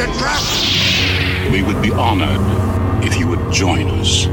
It's 0.00 0.06
a 0.06 0.18
trap! 0.20 1.50
We 1.50 1.60
would 1.64 1.82
be 1.82 1.90
honored 1.90 2.38
if 3.04 3.18
you 3.18 3.26
would 3.26 3.50
join 3.50 3.90
us. 3.98 4.28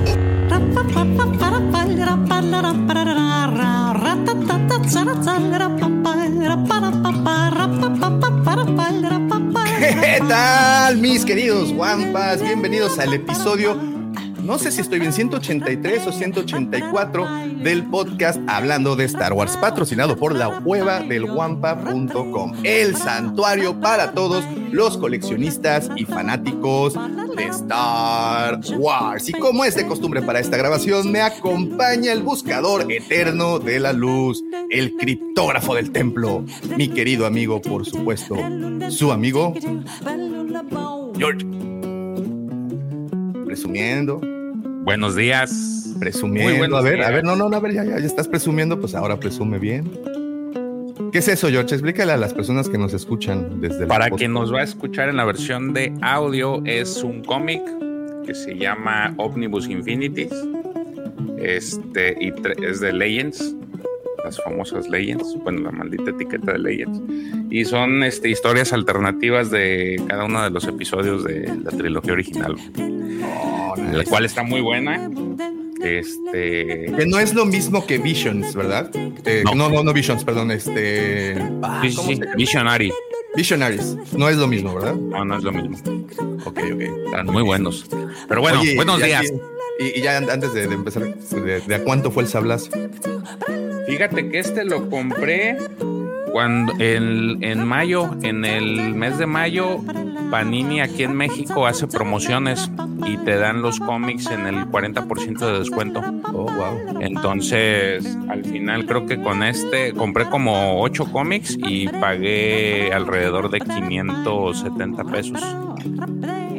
¿Qué 9.79 10.19
tal, 10.27 10.97
mis 10.97 11.25
queridos 11.25 11.73
guampas? 11.73 12.41
Bienvenidos 12.43 12.99
al 12.99 13.15
episodio, 13.15 13.75
no 14.45 14.59
sé 14.59 14.71
si 14.71 14.81
estoy 14.81 14.99
bien, 14.99 15.11
183 15.11 16.07
o 16.07 16.11
184 16.11 17.27
del 17.63 17.83
podcast 17.85 18.39
Hablando 18.47 18.95
de 18.95 19.05
Star 19.05 19.33
Wars, 19.33 19.57
patrocinado 19.57 20.15
por 20.15 20.35
la 20.35 20.61
cueva 20.61 20.99
del 20.99 21.25
guampa.com, 21.25 22.53
el 22.63 22.95
santuario 22.95 23.79
para 23.79 24.11
todos 24.11 24.45
los 24.71 24.97
coleccionistas 24.97 25.89
y 25.95 26.05
fanáticos 26.05 26.93
de 27.35 27.43
Star 27.45 28.59
Wars. 28.77 29.29
Y 29.29 29.33
como 29.33 29.65
es 29.65 29.75
de 29.75 29.87
costumbre 29.87 30.21
para 30.21 30.39
esta 30.39 30.57
grabación, 30.57 31.11
me 31.11 31.21
acompaña 31.21 32.11
el 32.13 32.21
buscador 32.21 32.91
eterno 32.91 33.57
de 33.57 33.79
la 33.79 33.93
luz, 33.93 34.43
el 34.69 34.95
criptógrafo 34.95 35.73
del 35.73 35.91
templo, 35.91 36.45
mi 36.77 36.87
querido 36.89 37.25
amigo, 37.25 37.61
por 37.61 37.85
supuesto, 37.85 38.35
su 38.89 39.11
amigo 39.11 39.53
George. 41.17 41.45
Presumiendo, 43.45 44.19
Buenos 44.85 45.15
días. 45.15 45.95
presumiendo. 45.99 46.67
Muy 46.67 46.77
a 46.77 46.81
ver, 46.81 46.97
días. 46.97 47.07
a 47.07 47.11
ver, 47.11 47.23
no, 47.23 47.35
no, 47.35 47.49
no, 47.49 47.57
a 47.57 47.59
ver, 47.59 47.73
ya, 47.73 47.83
ya, 47.83 47.97
ya 47.97 48.05
estás 48.05 48.27
presumiendo, 48.27 48.79
pues 48.79 48.93
ahora 48.93 49.19
presume 49.19 49.57
bien. 49.57 49.91
¿Qué 51.11 51.17
es 51.17 51.27
eso, 51.27 51.49
George? 51.49 51.73
Explícale 51.73 52.11
a 52.11 52.17
las 52.17 52.35
personas 52.35 52.69
que 52.69 52.77
nos 52.77 52.93
escuchan 52.93 53.61
desde 53.61 53.81
el 53.81 53.87
Para 53.87 54.11
quien 54.11 54.33
nos 54.33 54.53
va 54.53 54.59
a 54.59 54.63
escuchar 54.63 55.09
en 55.09 55.17
la 55.17 55.25
versión 55.25 55.73
de 55.73 55.91
audio, 56.01 56.61
es 56.65 57.03
un 57.03 57.23
cómic 57.23 57.63
que 58.27 58.35
se 58.35 58.55
llama 58.55 59.15
Omnibus 59.17 59.67
Infinities. 59.67 60.33
Este, 61.39 62.15
y 62.21 62.31
es 62.63 62.79
de 62.79 62.93
Legends, 62.93 63.55
las 64.25 64.41
famosas 64.43 64.89
Legends, 64.89 65.37
bueno, 65.43 65.61
la 65.61 65.71
maldita 65.71 66.09
etiqueta 66.11 66.53
de 66.53 66.59
Legends. 66.59 67.01
Y 67.49 67.63
son 67.65 68.03
este, 68.03 68.29
historias 68.29 68.73
alternativas 68.73 69.49
de 69.51 70.01
cada 70.07 70.25
uno 70.25 70.43
de 70.43 70.49
los 70.49 70.65
episodios 70.65 71.23
de 71.23 71.51
la 71.63 71.71
trilogía 71.71 72.13
original, 72.13 72.55
Oh, 73.23 73.75
la 73.93 74.03
cual 74.03 74.25
está 74.25 74.43
muy 74.43 74.61
buena. 74.61 75.09
Este, 75.83 76.85
Que 76.97 77.05
no 77.07 77.19
es 77.19 77.33
lo 77.33 77.45
mismo 77.45 77.85
que 77.85 77.97
Visions, 77.99 78.55
¿verdad? 78.55 78.89
Eh, 79.25 79.43
No. 79.45 79.53
no. 79.55 79.69
no, 79.69 79.83
no, 79.83 79.93
Visions, 79.93 80.23
perdón, 80.23 80.51
este... 80.51 81.35
ah, 81.61 81.81
sí, 81.83 81.91
sí. 81.91 82.19
Visionary. 82.35 82.91
Visionaries. 83.35 83.97
No 84.13 84.29
es 84.29 84.37
lo 84.37 84.47
mismo, 84.47 84.73
¿verdad? 84.73 84.95
No, 84.95 85.25
no 85.25 85.37
es 85.37 85.43
lo 85.43 85.51
mismo. 85.51 85.77
Ok, 86.45 86.59
ok. 86.73 86.81
Están 87.05 87.25
muy 87.27 87.43
buenos. 87.43 87.85
Pero 88.27 88.41
bueno, 88.41 88.61
Oye, 88.61 88.75
buenos 88.75 89.01
días. 89.01 89.21
así- 89.25 89.33
Y, 89.79 89.99
y 89.99 90.01
ya 90.03 90.17
an- 90.17 90.29
antes 90.29 90.53
de, 90.53 90.67
de 90.67 90.73
empezar, 90.75 91.03
de, 91.17 91.59
de 91.59 91.75
a 91.75 91.83
cuánto 91.83 92.09
fue 92.09 92.23
el 92.23 92.29
sablazo? 92.29 92.69
Fíjate 93.87 94.29
que 94.29 94.39
este 94.39 94.65
lo 94.65 94.89
compré 94.89 95.57
cuando 96.31 96.73
en, 96.79 97.43
en 97.43 97.65
mayo, 97.65 98.09
en 98.23 98.43
el 98.43 98.93
mes 98.93 99.17
de 99.17 99.25
mayo, 99.25 99.79
Panini 100.29 100.81
aquí 100.81 101.03
en 101.03 101.15
México 101.15 101.65
hace 101.65 101.87
promociones 101.87 102.69
y 103.07 103.17
te 103.17 103.37
dan 103.37 103.61
los 103.61 103.79
cómics 103.79 104.25
en 104.27 104.47
el 104.47 104.65
40% 104.65 105.39
de 105.39 105.59
descuento. 105.59 106.01
Oh, 106.33 106.51
wow. 106.51 106.99
Entonces, 107.01 108.17
al 108.27 108.43
final 108.43 108.85
creo 108.85 109.05
que 109.05 109.21
con 109.21 109.43
este 109.43 109.93
compré 109.93 110.25
como 110.25 110.81
8 110.81 111.11
cómics 111.11 111.57
y 111.57 111.87
pagué 111.87 112.91
alrededor 112.91 113.49
de 113.49 113.59
570 113.59 115.03
pesos. 115.05 115.41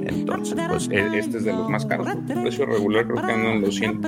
Entonces, 0.08 0.56
pues 0.68 0.88
e- 0.90 1.18
este 1.18 1.38
es 1.38 1.44
de 1.44 1.52
los 1.52 1.68
más 1.68 1.84
caros. 1.86 2.06
El 2.08 2.42
precio 2.42 2.66
regular 2.66 3.04
creo 3.06 3.16
que 3.26 3.32
andan 3.32 3.52
en 3.56 3.60
los 3.62 3.74
100, 3.74 4.00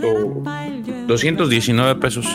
219 1.06 2.00
pesos. 2.00 2.26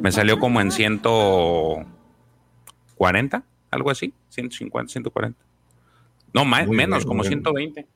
Me 0.00 0.10
salió 0.12 0.38
como 0.38 0.60
en 0.60 0.70
140, 0.70 3.42
algo 3.70 3.90
así, 3.90 4.12
150, 4.30 4.92
140. 4.92 5.38
No, 6.34 6.44
más, 6.44 6.66
Muy 6.66 6.76
menos, 6.76 6.98
bien, 7.00 7.08
como 7.08 7.22
bien. 7.22 7.30
120. 7.32 7.86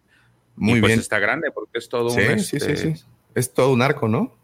Muy 0.57 0.79
y 0.79 0.81
pues 0.81 0.91
bien. 0.91 1.01
está 1.01 1.19
grande 1.19 1.51
porque 1.51 1.79
es 1.79 1.89
todo 1.89 2.11
Sí, 2.11 2.21
un 2.21 2.39
sí, 2.39 2.57
este, 2.57 2.77
sí. 2.77 2.95
Es 3.35 3.53
todo 3.53 3.73
un 3.73 3.83
arco, 3.83 4.09
¿no? 4.09 4.35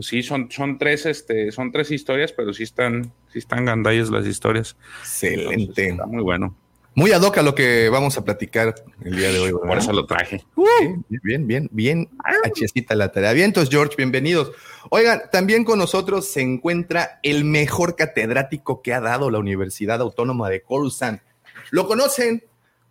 Sí, 0.00 0.22
son, 0.22 0.50
son 0.50 0.78
tres, 0.78 1.06
este, 1.06 1.52
son 1.52 1.70
tres 1.70 1.90
historias, 1.92 2.32
pero 2.32 2.52
sí 2.52 2.64
están, 2.64 3.12
sí 3.32 3.38
están 3.38 3.64
gandallas 3.66 4.10
las 4.10 4.26
historias. 4.26 4.76
Entonces, 5.22 5.32
Excelente. 5.32 5.88
está 5.90 6.06
muy 6.06 6.22
bueno. 6.22 6.56
Muy 7.00 7.12
ad 7.12 7.22
hoc 7.22 7.38
a 7.38 7.42
lo 7.42 7.54
que 7.54 7.88
vamos 7.88 8.18
a 8.18 8.24
platicar 8.24 8.74
el 9.02 9.16
día 9.16 9.32
de 9.32 9.38
hoy. 9.38 9.52
¿verdad? 9.52 9.68
Por 9.68 9.78
eso 9.78 9.90
lo 9.94 10.04
traje. 10.04 10.44
Sí, 10.54 11.18
bien, 11.22 11.46
bien, 11.46 11.66
bien 11.72 12.10
hachecita 12.44 12.94
la 12.94 13.10
tarea. 13.10 13.32
Bien, 13.32 13.46
entonces, 13.46 13.70
George, 13.70 13.94
bienvenidos. 13.96 14.52
Oigan, 14.90 15.22
también 15.32 15.64
con 15.64 15.78
nosotros 15.78 16.28
se 16.28 16.42
encuentra 16.42 17.18
el 17.22 17.46
mejor 17.46 17.96
catedrático 17.96 18.82
que 18.82 18.92
ha 18.92 19.00
dado 19.00 19.30
la 19.30 19.38
Universidad 19.38 20.02
Autónoma 20.02 20.50
de 20.50 20.60
Coruscant. 20.60 21.22
Lo 21.70 21.86
conocen 21.86 22.44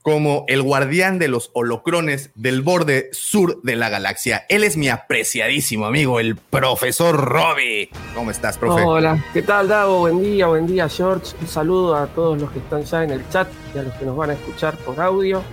como 0.09 0.43
el 0.47 0.63
guardián 0.63 1.19
de 1.19 1.27
los 1.27 1.51
holocrones 1.53 2.31
del 2.33 2.63
borde 2.63 3.09
sur 3.11 3.61
de 3.61 3.75
la 3.75 3.89
galaxia. 3.89 4.43
Él 4.49 4.63
es 4.63 4.75
mi 4.75 4.89
apreciadísimo 4.89 5.85
amigo, 5.85 6.19
el 6.19 6.35
profesor 6.35 7.15
Robbie. 7.15 7.91
¿Cómo 8.15 8.31
estás, 8.31 8.57
profe? 8.57 8.81
Hola, 8.81 9.23
¿qué 9.33 9.43
tal 9.43 9.67
Dago? 9.67 9.99
Buen 9.99 10.19
día, 10.19 10.47
buen 10.47 10.65
día 10.65 10.89
George. 10.89 11.35
Un 11.39 11.47
saludo 11.47 11.95
a 11.95 12.07
todos 12.07 12.41
los 12.41 12.49
que 12.49 12.57
están 12.57 12.83
ya 12.85 13.03
en 13.03 13.11
el 13.11 13.29
chat 13.29 13.47
y 13.75 13.77
a 13.77 13.83
los 13.83 13.93
que 13.93 14.05
nos 14.05 14.17
van 14.17 14.31
a 14.31 14.33
escuchar 14.33 14.75
por 14.77 14.99
audio. 14.99 15.43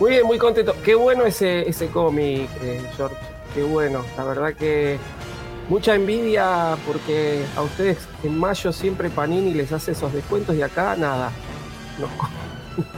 Muy 0.00 0.10
bien, 0.10 0.26
muy 0.26 0.36
contento. 0.36 0.74
Qué 0.84 0.96
bueno 0.96 1.24
ese, 1.24 1.68
ese 1.68 1.86
cómic, 1.90 2.50
eh, 2.62 2.82
George. 2.96 3.14
Qué 3.54 3.62
bueno. 3.62 4.04
La 4.16 4.24
verdad 4.24 4.52
que 4.52 4.98
mucha 5.68 5.94
envidia 5.94 6.76
porque 6.88 7.44
a 7.54 7.62
ustedes 7.62 7.98
en 8.24 8.36
mayo 8.36 8.72
siempre 8.72 9.10
Panini 9.10 9.54
les 9.54 9.70
hace 9.70 9.92
esos 9.92 10.12
descuentos 10.12 10.56
y 10.56 10.62
acá 10.62 10.96
nada. 10.96 11.30
No, 12.00 12.08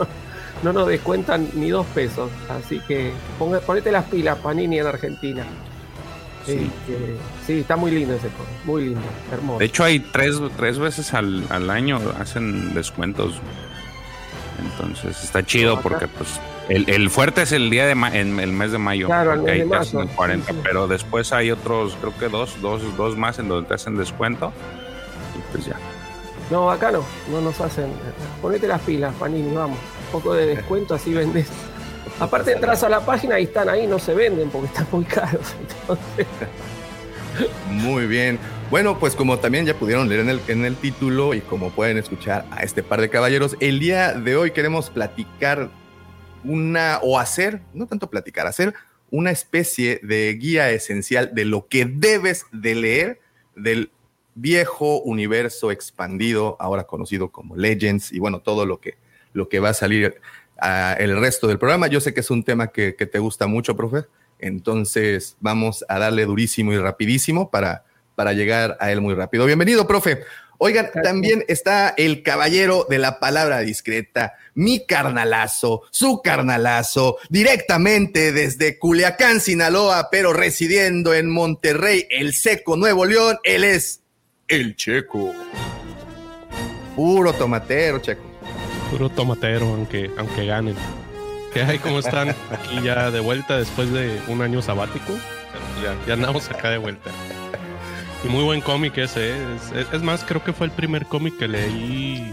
no 0.63 0.73
nos 0.73 0.87
descuentan 0.89 1.49
ni 1.55 1.71
dos 1.71 1.87
pesos. 1.89 2.31
Así 2.49 2.81
que 2.87 3.13
ponga- 3.39 3.61
ponete 3.61 3.91
las 3.93 4.05
pilas, 4.05 4.39
Panini 4.39 4.79
en 4.79 4.87
Argentina. 4.87 5.45
Sí. 6.47 6.53
Este, 6.89 7.17
sí, 7.47 7.61
está 7.61 7.77
muy 7.77 7.91
lindo 7.93 8.15
ese 8.15 8.29
cómic. 8.29 8.65
Muy 8.65 8.85
lindo, 8.87 9.01
hermoso. 9.33 9.59
De 9.61 9.65
hecho, 9.67 9.85
hay 9.85 10.01
tres, 10.01 10.37
tres 10.57 10.79
veces 10.79 11.15
al, 11.15 11.45
al 11.51 11.71
año 11.71 12.01
hacen 12.19 12.75
descuentos. 12.75 13.35
Entonces 14.61 15.23
está 15.25 15.43
chido 15.45 15.81
porque 15.81 16.07
pues 16.07 16.39
el, 16.69 16.89
el 16.89 17.11
fuerte 17.11 17.43
es 17.43 17.53
el 17.53 17.71
día 17.71 17.87
de 17.87 17.95
ma- 17.95 18.15
en 18.17 18.39
el 18.39 18.53
mes 18.53 18.71
de 18.73 18.79
mayo. 18.79 19.07
Claro, 19.07 19.33
el 19.33 19.43
mes 19.43 19.53
ahí 19.53 19.61
de 19.61 19.67
te 19.67 19.77
hacen 19.77 19.99
mayo, 20.01 20.11
el 20.11 20.17
40, 20.17 20.47
sí, 20.47 20.53
sí. 20.55 20.61
pero 20.63 20.87
después 20.87 21.33
hay 21.33 21.51
otros, 21.51 21.97
creo 22.01 22.17
que 22.19 22.29
dos, 22.29 22.61
dos, 22.61 22.83
dos 22.97 23.17
más 23.17 23.39
en 23.39 23.49
donde 23.49 23.67
te 23.69 23.75
hacen 23.75 23.97
descuento. 23.97 24.53
Y 25.37 25.53
pues 25.53 25.67
ya. 25.67 25.77
No, 26.51 26.71
acá 26.71 26.93
no, 26.93 27.03
no 27.31 27.41
nos 27.41 27.61
hacen. 27.61 27.87
Ponete 28.41 28.69
las 28.69 28.81
pilas, 28.83 29.15
Panini, 29.15 29.55
vamos. 29.55 29.79
Poco 30.13 30.35
de 30.35 30.47
descuento, 30.47 30.95
así 30.95 31.13
vendes. 31.13 31.49
Aparte 32.21 32.53
entras 32.53 32.83
a 32.85 32.89
la 32.89 33.05
página 33.05 33.41
y 33.41 33.45
están 33.45 33.69
ahí, 33.69 33.87
no 33.87 33.99
se 33.99 34.15
venden 34.15 34.51
porque 34.51 34.69
están 34.69 34.87
muy 34.93 35.05
caros. 35.05 35.55
Muy 37.71 38.07
bien. 38.07 38.39
Bueno, 38.71 38.99
pues 38.99 39.17
como 39.17 39.39
también 39.39 39.67
ya 39.67 39.75
pudieron 39.75 40.09
leer 40.09 40.21
en 40.21 40.29
el, 40.29 40.41
en 40.49 40.65
el 40.65 40.77
título 40.77 41.35
y 41.35 41.41
como 41.41 41.71
pueden 41.71 41.99
escuchar 41.99 42.47
a 42.51 42.63
este 42.63 42.83
par 42.83 43.01
de 43.01 43.11
caballeros, 43.11 43.57
el 43.61 43.81
día 43.81 44.13
de 44.13 44.37
hoy 44.37 44.51
queremos 44.53 44.91
platicar 44.91 45.71
una, 46.45 46.99
o 47.03 47.19
hacer, 47.19 47.63
no 47.75 47.87
tanto 47.87 48.11
platicar, 48.11 48.47
hacer 48.47 48.75
una 49.11 49.31
especie 49.31 50.01
de 50.03 50.35
guía 50.35 50.71
esencial 50.71 51.35
de 51.35 51.45
lo 51.45 51.69
que 51.69 51.85
debes 51.85 52.47
de 52.53 52.75
leer 52.75 53.21
del 53.55 53.91
viejo 54.35 55.01
universo 55.01 55.71
expandido, 55.71 56.57
ahora 56.59 56.85
conocido 56.85 57.31
como 57.31 57.57
Legends, 57.57 58.13
y 58.13 58.19
bueno, 58.19 58.41
todo 58.41 58.65
lo 58.65 58.81
que, 58.81 58.97
lo 59.33 59.49
que 59.49 59.61
va 59.61 59.71
a 59.71 59.75
salir 59.75 60.21
a 60.59 60.95
el 60.99 61.19
resto 61.19 61.49
del 61.49 61.59
programa. 61.59 61.87
Yo 61.89 62.01
sé 62.01 62.15
que 62.15 62.21
es 62.21 62.31
un 62.31 62.45
tema 62.45 62.69
que, 62.69 62.95
que 62.95 63.07
te 63.07 63.19
gusta 63.19 63.47
mucho, 63.47 63.77
profe. 63.77 64.05
Entonces 64.39 65.37
vamos 65.41 65.85
a 65.89 65.99
darle 65.99 66.25
durísimo 66.25 66.73
y 66.73 66.79
rapidísimo 66.79 67.51
para, 67.51 67.85
para 68.15 68.33
llegar 68.33 68.77
a 68.81 68.91
él 68.93 69.01
muy 69.01 69.15
rápido. 69.15 69.47
Bienvenido, 69.47 69.87
profe. 69.87 70.25
Oigan, 70.65 70.91
también 71.03 71.45
está 71.49 71.93
el 71.97 72.23
caballero 72.23 72.87
de 72.89 73.01
la 73.01 73.19
palabra 73.19 73.59
discreta, 73.63 74.35
mi 74.55 74.87
carnalazo, 74.87 75.83
su 75.91 76.23
carnalazo, 76.23 77.17
directamente 77.31 78.31
desde 78.31 78.79
Culiacán, 78.79 79.41
Sinaloa, 79.41 80.09
pero 80.13 80.33
residiendo 80.33 81.15
en 81.15 81.29
Monterrey, 81.31 82.07
el 82.11 82.33
seco 82.33 82.77
Nuevo 82.77 83.07
León, 83.07 83.39
él 83.43 83.65
es 83.65 84.03
el 84.47 84.77
checo. 84.77 85.35
Puro 86.95 87.33
tomatero, 87.33 87.99
checo. 87.99 88.32
Puro 88.93 89.09
tomatero, 89.09 89.67
aunque, 89.69 90.11
aunque 90.19 90.45
ganen. 90.47 90.75
¿Qué 91.55 91.63
hay? 91.63 91.79
¿Cómo 91.79 91.99
están? 91.99 92.29
Aquí 92.51 92.81
ya 92.85 93.11
de 93.11 93.21
vuelta 93.21 93.57
después 93.57 93.91
de 93.91 94.21
un 94.29 94.43
año 94.43 94.61
sabático. 94.63 95.13
Ya, 95.83 95.97
ya 96.07 96.13
andamos 96.15 96.51
acá 96.51 96.69
de 96.71 96.79
vuelta. 96.79 97.11
Y 98.25 98.29
muy 98.29 98.45
buen 98.45 98.61
cómic 98.61 98.97
ese. 98.99 99.31
¿eh? 99.33 99.37
Es, 99.57 99.73
es- 99.87 99.93
es 99.95 100.03
más, 100.03 100.25
creo 100.25 100.45
que 100.45 100.53
fue 100.53 100.67
el 100.67 100.73
primer 100.73 101.07
cómic 101.07 101.39
que 101.39 101.49
leí 101.49 102.33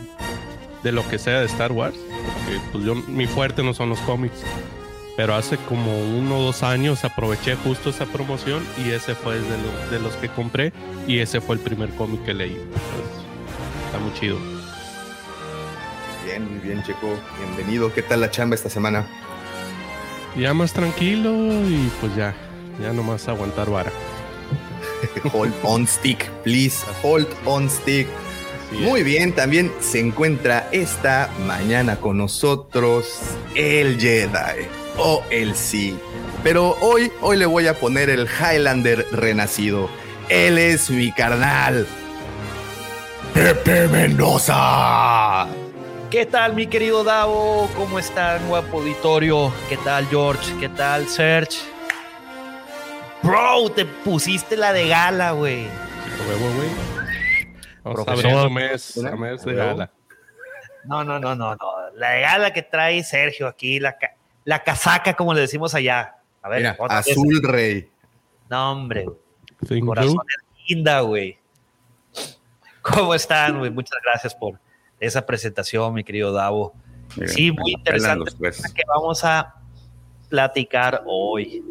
de 0.83 0.91
lo 0.91 1.07
que 1.07 1.17
sea 1.17 1.39
de 1.39 1.45
Star 1.45 1.71
Wars. 1.71 1.95
Porque 2.43 2.59
pues 2.73 2.83
yo, 2.83 2.95
mi 2.95 3.25
fuerte 3.25 3.63
no 3.63 3.73
son 3.73 3.89
los 3.89 3.99
cómics. 4.01 4.43
Pero 5.17 5.35
hace 5.35 5.57
como 5.57 5.97
uno 5.97 6.39
o 6.39 6.43
dos 6.43 6.61
años 6.63 7.03
aproveché 7.05 7.55
justo 7.55 7.89
esa 7.89 8.05
promoción 8.05 8.63
y 8.85 8.89
ese 8.91 9.15
fue 9.15 9.35
de, 9.39 9.41
lo- 9.57 9.91
de 9.91 9.99
los 9.99 10.13
que 10.17 10.27
compré. 10.29 10.71
Y 11.07 11.19
ese 11.19 11.39
fue 11.41 11.55
el 11.55 11.61
primer 11.61 11.89
cómic 11.91 12.23
que 12.23 12.33
leí. 12.33 12.51
Entonces, 12.51 13.25
está 13.87 13.99
muy 13.99 14.13
chido. 14.13 14.37
Bien, 16.29 16.47
muy 16.47 16.59
bien, 16.59 16.83
checo. 16.83 17.17
Bienvenido. 17.39 17.91
¿Qué 17.91 18.03
tal 18.03 18.21
la 18.21 18.29
chamba 18.29 18.53
esta 18.53 18.69
semana? 18.69 19.03
Ya 20.37 20.53
más 20.53 20.73
tranquilo 20.73 21.31
y 21.67 21.91
pues 21.99 22.15
ya, 22.15 22.35
ya 22.79 22.93
nomás 22.93 23.27
aguantar 23.27 23.67
vara. 23.67 23.91
Hold 25.33 25.55
on 25.63 25.87
stick, 25.87 26.29
please. 26.43 26.85
Hold 27.01 27.27
on 27.45 27.67
stick. 27.67 28.07
Sí, 28.69 28.77
Muy 28.77 29.01
bien, 29.01 29.33
también 29.33 29.71
se 29.79 29.99
encuentra 29.99 30.69
esta 30.71 31.31
mañana 31.47 31.95
con 31.95 32.19
nosotros 32.19 33.19
el 33.55 33.99
Jedi 33.99 34.67
o 34.99 35.23
el 35.31 35.55
Sith. 35.55 35.95
Pero 36.43 36.77
hoy, 36.79 37.11
hoy 37.21 37.37
le 37.37 37.47
voy 37.47 37.65
a 37.65 37.79
poner 37.79 38.11
el 38.11 38.27
Highlander 38.27 39.07
renacido. 39.11 39.89
Él 40.29 40.59
es 40.59 40.91
mi 40.91 41.11
carnal. 41.11 41.87
Pepe 43.33 43.87
Mendoza. 43.87 45.47
¿Qué 46.09 46.25
tal, 46.25 46.55
mi 46.55 46.65
querido 46.65 47.03
Davo? 47.03 47.69
¿Cómo 47.75 47.99
están, 47.99 48.47
guapo 48.47 48.79
auditorio? 48.79 49.53
¿Qué 49.69 49.77
tal, 49.77 50.07
George? 50.07 50.55
¿Qué 50.59 50.69
tal, 50.69 51.07
Serge? 51.07 51.59
Bro, 53.21 53.69
te 53.75 53.85
pusiste 53.85 54.57
la 54.57 54.73
de 54.73 54.87
gala, 54.87 55.31
güey. 55.31 55.67
Huevo, 56.27 56.49
güey. 56.55 56.69
Mes, 58.49 58.97
a 59.05 59.15
mes 59.15 59.43
de 59.43 59.53
gala. 59.53 59.91
No, 60.85 61.03
no, 61.03 61.19
no, 61.19 61.35
no, 61.35 61.55
no. 61.55 61.57
La 61.95 62.11
de 62.11 62.21
gala 62.21 62.53
que 62.53 62.63
trae 62.63 63.03
Sergio 63.03 63.47
aquí, 63.47 63.79
la, 63.79 63.97
ca- 63.97 64.15
la 64.45 64.63
casaca, 64.63 65.13
como 65.15 65.33
le 65.33 65.41
decimos 65.41 65.75
allá. 65.75 66.15
A 66.41 66.49
ver, 66.49 66.59
Mira, 66.59 66.75
otra 66.79 66.97
vez. 66.97 67.09
azul 67.11 67.39
rey. 67.43 67.89
No, 68.49 68.71
hombre, 68.71 69.05
corazón 69.85 70.15
es 70.27 70.67
linda, 70.69 71.01
güey. 71.01 71.37
¿Cómo 72.81 73.13
están, 73.13 73.59
güey? 73.59 73.69
Muchas 73.69 73.99
gracias 74.03 74.33
por 74.33 74.59
esa 74.99 75.25
presentación, 75.25 75.93
mi 75.93 76.03
querido 76.03 76.31
Davo. 76.33 76.73
Sí, 77.27 77.51
muy 77.51 77.71
interesante 77.71 78.31
que 78.39 78.83
vamos 78.87 79.23
a 79.23 79.55
platicar 80.29 81.03
hoy. 81.05 81.63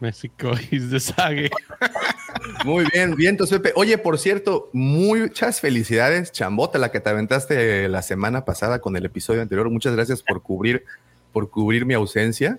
México 0.00 0.52
is 0.70 0.90
the 0.90 1.00
saga. 1.00 1.48
Muy 2.64 2.84
bien, 2.92 3.14
vientos, 3.14 3.48
Pepe. 3.50 3.72
Oye, 3.74 3.96
por 3.96 4.18
cierto, 4.18 4.68
muchas 4.72 5.60
felicidades, 5.60 6.30
Chambota, 6.32 6.78
la 6.78 6.90
que 6.90 7.00
te 7.00 7.08
aventaste 7.08 7.88
la 7.88 8.02
semana 8.02 8.44
pasada 8.44 8.80
con 8.80 8.96
el 8.96 9.06
episodio 9.06 9.40
anterior. 9.40 9.70
Muchas 9.70 9.94
gracias 9.94 10.22
por 10.22 10.42
cubrir, 10.42 10.84
por 11.32 11.48
cubrir 11.48 11.86
mi 11.86 11.94
ausencia. 11.94 12.58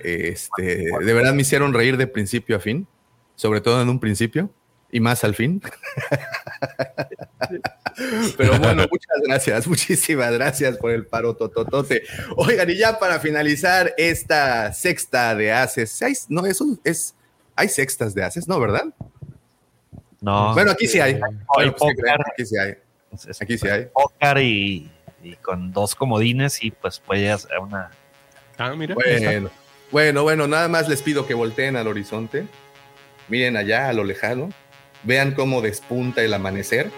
Este, 0.00 0.90
de 0.90 1.14
verdad 1.14 1.32
me 1.32 1.42
hicieron 1.42 1.72
reír 1.72 1.96
de 1.96 2.06
principio 2.06 2.56
a 2.56 2.60
fin, 2.60 2.86
sobre 3.34 3.62
todo 3.62 3.80
en 3.80 3.88
un 3.88 3.98
principio 3.98 4.50
y 4.94 5.00
más 5.00 5.24
al 5.24 5.34
fin. 5.34 5.60
Pero 8.36 8.58
bueno, 8.60 8.84
muchas 8.90 9.16
gracias, 9.26 9.66
muchísimas 9.66 10.32
gracias 10.32 10.78
por 10.78 10.92
el 10.92 11.04
paro 11.06 11.34
tototote. 11.34 12.04
Oigan, 12.36 12.70
y 12.70 12.76
ya 12.76 12.98
para 13.00 13.18
finalizar 13.18 13.92
esta 13.98 14.72
sexta 14.72 15.34
de 15.34 15.52
haces, 15.52 15.90
¿seis? 15.90 16.26
no, 16.28 16.46
eso 16.46 16.78
es, 16.84 17.16
hay 17.56 17.68
sextas 17.68 18.14
de 18.14 18.22
haces, 18.22 18.46
¿no? 18.46 18.60
¿Verdad? 18.60 18.84
No. 20.20 20.54
Bueno, 20.54 20.70
aquí 20.70 20.86
sí 20.86 21.00
hay. 21.00 21.14
Bueno, 21.54 21.74
pues, 21.76 21.96
aquí 22.32 22.46
sí 22.46 22.56
hay. 22.56 22.74
Es- 23.28 23.42
Aquí 23.42 23.58
sí 23.58 23.68
hay. 23.68 23.86
póker 23.92 24.38
y, 24.38 24.90
y 25.24 25.34
con 25.36 25.72
dos 25.72 25.94
comodines 25.96 26.62
y 26.64 26.70
pues 26.70 26.98
puede 27.00 27.30
hacer 27.30 27.58
una... 27.58 27.90
Ah, 28.58 28.72
mira. 28.74 28.94
Bueno, 28.94 29.50
bueno, 29.90 30.22
bueno, 30.22 30.46
nada 30.48 30.68
más 30.68 30.88
les 30.88 31.02
pido 31.02 31.26
que 31.26 31.34
volteen 31.34 31.76
al 31.76 31.86
horizonte. 31.88 32.46
Miren 33.28 33.56
allá 33.56 33.88
a 33.88 33.92
lo 33.92 34.04
lejano. 34.04 34.50
Vean 35.04 35.32
cómo 35.32 35.60
despunta 35.60 36.22
el 36.22 36.34
amanecer. 36.34 36.90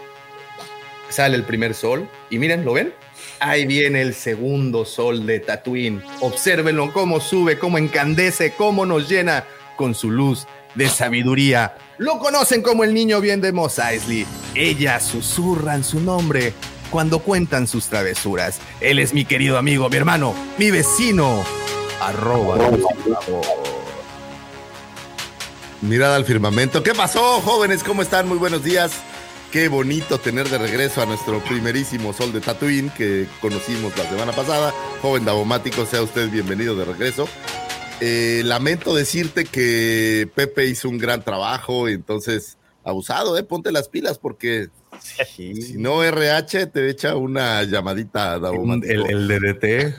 Sale 1.08 1.36
el 1.36 1.44
primer 1.44 1.74
sol. 1.74 2.08
Y 2.30 2.38
miren, 2.38 2.64
¿lo 2.64 2.72
ven? 2.72 2.92
Ahí 3.40 3.66
viene 3.66 4.00
el 4.02 4.14
segundo 4.14 4.84
sol 4.84 5.26
de 5.26 5.40
Tatooine. 5.40 6.02
Obsérvenlo 6.20 6.92
cómo 6.92 7.20
sube, 7.20 7.58
cómo 7.58 7.78
encandece, 7.78 8.52
cómo 8.52 8.86
nos 8.86 9.08
llena 9.08 9.44
con 9.76 9.94
su 9.94 10.10
luz 10.10 10.46
de 10.74 10.88
sabiduría. 10.88 11.74
Lo 11.98 12.18
conocen 12.18 12.62
como 12.62 12.84
el 12.84 12.94
niño 12.94 13.20
bien 13.20 13.40
de 13.40 13.52
Mos. 13.52 13.80
Ellas 14.54 15.04
susurran 15.04 15.84
su 15.84 16.00
nombre 16.00 16.52
cuando 16.90 17.18
cuentan 17.20 17.66
sus 17.66 17.86
travesuras. 17.86 18.60
Él 18.80 18.98
es 18.98 19.12
mi 19.12 19.24
querido 19.24 19.58
amigo, 19.58 19.88
mi 19.88 19.96
hermano, 19.96 20.34
mi 20.58 20.70
vecino. 20.70 21.44
Arroba. 22.00 22.58
Mirada 25.86 26.16
al 26.16 26.24
firmamento. 26.24 26.82
¿Qué 26.82 26.94
pasó, 26.94 27.40
jóvenes? 27.40 27.84
¿Cómo 27.84 28.02
están? 28.02 28.26
Muy 28.26 28.38
buenos 28.38 28.64
días. 28.64 28.92
Qué 29.52 29.68
bonito 29.68 30.18
tener 30.18 30.48
de 30.48 30.58
regreso 30.58 31.00
a 31.00 31.06
nuestro 31.06 31.38
primerísimo 31.44 32.12
sol 32.12 32.32
de 32.32 32.40
Tatooine 32.40 32.90
que 32.90 33.26
conocimos 33.40 33.96
la 33.96 34.04
semana 34.08 34.32
pasada. 34.32 34.74
Joven 35.00 35.24
Davomático, 35.24 35.86
sea 35.86 36.02
usted 36.02 36.28
bienvenido 36.28 36.74
de 36.74 36.84
regreso. 36.86 37.28
Eh, 38.00 38.42
lamento 38.44 38.94
decirte 38.94 39.44
que 39.44 40.28
Pepe 40.34 40.66
hizo 40.66 40.88
un 40.88 40.98
gran 40.98 41.22
trabajo, 41.22 41.88
entonces 41.88 42.58
abusado, 42.82 43.38
¿eh? 43.38 43.44
Ponte 43.44 43.70
las 43.70 43.88
pilas 43.88 44.18
porque 44.18 44.68
si 45.36 45.74
no 45.78 46.02
RH 46.02 46.66
te 46.66 46.90
echa 46.90 47.14
una 47.16 47.62
llamadita 47.62 48.40
Davomático. 48.40 48.92
El, 48.92 49.28
el 49.28 49.28
DDT. 49.28 49.94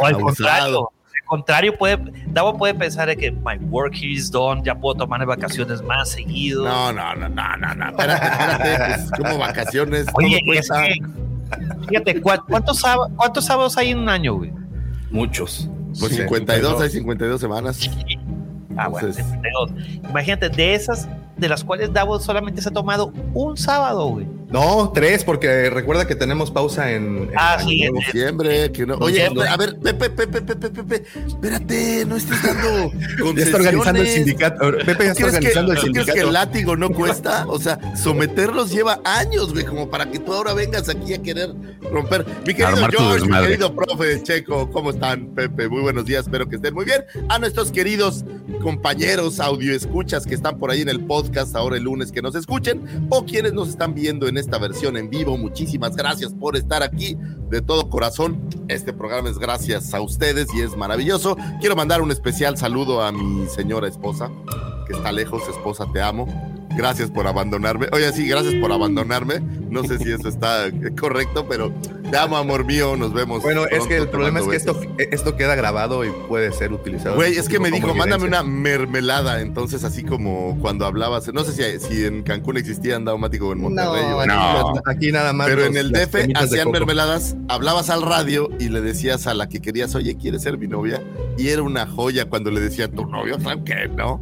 O 0.00 0.04
al 0.06 0.14
Abusado. 0.16 0.24
contrario, 0.24 0.90
contrario, 1.30 1.78
puede, 1.78 1.98
Davo 2.26 2.58
puede 2.58 2.74
pensar 2.74 3.08
de 3.08 3.16
que 3.16 3.30
my 3.30 3.56
work 3.70 3.94
is 4.02 4.30
done, 4.30 4.62
ya 4.64 4.74
puedo 4.74 4.96
tomar 4.96 5.24
vacaciones 5.24 5.80
más 5.82 6.10
seguido. 6.10 6.64
No, 6.64 6.92
no, 6.92 7.14
no, 7.14 7.28
no, 7.28 7.56
no, 7.56 7.74
no. 7.74 7.88
Espérate, 7.88 8.26
espérate. 8.26 8.94
Pues, 9.08 9.10
como 9.20 9.38
vacaciones. 9.38 10.06
Oye, 10.14 10.38
es 10.54 10.68
que, 10.68 10.94
fíjate, 11.88 12.20
¿cuá- 12.20 12.44
¿cuántos, 12.48 12.82
¿cuántos 13.16 13.44
sábados 13.44 13.76
hay 13.78 13.90
en 13.90 13.98
un 14.00 14.08
año, 14.08 14.34
güey? 14.34 14.52
Muchos. 15.10 15.68
Pues 15.98 16.14
52, 16.16 16.80
hay 16.82 16.90
52 16.90 17.40
semanas. 17.40 17.90
Ah, 18.76 18.88
bueno, 18.88 19.08
Entonces- 19.08 19.26
52. 19.32 19.72
Imagínate, 20.10 20.48
de 20.48 20.74
esas, 20.74 21.08
de 21.36 21.48
las 21.48 21.64
cuales 21.64 21.92
Davo 21.92 22.18
solamente 22.20 22.60
se 22.62 22.68
ha 22.68 22.72
tomado 22.72 23.12
un 23.34 23.56
sábado, 23.56 24.06
güey. 24.08 24.26
No, 24.50 24.90
tres, 24.92 25.22
porque 25.22 25.70
recuerda 25.70 26.06
que 26.06 26.16
tenemos 26.16 26.50
pausa 26.50 26.90
en. 26.90 27.18
en 27.18 27.30
Ah, 27.36 27.58
sí. 27.64 27.88
Diciembre, 27.92 28.72
que 28.72 28.84
no. 28.84 28.96
Oye, 28.96 29.24
a 29.24 29.56
ver, 29.56 29.78
Pepe, 29.78 30.10
Pepe, 30.10 30.42
Pepe, 30.42 30.70
Pepe, 30.70 31.04
espérate, 31.26 32.04
no 32.04 32.16
estés 32.16 32.42
dando 32.42 32.92
Ya 33.36 33.42
está 33.44 33.56
organizando 33.58 34.00
el 34.00 34.08
sindicato. 34.08 34.70
Pepe 34.84 35.04
ya 35.04 35.12
está 35.12 35.14
¿Tú 35.14 35.14
crees, 35.14 35.14
que, 35.14 35.26
organizando 35.58 35.72
el 35.72 35.78
tú 35.78 35.82
crees 35.92 36.06
que 36.06 36.12
sindicato. 36.12 36.26
el 36.26 36.32
látigo 36.32 36.76
no 36.76 36.90
cuesta? 36.90 37.44
O 37.48 37.58
sea, 37.60 37.78
someterlos 37.96 38.72
lleva 38.72 39.00
años, 39.04 39.52
güey, 39.52 39.64
como 39.64 39.88
para 39.88 40.10
que 40.10 40.18
tú 40.18 40.32
ahora 40.32 40.52
vengas 40.52 40.88
aquí 40.88 41.14
a 41.14 41.22
querer 41.22 41.54
romper. 41.92 42.26
Mi 42.46 42.52
querido 42.54 42.88
George, 42.90 43.26
mi 43.26 43.38
querido 43.40 43.74
profe 43.74 44.20
Checo, 44.22 44.68
¿cómo 44.72 44.90
están, 44.90 45.28
Pepe? 45.28 45.68
Muy 45.68 45.82
buenos 45.82 46.04
días, 46.06 46.22
espero 46.22 46.48
que 46.48 46.56
estén 46.56 46.74
muy 46.74 46.84
bien. 46.84 47.04
A 47.28 47.38
nuestros 47.38 47.70
queridos 47.70 48.24
compañeros 48.62 49.38
audio 49.40 49.72
escuchas 49.74 50.26
que 50.26 50.34
están 50.34 50.58
por 50.58 50.70
ahí 50.70 50.82
en 50.82 50.88
el 50.88 51.00
podcast 51.00 51.54
ahora 51.54 51.76
el 51.76 51.84
lunes 51.84 52.10
que 52.12 52.20
nos 52.20 52.34
escuchen 52.34 52.82
o 53.08 53.24
quienes 53.24 53.52
nos 53.52 53.68
están 53.68 53.94
viendo 53.94 54.26
en 54.28 54.39
esta 54.40 54.58
versión 54.58 54.96
en 54.96 55.10
vivo. 55.10 55.36
Muchísimas 55.36 55.94
gracias 55.94 56.32
por 56.32 56.56
estar 56.56 56.82
aquí 56.82 57.16
de 57.48 57.62
todo 57.62 57.88
corazón. 57.88 58.48
Este 58.68 58.92
programa 58.92 59.28
es 59.28 59.38
gracias 59.38 59.94
a 59.94 60.00
ustedes 60.00 60.48
y 60.54 60.60
es 60.60 60.76
maravilloso. 60.76 61.36
Quiero 61.60 61.76
mandar 61.76 62.02
un 62.02 62.10
especial 62.10 62.56
saludo 62.56 63.02
a 63.02 63.12
mi 63.12 63.46
señora 63.46 63.88
esposa, 63.88 64.30
que 64.86 64.94
está 64.94 65.12
lejos. 65.12 65.42
Esposa, 65.48 65.86
te 65.92 66.00
amo. 66.00 66.59
Gracias 66.76 67.10
por 67.10 67.26
abandonarme. 67.26 67.88
Oye, 67.92 68.12
sí, 68.12 68.26
gracias 68.28 68.54
por 68.54 68.70
abandonarme. 68.72 69.40
No 69.68 69.84
sé 69.84 69.98
si 69.98 70.10
eso 70.12 70.28
está 70.28 70.66
correcto, 70.98 71.46
pero 71.48 71.72
Te 72.10 72.16
amo, 72.16 72.36
amor 72.36 72.64
mío. 72.64 72.96
Nos 72.96 73.12
vemos. 73.12 73.42
Bueno, 73.42 73.66
es 73.66 73.86
que 73.86 73.96
el 73.96 74.08
problema 74.08 74.40
es 74.40 74.46
que 74.46 74.56
esto, 74.56 74.80
esto 74.98 75.36
queda 75.36 75.54
grabado 75.54 76.04
y 76.04 76.10
puede 76.28 76.50
ser 76.52 76.72
utilizado. 76.72 77.14
Güey, 77.16 77.36
es 77.36 77.48
que 77.48 77.60
me 77.60 77.70
dijo, 77.70 77.88
mándame 77.94 78.24
evidencia". 78.24 78.40
una 78.42 78.50
mermelada. 78.50 79.40
Entonces, 79.40 79.84
así 79.84 80.02
como 80.02 80.58
cuando 80.60 80.86
hablabas, 80.86 81.32
no 81.32 81.44
sé 81.44 81.78
si, 81.78 81.86
si 81.86 82.04
en 82.04 82.22
Cancún 82.22 82.56
existía 82.56 82.98
Daumático 82.98 83.48
o 83.48 83.52
en 83.52 83.60
Monterrey. 83.60 84.02
o- 84.12 84.26
No. 84.26 84.72
aquí, 84.86 85.12
nada 85.12 85.32
más. 85.32 85.46
Pero 85.48 85.60
los- 85.60 85.68
en 85.70 85.76
el 85.76 85.92
DF 85.92 86.32
hacían 86.34 86.70
mermeladas, 86.70 87.36
hablabas 87.48 87.90
al 87.90 88.02
radio 88.02 88.48
y 88.58 88.68
le 88.70 88.80
decías 88.80 89.26
a 89.28 89.34
la 89.34 89.48
que 89.48 89.60
querías, 89.60 89.94
oye, 89.94 90.16
¿quieres 90.16 90.42
ser 90.42 90.58
mi 90.58 90.66
novia? 90.66 91.02
Y 91.38 91.48
era 91.48 91.62
una 91.62 91.86
joya 91.86 92.28
cuando 92.28 92.50
le 92.50 92.60
decía, 92.60 92.88
tu 92.88 93.06
novio, 93.06 93.38
claro 93.38 93.62
que 93.64 93.88
no. 93.88 94.20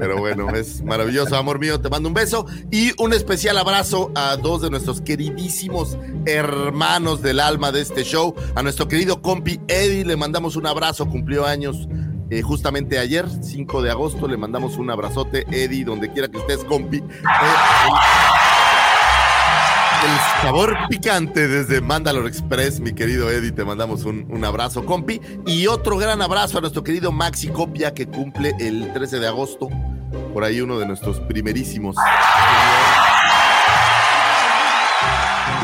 Pero 0.00 0.16
bueno, 0.16 0.48
es 0.56 0.82
maravilloso, 0.82 1.36
amor 1.36 1.58
mío. 1.58 1.78
Te 1.78 1.90
mando 1.90 2.08
un 2.08 2.14
beso 2.14 2.46
y 2.70 2.92
un 2.96 3.12
especial 3.12 3.58
abrazo 3.58 4.10
a 4.14 4.34
dos 4.36 4.62
de 4.62 4.70
nuestros 4.70 5.02
queridísimos 5.02 5.98
hermanos 6.24 7.20
del 7.20 7.38
alma 7.38 7.70
de 7.70 7.82
este 7.82 8.02
show. 8.02 8.34
A 8.54 8.62
nuestro 8.62 8.88
querido 8.88 9.20
compi 9.20 9.60
Eddie, 9.68 10.06
le 10.06 10.16
mandamos 10.16 10.56
un 10.56 10.66
abrazo, 10.66 11.06
cumplió 11.06 11.44
años 11.44 11.86
eh, 12.30 12.40
justamente 12.40 12.98
ayer, 12.98 13.26
5 13.28 13.82
de 13.82 13.90
agosto. 13.90 14.26
Le 14.26 14.38
mandamos 14.38 14.78
un 14.78 14.90
abrazote, 14.90 15.44
Eddie, 15.50 15.84
donde 15.84 16.10
quiera 16.10 16.28
que 16.28 16.38
estés, 16.38 16.64
compi. 16.64 16.96
Eh, 16.96 17.02
el 20.02 20.42
sabor 20.42 20.76
picante 20.88 21.46
desde 21.48 21.80
Mandalore 21.80 22.28
Express, 22.28 22.80
mi 22.80 22.92
querido 22.92 23.30
Eddie, 23.30 23.52
te 23.52 23.64
mandamos 23.64 24.04
un, 24.04 24.26
un 24.30 24.44
abrazo, 24.44 24.84
compi. 24.84 25.20
Y 25.46 25.66
otro 25.66 25.96
gran 25.96 26.22
abrazo 26.22 26.58
a 26.58 26.60
nuestro 26.60 26.82
querido 26.82 27.12
Maxi 27.12 27.48
Copia, 27.48 27.92
que 27.92 28.06
cumple 28.06 28.54
el 28.58 28.92
13 28.92 29.20
de 29.20 29.28
agosto. 29.28 29.68
Por 30.32 30.44
ahí 30.44 30.60
uno 30.60 30.78
de 30.78 30.86
nuestros 30.86 31.20
primerísimos. 31.20 31.96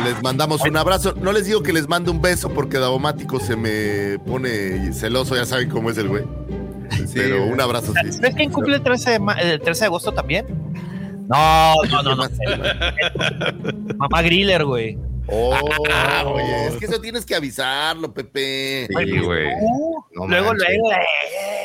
Les 0.05 0.23
mandamos 0.23 0.61
un 0.62 0.76
abrazo. 0.76 1.14
No 1.21 1.33
les 1.33 1.47
digo 1.47 1.62
que 1.62 1.73
les 1.73 1.88
mande 1.88 2.11
un 2.11 2.21
beso 2.21 2.50
porque 2.50 2.78
Davomático 2.78 3.40
se 3.40 3.57
me 3.57 4.19
pone 4.21 4.93
celoso, 4.93 5.35
ya 5.35 5.47
saben 5.47 5.69
cómo 5.69 5.90
es 5.90 5.99
el 5.99 6.09
güey. 6.09 6.25
Pero 7.14 7.47
un 7.47 7.61
abrazo 7.61 7.93
sí. 8.02 8.12
¿Sabes 8.12 8.35
quién 8.35 8.52
cumple 8.52 8.76
el 8.76 8.83
13 8.83 9.11
de, 9.11 9.52
el 9.55 9.61
13 9.61 9.81
de 9.81 9.87
agosto 9.87 10.12
también? 10.12 10.47
No, 11.28 11.75
no, 11.90 12.02
no, 12.02 12.14
no. 12.16 12.25
Mamá 13.97 14.23
Griller, 14.23 14.64
güey. 14.64 14.99
Oh, 15.28 15.59
oye, 16.26 16.66
es 16.68 16.76
que 16.76 16.85
eso 16.85 17.00
tienes 17.00 17.26
que 17.26 17.35
avisarlo, 17.35 18.14
Pepe. 18.14 18.87
Sí, 18.87 19.18
güey. 19.18 19.49
No 20.12 20.28
luego, 20.28 20.50
manches. 20.52 20.68
luego, 20.78 20.90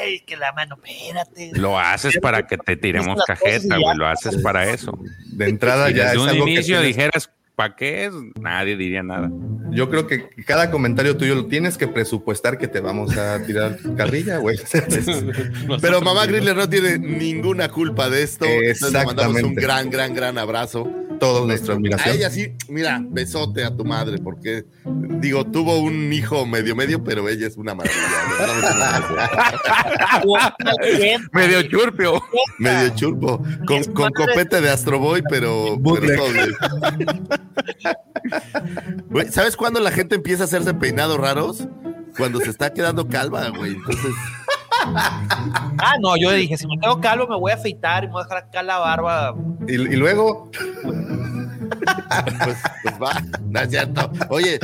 ey, 0.01 0.19
que 0.21 0.35
la 0.35 0.51
mano, 0.53 0.77
espérate. 0.83 1.51
Lo 1.59 1.77
haces 1.79 2.17
para 2.19 2.47
que 2.47 2.57
te 2.57 2.75
tiremos 2.75 3.23
cajeta, 3.23 3.77
güey. 3.77 3.95
Lo 3.97 4.07
haces 4.07 4.37
para 4.41 4.67
eso. 4.67 4.97
De 5.27 5.47
entrada 5.47 5.89
Si 5.89 5.93
ya 5.93 6.03
desde 6.05 6.15
es 6.17 6.21
un 6.23 6.29
algo 6.29 6.45
que 6.45 6.51
inicio 6.53 6.77
tienes- 6.79 6.87
dijeras, 6.95 7.29
¿para 7.55 7.75
qué 7.75 8.05
es? 8.05 8.13
Nadie 8.39 8.75
diría 8.75 9.03
nada. 9.03 9.31
Yo 9.71 9.89
creo 9.89 10.05
que 10.05 10.29
cada 10.45 10.69
comentario 10.69 11.15
tuyo 11.15 11.35
lo 11.35 11.45
tienes 11.45 11.77
que 11.77 11.87
presupuestar 11.87 12.57
que 12.57 12.67
te 12.67 12.81
vamos 12.81 13.17
a 13.17 13.41
tirar 13.43 13.77
carrilla, 13.95 14.37
güey. 14.37 14.57
Pero 15.81 16.01
mamá 16.01 16.25
Griller 16.25 16.55
no 16.55 16.69
tiene 16.69 16.99
ninguna 16.99 17.69
culpa 17.69 18.09
de 18.09 18.23
esto. 18.23 18.45
Entonces 18.45 18.91
le 18.91 19.05
mandamos 19.05 19.31
un 19.31 19.37
Exactamente. 19.37 19.61
gran, 19.61 19.89
gran, 19.89 20.13
gran 20.13 20.37
abrazo. 20.37 20.91
Toda 21.21 21.45
nuestra 21.45 21.75
A 21.75 21.77
admiración. 21.77 22.15
ella 22.15 22.31
sí, 22.31 22.51
mira, 22.67 22.99
besote 22.99 23.63
a 23.63 23.69
tu 23.69 23.85
madre, 23.85 24.17
porque 24.17 24.65
digo, 25.19 25.45
tuvo 25.45 25.77
un 25.77 26.11
hijo 26.11 26.47
medio 26.47 26.75
medio, 26.75 27.03
pero 27.03 27.29
ella 27.29 27.45
es 27.45 27.57
una 27.57 27.75
maravilla. 27.75 28.01
Medio 31.31 31.61
churpio. 31.69 32.23
medio 32.57 32.89
churpo, 32.95 33.39
con, 33.67 33.83
con 33.93 34.11
copete 34.13 34.61
de 34.61 34.71
Astroboy, 34.71 35.21
pero, 35.29 35.79
pero 35.83 36.23
¿Sabes 39.29 39.55
cuándo 39.55 39.79
la 39.79 39.91
gente 39.91 40.15
empieza 40.15 40.41
a 40.41 40.45
hacerse 40.45 40.73
peinados 40.73 41.19
raros? 41.19 41.67
Cuando 42.17 42.39
se 42.39 42.49
está 42.49 42.73
quedando 42.73 43.07
calva, 43.07 43.47
güey. 43.49 43.73
Entonces, 43.73 44.11
Ah, 44.83 45.95
no, 45.99 46.15
yo 46.17 46.31
dije, 46.31 46.57
si 46.57 46.67
me 46.67 46.77
quedo 46.79 46.99
calvo, 46.99 47.27
me 47.27 47.37
voy 47.37 47.51
a 47.51 47.55
afeitar 47.55 48.03
y 48.03 48.07
me 48.07 48.13
voy 48.13 48.21
a 48.21 48.23
dejar 48.25 48.37
acá 48.39 48.63
la 48.63 48.77
barba. 48.77 49.35
Y 49.67 49.77
luego, 49.77 50.49
pues, 52.43 52.57
pues 52.83 52.95
va, 53.01 53.21
no 53.49 53.59
es 53.59 53.69
cierto. 53.69 54.11
Oye, 54.29 54.59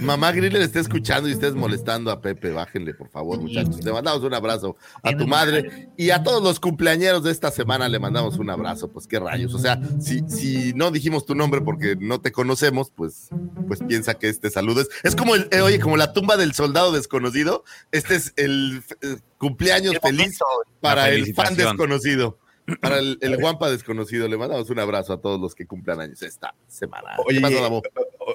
mamá 0.00 0.32
Griller 0.32 0.62
está 0.62 0.80
escuchando 0.80 1.28
y 1.28 1.32
estés 1.32 1.54
molestando 1.54 2.10
a 2.10 2.20
Pepe. 2.20 2.50
Bájenle, 2.50 2.94
por 2.94 3.08
favor, 3.08 3.40
muchachos. 3.40 3.80
Te 3.80 3.92
mandamos 3.92 4.22
un 4.22 4.34
abrazo 4.34 4.76
a 5.02 5.16
tu 5.16 5.26
madre 5.26 5.88
y 5.96 6.10
a 6.10 6.22
todos 6.22 6.42
los 6.42 6.60
cumpleañeros 6.60 7.24
de 7.24 7.30
esta 7.30 7.50
semana 7.50 7.88
le 7.88 7.98
mandamos 7.98 8.38
un 8.38 8.50
abrazo. 8.50 8.90
Pues 8.90 9.06
qué 9.06 9.18
rayos. 9.18 9.54
O 9.54 9.58
sea, 9.58 9.80
si, 10.00 10.20
si 10.28 10.72
no 10.74 10.90
dijimos 10.90 11.26
tu 11.26 11.34
nombre 11.34 11.60
porque 11.60 11.96
no 11.98 12.20
te 12.20 12.32
conocemos, 12.32 12.90
pues, 12.94 13.28
pues 13.66 13.80
piensa 13.86 14.14
que 14.14 14.28
este 14.28 14.50
saludo 14.50 14.82
es. 14.82 14.88
Es 15.02 15.16
como 15.16 15.34
el, 15.34 15.48
eh, 15.50 15.60
oye, 15.60 15.80
como 15.80 15.96
la 15.96 16.12
tumba 16.12 16.36
del 16.36 16.54
soldado 16.54 16.92
desconocido. 16.92 17.64
Este 17.90 18.14
es 18.14 18.32
el 18.36 18.82
eh, 19.02 19.16
cumpleaños 19.38 19.94
El 19.94 20.00
feliz 20.00 20.38
para 20.80 21.10
el 21.10 21.34
fan 21.34 21.56
desconocido. 21.56 22.38
Para 22.80 22.98
el, 22.98 23.18
el 23.20 23.36
guampa 23.38 23.70
desconocido, 23.70 24.28
le 24.28 24.36
mandamos 24.36 24.70
un 24.70 24.78
abrazo 24.78 25.12
a 25.12 25.20
todos 25.20 25.40
los 25.40 25.54
que 25.54 25.66
cumplan 25.66 26.00
años 26.00 26.22
esta 26.22 26.54
semana. 26.68 27.16
Oye, 27.26 27.36
¿Qué 27.38 27.42
pasó, 27.42 27.60
Davo? 27.60 27.82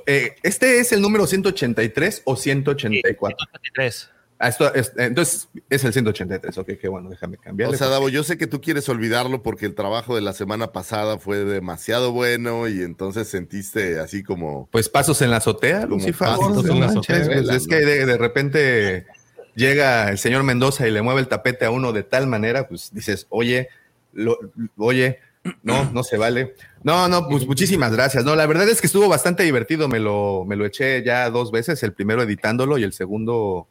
eh, 0.05 0.36
¿este 0.43 0.79
es 0.79 0.91
el 0.91 1.01
número 1.01 1.25
183 1.27 2.24
o 2.25 2.36
184? 2.36 3.38
23. 3.53 4.10
Ah, 4.39 4.50
esto 4.50 4.72
es- 4.75 4.91
entonces 4.98 5.50
es 5.69 5.84
el 5.84 5.93
183. 5.93 6.55
Ok, 6.60 6.72
qué 6.79 6.88
bueno, 6.89 7.10
déjame 7.10 7.38
O 7.38 7.41
cambiarle. 7.41 7.75
sea, 7.77 7.88
Davo, 7.88 8.07
yo 8.10 8.24
sé 8.24 8.38
que 8.38 8.46
tú 8.46 8.62
quieres 8.62 8.88
olvidarlo 8.89 9.41
porque 9.41 9.65
el 9.65 9.74
trabajo 9.74 10.13
de 10.15 10.22
la 10.22 10.34
semana 10.34 10.72
pasada 10.72 11.17
fue 11.17 11.38
demasiado 11.46 12.12
bueno 12.12 12.67
y 12.67 12.81
entonces 12.84 13.27
sentiste 13.29 14.00
así 14.00 14.22
como... 14.24 14.67
Pues 14.72 14.89
pasos 14.89 15.22
en 15.24 15.31
la 15.31 15.38
azotea, 15.38 15.81
Como 15.81 15.96
Lucifer. 15.96 16.27
pasos 16.27 16.65
en 16.69 16.79
la 16.79 16.86
manches, 16.88 17.15
azotea, 17.17 17.41
pues, 17.43 17.50
es 17.50 17.67
que 17.67 17.75
de, 17.77 18.05
de 18.05 18.17
repente 18.17 19.07
llega 19.55 20.10
el 20.12 20.19
señor 20.19 20.43
Mendoza 20.43 20.88
y 20.88 20.91
le 20.91 21.01
mueve 21.01 21.22
el 21.22 21.27
tapete 21.27 21.65
a 21.65 21.72
uno 21.72 21.91
de 21.91 22.03
tal 22.03 22.27
manera, 22.27 22.67
pues 22.67 22.93
dices, 22.93 23.25
oye, 23.29 23.69
lo- 24.17 24.38
oye, 24.77 25.19
no, 25.63 25.89
no 25.91 26.03
se 26.03 26.17
vale. 26.17 26.55
No, 26.83 27.07
no, 27.07 27.27
pues 27.29 27.47
muchísimas 27.47 27.93
gracias. 27.93 28.25
No, 28.25 28.36
la 28.36 28.45
verdad 28.45 28.67
es 28.67 28.81
que 28.81 28.88
estuvo 28.88 29.07
bastante 29.07 29.43
divertido. 29.43 29.88
Me 29.88 30.00
lo, 30.00 30.43
me 30.45 30.55
lo 30.55 30.65
eché 30.65 31.03
ya 31.03 31.29
dos 31.29 31.51
veces, 31.51 31.81
el 31.83 31.93
primero 31.93 32.21
editándolo 32.21 32.77
y 32.77 32.83
el 32.83 32.91
segundo 32.93 33.67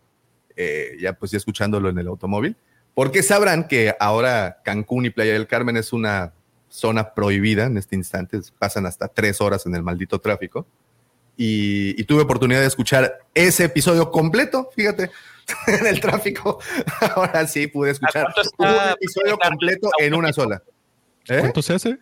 eh, 0.56 0.96
ya 1.00 1.12
pues 1.12 1.30
ya 1.32 1.36
escuchándolo 1.38 1.88
en 1.90 1.98
el 1.98 2.06
automóvil. 2.08 2.56
Porque 2.94 3.22
sabrán 3.22 3.68
que 3.68 3.94
ahora 4.00 4.62
Cancún 4.64 5.04
y 5.04 5.10
Playa 5.10 5.34
del 5.34 5.46
Carmen 5.46 5.76
es 5.76 5.92
una 5.92 6.32
zona 6.70 7.12
prohibida 7.12 7.64
en 7.66 7.76
este 7.76 7.94
instante. 7.94 8.40
Pasan 8.58 8.86
hasta 8.86 9.08
tres 9.08 9.40
horas 9.42 9.66
en 9.66 9.74
el 9.74 9.82
maldito 9.82 10.18
tráfico. 10.18 10.66
Y, 11.36 12.00
y 12.00 12.04
tuve 12.04 12.22
oportunidad 12.22 12.60
de 12.60 12.66
escuchar 12.66 13.18
ese 13.34 13.64
episodio 13.64 14.10
completo, 14.10 14.70
fíjate, 14.74 15.10
en 15.66 15.86
el 15.86 16.00
tráfico. 16.00 16.58
Ahora 17.14 17.46
sí 17.46 17.66
pude 17.66 17.90
escuchar 17.92 18.24
cuánto 18.24 18.40
está 18.42 18.84
un 18.86 18.92
episodio 18.92 19.38
completo 19.38 19.90
en 19.98 20.14
una 20.14 20.32
sola. 20.32 20.62
¿Eh? 21.28 21.38
¿Cuánto 21.40 21.62
se 21.62 21.74
hace? 21.74 21.98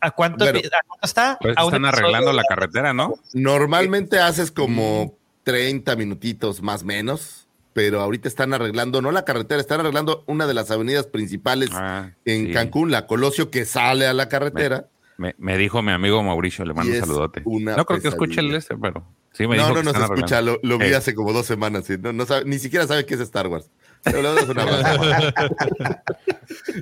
¿A 0.00 0.10
cuánto, 0.10 0.44
Bueno. 0.44 0.58
¿A 0.58 0.86
cuánto 0.86 1.06
está? 1.06 1.38
Pues 1.40 1.56
A 1.56 1.62
están 1.62 1.84
arreglando 1.84 2.32
la 2.32 2.42
carretera, 2.44 2.92
¿no? 2.92 3.14
Normalmente 3.34 4.18
haces 4.18 4.50
como 4.50 5.16
30 5.44 5.94
minutitos 5.96 6.60
más 6.62 6.82
menos, 6.84 7.46
pero 7.72 8.00
ahorita 8.00 8.26
están 8.28 8.52
arreglando, 8.52 9.00
no 9.00 9.12
la 9.12 9.24
carretera, 9.24 9.60
están 9.60 9.80
arreglando 9.80 10.24
una 10.26 10.46
de 10.46 10.54
las 10.54 10.70
avenidas 10.72 11.06
principales 11.06 11.70
Ah, 11.72 12.10
en 12.24 12.46
sí. 12.48 12.52
Cancún, 12.52 12.90
la 12.90 13.06
Colosio, 13.06 13.50
que 13.50 13.64
sale 13.64 14.06
a 14.06 14.12
la 14.12 14.28
carretera. 14.28 14.86
Me, 15.18 15.34
me 15.38 15.56
dijo 15.56 15.82
mi 15.82 15.92
amigo 15.92 16.20
Mauricio, 16.22 16.64
le 16.64 16.74
mando 16.74 16.92
un 16.92 16.98
saludote. 17.00 17.42
una 17.44 17.76
No 17.76 17.84
creo 17.84 18.00
que 18.00 18.08
escuche 18.08 18.40
el 18.40 18.50
pesadilla. 18.50 18.58
este, 18.58 18.76
pero 18.76 19.04
sí 19.32 19.46
me 19.46 19.56
No, 19.56 19.62
dijo 19.64 19.68
no 19.68 19.74
que 19.80 19.84
nos 19.84 19.94
están 19.94 20.14
escucha, 20.16 20.40
lo, 20.42 20.58
lo 20.62 20.78
vi 20.78 20.86
Ey. 20.86 20.92
hace 20.94 21.14
como 21.14 21.32
dos 21.32 21.46
semanas, 21.46 21.84
sí, 21.86 21.96
no, 22.00 22.12
no 22.12 22.26
sabe- 22.26 22.44
ni 22.44 22.58
siquiera 22.58 22.86
sabe 22.86 23.04
qué 23.06 23.14
es 23.14 23.20
Star 23.20 23.46
Wars. 23.48 23.70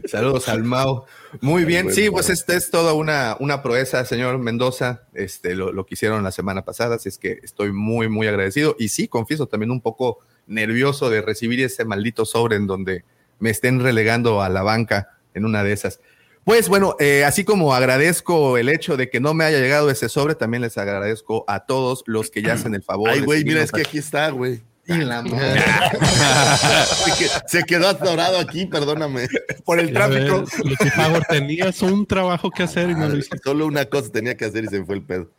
Saludos 0.07 0.49
al 0.49 0.63
Mau. 0.65 1.05
Muy 1.41 1.65
bien, 1.65 1.85
Bueno, 1.87 1.95
sí, 1.95 2.03
bueno. 2.09 2.13
pues 2.15 2.31
este 2.31 2.57
es 2.57 2.71
toda 2.71 2.93
una, 2.95 3.37
una 3.41 3.63
proeza, 3.63 4.05
señor 4.05 4.39
Mendoza. 4.39 5.03
Este, 5.15 5.55
lo, 5.55 5.73
lo 5.73 5.85
que 5.87 5.95
hicieron 5.95 6.23
la 6.25 6.31
semana 6.33 6.65
pasada, 6.65 6.97
así 6.97 7.09
es 7.09 7.19
que 7.19 7.41
estoy 7.43 7.73
muy, 7.73 8.09
muy 8.09 8.27
agradecido. 8.27 8.75
Y 8.79 8.89
sí, 8.89 9.09
confieso, 9.09 9.47
también 9.47 9.71
un 9.71 9.81
poco 9.81 10.19
nervioso 10.47 11.11
de 11.11 11.23
recibir 11.23 11.61
ese 11.63 11.85
maldito 11.85 12.25
sobre 12.25 12.57
en 12.57 12.67
donde 12.67 13.05
me 13.39 13.51
estén 13.51 13.81
relegando 13.81 14.43
a 14.43 14.49
la 14.49 14.63
banca 14.63 15.19
en 15.35 15.45
una 15.45 15.63
de 15.63 15.73
esas. 15.73 16.01
Pues 16.51 16.69
bueno, 16.69 16.97
eh, 16.99 17.25
así 17.25 17.45
como 17.45 17.73
agradezco 17.77 18.59
el 18.59 18.69
hecho 18.71 18.97
de 18.97 19.09
que 19.09 19.21
no 19.21 19.35
me 19.35 19.45
haya 19.45 19.61
llegado 19.61 19.89
ese 19.89 20.09
sobre, 20.09 20.35
también 20.35 20.63
les 20.63 20.77
agradezco 20.79 21.45
a 21.47 21.65
todos 21.65 22.03
los 22.07 22.29
que 22.29 22.43
ya 22.43 22.55
hacen 22.55 22.75
el 22.75 22.83
favor. 22.83 23.09
Ay, 23.09 23.21
güey, 23.21 23.45
mira, 23.45 23.63
es 23.63 23.71
que 23.71 23.83
aquí 23.83 23.99
está, 23.99 24.31
güey. 24.31 24.61
la 24.85 25.23
madre. 25.23 25.61
Se 27.05 27.13
que- 27.17 27.31
Se 27.47 27.63
quedó 27.63 27.87
atorado 27.89 28.41
aquí, 28.41 28.67
perdóname. 28.67 29.29
por 29.65 29.79
el 29.79 29.93
tráfico. 29.93 30.43
Lucifago, 30.65 31.21
tenías 31.29 31.83
un 31.83 32.05
trabajo 32.05 32.51
que 32.51 32.65
hacer 32.65 32.91
y 32.91 32.95
no 32.97 33.09
lo 33.09 33.17
hiciste. 33.17 33.39
Solo 33.45 33.67
una 33.67 33.85
cosa 33.85 34.11
tenía 34.11 34.37
que 34.37 34.47
hacer 34.47 34.65
y 34.65 34.67
se 34.67 34.81
me 34.81 34.87
fue 34.87 34.97
el 34.97 35.03
pedo. 35.05 35.31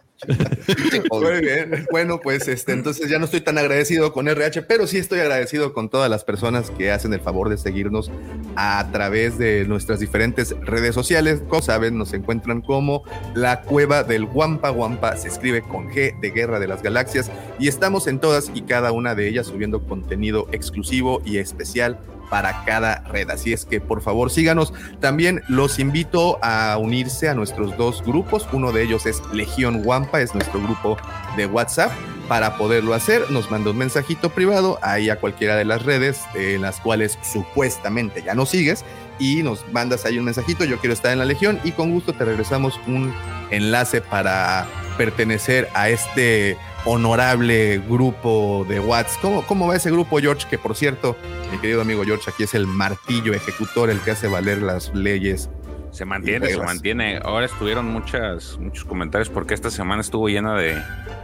Muy 1.12 1.42
bien. 1.42 1.86
Bueno, 1.92 2.20
pues 2.22 2.48
este, 2.48 2.74
entonces 2.74 3.10
ya 3.10 3.20
no 3.20 3.26
estoy 3.26 3.42
tan 3.42 3.58
agradecido 3.58 4.14
con 4.14 4.28
RH, 4.28 4.64
pero 4.64 4.88
sí 4.88 4.98
estoy 4.98 5.20
agradecido 5.20 5.74
con 5.74 5.90
todas 5.90 6.10
las 6.10 6.24
personas 6.24 6.70
que 6.72 6.92
hacen 6.92 7.14
el 7.14 7.22
favor 7.22 7.50
de 7.50 7.58
seguirnos 7.58 8.12
a 8.56 8.88
través 8.92 9.38
de 9.38 9.66
nuestras 9.66 10.00
diferentes 10.00 10.56
redes 10.62 10.94
sociales. 10.94 11.42
Como 11.48 11.62
saben, 11.62 11.98
nos 11.98 12.14
encuentran 12.14 12.62
como 12.62 13.04
la 13.34 13.62
cueva 13.62 14.04
del 14.04 14.26
Guampa. 14.26 14.70
Guampa 14.70 15.18
se 15.18 15.28
escribe 15.28 15.62
con 15.62 15.90
G 15.90 16.20
de 16.20 16.32
Guerra 16.32 16.60
de 16.60 16.68
las 16.68 16.84
Galaxias 16.84 17.32
y 17.60 17.68
estamos 17.68 18.08
en 18.08 18.20
todas 18.20 18.52
y 18.54 18.62
cada 18.62 18.92
una 18.92 19.16
de 19.16 19.28
ellas 19.28 19.48
subiendo 19.48 19.84
contenido 19.86 20.48
exclusivo 20.52 21.22
y 21.26 21.38
especial 21.38 22.00
para 22.32 22.64
cada 22.64 23.04
red. 23.10 23.30
Así 23.30 23.54
es 23.54 23.66
que 23.66 23.80
por 23.82 24.02
favor 24.02 24.32
síganos. 24.32 24.74
También 25.02 25.44
los 25.50 25.78
invito 25.78 26.40
a 26.42 26.78
unirse 26.80 27.30
a 27.30 27.36
nuestros 27.36 27.78
dos 27.78 28.02
grupos. 28.04 28.48
Uno 28.54 28.72
de 28.72 28.84
ellos 28.84 29.06
es 29.06 29.22
Legión 29.34 29.82
Wampa, 29.86 30.22
es 30.22 30.34
nuestro 30.34 30.60
grupo 30.62 30.98
de 31.36 31.46
WhatsApp. 31.46 31.92
Para 32.30 32.58
poderlo 32.58 32.94
hacer, 32.94 33.30
nos 33.30 33.52
manda 33.52 33.72
un 33.72 33.78
mensajito 33.78 34.30
privado 34.30 34.80
ahí 34.82 35.10
a 35.10 35.20
cualquiera 35.20 35.58
de 35.58 35.66
las 35.66 35.84
redes 35.84 36.22
en 36.34 36.62
las 36.62 36.80
cuales 36.80 37.20
supuestamente 37.22 38.24
ya 38.24 38.34
nos 38.34 38.50
sigues 38.50 38.86
y 39.20 39.44
nos 39.44 39.68
mandas 39.74 40.06
ahí 40.06 40.18
un 40.18 40.24
mensajito. 40.24 40.64
Yo 40.64 40.80
quiero 40.80 40.94
estar 40.94 41.12
en 41.12 41.20
la 41.20 41.26
Legión 41.26 41.60
y 41.66 41.74
con 41.74 41.92
gusto 41.92 42.14
te 42.14 42.24
regresamos 42.24 42.80
un 42.88 43.14
enlace 43.50 44.00
para 44.00 44.66
pertenecer 44.98 45.68
a 45.74 45.90
este 45.90 46.58
honorable 46.86 47.80
grupo 47.88 48.66
de 48.68 48.80
Watts. 48.80 49.18
¿Cómo, 49.22 49.44
¿Cómo 49.44 49.68
va 49.68 49.76
ese 49.76 49.92
grupo, 49.92 50.20
George? 50.20 50.48
Que 50.50 50.58
por 50.58 50.76
cierto, 50.76 51.16
mi 51.52 51.58
querido 51.60 51.82
amigo 51.82 52.04
George, 52.04 52.30
aquí 52.30 52.44
es 52.44 52.54
el 52.54 52.68
martillo 52.68 53.34
ejecutor, 53.34 53.90
el 53.90 54.00
que 54.00 54.12
hace 54.12 54.28
valer 54.28 54.62
las 54.62 54.94
leyes. 54.94 55.50
Se 55.92 56.06
mantiene, 56.06 56.48
se 56.48 56.58
mantiene. 56.58 57.20
Ahora 57.24 57.46
estuvieron 57.46 57.86
muchas, 57.86 58.58
muchos 58.58 58.86
comentarios 58.86 59.30
porque 59.30 59.54
esta 59.54 59.70
semana 59.70 60.02
estuvo 60.02 60.30
llena 60.30 60.56
de, 60.56 60.82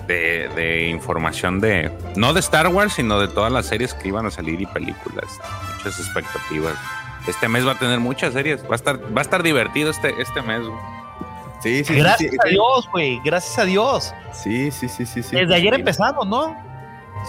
de, 0.08 0.50
de, 0.56 0.88
información 0.90 1.62
de, 1.62 1.90
no 2.18 2.34
de 2.34 2.42
Star 2.42 2.68
Wars, 2.68 2.94
sino 2.94 3.18
de 3.20 3.30
todas 3.30 3.52
las 3.52 3.66
series 3.66 3.94
que 3.94 4.10
iban 4.10 4.26
a 4.26 4.32
salir 4.32 4.60
y 4.60 4.66
películas. 4.66 5.40
Muchas 5.78 6.00
expectativas. 6.00 6.76
Este 7.28 7.48
mes 7.48 7.66
va 7.66 7.74
a 7.74 7.80
tener 7.80 8.00
muchas 8.00 8.34
series. 8.34 8.62
Va 8.64 8.74
a 8.74 8.76
estar, 8.76 9.00
va 9.16 9.22
a 9.22 9.24
estar 9.24 9.42
divertido 9.42 9.90
este, 9.90 10.14
este 10.22 10.42
mes. 10.42 10.62
Sí, 11.62 11.84
sí, 11.84 11.96
Gracias 11.96 12.32
sí, 12.32 12.38
a 12.40 12.44
sí. 12.48 12.50
Dios, 12.54 12.90
güey. 12.92 13.20
Gracias 13.24 13.58
a 13.60 13.66
Dios. 13.66 14.14
Sí, 14.32 14.70
sí, 14.72 14.88
sí, 14.88 15.06
sí, 15.06 15.24
sí. 15.24 15.36
Desde 15.36 15.56
ayer 15.56 15.74
Sí. 15.74 15.80
empezamos, 15.80 16.28
¿no? 16.28 16.56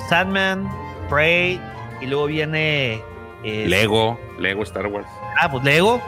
Sandman, 0.08 0.68
Prey, 1.08 1.60
y 2.00 2.06
luego 2.06 2.26
viene. 2.26 3.02
eh, 3.44 3.64
Lego, 3.68 4.18
Lego 4.38 4.62
Star 4.64 4.86
Wars. 4.86 5.06
Ah, 5.40 5.50
pues 5.50 5.62
Lego. 5.64 6.00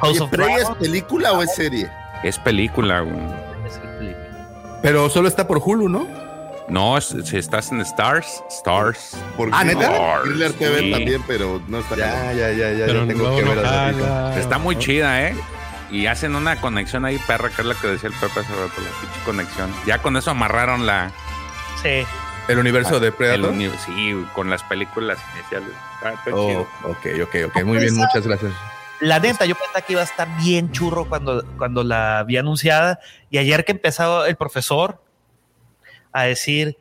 House 0.00 0.10
Oye, 0.12 0.20
of 0.20 0.30
¿pero 0.30 0.44
ella 0.44 0.54
es 0.56 0.60
Dragons. 0.62 0.78
película 0.86 1.32
o 1.32 1.42
es 1.42 1.54
serie? 1.54 1.90
Es 2.22 2.38
película, 2.38 3.00
güey. 3.00 3.16
Es 3.66 3.76
el 3.76 3.88
película. 3.98 4.78
Pero 4.82 5.08
solo 5.08 5.28
está 5.28 5.46
por 5.48 5.58
Hulu, 5.64 5.88
¿no? 5.88 6.06
No, 6.68 7.00
si 7.00 7.36
estás 7.36 7.70
en 7.72 7.80
Stars, 7.80 8.42
Stars. 8.50 9.16
Por 9.36 9.48
Ah, 9.52 9.64
¿neta? 9.64 10.20
Thriller 10.24 10.52
TV 10.52 10.78
sí. 10.80 10.90
también, 10.90 11.22
pero 11.26 11.60
no 11.68 11.78
está 11.78 11.96
Ya, 11.96 12.32
ya, 12.32 12.50
ya, 12.52 12.72
ya. 12.72 12.86
Pero 12.86 13.00
ya 13.02 13.06
tengo 13.06 13.18
luego 13.22 13.36
que 13.36 13.42
no 13.44 13.50
ver 13.54 13.64
a 13.64 13.68
jala. 13.68 14.38
Está 14.38 14.58
muy 14.58 14.76
chida, 14.76 15.28
¿eh? 15.28 15.36
Y 15.90 16.06
hacen 16.06 16.34
una 16.34 16.60
conexión 16.60 17.04
ahí, 17.04 17.18
perra, 17.26 17.48
que 17.50 17.62
es 17.62 17.66
la 17.66 17.74
que 17.74 17.86
decía 17.88 18.08
el 18.08 18.14
Pepe 18.14 18.40
hace 18.40 18.52
rato, 18.52 18.80
la 18.80 19.00
pinche 19.00 19.20
conexión. 19.24 19.72
Ya 19.86 19.98
con 20.02 20.16
eso 20.16 20.30
amarraron 20.30 20.84
la. 20.86 21.12
Sí. 21.82 22.04
El 22.48 22.58
universo 22.58 22.98
de 23.00 23.08
el 23.08 23.12
Predator. 23.12 23.50
uni- 23.50 23.70
sí, 23.84 24.24
con 24.34 24.50
las 24.50 24.62
películas 24.64 25.18
iniciales. 25.36 25.70
Está 25.94 26.14
Oh, 26.34 26.48
chido. 26.48 26.60
ok, 26.84 27.06
ok, 27.28 27.36
ok. 27.56 27.64
Muy 27.64 27.78
bien, 27.78 27.94
muchas 27.96 28.26
gracias. 28.26 28.52
La 29.00 29.18
neta, 29.20 29.44
yo 29.44 29.54
pensaba 29.56 29.80
que 29.82 29.92
iba 29.92 30.00
a 30.00 30.04
estar 30.04 30.28
bien 30.38 30.72
churro 30.72 31.08
cuando, 31.08 31.44
cuando 31.58 31.84
la 31.84 32.24
vi 32.26 32.36
anunciada. 32.36 32.98
Y 33.30 33.38
ayer 33.38 33.64
que 33.64 33.72
empezó 33.72 34.24
el 34.26 34.36
profesor 34.36 35.02
a 36.12 36.22
decir, 36.24 36.78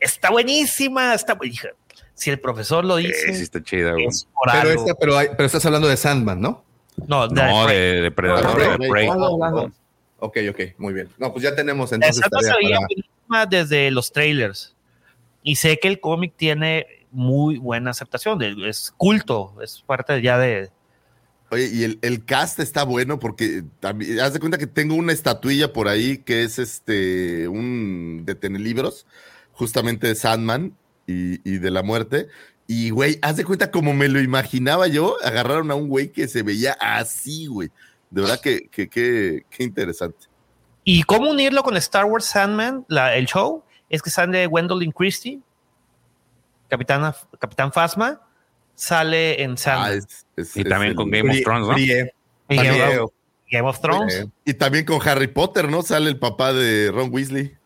está 0.00 0.30
buenísima, 0.30 1.14
está 1.14 1.34
bu-". 1.36 1.44
Dije, 1.44 1.70
Si 2.16 2.30
el 2.30 2.38
profesor 2.38 2.84
lo 2.84 2.96
dice, 2.96 3.34
sí 3.34 3.42
está 3.42 3.60
chida, 3.62 3.92
güey. 3.92 4.06
es 4.06 4.28
por 4.32 4.48
Pero, 4.52 4.70
algo. 4.70 4.82
esta, 4.84 4.94
pero, 4.94 5.18
hay- 5.18 5.28
pero 5.36 5.46
estás 5.46 5.64
hablando 5.66 5.88
de 5.88 5.96
Sandman, 5.96 6.40
¿no? 6.40 6.62
No, 7.06 7.28
de 7.28 7.34
No, 7.42 7.66
de, 7.66 8.00
de 8.02 8.10
Predator, 8.10 8.78
de 8.78 8.88
Prey. 8.88 9.06
Las 9.06 9.16
dos. 9.52 9.72
Ok, 10.18 10.38
ok, 10.50 10.60
muy 10.78 10.94
bien. 10.94 11.08
No, 11.18 11.32
pues 11.32 11.42
ya 11.42 11.54
tenemos 11.54 11.92
entonces 11.92 12.22
tarea 12.30 12.78
para- 13.28 13.46
desde 13.46 13.90
los 13.90 14.12
trailers. 14.12 14.74
Y 15.42 15.56
sé 15.56 15.78
que 15.78 15.88
el 15.88 16.00
cómic 16.00 16.32
tiene 16.36 16.86
muy 17.10 17.58
buena 17.58 17.90
aceptación. 17.90 18.38
de- 18.38 18.68
Es 18.68 18.92
culto, 18.96 19.54
es 19.62 19.82
parte 19.86 20.20
ya 20.22 20.38
de. 20.38 20.70
Oye, 21.50 21.68
y 21.72 21.84
el, 21.84 21.98
el 22.02 22.24
cast 22.24 22.58
está 22.58 22.84
bueno 22.84 23.18
porque 23.20 23.64
también, 23.80 24.18
haz 24.20 24.32
de 24.32 24.40
cuenta 24.40 24.56
que 24.58 24.66
tengo 24.66 24.94
una 24.94 25.12
estatuilla 25.12 25.72
por 25.72 25.88
ahí 25.88 26.18
que 26.18 26.42
es 26.42 26.58
este, 26.58 27.46
un 27.48 28.24
de 28.24 28.34
libros, 28.58 29.06
justamente 29.52 30.06
de 30.08 30.14
Sandman 30.14 30.74
y, 31.06 31.48
y 31.48 31.58
de 31.58 31.70
la 31.70 31.82
muerte. 31.82 32.28
Y, 32.66 32.90
güey, 32.90 33.18
haz 33.22 33.36
de 33.36 33.44
cuenta 33.44 33.70
como 33.70 33.92
me 33.92 34.08
lo 34.08 34.20
imaginaba 34.20 34.86
yo, 34.88 35.16
agarraron 35.22 35.70
a 35.70 35.74
un 35.74 35.88
güey 35.88 36.10
que 36.10 36.26
se 36.28 36.42
veía 36.42 36.72
así, 36.80 37.46
güey. 37.46 37.70
De 38.10 38.22
verdad 38.22 38.40
que, 38.40 38.68
que, 38.68 38.88
que- 38.88 39.44
qué 39.50 39.64
interesante. 39.64 40.26
¿Y 40.82 41.02
cómo 41.02 41.30
unirlo 41.30 41.62
con 41.62 41.76
Star 41.76 42.04
Wars 42.06 42.24
Sandman, 42.26 42.84
la- 42.88 43.16
el 43.16 43.26
show? 43.26 43.64
Es 43.90 44.00
que 44.02 44.10
sale 44.10 44.46
Gwendolyn 44.46 44.92
Christie, 44.92 45.40
Capitana, 46.68 47.14
Capitán 47.38 47.72
Phasma, 47.72 48.20
sale 48.74 49.42
en 49.42 49.52
Ah, 49.52 49.56
Sandman. 49.56 49.92
es- 49.98 50.26
es- 50.36 50.56
Y 50.56 50.60
es 50.62 50.68
también 50.68 50.94
con 50.94 51.10
Game 51.10 51.30
of 51.30 51.40
Thrones, 51.44 51.68
¿no? 51.68 51.74
Game, 52.48 52.98
of, 53.00 53.10
Game 53.50 53.68
of 53.68 53.80
Thrones. 53.80 54.26
Y 54.44 54.54
también 54.54 54.84
con 54.84 55.06
Harry 55.06 55.28
Potter, 55.28 55.68
¿no? 55.70 55.82
Sale 55.82 56.08
el 56.10 56.18
papá 56.18 56.52
de 56.52 56.90
Ron 56.92 57.10
Weasley. 57.12 57.56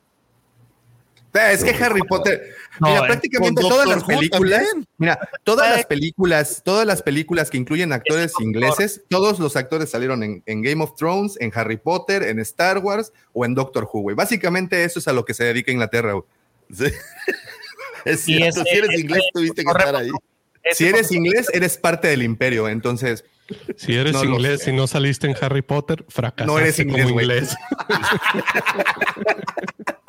Es 1.39 1.65
que 1.65 1.71
Harry 1.83 2.03
Potter, 2.03 2.55
No, 2.81 2.89
mira, 2.89 3.01
eh, 3.01 3.07
prácticamente 3.07 3.61
todas 3.63 3.87
Doctor 3.87 3.97
las 3.97 4.05
películas, 4.05 4.65
mira, 4.99 5.19
todas 5.45 5.71
las 5.77 5.87
películas, 5.87 6.63
todas 6.65 6.87
las 6.87 7.03
películas 7.03 7.51
que 7.51 7.57
incluyen 7.57 7.93
actores 7.93 8.33
ingleses, 8.41 9.03
todos 9.09 9.39
los 9.39 9.57
actores 9.57 9.91
salieron 9.91 10.23
en, 10.23 10.43
en 10.47 10.63
Game 10.63 10.83
of 10.83 10.95
Thrones, 10.97 11.37
en 11.41 11.51
Harry 11.55 11.77
Potter, 11.77 12.23
en 12.23 12.39
Star 12.41 12.79
Wars 12.79 13.13
o 13.33 13.45
en 13.45 13.55
Doctor 13.55 13.89
Who, 13.93 14.01
güey. 14.03 14.17
Básicamente 14.17 14.85
eso 14.85 14.99
es 14.99 15.09
a 15.09 15.13
lo 15.13 15.25
que 15.25 15.35
se 15.35 15.45
dedica 15.45 15.73
Inglaterra, 15.73 16.13
güey. 16.13 16.25
Sí. 16.73 16.85
Es 18.05 18.21
cierto, 18.21 18.63
si 18.65 18.71
eres 18.71 18.91
es- 18.91 19.01
inglés 19.01 19.23
tuviste 19.35 19.65
que 19.65 19.71
estar 19.71 19.97
ahí. 19.97 20.11
Si 20.73 20.87
eres 20.87 21.11
inglés, 21.13 21.49
eres 21.53 21.77
parte 21.77 22.09
del 22.09 22.23
imperio, 22.23 22.69
entonces 22.69 23.25
Si 23.77 23.97
eres 23.97 24.13
No 24.13 24.25
inglés 24.25 24.67
y 24.69 24.73
no 24.73 24.87
saliste 24.87 25.27
en 25.27 25.37
Harry 25.41 25.63
Potter, 25.63 26.05
fracasaste 26.09 26.47
No 26.47 26.59
eres 26.59 26.79
inglés, 26.79 27.07
como 27.07 27.21
inglés. 27.21 27.55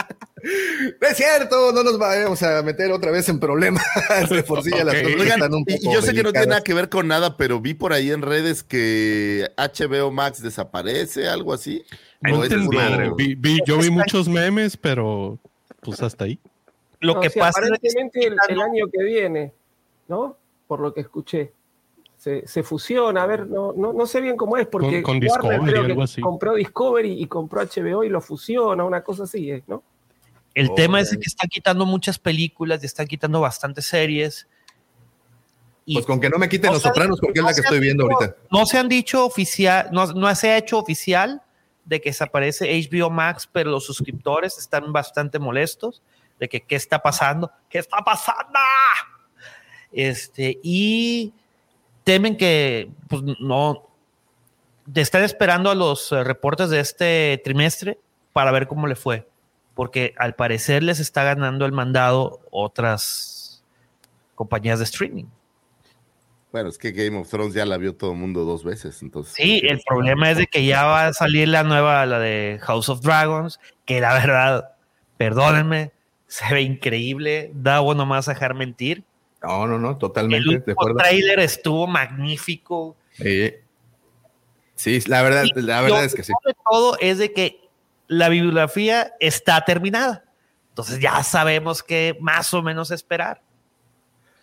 No 1.01 1.07
es 1.07 1.17
cierto, 1.17 1.71
no 1.71 1.83
nos 1.83 1.97
vayamos 1.97 2.41
a 2.43 2.61
meter 2.63 2.91
otra 2.91 3.11
vez 3.11 3.27
en 3.29 3.39
problemas. 3.39 3.83
De 4.29 4.43
por 4.43 4.63
sí 4.63 4.71
ya 4.71 4.83
las 4.83 4.95
cosas 5.01 5.27
están 5.27 5.53
un 5.53 5.61
y- 5.67 5.77
poco 5.77 5.89
y 5.89 5.93
yo 5.93 6.01
sé 6.01 6.13
que 6.13 6.23
no 6.23 6.31
tiene 6.31 6.45
delicadas. 6.45 6.47
nada 6.47 6.63
que 6.63 6.73
ver 6.73 6.89
con 6.89 7.07
nada, 7.07 7.37
pero 7.37 7.59
vi 7.59 7.73
por 7.73 7.93
ahí 7.93 8.11
en 8.11 8.21
redes 8.21 8.63
que 8.63 9.49
HBO 9.57 10.11
Max 10.11 10.41
desaparece, 10.41 11.27
algo 11.27 11.53
así. 11.53 11.83
¿O 12.25 12.29
No 12.29 12.43
es 12.43 12.51
entendí. 12.51 12.77
Vi- 13.17 13.35
vi- 13.35 13.59
yo 13.65 13.77
vi 13.77 13.89
muchos 13.89 14.27
memes, 14.27 14.75
pero 14.77 15.37
pues 15.81 16.01
hasta 16.01 16.25
ahí. 16.25 16.39
Lo 16.99 17.15
No, 17.15 17.21
que 17.21 17.29
sí, 17.29 17.39
pasa 17.39 17.61
es 17.61 17.79
que 17.79 17.87
aparentemente 17.87 18.27
el, 18.27 18.35
el 18.49 18.61
año 18.61 18.85
que 18.91 19.03
viene, 19.03 19.53
¿no? 20.09 20.35
Por 20.67 20.79
lo 20.81 20.93
que 20.93 21.01
escuché. 21.01 21.53
Se, 22.17 22.45
se 22.45 22.63
fusiona, 22.63 23.23
a 23.23 23.25
ver, 23.25 23.47
no, 23.47 23.71
no, 23.71 23.93
no 23.93 24.05
sé 24.05 24.19
bien 24.19 24.35
cómo 24.35 24.57
es, 24.57 24.67
porque 24.67 25.01
Con- 25.01 25.21
con 25.21 25.25
Warner 25.29 25.51
Discovery, 25.61 25.71
creo 25.71 25.85
que 25.85 25.91
algo 25.91 26.03
así. 26.03 26.19
compró 26.19 26.53
Discovery 26.55 27.13
y 27.23 27.27
compró 27.27 27.61
HBO 27.61 28.03
y 28.03 28.09
lo 28.09 28.19
fusiona, 28.19 28.83
una 28.83 29.01
cosa 29.01 29.23
así, 29.23 29.49
¿eh? 29.49 29.63
¿no? 29.67 29.81
El 30.55 30.69
Oh, 30.71 30.75
tema 30.75 30.99
es 30.99 31.11
que 31.11 31.17
están 31.25 31.47
quitando 31.49 31.85
muchas 31.85 32.17
películas 32.19 32.81
y 32.83 32.85
están 32.85 33.07
quitando 33.07 33.39
bastantes 33.41 33.85
series. 33.85 34.47
Y 35.85 35.93
Pues 35.93 36.05
con 36.05 36.19
que 36.19 36.29
no 36.29 36.37
me 36.37 36.49
quiten 36.49 36.67
No 36.67 36.73
los 36.73 36.83
sopranos, 36.83 37.19
porque 37.19 37.39
es 37.39 37.45
la 37.45 37.53
que 37.53 37.61
estoy 37.61 37.79
viendo 37.79 38.03
dicho- 38.03 38.15
ahorita. 38.19 38.35
No 38.51 38.65
se 38.65 38.77
han 38.77 38.89
dicho 38.89 39.25
oficial, 39.25 39.89
no, 39.91 40.05
no 40.07 40.33
se 40.35 40.51
ha 40.51 40.57
hecho 40.57 40.77
oficial 40.77 41.41
de 41.85 41.99
que 42.01 42.09
desaparece 42.09 42.67
HBO 42.79 43.09
Max, 43.09 43.49
pero 43.51 43.71
los 43.71 43.85
suscriptores 43.85 44.57
están 44.59 44.91
bastante 44.93 45.39
molestos 45.39 46.01
de 46.39 46.47
que 46.47 46.61
qué 46.61 46.75
está 46.75 46.99
pasando, 46.99 47.51
qué 47.69 47.79
está 47.79 47.97
pasando. 48.03 48.59
Este, 49.91 50.59
y 50.61 51.33
temen 52.03 52.37
que 52.37 52.89
pues 53.07 53.23
no 53.39 53.87
están 54.95 55.23
esperando 55.23 55.69
a 55.71 55.75
los 55.75 56.11
eh, 56.11 56.23
reportes 56.23 56.69
de 56.69 56.79
este 56.79 57.41
trimestre 57.43 57.99
para 58.33 58.51
ver 58.51 58.67
cómo 58.67 58.87
le 58.87 58.95
fue, 58.95 59.27
porque 59.79 60.13
al 60.17 60.35
parecer 60.35 60.83
les 60.83 60.99
está 60.99 61.23
ganando 61.23 61.65
el 61.65 61.71
mandado 61.71 62.41
otras 62.51 63.63
compañías 64.35 64.79
de 64.79 64.83
streaming. 64.83 65.23
Bueno, 66.51 66.67
es 66.67 66.77
que 66.77 66.91
Game 66.91 67.17
of 67.17 67.29
Thrones 67.29 67.53
ya 67.53 67.65
la 67.65 67.77
vio 67.77 67.95
todo 67.95 68.11
el 68.11 68.17
mundo 68.17 68.43
dos 68.43 68.65
veces, 68.65 69.01
entonces. 69.01 69.35
Sí, 69.35 69.61
el 69.63 69.79
problema 69.87 70.31
es 70.31 70.37
de 70.37 70.47
que 70.47 70.65
ya 70.65 70.83
va 70.83 71.07
a 71.07 71.13
salir 71.13 71.47
la 71.47 71.63
nueva, 71.63 72.05
la 72.05 72.19
de 72.19 72.59
House 72.63 72.89
of 72.89 72.99
Dragons, 72.99 73.57
que 73.85 74.01
la 74.01 74.15
verdad, 74.15 74.75
perdónenme, 75.15 75.93
se 76.27 76.53
ve 76.53 76.61
increíble, 76.63 77.49
da 77.53 77.79
bueno 77.79 78.05
más 78.05 78.27
a 78.27 78.33
dejar 78.33 78.55
mentir. 78.55 79.05
No, 79.41 79.65
no, 79.65 79.79
no, 79.79 79.91
El 79.91 79.97
totalmente 79.97 80.49
de 80.49 80.55
último 80.57 80.93
trailer 80.97 81.39
estuvo 81.39 81.87
magnífico. 81.87 82.97
Eh, 83.19 83.63
sí, 84.75 84.99
la 85.07 85.21
verdad, 85.21 85.45
Y 85.45 85.61
la 85.61 85.77
lo 85.77 85.83
verdad 85.85 86.03
es 86.03 86.15
que 86.15 86.23
sí. 86.23 86.33
de 86.45 86.53
todo 86.69 86.97
es 86.99 87.17
de 87.17 87.31
que 87.31 87.68
la 88.09 88.27
bibliografía 88.27 89.13
está 89.21 89.63
terminada. 89.63 90.25
Entonces 90.69 90.99
ya 90.99 91.23
sabemos 91.23 91.83
qué 91.83 92.17
más 92.19 92.53
o 92.53 92.61
menos 92.61 92.91
esperar. 92.91 93.41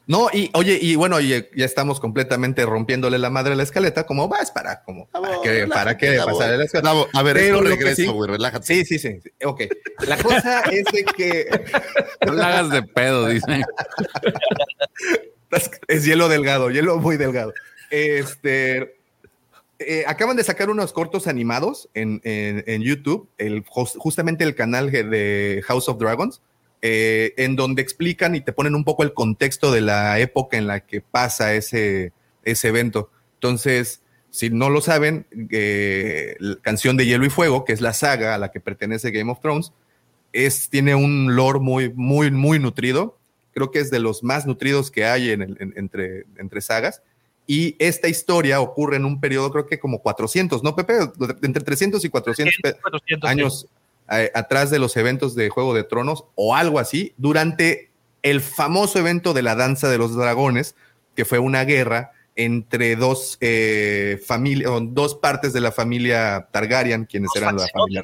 No, 0.07 0.29
y 0.33 0.51
oye, 0.55 0.79
y 0.81 0.95
bueno, 0.95 1.19
y, 1.19 1.31
ya 1.31 1.65
estamos 1.65 1.99
completamente 1.99 2.65
rompiéndole 2.65 3.19
la 3.19 3.29
madre 3.29 3.55
a 3.55 3.57
la 3.57 3.65
escaleta, 3.65 4.07
como 4.07 4.29
vas 4.29 4.53
para, 4.53 4.85
como, 4.85 5.09
¿para 5.09 5.41
qué, 5.43 5.67
para 5.67 5.97
qué 5.99 6.21
pasar 6.25 6.51
la 6.57 6.65
escaleta? 6.65 6.93
a 7.13 7.23
ver, 7.25 7.35
Pero 7.37 7.61
regreso, 7.61 7.97
sí- 7.97 8.07
güey, 8.07 8.31
relájate. 8.31 8.67
Sí, 8.67 8.85
sí, 8.85 9.01
sí, 9.01 9.21
sí, 9.21 9.31
ok. 9.45 9.63
La 10.07 10.17
cosa 10.19 10.61
es 10.71 10.85
de 10.93 11.05
que 11.05 11.49
No 12.25 12.35
la 12.35 12.47
hagas 12.47 12.71
de 12.71 12.83
pedo, 12.83 13.27
dice. 13.27 13.65
es 15.89 16.05
hielo 16.05 16.29
delgado, 16.29 16.71
hielo 16.71 16.99
muy 16.99 17.17
delgado. 17.17 17.53
Este, 17.91 18.96
eh, 19.79 20.05
acaban 20.07 20.37
de 20.37 20.45
sacar 20.45 20.71
unos 20.71 20.93
cortos 20.93 21.27
animados 21.27 21.89
en, 21.95 22.21
YouTube, 22.83 23.29
justamente 23.99 24.45
el 24.45 24.55
canal 24.55 24.91
de- 24.91 25.62
House 25.67 25.89
of 25.89 25.99
Dragons, 25.99 26.41
eh, 26.83 27.35
en 27.37 27.57
donde 27.57 27.83
explican 27.83 28.35
y 28.35 28.41
te 28.41 28.53
ponen 28.53 28.75
un 28.75 28.85
poco 28.85 29.03
el 29.03 29.12
contexto 29.12 29.73
de 29.73 29.81
la 29.81 30.19
época 30.19 30.57
en 30.57 30.67
la 30.67 30.81
que 30.81 31.01
pasa 31.01 31.55
ese, 31.55 32.12
ese 32.43 32.69
evento. 32.69 33.11
Entonces, 33.35 34.03
si 34.31 34.51
no 34.51 34.71
lo 34.71 34.81
saben, 34.81 35.27
eh, 35.51 36.37
la 36.39 36.57
canción 36.57 36.97
de 36.97 37.07
Hielo 37.07 37.27
y 37.27 37.31
Fuego, 37.31 37.65
que 37.65 37.73
es 37.73 37.81
la 37.81 37.93
saga 37.93 38.35
a 38.35 38.39
la 38.39 38.51
que 38.51 38.61
pertenece 38.61 39.11
Game 39.11 39.31
of 39.31 39.41
Thrones, 39.41 39.73
es, 40.33 40.69
tiene 40.71 40.95
un 40.95 41.37
lore 41.37 41.61
muy, 41.61 41.93
muy, 41.93 42.31
muy 42.31 42.59
nutrido. 42.59 43.19
Creo 43.53 43.71
que 43.71 43.81
es 43.81 43.91
de 43.91 43.99
los 43.99 44.23
más 44.23 44.47
nutridos 44.47 44.91
que 44.91 45.07
hay 45.07 45.31
entre, 45.31 46.27
entre 46.37 46.61
sagas. 46.61 47.03
Y 47.47 47.77
esta 47.79 48.09
historia 48.09 48.61
ocurre 48.61 48.97
en 48.97 49.05
un 49.05 49.21
periodo, 49.21 49.51
creo 49.53 49.67
que 49.67 49.79
como 49.79 50.01
400, 50.01 50.63
¿no, 50.63 50.75
Pepe? 50.75 50.99
Entre 51.43 51.63
300 51.63 52.05
y 52.05 52.09
400 52.09 52.55
pe- 52.63 52.75
400, 52.81 53.31
años 53.31 53.69
eh, 54.11 54.31
atrás 54.35 54.71
de 54.71 54.79
los 54.79 54.97
eventos 54.97 55.35
de 55.35 55.49
Juego 55.49 55.75
de 55.75 55.85
Tronos 55.85 56.25
o 56.35 56.55
algo 56.57 56.79
así, 56.79 57.13
durante 57.17 57.91
el 58.23 58.41
famoso 58.41 58.99
evento 58.99 59.33
de 59.33 59.43
la 59.43 59.55
Danza 59.55 59.89
de 59.89 59.99
los 59.99 60.17
Dragones, 60.17 60.75
que 61.15 61.25
fue 61.25 61.39
una 61.39 61.65
guerra 61.65 62.13
entre 62.35 62.97
dos 62.97 63.39
eh, 63.41 64.21
familias, 64.27 64.71
dos 64.89 65.15
partes 65.15 65.53
de 65.53 65.61
la 65.61 65.73
familia 65.73 66.49
Targaryen, 66.51 67.05
quienes 67.07 67.31
eran 67.37 67.57
la 67.57 67.67
familia. 67.81 68.03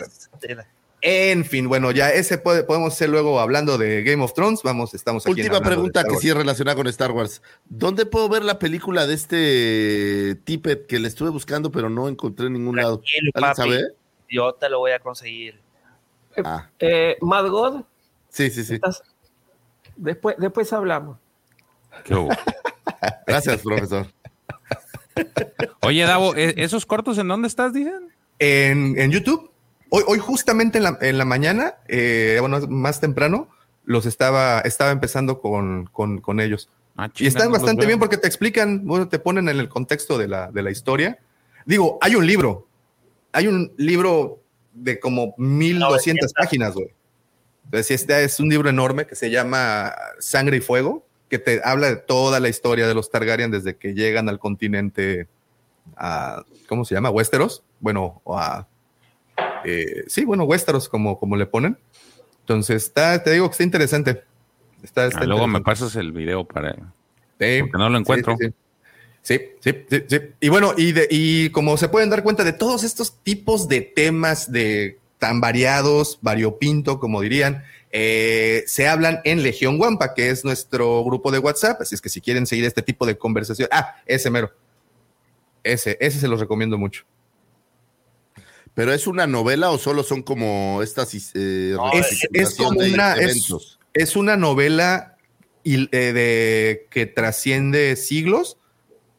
En 1.04 1.44
fin, 1.44 1.68
bueno, 1.68 1.90
ya 1.90 2.10
ese 2.10 2.38
puede- 2.38 2.62
podemos 2.62 2.92
hacer 2.92 3.08
luego 3.08 3.40
hablando 3.40 3.76
de 3.76 4.04
Game 4.04 4.22
of 4.22 4.34
Thrones. 4.34 4.62
Vamos, 4.62 4.94
estamos 4.94 5.26
aquí. 5.26 5.40
en 5.40 5.46
Última 5.48 5.60
pregunta 5.60 6.04
que 6.04 6.14
sí 6.16 6.28
es 6.28 6.36
relacionada 6.36 6.76
con 6.76 6.86
Star 6.86 7.10
Wars. 7.10 7.42
¿Dónde 7.68 8.06
puedo 8.06 8.28
ver 8.28 8.44
la 8.44 8.60
película 8.60 9.06
de 9.08 9.14
este 9.14 10.36
Tippet 10.44 10.86
que 10.86 11.00
le 11.00 11.08
estuve 11.08 11.30
buscando 11.30 11.72
pero 11.72 11.90
no 11.90 12.08
encontré 12.08 12.46
en 12.46 12.52
ningún 12.52 12.76
lado? 12.76 12.98
Tranquilo, 13.00 13.30
¿Alguien 13.34 13.50
papi. 13.50 13.56
sabe? 13.56 13.94
Yo 14.30 14.52
te 14.54 14.68
lo 14.68 14.78
voy 14.78 14.92
a 14.92 15.00
conseguir. 15.00 15.58
Ah, 16.44 16.70
Eh, 16.78 17.16
Mad 17.20 17.48
God, 17.48 17.82
sí, 18.30 18.48
sí, 18.50 18.64
sí. 18.64 18.74
estás- 18.74 19.02
después, 19.96 20.36
después 20.38 20.72
hablamos. 20.72 21.18
Qué. 22.04 22.14
Gracias, 23.26 23.60
profesor. 23.62 24.06
Oye, 25.82 26.02
Davo, 26.04 26.34
¿e- 26.36 26.54
¿esos 26.58 26.86
cortos 26.86 27.18
en 27.18 27.28
dónde 27.28 27.48
estás, 27.48 27.72
dicen? 27.72 28.08
En, 28.38 28.98
en 28.98 29.10
YouTube, 29.10 29.50
hoy, 29.92 30.04
hoy 30.06 30.18
justamente 30.18 30.78
en 30.78 30.84
la, 30.84 30.98
en 31.02 31.18
la 31.18 31.26
mañana, 31.26 31.74
eh, 31.86 32.38
bueno, 32.40 32.60
más 32.66 32.98
temprano, 32.98 33.48
los 33.84 34.06
estaba, 34.06 34.60
estaba 34.60 34.90
empezando 34.90 35.40
con, 35.40 35.86
con, 35.92 36.20
con 36.20 36.40
ellos. 36.40 36.70
Ah, 36.96 37.10
Y 37.18 37.26
están 37.26 37.52
bastante 37.52 37.84
bien 37.86 37.98
porque 37.98 38.16
te 38.16 38.26
explican, 38.26 38.86
bueno, 38.86 39.08
te 39.08 39.18
ponen 39.18 39.50
en 39.50 39.60
el 39.60 39.68
contexto 39.68 40.16
de 40.16 40.28
la, 40.28 40.50
de 40.50 40.62
la 40.62 40.70
historia. 40.70 41.18
Digo, 41.66 41.98
hay 42.00 42.16
un 42.16 42.26
libro, 42.26 42.66
hay 43.32 43.48
un 43.48 43.72
libro 43.76 44.40
de 44.72 44.98
como 44.98 45.34
1200 45.36 45.90
900. 45.90 46.32
páginas, 46.32 46.74
güey. 46.74 46.88
Entonces, 47.66 47.90
este 47.90 48.24
es 48.24 48.40
un 48.40 48.48
libro 48.48 48.70
enorme 48.70 49.06
que 49.06 49.14
se 49.14 49.30
llama 49.30 49.94
Sangre 50.18 50.56
y 50.56 50.60
Fuego, 50.60 51.04
que 51.28 51.38
te 51.38 51.60
habla 51.64 51.88
de 51.88 51.96
toda 51.96 52.40
la 52.40 52.48
historia 52.48 52.86
de 52.86 52.94
los 52.94 53.10
Targaryen 53.10 53.50
desde 53.50 53.76
que 53.76 53.92
llegan 53.92 54.30
al 54.30 54.38
continente, 54.38 55.28
a, 55.96 56.44
¿cómo 56.66 56.86
se 56.86 56.94
llama? 56.94 57.10
Westeros. 57.10 57.62
Bueno, 57.80 58.22
o 58.24 58.38
a, 58.38 58.68
eh, 59.64 60.04
sí, 60.06 60.24
bueno, 60.24 60.44
Westeros, 60.44 60.88
como, 60.88 61.18
como 61.18 61.36
le 61.36 61.46
ponen. 61.46 61.78
Entonces, 62.40 62.84
está, 62.84 63.22
te 63.22 63.30
digo 63.32 63.48
que 63.48 63.52
está 63.52 63.64
interesante. 63.64 64.22
Está, 64.82 65.06
está 65.06 65.20
Ah, 65.20 65.24
luego 65.24 65.46
me 65.46 65.60
pasas 65.60 65.94
el 65.96 66.12
video 66.12 66.44
para. 66.44 66.74
Sí, 67.38 67.60
Porque 67.60 67.78
no 67.78 67.88
lo 67.88 67.98
encuentro. 67.98 68.36
Sí, 69.22 69.40
sí, 69.60 69.70
sí. 69.88 70.02
Sí. 70.08 70.20
Y 70.40 70.48
bueno, 70.48 70.74
y, 70.76 70.92
de, 70.92 71.06
y 71.10 71.50
como 71.50 71.76
se 71.76 71.88
pueden 71.88 72.10
dar 72.10 72.22
cuenta 72.22 72.42
de 72.42 72.52
todos 72.52 72.82
estos 72.82 73.16
tipos 73.22 73.68
de 73.68 73.80
temas 73.80 74.50
de 74.50 74.98
tan 75.18 75.40
variados, 75.40 76.18
variopinto, 76.20 76.98
como 76.98 77.20
dirían, 77.20 77.62
eh, 77.92 78.64
se 78.66 78.88
hablan 78.88 79.20
en 79.22 79.44
Legión 79.44 79.80
Wampa, 79.80 80.14
que 80.14 80.30
es 80.30 80.44
nuestro 80.44 81.04
grupo 81.04 81.30
de 81.30 81.38
WhatsApp. 81.38 81.80
Así 81.80 81.94
es 81.94 82.00
que 82.00 82.08
si 82.08 82.20
quieren 82.20 82.46
seguir 82.46 82.64
este 82.64 82.82
tipo 82.82 83.06
de 83.06 83.16
conversación, 83.16 83.68
ah, 83.70 83.96
ese 84.06 84.30
mero. 84.30 84.50
Ese, 85.62 85.96
ese 86.00 86.18
se 86.18 86.26
los 86.26 86.40
recomiendo 86.40 86.76
mucho. 86.76 87.04
¿Pero 88.74 88.92
es 88.92 89.06
una 89.06 89.26
novela 89.26 89.70
o 89.70 89.78
solo 89.78 90.02
son 90.02 90.22
como 90.22 90.80
estas 90.82 91.14
eh, 91.34 91.74
No, 91.76 91.92
Es, 91.92 92.26
es 92.32 92.54
como 92.54 92.80
de 92.80 92.92
una, 92.92 93.14
es, 93.14 93.20
eventos? 93.22 93.78
es 93.92 94.16
una 94.16 94.36
novela 94.36 95.16
hil- 95.62 95.90
eh, 95.92 96.12
de, 96.12 96.86
que 96.90 97.06
trasciende 97.06 97.96
siglos, 97.96 98.56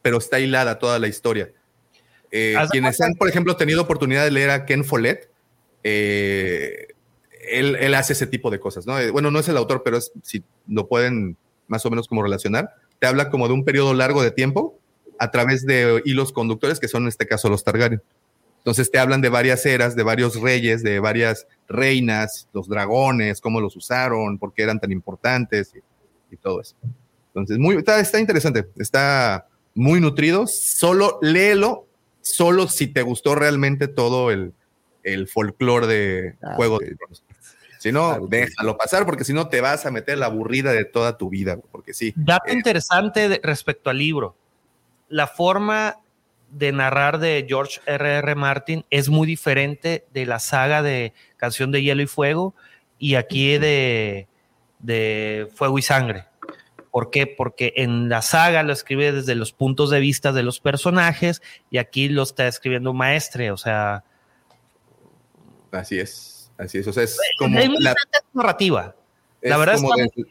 pero 0.01 0.17
está 0.17 0.39
hilada 0.39 0.79
toda 0.79 0.97
la 0.99 1.07
historia. 1.07 1.51
Eh, 2.31 2.55
quienes 2.71 2.99
han, 2.99 3.13
por 3.13 3.29
ejemplo, 3.29 3.55
tenido 3.55 3.81
oportunidad 3.83 4.23
de 4.23 4.31
leer 4.31 4.49
a 4.49 4.65
Ken 4.65 4.83
Follett, 4.83 5.29
eh, 5.83 6.87
él, 7.51 7.75
él 7.75 7.93
hace 7.93 8.13
ese 8.13 8.25
tipo 8.25 8.49
de 8.49 8.59
cosas, 8.59 8.87
¿no? 8.87 8.99
Eh, 8.99 9.11
bueno, 9.11 9.29
no 9.29 9.39
es 9.39 9.47
el 9.49 9.57
autor, 9.57 9.83
pero 9.83 9.97
es, 9.97 10.11
si 10.23 10.43
lo 10.67 10.87
pueden 10.87 11.37
más 11.67 11.85
o 11.85 11.89
menos 11.91 12.07
como 12.07 12.23
relacionar, 12.23 12.69
te 12.99 13.05
habla 13.05 13.29
como 13.29 13.47
de 13.47 13.53
un 13.53 13.65
periodo 13.65 13.93
largo 13.93 14.23
de 14.23 14.31
tiempo 14.31 14.79
a 15.19 15.29
través 15.29 15.63
de 15.65 16.01
hilos 16.05 16.31
conductores, 16.31 16.79
que 16.79 16.87
son 16.87 17.03
en 17.03 17.09
este 17.09 17.27
caso 17.27 17.49
los 17.49 17.63
Targaryen. 17.63 18.01
Entonces 18.63 18.89
te 18.89 18.97
hablan 18.97 19.19
de 19.19 19.27
varias 19.27 19.65
eras, 19.65 19.93
de 19.93 20.03
varios 20.03 20.39
reyes, 20.39 20.83
de 20.83 20.99
varias 21.01 21.47
reinas, 21.67 22.47
los 22.53 22.69
dragones, 22.69 23.41
cómo 23.41 23.59
los 23.59 23.75
usaron, 23.75 24.37
por 24.39 24.53
qué 24.53 24.63
eran 24.63 24.79
tan 24.79 24.93
importantes 24.93 25.73
y, 25.75 26.33
y 26.33 26.37
todo 26.37 26.61
eso. 26.61 26.73
Entonces, 27.27 27.57
muy, 27.57 27.75
está, 27.75 27.99
está 27.99 28.19
interesante, 28.21 28.69
está 28.77 29.47
muy 29.75 29.99
nutrido. 29.99 30.47
Solo 30.47 31.19
léelo, 31.21 31.87
solo 32.21 32.69
si 32.69 32.87
te 32.87 33.01
gustó 33.01 33.35
realmente 33.35 33.89
todo 33.89 34.31
el, 34.31 34.53
el 35.03 35.27
folclore 35.27 35.87
de 35.87 36.35
Ah, 36.41 36.53
Juego 36.55 36.75
ok. 36.77 36.83
de 36.83 36.95
Tronos. 36.95 37.23
Si 37.79 37.91
no, 37.91 38.11
Ah, 38.11 38.19
déjalo 38.29 38.77
pasar, 38.77 39.05
porque 39.05 39.25
si 39.25 39.33
no 39.33 39.49
te 39.49 39.59
vas 39.59 39.85
a 39.85 39.91
meter 39.91 40.17
la 40.17 40.27
aburrida 40.27 40.71
de 40.71 40.85
toda 40.85 41.17
tu 41.17 41.29
vida, 41.29 41.57
porque 41.69 41.93
sí. 41.93 42.13
Dato 42.15 42.47
Eh, 42.47 42.53
interesante 42.53 43.27
de- 43.27 43.41
respecto 43.43 43.89
al 43.89 43.97
libro. 43.97 44.37
La 45.09 45.27
forma 45.27 45.97
de 46.53 46.71
narrar 46.71 47.19
de 47.19 47.45
George 47.47 47.81
R. 47.85 48.17
R. 48.17 48.35
Martin 48.35 48.85
es 48.89 49.09
muy 49.09 49.27
diferente 49.27 50.05
de 50.13 50.25
la 50.25 50.39
saga 50.39 50.81
de 50.81 51.13
Canción 51.37 51.71
de 51.71 51.81
Hielo 51.81 52.01
y 52.01 52.07
Fuego 52.07 52.53
y 52.99 53.15
aquí 53.15 53.57
de, 53.57 54.27
de 54.79 55.49
Fuego 55.55 55.79
y 55.79 55.81
Sangre. 55.81 56.25
¿Por 56.91 57.09
qué? 57.09 57.25
Porque 57.25 57.73
en 57.77 58.07
la 58.07 58.21
saga 58.21 58.61
lo 58.61 58.71
escribe 58.71 59.11
desde 59.11 59.33
los 59.33 59.51
puntos 59.51 59.89
de 59.89 59.99
vista 59.99 60.31
de 60.31 60.43
los 60.43 60.59
personajes 60.59 61.41
y 61.71 61.79
aquí 61.79 62.07
lo 62.07 62.21
está 62.21 62.47
escribiendo 62.47 62.91
un 62.91 62.97
maestre. 62.97 63.49
O 63.51 63.57
sea, 63.57 64.03
Así 65.71 65.99
es, 65.99 66.51
así 66.57 66.77
es. 66.77 66.87
O 66.87 66.93
sea, 66.93 67.03
es 67.03 67.17
como 67.39 67.57
es 67.57 67.67
la, 67.79 67.95
narrativa. 68.33 68.95
La 69.41 69.57
verdad 69.57 69.75
está 69.75 69.95
de- 69.95 70.25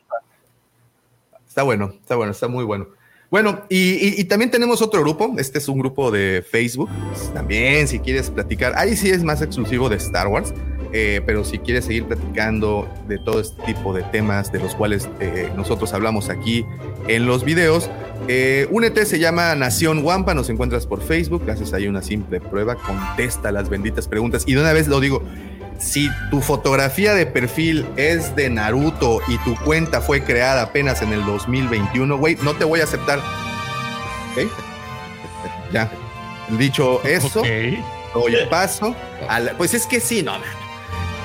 está 1.48 1.62
bueno, 1.64 1.94
está 2.00 2.14
bueno, 2.14 2.30
está 2.30 2.46
muy 2.46 2.64
bueno. 2.64 2.86
Bueno, 3.32 3.62
y, 3.70 4.20
y- 4.20 4.24
también 4.24 4.50
tenemos 4.50 4.82
otro 4.82 5.00
grupo. 5.00 5.34
Este 5.38 5.56
es 5.58 5.66
un 5.66 5.78
grupo 5.78 6.10
de 6.10 6.44
Facebook. 6.48 6.90
También, 7.32 7.88
si 7.88 7.98
quieres 7.98 8.28
platicar, 8.30 8.74
ahí 8.76 8.94
sí 8.94 9.08
es 9.08 9.24
más 9.24 9.40
exclusivo 9.42 9.88
de 9.88 9.96
Star 9.96 10.28
Wars. 10.28 10.52
eh, 10.94 11.22
pero 11.24 11.42
si 11.42 11.58
quieres 11.58 11.86
seguir 11.86 12.04
platicando 12.04 12.86
de 13.08 13.18
todo 13.18 13.40
este 13.40 13.62
tipo 13.64 13.94
de 13.94 14.02
temas 14.02 14.52
de 14.52 14.58
los 14.58 14.74
cuales 14.74 15.08
eh, 15.20 15.50
nosotros 15.56 15.94
hablamos 15.94 16.28
aquí 16.28 16.66
en 17.08 17.24
los 17.24 17.44
videos, 17.44 17.88
eh, 18.28 18.68
únete, 18.70 19.06
se 19.06 19.18
llama 19.18 19.54
Nación 19.54 20.04
Wampa, 20.04 20.34
nos 20.34 20.50
encuentras 20.50 20.84
por 20.86 21.00
Facebook, 21.00 21.48
haces 21.50 21.72
ahí 21.72 21.86
una 21.88 22.02
simple 22.02 22.42
prueba, 22.42 22.74
contesta 22.74 23.50
las 23.52 23.70
benditas 23.70 24.06
preguntas 24.06 24.44
y 24.46 24.52
de 24.52 24.60
una 24.60 24.74
vez 24.74 24.86
lo 24.86 25.00
digo, 25.00 25.22
si 25.78 26.08
tu 26.30 26.40
fotografía 26.40 27.14
de 27.14 27.26
perfil 27.26 27.86
es 27.96 28.34
de 28.36 28.48
Naruto 28.50 29.20
y 29.28 29.38
tu 29.38 29.54
cuenta 29.64 30.00
fue 30.00 30.22
creada 30.22 30.62
apenas 30.62 31.02
en 31.02 31.12
el 31.12 31.24
2021, 31.26 32.16
güey, 32.18 32.36
no 32.42 32.54
te 32.54 32.64
voy 32.64 32.80
a 32.80 32.84
aceptar. 32.84 33.18
¿Ok? 33.18 34.48
Ya. 35.72 35.90
Dicho 36.50 37.02
eso, 37.02 37.40
Ok. 37.40 37.46
doy 38.14 38.36
paso. 38.50 38.94
a 39.28 39.40
la- 39.40 39.52
pues 39.52 39.72
es 39.72 39.86
que 39.86 40.00
sí, 40.00 40.22
no. 40.22 40.34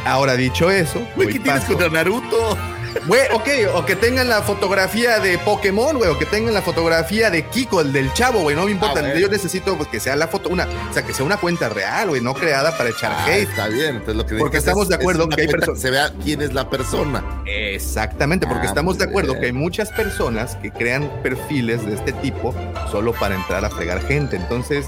Ahora 0.06 0.36
dicho 0.38 0.72
eso, 0.72 1.02
Güey, 1.18 1.28
¿qué 1.34 1.40
tienes 1.40 1.62
paso- 1.64 1.74
contra 1.74 1.90
Naruto? 1.90 2.58
Güey, 3.06 3.22
ok, 3.34 3.48
o 3.76 3.86
que 3.86 3.96
tengan 3.96 4.28
la 4.30 4.42
fotografía 4.42 5.20
de 5.20 5.38
Pokémon, 5.38 5.98
güey, 5.98 6.10
o 6.10 6.18
que 6.18 6.26
tengan 6.26 6.54
la 6.54 6.62
fotografía 6.62 7.30
de 7.30 7.44
Kiko, 7.46 7.82
el 7.82 7.94
del 7.94 8.12
chavo, 8.14 8.40
güey, 8.42 8.56
no 8.56 8.66
me 8.66 8.72
importa. 8.72 9.00
A 9.00 9.04
ver. 9.04 9.18
Yo 9.20 9.28
necesito 9.30 9.76
pues, 9.78 9.88
que 9.90 10.00
sea 10.00 10.16
la 10.16 10.28
foto, 10.28 10.50
una, 10.50 10.68
o 10.90 10.94
sea, 10.94 11.04
que 11.04 11.14
sea 11.14 11.26
una 11.26 11.38
cuenta 11.38 11.70
real, 11.70 12.10
güey, 12.10 12.22
no 12.22 12.34
creada 12.34 12.76
para 12.78 12.90
echar 12.90 13.12
Ah, 13.16 13.26
hate. 13.28 13.50
está 13.50 13.68
bien. 13.68 13.98
Entonces 13.98 14.16
lo 14.16 14.26
que 14.26 14.36
Porque 14.36 14.58
estamos 14.58 14.84
es- 14.84 14.90
de 14.90 14.96
acuerdo 14.96 15.28
es 15.30 15.36
que 15.36 15.42
hay 15.42 15.48
personas- 15.48 15.82
se 15.82 15.92
vea 15.92 16.12
quién 16.24 16.42
es 16.42 16.54
la 16.54 16.70
persona. 16.70 17.24
Exactamente, 17.46 18.48
porque 18.48 18.68
Ah, 18.68 18.70
estamos 18.70 18.98
de 18.98 19.06
acuerdo 19.06 19.34
bien. 19.34 19.42
que 19.42 19.46
hay 19.48 19.54
muchas 19.54 19.90
personas 19.92 20.56
que 20.58 20.72
crean 20.72 21.10
perfiles 21.24 21.86
de 21.86 21.94
este 21.96 22.12
tipo 22.14 22.54
solo 22.92 23.14
para 23.14 23.36
entrar 23.36 23.64
a 23.64 23.70
fregar 23.70 24.02
gente. 24.08 24.36
Entonces, 24.36 24.88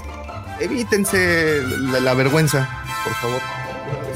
evítense 0.60 1.62
la, 1.92 2.00
la 2.00 2.14
vergüenza, 2.14 2.68
por 3.04 3.14
favor. 3.14 3.40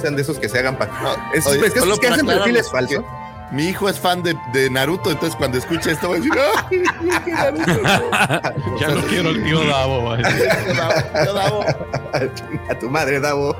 Sean 0.00 0.16
de 0.16 0.22
esos 0.22 0.38
que 0.38 0.48
se 0.48 0.59
hagan 0.59 0.76
para. 0.76 0.92
es, 1.35 1.46
Oye, 1.46 1.66
es 1.66 1.72
que 1.72 1.78
esos 1.80 1.98
que 1.98 2.09
hacen 2.09 2.26
perfiles 2.26 2.70
falsos. 2.70 3.02
Mi 3.50 3.64
hijo 3.64 3.88
es 3.88 4.00
fan 4.00 4.22
de, 4.22 4.37
de 4.52 4.70
Naruto, 4.70 5.11
entonces 5.11 5.37
cuando 5.37 5.59
escuche 5.59 5.92
esto 5.92 6.09
va 6.09 6.16
a 6.16 6.18
decir, 6.18 6.33
¡ay, 6.70 6.80
qué 7.24 7.33
Naruto! 7.33 7.64
Ya 8.80 8.88
no 8.88 9.00
quiero 9.02 9.30
el 9.30 9.44
tío 9.44 9.64
Davo. 9.64 10.16
Davo. 11.35 11.64
a 12.70 12.78
tu 12.78 12.90
madre, 12.90 13.20
Davo. 13.20 13.57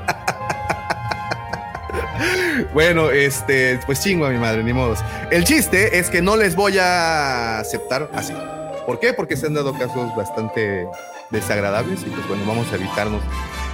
bueno, 2.73 3.11
este, 3.11 3.79
pues 3.85 4.01
chingo 4.01 4.25
a 4.25 4.29
mi 4.29 4.37
madre, 4.37 4.63
ni 4.63 4.73
modos. 4.73 4.99
El 5.31 5.43
chiste 5.45 5.97
es 5.99 6.09
que 6.09 6.21
no 6.21 6.35
les 6.35 6.55
voy 6.55 6.77
a 6.77 7.59
aceptar 7.59 8.09
así. 8.13 8.33
¿Por 8.85 8.99
qué? 8.99 9.13
Porque 9.13 9.37
se 9.37 9.47
han 9.47 9.53
dado 9.53 9.73
casos 9.73 10.15
bastante 10.15 10.87
desagradables 11.29 12.01
y 12.01 12.09
pues 12.09 12.27
bueno, 12.27 12.43
vamos 12.45 12.71
a 12.71 12.75
evitarnos 12.75 13.21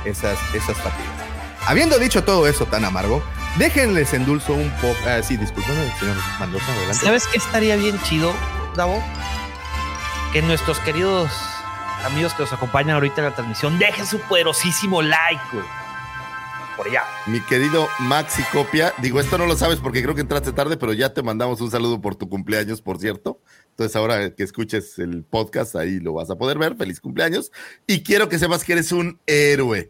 esas, 0.06 0.38
esas 0.54 0.78
fatigas. 0.78 1.31
Habiendo 1.72 1.98
dicho 2.00 2.26
todo 2.26 2.48
eso 2.48 2.66
tan 2.66 2.84
amargo, 2.84 3.24
déjenles 3.58 4.14
endulzo 4.14 4.52
un 4.52 4.70
poco. 4.82 4.98
Ah, 5.08 5.24
sí, 5.24 5.38
disculpen, 5.38 5.74
señor 5.98 6.18
Mendoza, 6.38 6.70
adelante. 6.70 7.06
¿Sabes 7.06 7.28
qué 7.28 7.38
estaría 7.38 7.78
bien 7.78 7.98
chido, 8.04 8.34
Davo? 8.76 9.02
Que 10.34 10.42
nuestros 10.42 10.80
queridos 10.80 11.32
amigos 12.04 12.34
que 12.34 12.44
nos 12.44 12.52
acompañan 12.52 12.96
ahorita 12.96 13.22
en 13.22 13.30
la 13.30 13.36
transmisión 13.36 13.80
dejen 13.80 14.06
su 14.06 14.20
poderosísimo 14.20 15.02
like, 15.02 15.42
güey. 15.54 15.64
Por 16.76 16.88
allá. 16.88 17.04
Mi 17.28 17.40
querido 17.40 17.88
Maxi 18.00 18.44
Copia, 18.52 18.94
digo, 18.98 19.22
esto 19.22 19.38
no 19.38 19.46
lo 19.46 19.56
sabes 19.56 19.80
porque 19.80 20.04
creo 20.04 20.14
que 20.14 20.20
entraste 20.20 20.52
tarde, 20.52 20.76
pero 20.76 20.92
ya 20.92 21.14
te 21.14 21.24
mandamos 21.24 21.62
un 21.62 21.72
saludo 21.72 22.02
por 22.02 22.16
tu 22.16 22.28
cumpleaños, 22.28 22.82
por 22.82 23.00
cierto. 23.00 23.40
Entonces, 23.70 23.96
ahora 23.96 24.36
que 24.36 24.44
escuches 24.44 25.00
el 25.00 25.24
podcast, 25.24 25.78
ahí 25.78 26.02
lo 26.02 26.12
vas 26.12 26.32
a 26.32 26.36
poder 26.36 26.58
ver. 26.58 26.76
Feliz 26.76 27.00
cumpleaños. 27.00 27.50
Y 27.88 28.04
quiero 28.04 28.28
que 28.28 28.40
sepas 28.40 28.66
que 28.66 28.74
eres 28.74 28.92
un 28.92 29.22
héroe. 29.26 29.90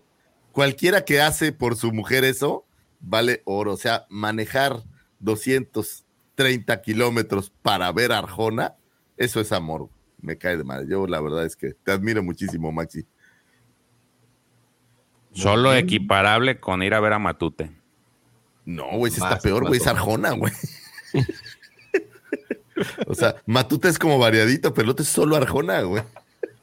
Cualquiera 0.51 1.05
que 1.05 1.21
hace 1.21 1.51
por 1.51 1.75
su 1.75 1.91
mujer 1.91 2.23
eso, 2.23 2.65
vale 2.99 3.41
oro. 3.45 3.73
O 3.73 3.77
sea, 3.77 4.05
manejar 4.09 4.83
230 5.19 6.81
kilómetros 6.81 7.51
para 7.61 7.91
ver 7.91 8.11
a 8.11 8.19
Arjona, 8.19 8.75
eso 9.17 9.39
es 9.39 9.51
amor. 9.51 9.89
Me 10.19 10.37
cae 10.37 10.57
de 10.57 10.63
madre. 10.63 10.87
Yo, 10.89 11.07
la 11.07 11.21
verdad 11.21 11.45
es 11.45 11.55
que 11.55 11.73
te 11.73 11.91
admiro 11.91 12.21
muchísimo, 12.21 12.71
Maxi. 12.71 13.05
Solo 15.33 15.73
equiparable 15.73 16.59
con 16.59 16.83
ir 16.83 16.93
a 16.93 16.99
ver 16.99 17.13
a 17.13 17.19
Matute. 17.19 17.71
No, 18.65 18.97
güey, 18.97 19.11
está 19.11 19.39
peor, 19.39 19.65
güey, 19.65 19.79
es. 19.79 19.87
Arjona, 19.87 20.31
güey. 20.31 20.51
o 23.07 23.15
sea, 23.15 23.35
Matute 23.45 23.87
es 23.87 23.97
como 23.97 24.19
variadito, 24.19 24.73
pero 24.73 24.85
el 24.85 24.91
otro 24.91 25.03
es 25.03 25.09
solo 25.09 25.35
Arjona, 25.35 25.81
güey. 25.81 26.03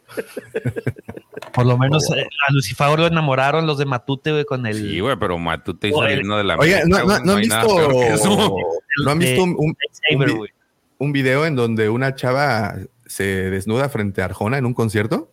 Por 1.58 1.66
lo 1.66 1.76
menos 1.76 2.04
eh, 2.16 2.22
a 2.46 2.52
Lucifer 2.52 2.96
lo 2.98 3.06
enamoraron 3.08 3.66
los 3.66 3.78
de 3.78 3.84
Matute, 3.84 4.30
güey, 4.30 4.44
con 4.44 4.64
el. 4.66 4.76
Sí, 4.76 5.00
güey, 5.00 5.16
pero 5.18 5.38
Matute 5.38 5.88
Oye, 5.92 6.10
saliendo 6.10 6.36
de 6.38 6.44
la 6.44 6.56
Oiga, 6.56 6.82
¿no, 6.86 6.98
no- 6.98 7.18
no 7.18 7.32
han 7.32 7.38
hay 7.38 7.48
nada 7.48 7.62
visto, 7.64 7.76
peor 7.76 7.90
que 7.92 8.08
eso. 8.14 8.56
¿no 9.04 9.10
han 9.10 9.18
visto 9.18 9.42
un, 9.42 9.56
un- 9.58 9.76
Saber, 9.90 10.18
un 10.18 10.24
vi- 10.26 10.38
güey. 10.38 10.50
un 10.98 11.12
video 11.12 11.46
en 11.46 11.56
donde 11.56 11.88
una 11.88 12.14
chava 12.14 12.76
se 13.06 13.24
desnuda 13.50 13.88
frente 13.88 14.22
a 14.22 14.26
Arjona 14.26 14.58
en 14.58 14.66
un 14.66 14.74
concierto? 14.74 15.32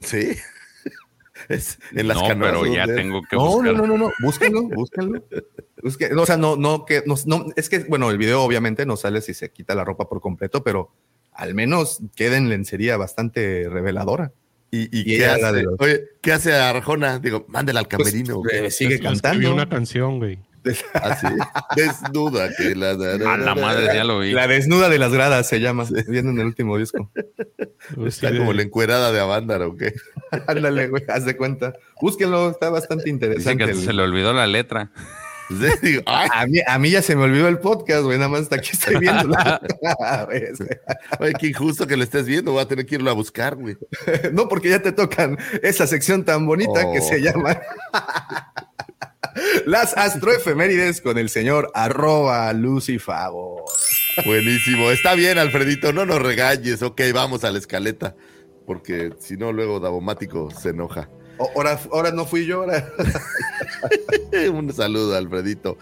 Sí. 0.00 0.36
Es 1.48 1.78
en 1.94 2.08
las 2.08 2.16
No, 2.16 2.26
pero 2.40 2.66
ya 2.66 2.84
tengo 2.84 3.22
que 3.22 3.36
No, 3.36 3.46
buscar. 3.46 3.72
no, 3.74 3.86
no, 3.86 3.86
no, 3.86 3.96
no, 4.06 4.12
búsquenlo, 4.20 4.62
búsquenlo. 4.64 5.22
Busque- 5.82 6.12
o 6.14 6.26
sea, 6.26 6.36
no, 6.36 6.56
no, 6.56 6.84
que, 6.84 7.04
no, 7.06 7.14
no, 7.26 7.46
es 7.54 7.68
que, 7.68 7.78
bueno, 7.84 8.10
el 8.10 8.18
video 8.18 8.42
obviamente 8.42 8.84
no 8.84 8.96
sale 8.96 9.20
si 9.20 9.32
se 9.34 9.50
quita 9.52 9.74
la 9.76 9.84
ropa 9.84 10.08
por 10.08 10.20
completo, 10.20 10.64
pero 10.64 10.90
al 11.32 11.54
menos 11.54 12.00
queda 12.16 12.36
en 12.36 12.48
lencería 12.48 12.96
bastante 12.96 13.68
reveladora. 13.70 14.32
¿Y, 14.70 14.82
y 14.82 15.14
Y 15.14 15.16
qué 15.18 15.26
hace? 15.26 15.52
de 15.52 15.62
los- 15.62 15.74
Oye, 15.78 16.04
¿qué 16.20 16.32
hace 16.32 16.52
Arjona? 16.54 17.18
Digo, 17.18 17.46
mándela 17.48 17.80
al 17.80 17.88
camerino. 17.88 18.42
Pues, 18.42 18.52
güey. 18.54 18.66
eh, 18.66 18.70
sigue 18.70 18.96
Es 18.96 19.00
cantando. 19.00 19.52
una 19.54 19.68
canción, 19.68 20.18
güey. 20.18 20.38
Así. 20.92 21.26
Desnuda 21.76 22.50
que 22.56 22.74
la. 22.74 22.90
A 22.90 23.36
la 23.38 23.54
madre, 23.54 23.86
ya 23.94 24.04
lo 24.04 24.18
vi. 24.18 24.32
La 24.32 24.46
desnuda 24.46 24.88
de 24.90 24.98
las 24.98 25.12
gradas 25.12 25.48
se 25.48 25.60
llama, 25.60 25.86
viene 26.08 26.30
en 26.30 26.40
el 26.40 26.46
último 26.46 26.76
disco. 26.76 27.10
Está 28.04 28.30
Sí, 28.30 28.36
como 28.36 28.50
de- 28.50 28.56
la 28.58 28.62
encuerada 28.62 29.10
de 29.12 29.20
Avándaro, 29.20 29.68
¿o 29.68 29.76
qué? 29.76 29.94
Ándale, 30.46 30.88
güey, 30.88 31.04
haz 31.08 31.24
de 31.24 31.36
cuenta. 31.36 31.72
Búsquenlo, 32.02 32.50
está 32.50 32.68
bastante 32.68 33.08
interesante. 33.08 33.64
que 33.64 33.70
el- 33.70 33.78
se 33.78 33.92
le 33.94 34.02
olvidó 34.02 34.34
la 34.34 34.46
letra. 34.46 34.90
Digo, 35.82 36.02
A 36.06 36.46
mí, 36.46 36.60
a 36.66 36.78
mí 36.78 36.90
ya 36.90 37.00
se 37.02 37.16
me 37.16 37.22
olvidó 37.24 37.48
el 37.48 37.58
podcast, 37.58 38.02
güey, 38.02 38.18
nada 38.18 38.28
más 38.28 38.42
hasta 38.42 38.56
aquí 38.56 38.70
estoy 38.72 38.96
viendo. 38.96 39.28
oye, 41.20 41.32
qué 41.40 41.46
injusto 41.48 41.86
que 41.86 41.96
lo 41.96 42.04
estés 42.04 42.26
viendo. 42.26 42.52
Voy 42.52 42.62
a 42.62 42.68
tener 42.68 42.84
que 42.86 42.96
irlo 42.96 43.10
a 43.10 43.14
buscar, 43.14 43.56
güey. 43.56 43.76
no, 44.32 44.48
porque 44.48 44.68
ya 44.70 44.82
te 44.82 44.92
tocan 44.92 45.38
esa 45.62 45.86
sección 45.86 46.24
tan 46.24 46.46
bonita 46.46 46.80
que 46.92 46.98
Oh. 47.00 47.08
se 47.08 47.20
llama 47.22 47.58
Las 49.66 49.96
astroefemérides 49.96 51.00
con 51.00 51.16
el 51.18 51.28
señor 51.28 51.70
arroba 51.74 52.52
Lucifagor. 52.52 53.62
Buenísimo. 54.26 54.90
Está 54.90 55.14
bien, 55.14 55.38
Alfredito. 55.38 55.92
No 55.92 56.04
nos 56.06 56.20
regañes. 56.20 56.82
Ok, 56.82 57.00
vamos 57.14 57.44
a 57.44 57.50
la 57.52 57.58
escaleta. 57.58 58.16
Porque 58.66 59.12
si 59.20 59.36
no, 59.36 59.52
luego 59.52 59.80
Davomático 59.80 60.50
se 60.50 60.70
enoja. 60.70 61.08
Ahora, 61.38 61.78
ahora 61.92 62.10
no 62.10 62.26
fui 62.26 62.46
yo, 62.46 62.62
ahora. 62.62 62.92
Un 64.52 64.72
saludo, 64.72 65.16
Alfredito. 65.16 65.78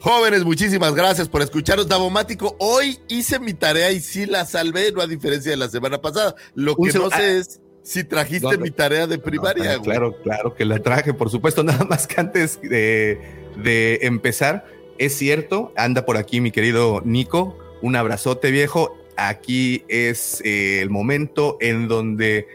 Jóvenes, 0.00 0.44
muchísimas 0.44 0.94
gracias 0.94 1.28
por 1.28 1.42
escucharnos. 1.42 1.88
Davomático, 1.88 2.56
hoy 2.58 2.98
hice 3.08 3.38
mi 3.40 3.54
tarea 3.54 3.90
y 3.90 4.00
sí 4.00 4.26
la 4.26 4.44
salvé, 4.44 4.92
no 4.92 5.00
a 5.00 5.06
diferencia 5.06 5.50
de 5.50 5.56
la 5.56 5.68
semana 5.68 6.00
pasada. 6.00 6.34
Lo 6.54 6.76
que 6.76 6.92
no 6.92 7.10
sé 7.10 7.38
es 7.38 7.60
si 7.82 8.04
trajiste 8.04 8.42
¿Dónde? 8.42 8.58
mi 8.58 8.70
tarea 8.70 9.06
de 9.06 9.18
primaria. 9.18 9.72
Ah, 9.72 9.76
güey. 9.76 9.90
claro, 9.90 10.22
claro 10.22 10.54
que 10.54 10.64
la 10.64 10.78
traje, 10.78 11.14
por 11.14 11.30
supuesto. 11.30 11.64
Nada 11.64 11.84
más 11.84 12.06
que 12.06 12.20
antes 12.20 12.60
de, 12.60 13.20
de 13.56 13.98
empezar, 14.02 14.66
es 14.98 15.16
cierto, 15.16 15.72
anda 15.76 16.04
por 16.04 16.16
aquí 16.16 16.40
mi 16.40 16.50
querido 16.50 17.02
Nico. 17.04 17.58
Un 17.82 17.96
abrazote 17.96 18.50
viejo. 18.50 18.96
Aquí 19.16 19.84
es 19.88 20.40
eh, 20.44 20.80
el 20.80 20.90
momento 20.90 21.56
en 21.60 21.88
donde 21.88 22.46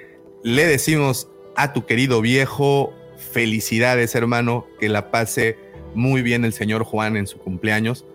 le 0.43 0.65
decimos 0.65 1.29
a 1.55 1.73
tu 1.73 1.85
querido 1.85 2.21
viejo, 2.21 2.93
felicidades 3.31 4.15
hermano, 4.15 4.67
que 4.79 4.89
la 4.89 5.11
pase 5.11 5.57
muy 5.93 6.21
bien 6.21 6.45
el 6.45 6.53
señor 6.53 6.83
Juan 6.83 7.17
en 7.17 7.27
su 7.27 7.37
cumpleaños. 7.37 8.05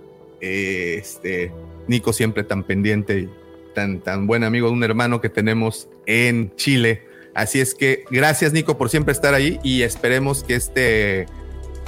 Este, 0.41 1.53
Nico 1.87 2.13
siempre 2.13 2.45
tan 2.45 2.65
pendiente 2.65 3.21
y 3.21 3.29
tan, 3.75 4.01
tan 4.01 4.27
buen 4.27 4.45
amigo 4.45 4.69
de 4.69 4.75
un 4.75 4.85
hermano 4.85 5.21
que 5.21 5.29
tenemos 5.29 5.89
en 6.07 6.55
Chile. 6.57 7.03
Así 7.35 7.61
es 7.61 7.75
que 7.75 8.05
gracias 8.11 8.53
Nico 8.53 8.79
por 8.79 8.91
siempre 8.91 9.13
estar 9.13 9.35
ahí 9.35 9.61
y 9.63 9.83
esperemos 9.83 10.43
que 10.43 10.55
este 10.55 11.27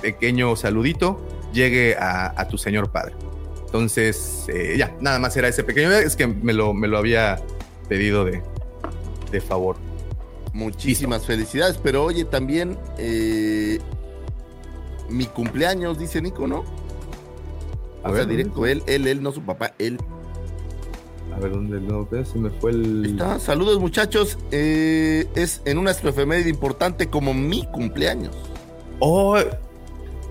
pequeño 0.01 0.57
saludito 0.57 1.21
llegue 1.53 1.97
a, 1.97 2.41
a 2.41 2.49
tu 2.49 2.59
señor 2.59 2.91
padre. 2.93 3.15
Entonces, 3.67 4.47
eh, 4.49 4.75
ya, 4.77 4.97
nada 5.01 5.21
más 5.21 5.37
era 5.37 5.47
ese 5.47 5.63
pequeño, 5.63 5.93
es 5.93 6.17
que 6.17 6.27
me 6.27 6.53
lo, 6.53 6.75
me 6.75 6.89
lo 6.89 6.99
había 6.99 7.41
pedido 7.89 8.25
de, 8.25 8.43
de 9.31 9.41
favor. 9.41 9.77
Muchísimas 10.53 11.27
felicidades, 11.27 11.79
pero 11.79 12.05
oye, 12.05 12.25
también 12.25 12.79
eh, 12.99 13.79
mi 15.09 15.27
cumpleaños, 15.27 15.99
dice 15.99 16.21
Nico, 16.21 16.47
¿no? 16.47 16.65
A 18.03 18.11
O 18.11 18.15
sea, 18.15 18.25
ver, 18.25 18.29
directo, 18.29 18.67
él, 18.67 18.83
él, 18.87 19.07
él, 19.07 19.23
no 19.23 19.33
su 19.33 19.43
papá, 19.43 19.75
él. 19.79 19.99
A 21.35 21.39
ver, 21.39 21.53
¿dónde 21.53 21.81
no? 21.81 22.09
Se 22.25 22.39
me 22.39 22.51
fue 22.51 22.73
el... 22.73 23.07
Está, 23.07 23.39
saludos 23.39 23.79
muchachos, 23.79 24.37
eh, 24.51 25.29
es 25.37 25.63
en 25.65 25.79
una 25.79 25.93
astroefeméride 25.93 26.51
importante 26.51 27.09
como 27.09 27.33
mi 27.33 27.67
cumpleaños. 27.71 28.35
Oh, 28.99 29.39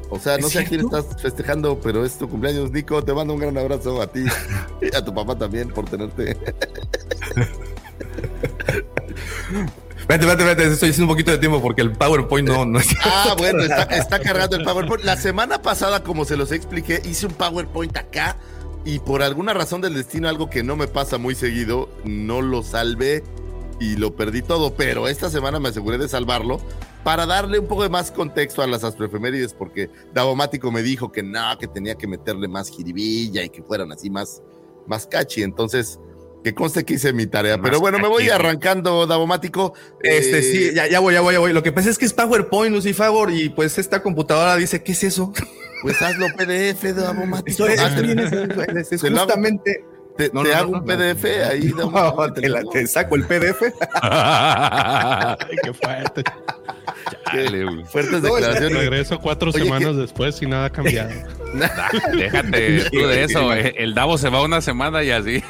O 0.09 0.19
sea, 0.19 0.37
no 0.37 0.47
¿Es 0.47 0.53
sé 0.53 0.59
a 0.59 0.65
quién 0.65 0.81
estás 0.81 1.05
festejando, 1.21 1.79
pero 1.79 2.03
es 2.03 2.17
tu 2.17 2.27
cumpleaños, 2.27 2.71
Nico. 2.71 3.01
Te 3.03 3.13
mando 3.13 3.33
un 3.33 3.39
gran 3.39 3.57
abrazo 3.57 4.01
a 4.01 4.07
ti 4.07 4.25
y 4.81 4.93
a 4.95 5.05
tu 5.05 5.13
papá 5.13 5.37
también 5.37 5.69
por 5.69 5.85
tenerte. 5.85 6.35
Espérate, 10.09 10.25
espérate, 10.25 10.51
espérate, 10.51 10.73
estoy 10.73 10.89
haciendo 10.89 11.05
un 11.05 11.15
poquito 11.15 11.29
de 11.29 11.37
tiempo 11.37 11.61
porque 11.61 11.83
el 11.83 11.91
PowerPoint 11.91 12.47
no, 12.47 12.65
no 12.65 12.79
es. 12.79 12.87
Ah, 13.03 13.35
bueno, 13.37 13.61
está, 13.61 13.83
está 13.91 14.19
cargando 14.19 14.55
el 14.55 14.63
PowerPoint. 14.63 15.03
La 15.03 15.15
semana 15.15 15.61
pasada, 15.61 16.01
como 16.01 16.25
se 16.25 16.35
los 16.35 16.51
expliqué, 16.51 16.99
hice 17.05 17.27
un 17.27 17.33
PowerPoint 17.33 17.95
acá 17.95 18.35
y 18.85 18.97
por 18.97 19.21
alguna 19.21 19.53
razón 19.53 19.81
del 19.81 19.93
destino, 19.93 20.27
algo 20.27 20.49
que 20.49 20.63
no 20.63 20.75
me 20.75 20.87
pasa 20.87 21.19
muy 21.19 21.35
seguido, 21.35 21.89
no 22.05 22.41
lo 22.41 22.63
salvé 22.63 23.23
y 23.79 23.97
lo 23.97 24.15
perdí 24.15 24.41
todo. 24.41 24.73
Pero 24.73 25.07
esta 25.07 25.29
semana 25.29 25.59
me 25.59 25.69
aseguré 25.69 25.99
de 25.99 26.09
salvarlo 26.09 26.59
para 27.03 27.27
darle 27.27 27.59
un 27.59 27.67
poco 27.67 27.83
de 27.83 27.89
más 27.89 28.09
contexto 28.09 28.63
a 28.63 28.67
las 28.67 28.83
astroefemérides, 28.83 29.53
porque 29.53 29.91
Davomático 30.11 30.71
me 30.71 30.81
dijo 30.81 31.11
que 31.11 31.21
no, 31.21 31.55
que 31.59 31.67
tenía 31.67 31.93
que 31.93 32.07
meterle 32.07 32.47
más 32.47 32.71
jiribilla 32.71 33.43
y 33.43 33.51
que 33.51 33.61
fueran 33.61 33.91
así 33.91 34.09
más 34.09 34.41
más 34.87 35.05
catchy. 35.05 35.43
Entonces, 35.43 35.99
que 36.43 36.53
conste 36.53 36.83
que 36.85 36.93
hice 36.95 37.11
mi 37.13 37.27
tarea. 37.27 37.57
Más 37.57 37.65
Pero 37.69 37.79
bueno, 37.79 37.99
me 37.99 38.07
voy 38.07 38.29
arrancando, 38.29 39.05
Davomático. 39.07 39.73
Este, 40.01 40.39
Eh, 40.39 40.41
sí, 40.43 40.71
ya, 40.75 40.87
ya 40.87 40.99
voy, 40.99 41.13
ya 41.13 41.21
voy, 41.21 41.33
ya 41.33 41.39
voy. 41.39 41.53
Lo 41.53 41.63
que 41.63 41.71
pasa 41.71 41.89
es 41.89 41.97
que 41.97 42.05
es 42.05 42.13
PowerPoint, 42.13 42.73
Lucifagor, 42.73 43.31
y 43.31 43.49
pues 43.49 43.77
esta 43.77 44.01
computadora 44.01 44.55
dice, 44.55 44.83
¿qué 44.83 44.91
es 44.93 45.03
eso? 45.03 45.33
Pues 45.81 46.01
hazlo 46.01 46.27
PDF, 46.35 46.83
Davomático. 46.93 47.65
Eso 47.65 47.67
es, 47.67 48.99
justamente. 48.99 49.85
Te, 50.17 50.29
No, 50.33 50.43
te 50.43 50.49
no, 50.49 50.55
hago 50.57 50.71
no, 50.73 50.79
un 50.79 50.85
no. 50.85 50.93
PDF 50.97 51.23
ahí, 51.49 51.71
te, 52.35 52.49
la- 52.49 52.63
te 52.65 52.85
saco 52.85 53.15
el 53.15 53.23
PDF. 53.23 53.61
Ay, 54.01 55.55
qué 55.63 55.73
fuerte. 55.73 56.23
Fuertes 57.91 58.21
No, 58.21 58.35
declaraciones. 58.35 58.77
Regreso 58.77 59.19
cuatro 59.19 59.51
Oye, 59.53 59.63
semanas 59.63 59.95
después 59.95 60.41
y 60.41 60.47
nada 60.47 60.65
ha 60.65 60.69
cambiado. 60.69 61.11
Déjate 62.13 62.89
tú 62.91 62.99
de 63.07 63.23
eso. 63.23 63.53
eh. 63.53 63.73
El 63.77 63.93
Davo 63.93 64.17
se 64.17 64.29
va 64.29 64.43
una 64.43 64.59
semana 64.61 65.03
y 65.03 65.11
así. 65.11 65.41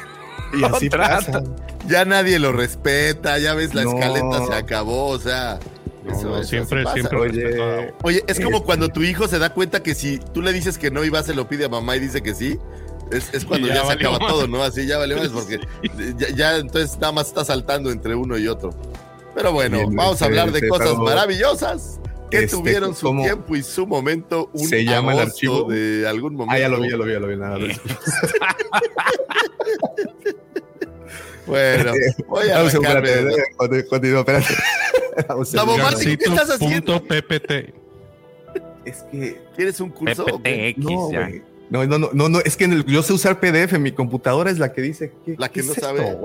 Y 0.58 0.64
así 0.64 0.90
pasa. 0.90 1.42
Ya 1.86 2.04
nadie 2.04 2.38
lo 2.38 2.52
respeta, 2.52 3.38
ya 3.38 3.54
ves, 3.54 3.74
la 3.74 3.84
No. 3.84 3.98
escaleta 3.98 4.46
se 4.46 4.54
acabó, 4.54 5.08
o 5.08 5.18
sea. 5.18 5.58
No, 6.04 6.12
eso- 6.12 6.28
no, 6.28 6.44
siempre, 6.44 6.84
siempre 6.92 7.18
Oye. 7.18 7.94
Oye, 8.02 8.24
es 8.26 8.40
como 8.40 8.64
cuando 8.64 8.88
tu 8.88 9.02
hijo 9.02 9.28
se 9.28 9.38
da 9.38 9.52
cuenta 9.52 9.82
que 9.82 9.94
si 9.94 10.18
tú 10.18 10.40
le 10.42 10.52
dices 10.52 10.78
que 10.78 10.90
no 10.90 11.04
y 11.04 11.10
va, 11.10 11.22
se 11.22 11.34
lo 11.34 11.48
pide 11.48 11.66
a 11.66 11.68
mamá 11.68 11.96
y 11.96 12.00
dice 12.00 12.22
que 12.22 12.34
sí. 12.34 12.58
Es, 13.12 13.28
es 13.34 13.44
cuando 13.44 13.66
ya, 13.68 13.74
ya 13.74 13.86
se 13.86 13.92
acaba 13.92 14.18
más. 14.18 14.28
todo, 14.28 14.46
¿no? 14.46 14.62
Así 14.62 14.86
ya 14.86 14.98
vale 14.98 15.16
más 15.16 15.28
porque 15.30 15.60
ya, 16.16 16.28
ya 16.34 16.56
entonces 16.56 16.96
nada 16.98 17.12
más 17.12 17.26
está 17.28 17.44
saltando 17.44 17.90
entre 17.90 18.14
uno 18.14 18.38
y 18.38 18.46
otro. 18.48 18.70
Pero 19.34 19.52
bueno, 19.52 19.78
Bien, 19.78 19.94
vamos 19.94 20.12
a 20.12 20.14
este, 20.14 20.24
hablar 20.26 20.52
de 20.52 20.58
este, 20.58 20.68
cosas 20.68 20.96
maravillosas 20.96 22.00
que 22.30 22.38
Este, 22.44 22.56
tuvieron 22.56 22.94
su 22.94 23.06
¿cómo 23.06 23.22
tiempo 23.22 23.56
y 23.56 23.62
su 23.62 23.86
momento. 23.86 24.50
Un 24.52 24.66
se 24.68 24.84
llama 24.84 25.12
el 25.14 25.20
archivo? 25.20 25.64
de 25.64 26.06
algún 26.08 26.34
momento. 26.34 26.54
Ah, 26.54 26.58
ya 26.58 26.68
lo 26.68 26.80
vi, 26.80 26.90
ya 26.90 26.96
lo 26.96 27.04
vi, 27.04 27.12
ya 27.12 27.20
lo 27.20 27.26
vi. 27.28 27.36
Nada, 27.36 27.58
Bueno, 31.46 31.92
voy 32.28 32.48
a 32.48 32.60
arrancarme. 32.60 33.10
espérate, 33.10 33.86
continúa, 33.88 34.24
¿qué 34.24 34.36
estás 36.24 36.50
haciendo? 36.50 37.02
PPT. 37.02 37.74
Es 38.84 39.02
que 39.10 39.40
¿Quieres 39.56 39.80
un 39.80 39.90
curso? 39.90 40.24
PPTX, 40.24 40.78
no, 40.78 41.10
ya. 41.12 41.30
No, 41.70 41.86
no, 41.86 41.98
no, 41.98 42.10
no, 42.12 42.28
no, 42.28 42.40
es 42.40 42.56
que 42.56 42.64
en 42.64 42.72
el- 42.72 42.84
yo 42.84 43.02
sé 43.02 43.12
usar 43.12 43.38
PDF, 43.38 43.78
mi 43.78 43.92
computadora 43.92 44.50
es 44.50 44.58
la 44.58 44.72
que 44.72 44.82
dice 44.82 45.12
¿qué- 45.24 45.36
La 45.38 45.48
que 45.48 45.60
qué 45.60 45.66
no 45.68 45.72
es 45.72 45.78
sabe. 45.78 46.00
esto? 46.08 46.20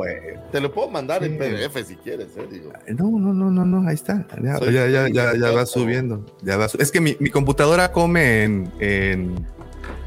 Te 0.51 0.59
lo 0.59 0.73
puedo 0.73 0.89
mandar 0.89 1.23
en. 1.23 1.37
PDF 1.37 1.83
si 1.85 1.95
quieres, 1.97 2.27
eh, 2.35 2.47
digo. 2.51 2.71
No, 2.87 3.11
no, 3.19 3.31
no, 3.33 3.51
no, 3.51 3.63
no, 3.65 3.87
ahí 3.87 3.93
está. 3.95 4.25
Ya, 4.43 4.57
Soy 4.57 4.73
ya, 4.73 4.87
ya, 4.87 5.07
ya, 5.07 5.33
ya 5.37 5.51
va 5.51 5.65
subiendo. 5.67 6.25
Ya 6.41 6.57
va 6.57 6.67
su- 6.67 6.77
es 6.81 6.91
que 6.91 6.99
mi, 6.99 7.15
mi 7.19 7.29
computadora 7.29 7.91
come 7.91 8.43
en, 8.43 8.71
en, 8.79 9.45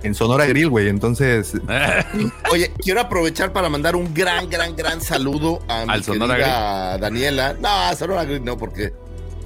en 0.02 0.14
Sonora 0.14 0.44
Grill, 0.46 0.70
güey. 0.70 0.88
Entonces, 0.88 1.52
Oye, 2.52 2.72
quiero 2.82 3.00
aprovechar 3.00 3.52
para 3.52 3.68
mandar 3.68 3.94
un 3.94 4.12
gran, 4.12 4.50
gran, 4.50 4.74
gran 4.74 5.00
saludo 5.00 5.60
a 5.68 5.84
mi 5.86 5.92
Al 5.92 6.02
Sonora 6.04 6.98
Daniela. 6.98 7.54
No, 7.60 7.68
a 7.68 7.94
Sonora 7.94 8.24
Grill 8.24 8.44
no, 8.44 8.56
porque 8.58 8.92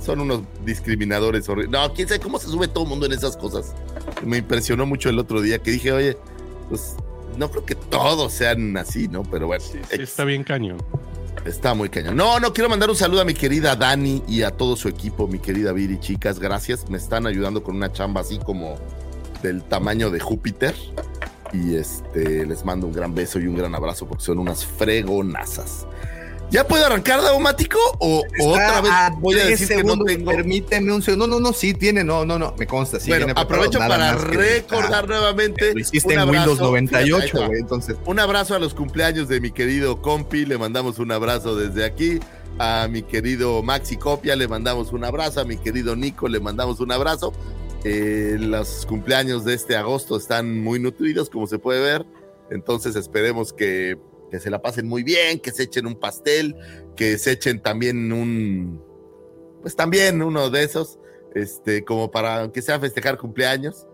son 0.05 0.21
unos 0.21 0.43
discriminadores 0.65 1.49
horribles. 1.49 1.71
No, 1.71 1.93
quién 1.95 2.09
sabe 2.09 2.21
cómo 2.21 2.39
se 2.39 2.49
sube 2.49 2.69
todo 2.69 2.85
el 2.85 2.91
mundo 2.91 3.07
en 3.07 3.13
esas 3.13 3.37
cosas. 3.37 3.75
Me 4.25 4.39
impresionó 4.39 4.85
mucho 4.87 5.09
el 5.09 5.19
otro 5.19 5.41
día 5.41 5.59
que 5.61 5.71
dije, 5.71 5.93
oye, 5.93 6.17
pues 6.69 6.97
no 7.39 7.51
creo 7.51 7.65
que 7.65 7.75
todos 7.75 8.33
sean 8.33 8.77
así, 8.77 9.09
¿no? 9.09 9.23
Pero 9.23 9.47
bueno, 9.47 9.63
Sí, 9.65 9.79
ex- 9.91 10.01
está 10.01 10.25
bien 10.25 10.45
cañón. 10.45 10.79
Está 11.47 11.75
muy 11.75 11.89
cañón. 11.89 12.17
No, 12.17 12.39
no, 12.41 12.53
quiero 12.53 12.69
mandar 12.69 12.89
un 12.91 12.97
saludo 12.97 13.21
a 13.21 13.25
mi 13.25 13.35
querida 13.35 13.75
Dani 13.75 14.23
y 14.29 14.43
a 14.43 14.51
todo 14.53 14.77
su 14.77 14.89
equipo, 14.89 15.27
mi 15.27 15.39
querida 15.39 15.73
Viri, 15.73 15.99
chicas, 15.99 16.39
gracias. 16.39 16.89
Me 16.89 16.99
están 16.99 17.27
ayudando 17.27 17.63
con 17.63 17.75
una 17.77 17.93
chamba 17.93 18.21
así 18.21 18.39
como 18.39 18.77
del 19.43 19.63
tamaño 19.65 20.11
de 20.11 20.21
Júpiter. 20.21 20.75
Y 21.53 21.75
este, 21.75 22.47
les 22.47 22.65
mando 22.65 22.87
un 22.87 22.93
gran 22.93 23.15
beso 23.15 23.39
y 23.39 23.47
un 23.47 23.57
gran 23.57 23.75
abrazo 23.75 24.07
porque 24.07 24.25
son 24.25 24.39
unas 24.39 24.65
fregonazas. 24.65 25.87
¿Ya 26.53 26.69
puedo 26.69 26.85
arrancar, 26.85 27.23
Daumático? 27.23 27.79
¿O, 27.99 28.23
o 28.41 28.49
otra 28.51 28.83
vez 28.83 28.93
voy 29.21 29.39
a 29.41 29.47
decir 29.47 29.69
que 29.69 29.83
no 29.83 29.99
tengo? 30.05 30.31
Permíteme 30.31 30.93
un 30.93 31.01
segundo. 31.03 31.27
No, 31.27 31.35
no, 31.41 31.49
no, 31.49 31.53
sí 31.55 31.73
tiene, 31.73 32.05
no, 32.05 32.27
no, 32.27 32.39
no, 32.39 32.55
me 32.59 32.67
consta. 32.67 33.01
Sí, 33.01 33.09
bueno, 33.09 33.33
aprovecho 33.35 33.79
para 33.79 34.17
que- 34.19 34.37
recordar 34.37 35.09
nuevamente. 35.09 35.73
Lo 35.73 35.81
hiciste 35.81 36.15
un 36.15 36.21
en 36.21 36.29
Windows 36.29 36.61
abrazo. 36.61 36.75
Fíjate, 36.77 36.97
ahí 36.97 37.09
98, 37.11 37.33
te 37.33 37.41
va. 37.41 37.47
güey. 37.47 37.61
Entonces, 37.61 37.97
Un 38.05 38.19
abrazo 38.21 38.55
a 38.55 38.59
los 38.59 38.75
cumpleaños 38.75 39.29
de 39.29 39.41
mi 39.41 39.51
querido 39.51 40.03
compi, 40.03 40.45
le 40.45 40.59
mandamos 40.59 40.99
un 40.99 41.11
abrazo 41.11 41.57
desde 41.57 41.85
aquí. 41.87 42.21
A 42.59 42.87
mi 42.91 43.03
querido 43.03 43.63
Maxi 43.63 43.97
Copia 43.97 44.37
le 44.37 44.47
mandamos 44.47 44.93
un 44.93 45.05
abrazo, 45.05 45.41
a 45.41 45.45
mi 45.45 45.57
querido 45.57 45.97
Nico 45.97 46.29
le 46.29 46.39
mandamos 46.39 46.81
un 46.81 46.93
abrazo. 46.93 47.33
Eh, 47.85 48.37
los 48.39 48.85
cumpleaños 48.87 49.47
de 49.47 49.55
este 49.55 49.75
agosto 49.75 50.19
están 50.19 50.61
muy 50.63 50.79
nutridos, 50.79 51.31
como 51.31 51.47
se 51.47 51.59
puede 51.59 51.81
ver. 51.81 52.05
Entonces 52.51 52.95
esperemos 52.95 53.55
que, 53.55 53.97
que 54.33 54.41
se 54.41 54.49
la 54.49 54.63
pasen 54.63 54.89
muy 54.89 55.03
bien, 55.03 55.39
que 55.41 55.53
se 55.53 55.65
echen 55.65 55.87
un 55.87 55.95
pastel, 55.95 56.57
que 56.97 57.19
se 57.19 57.33
echen 57.33 57.61
también 57.61 58.11
un, 58.11 58.83
pues 59.61 59.77
también 59.77 60.23
uno 60.23 60.49
de 60.49 60.65
esos, 60.65 60.99
este, 61.35 61.85
como 61.85 62.11
para 62.11 62.41
aunque 62.41 62.63
sea 62.63 62.81
festejar 62.81 63.19
cumpleaños 63.19 63.87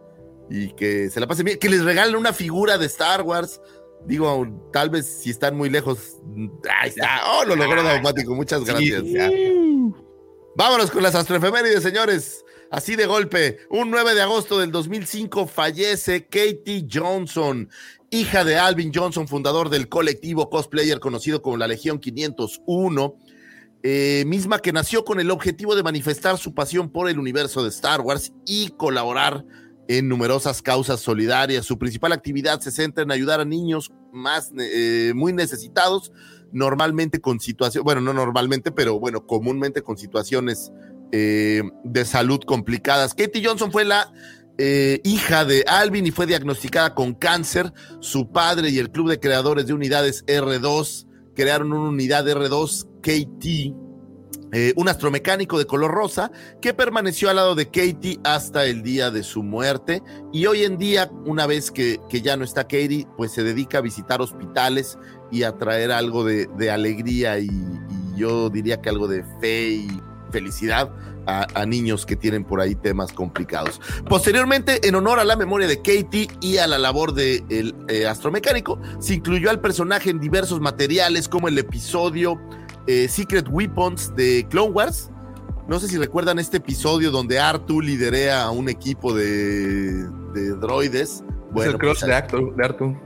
y 0.49 0.75
que 0.75 1.11
se 1.11 1.19
la 1.19 1.27
pasen 1.27 1.45
bien, 1.45 1.59
que 1.59 1.69
les 1.69 1.85
regalen 1.85 2.15
una 2.15 2.33
figura 2.33 2.79
de 2.79 2.87
Star 2.87 3.23
Wars. 3.23 3.61
Digo, 4.07 4.47
tal 4.73 4.91
vez 4.91 5.07
si 5.07 5.31
están 5.31 5.57
muy 5.57 5.71
lejos. 5.71 6.19
Ahí 6.81 6.91
está. 6.91 7.21
Oh, 7.33 7.45
lo 7.45 7.57
logró 7.57 7.83
Daumático. 7.83 8.33
Muchas 8.37 8.65
gracias. 8.65 9.03
sí. 9.03 9.93
Vámonos 10.55 10.93
con 10.93 11.03
las 11.03 11.17
astroefemérides, 11.17 11.83
señores. 11.83 12.45
Así 12.71 12.97
de 12.97 13.07
golpe, 13.07 13.61
un 13.71 13.91
9 13.91 14.15
de 14.15 14.21
agosto 14.21 14.59
del 14.59 14.71
2005 14.71 15.47
fallece 15.47 16.27
Katie 16.27 16.87
Johnson, 16.93 17.71
hija 18.11 18.45
de 18.45 18.57
Alvin 18.59 18.93
Johnson, 18.95 19.27
fundador 19.27 19.71
del 19.71 19.89
colectivo 19.89 20.51
cosplayer 20.51 21.01
conocido 21.01 21.41
como 21.41 21.57
la 21.57 21.67
Legión 21.67 21.99
501, 21.99 23.17
eh, 23.83 24.25
misma 24.27 24.59
que 24.59 24.75
nació 24.75 25.03
con 25.07 25.19
el 25.19 25.31
objetivo 25.31 25.77
de 25.77 25.83
manifestar 25.83 26.37
su 26.37 26.53
pasión 26.53 26.91
por 26.91 27.09
el 27.09 27.19
universo 27.19 27.63
de 27.63 27.71
Star 27.71 28.03
Wars 28.03 28.35
y 28.45 28.69
colaborar 28.71 29.47
en 29.89 30.07
numerosas 30.07 30.61
causas 30.61 31.01
solidarias. 31.01 31.65
Su 31.65 31.79
principal 31.79 32.13
actividad 32.13 32.61
se 32.61 32.71
centra 32.71 33.03
en 33.03 33.11
ayudar 33.11 33.41
a 33.41 33.47
niños 33.47 33.93
más 34.13 34.53
eh, 34.59 35.13
muy 35.15 35.33
necesitados, 35.33 36.13
normalmente 36.53 37.19
con 37.19 37.41
situaciones, 37.41 37.85
bueno, 37.85 38.03
no 38.03 38.13
normalmente, 38.13 38.73
pero 38.73 39.01
bueno, 39.01 39.27
comúnmente 39.27 39.81
con 39.81 39.97
situaciones 39.97 40.71
eh, 41.13 41.63
de 41.85 42.05
salud 42.05 42.41
complicadas. 42.45 43.15
Katie 43.15 43.45
Johnson 43.45 43.73
fue 43.73 43.85
la 43.85 44.13
eh, 44.59 45.01
hija 45.05 45.45
de 45.45 45.65
Alvin 45.69 46.07
y 46.07 46.11
fue 46.11 46.27
diagnosticada 46.27 46.95
con 46.95 47.15
cáncer. 47.15 47.73
Su 48.01 48.31
padre 48.31 48.71
y 48.71 48.79
el 48.79 48.91
club 48.91 49.09
de 49.09 49.21
creadores 49.21 49.67
de 49.67 49.73
unidades 49.73 50.27
R2 50.27 51.07
crearon 51.35 51.73
una 51.73 51.91
unidad 51.91 52.27
R2 52.27 52.89
KT, 53.01 53.75
eh, 54.53 54.73
un 54.75 54.89
astromecánico 54.89 55.59
de 55.59 55.67
color 55.67 55.93
rosa 55.93 56.33
que 56.61 56.75
permaneció 56.75 57.31
al 57.31 57.37
lado 57.37 57.55
de 57.55 57.67
Katie 57.67 58.19
hasta 58.25 58.65
el 58.67 58.83
día 58.83 59.13
de 59.13 59.23
su 59.23 59.45
muerte. 59.45 60.03
Y 60.33 60.47
hoy 60.47 60.65
en 60.65 60.77
día, 60.77 61.09
una 61.25 61.47
vez 61.47 61.71
que, 61.71 62.01
que 62.09 62.21
ya 62.21 62.37
no 62.37 62.45
está 62.45 62.65
Katie, 62.65 63.07
pues 63.17 63.31
se 63.31 63.45
dedica 63.45 63.79
a 63.79 63.83
visitar 63.83 64.21
hospitales 64.21 64.99
y 65.31 65.45
a 65.45 65.53
traer 65.57 65.93
algo 65.93 66.25
de, 66.25 66.71
alegría 66.71 67.39
y, 67.39 67.47
y 67.47 68.19
yo 68.19 68.51
diría 68.51 68.81
que 68.83 68.89
algo 68.89 69.07
de 69.07 69.25
fe 69.41 69.71
y 69.71 70.01
felicidad 70.31 70.91
a, 71.27 71.47
a, 71.55 71.67
niños 71.67 72.07
que 72.07 72.17
tienen 72.17 72.45
por 72.45 72.61
ahí 72.61 72.75
temas 72.75 73.13
complicados. 73.13 73.81
Posteriormente, 74.09 74.87
en 74.89 74.95
honor 74.95 75.19
a 75.19 75.25
la 75.25 75.37
memoria 75.37 75.69
de 75.69 75.77
Katie 75.79 76.29
y 76.41 76.57
a 76.57 76.67
la 76.67 76.79
labor 76.79 77.13
del 77.13 77.47
de 77.47 77.75
eh, 77.89 78.07
astromecánico, 78.07 78.81
se 78.99 79.15
incluyó 79.15 79.51
al 79.51 79.61
personaje 79.61 80.11
en 80.11 80.21
diversos 80.21 80.61
materiales 80.61 81.29
como 81.29 81.49
el 81.49 81.59
episodio 81.59 82.41
eh, 82.87 83.07
Secret 83.09 83.47
Weapons 83.51 84.15
de 84.17 84.47
Clone 84.49 84.71
Wars. 84.71 85.11
No 85.69 85.79
sé 85.79 85.89
si 85.89 85.99
recuerdan 85.99 86.39
este 86.39 86.57
episodio 86.57 87.11
donde 87.11 87.39
Artu 87.39 87.83
liderea 87.83 88.45
a 88.45 88.51
un 88.51 88.71
equipo 88.71 89.13
de, 89.13 90.09
de 90.33 90.51
droides. 90.57 91.23
Bueno, 91.51 91.71
es 91.71 91.75
el 91.75 91.79
crush 91.79 92.01
pues, 92.01 92.07
de, 92.07 92.15
Artu, 92.15 92.55
de 92.57 92.65
Artu. 92.65 92.97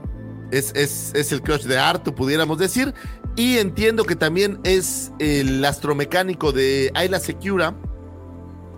Es, 0.51 0.71
es, 0.73 1.11
es, 1.13 1.31
el 1.33 1.41
crush 1.41 1.63
de 1.63 1.77
Artu, 1.77 2.15
pudiéramos 2.15 2.57
decir. 2.57 2.93
Y 3.35 3.57
entiendo 3.57 4.03
que 4.03 4.15
también 4.15 4.59
es 4.63 5.11
el 5.19 5.63
astromecánico 5.65 6.51
de 6.51 6.91
Ayla 6.93 7.19
Secura. 7.19 7.75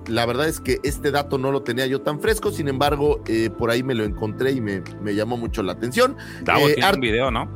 La 0.08 0.26
verdad 0.26 0.48
es 0.48 0.60
que 0.60 0.80
este 0.84 1.12
dato 1.12 1.38
no 1.38 1.52
lo 1.52 1.64
tenía 1.64 1.88
yo 1.88 2.02
tan 2.02 2.22
fresco, 2.22 2.52
sin 2.52 2.68
embargo, 2.68 3.22
eh, 3.28 3.50
por 3.50 3.72
ahí 3.72 3.84
me 3.84 3.96
lo 3.96 4.04
encontré 4.04 4.52
y 4.52 4.62
me, 4.62 4.82
me 5.02 5.16
llamó 5.16 5.36
mucho 5.36 5.64
la 5.64 5.74
atención. 5.74 6.16
Davo 6.44 6.70
eh, 6.70 6.76
tiene 6.76 6.94
un 6.94 7.00
video, 7.02 7.32
¿no? 7.32 7.50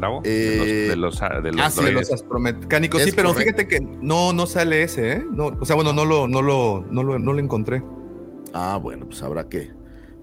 Davo, 0.00 0.22
eh, 0.24 0.86
de 0.88 0.96
los, 0.96 1.20
de 1.20 1.28
los, 1.28 1.42
de 1.42 1.52
los, 1.52 1.60
ah, 1.60 1.70
sí, 1.70 1.84
de 1.84 1.92
los 1.92 2.10
astromecánicos, 2.10 3.02
sí, 3.02 3.12
pero 3.14 3.28
correcto. 3.28 3.58
fíjate 3.58 3.68
que 3.68 3.80
no, 4.00 4.32
no 4.32 4.46
sale 4.46 4.82
ese, 4.82 5.12
¿eh? 5.12 5.26
No, 5.30 5.48
o 5.60 5.64
sea, 5.66 5.76
bueno, 5.76 5.92
no 5.92 6.06
lo, 6.06 6.26
no 6.26 6.40
lo, 6.40 6.84
no 6.90 7.02
lo, 7.02 7.18
no 7.18 7.34
lo 7.34 7.38
encontré. 7.38 7.82
Ah, 8.54 8.78
bueno, 8.82 9.06
pues 9.06 9.22
habrá 9.22 9.48
que, 9.48 9.70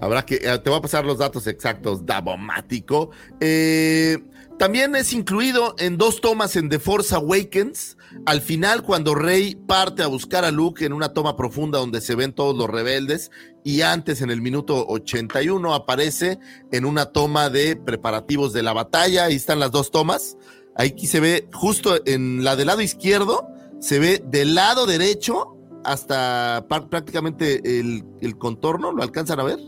Habrá 0.01 0.25
que, 0.25 0.35
eh, 0.35 0.59
te 0.63 0.69
voy 0.69 0.79
a 0.79 0.81
pasar 0.81 1.05
los 1.05 1.17
datos 1.17 1.45
exactos, 1.47 2.05
Davomático. 2.05 3.09
Eh, 3.39 4.17
también 4.59 4.93
es 4.97 5.13
incluido 5.13 5.73
en 5.79 5.97
dos 5.97 6.19
tomas 6.19 6.57
en 6.57 6.67
The 6.67 6.79
Force 6.79 7.15
Awakens. 7.15 7.97
Al 8.25 8.41
final, 8.41 8.83
cuando 8.83 9.15
Rey 9.15 9.55
parte 9.55 10.03
a 10.03 10.07
buscar 10.07 10.43
a 10.43 10.51
Luke 10.51 10.85
en 10.85 10.91
una 10.91 11.13
toma 11.13 11.37
profunda 11.37 11.79
donde 11.79 12.01
se 12.01 12.13
ven 12.13 12.33
todos 12.33 12.57
los 12.57 12.69
rebeldes, 12.69 13.31
y 13.63 13.83
antes 13.83 14.21
en 14.21 14.31
el 14.31 14.41
minuto 14.41 14.85
81 14.85 15.73
aparece 15.73 16.39
en 16.73 16.83
una 16.83 17.05
toma 17.05 17.49
de 17.49 17.77
preparativos 17.77 18.51
de 18.51 18.61
la 18.61 18.73
batalla. 18.73 19.25
Ahí 19.25 19.35
están 19.35 19.61
las 19.61 19.71
dos 19.71 19.91
tomas. 19.91 20.35
Aquí 20.75 21.07
se 21.07 21.21
ve 21.21 21.47
justo 21.53 22.05
en 22.05 22.43
la 22.43 22.57
del 22.57 22.67
lado 22.67 22.81
izquierdo, 22.81 23.47
se 23.79 23.99
ve 23.99 24.21
del 24.25 24.55
lado 24.55 24.85
derecho 24.85 25.55
hasta 25.85 26.65
prácticamente 26.67 27.79
el, 27.79 28.03
el 28.19 28.37
contorno. 28.37 28.91
¿Lo 28.91 29.03
alcanzan 29.03 29.39
a 29.39 29.43
ver? 29.43 29.59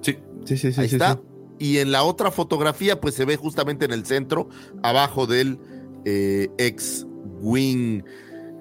Sí, 0.00 0.16
sí, 0.46 0.56
sí, 0.56 0.72
sí. 0.72 0.80
Ahí 0.80 0.88
sí, 0.88 0.94
está. 0.94 1.12
sí. 1.12 1.29
Y 1.60 1.76
en 1.78 1.92
la 1.92 2.04
otra 2.04 2.30
fotografía, 2.30 3.00
pues 3.00 3.14
se 3.14 3.26
ve 3.26 3.36
justamente 3.36 3.84
en 3.84 3.92
el 3.92 4.06
centro, 4.06 4.48
abajo 4.82 5.26
del 5.26 5.60
eh, 6.06 6.48
X-Wing. 6.56 8.02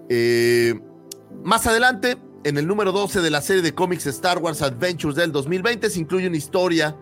Eh, 0.09 0.77
más 1.41 1.65
adelante, 1.65 2.17
en 2.43 2.57
el 2.57 2.67
número 2.67 2.91
12 2.91 3.21
de 3.21 3.29
la 3.29 3.41
serie 3.41 3.61
de 3.61 3.73
cómics 3.73 4.05
Star 4.05 4.39
Wars 4.39 4.61
Adventures 4.61 5.15
del 5.15 5.31
2020, 5.31 5.89
se 5.89 5.97
incluye 5.97 6.27
una 6.27 6.35
historia 6.35 6.97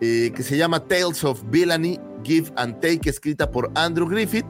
eh, 0.00 0.30
que 0.36 0.44
se 0.44 0.56
llama 0.56 0.86
Tales 0.86 1.24
of 1.24 1.42
Villainy, 1.50 1.98
Give 2.22 2.48
and 2.54 2.78
Take, 2.80 3.10
escrita 3.10 3.50
por 3.50 3.72
Andrew 3.74 4.08
Griffith. 4.08 4.46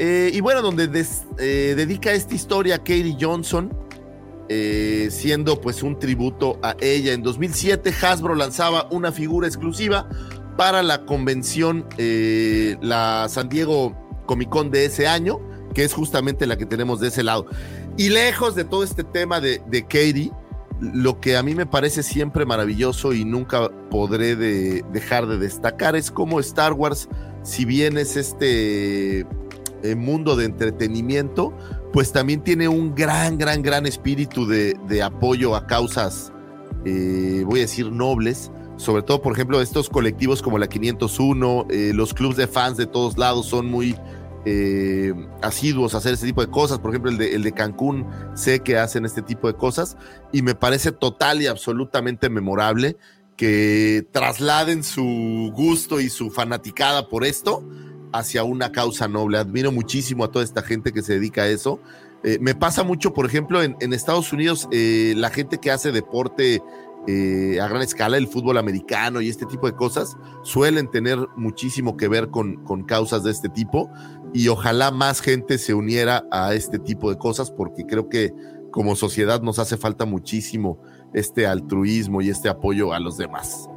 Y 0.00 0.40
bueno, 0.40 0.62
donde 0.62 0.88
dedica 0.88 2.12
esta 2.12 2.34
historia 2.34 2.76
a 2.76 2.78
Katie 2.78 3.18
Johnson, 3.20 3.70
eh, 4.52 5.08
siendo 5.12 5.60
pues 5.60 5.82
un 5.84 5.96
tributo 5.98 6.58
a 6.60 6.74
ella. 6.80 7.12
En 7.12 7.22
2007 7.22 7.94
Hasbro 8.02 8.34
lanzaba 8.34 8.88
una 8.90 9.12
figura 9.12 9.46
exclusiva 9.46 10.08
para 10.56 10.82
la 10.82 11.06
convención, 11.06 11.86
eh, 11.98 12.76
la 12.82 13.28
San 13.30 13.48
Diego 13.48 13.96
Comic 14.26 14.48
Con 14.48 14.72
de 14.72 14.86
ese 14.86 15.06
año, 15.06 15.38
que 15.72 15.84
es 15.84 15.94
justamente 15.94 16.46
la 16.48 16.56
que 16.58 16.66
tenemos 16.66 16.98
de 16.98 17.08
ese 17.08 17.22
lado. 17.22 17.46
Y 17.96 18.08
lejos 18.08 18.56
de 18.56 18.64
todo 18.64 18.82
este 18.82 19.04
tema 19.04 19.40
de, 19.40 19.62
de 19.68 19.82
Katie, 19.82 20.32
lo 20.80 21.20
que 21.20 21.36
a 21.36 21.42
mí 21.44 21.54
me 21.54 21.66
parece 21.66 22.02
siempre 22.02 22.44
maravilloso 22.44 23.12
y 23.12 23.24
nunca 23.24 23.70
podré 23.88 24.34
de- 24.34 24.84
dejar 24.92 25.28
de 25.28 25.38
destacar 25.38 25.94
es 25.94 26.10
cómo 26.10 26.40
Star 26.40 26.72
Wars, 26.72 27.08
si 27.44 27.64
bien 27.64 27.98
es 27.98 28.16
este 28.16 29.20
eh, 29.82 29.94
mundo 29.96 30.34
de 30.36 30.46
entretenimiento, 30.46 31.54
pues 31.92 32.12
también 32.12 32.42
tiene 32.42 32.68
un 32.68 32.94
gran, 32.94 33.36
gran, 33.38 33.62
gran 33.62 33.86
espíritu 33.86 34.46
de, 34.46 35.02
apoyo 35.02 35.56
a 35.56 35.66
causas, 35.66 36.32
eh, 36.84 37.42
voy 37.46 37.60
a 37.60 37.62
decir, 37.62 37.90
nobles. 37.90 38.50
Sobre 38.76 39.02
todo, 39.02 39.20
por 39.20 39.34
ejemplo, 39.34 39.60
estos 39.60 39.90
colectivos 39.90 40.40
como 40.40 40.58
la 40.58 40.66
501, 40.66 41.66
eh, 41.68 41.92
los 41.94 42.14
clubs 42.14 42.36
de 42.36 42.46
fans 42.46 42.78
de 42.78 42.86
todos 42.86 43.18
lados 43.18 43.44
son 43.46 43.66
muy 43.66 43.94
eh, 44.46 45.12
asiduos 45.42 45.94
a 45.94 45.98
hacer 45.98 46.14
este 46.14 46.26
tipo 46.26 46.40
de 46.40 46.50
cosas. 46.50 46.78
Por 46.78 46.90
ejemplo, 46.90 47.10
el 47.10 47.18
de, 47.18 47.34
el 47.34 47.42
de 47.42 47.52
Cancún, 47.52 48.06
sé 48.34 48.60
que 48.60 48.78
hacen 48.78 49.04
este 49.04 49.20
tipo 49.20 49.48
de 49.48 49.54
cosas 49.54 49.98
y 50.32 50.40
me 50.40 50.54
parece 50.54 50.92
total 50.92 51.42
y 51.42 51.46
absolutamente 51.46 52.30
memorable 52.30 52.96
que 53.36 54.06
trasladen 54.12 54.82
su 54.82 55.52
gusto 55.54 56.00
y 56.00 56.08
su 56.08 56.30
fanaticada 56.30 57.08
por 57.08 57.24
esto 57.24 57.62
hacia 58.12 58.44
una 58.44 58.72
causa 58.72 59.08
noble. 59.08 59.38
Admiro 59.38 59.72
muchísimo 59.72 60.24
a 60.24 60.30
toda 60.30 60.44
esta 60.44 60.62
gente 60.62 60.92
que 60.92 61.02
se 61.02 61.14
dedica 61.14 61.42
a 61.42 61.48
eso. 61.48 61.80
Eh, 62.22 62.38
me 62.40 62.54
pasa 62.54 62.82
mucho, 62.82 63.14
por 63.14 63.26
ejemplo, 63.26 63.62
en, 63.62 63.92
Estados 63.92 64.32
Unidos, 64.32 64.68
eh, 64.72 65.14
la 65.16 65.30
gente 65.30 65.58
que 65.58 65.70
hace 65.70 65.90
deporte 65.90 66.62
eh, 67.06 67.58
a 67.60 67.66
gran 67.66 67.80
escala, 67.80 68.18
el 68.18 68.28
fútbol 68.28 68.58
americano 68.58 69.22
y 69.22 69.30
este 69.30 69.46
tipo 69.46 69.66
de 69.66 69.74
cosas, 69.74 70.16
suelen 70.42 70.90
tener 70.90 71.18
muchísimo 71.36 71.96
que 71.96 72.08
ver 72.08 72.28
con, 72.28 72.62
con 72.64 72.84
causas 72.84 73.24
de 73.24 73.30
este 73.30 73.48
tipo 73.48 73.90
y 74.34 74.48
ojalá 74.48 74.90
más 74.90 75.22
gente 75.22 75.56
se 75.56 75.72
uniera 75.72 76.24
a 76.30 76.54
este 76.54 76.78
tipo 76.78 77.10
de 77.10 77.16
cosas 77.16 77.50
porque 77.50 77.86
creo 77.86 78.10
que 78.10 78.34
como 78.70 78.96
sociedad 78.96 79.40
nos 79.40 79.58
hace 79.58 79.78
falta 79.78 80.04
muchísimo 80.04 80.78
este 81.14 81.46
altruismo 81.46 82.20
y 82.20 82.28
este 82.28 82.50
apoyo 82.50 82.92
a 82.92 83.00
los 83.00 83.16
demás. 83.16 83.69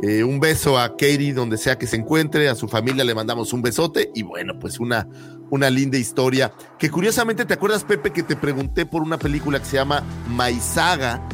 Eh, 0.00 0.22
un 0.22 0.38
beso 0.38 0.78
a 0.78 0.90
Katie 0.90 1.32
donde 1.32 1.58
sea 1.58 1.76
que 1.76 1.88
se 1.88 1.96
encuentre, 1.96 2.48
a 2.48 2.54
su 2.54 2.68
familia 2.68 3.02
le 3.02 3.14
mandamos 3.14 3.52
un 3.52 3.62
besote 3.62 4.12
y 4.14 4.22
bueno, 4.22 4.58
pues 4.60 4.78
una, 4.78 5.08
una 5.50 5.70
linda 5.70 5.98
historia. 5.98 6.52
Que 6.78 6.90
curiosamente, 6.90 7.44
¿te 7.44 7.54
acuerdas, 7.54 7.84
Pepe, 7.84 8.12
que 8.12 8.22
te 8.22 8.36
pregunté 8.36 8.86
por 8.86 9.02
una 9.02 9.18
película 9.18 9.58
que 9.58 9.64
se 9.64 9.76
llama 9.76 10.04
Maizaga? 10.28 11.26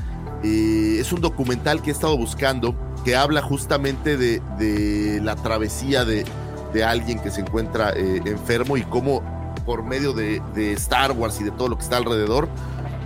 Eh, 0.42 0.96
es 0.98 1.12
un 1.12 1.20
documental 1.20 1.82
que 1.82 1.90
he 1.90 1.92
estado 1.92 2.16
buscando 2.16 2.74
que 3.04 3.16
habla 3.16 3.42
justamente 3.42 4.16
de, 4.16 4.40
de 4.58 5.20
la 5.22 5.36
travesía 5.36 6.06
de, 6.06 6.24
de 6.72 6.84
alguien 6.84 7.18
que 7.18 7.30
se 7.30 7.42
encuentra 7.42 7.92
eh, 7.94 8.22
enfermo 8.24 8.76
y 8.76 8.82
cómo 8.82 9.22
por 9.66 9.82
medio 9.82 10.12
de, 10.12 10.40
Star 10.72 11.12
Wars 11.12 11.40
y 11.40 11.44
de 11.44 11.50
todo 11.50 11.68
lo 11.68 11.76
que 11.76 11.84
está 11.84 11.96
alrededor, 11.96 12.48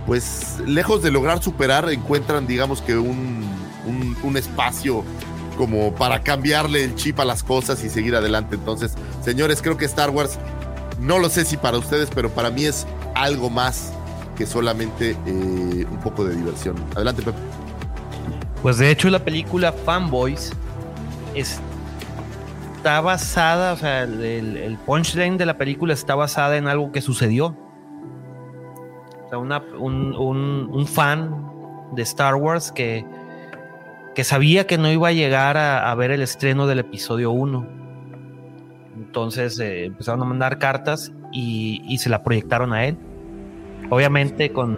pues 0.05 0.57
lejos 0.65 1.01
de 1.01 1.11
lograr 1.11 1.41
superar, 1.41 1.89
encuentran, 1.89 2.47
digamos 2.47 2.81
que 2.81 2.97
un, 2.97 3.45
un 4.23 4.37
espacio 4.37 5.05
como 5.59 5.93
para 5.93 6.21
cambiarle 6.23 6.85
el 6.85 6.95
chip 6.95 7.19
a 7.19 7.25
las 7.25 7.43
cosas 7.43 7.83
y 7.83 7.89
seguir 7.89 8.15
adelante. 8.15 8.55
Entonces, 8.55 8.93
señores, 9.21 9.61
creo 9.61 9.75
que 9.75 9.83
Star 9.83 10.09
Wars, 10.09 10.39
no 11.01 11.19
lo 11.19 11.27
sé 11.27 11.43
si 11.43 11.57
para 11.57 11.77
ustedes, 11.77 12.09
pero 12.15 12.29
para 12.29 12.49
mí 12.49 12.63
es 12.63 12.87
algo 13.13 13.49
más 13.49 13.91
que 14.37 14.45
solamente 14.45 15.17
eh, 15.25 15.85
un 15.91 15.99
poco 16.01 16.23
de 16.23 16.33
diversión. 16.37 16.77
Adelante, 16.95 17.23
Pepe. 17.23 17.37
Pues 18.61 18.77
de 18.77 18.89
hecho 18.89 19.09
la 19.09 19.19
película 19.19 19.73
Fanboys 19.73 20.53
es- 21.35 21.59
está 22.77 23.01
basada, 23.01 23.73
o 23.73 23.75
sea, 23.75 24.03
el, 24.03 24.77
punchline 24.85 25.37
de 25.37 25.45
la 25.45 25.57
película 25.57 25.93
está 25.93 26.15
basada 26.15 26.55
en 26.55 26.69
algo 26.69 26.93
que 26.93 27.01
sucedió. 27.01 27.47
O 29.25 29.29
sea, 29.29 29.37
un, 29.39 29.51
un- 30.15 30.69
un 30.71 30.87
fan 30.87 31.51
de 31.95 32.01
Star 32.03 32.35
Wars 32.35 32.71
que, 32.71 33.05
que 34.19 34.25
sabía 34.25 34.67
que 34.67 34.77
no 34.77 34.91
iba 34.91 35.07
a 35.07 35.11
llegar 35.13 35.55
a, 35.55 35.95
ver 35.95 36.11
el 36.11 36.21
estreno 36.21 36.67
del 36.67 36.79
episodio 36.79 37.31
1. 37.31 37.65
Entonces 38.97 39.57
eh, 39.61 39.85
empezaron 39.85 40.21
a 40.21 40.25
mandar 40.25 40.59
cartas 40.59 41.13
y, 41.31 41.97
se 41.99 42.09
la 42.09 42.21
proyectaron 42.21 42.73
a 42.73 42.85
él. 42.85 42.97
Obviamente 43.89 44.51
con, 44.51 44.77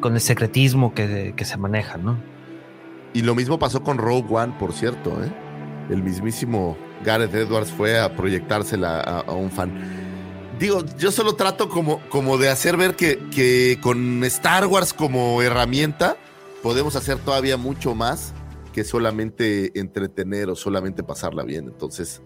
con 0.00 0.14
el 0.14 0.20
secretismo 0.22 0.94
que, 0.94 1.34
que 1.36 1.44
se 1.44 1.58
maneja, 1.58 1.98
¿no? 1.98 2.16
Y 3.12 3.20
lo 3.20 3.34
mismo 3.34 3.58
pasó 3.58 3.82
con 3.82 3.98
Rogue 3.98 4.34
One, 4.34 4.54
por 4.58 4.72
cierto. 4.72 5.22
¿eh? 5.22 5.30
El 5.90 6.02
mismísimo 6.02 6.78
Gareth 7.04 7.34
Edwards 7.34 7.70
fue 7.70 8.00
a 8.00 8.16
proyectársela 8.16 9.00
a, 9.02 9.20
a 9.20 9.32
un 9.34 9.50
fan. 9.50 9.70
Digo, 10.58 10.82
yo 10.96 11.12
solo 11.12 11.34
trato 11.34 11.68
como, 11.68 12.00
como 12.08 12.38
de 12.38 12.48
hacer 12.48 12.78
ver 12.78 12.96
que, 12.96 13.18
que 13.30 13.78
con 13.82 14.24
Star 14.24 14.64
Wars 14.64 14.94
como 14.94 15.42
herramienta 15.42 16.16
podemos 16.62 16.96
hacer 16.96 17.18
todavía 17.18 17.56
mucho 17.56 17.94
más 17.94 18.32
que 18.72 18.84
solamente 18.84 19.78
entretener 19.78 20.48
o 20.50 20.56
solamente 20.56 21.02
pasarla 21.02 21.42
bien. 21.42 21.64
Entonces, 21.66 22.22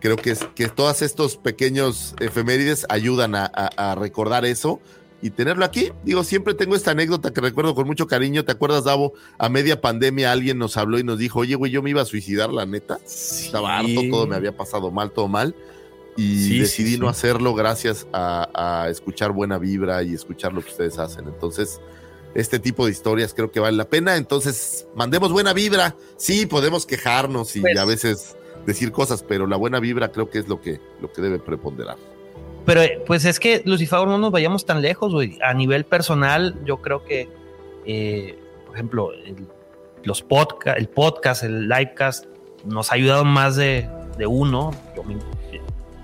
creo 0.00 0.16
que, 0.16 0.30
es, 0.32 0.44
que 0.54 0.68
todos 0.68 1.02
estos 1.02 1.36
pequeños 1.36 2.14
efemérides 2.20 2.86
ayudan 2.88 3.34
a, 3.34 3.44
a- 3.46 3.92
a 3.92 3.94
recordar 3.94 4.44
eso 4.44 4.80
y 5.22 5.30
tenerlo 5.30 5.64
aquí. 5.64 5.90
Digo, 6.04 6.22
siempre 6.24 6.52
tengo 6.52 6.76
esta 6.76 6.90
anécdota 6.90 7.32
que 7.32 7.40
recuerdo 7.40 7.74
con 7.74 7.86
mucho 7.86 8.06
cariño. 8.06 8.44
¿Te 8.44 8.52
acuerdas, 8.52 8.84
Davo? 8.84 9.14
A 9.38 9.48
media 9.48 9.80
pandemia 9.80 10.32
alguien 10.32 10.58
nos 10.58 10.76
habló 10.76 10.98
y 10.98 11.04
nos 11.04 11.18
dijo, 11.18 11.40
oye, 11.40 11.54
güey, 11.54 11.72
yo 11.72 11.82
me 11.82 11.90
iba 11.90 12.02
a 12.02 12.04
suicidar, 12.06 12.52
la 12.52 12.66
neta. 12.66 12.98
Estaba 13.04 13.78
harto, 13.78 14.02
todo 14.10 14.26
me 14.26 14.36
había 14.36 14.54
pasado 14.54 14.90
mal, 14.90 15.12
todo 15.12 15.28
mal. 15.28 15.54
Y 16.16 16.36
Sí, 16.44 16.58
decidí 16.60 16.92
sí, 16.92 16.98
no 16.98 17.06
sí. 17.06 17.10
hacerlo 17.12 17.54
gracias 17.54 18.06
a, 18.12 18.82
a 18.84 18.88
escuchar 18.90 19.32
buena 19.32 19.58
vibra 19.58 20.02
y 20.02 20.12
escuchar 20.12 20.52
lo 20.52 20.60
que 20.62 20.70
ustedes 20.70 20.98
hacen. 20.98 21.26
Entonces, 21.26 21.80
este 22.34 22.58
tipo 22.58 22.84
de 22.86 22.92
historias 22.92 23.32
creo 23.34 23.50
que 23.50 23.60
vale 23.60 23.76
la 23.76 23.84
pena. 23.88 24.16
Entonces, 24.16 24.86
mandemos 24.94 25.32
buena 25.32 25.52
vibra. 25.52 25.94
Sí, 26.16 26.46
podemos 26.46 26.86
quejarnos 26.86 27.54
y 27.56 27.60
Pues- 27.60 27.78
a 27.78 27.84
veces 27.84 28.36
decir 28.66 28.92
cosas, 28.92 29.22
pero 29.22 29.46
la 29.46 29.56
buena 29.56 29.78
vibra 29.80 30.10
creo 30.10 30.30
que 30.30 30.38
es 30.38 30.48
lo 30.48 30.60
que, 30.60 30.80
lo 31.00 31.12
que 31.12 31.20
debe 31.22 31.38
preponderar. 31.38 31.96
Pero 32.64 32.80
eh, 32.82 33.02
pues 33.06 33.24
es 33.26 33.38
que 33.38 33.62
Lucifer 33.66 34.06
no 34.06 34.16
nos 34.16 34.30
vayamos 34.32 34.64
tan 34.64 34.80
lejos, 34.80 35.12
güey. 35.12 35.38
A 35.42 35.52
nivel 35.52 35.84
personal, 35.84 36.56
yo 36.64 36.78
creo 36.78 37.04
que, 37.04 37.28
eh, 37.84 38.38
por 38.66 38.74
ejemplo, 38.74 39.12
el, 39.12 39.46
los 40.02 40.22
podcast, 40.22 40.78
el 40.78 40.88
podcast, 40.88 41.42
el 41.44 41.68
livecast, 41.68 42.24
nos 42.64 42.90
ha 42.90 42.94
ayudado 42.94 43.24
más 43.26 43.56
de, 43.56 43.86
de 44.16 44.26
uno, 44.26 44.70
yo 44.96 45.02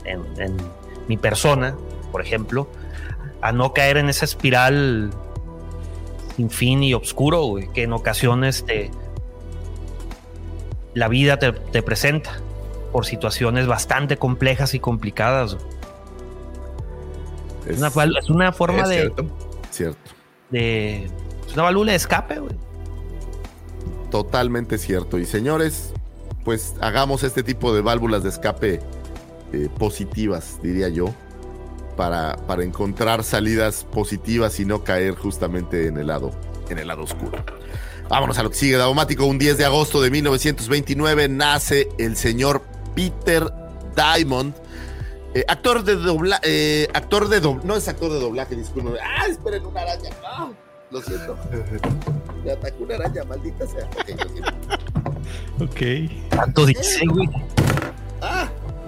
en, 0.05 0.21
en 0.39 0.57
mi 1.09 1.17
persona, 1.17 1.75
por 2.13 2.21
ejemplo, 2.21 2.69
a 3.41 3.53
no 3.53 3.73
caer 3.73 3.97
en 3.97 4.11
esa 4.11 4.27
espiral 4.27 5.11
sin 6.41 6.49
fin 6.51 6.83
y 6.83 6.95
oscuro, 6.95 7.43
güey, 7.45 7.69
que 7.73 7.83
en 7.83 7.93
ocasiones 7.93 8.65
te, 8.65 8.91
la 10.95 11.09
vida 11.09 11.39
te, 11.39 11.53
te 11.53 11.83
presenta 11.83 12.41
por 12.93 13.05
situaciones 13.05 13.67
bastante 13.67 14.17
complejas 14.17 14.73
y 14.75 14.81
complicadas. 14.81 15.59
Es 17.67 17.77
una, 17.79 17.91
val- 17.91 18.17
es 18.19 18.31
una 18.31 18.53
forma 18.53 18.83
Es 18.85 18.89
de, 18.89 18.95
cierto. 18.97 19.25
Cierto. 19.71 20.11
de- 20.51 21.11
Es 21.47 21.53
una 21.55 21.65
válvula 21.65 21.93
de 21.93 21.97
escape, 21.97 22.39
güey. 22.41 22.55
Totalmente 24.11 24.79
cierto. 24.79 25.19
Y 25.19 25.27
señores, 25.27 25.93
pues 26.45 26.75
hagamos 26.81 27.23
este 27.23 27.43
tipo 27.43 27.75
de 27.75 27.83
válvulas 27.83 28.23
de 28.23 28.31
escape 28.31 28.81
eh, 29.53 29.69
positivas, 29.79 30.59
diría 30.63 30.89
yo, 30.89 31.13
para, 32.01 32.35
para 32.47 32.65
encontrar 32.65 33.23
salidas 33.23 33.85
positivas 33.85 34.59
y 34.59 34.65
no 34.65 34.83
caer 34.83 35.17
justamente 35.17 35.87
en 35.87 35.99
el 35.99 36.07
lado, 36.07 36.31
en 36.71 36.79
el 36.79 36.89
lado 36.89 37.03
oscuro. 37.03 37.45
Vámonos 38.09 38.39
a 38.39 38.43
lo 38.43 38.49
que 38.49 38.57
sigue, 38.57 38.79
Daumático. 38.79 39.27
Un 39.27 39.39
10 39.39 39.59
de 39.59 39.67
agosto 39.67 40.01
de 40.01 40.11
1929 40.11 41.29
nace 41.29 41.91
el 41.99 42.17
señor 42.17 42.63
Peter 42.95 43.53
Diamond. 43.95 44.55
eh, 45.35 45.45
actor 45.47 45.85
de 45.85 45.97
doblaje, 45.97 46.89
actor 46.95 47.29
de 47.29 47.41
doblaje, 47.41 47.69
no 47.69 47.77
es 47.77 47.87
actor 47.87 48.11
de 48.11 48.19
doblaje, 48.19 48.57
disculpen. 48.57 48.95
Ah, 49.03 49.27
esperen 49.27 49.67
una 49.67 49.83
araña. 49.83 50.09
Ah, 50.25 50.49
lo 50.91 51.03
siento. 51.03 51.37
Me 52.43 52.53
atacó 52.53 52.85
una 52.85 52.95
araña, 52.95 53.25
maldita 53.25 53.67
sea. 53.67 53.87
Ok. 55.61 56.31
Tanto 56.31 56.65
dice, 56.65 57.05
güey. 57.07 57.29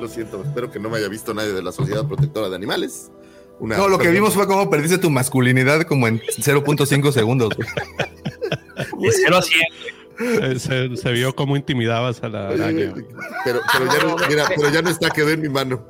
Lo 0.02 0.08
siento, 0.08 0.42
espero 0.42 0.68
que 0.68 0.80
no 0.80 0.90
me 0.90 0.98
haya 0.98 1.06
visto 1.08 1.32
nadie 1.32 1.52
de 1.52 1.62
la 1.62 1.70
Sociedad 1.70 2.04
Protectora 2.04 2.48
de 2.48 2.56
Animales. 2.56 3.12
Una- 3.60 3.76
No, 3.76 3.88
lo 3.88 3.98
que 4.00 4.08
vimos 4.08 4.34
fue 4.34 4.48
cómo 4.48 4.68
perdiste 4.68 4.98
tu 4.98 5.10
masculinidad 5.10 5.82
como 5.82 6.08
en 6.08 6.20
0.5 6.40 7.12
segundos. 7.12 7.50
De 7.56 9.12
0 9.12 9.36
a 9.36 9.42
100. 9.42 9.60
Eh, 10.18 10.58
Se, 10.58 10.96
se 10.96 11.12
vio 11.12 11.36
cómo 11.36 11.56
intimidabas 11.56 12.20
a 12.24 12.28
la 12.28 12.48
araña. 12.48 12.92
Pero, 13.44 13.60
pero 13.72 13.86
ya 13.92 14.04
no, 14.04 14.16
mira, 14.28 14.44
pero 14.56 14.70
ya 14.70 14.82
no 14.82 14.90
está, 14.90 15.08
quedó 15.10 15.30
en 15.30 15.40
mi 15.40 15.48
mano. 15.48 15.86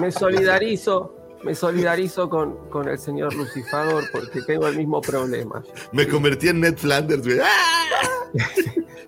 Me 0.00 0.10
solidarizo, 0.10 1.14
me 1.44 1.54
solidarizo 1.54 2.30
con, 2.30 2.56
con 2.70 2.88
el 2.88 2.98
señor 2.98 3.34
Lucifagor 3.34 4.04
porque 4.12 4.40
tengo 4.46 4.66
el 4.66 4.78
mismo 4.78 5.02
problema. 5.02 5.62
Me 5.92 6.08
convertí 6.08 6.48
en 6.48 6.60
Ned 6.60 6.78
Flanders, 6.78 7.22
güey. 7.22 7.38
¡Ah! 7.42 8.48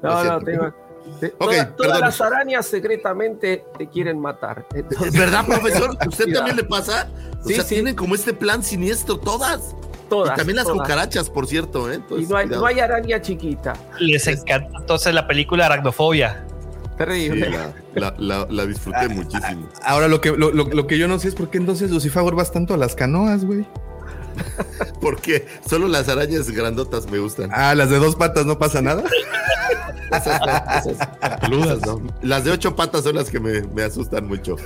No, 0.03 0.22
no, 0.24 0.40
tengo. 0.40 0.74
Te- 1.20 1.34
Ok, 1.38 1.50
toda- 1.52 1.76
todas 1.76 2.00
las 2.00 2.20
arañas 2.20 2.66
secretamente 2.66 3.64
te 3.78 3.88
quieren 3.88 4.20
matar. 4.20 4.66
Entonces, 4.74 5.12
¿Verdad, 5.12 5.44
profesor? 5.46 5.96
¿Usted 6.07 6.32
también 6.32 6.57
le 6.57 6.64
pasa? 6.64 7.09
O 7.42 7.48
Sí, 7.48 7.55
sea, 7.55 7.64
sí. 7.64 7.74
tienen 7.76 7.94
como 7.94 8.14
este 8.14 8.32
plan 8.32 8.62
siniestro, 8.62 9.18
todas. 9.18 9.74
todas. 10.09 10.34
y 10.34 10.36
también 10.36 10.57
las 10.57 10.66
todas. 10.66 10.80
cucarachas, 10.82 11.30
por 11.30 11.46
cierto, 11.46 11.90
¿eh? 11.92 12.00
Y 12.18 12.26
no 12.26 12.36
hay, 12.36 12.46
cuidado. 12.46 12.61
no 12.62 12.66
hay 12.66 12.80
araña 12.80 13.20
chiquita. 13.20 13.72
Les 13.98 14.26
encanta 14.26 14.78
entonces 14.78 15.12
la 15.14 15.26
película 15.26 15.66
Aracnofobia. 15.66 16.44
Sí, 16.82 16.98
Terrible. 16.98 17.50
la, 17.50 17.72
la- 17.94 18.14
la- 18.18 18.46
la 18.48 18.66
disfruté 18.66 19.09
muchísimo. 19.09 19.68
Ahora 19.82 20.07
lo 20.09 20.20
que, 20.20 20.30
lo, 20.30 20.52
lo- 20.52 20.64
lo 20.68 20.86
que 20.86 20.96
yo 20.96 21.09
no 21.09 21.18
sé 21.18 21.28
es 21.28 21.34
por 21.34 21.50
qué 21.50 21.59
entonces 21.59 21.90
Lucifagor 21.90 22.34
vas 22.36 22.52
tanto 22.52 22.72
a 22.74 22.76
las 22.76 22.94
canoas, 22.94 23.44
güey. 23.44 23.66
Porque 25.01 25.47
solo 25.68 25.89
las 25.89 26.09
arañas 26.09 26.51
grandotas 26.51 27.11
me 27.11 27.18
gustan. 27.18 27.51
Ah, 27.53 27.74
las 27.74 27.91
de 27.91 27.99
dos 27.99 28.16
patas 28.16 28.47
no 28.47 28.59
pasa 28.59 28.80
nada. 28.82 29.05
Peludas. 31.41 31.80
No, 31.87 32.01
Las 32.22 32.45
de 32.45 32.53
ocho 32.53 32.76
patas 32.76 33.05
son 33.05 33.16
las 33.16 33.30
que 33.30 33.41
me, 33.41 33.62
me 33.62 33.82
asustan 33.82 34.26
mucho. 34.26 34.57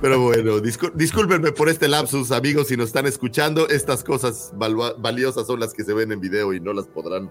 Pero 0.00 0.20
bueno, 0.20 0.60
discúlpenme 0.60 1.52
por 1.52 1.68
este 1.68 1.88
lapsus, 1.88 2.30
amigos, 2.32 2.68
si 2.68 2.76
nos 2.76 2.86
están 2.86 3.06
escuchando. 3.06 3.68
Estas 3.68 4.02
cosas 4.02 4.52
valiosas 4.54 5.46
son 5.46 5.60
las 5.60 5.74
que 5.74 5.84
se 5.84 5.92
ven 5.92 6.10
en 6.12 6.20
video 6.20 6.54
y 6.54 6.60
no 6.60 6.72
las 6.72 6.86
podrán 6.86 7.30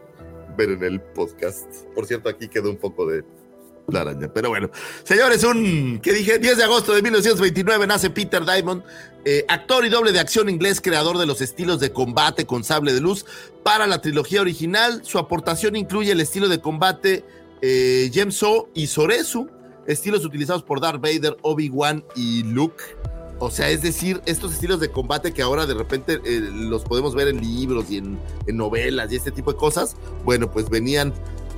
ver 0.55 0.69
en 0.69 0.83
el 0.83 1.01
podcast. 1.01 1.67
Por 1.95 2.05
cierto, 2.05 2.29
aquí 2.29 2.47
quedó 2.47 2.69
un 2.69 2.77
poco 2.77 3.07
de 3.07 3.23
Pero 4.33 4.49
bueno, 4.49 4.69
señores, 5.03 5.43
un, 5.43 5.99
¿qué 6.01 6.13
dije? 6.13 6.39
10 6.39 6.57
de 6.57 6.63
agosto 6.63 6.93
de 6.93 7.01
1929 7.01 7.85
nace 7.85 8.09
Peter 8.09 8.45
Diamond, 8.45 8.83
eh, 9.25 9.45
actor 9.49 9.85
y 9.85 9.89
doble 9.89 10.11
de 10.11 10.19
acción 10.19 10.49
inglés, 10.49 10.79
creador 10.81 11.17
de 11.17 11.25
los 11.25 11.41
estilos 11.41 11.79
de 11.79 11.91
combate 11.91 12.45
con 12.45 12.63
sable 12.63 12.93
de 12.93 13.01
luz 13.01 13.25
para 13.61 13.85
la 13.85 13.99
trilogía 14.01 14.41
original. 14.41 15.01
Su 15.03 15.19
aportación 15.19 15.75
incluye 15.75 16.11
el 16.11 16.21
estilo 16.21 16.47
de 16.47 16.61
combate 16.61 17.25
eh, 17.61 18.09
Yemso 18.11 18.69
y 18.73 18.87
Soresu, 18.87 19.49
estilos 19.85 20.23
utilizados 20.23 20.63
por 20.63 20.79
Darth 20.79 21.01
Vader, 21.01 21.37
Obi-Wan 21.41 22.05
y 22.15 22.43
Luke. 22.43 22.83
O 23.39 23.51
sea, 23.51 23.69
es 23.69 23.81
decir, 23.81 24.21
estos 24.25 24.53
estilos 24.53 24.79
de 24.79 24.89
combate 24.89 25.33
que 25.33 25.41
ahora 25.41 25.65
de 25.65 25.73
repente 25.73 26.21
eh, 26.23 26.39
los 26.39 26.83
podemos 26.83 27.13
ver 27.13 27.27
en 27.27 27.41
libros 27.41 27.91
y 27.91 27.97
en 27.97 28.17
novelas 28.47 29.11
y 29.11 29.17
este 29.17 29.31
tipo 29.31 29.51
de 29.51 29.57
cosas, 29.57 29.97
bueno, 30.23 30.49
pues 30.49 30.69
venían 30.69 31.13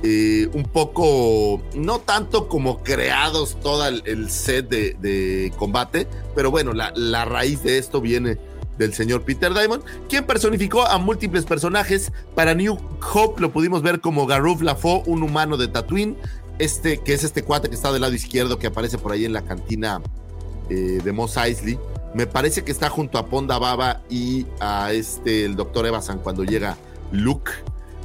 eh, 0.08 0.48
un 0.52 0.62
poco, 0.62 1.60
no 1.74 1.98
tanto 1.98 2.46
como 2.46 2.84
creados 2.84 3.58
todo 3.60 3.88
el, 3.88 4.30
set 4.30 4.68
de, 4.68 5.52
combate, 5.58 6.06
pero 6.32 6.52
bueno, 6.52 6.72
la, 6.72 7.24
raíz 7.24 7.64
de 7.64 7.78
esto 7.78 8.00
viene 8.00 8.38
del 8.78 8.94
señor 8.94 9.22
Peter 9.22 9.52
Diamond, 9.52 9.82
quien 10.08 10.24
personificó 10.24 10.86
a 10.86 10.98
múltiples 10.98 11.44
personajes. 11.44 12.12
Para 12.36 12.54
New 12.54 12.78
Hope 13.12 13.40
lo 13.40 13.50
pudimos 13.50 13.82
ver 13.82 14.00
como 14.00 14.26
Garuf 14.26 14.62
Lafo, 14.62 15.02
un 15.06 15.24
humano 15.24 15.56
de 15.56 15.66
Tatooine, 15.66 16.16
este, 16.60 16.98
que 16.98 17.12
es 17.12 17.24
este 17.24 17.42
cuate 17.42 17.68
que 17.68 17.74
está 17.74 17.90
del 17.90 18.02
lado 18.02 18.14
izquierdo, 18.14 18.60
que 18.60 18.68
aparece 18.68 18.98
por 18.98 19.10
ahí 19.10 19.24
en 19.24 19.32
la 19.32 19.42
cantina 19.42 20.00
eh, 20.70 21.00
de 21.02 21.12
Mos 21.12 21.36
Eisley. 21.36 21.80
Me 22.14 22.28
parece 22.28 22.62
que 22.62 22.70
está 22.70 22.90
junto 22.90 23.18
a 23.18 23.26
Ponda 23.26 23.58
Baba 23.58 24.02
y 24.08 24.46
a 24.60 24.92
este, 24.92 25.44
el 25.44 25.56
doctor 25.56 25.84
Evasan 25.84 26.20
cuando 26.20 26.44
llega 26.44 26.76
Luke. 27.10 27.50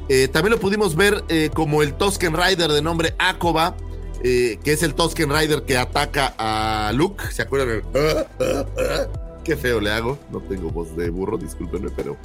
Eh, 0.10 0.28
también 0.28 0.52
lo 0.52 0.60
pudimos 0.60 0.96
ver 0.96 1.24
eh, 1.30 1.50
como 1.54 1.84
el 1.84 1.94
Tosken 1.94 2.36
Rider 2.36 2.72
de 2.72 2.82
nombre 2.82 3.16
Akoba, 3.18 3.76
eh, 4.24 4.60
que 4.64 4.74
es 4.74 4.84
el 4.84 4.94
Tosken 4.94 5.30
Rider 5.30 5.64
que 5.64 5.78
ataca 5.78 6.34
a 6.38 6.92
Luke. 6.94 7.24
¿Se 7.32 7.42
acuerdan? 7.42 7.84
Qué 9.44 9.56
feo 9.56 9.80
le 9.80 9.92
hago. 9.92 10.20
No 10.32 10.40
tengo 10.42 10.70
voz 10.70 10.96
de 10.96 11.10
burro, 11.10 11.38
discúlpenme, 11.38 11.90
pero 11.96 12.18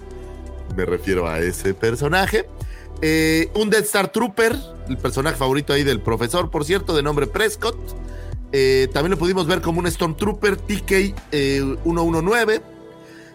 me 0.77 0.85
refiero 0.85 1.29
a 1.29 1.39
ese 1.39 1.75
personaje. 1.75 2.49
Un 3.55 3.71
Death 3.71 3.85
Star 3.85 4.11
Trooper, 4.11 4.57
el 4.89 4.99
personaje 4.99 5.37
favorito 5.37 5.73
ahí 5.73 5.85
del 5.85 6.01
profesor, 6.01 6.51
por 6.51 6.65
cierto, 6.65 6.95
de 6.95 7.03
nombre 7.03 7.27
Prescott. 7.27 7.77
También 8.93 9.11
lo 9.11 9.19
pudimos 9.19 9.47
ver 9.47 9.61
como 9.61 9.81
un 9.81 9.91
Stormtrooper 9.91 10.57
TK 10.57 11.15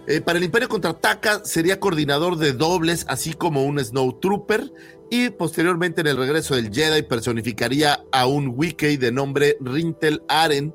eh, 0.08 0.22
119. 0.22 0.22
Para 0.22 0.38
el 0.38 0.43
Imperio 0.45 0.70
Contraataca 0.70 1.43
sería 1.45 1.80
coordinador 1.80 2.38
de 2.38 2.54
dobles, 2.54 3.06
así 3.08 3.34
como 3.34 3.64
un 3.66 3.80
Snow 3.80 4.20
Trooper. 4.20 4.72
Y 5.10 5.30
posteriormente 5.30 6.02
en 6.02 6.08
el 6.08 6.18
regreso 6.18 6.56
del 6.56 6.72
Jedi 6.74 7.02
personificaría 7.02 8.04
a 8.12 8.28
un 8.28 8.54
Wiki 8.56 8.95
de 8.97 9.12
nombre 9.12 9.58
Rintel 9.60 10.22
Aren, 10.30 10.74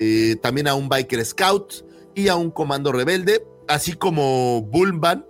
eh, 0.00 0.36
también 0.40 0.66
a 0.68 0.74
un 0.74 0.88
Biker 0.88 1.22
Scout 1.24 1.84
y 2.14 2.28
a 2.28 2.36
un 2.36 2.50
Comando 2.50 2.90
Rebelde, 2.90 3.46
así 3.68 3.92
como 3.92 4.62
Bulban, 4.62 5.26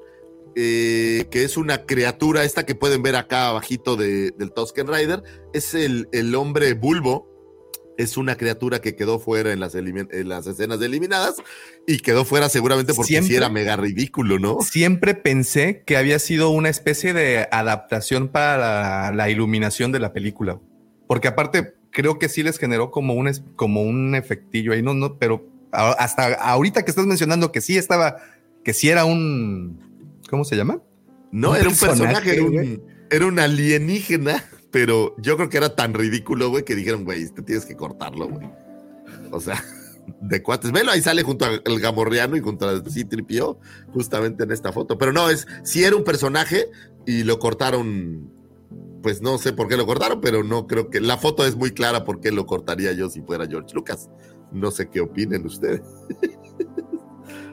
eh, 0.55 1.27
que 1.31 1.43
es 1.43 1.57
una 1.57 1.85
criatura, 1.87 2.45
esta 2.45 2.65
que 2.65 2.77
pueden 2.77 3.03
ver 3.03 3.17
acá 3.17 3.49
abajito 3.49 3.97
de- 3.97 4.31
del 4.31 4.53
Tusken 4.53 4.87
Rider, 4.87 5.23
es 5.53 5.75
el, 5.75 6.09
el 6.13 6.33
hombre 6.37 6.75
bulbo, 6.75 7.29
es 7.99 8.17
una 8.17 8.37
criatura 8.37 8.81
que 8.81 8.95
quedó 8.95 9.19
fuera 9.19 9.53
en 9.53 9.61
las, 9.61 9.75
elimin- 9.75 10.09
en 10.13 10.29
las 10.29 10.47
escenas 10.47 10.79
de 10.81 10.87
eliminadas 10.87 11.37
y 11.87 11.99
quedó 11.99 12.25
fuera 12.25 12.49
seguramente 12.49 12.93
porque 12.95 13.09
sí 13.09 13.15
Siempre. 13.15 13.37
era 13.37 13.49
mega 13.49 13.77
ridículo, 13.77 14.39
¿no? 14.39 14.61
Siempre 14.61 15.15
pensé 15.15 15.83
que 15.87 15.97
había 15.97 16.19
sido 16.19 16.51
una 16.51 16.69
especie 16.69 17.13
de 17.13 17.49
adaptación 17.51 18.29
para 18.29 18.59
la, 18.59 19.13
la 19.15 19.31
iluminación 19.31 19.93
de 19.93 20.01
la 20.01 20.13
película. 20.13 20.61
Porque 21.09 21.29
aparte, 21.29 21.75
creo 21.91 22.19
que 22.19 22.29
sí 22.29 22.43
les 22.43 22.59
generó 22.59 22.91
como 22.91 23.15
un, 23.15 23.31
como 23.57 23.83
un 23.83 24.15
efectillo 24.15 24.73
ahí, 24.73 24.83
no, 24.83 24.93
no, 24.95 25.19
pero 25.19 25.49
hasta 25.73 26.35
ahorita 26.35 26.85
que 26.85 26.91
estás 26.91 27.07
mencionando 27.07 27.53
que 27.53 27.61
sí 27.61 27.77
estaba, 27.77 28.17
que 28.65 28.73
sí 28.73 28.89
era 28.89 29.05
un, 29.05 30.19
¿cómo 30.31 30.45
se 30.45 30.57
llama? 30.57 30.81
No, 31.33 31.51
Un 31.51 31.57
era 31.57 31.69
un 31.69 31.77
personaje, 31.77 32.35
era 32.35 32.45
un, 32.45 32.83
era 33.11 33.27
un 33.27 33.39
alienígena, 33.39 34.45
pero 34.71 35.15
yo 35.19 35.37
creo 35.37 35.49
que 35.49 35.57
era 35.57 35.75
tan 35.75 35.95
ridículo, 35.95 36.51
güey, 36.51 36.65
que 36.65 36.75
dijeron, 36.75 37.05
güey, 37.05 37.23
este 37.23 37.43
tienes 37.43 37.65
que 37.65 37.77
cortarlo, 37.77 38.29
güey. 38.29 38.49
O 39.31 39.41
sea, 39.41 39.63
de 40.21 40.43
cuates. 40.43 40.73
Velo, 40.73 40.93
ahí 40.93 41.03
sale 41.03 41.23
junto 41.23 41.45
al 41.45 41.81
Gamorreano 41.81 42.37
y 42.37 42.41
junto 42.41 42.69
a 42.69 42.83
C-3PO, 42.83 43.59
justamente 43.93 44.45
en 44.45 44.53
esta 44.53 44.73
foto. 44.73 44.99
Pero 44.99 45.13
no, 45.13 45.31
es, 45.31 45.47
sí 45.63 45.85
era 45.85 45.97
un 45.97 46.05
personaje 46.05 46.71
y 47.07 47.25
lo 47.25 47.39
cortaron, 47.39 48.31
pues 49.03 49.23
no 49.23 49.39
sé 49.39 49.53
por 49.53 49.69
qué 49.69 49.77
lo 49.77 49.87
cortaron, 49.87 50.21
pero 50.21 50.43
no 50.43 50.67
creo 50.67 50.91
que, 50.91 51.01
la 51.01 51.17
foto 51.17 51.47
es 51.47 51.57
muy 51.57 51.73
clara 51.73 52.05
por 52.05 52.21
qué 52.21 52.33
lo 52.33 52.47
cortaría 52.47 52.93
yo 52.93 53.09
si 53.09 53.21
fuera 53.23 53.47
George 53.47 53.75
Lucas. 53.75 54.11
No 54.53 54.71
sé 54.71 54.89
qué 54.89 55.01
opinen 55.01 55.45
ustedes. 55.47 55.83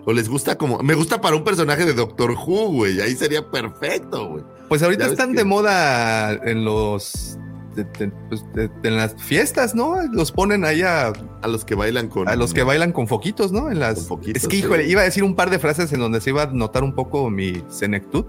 O 0.05 0.13
les 0.13 0.27
gusta 0.29 0.57
como. 0.57 0.79
Me 0.79 0.95
gusta 0.95 1.21
para 1.21 1.35
un 1.35 1.43
personaje 1.43 1.85
de 1.85 1.93
Doctor 1.93 2.31
Who, 2.31 2.71
güey. 2.73 2.99
Ahí 3.01 3.15
sería 3.15 3.49
perfecto, 3.49 4.27
güey. 4.29 4.43
Pues 4.69 4.83
ahorita 4.83 5.05
están 5.05 5.31
que- 5.31 5.37
de 5.37 5.43
moda 5.45 6.33
en 6.33 6.65
los, 6.65 7.37
de- 7.75 7.83
de- 7.85 8.11
pues, 8.29 8.43
de- 8.53 8.69
en 8.83 8.97
las 8.97 9.15
fiestas, 9.21 9.75
¿no? 9.75 9.95
Los 10.11 10.31
ponen 10.31 10.65
ahí 10.65 10.81
a, 10.81 11.13
A 11.41 11.47
los 11.47 11.63
que 11.63 11.75
bailan 11.75 12.07
con. 12.09 12.27
a 12.27 12.35
los 12.35 12.53
que 12.53 12.63
bailan 12.63 12.91
con 12.91 13.07
foquitos, 13.07 13.51
¿no? 13.51 13.71
En 13.71 13.79
las. 13.79 14.07
Foquitos, 14.07 14.43
es 14.43 14.47
que, 14.49 14.57
sí. 14.57 14.63
híjole, 14.63 14.87
iba 14.87 15.01
a 15.01 15.05
decir 15.05 15.23
un 15.23 15.35
par 15.35 15.49
de 15.49 15.59
frases 15.59 15.91
en 15.93 15.99
donde 15.99 16.19
se 16.21 16.31
iba 16.31 16.43
a 16.43 16.47
notar 16.47 16.83
un 16.83 16.95
poco 16.95 17.29
mi 17.29 17.63
senectud. 17.69 18.25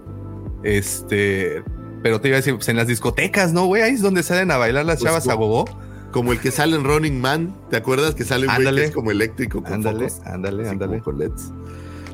Este, 0.63 1.63
pero 2.03 2.19
te 2.21 2.27
iba 2.29 2.35
a 2.37 2.39
decir, 2.39 2.55
pues 2.55 2.67
en 2.69 2.77
las 2.77 2.87
discotecas, 2.87 3.53
¿no, 3.53 3.65
güey? 3.65 3.81
Ahí 3.81 3.93
es 3.93 4.01
donde 4.01 4.23
salen 4.23 4.49
a 4.51 4.57
bailar 4.57 4.85
las 4.85 4.95
Pues, 4.99 5.05
chavas 5.05 5.27
a 5.27 5.33
gogo. 5.33 5.65
Como 6.15 6.31
el 6.31 6.39
que 6.39 6.49
sale 6.49 6.77
en 6.77 6.85
Running 6.85 7.19
Man. 7.19 7.53
¿Te 7.69 7.75
acuerdas 7.75 8.15
que 8.15 8.23
sale 8.23 8.47
Ándale. 8.49 8.83
que 8.83 8.87
es 8.87 8.93
como 8.93 9.11
eléctrico 9.11 9.61
con 9.61 9.73
Ándale, 9.73 10.07
focos? 10.09 10.25
ándale, 10.25 10.69
ándale. 10.69 11.01
como 11.01 11.03
con 11.03 11.19
LEDs. 11.19 11.51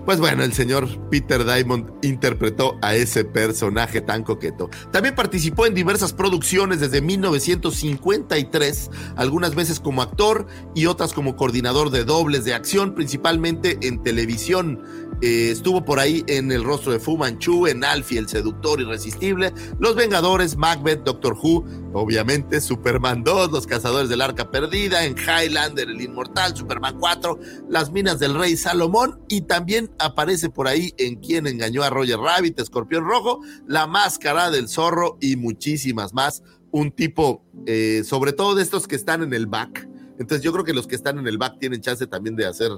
Pues 0.06 0.20
bueno, 0.20 0.42
el 0.44 0.54
señor 0.54 0.88
Peter 1.12 1.46
Diamond 1.46 1.88
interpretó 2.02 2.80
a 2.82 2.96
ese 2.96 3.24
personaje 3.26 4.02
tan 4.02 4.24
coqueto. 4.24 4.72
También 4.92 5.14
participó 5.14 5.68
en 5.68 5.76
diversas 5.76 6.14
producciones 6.14 6.80
desde 6.80 7.00
1953, 7.04 8.90
algunas 9.16 9.54
veces 9.54 9.80
como 9.80 10.02
actor 10.02 10.48
y 10.74 10.88
otras 10.88 11.14
como 11.14 11.36
coordinador 11.36 11.92
de 11.92 12.04
dobles 12.04 12.46
de 12.46 12.56
acción, 12.56 12.96
principalmente 12.96 13.78
en 13.84 14.02
televisión. 14.02 14.82
Eh, 15.22 15.52
estuvo 15.52 15.86
por 15.86 16.00
ahí 16.00 16.24
en 16.26 16.52
El 16.52 16.64
rostro 16.64 16.92
de 16.92 17.00
Fu 17.00 17.16
Manchu, 17.16 17.68
en 17.68 17.84
Alfie, 17.84 18.18
el 18.18 18.28
seductor 18.28 18.82
irresistible, 18.82 19.54
Los 19.78 19.96
Vengadores, 19.96 20.58
Macbeth, 20.58 21.04
Doctor 21.04 21.38
Who, 21.40 21.64
obviamente 21.94 22.62
Superman 22.62 23.24
2, 23.24 23.52
Los 23.52 23.68
Cazadores 23.68 24.10
del 24.10 24.22
Arca 24.22 24.50
Perdida, 24.50 25.06
en 25.06 25.16
Highlander, 25.18 25.90
El 25.90 26.02
Inmortal, 26.02 26.56
Superman 26.56 26.98
4, 27.00 27.40
Las 27.70 27.92
Minas 27.92 28.20
del 28.20 28.36
Rey 28.36 28.56
Salomón 28.56 29.20
y 29.28 29.42
también 29.42 29.92
aparece 30.00 30.50
por 30.50 30.68
ahí 30.68 30.94
en 30.98 31.16
Quien 31.16 31.48
engañó 31.48 31.84
a 31.84 31.90
Roger 31.90 32.20
Rabbit, 32.20 32.60
Escorpión 32.60 33.06
Rojo, 33.06 33.40
La 33.68 33.88
Máscara 33.88 34.52
del 34.52 34.70
Zorro 34.70 35.18
y 35.22 35.36
muchísimas 35.36 36.14
más. 36.14 36.44
Un 36.72 36.92
tipo, 36.92 37.44
eh, 37.66 38.04
sobre 38.06 38.34
todo 38.34 38.56
de 38.56 38.64
estos 38.64 38.88
que 38.88 38.96
están 38.96 39.24
en 39.24 39.34
el 39.34 39.48
back. 39.48 39.88
Entonces 40.20 40.44
yo 40.44 40.54
creo 40.54 40.64
que 40.64 40.74
los 40.74 40.88
que 40.88 40.96
están 40.96 41.20
en 41.20 41.28
el 41.28 41.38
back 41.38 41.60
tienen 41.60 41.82
chance 41.82 42.08
también 42.08 42.36
de 42.36 42.46
hacer 42.46 42.72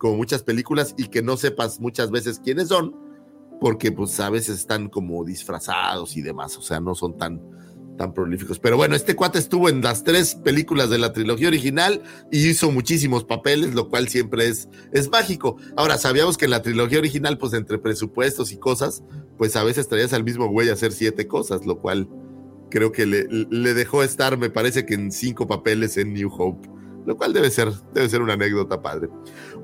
como 0.00 0.16
muchas 0.16 0.42
películas 0.42 0.94
y 0.96 1.08
que 1.08 1.22
no 1.22 1.36
sepas 1.36 1.78
muchas 1.78 2.10
veces 2.10 2.40
quiénes 2.42 2.68
son, 2.68 2.96
porque 3.60 3.92
pues 3.92 4.18
a 4.18 4.30
veces 4.30 4.58
están 4.58 4.88
como 4.88 5.24
disfrazados 5.24 6.16
y 6.16 6.22
demás, 6.22 6.56
o 6.56 6.62
sea, 6.62 6.80
no 6.80 6.94
son 6.94 7.18
tan, 7.18 7.38
tan 8.00 8.14
prolíficos. 8.14 8.58
Pero 8.58 8.78
bueno, 8.78 8.96
este 8.96 9.14
cuate 9.14 9.38
estuvo 9.38 9.68
en 9.68 9.82
las 9.82 10.04
tres 10.04 10.34
películas 10.34 10.88
de 10.88 10.96
la 10.96 11.12
trilogía 11.12 11.48
original 11.48 12.02
y 12.32 12.48
hizo 12.48 12.70
muchísimos 12.70 13.24
papeles, 13.24 13.74
lo 13.74 13.90
cual 13.90 14.08
siempre 14.08 14.48
es, 14.48 14.70
es 14.90 15.10
mágico. 15.10 15.58
Ahora, 15.76 15.98
sabíamos 15.98 16.38
que 16.38 16.46
en 16.46 16.52
la 16.52 16.62
trilogía 16.62 16.98
original, 16.98 17.36
pues 17.36 17.52
entre 17.52 17.76
presupuestos 17.76 18.52
y 18.52 18.56
cosas, 18.56 19.02
pues 19.36 19.54
a 19.54 19.64
veces 19.64 19.86
traías 19.86 20.14
al 20.14 20.24
mismo 20.24 20.48
güey 20.48 20.70
a 20.70 20.72
hacer 20.72 20.92
siete 20.92 21.26
cosas, 21.26 21.66
lo 21.66 21.78
cual 21.78 22.08
creo 22.70 22.90
que 22.90 23.04
le, 23.04 23.74
dejó 23.74 24.02
estar, 24.02 24.38
me 24.38 24.48
parece 24.48 24.86
que 24.86 24.94
en 24.94 25.12
cinco 25.12 25.46
papeles 25.46 25.98
en 25.98 26.14
New 26.14 26.30
Hope 26.32 26.70
lo 27.06 27.16
cual 27.16 27.32
debe 27.32 27.50
ser, 27.50 27.72
debe 27.94 28.08
ser 28.10 28.20
una 28.20 28.34
anécdota 28.34 28.82
padre. 28.82 29.08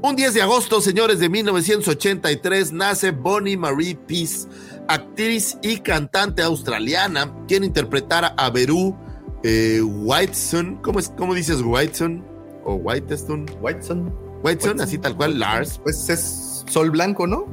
Un 0.03 0.17
10 0.17 0.35
de 0.35 0.43
agosto, 0.43 0.81
señores, 0.81 1.19
de 1.19 1.29
1983, 1.29 2.73
nace 2.73 3.11
Bonnie 3.11 3.59
Marie 3.59 3.95
Peace, 3.95 4.49
actriz 4.89 5.59
y 5.63 5.79
cantante 5.79 6.43
australiana, 6.43 7.33
quien 7.49 7.65
interpretara 7.65 8.29
a 8.37 8.51
Beru 8.51 8.97
eh, 9.43 9.81
Whiteson. 9.83 10.77
¿Cómo, 10.83 10.99
es, 10.99 11.11
¿Cómo 11.17 11.35
dices 11.35 11.61
Whiteson? 11.63 12.25
¿O 12.65 12.75
Whitestone? 12.75 13.47
Whiteson. 13.61 14.13
Whiteson, 14.43 14.81
así 14.81 14.99
tal 14.99 15.17
cual, 15.17 15.39
Lars. 15.39 15.81
Pues 15.83 16.09
es 16.09 16.65
Sol 16.69 16.91
Blanco, 16.91 17.27
¿no? 17.27 17.47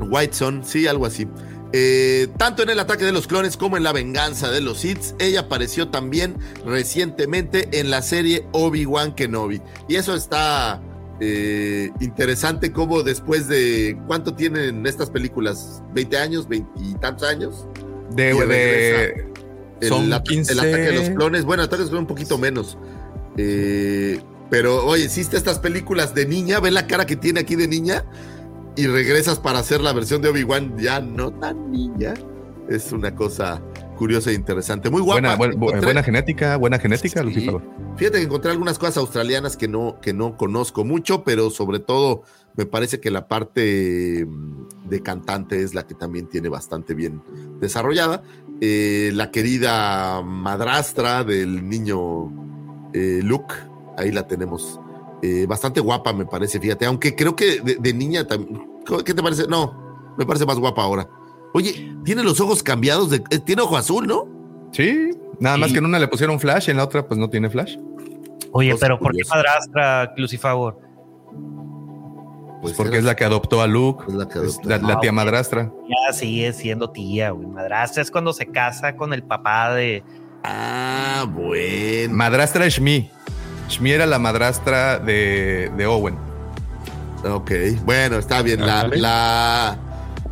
Whiteson, 0.00 0.62
sí, 0.64 0.86
algo 0.86 1.06
así. 1.06 1.26
Eh, 1.72 2.28
tanto 2.36 2.62
en 2.62 2.70
el 2.70 2.78
ataque 2.78 3.04
de 3.04 3.10
los 3.10 3.26
clones 3.26 3.56
como 3.56 3.76
en 3.76 3.82
la 3.82 3.92
venganza 3.92 4.48
de 4.52 4.60
los 4.60 4.78
Sith, 4.78 5.14
ella 5.18 5.40
apareció 5.40 5.88
también 5.88 6.36
recientemente 6.64 7.80
en 7.80 7.90
la 7.90 8.00
serie 8.00 8.46
Obi-Wan 8.52 9.16
Kenobi. 9.16 9.60
Y 9.88 9.96
eso 9.96 10.14
está 10.14 10.80
eh, 11.20 11.90
interesante 12.00 12.72
como 12.72 13.02
después 13.02 13.48
de... 13.48 13.98
¿Cuánto 14.06 14.34
tienen 14.34 14.86
estas 14.86 15.10
películas? 15.10 15.82
¿20 15.94 16.16
años? 16.16 16.48
¿20 16.48 16.66
y 16.76 16.94
tantos 16.94 17.28
años? 17.28 17.68
De... 18.14 18.34
de 18.46 19.34
el, 19.80 19.88
son 19.88 20.12
el, 20.12 20.22
15... 20.22 20.52
el 20.52 20.58
ataque 20.60 20.76
de 20.76 20.92
los 20.92 21.10
clones. 21.10 21.44
Bueno, 21.44 21.62
ataque 21.62 21.82
un 21.84 22.06
poquito 22.06 22.38
menos. 22.38 22.78
Eh, 23.36 24.20
pero 24.50 24.86
oye, 24.86 25.04
hiciste 25.04 25.36
estas 25.36 25.58
películas 25.58 26.14
de 26.14 26.26
niña, 26.26 26.60
ve 26.60 26.70
la 26.70 26.86
cara 26.86 27.06
que 27.06 27.16
tiene 27.16 27.40
aquí 27.40 27.56
de 27.56 27.66
niña 27.66 28.04
y 28.76 28.86
regresas 28.86 29.38
para 29.38 29.58
hacer 29.58 29.80
la 29.80 29.92
versión 29.92 30.22
de 30.22 30.28
Obi-Wan 30.28 30.76
ya 30.78 31.00
no 31.00 31.32
tan 31.32 31.70
niña. 31.70 32.14
Es 32.68 32.92
una 32.92 33.14
cosa 33.14 33.62
curiosa 33.94 34.30
e 34.30 34.34
interesante. 34.34 34.90
Muy 34.90 35.02
guapa. 35.02 35.36
Buena, 35.36 36.02
genética, 36.02 36.56
buena 36.56 36.78
genética, 36.78 37.20
Sí. 37.20 37.26
Lucifer. 37.26 37.60
Fíjate 37.96 38.18
que 38.18 38.24
encontré 38.24 38.50
algunas 38.50 38.78
cosas 38.78 38.96
australianas 38.98 39.56
que 39.56 39.68
no, 39.68 40.00
que 40.00 40.12
no 40.12 40.36
conozco 40.36 40.84
mucho, 40.84 41.24
pero 41.24 41.50
sobre 41.50 41.78
todo 41.78 42.22
me 42.56 42.66
parece 42.66 43.00
que 43.00 43.10
la 43.10 43.26
parte 43.28 44.26
mm, 44.26 44.88
de 44.88 45.02
cantante 45.02 45.62
es 45.62 45.74
la 45.74 45.86
que 45.86 45.94
también 45.94 46.28
tiene 46.28 46.48
bastante 46.48 46.94
bien 46.94 47.22
desarrollada. 47.60 48.22
Eh, 48.60 49.10
la 49.14 49.30
querida 49.30 50.22
madrastra 50.22 51.24
del 51.24 51.68
niño 51.68 52.30
eh, 52.92 53.20
Luke, 53.22 53.54
ahí 53.96 54.12
la 54.12 54.26
tenemos. 54.26 54.80
Eh, 55.22 55.46
bastante 55.48 55.80
guapa, 55.80 56.12
me 56.12 56.26
parece, 56.26 56.60
fíjate, 56.60 56.84
aunque 56.86 57.14
creo 57.14 57.34
que 57.34 57.60
de, 57.60 57.76
de 57.76 57.94
niña 57.94 58.26
también. 58.26 58.68
¿Qué 59.04 59.14
te 59.14 59.22
parece? 59.22 59.46
No, 59.48 60.14
me 60.18 60.26
parece 60.26 60.44
más 60.44 60.58
guapa 60.58 60.82
ahora. 60.82 61.08
Oye, 61.54 61.96
tiene 62.04 62.22
los 62.22 62.40
ojos 62.40 62.62
cambiados, 62.62 63.10
de, 63.10 63.22
eh, 63.30 63.38
tiene 63.38 63.62
ojo 63.62 63.76
azul, 63.76 64.06
¿no? 64.06 64.26
Sí, 64.72 65.10
nada 65.40 65.56
más 65.56 65.72
que 65.72 65.78
en 65.78 65.84
una 65.86 65.98
le 65.98 66.08
pusieron 66.08 66.38
flash, 66.40 66.68
en 66.68 66.76
la 66.76 66.84
otra 66.84 67.06
pues 67.06 67.16
no 67.18 67.30
tiene 67.30 67.48
flash. 67.48 67.76
Oye, 68.52 68.72
Cosa 68.72 68.86
pero 68.86 68.98
¿por 68.98 69.12
qué 69.12 69.22
madrastra 69.28 70.08
Pues 70.10 70.20
Lucifagor? 70.20 70.78
porque 72.76 72.98
es 72.98 73.04
la 73.04 73.14
que 73.14 73.24
adoptó 73.24 73.60
a 73.62 73.66
Luke, 73.66 74.04
es 74.08 74.14
la 74.14 74.26
que 74.26 74.38
es 74.38 74.54
adoptó. 74.58 74.68
la, 74.68 74.78
la 74.78 74.94
Ah, 74.94 75.00
tía 75.00 75.12
madrastra. 75.12 75.72
Ya 76.08 76.12
sigue 76.12 76.52
siendo 76.52 76.90
tía, 76.90 77.30
güey. 77.30 77.46
Madrastra 77.46 78.02
es 78.02 78.10
cuando 78.10 78.32
se 78.32 78.46
casa 78.46 78.96
con 78.96 79.12
el 79.12 79.22
papá 79.22 79.74
de. 79.74 80.02
Ah, 80.42 81.26
bueno. 81.30 82.14
Madrastra 82.14 82.64
es 82.66 82.74
Shmi. 82.74 83.10
Shmi 83.68 83.90
era 83.92 84.06
la 84.06 84.18
madrastra 84.18 84.98
de, 84.98 85.70
de 85.76 85.86
Owen. 85.86 86.16
Ok, 87.24 87.50
bueno, 87.84 88.16
está 88.18 88.42
bien. 88.42 88.64
La, 88.64 88.88
la, 88.88 89.78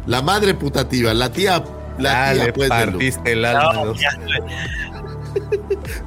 la 0.07 0.23
madre 0.23 0.55
putativa, 0.55 1.13
la 1.15 1.31
tía, 1.31 1.63
la 1.99 2.31
Ah, 2.31 2.33
tía 2.35 2.45
le 2.47 2.53
pues 2.53 2.69
partiste 2.69 3.33
el 3.33 3.45
alma. 3.45 3.73
No, 3.73 3.85
dos. 3.87 4.01
ya, 4.01 4.11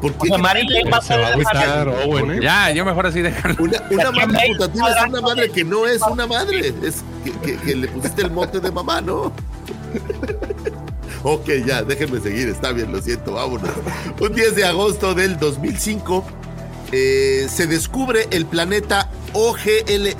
¿Por 0.01 0.11
o 0.11 0.15
sea, 0.25 1.01
Se 1.01 1.17
va 1.17 1.27
a 1.29 1.35
gustar 1.35 1.87
Owen, 1.87 2.31
¿eh? 2.31 2.39
Ya, 2.41 2.71
yo 2.71 2.85
mejor 2.85 3.07
así 3.07 3.21
dejarlo. 3.21 3.63
Una, 3.63 3.81
una 3.89 4.11
madre 4.11 4.39
putativa 4.49 4.89
es 4.89 5.09
una 5.09 5.21
madre 5.21 5.49
que 5.49 5.63
no 5.63 5.87
es 5.87 6.01
una 6.03 6.27
madre, 6.27 6.73
es 6.83 7.03
que, 7.23 7.31
que- 7.39 7.57
que 7.57 7.75
le 7.75 7.87
pusiste 7.87 8.21
el 8.21 8.31
mote 8.31 8.59
de 8.59 8.71
mamá, 8.71 9.01
¿no? 9.01 9.31
ok, 11.23 11.49
ya, 11.65 11.81
déjenme 11.83 12.19
seguir, 12.19 12.49
está 12.49 12.71
bien, 12.71 12.91
lo 12.91 13.01
siento, 13.01 13.33
vámonos. 13.33 13.69
Un 14.19 14.33
10 14.33 14.55
de 14.55 14.65
agosto 14.65 15.15
del 15.15 15.39
2005 15.39 16.23
eh, 16.91 17.47
se 17.49 17.67
descubre 17.67 18.27
el 18.31 18.45
planeta 18.45 19.09
OGLE 19.33 20.15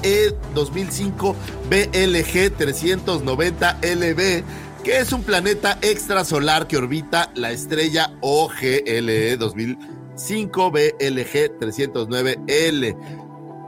2005 0.54 1.36
BLG 1.70 2.52
390 2.58 3.80
LB, 3.82 4.44
que 4.84 4.98
es 5.00 5.12
un 5.14 5.24
planeta 5.24 5.78
extrasolar 5.82 6.68
que 6.68 6.78
orbita 6.78 7.32
la 7.36 7.52
estrella 7.52 8.12
OGLE 8.22 9.38
2005 9.38 10.72
BLG 10.72 11.60
309 11.60 12.40
L. 12.48 12.96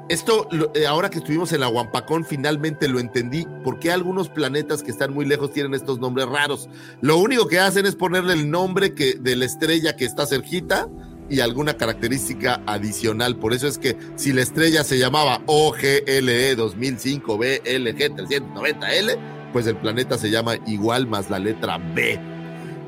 Esto, 0.09 0.47
lo- 0.51 0.71
eh, 0.73 0.87
ahora 0.87 1.09
que 1.09 1.17
estuvimos 1.17 1.51
en 1.51 1.59
la 1.59 1.67
Huampacón, 1.67 2.23
finalmente 2.23 2.87
lo 2.87 2.99
entendí. 2.99 3.45
¿Por 3.65 3.77
qué 3.77 3.91
algunos 3.91 4.29
planetas 4.29 4.81
que 4.81 4.91
están 4.91 5.13
muy 5.13 5.25
lejos 5.25 5.51
tienen 5.51 5.73
estos 5.73 5.99
nombres 5.99 6.27
raros? 6.27 6.69
Lo 7.01 7.17
único 7.17 7.47
que 7.47 7.59
hacen 7.59 7.85
es 7.85 7.95
ponerle 7.95 8.31
el 8.33 8.49
nombre 8.49 8.93
que, 8.93 9.15
de 9.19 9.35
la 9.35 9.43
estrella 9.43 9.97
que 9.97 10.05
está 10.05 10.25
cerquita 10.25 10.87
y 11.29 11.39
alguna 11.39 11.75
característica 11.75 12.61
adicional. 12.65 13.35
Por 13.37 13.53
eso 13.53 13.67
es 13.67 13.77
que 13.77 13.97
si 14.15 14.33
la 14.33 14.41
estrella 14.41 14.83
se 14.83 14.97
llamaba 14.97 15.41
OGLE 15.45 16.55
2005 16.55 17.37
BLG 17.37 18.15
390L, 18.15 19.17
pues 19.53 19.67
el 19.67 19.77
planeta 19.77 20.17
se 20.17 20.29
llama 20.29 20.55
igual 20.67 21.07
más 21.07 21.29
la 21.29 21.39
letra 21.39 21.77
B. 21.77 22.19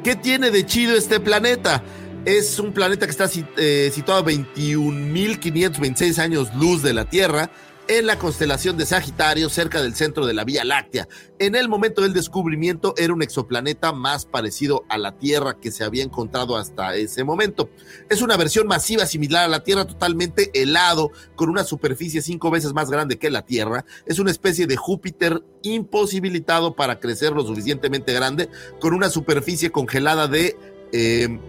¿Qué 0.04 0.16
tiene 0.16 0.52
de 0.52 0.66
chido 0.66 0.96
este 0.96 1.20
planeta? 1.20 1.84
Es 2.26 2.60
un 2.60 2.74
planeta 2.74 3.06
que 3.06 3.12
está 3.12 3.30
eh, 3.58 3.90
situado 3.94 4.22
a 4.22 4.26
21.526 4.26 6.20
años 6.20 6.54
luz 6.56 6.84
de 6.84 6.94
la 6.94 7.06
Tierra 7.06 7.50
en 7.90 8.06
la 8.06 8.20
constelación 8.20 8.78
de 8.78 8.86
Sagitario, 8.86 9.50
cerca 9.50 9.82
del 9.82 9.96
centro 9.96 10.28
de 10.28 10.36
la 10.36 10.44
Vía 10.44 10.64
Láctea. 10.64 11.08
En 11.40 11.56
el 11.56 11.68
momento 11.68 12.04
del 12.04 12.14
descubrimiento 12.14 12.94
era 12.98 13.14
un 13.14 13.24
exoplaneta 13.24 13.92
más 13.94 14.28
parecido 14.28 14.86
a 14.90 15.00
la 15.00 15.18
Tierra 15.18 15.60
que 15.60 15.72
se 15.72 15.84
había 15.84 16.04
encontrado 16.04 16.56
hasta 16.56 16.96
ese 16.96 17.24
momento. 17.24 17.72
Es 18.08 18.22
una 18.22 18.38
versión 18.38 18.68
masiva 18.68 19.08
similar 19.08 19.46
a 19.46 19.48
la 19.48 19.64
Tierra, 19.64 19.88
totalmente 19.88 20.52
helado, 20.54 21.12
con 21.36 21.50
una 21.50 21.64
superficie 21.64 22.22
cinco 22.22 22.52
veces 22.52 22.74
más 22.74 22.92
grande 22.92 23.18
que 23.18 23.32
la 23.32 23.44
Tierra. 23.44 23.86
Es 24.06 24.20
una 24.20 24.30
especie 24.30 24.68
de 24.68 24.78
Júpiter 24.78 25.44
imposibilitado 25.64 26.76
para 26.76 27.00
crecer 27.00 27.32
lo 27.32 27.44
suficientemente 27.44 28.14
grande, 28.14 28.50
con 28.80 28.94
una 28.94 29.10
superficie 29.10 29.72
congelada 29.72 30.28
de... 30.28 30.56
eh, 30.92 31.40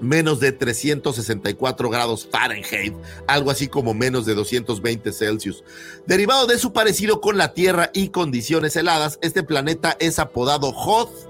menos 0.00 0.40
de 0.40 0.52
364 0.52 1.90
grados 1.90 2.28
Fahrenheit, 2.30 2.94
algo 3.26 3.50
así 3.50 3.68
como 3.68 3.94
menos 3.94 4.26
de 4.26 4.34
220 4.34 5.12
Celsius. 5.12 5.64
Derivado 6.06 6.46
de 6.46 6.58
su 6.58 6.72
parecido 6.72 7.20
con 7.20 7.36
la 7.36 7.54
Tierra 7.54 7.90
y 7.92 8.08
condiciones 8.08 8.76
heladas, 8.76 9.18
este 9.22 9.42
planeta 9.42 9.96
es 10.00 10.18
apodado 10.18 10.68
Hoth, 10.70 11.28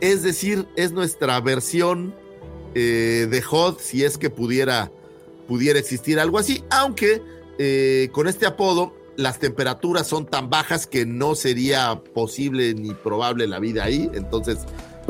es 0.00 0.22
decir, 0.22 0.66
es 0.76 0.92
nuestra 0.92 1.40
versión 1.40 2.14
eh, 2.74 3.26
de 3.30 3.42
Hoth, 3.50 3.80
si 3.80 4.04
es 4.04 4.18
que 4.18 4.30
pudiera, 4.30 4.90
pudiera 5.48 5.78
existir 5.78 6.20
algo 6.20 6.38
así, 6.38 6.62
aunque 6.70 7.22
eh, 7.58 8.10
con 8.12 8.28
este 8.28 8.46
apodo 8.46 8.94
las 9.16 9.38
temperaturas 9.38 10.06
son 10.06 10.26
tan 10.26 10.50
bajas 10.50 10.86
que 10.86 11.06
no 11.06 11.34
sería 11.34 12.02
posible 12.14 12.74
ni 12.74 12.92
probable 12.92 13.46
la 13.46 13.58
vida 13.58 13.84
ahí. 13.84 14.10
Entonces, 14.14 14.58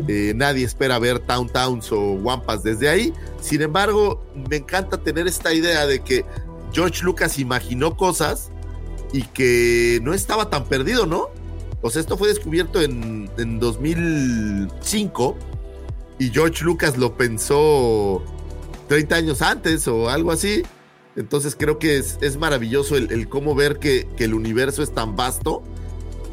eh, 0.08 0.32
nadie 0.34 0.64
espera 0.64 0.98
ver 0.98 1.20
Town 1.20 1.48
Towns 1.48 1.90
o 1.92 2.12
Wampas 2.14 2.62
desde 2.62 2.88
ahí. 2.88 3.12
Sin 3.40 3.62
embargo, 3.62 4.24
me 4.48 4.56
encanta 4.56 4.98
tener 4.98 5.26
esta 5.26 5.52
idea 5.52 5.86
de 5.86 6.00
que 6.00 6.24
George 6.72 7.02
Lucas 7.02 7.38
imaginó 7.38 7.96
cosas 7.96 8.50
y 9.12 9.22
que 9.22 10.00
no 10.02 10.14
estaba 10.14 10.50
tan 10.50 10.64
perdido, 10.66 11.06
¿no? 11.06 11.28
O 11.82 11.90
sea, 11.90 12.00
esto 12.00 12.16
fue 12.16 12.28
descubierto 12.28 12.80
en, 12.80 13.30
en 13.38 13.58
2005 13.58 15.36
y 16.18 16.30
George 16.30 16.64
Lucas 16.64 16.96
lo 16.96 17.16
pensó 17.16 18.22
30 18.88 19.14
años 19.14 19.42
antes 19.42 19.86
o 19.88 20.08
algo 20.08 20.32
así. 20.32 20.62
Entonces 21.14 21.56
creo 21.58 21.78
que 21.78 21.96
es, 21.96 22.36
maravilloso 22.36 22.96
el, 22.96 23.28
cómo 23.28 23.54
ver 23.54 23.78
que 23.78 24.06
el 24.18 24.34
universo 24.34 24.82
es 24.82 24.92
tan 24.92 25.16
vasto 25.16 25.62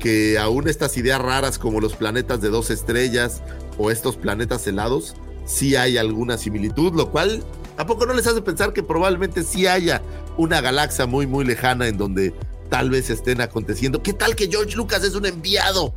que 0.04 0.38
aún 0.38 0.68
estas 0.68 0.98
ideas 0.98 1.22
raras 1.22 1.58
como 1.58 1.80
los 1.80 1.96
planetas 1.96 2.42
de 2.42 2.50
dos 2.50 2.70
estrellas 2.70 3.42
o 3.78 3.90
estos 3.90 4.18
planetas 4.18 4.68
helados, 4.68 5.16
sí 5.46 5.78
hay 5.78 5.98
alguna 5.98 6.38
similitud, 6.38 6.94
lo 6.94 7.10
cual 7.10 7.42
¿a 7.78 7.86
poco 7.88 8.06
no 8.06 8.14
les 8.14 8.28
hace 8.28 8.42
pensar 8.42 8.74
que 8.74 8.84
probablemente 8.84 9.44
sí 9.44 9.66
haya 9.66 10.02
una 10.38 10.60
galaxia 10.60 11.06
muy, 11.06 11.26
muy 11.26 11.46
lejana 11.46 11.88
en 11.88 11.98
donde 11.98 12.34
tal 12.70 12.90
vez 12.90 13.10
estén 13.10 13.40
aconteciendo? 13.40 14.04
¿Qué 14.04 14.12
tal 14.12 14.36
que 14.36 14.48
George 14.52 14.76
Lucas 14.76 15.04
es 15.06 15.16
un 15.16 15.26
enviado 15.26 15.94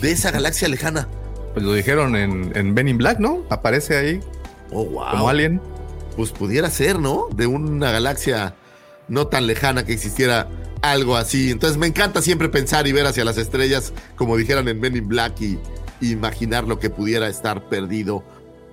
de 0.00 0.12
esa 0.12 0.30
galaxia 0.30 0.68
lejana? 0.68 1.08
Pues 1.52 1.64
lo 1.66 1.72
dijeron 1.72 2.14
en, 2.14 2.52
en 2.54 2.76
Ben 2.76 2.86
in 2.86 2.98
Black, 2.98 3.18
¿no? 3.18 3.42
Aparece 3.50 3.96
ahí 3.96 4.20
Oh, 4.70 4.84
wow. 4.84 5.10
como 5.10 5.28
alien. 5.28 5.60
Pues 6.14 6.30
pudiera 6.30 6.70
ser, 6.70 7.00
¿no? 7.00 7.26
De 7.34 7.48
una 7.48 7.90
galaxia 7.90 8.54
no 9.10 9.26
tan 9.26 9.46
lejana 9.46 9.84
que 9.84 9.92
existiera 9.92 10.48
algo 10.80 11.16
así. 11.16 11.50
Entonces 11.50 11.76
me 11.76 11.86
encanta 11.88 12.22
siempre 12.22 12.48
pensar 12.48 12.86
y 12.86 12.92
ver 12.92 13.04
hacia 13.06 13.24
las 13.24 13.36
estrellas, 13.36 13.92
como 14.16 14.36
dijeran 14.38 14.66
en 14.68 14.80
Men 14.80 14.96
in 14.96 15.08
Black, 15.08 15.38
y 15.42 15.58
imaginar 16.00 16.64
lo 16.64 16.78
que 16.78 16.88
pudiera 16.88 17.28
estar 17.28 17.68
perdido 17.68 18.24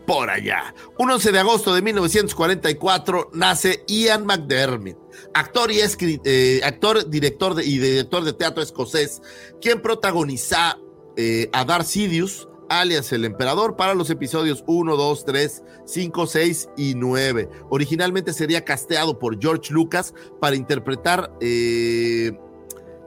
por 0.06 0.30
allá. 0.30 0.74
Un 0.98 1.12
11 1.12 1.34
de 1.34 1.40
agosto 1.40 1.76
de 1.76 1.82
1944 1.82 3.32
nace 3.34 3.84
Ian 3.88 4.26
McDermott, 4.26 4.98
actor 5.34 5.70
y 5.70 5.82
eh, 6.24 6.62
director 7.10 7.54
de- 7.56 7.66
y 7.66 7.78
director 7.78 8.24
de 8.24 8.32
teatro 8.32 8.64
escocés, 8.64 9.22
quien 9.60 9.82
protagoniza 9.82 10.78
eh, 11.18 11.50
a 11.52 11.66
Darth 11.66 11.88
Sidious, 11.88 12.48
alias 12.70 13.12
el 13.12 13.26
emperador, 13.26 13.76
para 13.76 13.94
los 13.94 14.10
episodios 14.10 14.64
1, 14.68 14.96
2, 14.96 15.26
3, 15.26 15.64
5, 15.86 16.28
6 16.28 16.70
y 16.78 16.94
9. 16.96 17.50
Originalmente 17.70 18.34
sería 18.34 18.64
casteado 18.66 19.20
por 19.20 19.40
George 19.40 19.74
Lucas 19.74 20.14
para 20.40 20.56
interpretar 20.56 21.32
eh, 21.42 22.38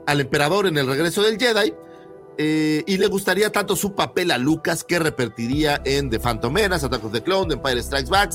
al 0.07 0.21
emperador 0.21 0.67
en 0.67 0.77
el 0.77 0.87
regreso 0.87 1.21
del 1.21 1.37
Jedi. 1.37 1.73
eh, 2.37 2.83
y 2.87 2.97
le 2.97 3.07
gustaría 3.07 3.51
tanto 3.51 3.75
su 3.75 3.93
papel 3.93 4.31
a 4.31 4.37
Lucas 4.37 4.83
que 4.83 4.97
repetiría 4.97 5.81
en 5.85 6.09
The 6.09 6.19
Phantom 6.19 6.51
Menace, 6.51 6.85
Attack 6.85 7.03
of 7.03 7.11
the 7.11 7.21
Clone, 7.21 7.47
The 7.49 7.55
Empire 7.55 7.83
Strikes 7.83 8.09
Back. 8.09 8.33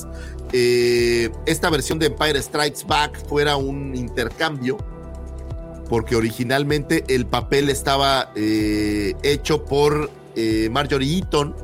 Eh, 0.52 1.30
esta 1.46 1.70
versión 1.70 1.98
de 1.98 2.06
Empire 2.06 2.40
Strikes 2.40 2.84
Back 2.86 3.26
fuera 3.26 3.56
un 3.56 3.96
intercambio 3.96 4.76
porque 5.88 6.14
originalmente 6.16 7.04
el 7.08 7.26
papel 7.26 7.70
estaba 7.70 8.32
hecho 8.34 9.64
por 9.64 10.10
eh, 10.36 10.68
Marjorie 10.70 11.16
Eaton. 11.16 11.54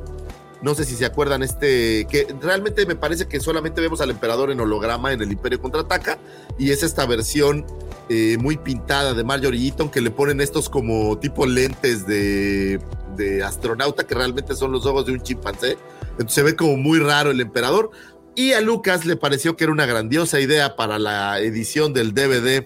No 0.61 0.75
sé 0.75 0.85
si 0.85 0.95
se 0.95 1.05
acuerdan 1.05 1.43
este, 1.43 2.07
que 2.09 2.27
realmente 2.41 2.85
me 2.85 2.95
parece 2.95 3.27
que 3.27 3.39
solamente 3.39 3.81
vemos 3.81 3.99
al 4.01 4.09
emperador 4.09 4.49
en 4.49 4.59
holograma 4.61 5.11
en 5.11 5.21
el 5.21 5.31
Imperio 5.31 5.61
Contraataca 5.61 6.17
y 6.57 6.71
es 6.71 6.83
esta 6.83 7.05
versión 7.05 7.65
eh, 8.07 8.37
muy 8.39 8.57
pintada 8.57 9.13
de 9.13 9.23
Marjorie 9.25 9.67
Eaton 9.67 9.89
que 9.89 9.99
le 9.99 10.09
ponen 10.09 10.39
estos 10.39 10.69
como 10.69 11.17
tipo 11.19 11.45
lentes 11.45 12.07
de, 12.07 12.79
de 13.17 13.43
astronauta 13.43 14.05
que 14.05 14.15
realmente 14.15 14.55
son 14.55 14.71
los 14.71 14.85
ojos 14.85 15.05
de 15.05 15.11
un 15.11 15.21
chimpancé. 15.21 15.77
Entonces 16.11 16.33
se 16.33 16.43
ve 16.43 16.55
como 16.55 16.77
muy 16.77 16.99
raro 16.99 17.31
el 17.31 17.41
emperador. 17.41 17.91
Y 18.35 18.53
a 18.53 18.61
Lucas 18.61 19.05
le 19.05 19.15
pareció 19.15 19.55
que 19.55 19.65
era 19.65 19.73
una 19.73 19.85
grandiosa 19.85 20.39
idea 20.39 20.75
para 20.75 20.97
la 20.97 21.39
edición 21.39 21.93
del 21.93 22.13
DVD 22.13 22.65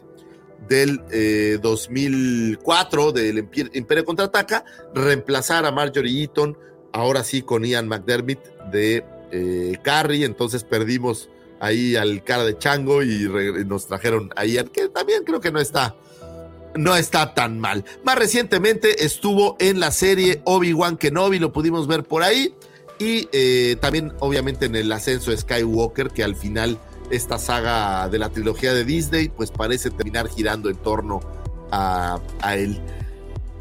del 0.68 1.02
eh, 1.12 1.60
2004 1.62 3.12
del 3.12 3.38
Imper- 3.50 3.72
Imperio 3.74 4.06
Contraataca, 4.06 4.66
reemplazar 4.94 5.66
a 5.66 5.72
Marjorie 5.72 6.22
Eaton, 6.22 6.58
ahora 6.94 7.24
sí 7.24 7.42
con 7.42 7.64
Ian 7.64 7.88
McDermott 7.88 8.40
de 8.72 9.06
eh, 9.32 9.78
Carrie, 9.84 10.26
entonces 10.26 10.64
perdimos 10.64 11.30
ahí 11.60 11.96
al 11.96 12.24
cara 12.24 12.44
de 12.44 12.58
Chango 12.58 13.04
y 13.04 13.28
nos 13.66 13.88
trajeron 13.88 14.32
a 14.36 14.46
Ian, 14.46 14.68
que 14.68 14.90
también 14.90 15.24
creo 15.24 15.40
que 15.40 15.52
no 15.52 15.60
está, 15.60 15.96
no 16.76 16.96
está 16.96 17.34
tan 17.34 17.60
mal. 17.60 17.84
Más 18.04 18.18
recientemente 18.18 19.06
estuvo 19.06 19.56
en 19.60 19.80
la 19.80 19.92
serie 19.92 20.42
Obi-Wan 20.46 20.98
Kenobi, 20.98 21.40
lo 21.40 21.52
pudimos 21.52 21.88
ver 21.88 22.04
por 22.04 22.24
ahí, 22.24 22.54
y 23.00 23.28
eh, 23.32 23.76
también 23.80 24.14
obviamente 24.20 24.66
en 24.66 24.76
el 24.76 24.92
ascenso 24.92 25.32
de 25.32 25.38
Skywalker, 25.38 26.10
que 26.10 26.24
al 26.24 26.36
final 26.36 26.80
esta 27.10 27.38
saga 27.38 28.10
de 28.10 28.20
la 28.20 28.30
trilogía 28.30 28.74
de 28.74 28.84
Disney, 28.84 29.30
pues 29.30 29.52
parece 29.52 29.90
terminar 29.90 30.30
girando 30.30 30.70
en 30.70 30.76
torno 30.76 31.20
a, 31.72 32.20
él. 32.56 32.80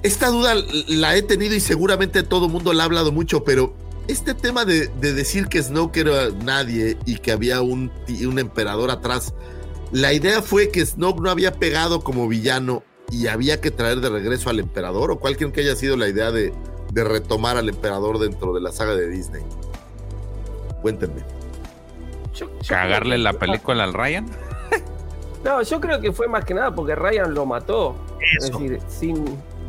Esta 0.02 0.28
duda 0.28 0.54
la 0.88 1.16
he 1.16 1.22
tenido 1.22 1.54
y 1.54 1.60
seguramente 1.60 2.22
todo 2.22 2.46
el 2.46 2.52
mundo 2.52 2.72
la 2.72 2.84
ha 2.84 2.86
hablado 2.86 3.12
mucho, 3.12 3.44
pero 3.44 3.74
este 4.08 4.34
tema 4.34 4.64
de, 4.64 4.88
de 4.88 5.12
decir 5.12 5.48
que 5.48 5.62
Snoke 5.62 5.98
era 5.98 6.30
nadie 6.30 6.96
y 7.06 7.16
que 7.16 7.32
había 7.32 7.60
un, 7.62 7.90
un 8.08 8.38
emperador 8.38 8.90
atrás, 8.90 9.34
la 9.92 10.12
idea 10.12 10.42
fue 10.42 10.70
que 10.70 10.84
Snoke 10.84 11.20
no 11.20 11.30
había 11.30 11.52
pegado 11.52 12.00
como 12.00 12.28
villano 12.28 12.82
y 13.10 13.28
había 13.28 13.60
que 13.60 13.70
traer 13.70 14.00
de 14.00 14.10
regreso 14.10 14.50
al 14.50 14.58
emperador, 14.58 15.10
o 15.10 15.18
cualquier 15.18 15.52
que 15.52 15.60
haya 15.60 15.76
sido 15.76 15.96
la 15.96 16.08
idea 16.08 16.30
de, 16.32 16.52
de 16.92 17.04
retomar 17.04 17.56
al 17.56 17.68
emperador 17.68 18.18
dentro 18.18 18.52
de 18.52 18.60
la 18.60 18.72
saga 18.72 18.94
de 18.94 19.08
Disney. 19.08 19.42
Cuéntenme. 20.82 21.35
Yo- 22.36 22.46
yo 22.60 22.68
Cagarle 22.68 23.18
la 23.18 23.32
película 23.32 23.84
al 23.84 23.92
Ryan. 23.94 24.26
No, 25.44 25.62
yo 25.62 25.80
creo 25.80 26.00
que 26.00 26.10
fue 26.10 26.26
más 26.26 26.44
que 26.44 26.54
nada 26.54 26.74
porque 26.74 26.96
Ryan 26.96 27.32
lo 27.32 27.46
mató. 27.46 27.94
Es 28.38 28.50
decir, 28.50 28.80
sin, 28.88 29.24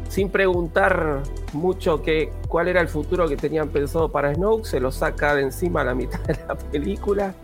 sin 0.09 0.27
preguntar 0.29 1.21
mucho 1.53 2.01
que, 2.01 2.31
cuál 2.47 2.67
era 2.67 2.81
el 2.81 2.87
futuro 2.87 3.27
que 3.27 3.37
tenían 3.37 3.69
pensado 3.69 4.09
para 4.11 4.33
Snoke, 4.33 4.65
se 4.65 4.79
lo 4.79 4.91
saca 4.91 5.35
de 5.35 5.43
encima 5.43 5.81
a 5.81 5.83
la 5.83 5.93
mitad 5.93 6.19
de 6.21 6.35
la 6.47 6.55
película 6.55 7.35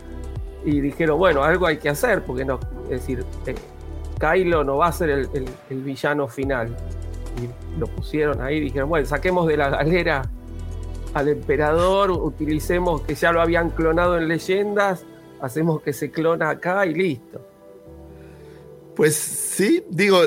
y 0.65 0.79
dijeron, 0.81 1.19
bueno, 1.19 1.43
algo 1.43 1.67
hay 1.67 1.77
que 1.77 1.89
hacer, 1.89 2.23
porque 2.23 2.43
no, 2.43 2.59
es 2.85 3.01
decir, 3.01 3.23
eh, 3.45 3.53
Kylo 4.19 4.63
no 4.63 4.77
va 4.77 4.87
a 4.87 4.91
ser 4.93 5.11
el, 5.11 5.29
el- 5.35 5.49
el 5.69 5.81
villano 5.83 6.27
final. 6.27 6.75
Y 7.39 7.79
lo 7.79 7.85
pusieron 7.85 8.41
ahí, 8.41 8.59
dijeron, 8.59 8.89
bueno, 8.89 9.05
saquemos 9.05 9.45
de 9.47 9.57
la 9.57 9.69
galera 9.69 10.23
al 11.13 11.27
emperador, 11.29 12.09
utilicemos 12.09 13.01
que 13.01 13.13
ya 13.13 13.31
lo 13.31 13.41
habían 13.41 13.69
clonado 13.69 14.17
en 14.17 14.27
leyendas, 14.27 15.05
hacemos 15.43 15.81
que 15.81 15.93
se 15.93 16.09
clona 16.09 16.49
acá 16.49 16.85
y 16.85 16.93
listo. 16.93 17.45
Pues 18.95 19.15
sí, 19.15 19.83
digo, 19.89 20.19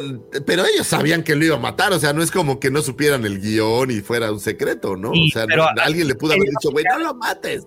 pero 0.44 0.64
ellos 0.66 0.86
sabían 0.88 1.22
que 1.22 1.36
lo 1.36 1.44
iba 1.44 1.54
a 1.56 1.58
matar, 1.60 1.92
o 1.92 2.00
sea, 2.00 2.12
no 2.12 2.20
es 2.22 2.32
como 2.32 2.58
que 2.58 2.68
no 2.70 2.82
supieran 2.82 3.24
el 3.24 3.40
guion 3.40 3.92
y 3.92 4.00
fuera 4.00 4.32
un 4.32 4.40
secreto, 4.40 4.96
¿no? 4.96 5.12
Sí, 5.12 5.28
o 5.30 5.32
sea, 5.32 5.46
pero- 5.46 5.64
no- 5.74 5.82
alguien 5.82 6.08
le 6.08 6.16
pudo 6.16 6.32
haber 6.32 6.42
ellos 6.48 6.54
dicho, 6.60 6.72
güey, 6.72 6.84
no 6.84 6.98
lo 6.98 7.14
mates. 7.14 7.64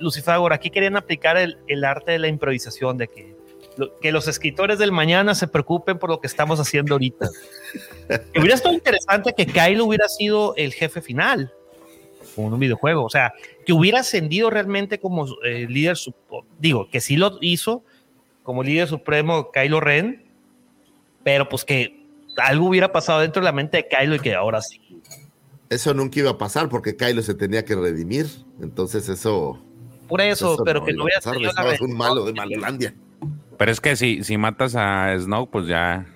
Lucifer, 0.00 0.34
ahora 0.34 0.56
aquí 0.56 0.70
querían 0.70 0.96
aplicar 0.96 1.36
el, 1.36 1.58
el 1.68 1.84
arte 1.84 2.10
de 2.12 2.18
la 2.18 2.26
improvisación, 2.26 2.98
de 2.98 3.06
que, 3.06 3.36
lo- 3.76 3.96
que 4.00 4.10
los 4.10 4.26
escritores 4.26 4.80
del 4.80 4.90
mañana 4.90 5.36
se 5.36 5.46
preocupen 5.46 5.96
por 6.00 6.10
lo 6.10 6.20
que 6.20 6.26
estamos 6.26 6.58
haciendo 6.58 6.94
ahorita. 6.94 7.28
Hubiera 8.36 8.56
estado 8.56 8.74
interesante 8.74 9.32
que 9.36 9.46
Kylo 9.46 9.84
hubiera 9.84 10.08
sido 10.08 10.54
el 10.56 10.72
jefe 10.74 11.00
final 11.02 11.52
en 12.36 12.52
un 12.52 12.60
videojuego, 12.60 13.04
o 13.04 13.10
sea, 13.10 13.32
que 13.64 13.72
hubiera 13.72 14.00
ascendido 14.00 14.50
realmente 14.50 14.98
como 14.98 15.26
eh, 15.44 15.66
líder, 15.68 15.96
digo, 16.58 16.88
que 16.90 17.00
sí 17.00 17.16
lo 17.16 17.38
hizo 17.40 17.84
como 18.42 18.62
líder 18.62 18.88
supremo 18.88 19.50
Kylo 19.52 19.80
Ren, 19.80 20.24
pero 21.22 21.48
pues 21.48 21.64
que 21.64 22.06
algo 22.36 22.68
hubiera 22.68 22.92
pasado 22.92 23.20
dentro 23.20 23.40
de 23.40 23.44
la 23.44 23.52
mente 23.52 23.78
de 23.78 23.88
Kylo 23.88 24.16
y 24.16 24.20
que 24.20 24.34
ahora 24.34 24.60
sí. 24.60 24.80
Eso 25.70 25.94
nunca 25.94 26.20
iba 26.20 26.30
a 26.30 26.38
pasar 26.38 26.68
porque 26.68 26.96
Kylo 26.96 27.22
se 27.22 27.34
tenía 27.34 27.64
que 27.64 27.74
redimir, 27.74 28.26
entonces 28.60 29.08
eso... 29.08 29.58
Por 30.08 30.20
eso, 30.20 30.58
pero 30.64 30.84
que 30.84 30.92
no 30.92 31.02
a 31.02 31.04
hubiera 31.04 31.20
pasar, 31.20 31.40
la 31.40 31.48
estabas 31.48 31.80
un 31.80 31.96
malo 31.96 32.24
de 32.26 32.34
Malolandia. 32.34 32.94
Pero 33.56 33.72
es 33.72 33.80
que 33.80 33.96
si, 33.96 34.22
si 34.22 34.36
matas 34.36 34.76
a 34.76 35.16
Snoke, 35.18 35.50
pues 35.50 35.66
ya 35.66 36.06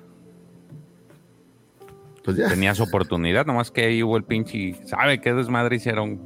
Pues 2.28 2.36
ya. 2.36 2.46
tenías 2.46 2.78
oportunidad, 2.78 3.46
nomás 3.46 3.70
que 3.70 3.86
ahí 3.86 4.02
hubo 4.02 4.18
el 4.18 4.22
pinche. 4.22 4.74
¿Sabe 4.84 5.18
qué 5.18 5.32
desmadre 5.32 5.76
hicieron? 5.76 6.20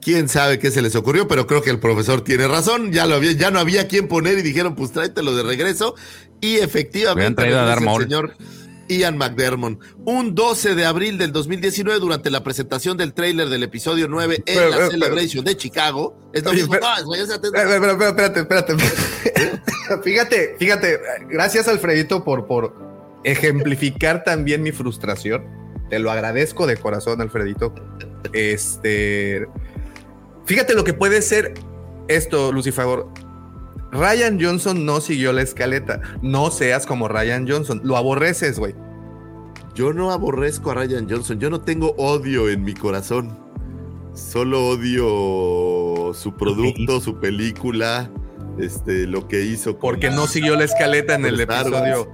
Quién 0.00 0.30
sabe 0.30 0.58
qué 0.58 0.70
se 0.70 0.80
les 0.80 0.96
ocurrió, 0.96 1.28
pero 1.28 1.46
creo 1.46 1.60
que 1.60 1.68
el 1.68 1.78
profesor 1.78 2.22
tiene 2.22 2.48
razón. 2.48 2.90
Ya 2.90 3.04
lo 3.04 3.16
había, 3.16 3.32
ya 3.32 3.50
no 3.50 3.58
había 3.58 3.86
quien 3.86 4.08
poner 4.08 4.38
y 4.38 4.42
dijeron, 4.42 4.74
pues 4.74 4.92
tráetelo 4.92 5.36
de 5.36 5.42
regreso. 5.42 5.94
Y 6.40 6.56
efectivamente, 6.56 7.54
a 7.54 7.74
el 7.74 8.00
señor 8.00 8.34
Ian 8.88 9.18
McDermott. 9.18 9.78
Un 10.06 10.34
12 10.34 10.74
de 10.74 10.86
abril 10.86 11.18
del 11.18 11.32
2019, 11.32 12.00
durante 12.00 12.30
la 12.30 12.42
presentación 12.42 12.96
del 12.96 13.12
tráiler 13.12 13.50
del 13.50 13.62
episodio 13.62 14.08
9 14.08 14.36
en 14.36 14.42
Pero, 14.46 14.70
la 14.70 14.76
pero, 14.78 14.90
Celebration 14.90 15.44
de 15.44 15.54
Chicago. 15.54 16.16
Es 16.32 16.42
lo 16.42 16.54
mismo. 16.54 16.76
espérate, 16.76 18.40
espérate. 18.40 18.74
fíjate, 20.02 20.56
fíjate, 20.58 20.98
gracias 21.28 21.68
Alfredito 21.68 22.24
por, 22.24 22.46
por, 22.46 22.89
ejemplificar 23.24 24.24
también 24.24 24.62
mi 24.62 24.72
frustración. 24.72 25.44
Te 25.88 25.98
lo 25.98 26.10
agradezco 26.10 26.66
de 26.66 26.76
corazón, 26.76 27.20
Alfredito. 27.20 27.74
Este. 28.32 29.46
Fíjate 30.46 30.74
lo 30.74 30.84
que 30.84 30.94
puede 30.94 31.22
ser 31.22 31.54
esto, 32.08 32.52
Lucifer. 32.52 32.86
Ryan 33.92 34.38
Johnson 34.40 34.84
no 34.86 35.00
siguió 35.00 35.32
la 35.32 35.42
escaleta. 35.42 36.00
No 36.22 36.50
seas 36.50 36.86
como 36.86 37.08
Ryan 37.08 37.48
Johnson. 37.48 37.80
Lo 37.84 37.96
aborreces, 37.96 38.58
güey. 38.58 38.74
Yo 39.74 39.92
no 39.92 40.10
aborrezco 40.12 40.70
a 40.70 40.74
Ryan 40.74 41.08
Johnson. 41.08 41.38
Yo 41.40 41.50
no 41.50 41.60
tengo 41.60 41.94
odio 41.96 42.48
en 42.48 42.62
mi 42.62 42.74
corazón. 42.74 43.36
Solo 44.12 44.68
odio 44.68 46.12
su 46.14 46.34
producto, 46.36 47.00
su 47.00 47.18
película, 47.20 48.10
este, 48.58 49.06
lo 49.06 49.26
que 49.28 49.42
hizo. 49.42 49.72
con- 49.72 49.80
Porque 49.92 50.10
no 50.10 50.26
siguió 50.26 50.56
la 50.56 50.64
escaleta 50.64 51.14
en 51.14 51.24
el 51.26 51.40
episodio. 51.40 52.08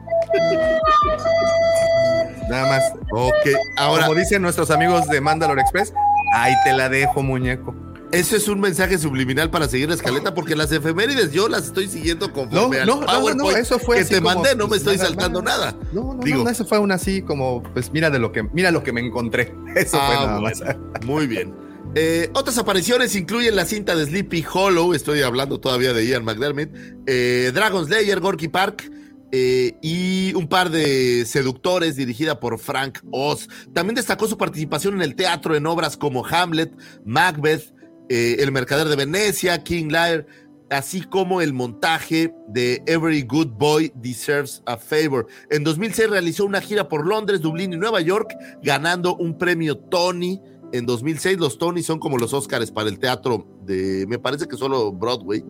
Nada 2.49 2.69
más. 2.69 2.83
Ok, 3.11 3.35
ahora, 3.77 4.07
Como 4.07 4.19
dicen 4.19 4.43
nuestros 4.43 4.71
amigos 4.71 5.07
de 5.09 5.21
Mandalore 5.21 5.61
Express, 5.63 5.93
ahí 6.35 6.55
te 6.65 6.73
la 6.73 6.89
dejo, 6.89 7.23
muñeco. 7.23 7.75
eso 8.13 8.37
es 8.37 8.47
un 8.49 8.61
mensaje 8.61 8.99
subliminal 8.99 9.51
para 9.51 9.67
seguir 9.69 9.89
la 9.89 9.97
escaleta, 9.97 10.33
porque 10.35 10.55
las 10.55 10.71
efemérides 10.71 11.33
yo 11.33 11.49
las 11.49 11.65
estoy 11.67 11.89
siguiendo 11.89 12.29
No, 12.29 12.33
conforme 12.33 12.81
al 12.81 12.87
no, 12.87 12.97
no, 12.97 13.01
no, 13.01 13.07
PowerPoint 13.07 13.59
eso 13.59 13.79
fue 13.81 13.99
que 13.99 14.05
te 14.05 14.15
como, 14.17 14.35
mandé, 14.35 14.55
no 14.55 14.65
me 14.65 14.69
pues, 14.69 14.81
estoy 14.83 14.97
nada 14.97 15.09
saltando 15.09 15.43
nada. 15.43 15.75
No, 15.93 16.15
no, 16.15 16.23
Digo- 16.23 16.45
no, 16.45 16.51
eso 16.51 16.65
fue 16.65 16.79
un 16.79 16.93
así 16.93 17.23
como, 17.23 17.63
pues 17.75 17.91
mira 17.93 18.11
de 18.11 18.19
lo 18.21 18.31
que, 18.33 18.45
mira 18.45 18.71
lo 18.71 18.83
que 18.85 18.93
me 18.93 19.01
encontré. 19.01 19.53
Eso 19.77 19.99
fue 19.99 20.17
Ah, 20.17 20.27
nada 20.27 20.41
más. 20.41 20.61
bueno, 20.63 20.81
Muy 21.05 21.27
bien. 21.27 21.53
Eh, 21.95 22.31
otras 22.35 22.59
apariciones 22.59 23.15
incluyen 23.17 23.57
la 23.57 23.65
cinta 23.65 23.95
de 23.97 24.05
Sleepy 24.05 24.45
Hollow, 24.53 24.93
estoy 24.93 25.23
hablando 25.23 25.59
todavía 25.61 25.93
de 25.95 26.07
Ian 26.07 26.25
McDermott, 26.25 26.69
eh, 27.07 27.51
Dragon's 27.55 27.89
Lair, 27.89 28.21
Gorky 28.21 28.49
Park 28.49 28.91
eh, 29.33 29.77
y 29.83 30.33
un 30.35 30.49
par 30.49 30.71
de 30.71 31.25
seductores 31.27 31.97
dirigida 31.97 32.39
por 32.39 32.59
Frank 32.59 33.01
Oz. 33.11 33.49
También 33.73 33.97
destacó 33.97 34.29
su 34.29 34.39
participación 34.39 34.95
en 34.95 35.03
el 35.03 35.17
teatro 35.17 35.57
en 35.57 35.67
obras 35.67 35.97
como 35.97 36.25
Hamlet, 36.25 36.73
Macbeth, 37.05 37.75
eh, 38.09 38.37
El 38.39 38.53
Mercader 38.53 38.89
de 38.89 38.97
Venecia, 38.97 39.63
King 39.65 39.89
Lear, 39.89 40.27
así 40.71 41.03
como 41.03 41.41
el 41.41 41.53
montaje 41.53 42.33
de 42.49 42.83
Every 42.87 43.23
Good 43.23 43.49
Boy 43.59 43.93
Deserves 43.97 44.63
a 44.67 44.77
Favor. 44.77 45.27
En 45.51 45.65
2006 45.65 46.11
realizó 46.11 46.45
una 46.45 46.61
gira 46.61 46.89
por 46.89 47.07
Londres, 47.07 47.41
Dublín 47.41 47.73
y 47.73 47.77
Nueva 47.77 48.01
York, 48.01 48.33
ganando 48.63 49.17
un 49.17 49.37
premio 49.39 49.77
Tony. 49.77 50.41
En 50.73 50.87
2006 50.87 51.39
los 51.39 51.59
Tony 51.59 51.83
son 51.83 51.99
como 51.99 52.19
los 52.19 52.33
Oscars 52.33 52.71
para 52.71 52.89
el 52.89 52.99
teatro 52.99 53.47
de, 53.65 54.07
me 54.09 54.19
parece 54.19 54.47
que 54.47 54.57
solo 54.57 54.93
Broadway. 54.93 55.45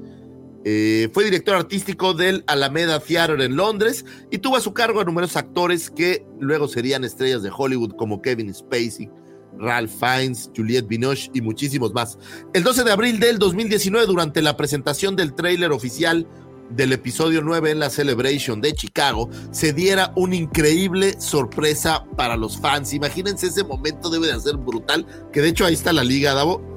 Eh, 0.68 1.08
fue 1.12 1.22
director 1.22 1.54
artístico 1.54 2.12
del 2.12 2.42
Alameda 2.48 2.98
Theatre 2.98 3.44
en 3.44 3.54
Londres 3.54 4.04
y 4.32 4.38
tuvo 4.38 4.56
a 4.56 4.60
su 4.60 4.74
cargo 4.74 5.00
a 5.00 5.04
numerosos 5.04 5.36
actores 5.36 5.90
que 5.90 6.26
luego 6.40 6.66
serían 6.66 7.04
estrellas 7.04 7.44
de 7.44 7.52
Hollywood 7.56 7.92
como 7.92 8.20
Kevin 8.20 8.52
Spacey, 8.52 9.08
Ralph 9.56 9.92
Fiennes, 9.92 10.50
Juliette 10.56 10.88
Binoche 10.88 11.30
y 11.32 11.40
muchísimos 11.40 11.94
más. 11.94 12.18
El 12.52 12.64
12 12.64 12.82
de 12.82 12.90
abril 12.90 13.20
del 13.20 13.38
2019, 13.38 14.08
durante 14.08 14.42
la 14.42 14.56
presentación 14.56 15.14
del 15.14 15.36
tráiler 15.36 15.70
oficial 15.70 16.26
del 16.70 16.92
episodio 16.92 17.42
9 17.42 17.70
en 17.70 17.78
la 17.78 17.88
Celebration 17.88 18.60
de 18.60 18.72
Chicago, 18.72 19.30
se 19.52 19.72
diera 19.72 20.12
una 20.16 20.34
increíble 20.34 21.14
sorpresa 21.20 22.04
para 22.16 22.36
los 22.36 22.58
fans. 22.58 22.92
Imagínense 22.92 23.46
ese 23.46 23.62
momento, 23.62 24.10
debe 24.10 24.32
de 24.32 24.40
ser 24.40 24.56
brutal, 24.56 25.06
que 25.32 25.42
de 25.42 25.50
hecho 25.50 25.64
ahí 25.64 25.74
está 25.74 25.92
la 25.92 26.02
liga, 26.02 26.34
Davo. 26.34 26.75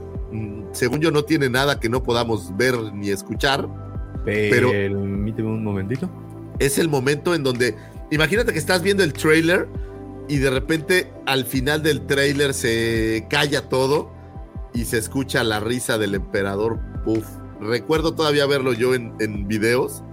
Según 0.71 0.99
yo 0.99 1.11
no 1.11 1.23
tiene 1.23 1.49
nada 1.49 1.79
que 1.79 1.89
no 1.89 2.03
podamos 2.03 2.55
ver 2.57 2.75
ni 2.93 3.09
escuchar. 3.09 3.67
Pero- 4.25 4.71
Permíteme 4.71 5.49
un 5.49 5.63
momentito. 5.63 6.09
Es 6.59 6.77
el 6.77 6.89
momento 6.89 7.33
en 7.35 7.43
donde, 7.43 7.75
imagínate 8.11 8.51
que 8.53 8.59
estás 8.59 8.81
viendo 8.83 9.03
el 9.03 9.13
trailer 9.13 9.67
y 10.27 10.37
de 10.37 10.49
repente 10.49 11.11
al 11.25 11.45
final 11.45 11.81
del 11.81 12.05
trailer 12.05 12.53
se 12.53 13.25
calla 13.29 13.69
todo 13.69 14.11
y 14.73 14.85
se 14.85 14.97
escucha 14.97 15.43
la 15.43 15.59
risa 15.59 15.97
del 15.97 16.15
emperador. 16.15 16.79
Puff. 17.05 17.25
Recuerdo 17.61 18.13
todavía 18.13 18.45
verlo 18.45 18.73
yo 18.73 18.93
en, 18.93 19.13
en 19.19 19.47
videos 19.47 20.03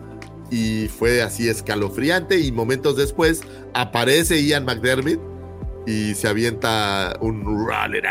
y 0.50 0.88
fue 0.88 1.20
así 1.22 1.48
escalofriante 1.48 2.38
y 2.38 2.52
momentos 2.52 2.96
después 2.96 3.42
aparece 3.74 4.42
Ian 4.44 4.64
McDermott 4.64 5.20
y 5.86 6.14
se 6.14 6.28
avienta 6.28 7.16
un 7.20 7.44
Run 7.44 7.94
It 7.96 8.04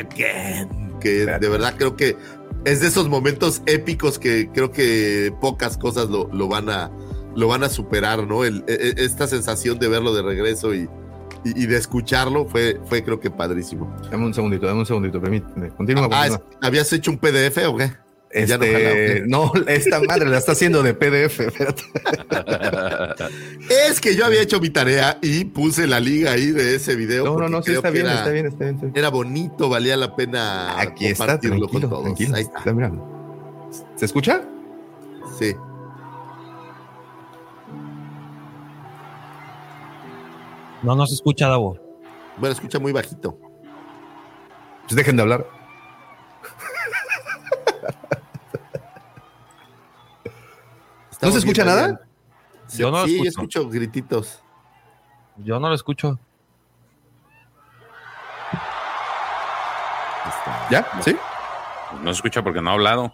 Again, 1.10 1.26
que 1.28 1.40
de 1.40 1.50
verdad 1.50 1.76
creo 1.78 1.96
que 1.96 2.18
es 2.66 2.82
de 2.82 2.88
esos 2.88 3.08
momentos 3.10 3.62
épicos 3.66 4.18
que 4.20 4.50
creo 4.54 4.72
que 4.72 5.34
pocas 5.42 5.78
cosas 5.78 6.10
lo, 6.10 6.30
lo 6.34 6.48
van 6.48 6.70
a 6.70 6.92
lo 7.36 7.48
van 7.50 7.64
a 7.64 7.70
superar, 7.70 8.26
¿no? 8.26 8.46
El- 8.46 8.64
e- 8.68 8.94
e- 8.98 9.04
esta 9.06 9.28
sensación 9.28 9.78
de 9.78 9.88
verlo 9.90 10.14
de 10.14 10.22
regreso 10.22 10.74
y, 10.74 10.88
y- 11.44 11.64
y 11.64 11.66
de 11.68 11.76
escucharlo 11.78 12.46
fue, 12.48 12.80
fue 12.86 13.04
creo 13.04 13.20
que 13.20 13.30
padrísimo. 13.30 13.94
Dame 14.10 14.26
un 14.26 14.34
segundito, 14.34 14.66
dame 14.66 14.80
un 14.80 14.86
segundito, 14.86 15.20
permíteme. 15.22 15.70
Continúa, 15.72 16.06
Ah, 16.12 16.30
continúa. 16.30 16.60
¿habías 16.62 16.92
hecho 16.94 17.12
un 17.12 17.18
PDF 17.18 17.66
o 17.68 17.76
qué? 17.76 17.92
Ya 18.36 18.58
no 18.58 18.64
Este, 18.66 19.24
no, 19.28 19.52
esta 19.68 20.02
madre 20.02 20.28
la 20.28 20.38
está 20.40 20.52
haciendo 20.52 20.84
de 20.84 20.94
PDF. 20.94 21.40
Es 23.70 24.02
que 24.02 24.16
yo 24.16 24.26
había 24.26 24.42
hecho 24.42 24.60
mi 24.60 24.70
tarea 24.70 25.18
y 25.22 25.46
puse 25.46 25.88
la 25.88 26.00
liga 26.02 26.32
ahí 26.32 26.52
de 26.52 26.76
ese 26.76 26.96
video. 26.96 27.24
No, 27.26 27.38
no, 27.38 27.48
no, 27.50 27.64
sí 27.64 27.72
está 27.72 27.90
bien, 27.90 28.06
era- 28.08 28.16
está 28.16 28.30
bien, 28.32 28.46
está 28.48 28.64
bien. 28.66 28.76
está 28.76 28.86
bien. 28.88 28.98
Era 28.98 29.10
bonito, 29.10 29.70
valía 29.70 29.96
la 29.96 30.16
pena 30.16 30.80
Aquí 30.80 31.06
está, 31.08 31.26
compartirlo 31.26 31.60
tranquilo, 31.68 31.90
con 31.90 31.90
todos. 31.90 32.04
tranquilo. 32.04 32.36
Ahí 32.36 32.44
está. 32.44 32.64
¿Se 33.96 34.06
escucha? 34.06 34.42
Sí. 35.40 35.56
No, 40.84 40.96
no 40.96 41.06
se 41.08 41.16
escucha, 41.16 41.48
Davo. 41.48 41.80
Bueno, 42.38 42.54
escucha 42.54 42.80
muy 42.80 42.92
bajito. 42.92 43.38
Pues 44.84 44.96
dejen 44.96 45.16
de 45.16 45.22
hablar. 45.24 45.48
¿No 51.26 51.32
se 51.32 51.40
escucha 51.40 51.66
nada? 51.66 51.84
Adrián. 51.86 52.00
Yo 52.78 52.92
no 52.92 53.00
lo 53.02 53.06
sí, 53.08 53.18
yo 53.24 53.30
escucho. 53.30 53.68
grititos. 53.70 54.42
Yo 55.38 55.60
no 55.60 55.70
lo 55.70 55.76
escucho. 55.76 56.20
¿Ya? 60.70 60.86
¿Sí? 61.02 61.16
No 62.02 62.06
se 62.14 62.18
escucha 62.18 62.44
porque 62.44 62.62
no 62.62 62.70
ha 62.70 62.74
hablado. 62.74 63.12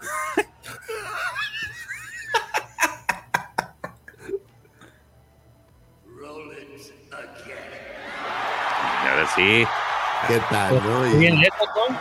Y 9.03 9.07
ahora 9.07 9.27
sí. 9.35 9.67
¿Qué 10.27 10.39
tal, 10.49 10.75
no? 10.83 11.07
Y- 11.07 11.17
Bien 11.17 11.39
lejos, 11.39 11.67
¿no? 11.75 11.97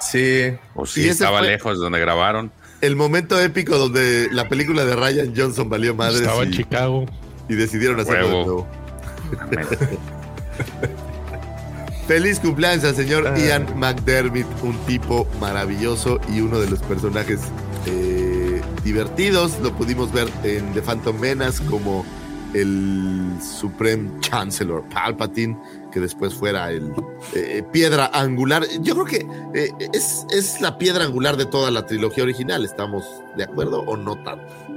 Sí. 0.00 0.56
O 0.74 0.86
Sí, 0.86 1.02
sí, 1.04 1.08
estaba 1.10 1.38
fue- 1.40 1.48
lejos 1.48 1.78
donde 1.78 2.00
grabaron. 2.00 2.52
El 2.80 2.96
momento 2.96 3.38
épico 3.40 3.76
donde 3.78 4.28
la 4.32 4.48
película 4.48 4.84
de 4.84 4.96
Ryan 4.96 5.32
Johnson 5.36 5.68
valió 5.68 5.94
madres 5.94 6.22
Estaba 6.22 6.42
en 6.42 6.50
Chicago. 6.52 7.06
y 7.48 7.54
decidieron 7.54 8.00
hacerlo 8.00 8.26
de 8.28 8.32
nuevo. 8.32 8.66
Feliz 12.06 12.40
cumpleaños 12.40 12.84
al 12.84 12.96
señor 12.96 13.26
Ah. 13.28 13.38
Ian 13.38 13.66
McDermott, 13.78 14.46
un 14.62 14.76
tipo 14.86 15.26
maravilloso 15.40 16.20
y 16.34 16.40
uno 16.40 16.58
de 16.58 16.68
los 16.68 16.80
personajes 16.80 17.38
eh, 17.86 18.60
divertidos. 18.82 19.58
Lo 19.62 19.72
pudimos 19.72 20.12
ver 20.12 20.28
en 20.42 20.72
The 20.72 20.82
Phantom 20.82 21.18
Menace 21.20 21.62
como 21.66 22.04
el 22.54 23.36
Supreme 23.40 24.10
Chancellor 24.20 24.84
Palpatine, 24.88 25.58
que 25.90 26.00
después 26.00 26.34
fuera 26.34 26.70
el 26.70 26.92
eh, 27.34 27.62
piedra 27.72 28.10
angular. 28.12 28.64
Yo 28.80 28.94
creo 28.94 29.06
que 29.06 29.26
eh, 29.54 29.72
es, 29.92 30.26
es 30.30 30.60
la 30.60 30.78
piedra 30.78 31.04
angular 31.04 31.36
de 31.36 31.46
toda 31.46 31.70
la 31.70 31.86
trilogía 31.86 32.24
original. 32.24 32.64
¿Estamos 32.64 33.04
de 33.36 33.44
acuerdo 33.44 33.80
o 33.80 33.96
no 33.96 34.16
tanto? 34.22 34.69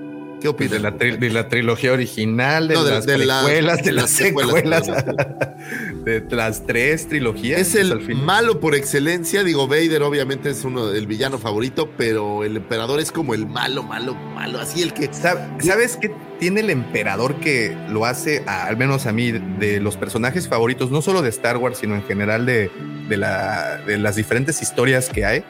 ¿Qué 0.44 0.66
De 0.68 0.76
opinas? 0.78 0.82
la, 0.82 0.92
de 0.92 1.30
la 1.30 1.48
trilogía 1.48 1.94
original, 1.94 2.68
de, 2.68 2.74
No, 2.76 2.84
de- 2.84 2.92
las 2.92 3.06
de 3.06 3.16
precuelas, 3.16 3.78
de, 3.78 3.84
de 3.84 3.92
las 3.94 4.04
las 4.04 4.10
secuelas, 4.12 4.84
de 6.06 6.26
las 6.30 6.66
tres 6.66 7.08
trilogías. 7.08 7.62
Es 7.62 7.70
pues, 7.72 7.82
el 7.84 7.92
al 7.94 8.02
fin. 8.02 8.24
malo 8.24 8.60
por 8.60 8.76
excelencia. 8.76 9.44
Digo, 9.44 9.68
Vader 9.68 10.04
obviamente 10.04 10.50
es 10.50 10.64
uno 10.66 10.88
del 10.88 11.08
villano 11.08 11.38
favorito, 11.40 11.90
pero 11.98 12.44
el 12.44 12.58
emperador 12.58 13.00
es 13.00 13.12
como 13.12 13.34
el 13.34 13.46
malo, 13.48 13.84
malo, 13.84 14.16
malo. 14.16 14.60
Así 14.60 14.82
el 14.82 14.94
que. 14.94 15.10
Sab- 15.12 15.62
¿Sabes 15.62 15.98
qué 16.00 16.12
tiene 16.40 16.60
el 16.62 16.70
emperador 16.70 17.36
que 17.40 17.76
lo 17.90 18.06
hace, 18.06 18.44
a- 18.46 18.66
al 18.66 18.78
menos 18.78 19.06
a 19.06 19.12
mí, 19.14 19.32
de 19.32 19.80
los 19.80 19.96
personajes 19.98 20.48
favoritos, 20.48 20.92
no 20.92 21.02
solo 21.02 21.22
de 21.22 21.30
Star 21.30 21.58
Wars, 21.58 21.78
sino 21.80 21.96
en 21.96 22.04
general 22.04 22.46
de, 22.46 22.70
de 23.08 23.18
la, 23.18 23.78
de 23.88 23.98
las 23.98 24.16
diferentes 24.16 24.62
historias 24.62 25.10
que 25.10 25.26
hay? 25.26 25.44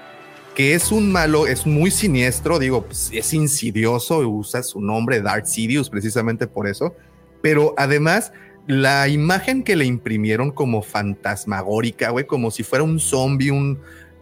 Que 0.55 0.75
es 0.75 0.91
un 0.91 1.11
malo, 1.11 1.47
es 1.47 1.65
muy 1.65 1.89
siniestro, 1.89 2.59
digo, 2.59 2.85
pues, 2.85 3.09
es 3.11 3.33
insidioso, 3.33 4.19
usa 4.19 4.61
su 4.61 4.81
nombre 4.81 5.19
Darth 5.21 5.47
Sidious 5.47 5.89
precisamente 5.89 6.45
por 6.45 6.67
eso, 6.67 6.95
pero 7.41 7.73
además 7.75 8.31
la 8.67 9.07
imagen 9.07 9.63
que 9.63 9.75
le 9.75 9.85
imprimieron 9.85 10.51
como 10.51 10.83
fantasmagórica, 10.83 12.11
güey, 12.11 12.25
como 12.27 12.51
si 12.51 12.61
fuera 12.63 12.83
un 12.83 12.99
zombie, 12.99 13.49
un 13.49 13.79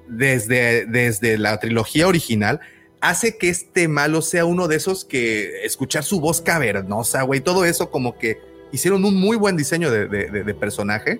desde, 0.07 0.85
desde 0.85 1.37
la 1.37 1.59
trilogía 1.59 2.07
original, 2.07 2.61
hace 3.01 3.37
que 3.37 3.49
este 3.49 3.89
malo 3.89 4.21
sea 4.21 4.45
uno 4.45 4.69
de 4.69 4.77
esos 4.77 5.03
que 5.03 5.65
escuchar 5.65 6.03
su 6.05 6.21
voz 6.21 6.41
cavernosa, 6.41 7.23
güey, 7.23 7.41
todo 7.41 7.65
eso 7.65 7.91
como 7.91 8.17
que 8.17 8.37
hicieron 8.71 9.03
un 9.03 9.15
muy 9.15 9.35
buen 9.35 9.57
diseño 9.57 9.91
de- 9.91 10.07
de 10.07 10.53
personaje. 10.53 11.19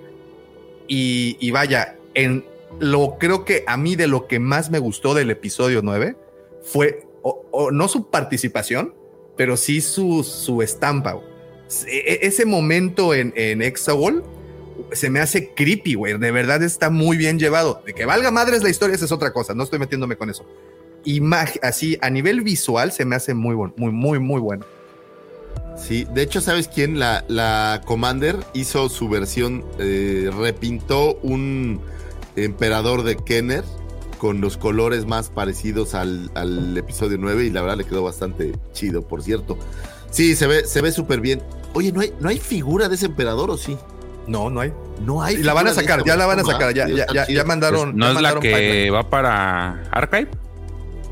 Y, 0.87 1.37
y 1.39 1.51
vaya, 1.51 1.95
en 2.13 2.45
lo 2.79 3.17
creo 3.19 3.45
que 3.45 3.63
a 3.67 3.77
mí 3.77 3.95
de 3.95 4.07
lo 4.07 4.27
que 4.27 4.39
más 4.39 4.69
me 4.71 4.79
gustó 4.79 5.13
del 5.13 5.29
episodio 5.31 5.81
9 5.83 6.15
fue 6.63 7.05
o- 7.21 7.71
no 7.71 7.87
su 7.87 8.09
participación, 8.09 8.93
pero 9.37 9.57
sí 9.57 9.81
su, 9.81 10.23
su 10.23 10.61
estampa. 10.61 11.19
E- 11.87 11.97
e- 12.13 12.19
ese 12.27 12.45
momento 12.45 13.13
en, 13.13 13.33
en 13.35 13.61
Exawall 13.61 14.23
se 14.91 15.09
me 15.09 15.19
hace 15.19 15.53
creepy, 15.53 15.93
güey. 15.95 16.17
De 16.17 16.31
verdad 16.31 16.63
está 16.63 16.89
muy 16.89 17.17
bien 17.17 17.37
llevado. 17.39 17.81
De 17.85 17.93
que 17.93 18.05
valga 18.05 18.31
madres 18.31 18.63
la 18.63 18.69
historia, 18.69 18.95
esa 18.95 19.05
es 19.05 19.11
otra 19.11 19.31
cosa. 19.31 19.53
No 19.53 19.63
estoy 19.63 19.79
metiéndome 19.79 20.15
con 20.15 20.29
eso. 20.29 20.45
Imag- 21.05 21.59
así, 21.61 21.97
a 22.01 22.09
nivel 22.09 22.41
visual, 22.41 22.91
se 22.91 23.05
me 23.05 23.15
hace 23.15 23.33
muy 23.33 23.55
bueno, 23.55 23.73
muy, 23.77 23.91
muy, 23.91 24.19
muy 24.19 24.41
bueno. 24.41 24.65
Sí, 25.77 26.05
de 26.13 26.21
hecho, 26.23 26.41
¿sabes 26.41 26.67
quién? 26.67 26.99
La, 26.99 27.23
la 27.27 27.81
Commander 27.85 28.35
hizo 28.53 28.89
su 28.89 29.07
versión, 29.09 29.63
eh, 29.79 30.29
repintó 30.37 31.15
un 31.23 31.81
emperador 32.35 33.03
de 33.03 33.15
Kenner 33.17 33.63
con 34.17 34.39
los 34.41 34.57
colores 34.57 35.05
más 35.05 35.29
parecidos 35.29 35.95
al, 35.95 36.29
al 36.35 36.77
episodio 36.77 37.17
9 37.19 37.45
y 37.45 37.49
la 37.49 37.61
verdad 37.61 37.77
le 37.77 37.85
quedó 37.85 38.03
bastante 38.03 38.53
chido, 38.73 39.01
por 39.01 39.23
cierto. 39.23 39.57
Sí, 40.11 40.35
se 40.35 40.45
ve, 40.47 40.65
se 40.65 40.81
ve 40.81 40.91
súper 40.91 41.21
bien. 41.21 41.41
Oye, 41.73 41.91
¿no 41.91 42.01
hay, 42.01 42.13
¿no 42.19 42.29
hay 42.29 42.37
figura 42.37 42.87
de 42.89 42.95
ese 42.95 43.07
emperador 43.07 43.49
o 43.49 43.57
sí? 43.57 43.77
No, 44.27 44.49
no 44.49 44.59
hay. 44.61 44.71
No 45.03 45.23
hay. 45.23 45.35
Y 45.35 45.43
la 45.43 45.53
van 45.53 45.67
a 45.67 45.73
sacar, 45.73 46.03
ya 46.05 46.15
la 46.15 46.25
van 46.27 46.39
a 46.39 46.43
sacar, 46.43 46.73
ya, 46.73 46.87
ya, 46.87 47.27
ya, 47.27 47.43
mandaron. 47.45 47.95
¿No 47.97 48.05
ya 48.07 48.11
es 48.17 48.21
la 48.21 48.39
que 48.39 48.49
pipeline. 48.51 48.93
va 48.93 49.09
para 49.09 49.81
Archive? 49.91 50.27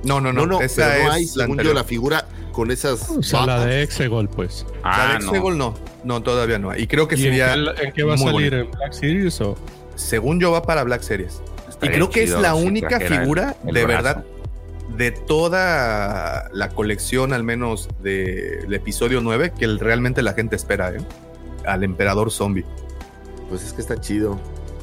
No, 0.04 0.22
no, 0.22 0.32
no. 0.32 0.42
No, 0.46 0.60
no, 0.60 0.62
esa 0.62 0.88
pero 0.90 1.04
no 1.06 1.10
es 1.10 1.16
hay, 1.16 1.26
la 1.26 1.30
según 1.32 1.48
yo, 1.48 1.52
anterior. 1.54 1.76
la 1.76 1.84
figura 1.84 2.28
con 2.52 2.70
esas. 2.72 3.10
O 3.10 3.24
sea, 3.24 3.46
la 3.48 3.66
de 3.66 3.82
Exegol, 3.82 4.30
pues. 4.30 4.66
La 4.84 5.14
Ah, 5.14 5.14
de 5.14 5.20
no. 5.20 5.26
Exegol 5.32 5.58
no. 5.58 5.74
No, 6.04 6.22
todavía 6.22 6.60
no. 6.60 6.76
Y 6.78 6.86
creo 6.88 7.08
que 7.08 7.16
¿Y 7.16 7.26
en 7.26 7.32
sería. 7.34 7.54
qué, 7.76 7.84
en 7.88 7.92
qué 7.94 8.04
va 8.04 8.14
a 8.14 8.18
salir? 8.18 8.34
bonito. 8.52 8.56
¿En 8.58 8.72
Black 8.72 8.94
Series 8.94 9.42
o...? 9.42 9.58
Según 10.00 10.40
yo, 10.40 10.52
va 10.52 10.62
para 10.64 10.84
Black 10.84 11.02
Series. 11.02 11.42
Y 11.82 11.88
creo 11.90 12.10
que 12.10 12.24
es 12.24 12.32
la 12.32 12.54
si 12.56 12.66
única 12.66 12.98
el- 12.98 13.08
figura, 13.08 13.56
el 13.66 13.74
de 13.74 13.84
brazo. 13.86 14.04
verdad, 14.04 14.26
de 14.98 15.12
toda 15.12 16.50
la 16.52 16.70
colección, 16.70 17.32
al 17.34 17.44
menos 17.44 17.88
del 18.02 18.74
episodio 18.74 19.22
9, 19.22 19.54
que 19.58 19.66
el- 19.66 19.80
realmente 19.80 20.22
la 20.22 20.34
gente 20.34 20.56
espera, 20.56 20.92
¿eh? 20.92 20.98
Al 21.66 21.84
emperador 21.84 22.32
zombie. 22.32 22.66
Pues 23.50 23.64
es 23.64 23.74
que 23.74 23.82
está 23.82 24.00
chido. 24.00 24.40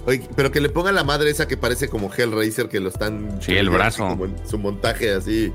Oye, 0.07 0.29
pero 0.37 0.53
que 0.53 0.61
le 0.61 0.69
pongan 0.69 0.95
la 0.95 1.03
madre 1.05 1.31
esa 1.31 1.49
que 1.49 1.57
parece 1.57 1.89
como 1.89 2.11
Hellraiser, 2.13 2.69
que 2.69 2.79
lo 2.81 2.89
están. 2.89 3.39
Sí, 3.43 3.57
el 3.57 3.71
brazo. 3.71 4.07
Como 4.09 4.27
en 4.27 4.37
su 4.49 4.59
montaje 4.59 5.13
así. 5.13 5.53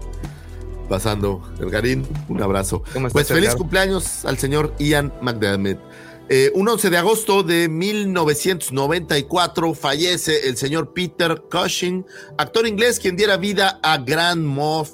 Pasando. 0.89 1.41
Elgarín, 1.61 2.05
un 2.27 2.41
abrazo. 2.43 2.83
¿Cómo 2.93 3.07
estás, 3.07 3.13
Pues 3.13 3.27
feliz 3.29 3.55
cumpleaños 3.55 4.25
al 4.25 4.37
señor 4.37 4.73
Ian 4.77 5.13
McDermott. 5.21 5.79
Eh, 6.33 6.49
un 6.55 6.65
11 6.65 6.89
de 6.89 6.97
agosto 6.97 7.43
de 7.43 7.67
1994 7.67 9.73
fallece 9.73 10.47
el 10.47 10.55
señor 10.55 10.93
Peter 10.93 11.43
Cushing, 11.51 12.05
actor 12.37 12.65
inglés 12.65 13.01
quien 13.01 13.17
diera 13.17 13.35
vida 13.35 13.81
a 13.83 13.97
Grand 13.97 14.41
Moff 14.41 14.91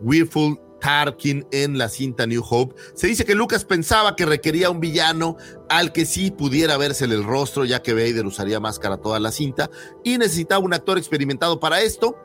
Wilful 0.00 0.58
Tarkin 0.80 1.46
en 1.52 1.78
la 1.78 1.88
cinta 1.88 2.26
New 2.26 2.42
Hope. 2.44 2.74
Se 2.94 3.06
dice 3.06 3.24
que 3.24 3.36
Lucas 3.36 3.64
pensaba 3.64 4.16
que 4.16 4.26
requería 4.26 4.68
un 4.68 4.80
villano 4.80 5.36
al 5.68 5.92
que 5.92 6.06
sí 6.06 6.32
pudiera 6.32 6.76
vérsele 6.76 7.14
el 7.14 7.22
rostro, 7.22 7.64
ya 7.64 7.82
que 7.82 7.94
Vader 7.94 8.26
usaría 8.26 8.58
máscara 8.58 8.96
toda 8.96 9.20
la 9.20 9.30
cinta, 9.30 9.70
y 10.02 10.18
necesitaba 10.18 10.64
un 10.64 10.74
actor 10.74 10.98
experimentado 10.98 11.60
para 11.60 11.82
esto. 11.82 12.16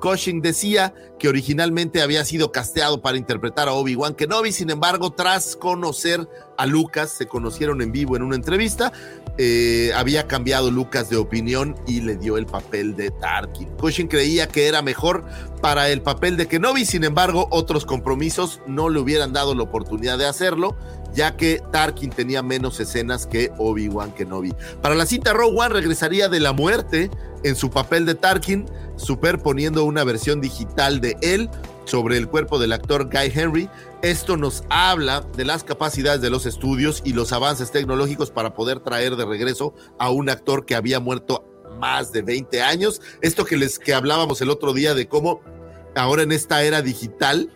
Cushing 0.00 0.40
decía 0.40 0.94
que 1.18 1.28
originalmente 1.28 2.02
había 2.02 2.24
sido 2.24 2.52
casteado 2.52 3.00
para 3.02 3.18
interpretar 3.18 3.68
a 3.68 3.72
Obi-Wan 3.72 4.14
Kenobi, 4.14 4.52
sin 4.52 4.70
embargo, 4.70 5.10
tras 5.10 5.56
conocer 5.56 6.28
a 6.56 6.66
Lucas, 6.66 7.10
se 7.10 7.26
conocieron 7.26 7.82
en 7.82 7.92
vivo 7.92 8.16
en 8.16 8.22
una 8.22 8.36
entrevista, 8.36 8.92
eh, 9.36 9.92
había 9.94 10.26
cambiado 10.26 10.70
Lucas 10.70 11.10
de 11.10 11.16
opinión 11.16 11.76
y 11.86 12.00
le 12.00 12.16
dio 12.16 12.36
el 12.36 12.46
papel 12.46 12.96
de 12.96 13.10
Tarkin. 13.10 13.68
Cushing 13.76 14.08
creía 14.08 14.48
que 14.48 14.66
era 14.66 14.82
mejor 14.82 15.24
para 15.60 15.88
el 15.90 16.02
papel 16.02 16.36
de 16.36 16.48
Kenobi, 16.48 16.84
sin 16.84 17.04
embargo, 17.04 17.48
otros 17.50 17.84
compromisos 17.84 18.60
no 18.66 18.88
le 18.88 19.00
hubieran 19.00 19.32
dado 19.32 19.54
la 19.54 19.62
oportunidad 19.62 20.18
de 20.18 20.26
hacerlo, 20.26 20.76
ya 21.14 21.36
que 21.36 21.62
Tarkin 21.72 22.10
tenía 22.10 22.42
menos 22.42 22.80
escenas 22.80 23.26
que 23.26 23.50
Obi-Wan 23.58 24.12
Kenobi. 24.12 24.54
Para 24.82 24.94
la 24.94 25.06
cinta 25.06 25.32
Rogue 25.32 25.58
One 25.58 25.74
regresaría 25.74 26.28
de 26.28 26.40
la 26.40 26.52
muerte 26.52 27.10
en 27.44 27.56
su 27.56 27.70
papel 27.70 28.06
de 28.06 28.14
Tarkin, 28.14 28.66
superponiendo 28.96 29.84
una 29.84 30.04
versión 30.04 30.40
digital 30.40 31.00
de 31.00 31.16
él 31.22 31.48
sobre 31.84 32.18
el 32.18 32.28
cuerpo 32.28 32.58
del 32.58 32.72
actor 32.72 33.08
Guy 33.10 33.32
Henry. 33.34 33.68
Esto 34.02 34.36
nos 34.36 34.64
habla 34.68 35.24
de 35.36 35.44
las 35.44 35.64
capacidades 35.64 36.20
de 36.20 36.30
los 36.30 36.46
estudios 36.46 37.02
y 37.04 37.12
los 37.12 37.32
avances 37.32 37.70
tecnológicos 37.70 38.30
para 38.30 38.54
poder 38.54 38.80
traer 38.80 39.16
de 39.16 39.24
regreso 39.24 39.74
a 39.98 40.10
un 40.10 40.28
actor 40.28 40.66
que 40.66 40.74
había 40.74 41.00
muerto 41.00 41.44
más 41.78 42.12
de 42.12 42.22
20 42.22 42.62
años. 42.62 43.00
Esto 43.22 43.44
que 43.44 43.56
les 43.56 43.78
que 43.78 43.94
hablábamos 43.94 44.40
el 44.40 44.50
otro 44.50 44.72
día 44.72 44.94
de 44.94 45.08
cómo 45.08 45.40
ahora 45.94 46.22
en 46.22 46.32
esta 46.32 46.62
era 46.62 46.82
digital 46.82 47.50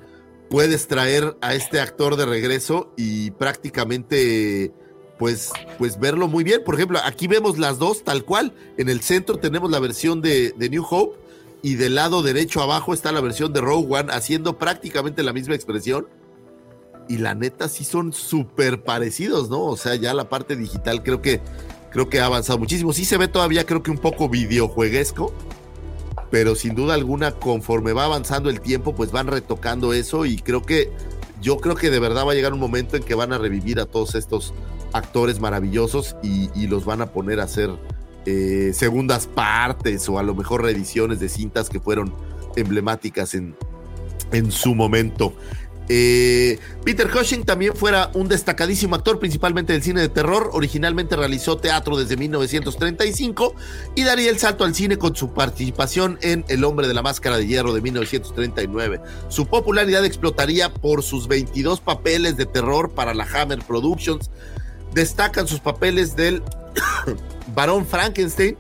puedes 0.53 0.87
traer 0.87 1.35
a 1.41 1.55
este 1.55 1.81
actor 1.81 2.17
de 2.17 2.27
regreso 2.27 2.93
y 2.95 3.31
prácticamente 3.31 4.71
pues, 5.19 5.51
pues 5.79 5.99
verlo 5.99 6.29
muy 6.29 6.45
bien. 6.45 6.63
Por 6.63 6.75
ejemplo, 6.75 6.99
aquí 7.03 7.27
vemos 7.27 7.57
las 7.57 7.79
dos 7.79 8.05
tal 8.05 8.27
cual. 8.27 8.53
En 8.77 8.91
el 8.91 9.01
centro 9.01 9.39
tenemos 9.39 9.71
la 9.71 9.81
versión 9.81 10.21
de, 10.21 10.55
New 10.59 10.85
Hope 10.89 11.19
y 11.63 11.77
del 11.77 11.95
lado 11.95 12.23
derecho 12.23 12.61
abajo 12.61 12.93
está 12.93 13.13
la 13.13 13.23
versión 13.23 13.55
de 13.55 13.63
Rogue 13.63 13.87
One 13.99 14.13
haciendo 14.13 14.59
prácticamente 14.59 15.23
la 15.23 15.33
misma 15.33 15.55
expresión. 15.55 16.07
Y 17.09 17.17
la 17.17 17.35
neta 17.35 17.67
sí 17.71 17.85
son 17.85 18.13
súper 18.13 18.83
parecidos, 18.83 19.49
¿no? 19.49 19.65
O 19.65 19.79
sea, 19.79 19.95
ya 19.95 20.13
la 20.13 20.29
parte 20.29 20.55
digital 20.55 21.03
creo 21.03 21.23
que, 21.23 21.41
creo 21.91 22.11
que 22.11 22.21
ha 22.21 22.27
avanzado 22.27 22.59
muchísimo. 22.59 22.93
Sí 22.93 23.07
se 23.07 23.17
ve 23.17 23.27
todavía 23.27 23.65
creo 23.65 23.83
que 23.83 23.91
un 23.91 23.99
poco 23.99 24.29
videojueguesco, 24.29 25.33
pero 26.33 26.55
sin 26.55 26.75
duda 26.75 26.95
alguna 26.95 27.33
conforme 27.33 27.93
va 27.93 28.07
avanzando 28.07 28.49
el 28.49 28.63
tiempo, 28.63 28.95
pues 28.95 29.13
van 29.13 29.27
retocando 29.27 29.93
eso 29.93 30.25
y 30.25 30.39
creo 30.39 30.63
que 30.63 30.91
yo 31.43 31.59
creo 31.59 31.75
que 31.75 31.91
de 31.91 32.01
verdad 32.01 32.27
va 32.27 32.33
a 32.33 32.35
llegar 32.35 32.55
un 32.55 32.59
momento 32.59 32.97
en 32.97 33.03
que 33.03 33.15
van 33.15 33.35
a 33.35 33.39
revivir 33.39 33.79
a 33.79 33.85
todos 33.85 34.15
estos 34.15 34.55
actores 34.95 35.41
maravillosos 35.41 36.17
y, 36.23 36.67
los 36.69 36.87
van 36.87 37.03
a 37.03 37.13
poner 37.13 37.39
a 37.39 37.45
hacer 37.45 37.69
eh, 38.25 38.73
segundas 38.73 39.27
partes 39.27 40.09
o 40.09 40.19
a 40.19 40.23
lo 40.23 40.35
mejor 40.35 40.63
reediciones 40.63 41.21
de 41.21 41.29
cintas 41.29 41.69
que 41.69 41.81
fueron 41.81 42.15
emblemáticas 42.57 43.35
en, 43.35 43.55
en 44.33 44.51
su 44.51 44.75
momento. 44.75 45.35
Eh, 45.95 46.59
Peter 46.87 47.11
Cushing 47.11 47.45
también 47.45 47.75
fuera 47.77 48.11
un 48.15 48.27
destacadísimo 48.27 48.95
actor, 48.95 49.19
principalmente 49.19 49.75
del 49.75 49.83
cine 49.83 50.01
de 50.01 50.09
terror. 50.09 50.49
Originalmente 50.55 51.17
realizó 51.17 51.59
teatro 51.59 51.99
desde 51.99 52.17
1935 52.17 53.55
y 53.95 54.05
daría 54.05 54.31
el 54.31 54.39
salto 54.39 54.65
al 54.65 54.75
cine 54.75 54.97
con 54.97 55.15
su 55.15 55.35
participación 55.35 56.19
en 56.23 56.47
El 56.49 56.65
hombre 56.65 56.89
de 56.89 56.95
la 56.95 57.03
máscara 57.03 57.37
de 57.37 57.47
hierro 57.47 57.75
de 57.75 57.83
1939. 57.83 59.03
Su 59.29 59.45
popularidad 59.45 60.03
explotaría 60.07 60.73
por 60.73 61.03
sus 61.03 61.29
22 61.29 61.81
papeles 61.81 62.39
de 62.39 62.47
terror 62.47 62.93
para 62.93 63.13
la 63.13 63.25
Hammer 63.25 63.59
Productions. 63.59 64.31
Destacan 64.95 65.47
sus 65.47 65.61
papeles 65.61 66.17
del 66.17 66.43
Barón 67.55 67.85
Frankenstein 67.85 68.57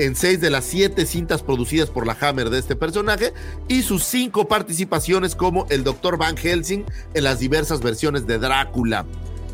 en 0.00 0.16
seis 0.16 0.40
de 0.40 0.48
las 0.48 0.64
siete 0.64 1.04
cintas 1.04 1.42
producidas 1.42 1.90
por 1.90 2.06
la 2.06 2.16
Hammer 2.18 2.48
de 2.48 2.58
este 2.58 2.74
personaje 2.74 3.34
y 3.68 3.82
sus 3.82 4.02
cinco 4.02 4.48
participaciones 4.48 5.36
como 5.36 5.66
el 5.68 5.84
Dr. 5.84 6.16
Van 6.16 6.38
Helsing 6.38 6.86
en 7.12 7.24
las 7.24 7.38
diversas 7.38 7.82
versiones 7.82 8.26
de 8.26 8.38
Drácula. 8.38 9.04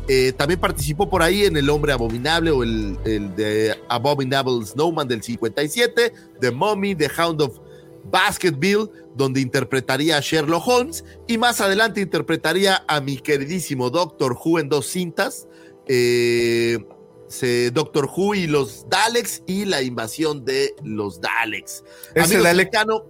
Eh, 0.07 0.31
también 0.31 0.61
participó 0.61 1.09
por 1.09 1.21
ahí 1.21 1.43
en 1.43 1.57
El 1.57 1.69
Hombre 1.69 1.91
Abominable 1.91 2.51
o 2.51 2.63
el, 2.63 2.97
el 3.03 3.35
de 3.35 3.75
Abominable 3.89 4.65
Snowman 4.65 5.05
del 5.05 5.21
57, 5.21 6.13
The 6.39 6.51
Mummy, 6.51 6.95
The 6.95 7.11
Hound 7.17 7.41
of 7.41 7.59
Baskerville, 8.05 8.89
donde 9.17 9.41
interpretaría 9.41 10.15
a 10.15 10.21
Sherlock 10.21 10.65
Holmes 10.65 11.03
y 11.27 11.37
más 11.37 11.59
adelante 11.59 11.99
interpretaría 11.99 12.85
a 12.87 13.01
mi 13.01 13.17
queridísimo 13.17 13.89
Doctor 13.89 14.37
Who 14.41 14.59
en 14.59 14.69
dos 14.69 14.87
cintas. 14.87 15.45
Eh, 15.89 16.79
se- 17.27 17.71
Doctor 17.71 18.09
Who 18.15 18.35
y 18.35 18.47
los 18.47 18.87
Daleks 18.89 19.43
y 19.47 19.65
la 19.65 19.81
invasión 19.81 20.45
de 20.45 20.73
los 20.83 21.19
Daleks. 21.21 21.83
Ese 22.15 22.39
Dalek- 22.39 22.55
cercano, 22.71 23.05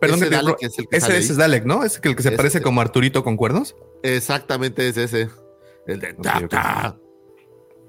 Perdón 0.00 0.20
ese 0.22 0.30
Dalek 0.30 0.56
es 0.62 0.78
el 0.78 0.88
que 0.88 0.96
ese, 0.96 1.18
es 1.18 1.36
Dalek, 1.36 1.64
¿no? 1.64 1.84
Es 1.84 2.00
el 2.02 2.16
que 2.16 2.22
se 2.22 2.28
Ese 2.28 2.36
parece 2.36 2.62
como 2.62 2.80
Arturito 2.80 3.22
con 3.22 3.36
cuernos. 3.36 3.76
Exactamente 4.02 4.88
es 4.88 4.96
ese. 4.96 5.28
El 5.86 6.00
de 6.00 6.12
Ok, 6.12 6.24
Doctor. 6.24 7.00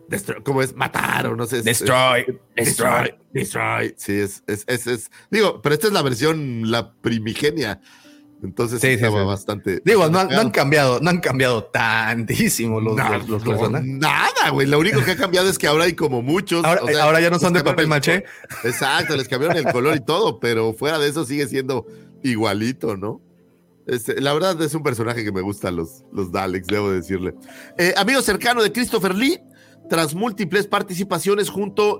Destroy- 0.10 0.44
¿Cómo 0.44 0.62
es? 0.62 0.76
Matar 0.76 1.28
o 1.28 1.36
no 1.38 1.46
sé. 1.46 1.60
es- 1.60 1.64
Destroy, 1.64 2.26
es- 2.56 2.66
destroy, 2.68 3.14
destroy. 3.32 3.94
Sí, 3.98 4.14
es, 4.20 4.44
es, 4.48 4.66
es, 4.68 4.88
es- 4.88 5.12
Digo, 5.30 5.62
pero 5.62 5.74
esta 5.74 5.88
es 5.88 5.94
la 5.94 6.02
versión, 6.02 6.70
la 6.70 6.94
primigenia. 6.96 7.80
Entonces 8.44 8.82
Sí, 8.82 8.88
estaba 8.88 9.22
sí. 9.22 9.26
bastante. 9.28 9.82
Digo, 9.86 10.10
no, 10.10 10.20
han- 10.20 10.28
no 10.30 10.40
han 10.40 10.50
cagado. 10.50 10.52
cambiado, 10.52 11.00
no 11.02 11.10
han 11.12 11.20
cambiado 11.20 11.64
tantísimo 11.66 12.82
los, 12.82 12.96
No, 12.96 13.18
los- 13.18 13.30
los 13.30 13.44
no, 13.46 13.52
personajes. 13.52 13.88
nada, 13.88 14.50
güey. 14.52 14.68
Lo 14.68 14.80
único 14.80 15.04
que 15.04 15.12
ha 15.12 15.16
cambiado 15.16 15.48
es 15.50 15.58
que 15.58 15.68
ahora 15.68 15.84
hay 15.86 15.94
como 15.94 16.22
muchos. 16.22 16.64
Ahora, 16.66 16.82
o 16.84 16.88
sea, 16.88 17.04
ahora 17.04 17.22
ya 17.22 17.30
no 17.30 17.38
son 17.40 17.54
de 17.54 17.64
papel 17.64 17.84
el 17.84 17.90
maché. 17.90 18.24
Exacto, 18.64 19.16
les 19.16 19.28
cambiaron 19.28 19.58
el 19.58 19.72
color 19.72 19.96
y 19.96 20.00
todo, 20.00 20.40
pero 20.40 20.74
fuera 20.74 20.98
de 21.00 21.10
eso 21.10 21.24
sigue 21.26 21.48
siendo 21.48 21.86
igualito, 22.24 22.98
¿no? 22.98 23.22
Este, 23.88 24.22
la 24.22 24.34
verdad 24.34 24.62
es 24.62 24.74
un 24.76 24.84
personaje 24.84 25.24
que 25.24 25.32
me 25.32 25.42
gusta 25.42 25.72
los, 25.72 26.04
los 26.14 26.32
Daleks, 26.32 26.68
debo 26.68 26.92
decirle. 26.92 27.34
Eh, 27.78 27.94
amigo 27.98 28.22
cercano 28.22 28.62
de 28.64 28.72
Christopher 28.72 29.16
Lee, 29.16 29.40
tras 29.92 30.16
múltiples 30.16 30.68
participaciones 30.68 31.52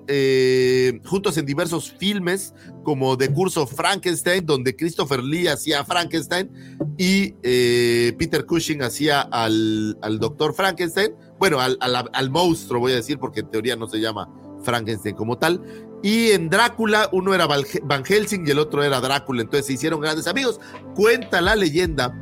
eh, 0.08 1.02
juntos 1.04 1.38
en 1.38 1.46
diversos 1.46 1.92
filmes, 1.92 2.54
como 2.86 3.18
The 3.18 3.34
Curse 3.34 3.60
of 3.60 3.74
Frankenstein, 3.74 4.46
donde 4.46 4.78
Christopher 4.78 5.22
Lee 5.22 5.48
hacía 5.48 5.84
Frankenstein 5.84 6.50
y 6.98 7.34
eh, 7.44 8.16
Peter 8.18 8.46
Cushing 8.46 8.82
hacía 8.82 9.20
al, 9.20 9.98
doctor 10.22 10.54
Frankenstein, 10.54 11.12
bueno, 11.38 11.60
al, 11.60 11.78
al- 11.82 12.30
monstruo, 12.30 12.80
voy 12.80 12.94
a 12.94 12.96
decir, 12.96 13.20
porque 13.20 13.42
en 13.42 13.52
teoría 13.52 13.76
no 13.76 13.90
se 13.90 14.00
llama 14.00 14.30
Frankenstein 14.64 15.18
como 15.18 15.38
tal. 15.38 15.62
Y 16.02 16.32
en 16.32 16.50
Drácula, 16.50 17.10
uno 17.12 17.34
era 17.34 17.46
Van 17.46 18.06
Helsing 18.06 18.48
y 18.48 18.52
el 18.52 18.60
otro 18.60 18.86
era 18.86 19.02
Drácula, 19.02 19.42
entonces 19.42 19.66
se 19.66 19.74
hicieron 19.74 20.00
grandes 20.00 20.28
amigos. 20.28 20.62
Cuenta 20.96 21.42
la 21.42 21.58
leyenda 21.58 22.18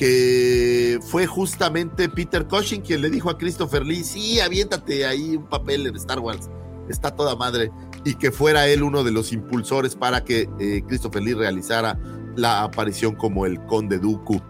que 0.00 0.98
fue 1.02 1.26
justamente 1.26 2.08
Peter 2.08 2.46
Cushing 2.48 2.80
quien 2.80 3.02
le 3.02 3.10
dijo 3.10 3.28
a 3.28 3.36
Christopher 3.36 3.84
Lee, 3.84 4.02
sí, 4.02 4.40
aviéntate 4.40 5.04
ahí 5.04 5.36
un 5.36 5.46
papel 5.46 5.86
en 5.86 5.94
Star 5.96 6.20
Wars, 6.20 6.48
está 6.88 7.14
toda 7.14 7.36
madre, 7.36 7.70
y 8.02 8.14
que 8.14 8.30
fuera 8.30 8.66
él 8.66 8.82
uno 8.82 9.04
de 9.04 9.10
los 9.10 9.30
impulsores 9.30 9.96
para 9.96 10.24
que 10.24 10.48
eh, 10.58 10.82
Christopher 10.88 11.22
Lee 11.22 11.34
realizara 11.34 11.98
la 12.34 12.62
aparición 12.62 13.14
como 13.14 13.44
el 13.44 13.62
Conde 13.66 13.98
Dooku. 13.98 14.40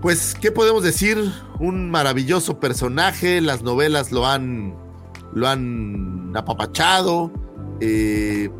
Pues, 0.00 0.34
¿qué 0.34 0.50
podemos 0.50 0.82
decir? 0.82 1.18
Un 1.60 1.92
maravilloso 1.92 2.58
personaje, 2.58 3.40
las 3.40 3.62
novelas 3.62 4.10
lo 4.10 4.26
han, 4.26 4.74
lo 5.34 5.46
han 5.46 6.32
apapachado. 6.34 7.30
eh, 7.78 8.50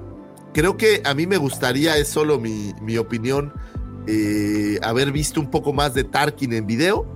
creo 0.54 0.76
que 0.76 1.02
a 1.04 1.12
mí 1.14 1.26
me 1.26 1.38
gustaría, 1.38 1.96
es 1.96 2.06
solo 2.06 2.38
mi, 2.38 2.72
mi 2.82 2.98
opinión, 2.98 3.52
eh, 4.06 4.78
haber 4.82 5.12
visto 5.12 5.40
un 5.40 5.50
poco 5.50 5.72
más 5.72 5.94
de 5.94 6.04
Tarkin 6.04 6.52
en 6.52 6.66
video. 6.66 7.06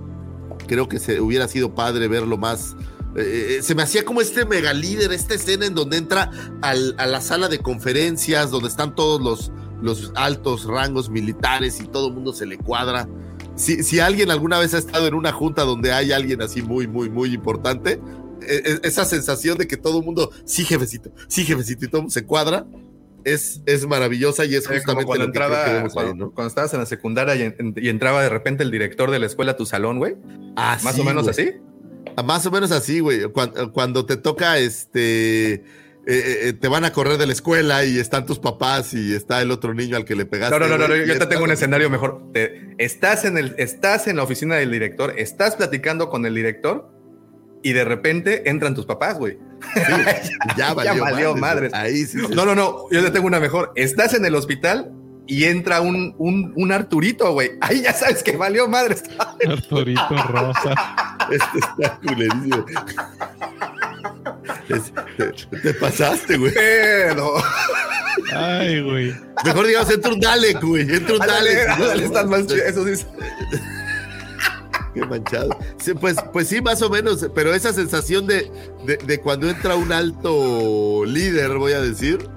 Creo 0.67 0.87
que 0.89 0.99
se 0.99 1.21
hubiera 1.21 1.47
sido 1.47 1.73
padre 1.75 2.07
verlo 2.07 2.37
más. 2.37 2.75
eh, 3.15 3.59
se 3.63 3.73
me 3.73 3.81
hacía 3.83 4.05
como 4.05 4.21
este 4.21 4.45
mega 4.45 4.73
líder, 4.73 5.11
esta 5.11 5.33
escena 5.33 5.65
en 5.65 5.73
donde 5.73 5.97
entra 5.97 6.29
al- 6.61 6.93
a 6.99 7.07
la 7.07 7.19
sala 7.21 7.47
de 7.47 7.57
conferencias, 7.59 8.51
donde 8.51 8.67
están 8.69 8.93
todos 8.95 9.19
los, 9.21 9.51
los 9.81 10.11
altos 10.15 10.65
rangos 10.65 11.09
militares 11.09 11.79
y 11.81 11.87
todo 11.87 12.09
el 12.09 12.13
mundo 12.13 12.31
se 12.33 12.45
le 12.45 12.57
cuadra. 12.57 13.07
Si, 13.55 13.83
si 13.83 13.99
alguien 13.99 14.29
alguna 14.29 14.59
vez 14.59 14.75
ha 14.75 14.77
estado 14.77 15.07
en 15.07 15.15
una 15.15 15.31
junta 15.31 15.63
donde 15.63 15.91
hay 15.93 16.11
alguien 16.11 16.41
así 16.43 16.61
muy, 16.61 16.87
muy, 16.87 17.09
muy 17.09 17.33
importante, 17.33 17.99
e- 18.41 18.61
e- 18.65 18.79
esa 18.83 19.03
sensación 19.03 19.57
de 19.57 19.67
que 19.67 19.77
todo 19.77 19.97
el 19.99 20.05
mundo, 20.05 20.29
sí, 20.45 20.63
jefecito, 20.63 21.09
sí, 21.27 21.43
jefecito, 21.43 21.85
y 21.85 21.87
todo 21.87 22.07
se 22.11 22.23
cuadra, 22.23 22.67
es, 23.23 23.61
es 23.65 23.85
maravillosa 23.87 24.45
y 24.45 24.55
es 24.55 24.63
Eh, 24.65 24.67
como 24.85 25.01
justamente 25.01 25.05
cuando 25.05 25.25
lo 25.27 25.31
que 25.31 25.37
creo 25.37 25.47
entraba, 25.47 25.65
que 25.65 25.73
vemos 25.73 25.91
ahí, 25.97 26.03
cuando, 26.05 26.25
¿no? 26.27 26.31
cuando 26.31 26.47
estabas 26.47 26.73
en 26.73 26.79
la 26.79 26.85
secundaria 26.85 27.35
y, 27.35 27.41
en- 27.41 27.73
y 27.75 27.89
entraba 27.89 28.21
de 28.23 28.29
repente 28.29 28.63
el 28.63 28.71
director 28.71 29.11
de 29.11 29.19
la 29.19 29.25
escuela 29.25 29.53
a 29.53 29.57
tu 29.57 29.65
salón, 29.65 29.97
güey. 29.99 30.15
Ah, 30.55 30.77
Más 30.83 30.95
sí, 30.95 31.01
o 31.01 31.03
menos 31.03 31.27
así. 31.27 31.51
Más 32.25 32.45
o 32.45 32.51
menos 32.51 32.71
así, 32.71 32.99
güey. 32.99 33.23
Cuando, 33.25 33.71
cuando 33.73 34.05
te 34.05 34.17
toca, 34.17 34.57
este, 34.57 35.53
eh, 35.53 35.63
eh, 36.07 36.53
te 36.53 36.67
van 36.69 36.85
a 36.85 36.93
correr 36.93 37.17
de 37.17 37.27
la 37.27 37.33
escuela 37.33 37.83
y 37.85 37.99
están 37.99 38.25
tus 38.25 38.39
papás 38.39 38.93
y 38.93 39.13
está 39.13 39.41
el 39.41 39.51
otro 39.51 39.73
niño 39.73 39.97
al 39.97 40.05
que 40.05 40.15
le 40.15 40.25
pegaste. 40.25 40.57
No, 40.57 40.65
no, 40.67 40.77
no, 40.77 40.87
no, 40.87 40.95
yo 40.95 41.05
te 41.05 41.11
está- 41.11 41.29
tengo 41.29 41.43
un 41.43 41.51
escenario 41.51 41.89
mejor. 41.89 42.31
Te- 42.33 42.75
estás, 42.77 43.25
en 43.25 43.37
el, 43.37 43.55
estás 43.57 44.07
en 44.07 44.15
la 44.15 44.23
oficina 44.23 44.55
del 44.55 44.71
director, 44.71 45.13
estás 45.17 45.55
platicando 45.57 46.09
con 46.09 46.25
el 46.25 46.33
director 46.33 46.89
y 47.61 47.73
de 47.73 47.83
repente 47.83 48.49
entran 48.49 48.73
tus 48.73 48.85
papás, 48.85 49.17
güey. 49.17 49.37
Ya 50.57 50.73
valió. 50.73 51.35
Ahí 51.73 52.05
sí. 52.05 52.19
sí. 52.19 52.27
No, 52.33 52.45
no, 52.45 52.55
no, 52.55 52.89
yo 52.91 53.03
te 53.03 53.11
tengo 53.11 53.27
una 53.27 53.39
mejor. 53.39 53.71
Estás 53.75 54.13
en 54.13 54.25
el 54.25 54.35
hospital 54.35 54.91
y 55.27 55.43
entra 55.45 55.81
un, 55.81 56.15
un, 56.17 56.53
un 56.55 56.71
Arturito, 56.71 57.33
güey. 57.33 57.51
Ahí 57.61 57.81
ya 57.81 57.93
sabes 57.93 58.23
que 58.23 58.37
valió 58.37 58.67
madres. 58.67 59.03
Arturito 59.47 60.17
Rosa. 60.29 60.73
Este 61.29 61.59
está 61.59 61.99
culerísimo. 61.99 62.65
Es- 64.69 64.93
te, 65.17 65.57
te 65.59 65.73
pasaste, 65.73 66.37
güey. 66.37 66.53
Pero. 66.53 67.33
Ay, 68.33 68.81
güey. 68.81 69.13
Mejor 69.45 69.67
digamos, 69.67 69.91
entra 69.93 70.11
un 70.11 70.19
Dalek, 70.19 70.61
güey. 70.61 70.81
Entra 70.95 71.15
un 71.15 71.99
estás 72.01 72.25
más 72.25 72.47
chido. 72.47 72.63
Eso 72.65 72.85
sí. 72.85 73.05
Manchado. 75.05 75.49
Pues, 75.99 76.17
pues 76.33 76.47
sí, 76.47 76.61
más 76.61 76.81
o 76.81 76.89
menos, 76.89 77.29
pero 77.35 77.53
esa 77.53 77.73
sensación 77.73 78.27
de, 78.27 78.51
de, 79.05 79.19
cuando 79.19 79.49
entra 79.49 79.75
un 79.75 79.91
alto 79.91 81.03
líder, 81.05 81.57
voy 81.57 81.73
a 81.73 81.81
decir, 81.81 82.27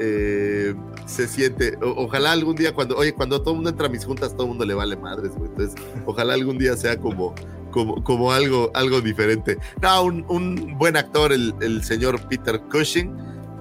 eh, 0.00 0.74
se 1.06 1.28
siente. 1.28 1.76
Ojalá 1.82 2.32
algún 2.32 2.56
día, 2.56 2.74
cuando, 2.74 2.96
oye, 2.96 3.12
cuando 3.12 3.40
todo 3.40 3.50
el 3.50 3.56
mundo 3.56 3.70
entra 3.70 3.86
a 3.86 3.90
mis 3.90 4.04
juntas, 4.04 4.32
todo 4.32 4.42
el 4.42 4.48
mundo 4.48 4.64
le 4.64 4.74
vale 4.74 4.96
madres. 4.96 5.32
Entonces, 5.36 5.74
ojalá 6.06 6.34
algún 6.34 6.58
día 6.58 6.76
sea 6.76 6.98
como, 6.98 7.34
como, 7.70 8.02
como 8.02 8.32
algo, 8.32 8.70
algo 8.74 9.00
diferente. 9.00 9.58
No, 9.82 10.04
un, 10.04 10.24
un 10.28 10.78
buen 10.78 10.96
actor, 10.96 11.32
el, 11.32 11.54
el 11.60 11.84
señor 11.84 12.20
Peter 12.28 12.60
Cushing, 12.70 13.14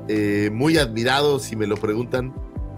eh, 0.08 0.50
muy 0.52 0.78
admirado, 0.78 1.40
si 1.40 1.56
me 1.56 1.68
lo 1.68 1.78
preguntan. 1.78 2.34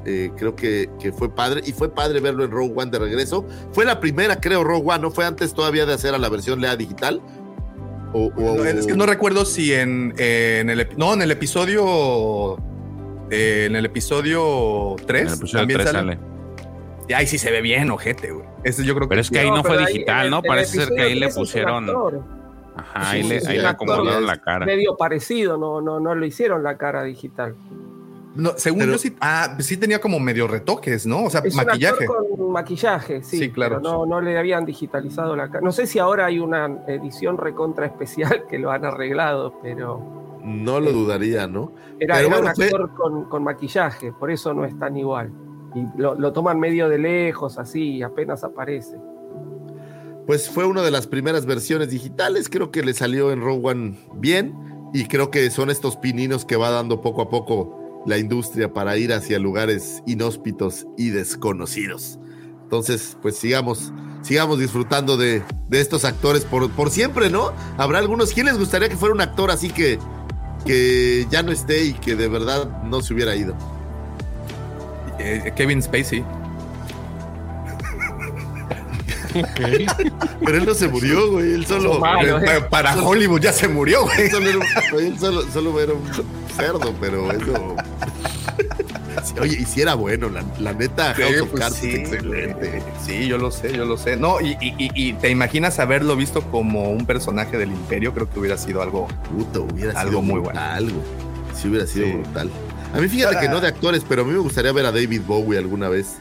Eh, 0.08 0.32
creo 0.38 0.56
que, 0.56 0.88
que 1.00 1.12
fue 1.12 1.34
padre 1.34 1.62
y 1.66 1.72
fue 1.72 1.90
padre 1.94 2.20
verlo 2.20 2.44
en 2.44 2.52
Rogue 2.52 2.74
One 2.76 2.92
de 2.92 3.00
regreso. 3.00 3.46
Fue 3.72 3.86
la 3.86 4.00
primera, 4.00 4.40
creo, 4.40 4.64
Rogue 4.64 4.84
One, 4.86 5.00
¿no? 5.00 5.12
Fue 5.12 5.26
antes 5.26 5.54
todavía 5.54 5.86
de 5.88 5.94
hacer 5.94 6.14
a 6.14 6.18
la 6.20 6.30
versión 6.30 6.62
Lea 6.62 6.76
digital. 6.76 7.22
O, 8.14 8.28
o- 8.28 8.56
No, 8.58 8.64
es 8.66 8.86
que 8.86 8.96
no 8.96 9.06
recuerdo 9.06 9.46
si 9.46 9.74
en, 9.74 10.14
en 10.18 10.70
el 10.70 10.88
no 10.96 11.14
en 11.16 11.22
el 11.24 11.32
episodio 11.32 12.56
eh, 13.32 13.66
en 13.68 13.76
el 13.76 13.86
episodio 13.86 14.96
3 15.08 15.22
En 15.22 15.28
el 15.28 15.34
episodio 15.34 15.60
también 15.62 15.80
3 15.82 15.92
sale. 15.92 16.14
sale. 16.16 16.20
Y 17.08 17.14
ahí 17.14 17.28
sí 17.28 17.38
se 17.38 17.52
ve 17.52 17.62
bien, 17.62 17.90
ojete, 17.92 18.32
güey. 18.32 18.46
Ese 18.64 18.84
yo 18.86 18.96
creo 18.96 19.08
Pero 19.08 19.18
que 19.20 19.22
es 19.22 19.30
que 19.32 19.40
ahí 19.40 19.50
no, 19.52 19.64
fue 19.64 19.78
ahí 19.78 19.86
digital, 19.94 20.30
¿no? 20.30 20.42
Parece 20.42 20.78
ser 20.86 20.90
que 20.96 21.02
ahí 21.02 21.16
le 21.20 21.30
pusieron. 21.30 21.90
Ajá, 22.76 23.12
ahí 23.12 23.24
Sí, 23.24 23.30
le, 23.30 23.40
sí, 23.42 23.48
ahí 23.48 23.56
sí, 23.58 23.62
le 23.62 23.68
acomodaron 23.68 24.26
la 24.26 24.38
cara. 24.42 24.66
Medio 24.66 24.98
parecido, 24.98 25.58
no, 25.58 25.82
no, 25.82 26.00
no 26.00 26.14
le 26.16 26.28
hicieron 26.28 26.64
la 26.64 26.78
cara 26.78 27.04
digital. 27.04 27.56
No, 28.36 28.52
según 28.58 28.80
Pero- 28.82 28.92
yo 28.94 28.98
sí, 28.98 29.16
ah, 29.22 29.56
sí 29.60 29.78
tenía 29.78 30.00
como 30.00 30.20
medio 30.20 30.48
retoques, 30.48 31.06
¿no? 31.06 31.24
O 31.26 31.30
sea, 31.30 31.42
Es 31.44 31.56
un 31.56 31.66
maquillaje. 31.66 32.04
actor 32.04 32.26
con 32.38 32.52
maquillaje, 32.52 33.24
sí. 33.24 33.38
Sí, 33.38 33.50
claro. 33.52 33.80
pero 33.82 33.94
no, 33.98 34.06
no 34.06 34.22
le 34.22 34.38
habían 34.38 34.66
digitalizado 34.66 35.36
la 35.36 35.48
cara. 35.50 35.62
No 35.62 35.72
sé 35.72 35.88
si 35.88 36.00
ahora 36.00 36.26
hay 36.28 36.40
una 36.40 36.66
edición 36.88 37.38
recontra 37.38 37.86
especial 37.86 38.46
que 38.50 38.60
lo 38.60 38.72
han 38.72 38.86
arreglado, 38.86 39.60
pero 39.62 40.40
no 40.44 40.80
lo 40.80 40.92
dudaría, 40.92 41.48
¿no? 41.48 41.72
era, 42.00 42.16
Pero 42.16 42.28
era 42.28 42.36
bueno, 42.38 42.50
un 42.50 42.56
fue- 42.56 42.66
actor 42.66 42.94
con, 42.94 43.26
con 43.26 43.44
maquillaje, 43.44 44.12
por 44.14 44.30
eso 44.32 44.54
no 44.54 44.66
es 44.66 44.78
tan 44.78 44.96
igual. 44.98 45.32
Y 45.74 45.86
lo, 46.00 46.16
lo 46.16 46.32
toman 46.34 46.60
medio 46.60 46.88
de 46.88 46.98
lejos, 47.00 47.58
así, 47.58 47.96
y 47.98 48.04
apenas 48.04 48.44
aparece. 48.44 48.98
Pues 50.26 50.50
fue 50.50 50.66
una 50.66 50.82
de 50.82 50.90
las 50.92 51.06
primeras 51.08 51.46
versiones 51.46 51.90
digitales. 51.90 52.50
Creo 52.50 52.72
que 52.72 52.82
le 52.84 52.94
salió 52.94 53.32
en 53.32 53.42
Rogue 53.42 53.62
One 53.70 54.00
bien. 54.16 54.56
Y 54.94 55.08
creo 55.08 55.30
que 55.30 55.50
son 55.52 55.70
estos 55.70 55.98
pininos 55.98 56.46
que 56.46 56.56
va 56.56 56.70
dando 56.70 57.02
poco 57.02 57.22
a 57.24 57.30
poco 57.30 57.85
la 58.06 58.18
industria 58.18 58.72
para 58.72 58.98
ir 58.98 59.14
hacia 59.14 59.40
lugares 59.40 60.02
inhóspitos 60.06 60.86
y 60.98 61.10
desconocidos. 61.10 62.20
Entonces, 62.64 63.18
pues 63.22 63.38
sigamos, 63.38 63.92
sigamos 64.22 64.60
disfrutando 64.60 65.18
de, 65.18 65.44
de 65.70 65.82
estos 65.82 66.06
actores 66.06 66.44
por, 66.44 66.70
por 66.72 66.90
siempre, 66.90 67.30
¿no? 67.30 67.52
Habrá 67.78 68.00
algunos. 68.00 68.34
¿Quién 68.34 68.48
les 68.48 68.58
gustaría 68.58 68.90
que 68.90 68.98
fuera 68.98 69.14
un 69.14 69.22
actor 69.22 69.52
así 69.52 69.70
que, 69.70 70.00
que 70.66 71.28
ya 71.30 71.44
no 71.44 71.52
esté 71.52 71.86
y 71.86 71.94
que 71.94 72.16
de 72.16 72.28
verdad 72.28 72.84
no 72.84 73.02
se 73.02 73.14
hubiera 73.14 73.36
ido? 73.36 73.56
Eh, 75.20 75.54
Kevin 75.56 75.82
Spacey. 75.82 76.24
Pero 80.44 80.58
él 80.58 80.66
no 80.66 80.74
se 80.74 80.88
murió, 80.88 81.32
güey. 81.32 81.54
Él 81.54 81.66
solo. 81.66 82.02
Eh. 82.22 82.62
Para 82.70 82.96
Hollywood 82.96 83.42
ya 83.42 83.54
se 83.54 83.68
murió, 83.68 84.04
güey. 84.04 84.22
Él 84.22 84.32
solo 84.32 84.50
era 84.50 84.60
él 85.00 85.20
solo, 85.20 85.42
solo 85.52 85.80
era 85.82 85.94
un 85.94 86.02
cerdo, 86.56 86.94
pero 87.00 87.32
eso. 87.32 87.76
Oye, 89.42 89.58
y 89.62 89.66
si 89.66 89.82
era 89.82 89.96
bueno, 89.96 90.30
la, 90.30 90.44
la 90.60 90.74
neta, 90.74 91.16
Sí, 91.16 91.22
House 91.24 91.42
of 91.42 91.50
pues 91.50 91.62
Cards 91.62 91.76
sí, 91.78 91.90
es 91.90 91.96
excelente. 92.12 92.84
Sí, 93.06 93.28
yo 93.28 93.38
lo 93.38 93.50
sé, 93.52 93.76
yo 93.76 93.86
lo 93.86 93.98
sé. 93.98 94.18
No, 94.18 94.40
y, 94.40 94.56
y- 94.62 95.14
te 95.14 95.30
imaginas 95.30 95.80
haberlo 95.80 96.16
visto 96.16 96.42
como 96.52 96.92
un 96.92 97.06
personaje 97.06 97.58
del 97.58 97.70
imperio, 97.72 98.14
creo 98.14 98.30
que 98.30 98.40
hubiera 98.40 98.58
sido 98.58 98.82
algo. 98.82 99.08
Puta, 99.30 99.60
hubiera 99.60 100.00
Algo 100.00 100.12
sido 100.20 100.22
muy 100.22 100.40
brutal, 100.42 100.84
güey. 100.92 101.04
Sí, 101.60 101.68
hubiera 101.70 101.88
sido 101.88 102.06
Sí. 102.06 102.12
brutal. 102.14 102.50
A 102.94 103.00
mí, 103.00 103.08
fíjate 103.08 103.40
que 103.40 103.50
no 103.50 103.60
de 103.62 103.68
actores, 103.68 104.04
pero 104.08 104.22
a 104.22 104.26
mí 104.26 104.32
me 104.32 104.40
gustaría 104.40 104.72
ver 104.72 104.86
a 104.86 104.92
David 104.92 105.22
Bowie 105.26 105.58
alguna 105.58 105.90
vez 105.90 106.18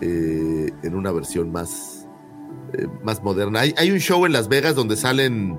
eh, 0.00 0.70
en 0.82 0.94
una 0.94 1.10
versión 1.12 1.50
más, 1.50 1.93
eh, 2.78 2.86
más 3.02 3.22
moderna. 3.22 3.60
Hay, 3.60 3.74
hay 3.76 3.90
un 3.90 3.98
show 3.98 4.26
en 4.26 4.32
Las 4.32 4.48
Vegas 4.48 4.74
donde 4.74 4.96
salen 4.96 5.58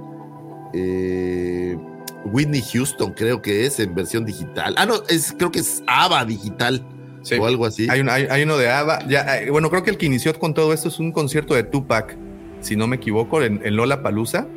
eh, 0.73 1.77
Whitney 2.25 2.61
Houston, 2.73 3.13
creo 3.13 3.41
que 3.41 3.65
es, 3.65 3.79
en 3.79 3.93
versión 3.95 4.25
digital. 4.25 4.75
Ah, 4.77 4.85
no, 4.85 4.95
es, 5.09 5.33
creo 5.37 5.51
que 5.51 5.59
es 5.59 5.83
ABBA 5.87 6.25
digital 6.25 6.85
Sí. 7.21 7.35
o 7.39 7.45
algo 7.47 7.65
así. 7.65 7.87
Hay, 7.89 8.01
un- 8.01 8.09
hay- 8.09 8.27
hay 8.29 8.43
uno 8.43 8.57
de 8.57 8.69
ABBA. 8.69 9.07
Ya, 9.07 9.39
eh, 9.41 9.49
bueno, 9.49 9.69
creo 9.71 9.83
que 9.83 9.89
el 9.89 9.97
que 9.97 10.05
inició 10.05 10.37
con 10.37 10.53
todo 10.53 10.73
esto 10.73 10.89
es 10.89 10.99
un 10.99 11.11
concierto 11.11 11.55
de 11.55 11.63
Tupac, 11.63 12.15
si 12.61 12.75
no 12.75 12.85
me 12.87 12.97
equivoco, 12.97 13.41
en, 13.41 13.61
en 13.65 13.75
Lola 13.75 14.03
Palusa. 14.03 14.47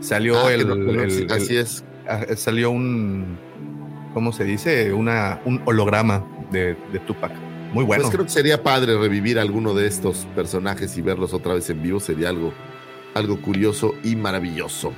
Salió 0.00 0.44
Ah, 0.46 0.52
el, 0.52 0.66
no- 0.66 1.34
así 1.34 1.56
es. 1.56 1.84
ah, 2.08 2.22
salió 2.36 2.70
un 2.70 3.38
¿cómo 4.12 4.32
se 4.32 4.44
dice? 4.44 4.92
Una, 4.92 5.40
un 5.44 5.60
holograma 5.66 6.24
de, 6.50 6.76
de 6.92 6.98
Tupac. 7.06 7.32
Muy 7.76 7.84
bueno. 7.84 8.04
Pues 8.04 8.14
creo 8.14 8.24
que 8.24 8.32
sería 8.32 8.62
padre 8.62 8.96
revivir 8.96 9.38
alguno 9.38 9.74
de 9.74 9.86
estos 9.86 10.26
personajes 10.34 10.96
y 10.96 11.02
verlos 11.02 11.34
otra 11.34 11.52
vez 11.52 11.68
en 11.68 11.82
vivo. 11.82 12.00
Sería 12.00 12.30
algo, 12.30 12.54
algo 13.12 13.42
curioso 13.42 13.94
y 14.02 14.16
maravilloso. 14.16 14.94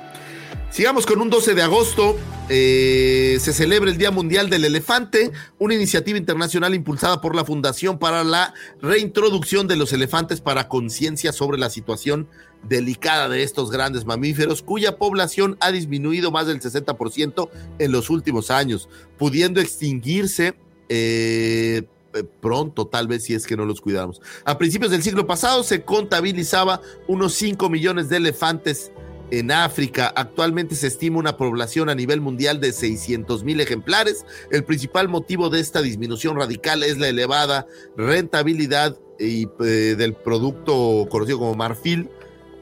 Sigamos 0.70 1.04
con 1.04 1.20
un 1.20 1.28
12 1.28 1.56
de 1.56 1.62
agosto. 1.62 2.16
eh, 2.48 3.36
se 3.40 3.52
celebra 3.52 3.90
el 3.90 3.98
Día 3.98 4.12
Mundial 4.12 4.48
del 4.48 4.64
Elefante, 4.64 5.32
una 5.58 5.74
iniciativa 5.74 6.16
internacional 6.18 6.72
impulsada 6.72 7.20
por 7.20 7.34
la 7.34 7.44
Fundación 7.44 7.98
para 7.98 8.22
la 8.22 8.54
Reintroducción 8.80 9.66
de 9.66 9.74
los 9.74 9.92
Elefantes 9.92 10.40
para 10.40 10.68
conciencia 10.68 11.32
sobre 11.32 11.58
la 11.58 11.70
situación 11.70 12.28
delicada 12.62 13.28
de 13.28 13.42
estos 13.42 13.72
grandes 13.72 14.04
mamíferos, 14.04 14.62
cuya 14.62 14.98
población 14.98 15.56
ha 15.60 15.72
disminuido 15.72 16.30
más 16.30 16.46
del 16.46 16.60
60% 16.60 17.50
en 17.80 17.92
los 17.92 18.08
últimos 18.08 18.52
años, 18.52 18.88
pudiendo 19.18 19.60
extinguirse 19.60 20.54
eh, 20.88 21.82
eh, 21.82 21.82
pronto, 22.24 22.86
tal 22.86 23.08
vez 23.08 23.24
si 23.24 23.34
es 23.34 23.46
que 23.46 23.56
no 23.56 23.64
los 23.64 23.80
cuidamos. 23.80 24.20
A 24.44 24.58
principios 24.58 24.90
del 24.90 25.02
siglo 25.02 25.26
pasado 25.26 25.62
se 25.62 25.82
contabilizaba 25.82 26.80
unos 27.06 27.34
5 27.34 27.68
millones 27.68 28.08
de 28.08 28.16
elefantes 28.18 28.92
en 29.30 29.50
África. 29.50 30.12
Actualmente 30.14 30.74
se 30.74 30.86
estima 30.86 31.18
una 31.18 31.36
población 31.36 31.88
a 31.88 31.94
nivel 31.94 32.20
mundial 32.20 32.60
de 32.60 32.72
600 32.72 33.44
mil 33.44 33.60
ejemplares. 33.60 34.24
El 34.50 34.64
principal 34.64 35.08
motivo 35.08 35.50
de 35.50 35.60
esta 35.60 35.82
disminución 35.82 36.36
radical 36.36 36.82
es 36.82 36.98
la 36.98 37.08
elevada 37.08 37.66
rentabilidad 37.96 38.96
y, 39.18 39.48
eh, 39.60 39.94
del 39.96 40.14
producto 40.14 41.06
conocido 41.10 41.38
como 41.38 41.54
marfil 41.54 42.08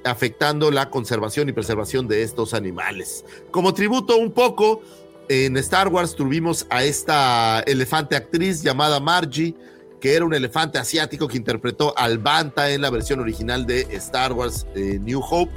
afectando 0.05 0.71
la 0.71 0.89
conservación 0.89 1.49
y 1.49 1.53
preservación 1.53 2.07
de 2.09 2.23
estos 2.23 2.55
animales. 2.55 3.25
Como 3.51 3.75
tributo 3.75 4.17
un 4.17 4.31
poco, 4.33 4.81
en 5.29 5.57
Star 5.57 5.89
Wars 5.89 6.15
tuvimos 6.15 6.67
a 6.71 6.85
esta 6.85 7.61
elefante 7.67 8.17
actriz 8.17 8.63
llamada 8.63 9.01
Margie, 9.01 9.55
que 10.01 10.15
era 10.15 10.25
un 10.25 10.35
elefante 10.35 10.79
asiático 10.79 11.27
que 11.29 11.37
interpretó 11.37 11.97
al 11.97 12.19
Banta 12.19 12.71
en 12.71 12.83
la 12.83 12.91
versión 12.91 13.21
original 13.21 13.67
de 13.67 13.83
Star 13.93 14.33
Wars 14.33 14.67
eh, 14.75 14.99
New 15.03 15.21
Hope. 15.21 15.53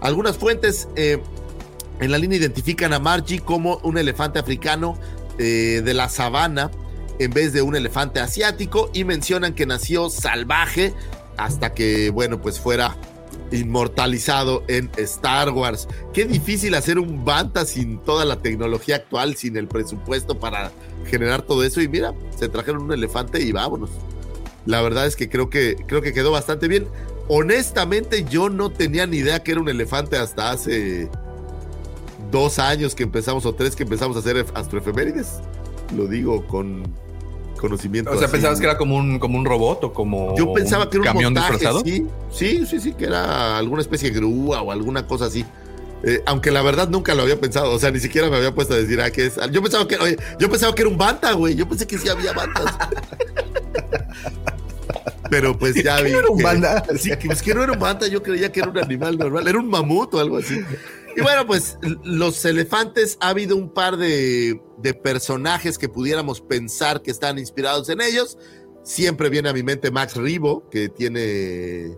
Algunas 0.00 0.36
fuentes 0.36 0.88
eh, 0.96 1.22
en 1.98 2.10
la 2.10 2.18
línea 2.18 2.38
identifican 2.38 2.92
a 2.92 2.98
Margie 2.98 3.40
como 3.40 3.78
un 3.82 3.98
elefante 3.98 4.38
africano 4.38 4.98
eh, 5.38 5.82
de 5.84 5.94
la 5.94 6.08
sabana 6.08 6.70
en 7.18 7.32
vez 7.32 7.52
de 7.52 7.62
un 7.62 7.76
elefante 7.76 8.20
asiático 8.20 8.90
y 8.92 9.04
mencionan 9.04 9.54
que 9.54 9.66
nació 9.66 10.08
salvaje 10.08 10.94
hasta 11.36 11.74
que, 11.74 12.10
bueno, 12.10 12.40
pues 12.40 12.58
fuera 12.58 12.96
inmortalizado 13.52 14.64
en 14.68 14.90
Star 14.96 15.50
Wars. 15.50 15.88
Qué 16.12 16.24
difícil 16.24 16.74
hacer 16.74 16.98
un 16.98 17.24
Banta 17.24 17.64
sin 17.64 17.98
toda 17.98 18.24
la 18.24 18.36
tecnología 18.36 18.96
actual, 18.96 19.36
sin 19.36 19.56
el 19.56 19.68
presupuesto 19.68 20.38
para 20.38 20.70
generar 21.06 21.42
todo 21.42 21.64
eso. 21.64 21.80
Y 21.80 21.88
mira, 21.88 22.14
se 22.36 22.48
trajeron 22.48 22.82
un 22.82 22.92
elefante 22.92 23.40
y 23.42 23.52
vámonos. 23.52 23.90
La 24.66 24.82
verdad 24.82 25.06
es 25.06 25.16
que 25.16 25.28
creo 25.28 25.50
que, 25.50 25.76
creo 25.86 26.02
que 26.02 26.12
quedó 26.12 26.30
bastante 26.30 26.68
bien. 26.68 26.86
Honestamente, 27.28 28.24
yo 28.24 28.48
no 28.48 28.70
tenía 28.70 29.06
ni 29.06 29.18
idea 29.18 29.42
que 29.42 29.52
era 29.52 29.60
un 29.60 29.68
elefante 29.68 30.16
hasta 30.16 30.50
hace 30.50 31.08
dos 32.30 32.58
años 32.58 32.94
que 32.94 33.02
empezamos, 33.02 33.46
o 33.46 33.54
tres 33.54 33.76
que 33.76 33.84
empezamos 33.84 34.16
a 34.16 34.20
hacer 34.20 34.44
astroefemérides. 34.54 35.40
Lo 35.96 36.06
digo 36.06 36.46
con 36.46 36.82
conocimiento. 37.60 38.10
O 38.10 38.16
sea, 38.16 38.26
así. 38.26 38.32
pensabas 38.32 38.58
que 38.58 38.66
era 38.66 38.76
como 38.76 38.96
un, 38.96 39.18
como 39.18 39.38
un 39.38 39.44
robot 39.44 39.84
o 39.84 39.92
como 39.92 40.36
Yo 40.36 40.52
pensaba 40.52 40.90
que 40.90 40.96
era 40.96 41.02
un 41.02 41.06
camión 41.06 41.34
montaje, 41.34 41.52
disfrazado. 41.52 41.82
Sí, 41.84 42.06
sí, 42.32 42.66
sí, 42.66 42.80
sí, 42.80 42.92
que 42.94 43.04
era 43.04 43.58
alguna 43.58 43.82
especie 43.82 44.10
de 44.10 44.16
grúa 44.16 44.62
o 44.62 44.72
alguna 44.72 45.06
cosa 45.06 45.26
así. 45.26 45.44
Eh, 46.02 46.22
aunque 46.24 46.50
la 46.50 46.62
verdad 46.62 46.88
nunca 46.88 47.14
lo 47.14 47.22
había 47.22 47.38
pensado, 47.38 47.70
o 47.72 47.78
sea, 47.78 47.90
ni 47.90 48.00
siquiera 48.00 48.30
me 48.30 48.36
había 48.36 48.54
puesto 48.54 48.74
a 48.74 48.78
decir, 48.78 49.00
ah, 49.00 49.10
que 49.10 49.26
es. 49.26 49.38
Yo 49.52 49.62
pensaba 49.62 49.86
que, 49.86 49.96
oye, 49.96 50.16
yo 50.38 50.50
pensaba 50.50 50.74
que 50.74 50.82
era 50.82 50.90
un 50.90 50.96
banta, 50.96 51.32
güey. 51.32 51.54
Yo 51.54 51.68
pensé 51.68 51.86
que 51.86 51.98
sí 51.98 52.08
había 52.08 52.32
bantas. 52.32 52.64
Pero 55.30 55.56
pues 55.56 55.74
ya 55.82 56.00
vi. 56.00 56.10
no 56.10 56.18
era 56.18 56.28
un 56.28 56.38
que- 56.38 56.44
banda? 56.44 56.84
Sí, 56.98 57.10
que, 57.10 57.26
pues 57.26 57.42
que 57.42 57.54
no 57.54 57.62
era 57.62 57.72
un 57.72 57.78
banta, 57.78 58.08
yo 58.08 58.22
creía 58.22 58.50
que 58.50 58.60
era 58.60 58.70
un 58.70 58.78
animal 58.78 59.16
normal, 59.16 59.46
era 59.46 59.58
un 59.58 59.68
mamut 59.68 60.12
o 60.14 60.20
algo 60.20 60.38
así. 60.38 60.60
Y 61.20 61.22
bueno, 61.22 61.46
pues 61.46 61.78
los 62.02 62.42
elefantes, 62.46 63.18
ha 63.20 63.28
habido 63.28 63.54
un 63.54 63.68
par 63.68 63.98
de, 63.98 64.58
de 64.78 64.94
personajes 64.94 65.76
que 65.76 65.86
pudiéramos 65.86 66.40
pensar 66.40 67.02
que 67.02 67.10
están 67.10 67.38
inspirados 67.38 67.90
en 67.90 68.00
ellos. 68.00 68.38
Siempre 68.82 69.28
viene 69.28 69.50
a 69.50 69.52
mi 69.52 69.62
mente 69.62 69.90
Max 69.90 70.16
Ribo, 70.16 70.66
que 70.70 70.88
tiene 70.88 71.94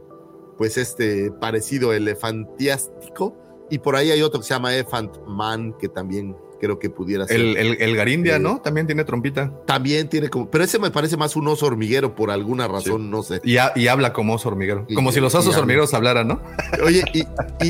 pues 0.59 0.77
este 0.77 1.31
parecido 1.31 1.93
elefantiástico. 1.93 3.37
Y 3.71 3.79
por 3.79 3.95
ahí 3.95 4.11
hay 4.11 4.23
otro 4.23 4.41
que 4.41 4.47
se 4.47 4.55
llama 4.55 4.75
Elephant 4.75 5.17
Man, 5.29 5.77
que 5.79 5.89
también 5.89 6.37
creo 6.63 6.79
que 6.79 6.89
pudiera 6.91 7.27
ser. 7.27 7.41
El, 7.41 7.57
el, 7.57 7.83
el 7.83 7.97
Garindia, 7.97 8.37
Eh, 8.37 8.39
¿no? 8.39 8.61
También 8.61 8.87
tiene 8.87 9.03
trompita. 9.05 9.53
También 9.67 10.09
tiene 10.09 10.29
como. 10.31 10.49
Pero 10.49 10.63
ese 10.63 10.79
me 10.79 10.93
parece 10.93 11.17
más 11.17 11.35
un 11.35 11.49
oso 11.49 11.67
hormiguero 11.67 12.15
por 12.15 12.31
alguna 12.31 12.69
razón, 12.69 13.11
no 13.11 13.25
sé. 13.25 13.41
Y, 13.43 13.57
ha- 13.57 13.73
y 13.75 13.89
habla 13.89 14.13
como 14.13 14.35
oso 14.35 14.49
hormiguero. 14.49 14.87
Y- 14.89 14.95
como 14.95 15.11
si 15.11 15.19
los 15.19 15.35
osos 15.35 15.57
hormigueros 15.57 15.93
hablaran, 15.93 16.29
¿no? 16.29 16.41
Oye, 16.85 17.03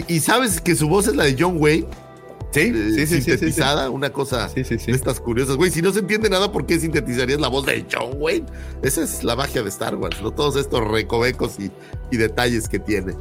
y, 0.08 0.20
sabes 0.20 0.60
que 0.60 0.76
su 0.76 0.88
voz 0.88 1.08
es 1.08 1.16
la 1.16 1.24
de 1.24 1.34
John 1.38 1.56
Wayne. 1.58 1.86
Sí, 2.50 2.60
eh, 2.60 2.72
sí, 2.74 2.90
sí, 2.90 2.96
sí, 2.98 3.06
sí, 3.06 3.06
sí. 3.06 3.30
sintetizada, 3.30 3.88
una 3.88 4.10
cosa 4.12 4.46
Sí, 4.50 4.62
sí, 4.62 4.78
sí. 4.78 4.90
de 4.90 4.96
estas 4.98 5.20
curiosas. 5.20 5.56
Güey, 5.56 5.70
si 5.70 5.80
no 5.80 5.90
se 5.90 6.00
entiende 6.00 6.28
nada, 6.28 6.52
¿por 6.52 6.66
qué 6.66 6.78
sintetizarías 6.78 7.40
la 7.40 7.48
voz 7.48 7.64
de 7.64 7.86
John 7.90 8.10
Wayne? 8.18 8.44
Esa 8.82 9.02
es 9.04 9.24
la 9.24 9.34
magia 9.36 9.62
de 9.62 9.70
Star 9.70 9.94
Wars, 9.94 10.20
¿no? 10.22 10.32
Todos 10.32 10.56
estos 10.56 10.86
recovecos 10.86 11.58
y, 11.58 11.70
y 12.10 12.18
detalles 12.18 12.68
que 12.68 12.78
tiene. 12.78 13.14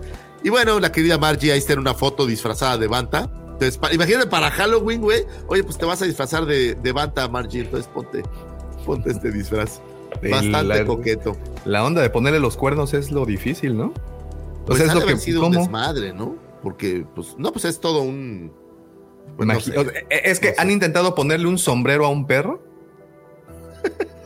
Y 0.43 0.49
bueno, 0.49 0.81
la 0.81 0.91
querida 0.91 1.17
Margie 1.17 1.53
ahí 1.53 1.59
está 1.59 1.71
en 1.73 1.79
una 1.79 1.93
foto 1.93 2.25
disfrazada 2.25 2.77
de 2.77 2.87
Banta. 2.87 3.31
Entonces, 3.65 3.93
imagínate 3.93 4.27
para 4.27 4.49
Halloween, 4.51 5.01
güey. 5.01 5.25
Oye, 5.47 5.63
pues 5.63 5.77
te 5.77 5.85
vas 5.85 6.01
a 6.01 6.05
disfrazar 6.05 6.45
de, 6.45 6.73
de 6.75 6.91
Banta, 6.91 7.27
Margie. 7.27 7.61
Entonces 7.61 7.87
ponte, 7.93 8.23
ponte 8.85 9.11
este 9.11 9.31
disfraz. 9.31 9.81
Bastante 10.29 10.63
la- 10.63 10.85
coqueto. 10.85 11.37
La 11.65 11.85
onda 11.85 12.01
de 12.01 12.09
ponerle 12.09 12.39
los 12.39 12.57
cuernos 12.57 12.93
es 12.93 13.11
lo 13.11 13.25
difícil, 13.25 13.77
¿no? 13.77 13.93
Pues 14.65 14.79
sea, 14.79 14.87
es 14.87 14.93
lo 14.95 15.05
que. 15.05 15.17
sido 15.17 15.41
un 15.41 15.47
¿cómo? 15.53 15.59
desmadre, 15.59 16.11
¿no? 16.13 16.35
Porque, 16.63 17.05
pues, 17.15 17.35
no, 17.37 17.51
pues 17.51 17.65
es 17.65 17.79
todo 17.79 18.01
un. 18.01 18.51
pues, 19.37 19.47
no 19.47 19.53
Imagi- 19.53 19.61
sé. 19.73 19.77
o 19.77 19.83
sea, 19.83 19.93
Es 20.09 20.39
que 20.39 20.49
No 20.49 20.55
sé. 20.55 20.61
han 20.61 20.71
intentado 20.71 21.15
ponerle 21.15 21.47
un 21.47 21.57
sombrero 21.57 22.05
a 22.05 22.09
un 22.09 22.25
perro. 22.27 22.61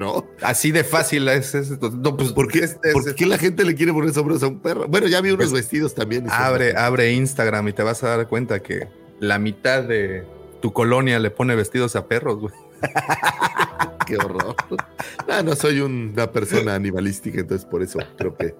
No. 0.00 0.26
Así 0.40 0.70
de 0.72 0.82
fácil 0.82 1.28
es. 1.28 1.54
es- 1.54 1.70
no, 1.80 2.16
pues, 2.16 2.32
¿Por 2.32 2.48
qué, 2.48 2.60
es- 2.60 2.78
es- 2.82 2.92
por 2.94 3.14
qué 3.14 3.26
la 3.26 3.36
gente 3.36 3.64
le 3.66 3.74
quiere 3.74 3.92
poner 3.92 4.14
sombreros 4.14 4.42
a 4.42 4.46
un 4.46 4.58
perro? 4.60 4.88
Bueno, 4.88 5.06
ya 5.08 5.20
vi 5.20 5.28
unos 5.30 5.50
Pues, 5.50 5.52
vestidos 5.52 5.94
también. 5.94 6.26
Abre, 6.30 6.74
abre 6.76 7.12
Instagram 7.12 7.68
y 7.68 7.72
te 7.74 7.82
vas 7.82 8.02
a 8.02 8.16
dar 8.16 8.26
cuenta 8.26 8.60
que 8.60 8.88
la 9.20 9.38
mitad 9.38 9.82
de 9.82 10.24
tu 10.62 10.72
colonia 10.72 11.18
le 11.18 11.30
pone 11.30 11.54
vestidos 11.54 11.96
a 11.96 12.06
perros, 12.08 12.38
güey. 12.40 12.54
Qué 14.06 14.16
horror. 14.16 14.56
No, 15.28 15.42
no 15.42 15.54
soy 15.54 15.80
una 15.80 16.30
persona 16.32 16.74
animalística, 16.74 17.40
entonces 17.40 17.66
por 17.66 17.82
eso 17.82 17.98
creo 18.16 18.34
que, 18.36 18.54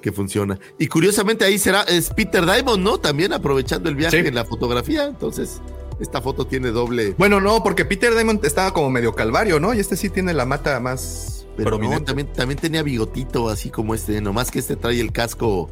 que 0.00 0.12
funciona. 0.12 0.58
Y 0.78 0.86
curiosamente 0.86 1.44
ahí 1.44 1.58
será, 1.58 1.82
es 1.82 2.10
Peter 2.10 2.44
Diamond, 2.46 2.82
¿no? 2.84 2.98
También 2.98 3.32
aprovechando 3.32 3.88
el 3.88 3.96
viaje 3.96 4.22
Sí. 4.22 4.28
en 4.28 4.34
la 4.34 4.44
fotografía. 4.44 5.04
Entonces, 5.06 5.60
esta 6.00 6.20
foto 6.20 6.46
tiene 6.46 6.68
doble. 6.68 7.14
Bueno, 7.18 7.40
no, 7.40 7.62
porque 7.62 7.84
Peter 7.84 8.14
Diamond 8.14 8.44
estaba 8.44 8.72
como 8.72 8.90
medio 8.90 9.14
calvario, 9.14 9.60
¿no? 9.60 9.74
Y 9.74 9.80
este 9.80 9.96
sí 9.96 10.10
tiene 10.10 10.32
la 10.32 10.44
mata 10.44 10.78
más 10.80 11.46
Pero 11.56 11.78
no, 11.78 12.02
también, 12.02 12.32
también 12.32 12.58
tenía 12.58 12.82
bigotito, 12.82 13.48
así 13.48 13.70
como 13.70 13.94
este, 13.94 14.20
nomás 14.20 14.50
que 14.50 14.60
este 14.60 14.76
trae 14.76 15.00
el 15.00 15.12
casco, 15.12 15.68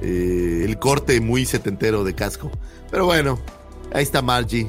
eh, 0.00 0.62
el 0.64 0.78
corte 0.78 1.20
muy 1.20 1.44
setentero 1.44 2.04
de 2.04 2.14
casco. 2.14 2.50
Pero 2.90 3.06
bueno, 3.06 3.38
ahí 3.92 4.02
está 4.04 4.22
Margie, 4.22 4.68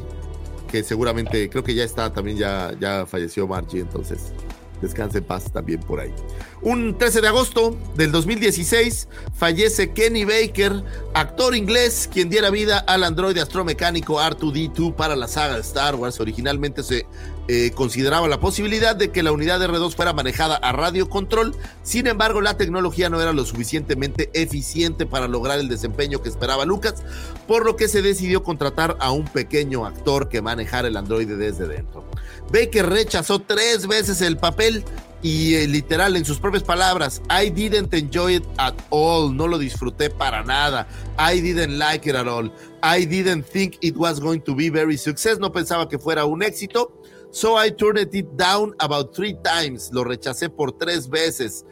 que 0.71 0.83
seguramente, 0.83 1.49
creo 1.49 1.63
que 1.63 1.75
ya 1.75 1.83
está, 1.83 2.11
también 2.11 2.37
ya, 2.37 2.73
ya 2.79 3.05
falleció 3.05 3.47
Margie, 3.47 3.81
entonces 3.81 4.33
descanse 4.81 5.19
en 5.19 5.23
paz 5.23 5.51
también 5.51 5.79
por 5.79 5.99
ahí. 5.99 6.13
Un 6.61 6.97
13 6.97 7.21
de 7.21 7.27
agosto 7.27 7.77
del 7.95 8.11
2016 8.11 9.07
fallece 9.35 9.91
Kenny 9.91 10.25
Baker, 10.25 10.83
actor 11.13 11.55
inglés, 11.55 12.09
quien 12.11 12.29
diera 12.29 12.49
vida 12.49 12.79
al 12.79 13.03
androide 13.03 13.41
astromecánico 13.41 14.19
R2D2 14.19 14.95
para 14.95 15.15
la 15.15 15.27
saga 15.27 15.55
de 15.55 15.61
Star 15.61 15.95
Wars. 15.95 16.19
Originalmente 16.19 16.83
se 16.83 17.05
eh, 17.49 17.71
consideraba 17.73 18.27
la 18.27 18.41
posibilidad 18.41 18.93
de 18.93 19.09
que 19.09 19.23
la 19.23 19.31
unidad 19.31 19.61
R2 19.61 19.95
fuera 19.95 20.11
manejada 20.11 20.57
a 20.57 20.73
radio 20.73 21.07
control, 21.09 21.55
sin 21.81 22.07
embargo 22.07 22.41
la 22.41 22.57
tecnología 22.57 23.09
no 23.09 23.21
era 23.21 23.31
lo 23.31 23.45
suficientemente 23.45 24.29
eficiente 24.33 25.05
para 25.05 25.29
lograr 25.29 25.57
el 25.59 25.69
desempeño 25.69 26.21
que 26.21 26.27
esperaba 26.27 26.65
Lucas, 26.65 27.03
por 27.47 27.65
lo 27.65 27.77
que 27.77 27.87
se 27.87 28.01
decidió 28.01 28.43
contratar 28.43 28.97
a 28.99 29.11
un 29.11 29.25
pequeño 29.25 29.85
actor 29.85 30.27
que 30.27 30.41
manejara 30.41 30.89
el 30.89 30.97
androide 30.97 31.37
desde 31.37 31.67
dentro. 31.67 32.03
Baker 32.51 32.89
rechazó 32.89 33.39
tres 33.39 33.87
veces 33.87 34.21
el 34.21 34.37
papel 34.37 34.83
y 35.21 35.55
eh, 35.55 35.67
literal 35.67 36.15
en 36.15 36.23
sus 36.23 36.39
propias 36.39 36.63
palabras, 36.63 37.21
I 37.29 37.49
didn't 37.49 37.93
enjoy 37.93 38.35
it 38.35 38.45
at 38.57 38.75
all, 38.89 39.35
no 39.35 39.47
lo 39.47 39.57
disfruté 39.57 40.09
para 40.09 40.43
nada, 40.43 40.87
I 41.17 41.41
didn't 41.41 41.77
like 41.77 42.07
it 42.07 42.15
at 42.15 42.27
all, 42.27 42.51
I 42.83 43.05
didn't 43.05 43.43
think 43.43 43.77
it 43.81 43.95
was 43.97 44.19
going 44.19 44.41
to 44.41 44.55
be 44.55 44.69
very 44.69 44.97
success, 44.97 45.39
no 45.39 45.51
pensaba 45.51 45.89
que 45.89 45.97
fuera 45.97 46.25
un 46.25 46.41
éxito, 46.41 46.93
so 47.31 47.57
I 47.57 47.71
turned 47.71 48.13
it 48.13 48.37
down 48.37 48.73
about 48.79 49.13
three 49.13 49.35
times, 49.43 49.89
lo 49.91 50.03
rechacé 50.03 50.49
por 50.49 50.71
tres 50.71 51.09
veces. 51.09 51.65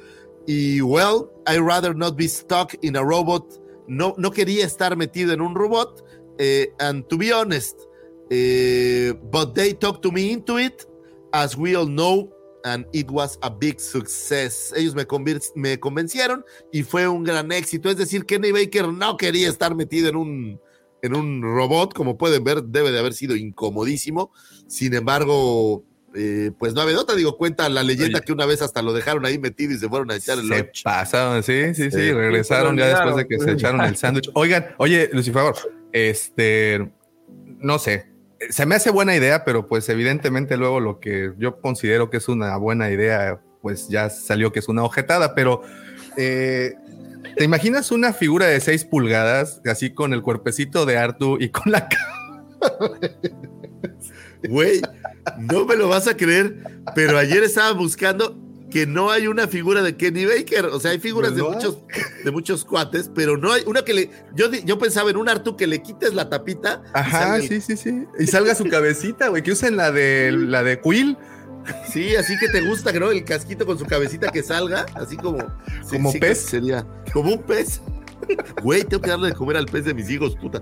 Y 0.47 0.81
well, 0.81 1.31
I 1.47 1.57
rather 1.57 1.95
not 1.95 2.15
be 2.15 2.27
stuck 2.27 2.75
in 2.83 2.95
a 2.95 3.03
robot, 3.03 3.45
no, 3.87 4.13
no 4.17 4.31
quería 4.31 4.65
estar 4.65 4.95
metido 4.95 5.33
en 5.33 5.41
un 5.41 5.55
robot, 5.55 6.03
eh, 6.39 6.67
and 6.79 7.07
to 7.09 7.17
be 7.17 7.31
honest, 7.31 7.79
eh, 8.29 9.13
but 9.31 9.53
they 9.53 9.73
talked 9.73 10.01
to 10.03 10.11
me 10.11 10.31
into 10.31 10.57
it, 10.59 10.85
as 11.31 11.55
we 11.57 11.75
all 11.75 11.87
know, 11.87 12.31
and 12.63 12.85
it 12.93 13.09
was 13.11 13.37
a 13.41 13.49
big 13.49 13.79
success. 13.79 14.73
Ellos 14.75 14.95
me, 14.95 15.05
me 15.55 15.79
convencieron 15.79 16.43
y 16.71 16.83
fue 16.83 17.07
un 17.07 17.23
gran 17.23 17.51
éxito. 17.51 17.89
Es 17.89 17.97
decir, 17.97 18.25
Kenny 18.25 18.51
Baker 18.51 18.87
no 18.87 19.17
quería 19.17 19.49
estar 19.49 19.75
metido 19.75 20.09
en 20.09 20.15
un, 20.15 20.59
en 21.03 21.15
un 21.15 21.41
robot, 21.43 21.93
como 21.93 22.17
pueden 22.17 22.43
ver, 22.43 22.63
debe 22.63 22.91
de 22.91 22.97
haber 22.99 23.13
sido 23.13 23.35
incomodísimo. 23.35 24.31
Sin 24.67 24.95
embargo, 24.95 25.83
eh, 26.15 26.49
pues 26.57 26.73
no 26.73 26.81
había 26.81 26.99
otra, 26.99 27.15
digo, 27.15 27.37
cuenta 27.37 27.69
la 27.69 27.83
leyenda 27.83 28.21
que 28.21 28.31
una 28.31 28.45
vez 28.47 28.61
hasta 28.63 28.81
lo 28.81 28.93
dejaron 28.93 29.25
ahí 29.27 29.37
metido 29.37 29.73
y 29.73 29.77
se 29.77 29.87
fueron 29.87 30.09
a 30.09 30.15
echar 30.15 30.39
el 30.39 30.47
Se 30.47 30.57
lunch. 30.63 30.81
pasaron, 30.83 31.43
sí, 31.43 31.75
sí, 31.75 31.83
sí, 31.83 31.91
Sí. 31.91 32.11
regresaron 32.13 32.77
ya 32.77 32.87
después 32.87 33.15
de 33.17 33.27
que 33.27 33.37
se 33.37 33.51
echaron 33.51 33.81
el 33.81 33.95
sándwich. 33.97 34.31
Oigan, 34.33 34.67
oye, 34.79 35.09
Lucifer, 35.13 35.53
este, 35.91 36.89
no 37.59 37.77
sé, 37.77 38.07
se 38.49 38.65
me 38.65 38.75
hace 38.75 38.89
buena 38.89 39.15
idea, 39.15 39.43
pero 39.43 39.67
pues 39.67 39.87
evidentemente 39.89 40.57
luego 40.57 40.79
lo 40.79 40.99
que 40.99 41.33
yo 41.37 41.59
considero 41.59 42.09
que 42.09 42.17
es 42.17 42.27
una 42.27 42.55
buena 42.57 42.89
idea, 42.89 43.41
pues 43.61 43.87
ya 43.89 44.09
salió 44.09 44.51
que 44.51 44.59
es 44.59 44.69
una 44.69 44.83
ojetada, 44.83 45.35
pero 45.35 45.61
eh, 46.17 46.73
¿te 47.35 47.43
imaginas 47.43 47.91
una 47.91 48.13
figura 48.13 48.47
de 48.47 48.59
6 48.59 48.85
pulgadas, 48.85 49.61
así 49.65 49.93
con 49.93 50.13
el 50.13 50.21
cuerpecito 50.21 50.85
de 50.85 50.97
Artu 50.97 51.37
y 51.39 51.49
con 51.49 51.71
la 51.71 51.89
Güey, 54.49 54.81
no 55.39 55.65
me 55.65 55.75
lo 55.75 55.89
vas 55.89 56.07
a 56.07 56.15
creer, 56.15 56.63
pero 56.93 57.17
ayer 57.17 57.43
estaba 57.43 57.71
buscando 57.71 58.44
que 58.71 58.85
no 58.87 59.11
hay 59.11 59.27
una 59.27 59.47
figura 59.47 59.81
de 59.81 59.95
Kenny 59.95 60.25
Baker. 60.25 60.65
O 60.65 60.79
sea, 60.79 60.91
hay 60.91 60.99
figuras 60.99 61.35
de 61.35 61.43
muchos, 61.43 61.77
de 62.23 62.31
muchos 62.31 62.65
cuates, 62.65 63.09
pero 63.13 63.37
no 63.37 63.53
hay 63.53 63.63
una 63.65 63.83
que 63.83 63.93
le. 63.93 64.09
Yo, 64.35 64.51
yo 64.51 64.77
pensaba 64.79 65.09
en 65.09 65.17
un 65.17 65.29
Artu 65.29 65.55
que 65.55 65.67
le 65.67 65.81
quites 65.81 66.13
la 66.13 66.29
tapita. 66.29 66.83
Ajá, 66.93 67.37
el- 67.37 67.47
sí, 67.47 67.61
sí, 67.61 67.77
sí. 67.77 68.05
Y 68.19 68.27
salga 68.27 68.55
su 68.55 68.65
cabecita, 68.67 69.29
güey, 69.29 69.43
que 69.43 69.51
usen 69.51 69.77
la 69.77 69.91
de 69.91 70.31
la 70.31 70.63
de 70.63 70.79
Quill. 70.81 71.17
Sí, 71.91 72.15
así 72.15 72.37
que 72.37 72.47
te 72.49 72.61
gusta, 72.61 72.91
¿no? 72.93 73.09
El 73.11 73.23
casquito 73.25 73.65
con 73.65 73.79
su 73.79 73.85
cabecita 73.85 74.31
que 74.31 74.43
salga, 74.43 74.85
así 74.95 75.17
como. 75.17 75.39
Como 75.89 76.11
sí, 76.11 76.19
pez. 76.19 76.39
Sería 76.41 76.85
como 77.13 77.33
un 77.33 77.41
pez. 77.43 77.81
Güey, 78.63 78.83
tengo 78.83 79.01
que 79.01 79.09
darle 79.09 79.27
de 79.29 79.33
comer 79.35 79.57
al 79.57 79.65
pez 79.67 79.85
de 79.85 79.93
mis 79.93 80.09
hijos, 80.09 80.35
puta. 80.35 80.61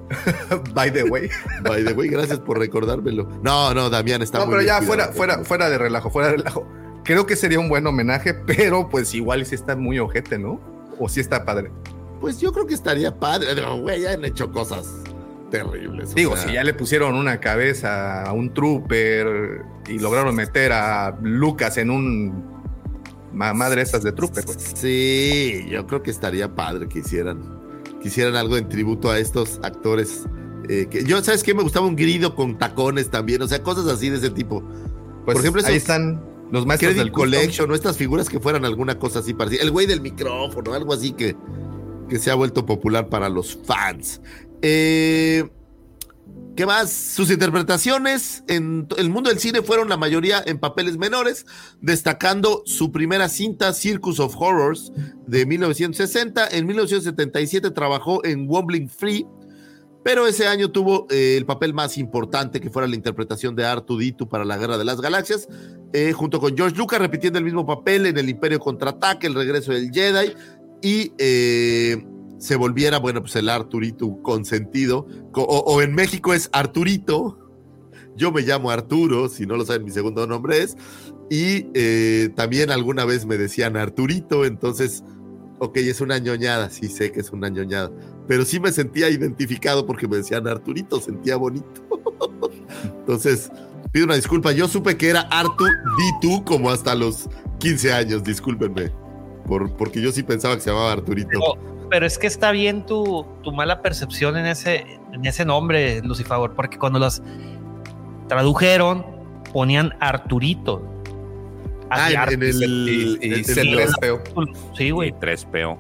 By 0.74 0.92
the 0.92 1.04
way. 1.04 1.30
By 1.62 1.84
the 1.86 1.94
way, 1.94 2.10
gracias 2.10 2.40
por 2.40 2.58
recordármelo. 2.60 3.30
No, 3.42 3.74
no, 3.74 3.90
Damián 3.90 4.22
está 4.22 4.40
No, 4.40 4.46
muy 4.46 4.54
pero 4.56 4.64
bien 4.64 4.74
ya 4.74 4.78
cuidado. 4.88 5.14
fuera, 5.14 5.36
fuera, 5.36 5.46
fuera 5.46 5.70
de 5.70 5.78
relajo, 5.78 6.10
fuera 6.10 6.30
de 6.30 6.38
relajo. 6.38 6.68
Creo 7.04 7.26
que 7.26 7.36
sería 7.36 7.60
un 7.60 7.70
buen 7.70 7.86
homenaje, 7.88 8.34
pero 8.48 8.90
pues 8.90 9.14
igual 9.14 9.46
sí 9.46 9.56
está 9.56 9.76
muy 9.76 10.00
ojete, 10.00 10.38
¿no? 10.40 10.60
O 11.00 11.10
sí 11.10 11.20
está 11.20 11.44
padre. 11.46 11.72
Pues 12.22 12.40
yo 12.40 12.54
creo 12.54 12.66
que 12.66 12.74
estaría 12.74 13.18
padre. 13.20 13.56
No, 13.62 13.80
güey, 13.82 14.02
ya 14.02 14.12
han 14.14 14.24
hecho 14.24 14.52
cosas 14.52 14.88
terribles. 15.52 16.12
o 16.12 16.16
Digo, 16.16 16.36
sea, 16.38 16.48
si 16.48 16.54
ya 16.54 16.64
le 16.64 16.74
pusieron 16.74 17.16
una 17.16 17.40
cabeza 17.40 18.24
a 18.24 18.32
un 18.34 18.54
trooper 18.54 19.62
y 19.88 20.00
lograron 20.00 20.34
meter 20.36 20.72
a 20.72 21.18
Lucas 21.22 21.78
en 21.78 21.90
un 21.92 22.44
ma- 23.34 23.54
madre 23.54 23.82
estas 23.82 24.04
de 24.04 24.12
trooper, 24.14 24.46
pues. 24.46 24.58
Sí, 24.76 25.66
yo 25.70 25.86
creo 25.88 26.02
que 26.02 26.12
estaría 26.12 26.56
padre 26.56 26.88
que 26.88 27.00
hicieran, 27.00 27.60
que 28.02 28.08
hicieran 28.08 28.36
algo 28.36 28.56
en 28.58 28.70
tributo 28.70 29.12
a 29.12 29.20
estos 29.20 29.60
actores. 29.64 30.24
eh, 30.70 30.88
que, 30.90 31.04
yo, 31.04 31.22
¿sabes 31.22 31.44
qué? 31.44 31.54
Me 31.54 31.64
gustaba 31.64 31.86
un 31.86 31.96
grido 31.98 32.36
con 32.36 32.58
tacones 32.58 33.10
también, 33.10 33.42
o 33.42 33.48
sea, 33.48 33.62
cosas 33.62 33.86
así 33.88 34.10
de 34.10 34.18
ese 34.18 34.30
tipo. 34.30 34.62
Pues 35.26 35.36
Por 35.36 35.38
ejemplo, 35.38 35.62
ahí 35.66 35.76
están 35.76 36.22
los 36.54 36.68
maestros 36.68 36.94
Credit 36.94 37.06
del. 37.06 37.12
Collection 37.12 37.72
o 37.72 37.74
estas 37.74 37.98
figuras 37.98 38.30
que 38.30 38.40
fueran 38.40 38.64
alguna 38.64 39.00
cosa 39.00 39.20
así 39.20 39.34
parecida. 39.34 39.64
El 39.64 39.72
güey 39.72 39.88
del 39.88 40.02
micrófono, 40.02 40.74
algo 40.74 40.94
así 40.94 41.12
que, 41.12 41.36
que 42.08 42.20
se 42.20 42.30
ha 42.30 42.36
vuelto 42.36 42.64
popular 42.64 43.10
para 43.10 43.28
los 43.28 43.58
fans. 43.66 44.22
Eh, 44.62 45.50
¿Qué 46.56 46.68
más? 46.68 46.92
Sus 46.92 47.32
interpretaciones 47.32 48.44
en 48.48 48.88
el 48.98 49.10
mundo 49.10 49.32
del 49.32 49.40
cine 49.40 49.64
fueron 49.64 49.90
la 49.90 49.98
mayoría 49.98 50.44
en 50.46 50.60
papeles 50.60 50.98
menores, 50.98 51.48
destacando 51.82 52.62
su 52.68 52.92
primera 52.92 53.30
cinta, 53.30 53.74
Circus 53.74 54.20
of 54.20 54.36
Horrors, 54.38 54.94
de 55.26 55.48
1960. 55.48 56.50
En 56.50 56.68
1977 56.68 57.72
trabajó 57.72 58.24
en 58.24 58.48
Wobbling 58.48 58.90
Free, 58.90 59.26
pero 60.04 60.28
ese 60.28 60.48
año 60.48 60.70
tuvo 60.72 61.08
eh, 61.10 61.36
el 61.38 61.46
papel 61.46 61.74
más 61.74 61.98
importante, 61.98 62.60
que 62.60 62.70
fuera 62.70 62.88
la 62.88 62.96
interpretación 62.96 63.56
de 63.56 63.66
Artu 63.66 63.98
Ditu 63.98 64.28
para 64.28 64.44
la 64.46 64.58
Guerra 64.58 64.78
de 64.78 64.86
las 64.86 65.00
Galaxias, 65.00 65.48
eh, 65.94 66.12
junto 66.12 66.40
con 66.40 66.56
George 66.56 66.76
Lucas, 66.76 67.00
repitiendo 67.00 67.40
el 67.40 67.46
mismo 67.46 67.66
papel 67.66 68.06
en 68.06 68.18
El 68.18 68.30
Imperio 68.30 68.60
Contraataque, 68.60 69.28
El 69.28 69.36
Regreso 69.36 69.72
del 69.72 69.92
Jedi, 69.92 70.34
y 70.82 71.14
eh, 71.18 72.06
se 72.38 72.56
volviera, 72.58 73.00
bueno, 73.00 73.22
pues 73.22 73.36
el 73.38 73.48
Arturito 73.48 74.22
consentido, 74.22 75.08
co- 75.32 75.44
o, 75.44 75.60
o 75.60 75.82
en 75.82 75.96
México 75.96 76.34
es 76.34 76.50
Arturito, 76.52 77.40
yo 78.16 78.32
me 78.32 78.42
llamo 78.42 78.70
Arturo, 78.70 79.30
si 79.30 79.46
no 79.46 79.56
lo 79.56 79.66
saben, 79.66 79.86
mi 79.86 79.92
segundo 79.92 80.28
nombre 80.28 80.62
es, 80.62 80.76
y 81.30 81.64
también 82.36 82.70
alguna 82.70 83.06
vez 83.06 83.26
me 83.26 83.38
decían 83.38 83.78
Arturito, 83.78 84.46
entonces, 84.46 85.04
ok, 85.64 85.78
es 85.78 86.02
una 86.02 86.18
ñoñada, 86.18 86.70
sí 86.70 86.88
sé 86.88 87.12
que 87.12 87.22
es 87.22 87.32
una 87.32 87.48
ñoñada, 87.50 87.90
pero 88.28 88.44
sí 88.44 88.60
me 88.60 88.72
sentía 88.72 89.10
identificado 89.10 89.86
porque 89.86 90.08
me 90.08 90.18
decían 90.18 90.48
Arturito, 90.48 91.00
sentía 91.00 91.38
bonito. 91.38 91.82
entonces, 93.00 93.50
pido 93.92 94.06
una 94.06 94.16
disculpa, 94.16 94.52
yo 94.52 94.68
supe 94.68 94.98
que 94.98 95.10
era 95.10 95.22
Artu 95.22 95.64
Ditu 95.98 96.44
como 96.44 96.70
hasta 96.70 96.96
los 96.96 97.30
15 97.60 97.94
años, 97.94 98.24
discúlpenme, 98.24 98.92
por, 99.48 99.76
porque 99.78 100.02
yo 100.02 100.12
sí 100.12 100.22
pensaba 100.24 100.56
que 100.56 100.62
se 100.62 100.70
llamaba 100.70 100.92
Arturito. 100.92 101.30
Pero, 101.90 102.06
es 102.06 102.18
que 102.18 102.28
está 102.28 102.52
bien 102.52 102.86
tu, 102.86 103.26
tu 103.44 103.52
mala 103.52 103.82
percepción 103.82 104.36
en 104.36 104.48
ese, 104.48 104.84
en 105.14 105.26
ese 105.26 105.46
nombre, 105.46 106.02
Lucifer, 106.02 106.38
porque 106.56 106.78
cuando 106.78 107.00
los 107.00 107.22
tradujeron 108.28 109.06
ponían 109.54 109.96
Arturito. 110.00 110.93
Ah, 111.96 112.28
en, 112.32 112.44
el, 112.44 112.64
Y, 112.64 113.18
y 113.22 113.30
les 113.30 113.96
peó. 114.00 114.22
Sí, 114.78 114.86
Y 114.86 114.92
güey. 114.92 115.12
3PO. 115.14 115.78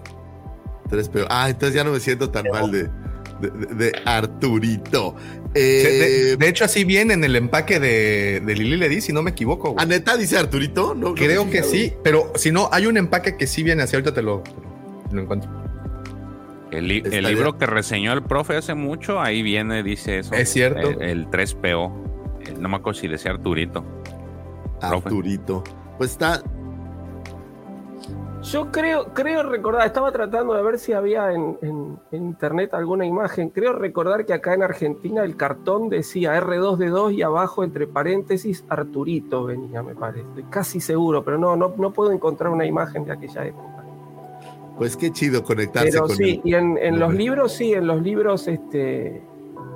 Tres 0.89 1.09
peor. 1.09 1.27
Ah, 1.29 1.49
entonces 1.49 1.75
ya 1.75 1.83
no 1.83 1.91
me 1.91 1.99
siento 1.99 2.29
tan 2.29 2.45
mal 2.51 2.69
de, 2.71 2.89
de, 3.75 3.91
Arturito. 4.05 5.15
De, 5.53 6.31
Eh, 6.33 6.35
de 6.37 6.47
hecho, 6.47 6.65
así 6.65 6.83
viene 6.83 7.13
en 7.15 7.23
el 7.23 7.35
empaque 7.35 7.79
de, 7.79 8.41
de 8.45 8.55
Lili 8.55 8.77
Ledi, 8.77 9.01
si 9.01 9.11
no 9.13 9.21
me 9.23 9.31
equivoco. 9.31 9.71
güey. 9.71 9.83
¿A 9.83 9.87
neta 9.87 10.17
dice 10.17 10.37
Arturito? 10.37 10.93
No, 10.93 11.15
Creo 11.15 11.49
que 11.49 11.63
sí, 11.63 11.93
pero 12.03 12.31
si 12.35 12.51
no, 12.51 12.69
hay 12.71 12.85
un 12.85 12.97
empaque 12.97 13.37
que 13.37 13.47
sí 13.47 13.63
viene 13.63 13.83
así. 13.83 13.95
Ahorita 13.95 14.13
te 14.13 14.21
lo, 14.21 14.43
lo- 15.11 15.21
encuentro. 15.21 15.49
El, 16.71 16.87
li- 16.87 16.97
el 16.99 17.05
Estaría- 17.05 17.29
libro 17.29 17.57
que 17.57 17.65
reseñó 17.67 18.13
el 18.13 18.23
profe 18.23 18.55
hace 18.57 18.73
mucho, 18.75 19.21
ahí 19.21 19.41
viene, 19.43 19.83
dice 19.83 20.19
eso. 20.19 20.33
Es 20.35 20.49
cierto. 20.51 20.89
El, 20.89 21.01
el 21.01 21.27
3PO. 21.27 21.91
Eh, 22.47 22.55
No 22.59 22.67
me 22.69 22.75
acuerdo 22.77 22.99
si 22.99 23.07
decía 23.07 23.31
Arturito. 23.31 23.83
profe. 24.79 25.09
Pues 26.03 26.11
está. 26.11 26.43
Yo 28.41 28.73
creo, 28.73 29.13
creo 29.13 29.41
recordar, 29.43 29.87
estaba 29.87 30.11
tratando 30.11 30.53
de 30.53 30.61
ver 30.61 30.77
si 30.77 30.91
había 30.91 31.31
en, 31.31 31.57
en- 31.61 31.97
en 32.11 32.23
internet 32.25 32.73
alguna 32.73 33.05
imagen. 33.05 33.47
Creo 33.51 33.71
recordar 33.71 34.25
que 34.25 34.33
acá 34.33 34.53
en 34.53 34.63
Argentina 34.63 35.23
el 35.23 35.37
cartón 35.37 35.87
decía 35.87 36.37
R2D2 36.41 37.13
y 37.13 37.21
abajo, 37.21 37.63
entre 37.63 37.87
paréntesis, 37.87 38.65
Arturito 38.67 39.45
venía, 39.45 39.81
me 39.81 39.95
parece. 39.95 40.27
Estoy 40.27 40.43
casi 40.49 40.81
seguro, 40.81 41.23
pero 41.23 41.37
no, 41.37 41.55
no, 41.55 41.73
no 41.77 41.93
puedo 41.93 42.11
encontrar 42.11 42.51
una 42.51 42.65
imagen 42.65 43.05
de 43.05 43.13
aquella 43.13 43.45
época. 43.45 43.85
Pues 44.77 44.97
qué 44.97 45.09
chido 45.09 45.41
conectarse 45.41 45.89
Pero 45.91 46.07
con 46.07 46.15
sí, 46.17 46.41
y 46.43 46.53
en, 46.55 46.77
en 46.79 46.99
los 46.99 47.13
libros, 47.13 47.53
sí, 47.53 47.71
en 47.71 47.87
los 47.87 48.01
libros, 48.01 48.49
este, 48.49 49.23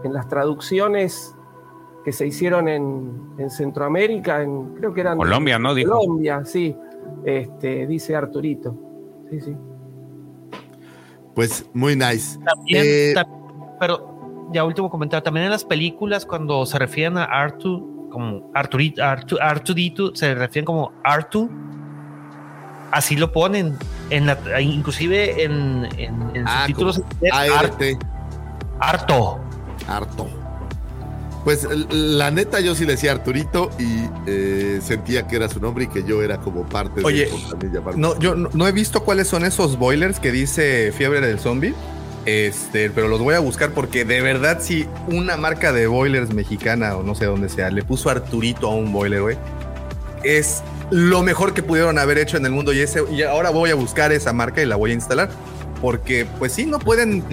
en 0.04 0.12
las 0.12 0.28
traducciones 0.28 1.37
que 2.08 2.14
se 2.14 2.26
hicieron 2.26 2.70
en, 2.70 3.12
en 3.38 3.50
Centroamérica, 3.50 4.42
en, 4.42 4.76
creo 4.76 4.94
que 4.94 5.02
eran 5.02 5.18
Colombia, 5.18 5.60
¿no? 5.60 5.74
Dijo. 5.74 5.92
Colombia, 5.92 6.46
sí. 6.46 6.74
Este, 7.26 7.86
dice 7.86 8.16
Arturito. 8.16 8.74
Sí, 9.30 9.42
sí. 9.42 9.54
Pues 11.36 11.70
muy 11.74 11.98
nice. 11.98 12.40
También, 12.46 12.84
Eh, 12.86 13.14
pero 13.78 14.48
ya 14.54 14.64
último 14.64 14.90
comentario, 14.90 15.22
también 15.22 15.48
en 15.48 15.52
las 15.52 15.66
películas 15.66 16.26
cuando 16.26 16.66
se 16.66 16.80
refieren 16.80 17.18
a 17.18 17.26
Artu 17.26 18.08
como 18.10 18.52
Arturito, 18.54 19.04
Artu, 19.04 19.36
Artudito, 19.42 20.16
se 20.16 20.34
refieren 20.34 20.64
como 20.66 20.94
Artu. 21.04 21.50
Así 22.90 23.18
lo 23.18 23.34
ponen, 23.34 23.76
en 24.10 24.28
la, 24.28 24.62
inclusive 24.62 25.44
en, 25.44 25.90
en, 25.98 26.36
en 26.38 26.46
Ah, 26.48 26.60
subtítulos 26.62 27.00
como 27.00 27.10
en 27.20 27.28
inglés, 27.28 27.52
Ar- 27.52 27.66
ART. 27.66 27.82
Harto. 28.80 29.40
Harto. 29.90 30.28
Pues 31.48 31.66
la 31.92 32.30
neta, 32.30 32.60
yo 32.60 32.76
sí 32.76 32.84
le 32.84 32.92
decía 32.92 33.14
Arturito 33.14 33.70
y 33.80 34.02
eh, 34.26 34.82
sentía 34.84 35.28
que 35.28 35.38
era 35.38 35.48
su 35.48 35.62
nombre 35.62 35.86
y 35.86 35.88
que 35.88 36.04
yo 36.04 36.22
era 36.22 36.42
como 36.42 36.68
parte 36.68 37.00
Oye, 37.06 37.32
de 37.58 37.70
llamarme. 37.72 38.02
No, 38.02 38.20
yo 38.20 38.36
no, 38.36 38.50
no 38.54 38.68
he 38.68 38.74
visto 38.74 39.06
cuáles 39.06 39.30
son 39.30 39.46
esos 39.46 39.80
boilers 39.80 40.20
que 40.20 40.34
dice 40.34 40.92
Fiebre 40.92 41.22
del 41.22 41.40
Zombie. 41.40 41.74
Este, 42.26 42.90
pero 42.90 43.08
los 43.08 43.22
voy 43.22 43.36
a 43.36 43.40
buscar 43.40 43.72
porque 43.72 44.04
de 44.04 44.20
verdad, 44.20 44.58
si 44.60 44.88
una 45.08 45.38
marca 45.38 45.72
de 45.72 45.88
boilers 45.88 46.34
mexicana 46.34 46.98
o 46.98 47.04
no 47.04 47.16
sé 47.16 47.24
dónde 47.24 47.48
sea, 47.48 47.72
le 47.72 47.82
puso 47.82 48.10
Arturito 48.10 48.70
a 48.70 48.76
un 48.76 48.92
boiler, 48.92 49.22
güey, 49.22 49.38
es 50.26 50.64
lo 50.92 51.24
mejor 51.24 51.54
que 51.54 51.64
pudieron 51.64 51.98
haber 51.98 52.18
hecho 52.18 52.36
en 52.36 52.46
el 52.46 52.52
mundo. 52.52 52.74
Y, 52.74 52.82
ese, 52.82 53.06
y 53.10 53.22
ahora 53.24 53.52
voy 53.52 53.70
a 53.70 53.76
buscar 53.76 54.12
esa 54.12 54.34
marca 54.34 54.62
y 54.62 54.66
la 54.66 54.76
voy 54.76 54.92
a 54.92 54.96
instalar. 54.96 55.30
Porque, 55.80 56.26
pues 56.40 56.52
sí, 56.52 56.66
no 56.66 56.80
pueden, 56.80 57.24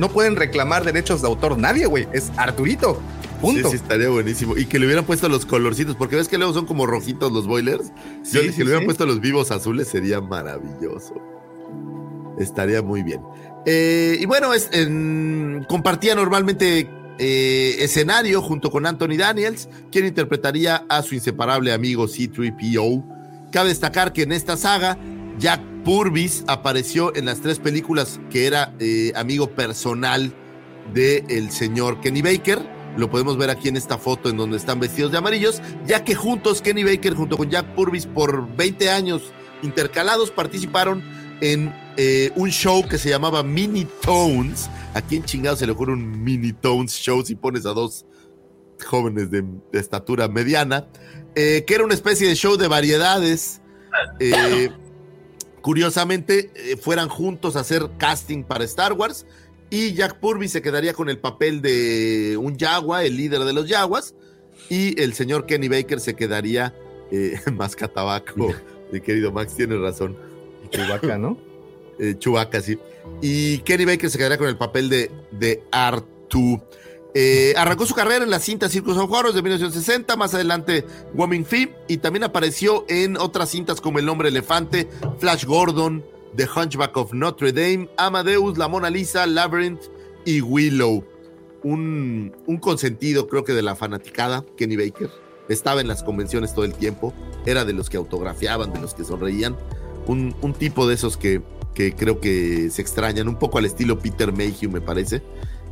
no 0.00 0.08
pueden 0.08 0.34
reclamar 0.34 0.84
derechos 0.84 1.22
de 1.22 1.28
autor 1.28 1.56
nadie, 1.56 1.86
güey. 1.86 2.08
Es 2.12 2.32
Arturito. 2.36 3.00
Punto. 3.40 3.70
Sí, 3.70 3.76
sí, 3.78 3.82
estaría 3.82 4.08
buenísimo. 4.08 4.56
Y 4.56 4.66
que 4.66 4.78
le 4.78 4.86
hubieran 4.86 5.04
puesto 5.04 5.28
los 5.28 5.46
colorcitos, 5.46 5.96
porque 5.96 6.16
ves 6.16 6.28
que 6.28 6.38
luego 6.38 6.52
son 6.52 6.66
como 6.66 6.86
rojitos 6.86 7.32
los 7.32 7.46
boilers. 7.46 7.86
Sí, 8.22 8.34
yo 8.36 8.40
sí, 8.40 8.46
dije, 8.48 8.52
que 8.58 8.64
le 8.64 8.70
hubieran 8.70 8.84
puesto 8.84 9.06
los 9.06 9.20
vivos 9.20 9.50
azules 9.50 9.88
sería 9.88 10.20
maravilloso. 10.20 11.14
Estaría 12.38 12.82
muy 12.82 13.02
bien. 13.02 13.20
Eh, 13.66 14.18
y 14.20 14.26
bueno, 14.26 14.54
es, 14.54 14.68
en- 14.72 15.64
compartía 15.68 16.14
normalmente 16.14 16.88
eh, 17.18 17.76
escenario 17.80 18.40
junto 18.40 18.70
con 18.70 18.86
Anthony 18.86 19.16
Daniels, 19.18 19.68
quien 19.92 20.06
interpretaría 20.06 20.84
a 20.88 21.02
su 21.02 21.14
inseparable 21.14 21.72
amigo 21.72 22.08
C-3PO. 22.08 23.50
Cabe 23.52 23.68
destacar 23.70 24.12
que 24.12 24.22
en 24.22 24.32
esta 24.32 24.56
saga, 24.56 24.96
Jack 25.38 25.60
Purvis 25.84 26.44
apareció 26.46 27.14
en 27.16 27.24
las 27.26 27.40
tres 27.40 27.58
películas 27.58 28.20
que 28.30 28.46
era 28.46 28.74
eh, 28.78 29.12
amigo 29.16 29.50
personal 29.50 30.32
del 30.94 31.50
señor 31.50 32.00
Kenny 32.00 32.22
Baker. 32.22 32.79
Lo 33.00 33.10
podemos 33.10 33.38
ver 33.38 33.48
aquí 33.48 33.68
en 33.68 33.78
esta 33.78 33.96
foto 33.96 34.28
en 34.28 34.36
donde 34.36 34.58
están 34.58 34.78
vestidos 34.78 35.10
de 35.10 35.16
amarillos, 35.16 35.62
ya 35.86 36.04
que 36.04 36.14
juntos 36.14 36.60
Kenny 36.60 36.84
Baker 36.84 37.14
junto 37.14 37.38
con 37.38 37.48
Jack 37.48 37.74
Purvis 37.74 38.04
por 38.04 38.54
20 38.56 38.90
años 38.90 39.32
intercalados 39.62 40.30
participaron 40.30 41.02
en 41.40 41.74
eh, 41.96 42.30
un 42.36 42.50
show 42.50 42.86
que 42.86 42.98
se 42.98 43.08
llamaba 43.08 43.42
Mini 43.42 43.86
Tones. 44.02 44.68
¿A 44.92 45.00
quién 45.00 45.24
chingado 45.24 45.56
se 45.56 45.64
le 45.64 45.72
ocurre 45.72 45.94
un 45.94 46.22
Mini 46.22 46.52
Tones 46.52 46.92
show 46.92 47.24
si 47.24 47.36
pones 47.36 47.64
a 47.64 47.70
dos 47.70 48.04
jóvenes 48.84 49.30
de, 49.30 49.44
de 49.72 49.80
estatura 49.80 50.28
mediana? 50.28 50.86
Eh, 51.34 51.64
que 51.66 51.76
era 51.76 51.84
una 51.84 51.94
especie 51.94 52.28
de 52.28 52.34
show 52.34 52.58
de 52.58 52.68
variedades. 52.68 53.62
Eh, 54.18 54.68
curiosamente, 55.62 56.52
fueran 56.82 57.08
juntos 57.08 57.56
a 57.56 57.60
hacer 57.60 57.88
casting 57.96 58.44
para 58.44 58.64
Star 58.64 58.92
Wars. 58.92 59.24
Y 59.70 59.94
Jack 59.94 60.18
Purvis 60.18 60.50
se 60.50 60.62
quedaría 60.62 60.92
con 60.92 61.08
el 61.08 61.18
papel 61.18 61.62
de 61.62 62.36
un 62.36 62.56
Yagua, 62.56 63.04
el 63.04 63.16
líder 63.16 63.44
de 63.44 63.52
los 63.52 63.68
Yaguas. 63.68 64.14
Y 64.68 65.00
el 65.00 65.14
señor 65.14 65.46
Kenny 65.46 65.68
Baker 65.68 66.00
se 66.00 66.14
quedaría 66.14 66.74
eh, 67.10 67.40
más 67.52 67.76
catabaco. 67.76 68.52
Mi 68.92 69.00
querido 69.00 69.30
Max, 69.30 69.54
tiene 69.54 69.76
razón. 69.78 70.16
Chewbacca, 70.70 71.16
¿no? 71.18 71.38
Eh, 72.02 72.14
Chewbacca, 72.18 72.62
sí. 72.62 72.78
Y 73.20 73.58
Kenny 73.58 73.84
Baker 73.84 74.08
se 74.08 74.16
quedaría 74.16 74.38
con 74.38 74.48
el 74.48 74.56
papel 74.56 74.88
de, 74.88 75.10
de 75.32 75.62
R2. 75.70 76.62
Eh, 77.12 77.52
arrancó 77.58 77.84
su 77.84 77.94
carrera 77.94 78.24
en 78.24 78.30
la 78.30 78.38
cinta 78.38 78.70
Circus 78.70 78.96
of 78.96 79.12
Horrors 79.12 79.34
de 79.34 79.42
1960, 79.42 80.16
más 80.16 80.32
adelante 80.32 80.86
Woman 81.12 81.44
Fee, 81.44 81.74
y 81.88 81.98
también 81.98 82.24
apareció 82.24 82.86
en 82.88 83.18
otras 83.18 83.50
cintas 83.50 83.82
como 83.82 83.98
El 83.98 84.08
Hombre 84.08 84.30
Elefante, 84.30 84.88
Flash 85.18 85.44
Gordon, 85.44 86.02
The 86.36 86.46
Hunchback 86.54 86.96
of 86.96 87.12
Notre 87.12 87.52
Dame, 87.52 87.88
Amadeus, 87.96 88.56
La 88.58 88.68
Mona 88.68 88.90
Lisa, 88.90 89.26
Labyrinth 89.26 89.82
y 90.24 90.40
Willow. 90.40 91.04
Un, 91.62 92.34
un 92.46 92.56
consentido, 92.58 93.28
creo 93.28 93.44
que 93.44 93.52
de 93.52 93.62
la 93.62 93.74
fanaticada, 93.76 94.44
Kenny 94.56 94.76
Baker. 94.76 95.10
Estaba 95.48 95.80
en 95.80 95.88
las 95.88 96.02
convenciones 96.02 96.54
todo 96.54 96.64
el 96.64 96.74
tiempo, 96.74 97.12
era 97.44 97.64
de 97.64 97.72
los 97.72 97.90
que 97.90 97.96
autografiaban, 97.96 98.72
de 98.72 98.80
los 98.80 98.94
que 98.94 99.04
sonreían. 99.04 99.56
Un, 100.06 100.34
un 100.40 100.54
tipo 100.54 100.86
de 100.86 100.94
esos 100.94 101.16
que, 101.16 101.42
que 101.74 101.94
creo 101.94 102.20
que 102.20 102.70
se 102.70 102.80
extrañan, 102.80 103.28
un 103.28 103.36
poco 103.36 103.58
al 103.58 103.64
estilo 103.66 103.98
Peter 103.98 104.32
Mayhew, 104.32 104.70
me 104.70 104.80
parece 104.80 105.22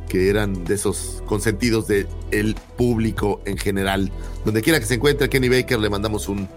que 0.09 0.29
eran 0.29 0.65
de 0.65 0.73
esos 0.73 1.23
consentidos 1.27 1.87
del 1.87 2.07
el 2.31 2.55
público 2.77 3.41
en 3.45 3.57
general. 3.57 4.11
Donde 4.43 4.61
quiera 4.61 4.79
que 4.79 4.85
se 4.85 4.95
encuentre 4.95 5.29
Kenny 5.29 5.49
Baker, 5.49 5.79
le 5.79 5.89
mandamos 5.89 6.27
un, 6.27 6.47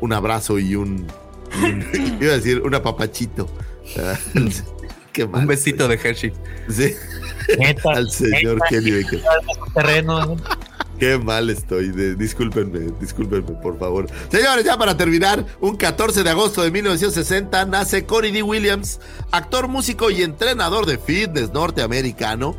un 0.00 0.12
abrazo 0.12 0.58
y 0.58 0.74
un- 0.76 1.06
iba 2.20 2.32
a 2.32 2.36
decir, 2.36 2.60
un 2.64 2.74
apapachito. 2.74 3.48
Qué 5.12 5.26
mal. 5.26 5.42
Un 5.42 5.46
besito 5.48 5.88
de 5.88 5.94
Hershey. 5.96 6.32
Sí. 6.68 6.94
Neta, 7.58 7.90
Al 7.92 8.10
señor 8.10 8.54
neta, 8.54 8.66
Kenny 8.68 9.02
Baker. 9.02 9.22
terreno. 9.74 10.36
Qué 10.98 11.18
mal 11.18 11.50
estoy. 11.50 11.88
de- 11.90 12.14
discúlpenme, 12.14 12.92
discúlpenme, 13.00 13.52
por 13.62 13.78
favor. 13.78 14.06
Señores, 14.30 14.64
ya 14.64 14.76
para 14.76 14.96
terminar, 14.96 15.44
un 15.60 15.76
14 15.76 16.22
de 16.22 16.30
agosto 16.30 16.62
de 16.62 16.70
1960 16.70 17.64
nace 17.64 18.04
Corey 18.04 18.30
D. 18.30 18.42
Williams, 18.42 19.00
actor, 19.32 19.66
músico 19.66 20.10
y 20.10 20.22
entrenador 20.22 20.86
de 20.86 20.98
fitness 20.98 21.52
norteamericano, 21.52 22.54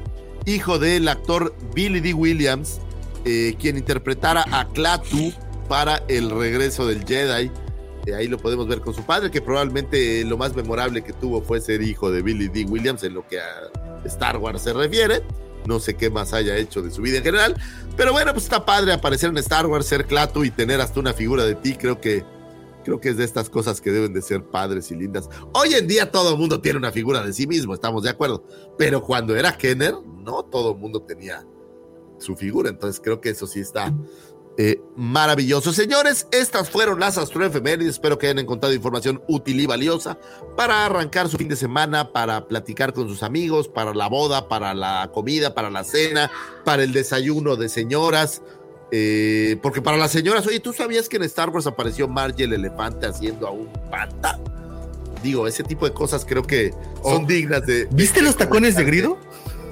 hijo 0.45 0.79
del 0.79 1.07
actor 1.07 1.55
Billy 1.73 1.99
D. 1.99 2.13
Williams, 2.15 2.81
eh, 3.25 3.55
quien 3.59 3.77
interpretara 3.77 4.43
a 4.51 4.67
Klaatu 4.67 5.31
para 5.69 6.01
el 6.09 6.31
regreso 6.31 6.87
del 6.87 7.05
Jedi. 7.05 7.51
Eh, 8.05 8.15
ahí 8.15 8.27
lo 8.27 8.37
podemos 8.37 8.67
ver 8.67 8.81
con 8.81 8.93
su 8.93 9.03
padre, 9.03 9.29
que 9.29 9.41
probablemente 9.41 10.23
lo 10.25 10.37
más 10.37 10.55
memorable 10.55 11.03
que 11.03 11.13
tuvo 11.13 11.41
fue 11.41 11.61
ser 11.61 11.81
hijo 11.81 12.11
de 12.11 12.21
Billy 12.21 12.47
D. 12.47 12.65
Williams 12.65 13.03
en 13.03 13.13
lo 13.13 13.27
que 13.27 13.39
a 13.39 13.71
Star 14.05 14.37
Wars 14.37 14.63
se 14.63 14.73
refiere. 14.73 15.21
No 15.67 15.79
sé 15.79 15.95
qué 15.95 16.09
más 16.09 16.33
haya 16.33 16.57
hecho 16.57 16.81
de 16.81 16.89
su 16.89 17.03
vida 17.03 17.17
en 17.17 17.23
general. 17.23 17.55
Pero 17.95 18.11
bueno, 18.13 18.31
pues 18.33 18.45
está 18.45 18.65
padre 18.65 18.93
aparecer 18.93 19.29
en 19.29 19.37
Star 19.37 19.67
Wars, 19.67 19.85
ser 19.85 20.05
Clato 20.07 20.43
y 20.43 20.49
tener 20.49 20.81
hasta 20.81 20.99
una 20.99 21.13
figura 21.13 21.45
de 21.45 21.53
ti. 21.53 21.75
Creo 21.75 22.01
que, 22.01 22.23
creo 22.83 22.99
que 22.99 23.09
es 23.09 23.17
de 23.17 23.23
estas 23.23 23.49
cosas 23.49 23.79
que 23.79 23.91
deben 23.91 24.13
de 24.13 24.23
ser 24.23 24.43
padres 24.43 24.89
y 24.89 24.95
lindas. 24.95 25.29
Hoy 25.53 25.75
en 25.75 25.87
día 25.87 26.09
todo 26.09 26.31
el 26.31 26.39
mundo 26.39 26.61
tiene 26.61 26.79
una 26.79 26.91
figura 26.91 27.23
de 27.23 27.31
sí 27.31 27.45
mismo, 27.45 27.75
estamos 27.75 28.01
de 28.01 28.09
acuerdo. 28.09 28.43
Pero 28.77 29.03
cuando 29.03 29.35
era 29.35 29.55
Kenner, 29.55 29.93
no 30.23 30.43
todo 30.43 30.71
el 30.71 30.79
mundo 30.79 31.03
tenía 31.03 31.45
su 32.17 32.35
figura. 32.35 32.69
Entonces 32.69 32.99
creo 33.03 33.21
que 33.21 33.29
eso 33.29 33.45
sí 33.45 33.59
está 33.59 33.93
eh, 34.57 34.81
maravilloso. 34.97 35.71
Señores, 35.71 36.27
estas 36.31 36.69
fueron 36.69 36.99
las 36.99 37.17
astroefemérides. 37.17 37.93
Espero 37.93 38.17
que 38.17 38.27
hayan 38.27 38.39
encontrado 38.39 38.73
información 38.73 39.21
útil 39.27 39.59
y 39.61 39.65
valiosa 39.65 40.17
para 40.57 40.85
arrancar 40.85 41.29
su 41.29 41.37
fin 41.37 41.47
de 41.47 41.55
semana, 41.55 42.11
para 42.11 42.47
platicar 42.47 42.93
con 42.93 43.07
sus 43.07 43.23
amigos, 43.23 43.69
para 43.69 43.93
la 43.93 44.07
boda, 44.07 44.49
para 44.49 44.73
la 44.73 45.09
comida, 45.13 45.53
para 45.53 45.69
la 45.69 45.83
cena, 45.83 46.29
para 46.65 46.83
el 46.83 46.91
desayuno 46.91 47.55
de 47.55 47.69
señoras. 47.69 48.41
Eh, 48.91 49.57
porque 49.61 49.81
para 49.81 49.95
las 49.95 50.11
señoras, 50.11 50.45
oye, 50.45 50.59
¿tú 50.59 50.73
sabías 50.73 51.07
que 51.07 51.15
en 51.15 51.23
Star 51.23 51.49
Wars 51.49 51.65
apareció 51.65 52.09
Margie 52.09 52.43
el 52.43 52.53
elefante 52.53 53.07
haciendo 53.07 53.47
a 53.47 53.51
un 53.51 53.71
panda? 53.89 54.37
Digo, 55.23 55.47
ese 55.47 55.63
tipo 55.63 55.85
de 55.85 55.93
cosas 55.93 56.25
creo 56.25 56.43
que 56.43 56.73
son 57.03 57.25
dignas 57.25 57.65
de. 57.65 57.87
¿Viste 57.91 58.21
los 58.21 58.35
tacones 58.35 58.75
de 58.75 58.83
Grido? 58.83 59.17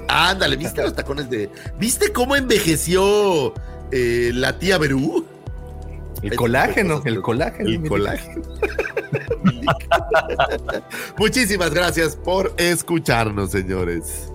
Ándale, 0.08 0.56
¿viste 0.56 0.82
los 0.82 0.94
tacones 0.94 1.28
de. 1.28 1.50
¿Viste 1.78 2.12
cómo 2.12 2.34
envejeció 2.34 3.52
eh, 3.92 4.30
la 4.34 4.58
tía 4.58 4.78
Berú? 4.78 5.24
El 6.22 6.36
colágeno, 6.36 7.02
el 7.04 7.22
colágeno. 7.22 7.68
El 7.68 7.88
colágeno. 7.88 8.42
Muchísimas 11.18 11.72
gracias 11.72 12.16
por 12.16 12.52
escucharnos, 12.58 13.50
señores. 13.50 14.30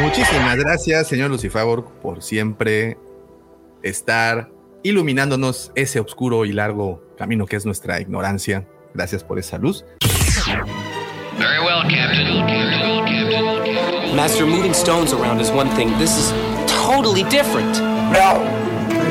Muchísimas 0.00 0.56
gracias, 0.56 1.06
señor 1.06 1.30
Lucifagor, 1.30 1.84
por 2.02 2.22
siempre 2.22 2.98
estar 3.82 4.50
iluminándonos 4.82 5.70
ese 5.74 6.00
oscuro 6.00 6.44
y 6.44 6.52
largo 6.52 7.02
camino 7.16 7.46
que 7.46 7.56
es 7.56 7.66
nuestra 7.66 8.00
ignorancia. 8.00 8.66
Gracias 8.94 9.22
por 9.22 9.38
esa 9.38 9.58
luz. 9.58 9.84
Very 11.68 11.76
well, 11.76 11.84
Captain. 11.90 12.24
Master, 14.16 14.46
moving 14.46 14.72
stones 14.72 15.12
around 15.12 15.38
is 15.38 15.50
one 15.50 15.68
thing. 15.76 15.90
This 15.98 16.16
is 16.16 16.30
totally 16.66 17.24
different. 17.24 17.78
No, 18.10 18.42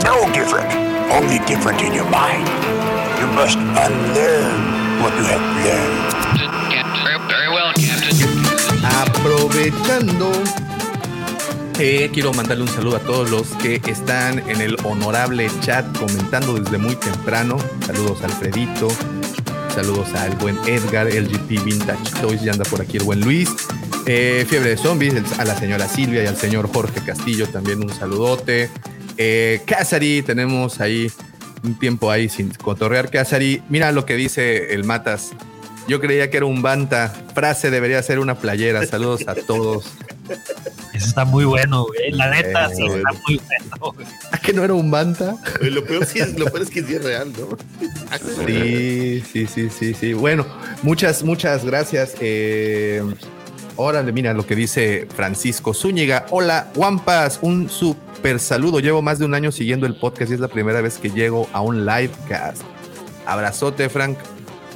no 0.04 0.28
different. 0.34 0.66
Only 1.12 1.38
different 1.46 1.84
in 1.84 1.94
your 1.94 2.10
mind. 2.10 2.48
You 3.20 3.28
must 3.38 3.60
unlearn 3.60 5.04
what 5.04 5.14
you 5.18 5.24
have 5.30 5.42
learned. 5.66 6.14
Very 7.28 7.50
well, 7.50 7.74
Captain. 7.76 8.18
Aprovechando, 8.84 10.32
eh, 11.78 12.10
quiero 12.12 12.34
mandarle 12.34 12.64
un 12.64 12.70
saludo 12.70 12.96
a 12.96 13.00
todos 13.02 13.30
los 13.30 13.50
que 13.62 13.80
están 13.86 14.40
en 14.50 14.62
el 14.62 14.78
honorable 14.84 15.48
chat 15.62 15.86
comentando 15.96 16.56
desde 16.56 16.80
muy 16.80 16.96
temprano. 16.96 17.60
Saludos 17.86 18.24
a 18.24 18.26
Alfredito, 18.26 18.88
saludos 19.78 20.12
al 20.16 20.36
buen 20.38 20.58
Edgar, 20.66 21.06
LGP 21.06 21.64
Vintage 21.64 22.20
Toys, 22.20 22.42
ya 22.42 22.52
anda 22.52 22.66
por 22.66 22.82
aquí 22.82 22.98
el 22.98 23.04
buen 23.04 23.22
Luis. 23.22 23.48
Eh, 24.08 24.44
Fiebre 24.50 24.72
de 24.72 24.78
Zombies, 24.78 25.14
a 25.38 25.46
la 25.46 25.56
señora 25.56 25.88
Silvia 25.88 26.24
y 26.24 26.26
al 26.26 26.36
señor 26.36 26.68
Jorge 26.74 27.00
Castillo 27.06 27.48
también 27.48 27.84
un 27.84 27.94
saludote. 27.94 28.72
Eh, 29.18 29.62
Casari, 29.68 30.24
tenemos 30.24 30.82
ahí 30.82 31.12
un 31.64 31.78
tiempo 31.78 32.10
ahí 32.10 32.28
sin 32.28 32.50
cotorrear. 32.50 33.12
Casari, 33.12 33.62
mira 33.70 33.92
lo 33.92 34.04
que 34.04 34.16
dice 34.16 34.74
el 34.74 34.84
Matas. 34.84 35.34
Yo 35.88 36.02
creía 36.02 36.32
que 36.32 36.38
era 36.38 36.48
un 36.48 36.64
banta. 36.64 37.14
Frase 37.36 37.70
debería 37.70 38.02
ser 38.02 38.18
una 38.18 38.34
playera. 38.34 38.84
Saludos 38.84 39.28
a 39.28 39.36
todos. 39.36 39.94
Eso 40.98 41.08
está 41.08 41.26
muy 41.26 41.46
bueno, 41.46 41.86
güey. 41.86 42.12
La 42.12 42.30
neta, 42.30 42.66
Eh, 42.68 42.76
sí, 42.76 42.84
bueno. 42.84 42.96
está 42.98 43.12
muy 43.28 43.38
bueno. 43.48 43.94
güey. 43.96 44.08
¿A 44.32 44.38
que 44.40 44.54
no 44.54 44.64
era 44.64 44.74
un 44.74 44.90
banta? 44.92 45.36
Oye, 45.62 45.72
Lo 45.72 45.84
peor, 45.86 46.06
sí 46.06 46.20
es, 46.20 46.38
lo 46.38 46.46
peor 46.46 46.62
es 46.64 46.70
que 46.70 46.84
sí 46.84 46.96
es 46.96 47.04
real, 47.04 47.32
¿no? 47.40 47.58
Sí, 48.46 49.24
sí, 49.32 49.48
sí, 49.48 49.70
sí, 49.70 49.94
sí. 49.94 50.14
Bueno, 50.14 50.46
muchas, 50.84 51.24
muchas 51.24 51.64
gracias. 51.66 52.16
Eh, 52.20 53.04
órale, 53.76 54.12
mira 54.12 54.34
lo 54.34 54.46
que 54.46 54.56
dice 54.56 55.08
Francisco 55.16 55.74
Zúñiga. 55.74 56.26
Hola, 56.32 56.72
Wampas, 56.76 57.40
un 57.42 57.70
super 57.70 58.40
saludo. 58.40 58.80
Llevo 58.80 59.02
más 59.02 59.20
de 59.20 59.26
un 59.26 59.34
año 59.34 59.52
siguiendo 59.52 59.86
el 59.86 59.96
podcast 59.96 60.32
y 60.32 60.34
es 60.36 60.40
la 60.40 60.48
primera 60.48 60.82
vez 60.82 60.98
que 60.98 61.10
llego 61.10 61.48
a 61.54 61.62
un 61.62 61.86
livecast. 61.86 62.62
Abrazote, 63.26 63.90
Frank. 63.90 64.18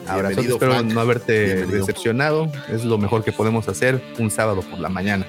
Abrazote, 0.07 0.47
espero 0.49 0.73
Frank. 0.73 0.91
no 0.91 0.99
haberte 0.99 1.45
Bienvenido. 1.45 1.79
decepcionado. 1.79 2.51
Es 2.69 2.83
lo 2.83 2.97
mejor 2.97 3.23
que 3.23 3.31
podemos 3.31 3.67
hacer 3.67 4.01
un 4.19 4.29
sábado 4.29 4.61
por 4.61 4.79
la 4.79 4.89
mañana. 4.89 5.25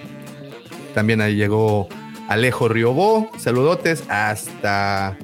También 0.94 1.20
ahí 1.20 1.36
llegó 1.36 1.88
Alejo 2.28 2.68
Riobó. 2.68 3.30
Saludotes 3.38 4.04
hasta 4.08 5.16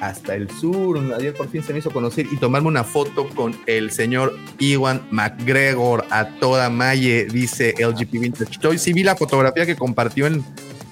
hasta 0.00 0.34
el 0.34 0.48
sur. 0.50 0.98
Ayer 1.18 1.34
por 1.34 1.48
fin 1.50 1.62
se 1.62 1.74
me 1.74 1.80
hizo 1.80 1.90
conocer 1.90 2.26
y 2.32 2.36
tomarme 2.38 2.68
una 2.68 2.84
foto 2.84 3.28
con 3.28 3.54
el 3.66 3.90
señor 3.90 4.34
Iwan 4.58 5.02
McGregor 5.10 6.06
a 6.10 6.24
toda 6.40 6.70
malle, 6.70 7.26
dice 7.26 7.74
LGP 7.78 8.12
Vintage 8.12 8.58
Toy. 8.60 8.78
Sí 8.78 8.94
vi 8.94 9.02
la 9.02 9.14
fotografía 9.14 9.66
que 9.66 9.76
compartió 9.76 10.26
en, 10.26 10.42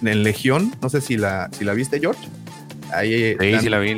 en 0.02 0.22
Legión. 0.22 0.74
No 0.82 0.90
sé 0.90 1.00
si 1.00 1.16
la, 1.16 1.48
si 1.56 1.64
la 1.64 1.72
viste, 1.72 2.00
George. 2.00 2.20
Ahí 2.92 3.34
Sí, 3.38 3.46
están- 3.46 3.60
sí 3.62 3.68
la 3.70 3.78
vi. 3.78 3.96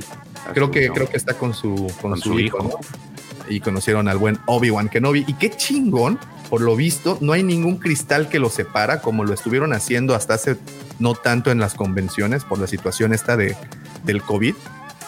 Creo 0.54 0.70
que, 0.70 0.88
creo 0.90 1.08
que 1.08 1.16
está 1.16 1.34
con 1.34 1.54
su, 1.54 1.74
con 2.00 2.12
Con 2.12 2.20
su, 2.20 2.28
su 2.30 2.40
hijo, 2.40 2.58
hijo. 2.58 2.68
¿no? 2.68 3.50
Y 3.52 3.58
conocieron 3.60 4.06
al 4.08 4.16
buen 4.16 4.38
Obi-Wan 4.46 4.88
Kenobi. 4.88 5.24
Y 5.26 5.34
qué 5.34 5.50
chingón, 5.50 6.20
por 6.50 6.60
lo 6.60 6.74
visto, 6.74 7.16
no 7.20 7.32
hay 7.32 7.44
ningún 7.44 7.78
cristal 7.78 8.28
que 8.28 8.40
lo 8.40 8.50
separa, 8.50 9.00
como 9.00 9.24
lo 9.24 9.32
estuvieron 9.32 9.72
haciendo 9.72 10.16
hasta 10.16 10.34
hace 10.34 10.56
no 10.98 11.14
tanto 11.14 11.52
en 11.52 11.60
las 11.60 11.74
convenciones, 11.74 12.44
por 12.44 12.58
la 12.58 12.66
situación 12.66 13.14
esta 13.14 13.36
de, 13.36 13.56
del 14.04 14.20
COVID. 14.20 14.54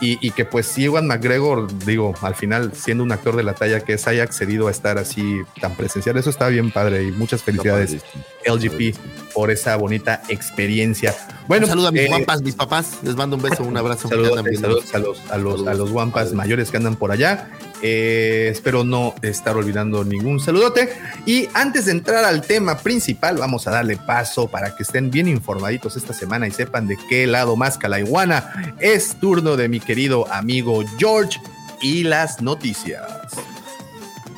Y, 0.01 0.19
y 0.27 0.31
que 0.31 0.45
pues 0.45 0.67
sí, 0.67 0.85
Ewan 0.85 1.07
McGregor, 1.07 1.69
digo, 1.85 2.15
al 2.23 2.35
final, 2.35 2.73
siendo 2.75 3.05
un 3.05 3.13
actor 3.13 3.37
de 3.37 3.43
la 3.43 3.55
talla 3.55 3.81
que 3.81 3.95
es, 3.95 4.07
haya 4.09 4.23
accedido 4.23 4.69
a 4.69 4.71
estar 4.71 4.99
así 4.99 5.43
tan 5.61 5.77
presencial, 5.77 6.17
eso 6.17 6.31
está 6.31 6.49
bien 6.49 6.71
padre 6.71 7.05
y 7.05 7.13
muchas 7.13 7.43
felicidades. 7.43 7.99
LGP 8.47 8.97
por 9.35 9.51
esa 9.51 9.77
bonita 9.77 10.23
experiencia. 10.29 11.15
Bueno, 11.49 11.67
Un 11.67 11.71
saludo 11.71 11.89
a 11.89 11.93
mis 11.93 12.03
eh, 12.03 12.09
guampas, 12.09 12.43
mis 12.43 12.55
papás. 12.55 12.99
Les 13.03 13.17
mando 13.17 13.37
un 13.37 13.43
beso, 13.43 13.63
un 13.63 13.77
abrazo. 13.77 14.09
Saludos, 14.09 14.43
bien. 14.43 14.61
saludos 14.61 14.95
a 14.95 14.99
los, 14.99 15.31
a 15.31 15.39
los, 15.39 15.67
a 15.67 15.75
los 15.75 15.91
guampas 15.91 16.33
mayores 16.33 16.71
que 16.71 16.77
andan 16.77 16.97
por 16.97 17.11
allá. 17.11 17.49
Eh, 17.83 18.49
espero 18.53 18.85
no 18.85 19.15
estar 19.23 19.57
olvidando 19.57 20.05
ningún 20.05 20.39
saludote. 20.39 20.89
Y 21.27 21.49
antes 21.53 21.87
de 21.87 21.93
entrar 21.93 22.25
al 22.25 22.43
tema 22.43 22.79
principal, 22.79 23.37
vamos 23.39 23.67
a 23.67 23.73
darle 23.73 23.97
paso 23.97 24.49
para 24.49 24.77
que 24.77 24.85
estén 24.85 25.11
bien 25.11 25.27
informaditos 25.27 25.97
esta 25.97 26.13
semana 26.13 26.47
y 26.47 26.53
sepan 26.53 26.87
de 26.87 26.97
qué 27.09 27.27
lado 27.27 27.57
más 27.57 27.79
calaiguana 27.79 28.75
es 28.79 29.17
turno 29.17 29.57
de 29.57 29.69
mi 29.69 29.81
querido 29.81 30.33
amigo 30.33 30.85
George 30.97 31.41
y 31.81 32.05
las 32.05 32.41
noticias. 32.41 33.03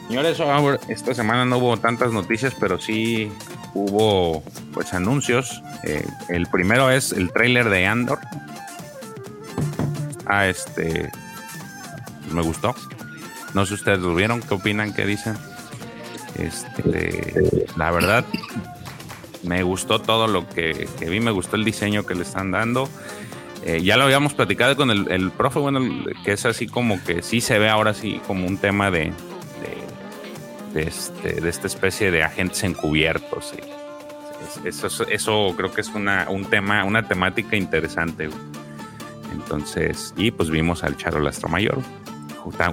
Señores, 0.09 0.39
esta 0.89 1.15
semana 1.15 1.45
no 1.45 1.59
hubo 1.59 1.77
tantas 1.77 2.13
noticias, 2.13 2.55
pero 2.59 2.81
sí 2.81 3.31
hubo 3.75 4.43
pues 4.73 4.95
anuncios. 4.95 5.63
Eh, 5.83 6.07
el 6.29 6.47
primero 6.47 6.91
es 6.91 7.13
el 7.13 7.33
tráiler 7.33 7.69
de 7.69 7.87
Andor. 7.87 8.21
Ah, 10.27 10.47
este 10.47 11.11
me 12.33 12.43
gustó. 12.43 12.75
No 13.53 13.65
sé 13.65 13.71
si 13.71 13.75
ustedes 13.75 14.01
lo 14.01 14.15
vieron, 14.15 14.41
¿qué 14.41 14.55
opinan? 14.55 14.93
¿Qué 14.93 15.05
dicen? 15.05 15.37
Este, 16.37 17.67
la 17.77 17.91
verdad, 17.93 18.25
me 19.45 19.63
gustó 19.63 20.01
todo 20.01 20.27
lo 20.27 20.49
que, 20.49 20.89
que 20.99 21.09
vi, 21.09 21.21
me 21.21 21.31
gustó 21.31 21.57
el 21.57 21.65
diseño 21.65 22.05
que 22.05 22.15
le 22.15 22.23
están 22.23 22.51
dando. 22.51 22.89
Eh, 23.65 23.83
ya 23.83 23.97
lo 23.97 24.05
habíamos 24.05 24.35
platicado 24.35 24.77
con 24.77 24.91
el, 24.91 25.11
el 25.11 25.31
profe, 25.31 25.59
bueno, 25.61 25.81
que 26.25 26.33
es 26.33 26.45
así 26.45 26.67
como 26.67 27.03
que 27.05 27.23
sí 27.23 27.41
se 27.41 27.59
ve 27.59 27.69
ahora 27.69 27.95
sí 27.95 28.21
como 28.27 28.47
un 28.47 28.59
tema 28.59 28.91
de, 28.91 29.13
de, 30.75 30.81
de 30.83 30.89
este, 30.89 31.41
de 31.41 31.49
esta 31.49 31.67
especie 31.67 32.11
de 32.11 32.23
agentes 32.23 32.63
encubiertos. 32.65 33.55
sí. 33.55 33.63
Eso, 34.65 34.89
eso 35.09 35.55
creo 35.57 35.73
que 35.73 35.81
es 35.81 35.89
una, 35.89 36.29
un 36.29 36.45
tema, 36.45 36.85
una 36.85 37.09
temática 37.09 37.57
interesante. 37.57 38.27
güey. 38.27 38.39
Entonces, 39.33 40.13
y 40.17 40.31
pues 40.31 40.51
vimos 40.51 40.85
al 40.85 40.97
Charo 40.97 41.19
Lastro 41.21 41.49
Mayor 41.49 41.79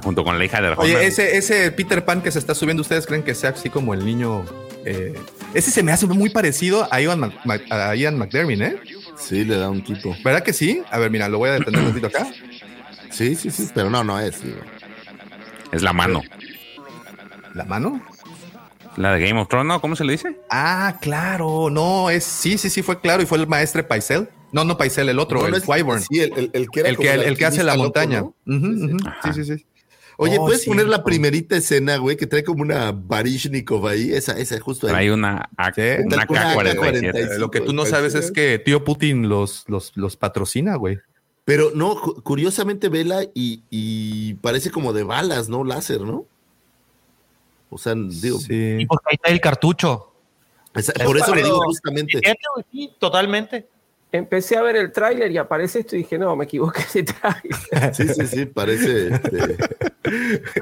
junto, 0.03 0.23
con 0.23 0.37
la 0.37 0.45
hija 0.45 0.61
de 0.61 0.67
Arjona. 0.67 0.85
Oye, 0.85 1.05
ese, 1.07 1.37
ese 1.37 1.71
Peter 1.71 2.03
Pan 2.03 2.21
que 2.21 2.31
se 2.31 2.39
está 2.39 2.53
subiendo, 2.53 2.81
¿ustedes 2.81 3.07
creen 3.07 3.23
que 3.23 3.33
sea 3.33 3.51
así 3.51 3.69
como 3.69 3.93
el 3.93 4.05
niño? 4.05 4.43
eh, 4.85 5.13
ese 5.53 5.71
se 5.71 5.83
me 5.83 5.91
hace 5.91 6.07
muy 6.07 6.29
parecido 6.29 6.87
a 6.91 6.99
Ian, 7.01 7.31
a 7.69 7.95
Ian 7.95 8.17
McDermott, 8.17 8.61
¿eh? 8.61 8.79
Sí, 9.17 9.45
le 9.45 9.55
da 9.57 9.69
un 9.69 9.83
tipo. 9.83 10.15
¿Verdad 10.23 10.43
que 10.43 10.53
sí? 10.53 10.81
A 10.89 10.97
ver, 10.97 11.11
mira, 11.11 11.29
lo 11.29 11.37
voy 11.37 11.49
a 11.49 11.53
detener 11.53 11.79
un 11.81 11.87
ratito 11.87 12.07
acá. 12.07 12.27
Sí, 13.11 13.35
sí, 13.35 13.51
sí, 13.51 13.69
pero 13.73 13.89
no, 13.89 14.03
no 14.03 14.19
es. 14.19 14.39
Es 15.71 15.81
la 15.83 15.93
mano. 15.93 16.21
¿La 17.53 17.65
mano? 17.65 18.01
La 18.97 19.13
de 19.13 19.25
Game 19.27 19.39
of 19.39 19.47
Thrones, 19.47 19.67
¿no? 19.67 19.79
¿Cómo 19.81 19.95
se 19.95 20.03
le 20.03 20.13
dice? 20.13 20.37
Ah, 20.49 20.97
claro, 21.01 21.69
no, 21.69 22.09
es 22.09 22.23
sí, 22.23 22.57
sí, 22.57 22.69
sí, 22.69 22.81
fue 22.81 22.99
claro 22.99 23.23
y 23.23 23.25
fue 23.25 23.37
el 23.37 23.47
maestre 23.47 23.83
Paisel. 23.83 24.27
No, 24.51 24.65
no 24.65 24.77
Paisel, 24.77 25.07
el 25.07 25.17
otro, 25.19 25.39
No, 25.39 25.45
el 25.45 25.51
no 25.51 25.57
es- 25.57 25.67
Wyvern. 25.67 26.01
sí, 26.01 26.19
el- 26.19 26.33
el- 26.35 26.49
el 26.53 26.69
que 26.69 26.79
era 26.81 26.89
el 26.89 26.97
que, 26.97 27.09
el 27.13 27.21
el 27.21 27.37
que 27.37 27.45
hace 27.45 27.63
la 27.63 27.75
montaña. 27.77 28.23
Sí, 28.45 29.33
sí, 29.33 29.43
sí. 29.45 29.65
Oye, 30.17 30.37
Oh, 30.37 30.45
¿puedes 30.45 30.63
sí, 30.63 30.69
poner 30.69 30.87
la 30.87 31.03
primerita 31.03 31.55
escena, 31.55 31.97
güey, 31.97 32.15
que 32.17 32.27
trae 32.27 32.43
como 32.43 32.61
una 32.61 32.91
Barishnikov 32.91 33.87
ahí? 33.87 34.11
Esa, 34.13 34.37
esa, 34.37 34.59
justo 34.59 34.85
ahí. 34.87 34.93
Trae 34.93 35.11
una, 35.13 35.49
A- 35.57 35.71
una 36.05 36.27
K-47. 36.27 37.11
Eh, 37.35 37.39
Lo 37.39 37.49
que 37.49 37.61
tú 37.61 37.73
no 37.73 37.85
sabes 37.85 38.13
es 38.13 38.31
que 38.31 38.59
tío 38.59 38.83
Putin 38.83 39.29
los, 39.29 39.63
los, 39.67 39.93
los 39.95 40.17
patrocina, 40.17 40.75
güey. 40.75 40.99
Pero 41.45 41.71
no, 41.73 41.95
cu- 41.99 42.21
curiosamente 42.21 42.87
vela 42.89 43.23
y, 43.33 43.63
y 43.71 44.35
parece 44.35 44.69
como 44.69 44.93
de 44.93 45.03
balas, 45.03 45.49
¿no? 45.49 45.63
Láser, 45.63 46.01
¿no? 46.01 46.27
O 47.72 47.77
sea, 47.77 47.93
digo. 47.95 48.38
Y 48.49 48.85
pues 48.85 48.99
ahí 49.10 49.15
está 49.15 49.30
el 49.31 49.41
cartucho. 49.41 50.14
por 51.06 51.18
eso 51.18 51.34
le 51.34 51.43
digo 51.43 51.60
justamente. 51.61 52.19
Güey, 52.22 52.65
sí, 52.72 52.91
totalmente. 52.99 53.68
Empecé 54.14 54.57
a 54.57 54.61
ver 54.61 54.76
el 54.76 54.91
tráiler 54.91 55.31
y 55.31 55.38
aparece 55.38 55.80
esto 55.80 55.95
y 55.95 55.99
dije, 55.99 56.18
no, 56.19 56.35
me 56.35 56.43
equivoqué 56.43 56.81
ese 56.81 57.03
tráiler. 57.03 57.56
Sí, 57.93 58.10
sí, 58.10 58.27
sí, 58.27 58.45
parece. 58.45 59.07
este, 59.15 59.56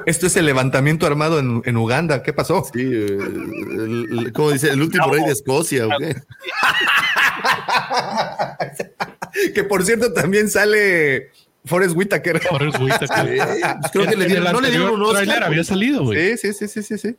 Esto 0.06 0.28
es 0.28 0.36
el 0.36 0.46
levantamiento 0.46 1.04
armado 1.04 1.40
en, 1.40 1.60
en 1.64 1.76
Uganda. 1.76 2.22
¿Qué 2.22 2.32
pasó? 2.32 2.62
Sí, 2.72 2.80
el, 2.80 4.06
el- 4.08 4.32
¿cómo 4.32 4.52
dice? 4.52 4.70
El 4.70 4.80
último 4.82 5.10
rey 5.10 5.24
de 5.24 5.32
Escocia, 5.32 5.88
¿o 5.88 5.90
qué? 5.98 6.14
que 9.54 9.64
por 9.64 9.84
cierto 9.84 10.12
también 10.12 10.48
sale 10.48 11.30
Forrest 11.64 11.94
Whitaker. 11.96 12.40
Forrest 12.40 12.78
Whitaker. 12.80 13.08
Sí, 13.08 13.60
pues 13.80 13.92
creo 13.92 14.06
que 14.06 14.16
le 14.16 14.26
dieron, 14.26 14.46
el 14.46 14.52
no 14.52 14.60
le 14.60 14.70
dieron 14.70 14.90
un 14.94 15.02
Oscar. 15.02 15.24
tráiler 15.24 15.44
había 15.44 15.64
salido, 15.64 16.04
güey. 16.04 16.36
Sí, 16.36 16.52
sí, 16.52 16.66
sí, 16.66 16.68
sí, 16.68 16.82
sí, 16.82 16.98
sí. 16.98 17.16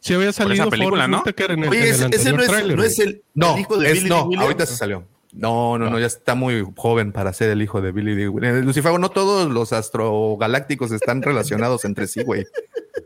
Sí 0.00 0.14
había 0.14 0.32
salido 0.32 0.68
película, 0.70 1.04
Forrest 1.04 1.10
¿no? 1.10 1.18
Whitaker 1.18 1.50
en 1.52 1.64
el, 1.64 1.68
Oye, 1.70 1.78
en 1.80 1.84
el 1.86 1.90
ese, 1.90 2.04
ese 2.06 2.28
anterior 2.28 2.36
no 2.36 2.42
es, 2.42 2.48
tráiler, 2.48 2.76
no 2.76 2.82
es 2.84 2.98
el, 2.98 3.22
No, 3.34 3.54
el 3.54 3.60
hijo 3.60 3.76
de 3.78 3.86
es- 3.88 3.94
Billy 3.94 4.08
no, 4.08 4.28
ahorita 4.40 4.66
se 4.66 4.76
salió. 4.76 5.04
No, 5.32 5.76
no, 5.78 5.90
no, 5.90 5.98
ya 5.98 6.06
está 6.06 6.34
muy 6.34 6.66
joven 6.76 7.12
para 7.12 7.32
ser 7.34 7.50
el 7.50 7.60
hijo 7.60 7.80
de 7.82 7.92
Billy 7.92 8.14
Dee 8.14 8.28
Williams. 8.28 8.64
Lucifago, 8.64 8.98
no 8.98 9.10
todos 9.10 9.50
los 9.50 9.72
astrogalácticos 9.74 10.92
están 10.92 11.20
relacionados 11.22 11.84
entre 11.84 12.06
sí, 12.06 12.22
güey. 12.22 12.46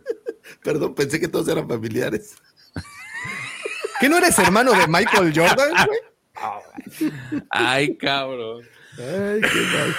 Perdón, 0.63 0.95
pensé 0.95 1.19
que 1.19 1.27
todos 1.29 1.49
eran 1.49 1.67
familiares. 1.69 2.35
¿Qué 4.01 4.09
no 4.09 4.17
eres 4.19 4.39
hermano 4.39 4.73
de 4.73 4.87
Michael 4.87 5.33
Jordan, 5.35 5.71
güey? 5.87 6.01
Ay, 7.51 7.97
cabrón. 7.97 8.63
Ay, 8.99 9.41
qué 9.41 9.61
mal. 9.73 9.95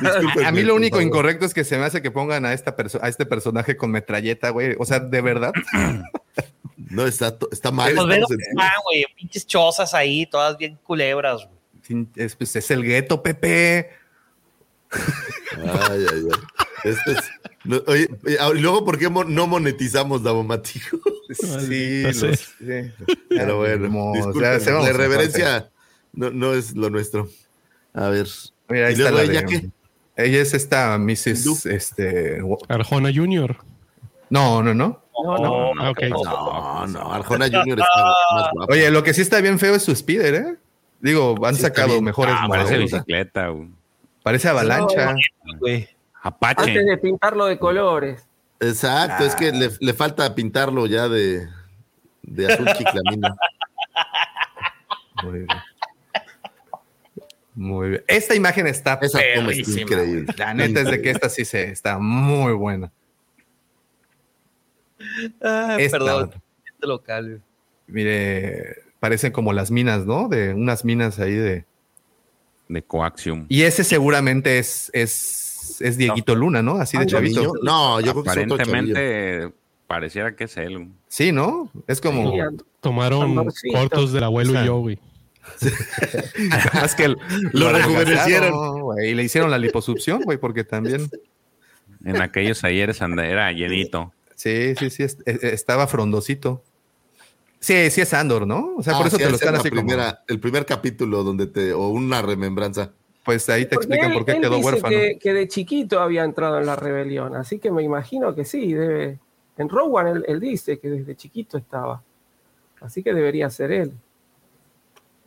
Discúlpenme, 0.02 0.46
A 0.46 0.52
mí 0.52 0.62
lo 0.62 0.74
único 0.74 1.00
incorrecto 1.00 1.46
es 1.46 1.54
que 1.54 1.64
se 1.64 1.78
me 1.78 1.84
hace 1.84 2.02
que 2.02 2.10
pongan 2.10 2.44
a, 2.44 2.52
esta 2.52 2.76
perso- 2.76 3.00
a 3.02 3.08
este 3.08 3.26
personaje 3.26 3.76
con 3.76 3.90
metralleta, 3.90 4.50
güey. 4.50 4.76
O 4.78 4.84
sea, 4.84 5.00
de 5.00 5.20
verdad. 5.20 5.52
No, 6.88 7.04
está, 7.04 7.36
está 7.50 7.72
mal. 7.72 7.96
Güey. 7.96 9.06
Pinches 9.16 9.44
chozas 9.46 9.92
ahí, 9.92 10.24
todas 10.26 10.56
bien 10.56 10.78
culebras, 10.84 11.40
güey. 11.88 12.06
Es, 12.14 12.36
pues, 12.36 12.54
es 12.54 12.70
el 12.70 12.82
gueto, 12.84 13.22
Pepe. 13.22 13.90
Ay, 14.92 16.06
ay, 16.12 16.26
ay. 16.32 16.38
Esto 16.84 17.10
es- 17.10 17.24
no, 17.64 17.82
oye, 17.88 18.08
oye, 18.24 18.36
ah, 18.38 18.50
y 18.54 18.60
luego, 18.60 18.84
¿por 18.84 18.98
qué 18.98 19.08
mo- 19.08 19.24
no 19.24 19.46
monetizamos 19.48 20.22
Davomático? 20.22 21.00
Sí, 21.30 22.02
Ya 22.02 22.12
sé. 22.12 22.26
los- 22.28 22.38
sí. 22.38 22.92
Pero 23.30 23.56
bueno, 23.58 24.12
disculpen, 24.14 24.42
la 24.42 24.86
a 24.86 24.90
irreverencia 24.90 25.70
no, 26.12 26.30
no 26.30 26.54
es 26.54 26.76
lo 26.76 26.88
nuestro. 26.90 27.28
A 27.96 28.08
ver. 28.08 28.26
Mira, 28.68 28.86
ahí 28.88 28.92
¿Y 28.94 28.96
está 28.98 29.10
luego 29.10 29.26
la 29.26 29.32
ella 29.38 29.42
de-? 29.46 29.70
Ella 30.16 30.40
es 30.42 30.54
esta. 30.54 30.96
Mrs. 30.98 31.66
Este, 31.66 32.40
Arjona 32.68 33.10
Jr. 33.14 33.56
no, 34.30 34.62
no, 34.62 34.72
no. 34.74 35.02
No, 35.24 35.38
no, 35.38 35.72
Ah. 35.78 36.84
No, 36.86 36.86
no, 36.86 37.12
Arjona 37.12 37.46
Junior 37.46 37.80
está 37.80 38.04
más 38.04 38.50
guapo. 38.52 38.72
Oye, 38.72 38.90
lo 38.90 39.02
que 39.02 39.14
sí 39.14 39.22
está 39.22 39.40
bien 39.40 39.58
feo 39.58 39.74
es 39.74 39.82
su 39.82 39.94
speeder, 39.96 40.34
¿eh? 40.34 40.56
Digo, 41.00 41.34
han 41.46 41.54
Sí, 41.54 41.62
sacado 41.62 41.88
bien. 41.88 42.04
mejores 42.04 42.34
Ah, 42.38 42.46
parece 42.48 42.76
bicicleta, 42.78 43.48
güey. 43.48 43.68
Parece 44.22 44.48
avalancha. 44.48 45.14
güey. 45.58 45.88
Apache. 46.22 46.60
Antes 46.70 46.86
de 46.86 46.98
pintarlo 46.98 47.46
de 47.46 47.58
colores. 47.58 48.26
Exacto, 48.60 49.24
es 49.24 49.34
que 49.34 49.52
le, 49.52 49.70
le 49.80 49.94
falta 49.94 50.34
pintarlo 50.34 50.86
ya 50.86 51.08
de, 51.08 51.46
de 52.22 52.52
azul 52.52 52.66
chiclamino. 52.76 53.28
Muy 57.56 57.88
bien. 57.88 58.04
Esta 58.06 58.34
imagen 58.34 58.66
está 58.66 58.98
Esa 59.00 59.18
perrísima, 59.18 59.80
increíble. 59.80 60.32
La 60.36 60.52
neta 60.52 60.82
es 60.82 60.90
de 60.90 61.00
que 61.00 61.10
esta 61.10 61.30
sí 61.30 61.46
se 61.46 61.70
está 61.70 61.98
muy 61.98 62.52
buena. 62.52 62.92
Ah, 65.42 65.76
Esta 65.80 65.98
perdón. 65.98 66.30
Este 66.64 66.86
local. 66.86 67.42
Mire, 67.86 68.76
parecen 69.00 69.32
como 69.32 69.54
las 69.54 69.70
minas, 69.70 70.04
¿no? 70.04 70.28
De 70.28 70.52
unas 70.52 70.84
minas 70.84 71.18
ahí 71.18 71.34
de. 71.34 71.64
De 72.68 72.82
coaxium. 72.82 73.46
Y 73.48 73.62
ese 73.62 73.84
seguramente 73.84 74.58
es, 74.58 74.90
es, 74.92 75.80
es 75.80 75.96
Dieguito 75.96 76.34
Luna, 76.34 76.62
¿no? 76.62 76.76
Así 76.76 76.98
de 76.98 77.04
Ah, 77.04 77.06
chavito. 77.06 77.54
No, 77.62 78.00
yo 78.00 78.12
creo 78.12 78.24
que. 78.24 78.30
Aparentemente 78.30 79.52
pareciera 79.86 80.34
que 80.36 80.44
es 80.44 80.56
él. 80.58 80.88
Sí, 81.08 81.32
¿no? 81.32 81.70
Es 81.86 82.00
como. 82.00 82.32
Sí, 82.32 82.38
Tomaron 82.80 83.48
cortos 83.72 84.12
del 84.12 84.24
abuelo 84.24 84.50
O 84.50 84.52
sea, 84.52 84.62
y 84.62 84.66
yo, 84.66 84.78
güey. 84.78 84.98
Más 86.74 86.94
que 86.94 87.04
el- 87.04 87.16
Lo 87.52 87.70
rejuvenecieron. 87.72 88.54
Y 89.04 89.14
le 89.14 89.22
hicieron 89.24 89.50
la 89.50 89.58
liposucción, 89.58 90.22
güey, 90.22 90.38
porque 90.38 90.64
también. 90.64 91.08
En 92.04 92.20
aquellos 92.22 92.62
ayeres 92.64 93.00
era 93.00 93.50
llenito. 93.52 94.12
Sí, 94.34 94.74
sí, 94.78 94.90
sí, 94.90 95.02
eh, 95.04 95.38
estaba 95.42 95.86
frondosito. 95.86 96.62
Sí, 97.58 97.90
sí 97.90 98.00
es 98.02 98.12
Andor, 98.14 98.46
¿no? 98.46 98.74
O 98.76 98.82
sea, 98.82 98.94
Ah, 98.94 98.98
por 98.98 99.06
eso 99.06 99.16
sí, 99.16 99.22
te 99.24 99.30
lo 99.30 99.36
están 99.36 99.54
así 99.56 99.70
como- 99.70 99.80
primera, 99.82 100.22
El 100.28 100.38
primer 100.38 100.66
capítulo 100.66 101.24
donde 101.24 101.46
te. 101.46 101.72
O 101.72 101.88
una 101.88 102.22
remembranza. 102.22 102.92
Pues 103.24 103.48
ahí 103.48 103.64
te 103.64 103.70
Porque 103.74 103.86
explican 103.86 104.10
él- 104.12 104.16
por 104.18 104.24
qué 104.26 104.32
él 104.32 104.40
quedó 104.42 104.56
dice 104.56 104.66
huérfano. 104.66 104.96
Que, 104.96 105.18
que 105.18 105.32
de 105.32 105.48
chiquito 105.48 106.00
había 106.00 106.22
entrado 106.22 106.60
en 106.60 106.66
la 106.66 106.76
rebelión, 106.76 107.34
así 107.34 107.58
que 107.58 107.72
me 107.72 107.82
imagino 107.82 108.34
que 108.36 108.44
sí, 108.44 108.72
debe. 108.72 109.18
En 109.58 109.68
Rowan 109.68 110.06
él, 110.06 110.24
él 110.28 110.38
dice 110.38 110.78
que 110.78 110.88
desde 110.90 111.16
chiquito 111.16 111.56
estaba. 111.58 112.02
Así 112.80 113.02
que 113.02 113.12
debería 113.14 113.48
ser 113.50 113.72
él. 113.72 113.92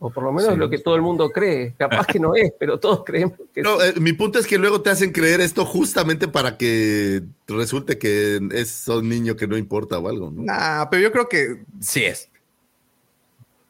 O 0.02 0.10
por 0.10 0.24
lo 0.24 0.32
menos 0.32 0.54
Sí. 0.54 0.58
lo 0.58 0.70
que 0.70 0.78
todo 0.78 0.96
el 0.96 1.02
mundo 1.02 1.28
cree. 1.30 1.74
Capaz 1.78 2.06
que 2.06 2.18
no 2.18 2.34
es, 2.34 2.52
pero 2.58 2.80
todos 2.80 3.04
creemos 3.04 3.38
que 3.54 3.60
No, 3.60 3.78
sí. 3.78 3.88
eh, 3.88 4.00
mi 4.00 4.14
punto 4.14 4.38
es 4.38 4.46
que 4.46 4.56
luego 4.58 4.80
te 4.80 4.88
hacen 4.90 5.12
creer 5.12 5.40
esto 5.42 5.64
justamente 5.66 6.26
para 6.26 6.56
que 6.56 7.22
resulte 7.46 7.98
que 7.98 8.40
es 8.52 8.88
un 8.88 9.08
niño 9.10 9.36
que 9.36 9.46
no 9.46 9.58
importa 9.58 9.98
o 9.98 10.08
algo, 10.08 10.30
¿no? 10.30 10.42
Nah, 10.42 10.86
pero 10.90 11.02
yo 11.02 11.12
creo 11.12 11.28
que 11.28 11.62
sí 11.80 12.02
es. 12.04 12.30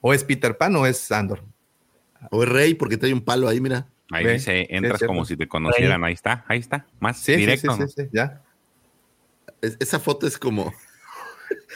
O 0.00 0.14
es 0.14 0.22
Peter 0.24 0.56
Pan 0.56 0.76
o 0.76 0.86
es 0.86 1.10
Andor. 1.12 1.42
O 2.30 2.42
es 2.44 2.48
Rey 2.48 2.74
porque 2.74 2.96
trae 2.96 3.12
un 3.12 3.24
palo 3.24 3.48
ahí, 3.48 3.60
mira. 3.60 3.88
Ahí 4.12 4.24
Ve, 4.24 4.32
dice, 4.34 4.66
entras 4.70 5.02
como 5.04 5.24
si 5.24 5.36
te 5.36 5.46
conocieran. 5.48 6.02
Ahí 6.04 6.14
está, 6.14 6.44
ahí 6.48 6.58
está. 6.58 6.86
Más 7.00 7.18
Sí, 7.18 7.32
sí, 7.34 7.38
directo. 7.40 7.72
sí, 7.74 7.80
¿no? 7.80 7.88
sí, 7.88 7.94
sí, 7.96 8.08
ya. 8.12 8.42
Es- 9.60 9.76
esa 9.80 9.98
foto 9.98 10.26
es 10.26 10.38
como. 10.38 10.72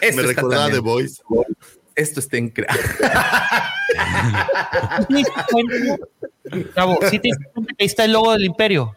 Me 0.17 0.23
recordaba 0.23 0.69
de. 0.69 0.79
Voice. 0.81 1.21
Esto 1.95 2.21
está 2.21 2.39
increíble. 2.39 2.75
Gabo, 6.75 6.99
¿sí 7.11 7.19
te 7.19 7.31
cuenta 7.53 7.75
que 7.75 7.85
ahí 7.85 7.87
está 7.87 8.05
el 8.05 8.13
logo 8.13 8.33
del 8.33 8.45
imperio? 8.45 8.97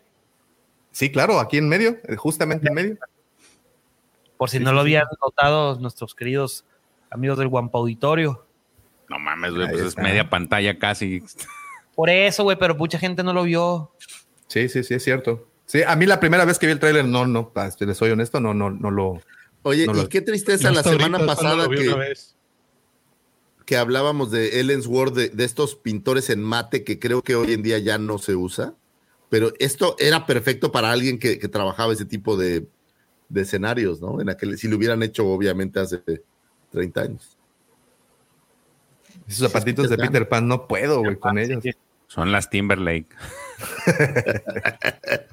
Sí, 0.91 1.11
claro, 1.11 1.39
aquí 1.39 1.57
en 1.57 1.69
medio, 1.69 1.97
eh, 2.07 2.15
justamente 2.15 2.67
en 2.67 2.73
medio. 2.73 2.97
Por 4.37 4.49
si 4.49 4.57
Sí, 4.57 4.63
no 4.63 4.71
lo 4.71 4.79
sí. 4.79 4.87
habían 4.87 5.05
notado 5.23 5.79
nuestros 5.79 6.13
queridos 6.15 6.65
amigos 7.09 7.37
del 7.37 7.47
Guampa 7.47 7.77
Auditorio. 7.79 8.45
No 9.09 9.19
mames, 9.19 9.53
güey, 9.53 9.69
pues 9.69 9.81
es 9.81 9.97
media 9.97 10.29
pantalla 10.29 10.77
casi. 10.77 11.23
Por 11.95 12.09
eso, 12.09 12.43
güey, 12.43 12.57
pero 12.57 12.75
mucha 12.75 12.99
gente 12.99 13.23
no 13.23 13.33
lo 13.33 13.43
vio. 13.43 13.91
Sí, 14.47 14.69
sí, 14.69 14.83
sí, 14.83 14.93
es 14.95 15.03
cierto. 15.03 15.47
Sí, 15.65 15.81
a 15.85 15.95
mí 15.95 16.05
la 16.05 16.19
primera 16.19 16.45
vez 16.45 16.59
que 16.59 16.65
vi 16.65 16.71
el 16.73 16.79
tráiler, 16.79 17.05
no, 17.05 17.25
no, 17.25 17.51
les 17.79 17.97
soy 17.97 18.11
honesto, 18.11 18.39
no, 18.39 18.53
no, 18.53 18.69
no 18.69 18.91
lo. 18.91 19.21
Oye, 19.63 19.85
No 19.85 19.93
y 19.93 19.95
lo- 19.97 20.09
qué 20.09 20.21
tristeza 20.21 20.71
la 20.71 20.83
semana 20.83 21.17
ahorita 21.17 21.35
pasada 21.35 21.67
que, 21.69 21.87
una 21.89 21.97
vez. 21.97 22.35
Que 23.68 23.76
hablábamos 23.76 24.31
de 24.31 24.61
Ellen's 24.61 24.88
Ward, 24.88 25.14
de, 25.14 25.27
de 25.30 25.44
estos 25.44 25.76
pintores 25.76 26.30
en 26.30 26.41
mate 26.41 26.85
que 26.85 26.99
creo 26.99 27.22
que 27.22 27.35
hoy 27.35 27.52
en 27.52 27.61
día 27.61 27.77
ya 27.80 27.98
no 27.98 28.18
se 28.18 28.34
usa. 28.34 28.73
Pero 29.30 29.52
esto 29.60 29.98
era 29.99 30.26
perfecto 30.26 30.72
para 30.72 30.89
alguien 30.89 31.19
que, 31.19 31.38
que 31.38 31.49
trabajaba 31.49 31.91
ese 31.91 32.06
tipo 32.06 32.38
de, 32.38 32.65
de 33.27 33.41
escenarios, 33.41 33.99
¿no? 33.99 34.22
En 34.22 34.30
aquel, 34.30 34.57
si 34.57 34.69
lo 34.69 34.77
hubieran 34.77 35.03
hecho, 35.03 35.27
obviamente, 35.27 35.81
hace 35.81 36.02
30 36.72 37.02
años. 37.02 37.38
Esos 39.27 39.52
zapatitos 39.52 39.89
de 39.89 39.98
Peter 39.98 40.06
Pan. 40.06 40.14
Peter 40.14 40.30
Pan 40.30 40.48
no 40.48 40.65
puedo, 40.65 41.02
güey, 41.02 41.18
con 41.18 41.38
ellos. 41.38 41.61
Son 42.07 42.31
las 42.31 42.49
Timberlake. 42.49 43.14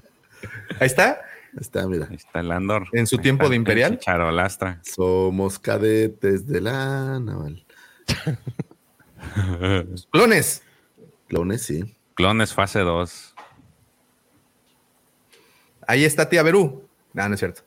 Ahí 0.80 0.86
está, 0.86 1.20
Ahí 1.52 1.60
Está, 1.60 1.86
mira. 1.86 2.08
Ahí 2.10 2.16
está 2.16 2.40
el 2.40 2.50
Andor. 2.50 2.88
en 2.92 3.06
su 3.06 3.14
Ahí 3.14 3.22
tiempo 3.22 3.44
está 3.44 3.50
de 3.50 3.56
Imperial. 3.56 3.98
Charolastra. 4.00 4.80
Somos 4.82 5.60
cadetes 5.60 6.48
de 6.48 6.60
la 6.60 7.20
naval. 7.20 7.63
Clones. 10.10 10.62
Clones, 11.28 11.62
sí. 11.62 11.96
Clones 12.14 12.54
fase 12.54 12.80
2. 12.80 13.34
Ahí 15.86 16.04
está 16.04 16.28
tía 16.28 16.42
Berú. 16.42 16.88
No, 17.12 17.28
no 17.28 17.34
es 17.34 17.40
cierto. 17.40 17.62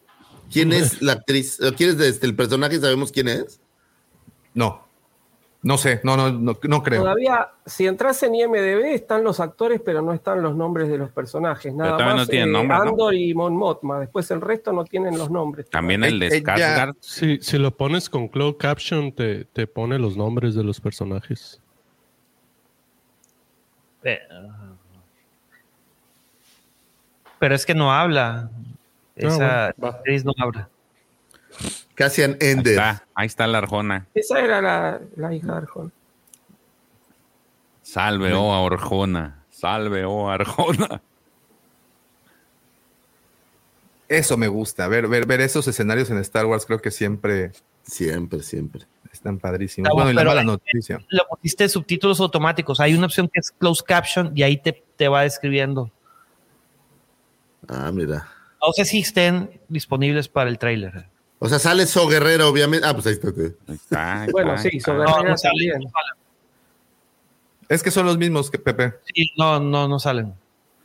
¿Quién 0.51 0.71
es 0.71 1.01
la 1.01 1.13
actriz? 1.13 1.59
¿O 1.61 1.73
¿Quién 1.73 1.91
es 1.91 1.99
este, 1.99 2.25
el 2.25 2.35
personaje? 2.35 2.79
¿Sabemos 2.79 3.11
quién 3.11 3.27
es? 3.27 3.59
No. 4.53 4.86
No 5.63 5.77
sé, 5.77 5.99
no, 6.03 6.15
no, 6.15 6.31
no, 6.31 6.57
no 6.61 6.83
creo. 6.83 7.01
Todavía, 7.01 7.49
si 7.65 7.87
entras 7.87 8.21
en 8.23 8.35
IMDB, 8.35 8.93
están 8.93 9.23
los 9.23 9.39
actores, 9.39 9.81
pero 9.83 10.01
no 10.03 10.13
están 10.13 10.41
los 10.41 10.55
nombres 10.55 10.87
de 10.87 10.97
los 10.99 11.09
personajes. 11.11 11.73
Nada 11.73 11.97
más 11.97 12.15
no 12.15 12.25
tienen 12.27 12.49
eh, 12.49 12.51
nombres, 12.51 12.79
¿no? 12.79 12.89
Andor 12.91 13.13
y 13.15 13.33
Mon 13.33 13.55
Mothma. 13.55 13.99
Después 13.99 14.29
el 14.31 14.39
resto 14.39 14.71
no 14.71 14.85
tienen 14.85 15.17
los 15.17 15.31
nombres. 15.31 15.67
También 15.69 16.03
el 16.03 16.19
de 16.19 16.27
Eh, 16.27 16.37
eh, 16.37 16.43
ya. 16.45 16.53
Skarsgård. 16.87 16.95
Si, 17.01 17.39
si 17.41 17.57
lo 17.57 17.71
pones 17.75 18.09
con 18.09 18.27
closed 18.27 18.57
caption, 18.57 19.11
te, 19.11 19.45
te 19.45 19.65
pone 19.67 19.97
los 19.97 20.15
nombres 20.15 20.53
de 20.55 20.63
los 20.63 20.79
personajes. 20.79 21.59
Eh, 24.03 24.19
Pero 27.39 27.55
es 27.55 27.65
que 27.65 27.73
no 27.75 27.91
habla. 27.91 28.49
Esa 29.15 29.67
Ah, 29.69 29.73
bueno, 29.77 29.91
va. 29.93 29.97
actriz 29.97 30.23
no 30.23 30.33
habla. 30.37 30.69
Cassian 31.95 32.37
Ahí 32.41 32.49
Ender. 32.49 32.73
está, 32.73 33.05
ahí 33.15 33.27
está 33.27 33.47
la 33.47 33.57
Arjona. 33.59 34.07
Esa 34.13 34.39
era 34.39 34.61
la, 34.61 35.01
la 35.15 35.33
hija 35.33 35.51
de 35.53 35.57
Arjona. 35.57 35.91
Salve, 37.81 38.33
oh 38.33 38.65
Arjona. 38.65 39.43
Salve, 39.49 40.05
oh 40.05 40.29
Arjona. 40.29 41.01
Eso 44.07 44.37
me 44.37 44.47
gusta. 44.47 44.87
Ver, 44.87 45.07
ver, 45.07 45.25
ver 45.25 45.41
esos 45.41 45.67
escenarios 45.67 46.09
en 46.09 46.17
Star 46.19 46.45
Wars 46.45 46.65
creo 46.65 46.81
que 46.81 46.91
siempre 46.91 47.51
Siempre, 47.83 48.43
siempre. 48.43 48.85
están 49.13 49.39
padrísimos. 49.39 49.89
Bueno, 49.93 50.11
y 50.11 50.13
la 50.13 50.21
pero- 50.21 50.31
mala 50.31 50.43
noticia. 50.43 50.99
Le 51.09 51.21
pusiste 51.29 51.69
subtítulos 51.69 52.19
automáticos. 52.19 52.79
Hay 52.81 52.93
una 52.95 53.05
opción 53.05 53.29
que 53.31 53.39
es 53.39 53.51
closed 53.51 53.85
caption 53.85 54.31
y 54.35 54.43
ahí 54.43 54.57
te, 54.57 54.83
te 54.97 55.07
va 55.07 55.21
describiendo. 55.23 55.89
Ah, 57.69 57.89
mira. 57.93 58.27
No 58.61 58.73
sé 58.73 58.83
si 58.85 58.99
estén 58.99 59.61
disponibles 59.69 60.27
para 60.27 60.49
el 60.49 60.57
trailer. 60.59 61.07
O 61.39 61.47
sea, 61.49 61.59
sale 61.59 61.85
So 61.85 62.07
Guerrero, 62.07 62.47
obviamente. 62.49 62.85
Ah, 62.87 62.93
pues 62.93 63.05
ahí 63.07 63.13
está. 63.13 63.27
Ahí 63.29 63.75
está, 63.75 64.21
ahí 64.23 64.31
Bueno, 64.31 64.51
está, 64.55 64.61
sí, 64.63 64.69
ahí 64.73 64.77
está. 64.77 64.91
sobre- 64.93 65.79
No. 65.79 65.89
Es 67.69 67.83
que 67.83 67.91
son 67.91 68.05
los 68.05 68.17
mismos 68.17 68.49
que 68.49 68.57
Pepe. 68.59 68.93
Sí, 69.13 69.31
no, 69.37 69.59
no, 69.59 69.87
no 69.87 69.99
salen. 69.99 70.33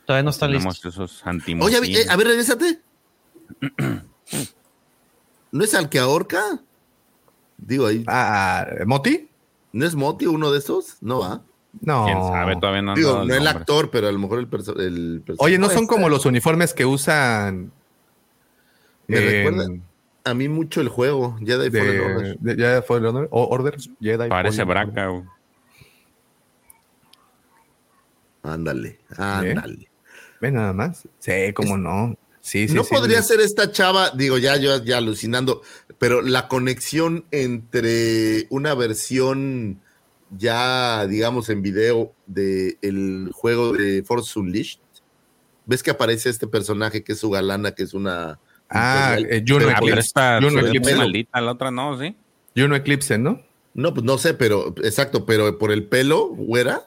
Todavía 0.05 0.23
no 0.23 0.29
están 0.31 0.51
listos. 0.51 0.85
esos 0.85 1.23
Oye, 1.61 1.77
a 1.77 1.79
ver, 1.79 1.89
eh, 1.89 2.05
a 2.09 2.15
ver, 2.17 2.27
regrésate. 2.27 2.81
¿No 5.51 5.63
es 5.63 5.73
al 5.73 5.89
que 5.89 5.99
ahorca? 5.99 6.59
Digo 7.57 7.85
ahí. 7.87 8.03
Ah, 8.07 8.65
¿Moti? 8.85 9.29
¿No 9.71 9.85
es 9.85 9.95
Moti 9.95 10.25
uno 10.25 10.51
de 10.51 10.59
esos? 10.59 10.97
No 11.01 11.19
va. 11.19 11.41
No. 11.81 12.05
¿Quién 12.05 12.21
sabe? 12.23 12.55
Todavía 12.57 12.81
no 12.81 12.95
Digo, 12.95 13.13
no 13.15 13.21
el 13.23 13.29
nombre. 13.29 13.49
actor, 13.49 13.89
pero 13.89 14.07
a 14.07 14.11
lo 14.11 14.19
mejor 14.19 14.39
el, 14.39 14.49
perso- 14.49 14.77
el 14.79 15.23
perso- 15.25 15.37
Oye, 15.39 15.57
¿no 15.57 15.69
son 15.69 15.87
como 15.87 16.09
los 16.09 16.25
uniformes 16.25 16.73
que 16.73 16.85
usan 16.85 17.71
Me 19.07 19.17
en- 19.17 19.25
recuerda 19.47 19.81
a 20.23 20.33
mí 20.33 20.47
mucho 20.47 20.81
el 20.81 20.89
juego. 20.89 21.37
Jedi 21.39 21.69
Fallen 21.69 21.91
de, 21.91 21.99
Order. 22.01 22.37
de- 22.39 22.55
ya 22.57 22.81
fue 22.81 22.97
el 22.97 23.05
honor, 23.05 23.27
o- 23.31 23.47
Order, 23.47 23.77
Jedi 24.01 24.29
Parece 24.29 24.57
Fallen 24.65 24.77
Order. 24.77 24.93
braca. 24.93 25.07
güey. 25.09 25.23
Ándale, 28.43 28.99
ándale. 29.17 29.89
Ve 30.41 30.51
nada 30.51 30.73
más. 30.73 31.07
Sí, 31.19 31.53
cómo 31.53 31.77
no. 31.77 32.17
Sí, 32.41 32.67
sí, 32.67 32.73
no 32.73 32.83
sí, 32.83 32.93
podría 32.93 33.21
sí. 33.21 33.29
ser 33.29 33.39
esta 33.39 33.71
chava, 33.71 34.09
digo, 34.11 34.37
ya 34.37 34.57
yo 34.57 34.83
ya 34.83 34.97
alucinando, 34.97 35.61
pero 35.97 36.21
la 36.21 36.49
conexión 36.49 37.23
entre 37.31 38.47
una 38.49 38.73
versión 38.75 39.79
ya, 40.37 41.07
digamos, 41.07 41.49
en 41.49 41.61
video 41.61 42.13
del 42.25 42.77
el 42.81 43.29
juego 43.33 43.71
de 43.71 44.03
Force 44.03 44.37
Unleashed. 44.37 44.79
¿Ves 45.65 45.83
que 45.83 45.91
aparece 45.91 46.29
este 46.29 46.47
personaje 46.47 47.05
que 47.05 47.13
es 47.13 47.19
su 47.19 47.29
galana, 47.29 47.71
que 47.71 47.83
es 47.83 47.93
una... 47.93 48.39
Ah, 48.73 49.17
eh, 49.19 49.43
Juno 49.47 49.65
Ah, 49.69 49.75
pero 49.79 49.87
Eclipse. 49.93 49.99
esta 49.99 50.39
Juno 50.41 50.59
Eclipse. 50.61 50.95
maldita, 50.95 51.41
la 51.41 51.51
otra 51.51 51.71
no, 51.71 51.99
¿sí? 51.99 52.15
Juno 52.55 52.75
Eclipse, 52.75 53.17
¿no? 53.17 53.41
No, 53.73 53.93
pues 53.93 54.03
no 54.05 54.17
sé, 54.17 54.33
pero 54.33 54.73
exacto, 54.83 55.25
pero 55.25 55.57
por 55.57 55.71
el 55.71 55.85
pelo, 55.85 56.27
güera. 56.29 56.81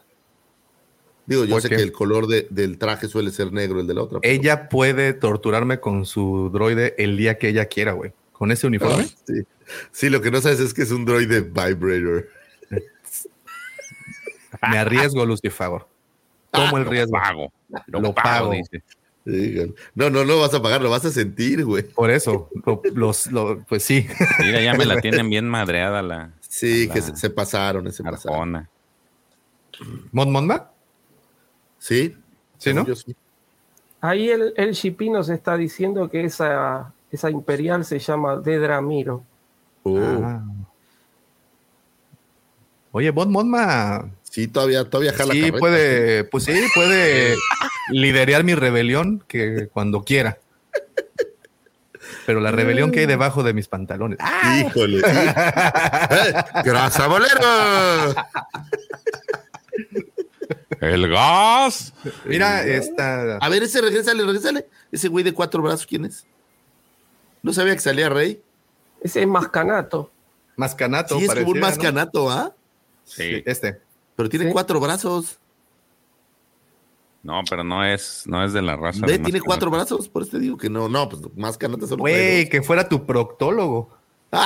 Digo, 1.27 1.45
yo 1.45 1.55
¿Por 1.57 1.63
sé 1.63 1.69
qué? 1.69 1.77
que 1.77 1.83
el 1.83 1.91
color 1.93 2.29
de- 2.29 2.47
del 2.51 2.79
traje 2.79 3.09
suele 3.09 3.31
ser 3.33 3.53
negro, 3.53 3.81
el 3.81 3.87
de 3.89 3.95
la 3.95 4.03
otra. 4.03 4.21
pero- 4.21 4.33
Ella 4.33 4.69
puede 4.69 5.13
torturarme 5.13 5.81
con 5.81 6.07
su 6.07 6.51
droide 6.53 6.95
el 6.99 7.17
día 7.17 7.39
que 7.39 7.49
ella 7.49 7.65
quiera, 7.67 7.93
güey. 7.93 8.13
Con 8.33 8.53
ese 8.53 8.67
uniforme. 8.69 9.07
Sí. 9.27 9.43
Sí, 9.91 10.09
lo 10.11 10.21
que 10.23 10.31
no 10.31 10.41
sabes 10.41 10.61
es 10.61 10.73
que 10.73 10.83
es 10.83 10.93
un 10.93 11.05
droide 11.05 11.41
vibrator. 11.41 12.29
Me 14.71 14.79
arriesgo, 14.79 15.27
Lucifer. 15.27 15.71
Tomo 16.53 16.79
el 16.79 16.85
Lo 16.85 16.91
riesgo. 16.91 17.13
pago. 17.13 17.53
Lo, 17.87 18.01
Lo 18.01 18.15
pago, 18.15 18.51
pago. 18.51 18.53
dice. 18.53 18.83
No, 19.95 20.09
no, 20.09 20.25
no 20.25 20.39
vas 20.39 20.55
a 20.55 20.63
pagar, 20.63 20.81
lo 20.81 20.89
vas 20.91 21.05
a 21.05 21.11
sentir, 21.11 21.65
güey. 21.65 21.83
Por 21.83 22.11
eso, 22.13 22.49
lo- 22.65 22.81
los, 22.95 23.27
lo- 23.33 23.59
pues 23.69 23.83
sí. 23.83 24.07
Mira, 24.39 24.61
ya 24.63 24.75
me 24.75 24.87
la 24.87 25.01
tienen 25.01 25.29
bien 25.29 25.49
madreada 25.49 26.01
la 26.01 26.31
Sí, 26.49 26.87
La- 26.87 26.95
que 26.95 27.03
se, 27.03 27.17
se 27.17 27.29
pasaron, 27.31 27.93
se 27.93 28.05
pasaron. 28.05 28.69
¿Mon 30.13 30.31
Monma? 30.31 30.71
Sí, 31.79 32.17
Sí, 32.59 32.73
¿no? 32.73 32.87
Yo 32.87 32.95
sí. 32.97 33.15
Ahí 34.01 34.31
el, 34.31 34.55
el 34.57 34.73
Shippy 34.73 35.11
nos 35.11 35.29
está 35.29 35.57
diciendo 35.57 36.09
que 36.09 36.25
esa, 36.25 36.93
esa 37.11 37.29
imperial 37.31 37.85
se 37.85 37.99
llama 37.99 38.37
Dedra 38.37 38.81
Miro. 38.81 39.25
Oh, 39.83 39.99
Ah. 39.99 40.43
Oye, 42.93 43.13
Mon 43.13 43.31
Monma. 43.31 44.09
Sí, 44.23 44.49
todavía, 44.49 44.89
todavía 44.89 45.13
jala 45.13 45.33
Sí, 45.35 45.41
carreta. 45.41 45.59
puede, 45.59 46.25
pues 46.25 46.45
sí, 46.45 46.53
puede 46.75 47.35
liderar 47.89 48.45
mi 48.45 48.55
rebelión 48.55 49.25
que 49.29 49.69
cuando 49.69 50.03
quiera. 50.03 50.39
Pero 52.25 52.41
la 52.41 52.51
rebelión 52.51 52.91
que 52.93 53.01
hay 53.01 53.07
debajo 53.07 53.43
de 53.43 53.53
mis 53.53 53.69
pantalones. 53.69 54.19
¡Ah! 54.21 54.59
Híjole. 54.67 55.01
¡Grasa 56.65 57.07
bolero! 57.07 58.15
El 60.81 61.09
gas. 61.09 61.93
Mira, 62.25 62.65
esta. 62.65 63.37
A 63.39 63.49
ver, 63.49 63.63
ese 63.63 63.81
regresale, 63.81 64.25
regresale. 64.25 64.69
Ese 64.93 65.09
güey 65.09 65.25
de 65.25 65.33
cuatro 65.33 65.63
brazos, 65.63 65.87
¿quién 65.87 66.05
es? 66.05 66.27
No 67.43 67.53
sabía 67.53 67.75
que 67.75 67.81
salía 67.81 68.09
Rey. 68.09 68.43
Ese 69.01 69.23
es 69.23 69.27
Mascanato. 69.29 70.11
Mascanato. 70.57 71.19
Sí, 71.19 71.25
es 71.25 71.35
como 71.35 71.51
un 71.51 71.61
mascanato, 71.61 72.31
¿ah? 72.31 72.55
Sí, 73.05 73.43
este. 73.47 73.81
Pero 74.17 74.29
tiene 74.29 74.47
Sí. 74.47 74.53
cuatro 74.53 74.81
brazos. 74.81 75.39
No, 77.27 77.43
pero 77.51 77.65
no 77.65 77.85
es, 77.85 78.23
no 78.27 78.45
es 78.45 78.53
de 78.53 78.63
la 78.63 78.77
raza. 78.77 79.05
Ve, 79.05 79.13
de 79.13 79.19
tiene 79.19 79.41
cuatro 79.41 79.69
brazos, 79.69 80.09
por 80.09 80.23
eso 80.23 80.31
te 80.33 80.39
digo 80.39 80.57
que 80.57 80.71
no. 80.71 80.89
No, 80.89 81.09
pues 81.09 81.23
mascanato 81.37 81.87
solo 81.87 82.05
trae 82.05 82.15
Güey, 82.15 82.49
que 82.49 82.63
fuera 82.63 82.89
tu 82.89 83.05
proctólogo. 83.05 83.91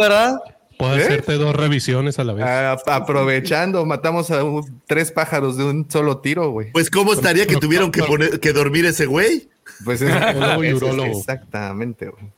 ¿Verdad? 0.00 0.40
Puede 0.78 1.00
¿Eh? 1.00 1.04
hacerte 1.04 1.34
dos 1.34 1.54
revisiones 1.56 2.18
a 2.18 2.24
la 2.24 2.32
vez. 2.34 2.44
Ah, 2.46 2.78
aprovechando, 2.86 3.84
matamos 3.84 4.30
a 4.30 4.44
un- 4.44 4.80
tres 4.86 5.10
pájaros 5.10 5.56
de 5.56 5.64
un 5.64 5.90
solo 5.90 6.18
tiro, 6.18 6.50
güey. 6.50 6.70
Pues, 6.72 6.88
¿cómo 6.88 7.12
estaría 7.12 7.46
que 7.46 7.56
tuvieron 7.56 7.90
que, 7.90 8.02
poner, 8.04 8.38
que 8.40 8.52
dormir 8.52 8.86
ese 8.86 9.06
güey? 9.06 9.48
Pues 9.84 10.00
es, 10.00 10.10
es- 10.62 10.74
urólogo. 10.74 11.18
Exactamente, 11.18 12.08
güey. 12.08 12.32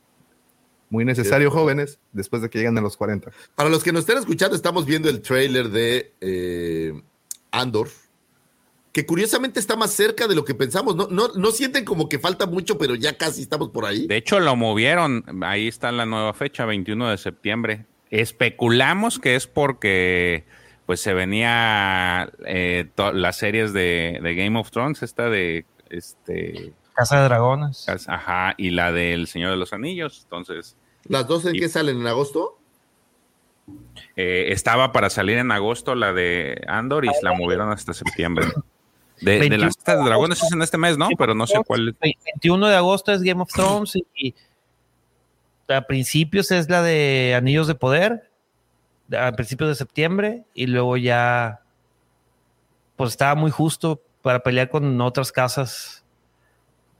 Muy 0.89 1.05
necesario, 1.05 1.51
jóvenes, 1.51 1.99
después 2.11 2.41
de 2.41 2.49
que 2.49 2.57
llegan 2.59 2.77
a 2.77 2.81
los 2.81 2.97
40. 2.97 3.31
Para 3.55 3.69
los 3.69 3.81
que 3.83 3.93
nos 3.93 4.01
estén 4.01 4.17
escuchando, 4.17 4.57
estamos 4.57 4.85
viendo 4.85 5.07
el 5.07 5.21
trailer 5.21 5.69
de 5.69 6.11
eh, 6.19 7.01
Andor, 7.51 7.89
que 8.93 9.05
curiosamente 9.05 9.59
está 9.59 9.75
más 9.75 9.91
cerca 9.93 10.27
de 10.27 10.35
lo 10.35 10.43
que 10.45 10.53
pensamos. 10.55 10.95
No, 10.95 11.07
no, 11.09 11.29
no 11.35 11.51
sienten 11.51 11.85
como 11.85 12.09
que 12.09 12.19
falta 12.19 12.45
mucho, 12.45 12.77
pero 12.77 12.95
ya 12.95 13.17
casi 13.17 13.41
estamos 13.43 13.69
por 13.69 13.85
ahí. 13.85 14.07
De 14.07 14.17
hecho, 14.17 14.39
lo 14.39 14.55
movieron. 14.55 15.23
Ahí 15.43 15.67
está 15.67 15.91
la 15.91 16.05
nueva 16.05 16.33
fecha, 16.33 16.65
21 16.65 17.09
de 17.09 17.17
septiembre. 17.17 17.85
Especulamos 18.09 19.19
que 19.19 19.35
es 19.35 19.47
porque 19.47 20.45
pues 20.85 20.99
se 20.99 21.13
venía 21.13 22.29
eh, 22.45 22.89
las 23.13 23.37
series 23.37 23.71
de, 23.71 24.19
de 24.21 24.35
Game 24.35 24.59
of 24.59 24.71
Thrones, 24.71 25.01
esta 25.03 25.29
de 25.29 25.65
este 25.89 26.73
Casa 26.95 27.17
de 27.21 27.23
Dragones. 27.25 27.85
ajá, 28.07 28.53
y 28.57 28.71
la 28.71 28.91
del 28.91 29.27
Señor 29.27 29.51
de 29.51 29.57
los 29.57 29.71
Anillos. 29.73 30.21
Entonces, 30.23 30.75
¿Las 31.05 31.27
dos 31.27 31.45
en 31.45 31.55
Y- 31.55 31.59
qué 31.59 31.69
salen 31.69 32.01
en 32.01 32.07
agosto? 32.07 32.59
Eh, 34.15 34.47
estaba 34.49 34.91
para 34.91 35.09
salir 35.09 35.37
en 35.37 35.51
agosto 35.51 35.95
la 35.95 36.13
de 36.13 36.61
Andor 36.67 37.05
y 37.05 37.09
la 37.21 37.33
movieron 37.33 37.71
hasta 37.71 37.93
septiembre. 37.93 38.45
De, 39.21 39.33
de 39.33 39.39
21 39.39 39.65
las 39.65 39.77
estas 39.77 39.99
de 39.99 40.05
dragones 40.05 40.41
es 40.41 40.51
en 40.51 40.61
este 40.61 40.77
mes, 40.77 40.97
¿no? 40.97 41.09
Pero 41.17 41.35
no 41.35 41.45
sé 41.45 41.59
cuál. 41.65 41.95
21 42.01 42.67
de 42.67 42.75
agosto 42.75 43.11
es 43.11 43.21
Game 43.21 43.41
of 43.41 43.49
Thrones 43.53 43.95
y, 43.95 44.05
y 44.15 44.35
a 45.67 45.81
principios 45.87 46.51
es 46.51 46.69
la 46.69 46.81
de 46.81 47.33
Anillos 47.35 47.67
de 47.67 47.75
Poder, 47.75 48.29
a 49.17 49.31
principios 49.33 49.69
de 49.69 49.75
septiembre, 49.75 50.43
y 50.53 50.67
luego 50.67 50.97
ya, 50.97 51.61
pues 52.95 53.11
estaba 53.11 53.35
muy 53.35 53.51
justo 53.51 54.01
para 54.21 54.41
pelear 54.41 54.69
con 54.69 54.99
otras 55.01 55.31
casas 55.31 56.03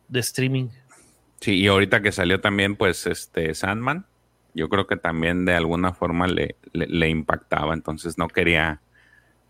de 0.07 0.19
streaming. 0.19 0.69
Sí, 1.39 1.55
y 1.55 1.67
ahorita 1.67 2.01
que 2.01 2.11
salió 2.11 2.41
también, 2.41 2.75
pues, 2.75 3.07
este 3.07 3.53
Sandman, 3.55 4.05
yo 4.53 4.69
creo 4.69 4.88
que 4.88 4.98
también 4.98 5.45
de 5.45 5.53
alguna 5.53 5.94
forma 5.94 6.28
le, 6.28 6.56
le, 6.73 6.88
le 6.88 7.10
impactaba, 7.10 7.73
entonces 7.73 8.18
no 8.18 8.28
quería, 8.28 8.82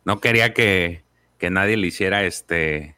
no 0.06 0.20
quería 0.20 0.54
que, 0.54 1.04
que 1.38 1.50
nadie 1.50 1.78
le 1.78 1.88
hiciera 1.88 2.24
este, 2.24 2.96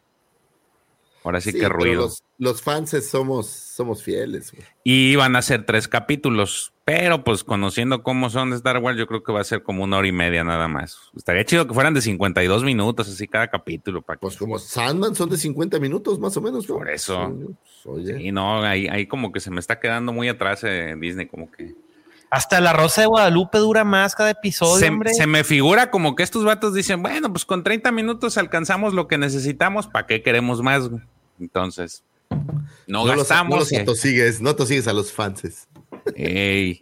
ahora 1.24 1.42
sí, 1.42 1.54
que 1.54 1.60
pero 1.60 1.70
ruido. 1.70 2.02
Los, 2.02 2.24
los 2.38 2.62
fans 2.62 2.92
somos, 3.10 3.48
somos 3.48 4.04
fieles. 4.04 4.52
güey. 4.52 4.64
Y 4.84 5.12
iban 5.12 5.36
a 5.36 5.42
ser 5.42 5.66
tres 5.66 5.88
capítulos, 5.88 6.74
pero 6.84 7.24
pues 7.24 7.44
conociendo 7.44 8.04
cómo 8.04 8.30
son 8.30 8.52
de 8.52 8.58
Star 8.58 8.80
Wars, 8.80 8.98
yo 8.98 9.08
creo 9.08 9.24
que 9.24 9.32
va 9.32 9.42
a 9.42 9.46
ser 9.46 9.64
como 9.64 9.84
una 9.84 9.98
hora 9.98 10.08
y 10.08 10.12
media 10.12 10.44
nada 10.44 10.68
más. 10.68 10.98
Estaría 11.16 11.46
chido 11.46 11.68
que 11.68 11.74
fueran 11.74 11.94
de 11.94 12.02
52 12.02 12.64
minutos, 12.64 13.08
así 13.10 13.28
cada 13.28 13.48
capítulo. 13.48 14.02
Para 14.02 14.20
Pues 14.20 14.38
como 14.38 14.60
Sandman 14.60 15.16
son 15.16 15.30
de 15.30 15.38
50 15.38 15.80
minutos 15.80 16.20
más 16.20 16.36
o 16.38 16.42
menos. 16.42 16.68
¿no? 16.68 16.76
Por 16.76 16.90
eso. 16.90 17.34
Sí, 17.40 17.56
pues. 17.84 18.20
Y 18.20 18.32
no, 18.32 18.62
ahí, 18.64 18.88
ahí 18.88 19.08
como 19.08 19.32
que 19.32 19.40
se 19.40 19.52
me 19.52 19.60
está 19.60 19.80
quedando 19.80 20.12
muy 20.12 20.28
atrás 20.28 20.64
eh, 20.64 20.96
Disney, 21.00 21.28
como 21.28 21.50
que... 21.50 21.74
Hasta 22.34 22.60
la 22.62 22.74
Rosa 22.74 23.02
de 23.02 23.08
Guadalupe 23.08 23.60
dura 23.60 23.84
más 23.84 24.16
cada 24.16 24.32
episodio, 24.32 24.80
se, 24.80 24.90
hombre. 24.90 25.14
se 25.14 25.28
me 25.28 25.44
figura 25.44 25.92
como 25.92 26.16
que 26.16 26.24
estos 26.24 26.44
vatos 26.44 26.74
dicen, 26.74 27.04
bueno, 27.04 27.32
pues 27.32 27.46
con 27.46 27.64
30 27.64 27.92
minutos 27.92 28.40
alcanzamos 28.40 28.96
lo 28.96 29.08
que 29.08 29.20
necesitamos, 29.20 29.86
¿para 29.86 30.08
qué 30.08 30.24
queremos 30.24 30.62
más? 30.64 30.90
Entonces, 31.40 32.04
no, 32.88 33.06
los- 33.06 33.18
gastamos. 33.18 33.52
no 33.52 33.58
los 33.58 33.72
atosigues, 33.74 34.42
no 34.42 34.50
atosigues 34.50 34.88
a 34.88 34.94
los 34.94 35.14
fans. 35.14 35.68
Ey, 36.16 36.80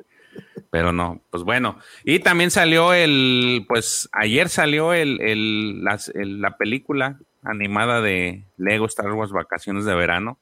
pero 0.69 0.93
no, 0.93 1.21
pues 1.29 1.43
bueno. 1.43 1.77
Y 2.05 2.19
también 2.19 2.49
salió 2.49 2.93
el, 2.93 3.65
pues 3.67 4.07
ayer 4.13 4.47
salió 4.47 4.93
el, 4.93 5.19
el- 5.19 5.83
las- 5.83 6.07
el- 6.15 6.39
la 6.39 6.55
película 6.55 7.19
animada 7.43 7.99
de 7.99 8.45
Lego 8.55 8.85
Star 8.85 9.11
Wars 9.11 9.33
Vacaciones 9.33 9.83
de 9.83 9.95
Verano. 9.95 10.39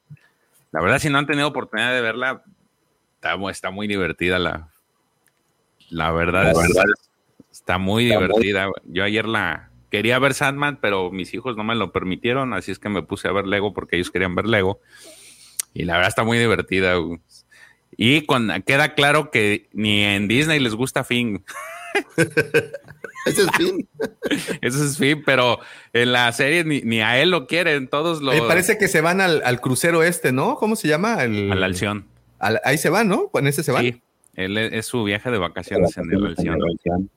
La 0.72 0.82
verdad, 0.82 1.00
si 1.00 1.10
no 1.10 1.18
han 1.18 1.26
tenido 1.26 1.48
oportunidad 1.48 1.94
de 1.96 2.02
verla, 2.02 2.44
está 3.50 3.72
muy 3.72 3.88
divertida 3.88 4.38
la, 4.38 4.70
la 5.90 6.12
verdad. 6.12 6.52
es- 6.52 6.78
está 7.52 7.78
muy 7.78 8.06
divertida. 8.06 8.68
Yo 8.86 9.04
ayer 9.04 9.26
la 9.28 9.70
quería 9.92 10.20
ver 10.20 10.34
Sandman, 10.34 10.80
pero 10.82 11.12
mis 11.12 11.34
hijos 11.34 11.56
no 11.58 11.64
me 11.64 11.76
lo 11.76 11.92
permitieron, 11.92 12.54
así 12.54 12.72
es 12.72 12.80
que 12.80 12.90
me 12.90 13.02
puse 13.04 13.28
a 13.28 13.32
ver 13.32 13.48
Lego 13.48 13.74
porque 13.74 13.96
ellos 13.96 14.12
querían 14.12 14.36
ver 14.36 14.46
Lego. 14.48 14.80
Y 15.74 15.84
la 15.86 15.94
verdad 15.94 16.10
está 16.10 16.24
muy 16.24 16.38
divertida. 16.38 16.96
güey. 16.96 17.20
Y 17.98 18.26
con, 18.26 18.50
queda 18.66 18.94
claro 18.94 19.30
que 19.32 19.68
ni 19.74 20.04
en 20.04 20.28
Disney 20.28 20.60
les 20.60 20.74
gusta 20.76 21.04
Finn. 21.04 21.44
Ese 23.26 23.42
es 23.44 23.48
Finn. 23.58 23.88
Ese 24.62 24.86
es 24.86 24.98
Finn, 24.98 25.24
pero 25.26 25.60
en 25.94 26.12
la 26.14 26.32
serie 26.32 26.64
ni, 26.64 26.82
ni 26.82 27.02
a 27.02 27.20
él 27.22 27.30
lo 27.32 27.48
quieren, 27.48 27.88
todos 27.88 28.22
lo... 28.22 28.32
Me 28.32 28.42
parece 28.44 28.78
que 28.78 28.88
se 28.88 29.02
van 29.02 29.22
al, 29.22 29.42
al 29.44 29.60
crucero 29.60 30.04
este, 30.04 30.32
¿no? 30.32 30.56
¿Cómo 30.56 30.76
se 30.76 30.88
llama? 30.88 31.24
El, 31.24 31.52
A 31.52 31.56
la 31.56 31.66
Alción. 31.66 32.06
al- 32.40 32.62
ahí 32.64 32.78
se 32.78 32.90
van, 32.90 33.08
¿no? 33.08 33.28
Con 33.30 33.48
ese 33.48 33.64
se 33.64 33.72
van. 33.72 33.84
Sí, 33.84 34.02
él 34.40 34.58
es, 34.58 34.74
es 34.74 34.86
su 34.86 35.04
viaje 35.04 35.30
de 35.32 35.38
vacaciones 35.38 35.98
en 35.98 36.12
el 36.12 36.26
Alción. 36.26 37.10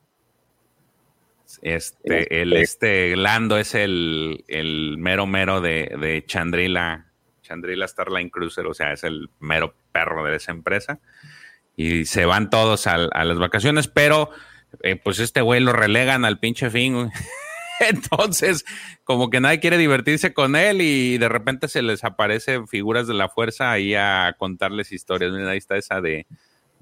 Este, 1.61 2.41
el 2.41 2.53
este 2.53 3.15
Lando 3.15 3.57
es 3.57 3.75
el, 3.75 4.43
el 4.47 4.97
mero 4.97 5.25
mero 5.25 5.61
de, 5.61 5.95
de 5.99 6.25
Chandrila, 6.25 7.05
Chandrila 7.41 7.87
Starline 7.87 8.29
Cruiser, 8.29 8.65
o 8.65 8.73
sea, 8.73 8.91
es 8.91 9.03
el 9.05 9.29
mero 9.39 9.73
perro 9.91 10.25
de 10.25 10.35
esa 10.35 10.51
empresa. 10.51 10.99
Y 11.77 12.05
se 12.05 12.25
van 12.25 12.49
todos 12.49 12.87
a, 12.87 12.97
las 12.97 13.39
vacaciones, 13.39 13.87
pero 13.87 14.29
eh, 14.81 14.97
pues 14.97 15.19
este 15.19 15.41
güey 15.41 15.61
lo 15.61 15.71
relegan 15.71 16.25
al 16.25 16.39
pinche 16.39 16.69
fin. 16.69 17.09
Entonces, 17.79 18.65
como 19.05 19.29
que 19.29 19.39
nadie 19.39 19.59
quiere 19.59 19.77
divertirse 19.77 20.33
con 20.33 20.55
él 20.55 20.81
y 20.81 21.17
de 21.17 21.29
repente 21.29 21.67
se 21.67 21.81
les 21.81 22.03
aparecen 22.03 22.67
figuras 22.67 23.07
de 23.07 23.13
la 23.13 23.29
fuerza 23.29 23.71
ahí 23.71 23.95
a 23.95 24.35
contarles 24.37 24.91
historias. 24.91 25.31
Mira, 25.31 25.51
ahí 25.51 25.57
está 25.57 25.77
esa 25.77 26.01
de 26.01 26.27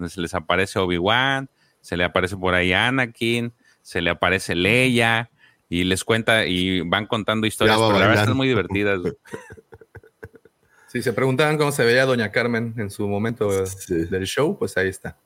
se 0.09 0.21
les 0.21 0.33
aparece 0.33 0.79
Obi-Wan, 0.79 1.49
se 1.81 1.97
le 1.97 2.03
aparece 2.03 2.37
por 2.37 2.53
ahí 2.53 2.73
Anakin, 2.73 3.53
se 3.81 4.01
le 4.01 4.09
aparece 4.09 4.55
Leia 4.55 5.29
y 5.69 5.83
les 5.83 6.03
cuenta 6.03 6.45
y 6.45 6.81
van 6.81 7.07
contando 7.07 7.47
historias, 7.47 7.79
va 7.79 7.87
pero 7.87 7.99
la 7.99 8.07
verdad 8.07 8.23
están 8.23 8.37
muy 8.37 8.47
divertidas. 8.47 8.99
Si 10.87 11.01
se 11.03 11.13
preguntaban 11.13 11.57
cómo 11.57 11.71
se 11.71 11.85
veía 11.85 12.05
Doña 12.05 12.31
Carmen 12.31 12.73
en 12.77 12.89
su 12.89 13.07
momento 13.07 13.49
del 13.87 14.25
show, 14.25 14.57
pues 14.57 14.75
ahí 14.77 14.89
está. 14.89 15.17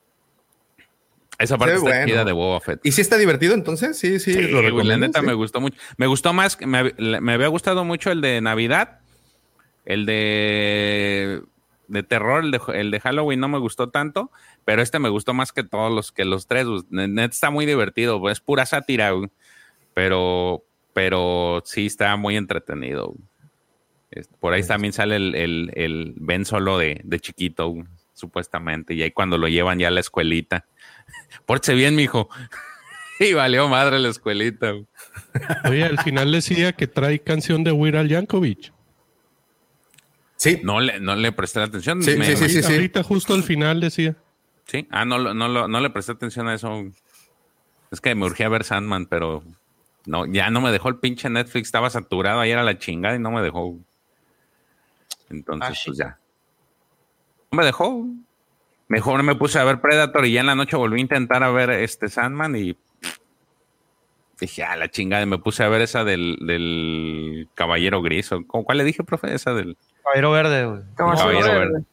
Esa 1.38 1.58
parte 1.58 1.76
está 1.76 1.90
bueno. 1.90 2.06
chida 2.06 2.24
de 2.24 2.32
Boba 2.32 2.62
Fett. 2.62 2.80
¿Y 2.84 2.94
si 2.94 3.02
está 3.02 3.18
divertido 3.18 3.54
entonces? 3.56 3.98
Sí, 3.98 4.20
sí, 4.20 4.34
Sí, 4.34 4.42
lo 4.44 4.48
güey, 4.50 4.54
la 4.54 4.62
recomiendo. 4.62 5.08
neta 5.08 5.20
sí. 5.20 5.26
me 5.26 5.34
gustó 5.34 5.60
mucho. 5.60 5.78
Me 5.98 6.08
gustó 6.08 6.32
más, 6.32 6.58
me 6.62 7.34
había 7.34 7.48
gustado 7.48 7.84
mucho 7.84 8.12
el 8.12 8.22
de 8.22 8.40
Navidad, 8.40 9.00
el 9.84 10.06
de, 10.06 11.42
de 11.88 12.04
terror, 12.04 12.44
el 12.46 12.52
de, 12.52 12.62
el 12.74 12.92
de 12.92 13.00
Halloween 13.02 13.40
no 13.40 13.50
me 13.50 13.60
gustó 13.60 13.90
tanto, 13.90 14.32
pero 14.66 14.82
este 14.82 15.00
me 15.00 15.10
gustó 15.10 15.34
más 15.34 15.52
que 15.52 15.64
todos 15.64 15.92
los 15.92 16.12
que 16.12 16.26
los 16.26 16.48
tres. 16.48 16.66
güey. 16.66 16.82
Ne- 16.90 17.08
Neta 17.08 17.34
está 17.34 17.50
muy 17.52 17.66
divertido, 17.66 18.28
es 18.30 18.40
pura 18.42 18.66
sátira, 18.66 19.12
güey. 19.12 19.30
pero, 19.94 20.64
pero 20.94 21.62
sí 21.66 21.86
está 21.86 22.16
muy 22.18 22.36
entretenido. 22.36 23.08
güey. 23.10 24.26
Por 24.40 24.54
ahí 24.54 24.64
también 24.66 24.94
sale 24.94 25.18
el, 25.18 25.36
el, 25.36 25.72
el 25.76 26.14
Ben 26.18 26.46
Solo 26.46 26.78
de, 26.78 27.02
de 27.04 27.20
chiquito, 27.20 27.68
güey, 27.68 27.86
supuestamente, 28.14 28.94
y 28.94 29.02
ahí 29.04 29.12
cuando 29.12 29.38
lo 29.38 29.48
llevan 29.48 29.78
ya 29.80 29.90
a 29.90 29.92
la 29.92 30.00
escuelita. 30.00 30.66
Pórtese 31.46 31.74
bien, 31.76 31.96
mijo. 31.96 32.30
Y 33.18 33.32
valió 33.32 33.70
madre 33.70 33.98
la 34.00 34.10
escuelita. 34.10 34.72
güey. 34.72 34.86
Oye, 35.70 35.84
al 35.86 35.98
final 36.00 36.34
decía 36.34 36.74
que 36.74 36.86
trae 36.86 37.20
canción 37.20 37.64
de 37.64 37.72
Weird 37.72 37.96
Al 37.96 38.10
Yankovic. 38.10 38.74
Sí. 40.36 40.60
No 40.64 40.82
le, 40.82 41.00
no 41.00 41.16
le 41.16 41.32
presté 41.32 41.62
atención. 41.62 42.04
Sí, 42.04 42.18
Me- 42.18 42.26
sí, 42.26 42.36
sí, 42.36 42.50
sí, 42.50 42.62
sí. 42.64 42.74
Ahorita 42.74 43.04
justo 43.04 43.34
al 43.34 43.44
final 43.44 43.80
decía. 43.80 44.16
Sí. 44.66 44.88
Ah, 44.92 45.06
no, 45.06 45.18
lo- 45.18 45.34
no, 45.34 45.48
lo- 45.48 45.68
no 45.68 45.80
le 45.80 45.90
presté 45.90 46.14
atención 46.14 46.48
a 46.48 46.56
eso. 46.56 46.86
Es 47.92 48.02
que 48.02 48.16
me 48.16 48.26
urgía 48.26 48.50
ver 48.50 48.64
Sandman, 48.64 49.06
pero 49.06 49.44
no, 50.06 50.26
ya 50.26 50.50
no 50.50 50.60
me 50.62 50.72
dejó 50.72 50.90
el 50.90 50.98
pinche 50.98 51.30
Netflix. 51.30 51.68
Estaba 51.68 51.90
saturado 51.90 52.40
ayer 52.40 52.58
a 52.58 52.64
la 52.64 52.78
chingada 52.78 53.16
y 53.16 53.20
no 53.20 53.32
me 53.32 53.42
dejó. 53.42 53.78
Entonces, 55.30 55.78
Ah, 55.78 55.82
pues 55.86 55.98
ya. 55.98 56.18
No 57.52 57.58
me 57.58 57.66
dejó. 57.66 58.06
Mejor 58.88 59.24
me 59.24 59.36
puse 59.36 59.58
a 59.60 59.64
ver 59.64 59.82
Predator 59.82 60.26
y 60.26 60.34
ya 60.34 60.42
en 60.42 60.46
la 60.48 60.56
noche 60.56 60.76
volví 60.78 60.98
a 61.00 61.02
intentar 61.02 61.44
a 61.44 61.50
ver 61.50 61.70
este 61.72 62.08
Sandman 62.10 62.56
y 62.56 62.78
dije, 64.40 64.64
a 64.64 64.76
la 64.76 64.90
chingada, 64.90 65.24
y 65.24 65.26
me 65.26 65.40
puse 65.40 65.64
a 65.64 65.70
ver 65.70 65.82
esa 65.82 66.04
del, 66.04 66.38
del 66.42 67.48
Caballero 67.56 68.02
Gris. 68.02 68.32
¿o 68.32 68.46
¿cómo- 68.46 68.64
¿Cuál 68.64 68.80
le 68.80 68.84
dije, 68.84 69.04
profe? 69.04 69.34
Esa 69.34 69.54
del 69.54 69.78
Caballero 70.04 70.32
verde, 70.32 70.66
güey. 70.66 70.82
Caballero, 70.96 71.60
Verde. 71.60 71.84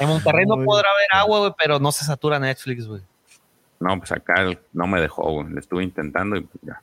En 0.00 0.08
Monterrey 0.08 0.44
no 0.46 0.56
podrá 0.64 0.88
haber 0.90 1.08
agua, 1.12 1.38
güey, 1.40 1.52
pero 1.58 1.78
no 1.78 1.90
se 1.92 2.04
satura 2.04 2.38
Netflix, 2.38 2.86
güey. 2.86 3.02
No, 3.80 3.98
pues 3.98 4.12
acá 4.12 4.42
el- 4.42 4.58
no 4.72 4.86
me 4.86 5.00
dejó, 5.00 5.30
güey. 5.32 5.52
le 5.52 5.60
estuve 5.60 5.82
intentando 5.84 6.36
y 6.36 6.40
pues 6.42 6.58
ya. 6.62 6.80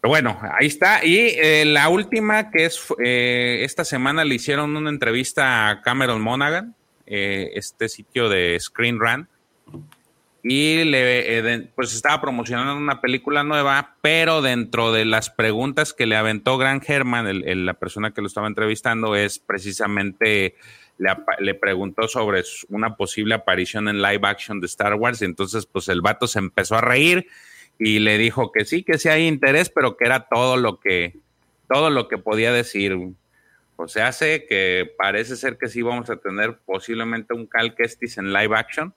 Pero 0.00 0.10
bueno, 0.10 0.40
ahí 0.58 0.66
está. 0.66 1.04
Y 1.04 1.16
eh, 1.36 1.64
la 1.64 1.88
última, 1.88 2.50
que 2.50 2.66
es 2.66 2.80
eh, 3.04 3.60
esta 3.62 3.84
semana 3.84 4.24
le 4.24 4.36
hicieron 4.36 4.76
una 4.76 4.90
entrevista 4.90 5.68
a 5.68 5.82
Cameron 5.82 6.20
Monaghan, 6.20 6.74
eh, 7.06 7.50
este 7.54 7.88
sitio 7.88 8.28
de 8.28 8.56
Screen 8.60 8.98
Run. 9.00 9.28
Y 10.44 10.84
le, 10.84 11.36
eh, 11.38 11.42
de- 11.42 11.58
pues 11.74 11.92
estaba 11.94 12.20
promocionando 12.20 12.76
una 12.76 13.00
película 13.00 13.42
nueva, 13.42 13.96
pero 14.00 14.40
dentro 14.40 14.92
de 14.92 15.04
las 15.04 15.30
preguntas 15.30 15.92
que 15.92 16.06
le 16.06 16.16
aventó 16.16 16.56
Grant 16.58 16.88
Herman, 16.88 17.26
el- 17.26 17.48
el- 17.48 17.66
la 17.66 17.74
persona 17.74 18.12
que 18.12 18.20
lo 18.20 18.28
estaba 18.28 18.46
entrevistando, 18.46 19.16
es 19.16 19.40
precisamente 19.40 20.54
le, 20.98 21.08
le 21.40 21.54
preguntó 21.54 22.06
sobre 22.08 22.42
una 22.68 22.96
posible 22.96 23.34
aparición 23.34 23.88
en 23.88 24.02
live 24.02 24.20
action 24.24 24.60
de 24.60 24.66
Star 24.66 24.94
Wars. 24.94 25.22
Y 25.22 25.24
entonces, 25.24 25.64
pues 25.66 25.88
el 25.88 26.00
vato 26.00 26.26
se 26.26 26.38
empezó 26.38 26.76
a 26.76 26.80
reír 26.80 27.26
y 27.78 28.00
le 28.00 28.18
dijo 28.18 28.52
que 28.52 28.64
sí, 28.64 28.82
que 28.82 28.98
sí 28.98 29.08
hay 29.08 29.26
interés, 29.26 29.70
pero 29.70 29.96
que 29.96 30.04
era 30.04 30.26
todo 30.28 30.56
lo 30.56 30.80
que, 30.80 31.16
todo 31.68 31.90
lo 31.90 32.08
que 32.08 32.18
podía 32.18 32.52
decir. 32.52 32.96
O 33.76 33.86
sea, 33.86 34.08
hace 34.08 34.44
que 34.46 34.90
parece 34.98 35.36
ser 35.36 35.56
que 35.56 35.68
sí 35.68 35.82
vamos 35.82 36.10
a 36.10 36.16
tener 36.16 36.58
posiblemente 36.66 37.32
un 37.34 37.46
Cal 37.46 37.74
Kestis 37.76 38.18
en 38.18 38.32
live 38.32 38.56
action. 38.56 38.92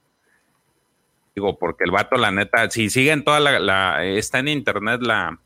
Digo, 1.35 1.57
porque 1.59 1.83
el 1.85 1.91
vato, 1.91 2.17
la 2.17 2.31
neta, 2.31 2.69
si 2.71 2.89
siguen 2.89 3.23
toda 3.23 3.39
la, 3.39 3.59
la- 3.59 4.03
está 4.03 4.39
en 4.39 4.47
internet 4.49 5.01
la, 5.01 5.39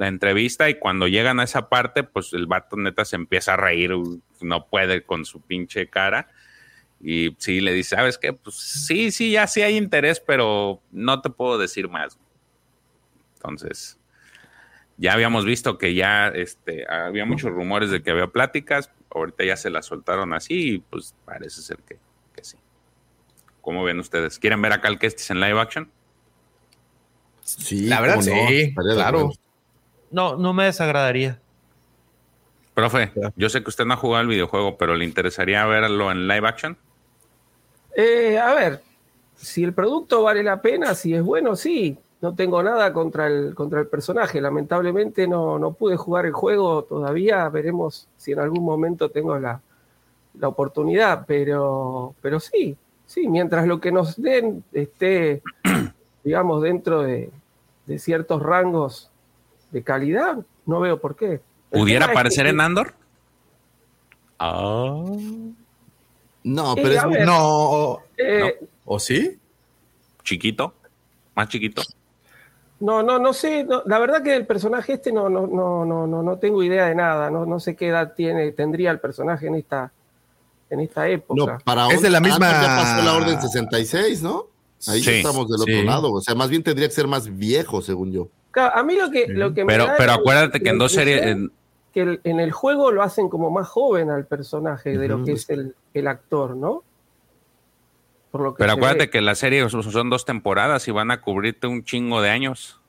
la 0.00 0.08
entrevista 0.08 0.70
y 0.70 0.76
cuando 0.76 1.08
llegan 1.08 1.40
a 1.40 1.44
esa 1.44 1.68
parte, 1.68 2.04
pues 2.04 2.32
el 2.32 2.46
vato 2.46 2.74
neta 2.74 3.04
se 3.04 3.16
empieza 3.16 3.52
a 3.52 3.58
reír, 3.58 3.92
no 4.40 4.66
puede 4.66 5.02
con 5.02 5.26
su 5.26 5.42
pinche 5.42 5.88
cara. 5.88 6.28
Y 7.02 7.36
sí, 7.36 7.60
le 7.60 7.74
dice, 7.74 7.96
¿sabes 7.96 8.16
qué? 8.16 8.32
Pues 8.32 8.56
sí, 8.56 9.10
sí, 9.10 9.32
ya 9.32 9.46
sí 9.46 9.60
hay 9.60 9.76
interés, 9.76 10.18
pero 10.18 10.80
no 10.90 11.20
te 11.20 11.28
puedo 11.28 11.58
decir 11.58 11.90
más. 11.90 12.18
Entonces, 13.34 13.98
ya 14.96 15.12
habíamos 15.12 15.44
visto 15.44 15.76
que 15.76 15.92
ya 15.92 16.28
este, 16.28 16.86
había 16.90 17.26
muchos 17.26 17.50
rumores 17.50 17.90
de 17.90 18.02
que 18.02 18.10
había 18.10 18.28
pláticas, 18.28 18.90
ahorita 19.14 19.44
ya 19.44 19.56
se 19.58 19.68
las 19.68 19.84
soltaron 19.84 20.32
así 20.32 20.76
y 20.76 20.78
pues 20.78 21.14
parece 21.26 21.60
ser 21.60 21.76
que, 21.86 21.98
que 22.34 22.42
sí. 22.42 22.56
¿Cómo 23.60 23.84
ven 23.84 23.98
ustedes? 23.98 24.38
¿Quieren 24.38 24.62
ver 24.62 24.72
a 24.72 24.80
Cal 24.80 24.98
Kestis 24.98 25.30
en 25.30 25.40
live 25.40 25.60
action? 25.60 25.90
Sí, 27.42 27.82
La 27.82 28.00
verdad, 28.00 28.16
no, 28.16 28.22
sí, 28.22 28.74
claro. 28.74 29.32
No, 30.10 30.36
no 30.36 30.52
me 30.52 30.64
desagradaría. 30.64 31.40
Profe, 32.74 33.12
yo 33.36 33.48
sé 33.48 33.62
que 33.62 33.68
usted 33.68 33.84
no 33.84 33.94
ha 33.94 33.96
jugado 33.96 34.22
el 34.22 34.28
videojuego, 34.28 34.76
pero 34.76 34.94
¿le 34.94 35.04
interesaría 35.04 35.64
verlo 35.66 36.10
en 36.10 36.26
live 36.26 36.48
action? 36.48 36.76
Eh, 37.94 38.38
a 38.38 38.54
ver, 38.54 38.80
si 39.36 39.64
el 39.64 39.72
producto 39.72 40.22
vale 40.22 40.42
la 40.42 40.62
pena, 40.62 40.94
si 40.94 41.14
es 41.14 41.22
bueno, 41.22 41.56
sí. 41.56 41.98
No 42.20 42.34
tengo 42.34 42.62
nada 42.62 42.92
contra 42.92 43.26
el, 43.26 43.54
contra 43.54 43.80
el 43.80 43.86
personaje. 43.86 44.40
Lamentablemente 44.42 45.26
no, 45.26 45.58
no 45.58 45.72
pude 45.72 45.96
jugar 45.96 46.26
el 46.26 46.32
juego 46.32 46.84
todavía. 46.84 47.48
Veremos 47.48 48.08
si 48.18 48.32
en 48.32 48.40
algún 48.40 48.62
momento 48.62 49.08
tengo 49.08 49.38
la, 49.38 49.62
la 50.38 50.48
oportunidad. 50.48 51.24
Pero, 51.26 52.14
pero 52.20 52.38
sí, 52.38 52.76
sí, 53.06 53.26
mientras 53.26 53.66
lo 53.66 53.80
que 53.80 53.90
nos 53.90 54.20
den 54.20 54.62
esté, 54.72 55.42
digamos, 56.24 56.62
dentro 56.62 57.02
de, 57.02 57.30
de 57.86 57.98
ciertos 57.98 58.42
rangos 58.42 59.09
de 59.70 59.82
calidad, 59.82 60.38
no 60.66 60.80
veo 60.80 61.00
por 61.00 61.16
qué. 61.16 61.40
El 61.70 61.80
¿Pudiera 61.80 62.06
aparecer 62.06 62.44
que- 62.44 62.50
en 62.50 62.60
Andor? 62.60 62.94
Ah. 64.38 65.02
No, 66.42 66.72
Eh, 66.76 66.80
pero 66.82 66.94
es 66.94 67.08
ver. 67.08 67.26
No, 67.26 67.98
Eh, 68.16 68.58
¿o 68.84 68.98
sí? 68.98 69.38
Chiquito, 70.24 70.74
más 71.34 71.48
chiquito. 71.48 71.82
No, 72.80 73.02
no, 73.02 73.18
no 73.18 73.32
sé. 73.34 73.64
no, 73.64 73.82
la 73.84 73.98
verdad 73.98 74.22
que 74.22 74.34
el 74.34 74.46
personaje 74.46 74.94
este 74.94 75.12
no, 75.12 75.28
no, 75.28 75.46
no, 75.46 75.84
no, 75.84 76.06
no, 76.06 76.22
no 76.22 76.38
tengo 76.38 76.62
idea 76.62 76.86
de 76.86 76.94
nada. 76.94 77.30
No, 77.30 77.44
no 77.44 77.60
sé 77.60 77.76
qué 77.76 77.88
edad 77.88 78.14
tiene, 78.14 78.52
tendría 78.52 78.90
el 78.90 79.00
personaje 79.00 79.48
en 79.48 79.56
esta, 79.56 79.92
en 80.70 80.80
esta 80.80 81.06
época. 81.08 81.52
No, 81.54 81.58
para 81.62 81.88
Es 81.88 82.00
de 82.00 82.08
la 82.08 82.20
misma- 82.20 82.50
Ya 82.50 82.76
pasó 82.76 83.02
la 83.04 83.14
orden 83.16 83.40
66, 83.40 84.22
¿no? 84.22 84.46
Ahí 84.86 85.02
Sí, 85.02 85.10
estamos 85.10 85.46
del 85.46 85.58
sí. 85.58 85.74
otro 85.74 85.82
lado. 85.84 86.10
O 86.12 86.20
sea, 86.22 86.34
más 86.34 86.48
bien 86.48 86.62
tendría 86.62 86.88
que 86.88 86.94
ser 86.94 87.06
más 87.06 87.36
viejo, 87.36 87.82
según 87.82 88.12
yo. 88.12 88.28
Claro, 88.50 88.76
A 88.76 88.82
mí 88.82 88.96
lo 88.96 89.10
que, 89.10 89.28
lo 89.28 89.54
que 89.54 89.64
me 89.64 89.72
Pero, 89.72 89.86
da 89.86 89.94
pero 89.96 90.12
acuérdate 90.12 90.60
que 90.60 90.70
en 90.70 90.78
dos 90.78 90.92
series, 90.92 91.22
en- 91.22 91.52
que 91.92 92.02
el- 92.02 92.20
en 92.24 92.40
el 92.40 92.52
juego 92.52 92.90
lo 92.92 93.02
hacen 93.02 93.28
como 93.28 93.50
más 93.50 93.68
joven 93.68 94.10
al 94.10 94.26
personaje 94.26 94.96
de 94.96 95.08
lo 95.08 95.24
que 95.24 95.32
es 95.32 95.48
el, 95.50 95.74
el 95.94 96.06
actor, 96.08 96.56
¿no? 96.56 96.82
Por 98.30 98.42
lo 98.42 98.54
que 98.54 98.58
pero 98.60 98.72
acuérdate 98.72 99.06
ve. 99.06 99.10
que 99.10 99.20
la 99.20 99.34
serie 99.34 99.68
son- 99.68 100.10
dos 100.10 100.24
temporadas 100.24 100.86
y 100.86 100.92
van 100.92 101.10
a 101.10 101.20
cubrirte 101.20 101.66
un 101.66 101.82
chingo 101.84 102.20
de 102.22 102.30
años. 102.30 102.80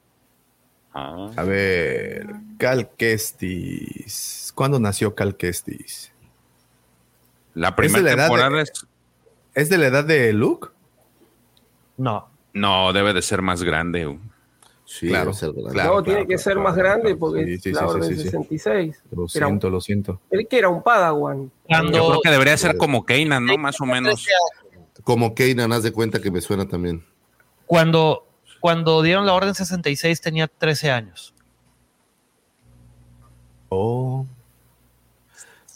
Ah. 0.94 1.30
A 1.36 1.44
ver, 1.44 2.28
Cal 2.60 2.90
Kestis. 2.96 4.52
¿Cuándo 4.56 4.80
nació 4.80 5.16
Cal 5.16 5.36
Kestis? 5.36 6.12
La 7.54 7.70
¿Es 7.70 7.76
de 7.76 7.76
primera 7.76 8.16
la 8.16 8.24
temporada 8.24 8.58
de- 8.58 8.62
es... 8.64 8.88
¿Es 9.54 9.70
de 9.70 9.78
la 9.78 9.88
edad 9.88 10.04
de 10.06 10.32
Luke? 10.34 10.70
No. 11.98 12.30
No, 12.54 12.94
debe 12.94 13.14
de 13.14 13.22
ser 13.22 13.42
más 13.42 13.64
grande. 13.64 14.18
Sí, 14.94 15.08
Claro, 15.08 15.28
debe 15.32 15.34
ser 15.36 15.54
grande. 15.54 15.72
claro. 15.72 15.94
no, 15.96 16.04
tiene 16.04 16.28
que 16.28 16.38
ser 16.38 16.58
más 16.58 16.76
grande 16.76 17.16
porque 17.16 17.46
Sí, 17.46 17.54
es 17.54 17.62
sí, 17.64 17.72
la 17.72 17.88
orden 17.88 18.10
sí, 18.10 18.16
sí. 18.18 18.24
66. 18.24 19.04
Lo 19.12 19.26
Era 19.34 19.48
un- 19.48 19.52
siento, 19.52 19.70
lo 19.70 19.80
siento. 19.80 20.20
él 20.30 20.48
que 20.50 20.58
era 20.60 20.68
un 20.68 20.84
Padawan. 20.84 21.50
Cuando- 21.64 21.98
Yo 21.98 22.08
creo 22.10 22.22
que 22.22 22.30
debería 22.30 22.58
ser 22.58 22.76
como 22.76 23.06
Kanan, 23.06 23.46
¿no? 23.46 23.58
Más 23.58 23.80
o 23.80 23.86
menos. 23.86 24.28
Como 25.06 25.34
Kanan, 25.34 25.72
haz 25.72 25.84
de 25.84 25.94
cuenta 25.94 26.20
que 26.22 26.30
me 26.30 26.42
suena 26.42 26.68
también. 26.68 27.06
Cuando, 27.68 28.28
cuando 28.60 29.02
dieron 29.02 29.26
la 29.26 29.34
orden 29.34 29.56
66 29.56 30.20
tenía 30.20 30.48
13 30.50 30.92
años. 30.92 31.34
Oh. 33.70 34.26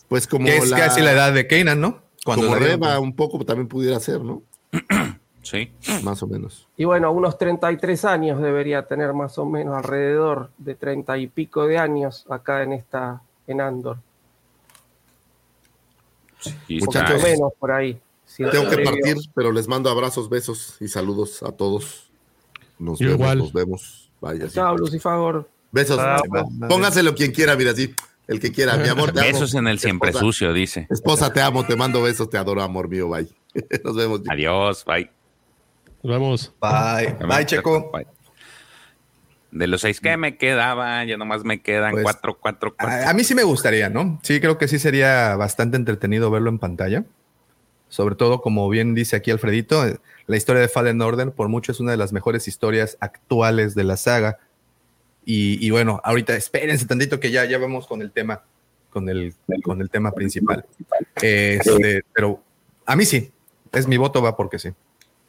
Pues 0.10 0.28
como 0.28 0.46
Que 0.46 0.58
es 0.58 0.70
la, 0.70 0.78
casi 0.78 1.00
la 1.00 1.14
edad 1.14 1.32
de 1.34 1.48
Kanan, 1.48 1.80
¿no? 1.80 2.02
como 2.26 2.42
la 2.44 2.48
dieron. 2.58 2.64
Reba, 2.82 3.00
un 3.00 3.16
poco 3.16 3.46
también 3.46 3.70
pudiera 3.70 3.98
ser, 4.02 4.20
¿no? 4.22 4.44
Sí. 5.46 5.72
Más 6.04 6.24
o 6.24 6.28
menos. 6.28 6.68
Y 6.76 6.86
bueno, 6.86 7.12
unos 7.12 7.38
33 7.38 8.04
años 8.06 8.42
debería 8.42 8.88
tener 8.88 9.14
más 9.14 9.38
o 9.38 9.46
menos, 9.46 9.78
alrededor 9.78 10.50
de 10.58 10.74
30 10.74 11.18
y 11.20 11.28
pico 11.28 11.68
de 11.68 11.78
años 11.78 12.26
acá 12.30 12.64
en 12.64 12.74
esta, 12.74 13.22
en 13.46 13.62
Andor. 13.62 13.98
Poquito 16.44 16.86
Muchachos, 16.86 17.24
menos 17.24 17.54
por 17.60 17.72
ahí. 17.72 18.00
Si 18.26 18.44
Tengo 18.44 18.70
que 18.70 18.80
partir, 18.80 19.18
pero 19.36 19.52
les 19.52 19.68
mando 19.68 19.90
abrazos, 19.90 20.30
besos 20.30 20.78
y 20.82 20.88
saludos 20.88 21.44
a 21.44 21.52
todos. 21.52 22.10
Nos 22.80 22.98
Yo 23.00 23.10
vemos, 23.10 23.20
igual. 23.22 23.38
nos 23.38 23.54
vemos. 23.54 24.12
Vaya, 24.20 24.48
sí. 24.48 24.56
Chao, 24.56 24.76
Lucifagor. 24.76 25.48
Besos. 25.72 26.00
Ah, 26.00 26.22
Póngaselo 26.68 27.14
quien 27.16 27.32
quiera, 27.32 27.56
mira, 27.56 27.72
así. 27.72 27.94
El 28.28 28.40
que 28.40 28.52
quiera. 28.52 28.76
Mi 28.78 28.88
amor, 28.90 29.12
te 29.12 29.20
amo. 29.20 29.28
Besos 29.32 29.54
en 29.54 29.68
el 29.68 29.78
siempre 29.78 30.10
Esposa- 30.10 30.26
sucio, 30.26 30.54
dice. 30.54 30.88
Esposa, 30.90 31.32
te 31.32 31.42
amo, 31.42 31.66
te 31.66 31.76
mando 31.76 32.02
besos, 32.02 32.30
te 32.30 32.38
adoro, 32.40 32.64
amor 32.64 32.90
mío. 32.90 33.08
Bye. 33.10 33.28
Nos 33.84 33.96
vemos. 33.96 34.22
Adiós, 34.28 34.84
bye. 34.86 35.10
Nos 36.06 36.14
vemos. 36.14 36.54
Bye. 36.62 37.16
Bye, 37.28 37.46
Checo. 37.48 37.90
Bye. 37.92 38.06
De 39.50 39.66
los 39.66 39.82
seis 39.82 40.00
que 40.00 40.16
me 40.18 40.38
quedaban, 40.38 41.08
ya 41.08 41.18
nomás 41.18 41.44
me 41.44 41.62
quedan 41.64 41.94
Pues, 41.94 42.04
cuatro, 42.04 42.38
cuatro, 42.40 42.76
cuatro. 42.76 43.08
A, 43.08 43.10
a 43.10 43.14
mí 43.16 43.24
sí 43.24 43.34
me 43.34 43.42
gustaría, 43.42 43.90
¿no? 43.90 44.20
Sí, 44.22 44.40
creo 44.40 44.60
que 44.60 44.68
sí 44.68 44.78
sería 44.78 45.36
bastante 45.36 45.78
entretenido 45.78 46.30
verlo 46.30 46.52
en 46.52 46.60
pantalla. 46.60 47.06
Sobre 47.90 48.14
todo, 48.14 48.42
como 48.42 48.70
bien 48.70 48.94
dice 48.94 49.16
aquí 49.16 49.32
Alfredito, 49.32 49.88
eh, 49.88 49.98
la 50.28 50.38
historia 50.38 50.62
de 50.62 50.68
Fallen 50.68 51.02
Order 51.02 51.32
por 51.32 51.48
mucho 51.48 51.72
es 51.72 51.80
una 51.80 51.90
de 51.90 51.98
las 51.98 52.14
mejores 52.14 52.48
historias 52.48 52.98
actuales 53.00 53.74
de 53.74 53.84
la 53.86 53.98
saga. 53.98 54.38
Y, 55.26 55.66
y 55.66 55.72
bueno, 55.72 56.02
ahorita 56.04 56.36
espérense 56.36 56.86
tantito 56.86 57.20
que 57.20 57.32
ya, 57.32 57.46
ya 57.46 57.58
vamos 57.58 57.88
con 57.88 58.04
el 58.04 58.12
tema, 58.12 58.44
con 58.92 59.10
el, 59.10 59.34
con 59.64 59.82
el 59.82 59.90
tema 59.90 60.12
principal. 60.12 60.66
Este, 61.16 62.04
pero 62.14 62.44
a 62.86 62.96
mí 62.96 63.06
sí, 63.06 63.32
es 63.72 63.88
mi 63.88 63.98
voto 63.98 64.22
va 64.22 64.38
porque 64.38 64.60
sí. 64.60 64.70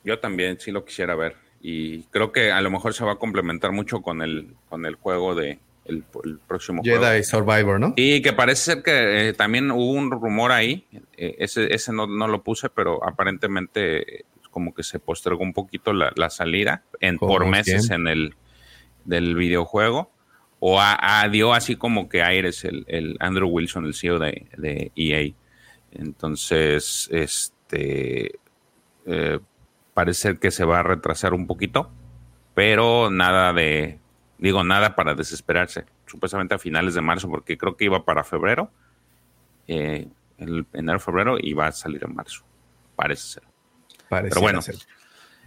Yo 0.06 0.18
también 0.20 0.58
sí 0.58 0.70
lo 0.70 0.84
quisiera 0.84 1.14
ver. 1.14 1.36
Y 1.60 2.04
creo 2.04 2.32
que 2.32 2.52
a 2.52 2.60
lo 2.62 2.70
mejor 2.70 2.94
se 2.94 3.04
va 3.04 3.12
a 3.12 3.16
complementar 3.18 3.72
mucho 3.72 4.00
con 4.00 4.22
el, 4.22 4.54
con 4.70 4.86
el 4.86 4.94
juego 4.94 5.34
de 5.34 5.58
el, 5.84 6.04
el 6.24 6.38
próximo 6.46 6.82
juego. 6.82 7.04
Jedi 7.04 7.22
Survivor, 7.24 7.78
¿no? 7.78 7.92
Y 7.96 8.22
que 8.22 8.32
parece 8.32 8.74
ser 8.74 8.82
que 8.82 9.28
eh, 9.28 9.32
también 9.34 9.70
hubo 9.70 9.90
un 9.90 10.10
rumor 10.10 10.52
ahí, 10.52 10.86
eh, 11.16 11.36
ese, 11.40 11.72
ese 11.74 11.92
no, 11.92 12.06
no 12.06 12.26
lo 12.28 12.42
puse, 12.42 12.68
pero 12.70 13.04
aparentemente 13.04 14.18
eh, 14.20 14.24
como 14.50 14.74
que 14.74 14.82
se 14.82 14.98
postergó 14.98 15.42
un 15.42 15.52
poquito 15.52 15.92
la, 15.92 16.12
la 16.16 16.30
salida 16.30 16.82
en, 17.00 17.18
¿Cómo 17.18 17.32
por 17.32 17.46
meses 17.46 17.88
quién? 17.88 18.00
en 18.02 18.08
el 18.08 18.34
del 19.04 19.34
videojuego. 19.34 20.10
O 20.58 20.80
a, 20.80 21.20
a- 21.22 21.28
dio 21.28 21.52
así 21.52 21.76
como 21.76 22.08
que 22.08 22.22
aires 22.22 22.64
el, 22.64 22.84
el 22.88 23.16
Andrew 23.20 23.48
Wilson, 23.48 23.84
el 23.86 23.94
CEO 23.94 24.18
de, 24.18 24.46
de 24.56 24.90
EA. 24.96 25.32
Entonces, 25.92 27.08
este 27.12 28.38
eh, 29.06 29.38
parece 29.96 30.20
ser 30.20 30.38
que 30.38 30.50
se 30.50 30.66
va 30.66 30.80
a 30.80 30.82
retrasar 30.82 31.32
un 31.32 31.46
poquito, 31.46 31.90
pero 32.52 33.10
nada 33.10 33.54
de, 33.54 33.98
digo, 34.36 34.62
nada 34.62 34.94
para 34.94 35.14
desesperarse. 35.14 35.86
Supuestamente 36.04 36.54
a 36.54 36.58
finales 36.58 36.92
de 36.92 37.00
marzo, 37.00 37.30
porque 37.30 37.56
creo 37.56 37.78
que 37.78 37.86
iba 37.86 38.04
para 38.04 38.22
febrero, 38.22 38.70
eh, 39.66 40.06
el 40.36 40.66
enero, 40.74 41.00
febrero, 41.00 41.38
y 41.40 41.54
va 41.54 41.68
a 41.68 41.72
salir 41.72 42.04
en 42.04 42.14
marzo. 42.14 42.42
Parece 42.94 43.22
ser. 43.26 43.42
Pareciera 44.10 44.34
Pero 44.34 44.40
bueno, 44.42 44.60
ser. 44.60 44.74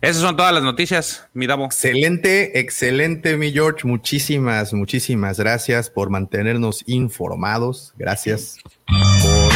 esas 0.02 0.24
son 0.24 0.36
todas 0.36 0.52
las 0.52 0.64
noticias, 0.64 1.30
mi 1.36 1.46
Davo. 1.46 1.66
Excelente, 1.66 2.60
excelente, 2.60 3.38
mi 3.38 3.52
George. 3.52 3.88
Muchísimas, 3.88 4.74
muchísimas 4.74 5.40
gracias 5.40 5.92
por 5.92 6.10
mantenernos 6.10 6.84
informados. 6.88 7.94
Gracias 8.00 8.58
por 9.22 9.52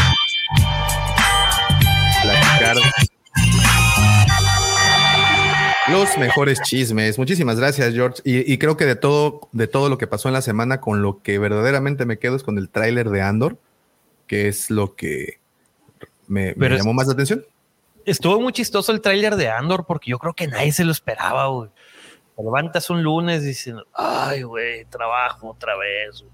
platicar 2.21 2.77
los 5.93 6.17
mejores 6.17 6.59
chismes. 6.63 7.17
Muchísimas 7.17 7.57
gracias, 7.59 7.93
George. 7.93 8.21
Y, 8.25 8.51
y 8.51 8.57
creo 8.57 8.75
que 8.77 8.85
de 8.85 8.95
todo, 8.95 9.47
de 9.51 9.67
todo 9.67 9.89
lo 9.89 9.97
que 9.97 10.07
pasó 10.07 10.27
en 10.29 10.33
la 10.33 10.41
semana, 10.41 10.81
con 10.81 11.01
lo 11.01 11.21
que 11.21 11.39
verdaderamente 11.39 12.05
me 12.05 12.17
quedo 12.19 12.35
es 12.35 12.43
con 12.43 12.57
el 12.57 12.69
tráiler 12.69 13.09
de 13.09 13.21
Andor, 13.21 13.57
que 14.27 14.47
es 14.47 14.69
lo 14.69 14.95
que 14.95 15.39
me, 16.27 16.47
me 16.47 16.53
Pero 16.55 16.75
es- 16.75 16.81
llamó 16.81 16.93
más 16.93 17.07
la 17.07 17.13
atención. 17.13 17.43
Estuvo 18.05 18.41
muy 18.41 18.51
chistoso 18.51 18.91
el 18.91 18.99
tráiler 18.99 19.37
de 19.37 19.49
Andor 19.49 19.85
porque 19.87 20.11
yo 20.11 20.19
creo 20.19 20.33
que 20.33 20.47
nadie 20.47 20.73
se 20.73 20.83
lo 20.83 20.91
esperaba, 20.91 21.47
güey. 21.47 21.69
Te 22.35 22.43
levantas 22.43 22.89
un 22.89 23.01
lunes 23.03 23.43
diciendo, 23.43 23.85
ay, 23.93 24.41
güey, 24.43 24.83
trabajo 24.85 25.51
otra 25.51 25.77
vez. 25.77 26.19
güey". 26.21 26.31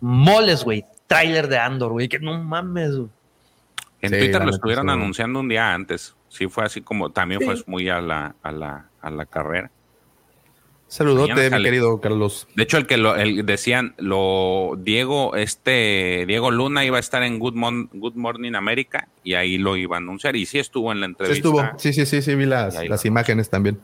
Moles, 0.00 0.64
güey, 0.64 0.84
tráiler 1.06 1.46
de 1.46 1.58
Andor, 1.58 1.92
güey, 1.92 2.08
que 2.08 2.18
no 2.18 2.36
mames, 2.42 2.96
güey. 2.96 3.08
En 4.00 4.10
Sí, 4.10 4.18
Twitter 4.18 4.44
lo 4.44 4.50
estuvieron 4.50 4.90
anunciando 4.90 5.38
un 5.38 5.48
día 5.48 5.72
antes. 5.72 6.16
Sí, 6.32 6.46
fue 6.48 6.64
así 6.64 6.80
como, 6.80 7.10
también 7.10 7.40
Sí. 7.40 7.46
fue 7.46 7.56
muy 7.66 7.88
a 7.90 8.00
la, 8.00 8.34
a 8.42 8.50
la, 8.52 8.88
a 9.02 9.10
la 9.10 9.26
carrera. 9.26 9.70
Saludote, 10.88 11.50
mi 11.50 11.62
querido 11.62 12.00
Carlos. 12.00 12.46
De 12.54 12.64
hecho, 12.64 12.76
el 12.76 12.86
que 12.86 12.98
lo 12.98 13.16
el, 13.16 13.46
decían, 13.46 13.94
lo 13.96 14.74
Diego, 14.78 15.36
este 15.36 16.24
Diego 16.26 16.50
Luna 16.50 16.84
iba 16.84 16.98
a 16.98 17.00
estar 17.00 17.22
en 17.22 17.38
Good, 17.38 17.54
Mon- 17.54 17.88
Good 17.94 18.14
Morning 18.14 18.52
America 18.54 19.08
y 19.24 19.32
ahí 19.34 19.56
lo 19.56 19.76
iba 19.78 19.96
a 19.96 19.98
anunciar. 20.00 20.36
Y 20.36 20.44
sí 20.44 20.58
estuvo 20.58 20.92
en 20.92 21.00
la 21.00 21.06
Sí 21.06 21.10
entrevista. 21.12 21.36
estuvo. 21.48 21.62
Sí, 21.78 21.92
sí, 21.94 22.04
sí, 22.04 22.20
sí, 22.20 22.34
vi 22.34 22.44
las, 22.44 22.74
las 22.86 23.04
imágenes 23.06 23.48
también. 23.48 23.80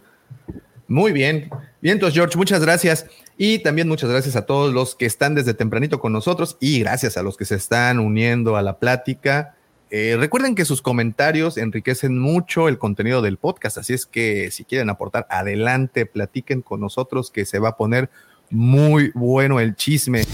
Muy 0.87 1.13
bien. 1.13 1.49
Bien, 1.81 1.95
entonces, 1.95 2.15
George, 2.15 2.37
muchas 2.37 2.61
gracias. 2.63 3.07
Y 3.39 3.61
también 3.61 3.89
muchas 3.89 4.11
gracias 4.11 4.37
a 4.37 4.45
todos 4.45 4.75
los 4.75 4.95
que 4.95 5.07
están 5.07 5.35
desde 5.35 5.55
tempranito 5.55 6.01
con 6.01 6.13
nosotros 6.13 6.59
y 6.61 6.81
gracias 6.81 7.17
a 7.17 7.23
los 7.23 7.37
que 7.39 7.47
se 7.47 7.55
están 7.55 8.01
uniendo 8.01 8.57
a 8.57 8.63
la 8.63 8.79
plática. 8.79 9.55
Eh, 9.91 10.17
recuerden 10.19 10.55
que 10.55 10.65
sus 10.65 10.83
comentarios 10.83 11.57
enriquecen 11.57 12.19
mucho 12.19 12.69
el 12.69 12.79
contenido 12.79 13.23
del 13.23 13.39
podcast, 13.39 13.79
así 13.79 13.95
es 13.95 14.05
que 14.05 14.51
si 14.51 14.65
quieren 14.65 14.91
aportar, 14.91 15.27
adelante, 15.31 16.05
platiquen 16.05 16.61
con 16.61 16.81
nosotros 16.81 17.31
que 17.31 17.47
se 17.47 17.59
va 17.59 17.71
a 17.71 17.77
poner 17.77 18.11
muy 18.51 19.11
bueno 19.15 19.61
el 19.61 19.77
chisme. 19.77 20.25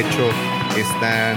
Hecho 0.00 0.30
están 0.76 1.36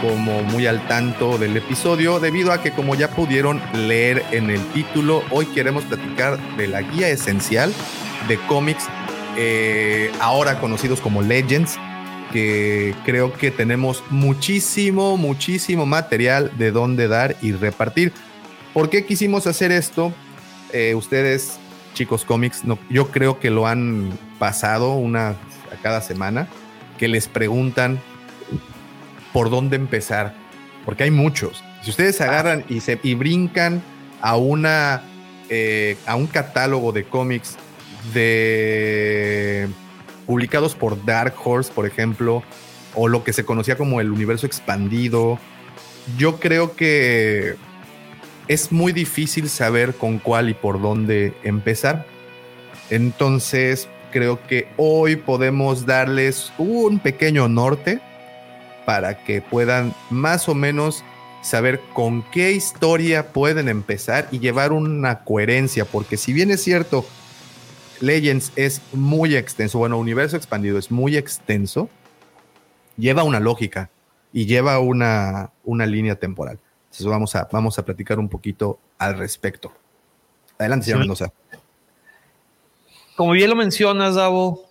como 0.00 0.42
muy 0.42 0.66
al 0.66 0.86
tanto 0.86 1.38
del 1.38 1.56
episodio 1.56 2.20
debido 2.20 2.52
a 2.52 2.62
que 2.62 2.70
como 2.70 2.94
ya 2.94 3.10
pudieron 3.10 3.60
leer 3.72 4.24
en 4.30 4.50
el 4.50 4.60
título, 4.72 5.22
hoy 5.30 5.46
queremos 5.46 5.84
platicar 5.84 6.38
de 6.56 6.68
la 6.68 6.82
guía 6.82 7.08
esencial 7.08 7.72
de 8.28 8.38
cómics 8.46 8.84
eh, 9.36 10.12
ahora 10.20 10.60
conocidos 10.60 11.00
como 11.00 11.22
Legends, 11.22 11.76
que 12.32 12.94
creo 13.04 13.32
que 13.32 13.50
tenemos 13.50 14.04
muchísimo, 14.10 15.16
muchísimo 15.16 15.86
material 15.86 16.52
de 16.56 16.70
dónde 16.70 17.08
dar 17.08 17.36
y 17.42 17.52
repartir. 17.52 18.12
¿Por 18.72 18.90
qué 18.90 19.04
quisimos 19.04 19.46
hacer 19.46 19.72
esto? 19.72 20.12
Eh, 20.72 20.94
ustedes, 20.94 21.58
chicos 21.94 22.24
cómics, 22.24 22.64
no, 22.64 22.78
yo 22.90 23.10
creo 23.10 23.40
que 23.40 23.50
lo 23.50 23.66
han 23.66 24.10
pasado 24.38 24.94
una 24.94 25.30
a 25.30 25.82
cada 25.82 26.00
semana, 26.00 26.48
que 26.98 27.08
les 27.08 27.28
preguntan 27.28 28.00
por 29.32 29.50
dónde 29.50 29.76
empezar, 29.76 30.34
porque 30.84 31.04
hay 31.04 31.10
muchos. 31.10 31.62
Si 31.82 31.90
ustedes 31.90 32.20
agarran 32.20 32.64
y, 32.68 32.80
se, 32.80 32.98
y 33.02 33.14
brincan 33.14 33.82
a, 34.20 34.36
una, 34.36 35.02
eh, 35.48 35.96
a 36.06 36.16
un 36.16 36.26
catálogo 36.26 36.92
de 36.92 37.04
cómics 37.04 37.56
de 38.12 39.68
publicados 40.26 40.74
por 40.74 41.04
Dark 41.04 41.34
Horse, 41.42 41.72
por 41.72 41.86
ejemplo, 41.86 42.42
o 42.94 43.08
lo 43.08 43.24
que 43.24 43.32
se 43.32 43.44
conocía 43.44 43.76
como 43.76 44.00
el 44.00 44.10
universo 44.10 44.46
expandido, 44.46 45.38
yo 46.16 46.38
creo 46.38 46.76
que 46.76 47.56
es 48.48 48.72
muy 48.72 48.92
difícil 48.92 49.48
saber 49.48 49.94
con 49.94 50.18
cuál 50.18 50.50
y 50.50 50.54
por 50.54 50.80
dónde 50.80 51.34
empezar. 51.42 52.06
Entonces, 52.90 53.88
creo 54.14 54.46
que 54.46 54.68
hoy 54.76 55.16
podemos 55.16 55.86
darles 55.86 56.52
un 56.56 57.00
pequeño 57.00 57.48
norte 57.48 58.00
para 58.86 59.24
que 59.24 59.42
puedan 59.42 59.92
más 60.08 60.48
o 60.48 60.54
menos 60.54 61.02
saber 61.42 61.80
con 61.92 62.22
qué 62.30 62.52
historia 62.52 63.32
pueden 63.32 63.68
empezar 63.68 64.28
y 64.30 64.38
llevar 64.38 64.70
una 64.70 65.24
coherencia, 65.24 65.84
porque 65.84 66.16
si 66.16 66.32
bien 66.32 66.52
es 66.52 66.62
cierto, 66.62 67.04
Legends 68.00 68.52
es 68.54 68.82
muy 68.92 69.34
extenso, 69.34 69.80
bueno, 69.80 69.98
Universo 69.98 70.36
Expandido 70.36 70.78
es 70.78 70.92
muy 70.92 71.16
extenso, 71.16 71.88
lleva 72.96 73.24
una 73.24 73.40
lógica 73.40 73.90
y 74.32 74.46
lleva 74.46 74.78
una, 74.78 75.50
una 75.64 75.86
línea 75.86 76.14
temporal. 76.14 76.60
Entonces 76.84 77.06
vamos 77.08 77.34
a, 77.34 77.48
vamos 77.50 77.80
a 77.80 77.84
platicar 77.84 78.20
un 78.20 78.28
poquito 78.28 78.78
al 78.96 79.18
respecto. 79.18 79.72
Adelante, 80.56 80.84
señor 80.84 80.98
Sí. 80.98 81.08
Mendoza. 81.08 81.32
Como 83.16 83.32
bien 83.32 83.50
lo 83.50 83.56
mencionas, 83.56 84.14
Davo, 84.16 84.64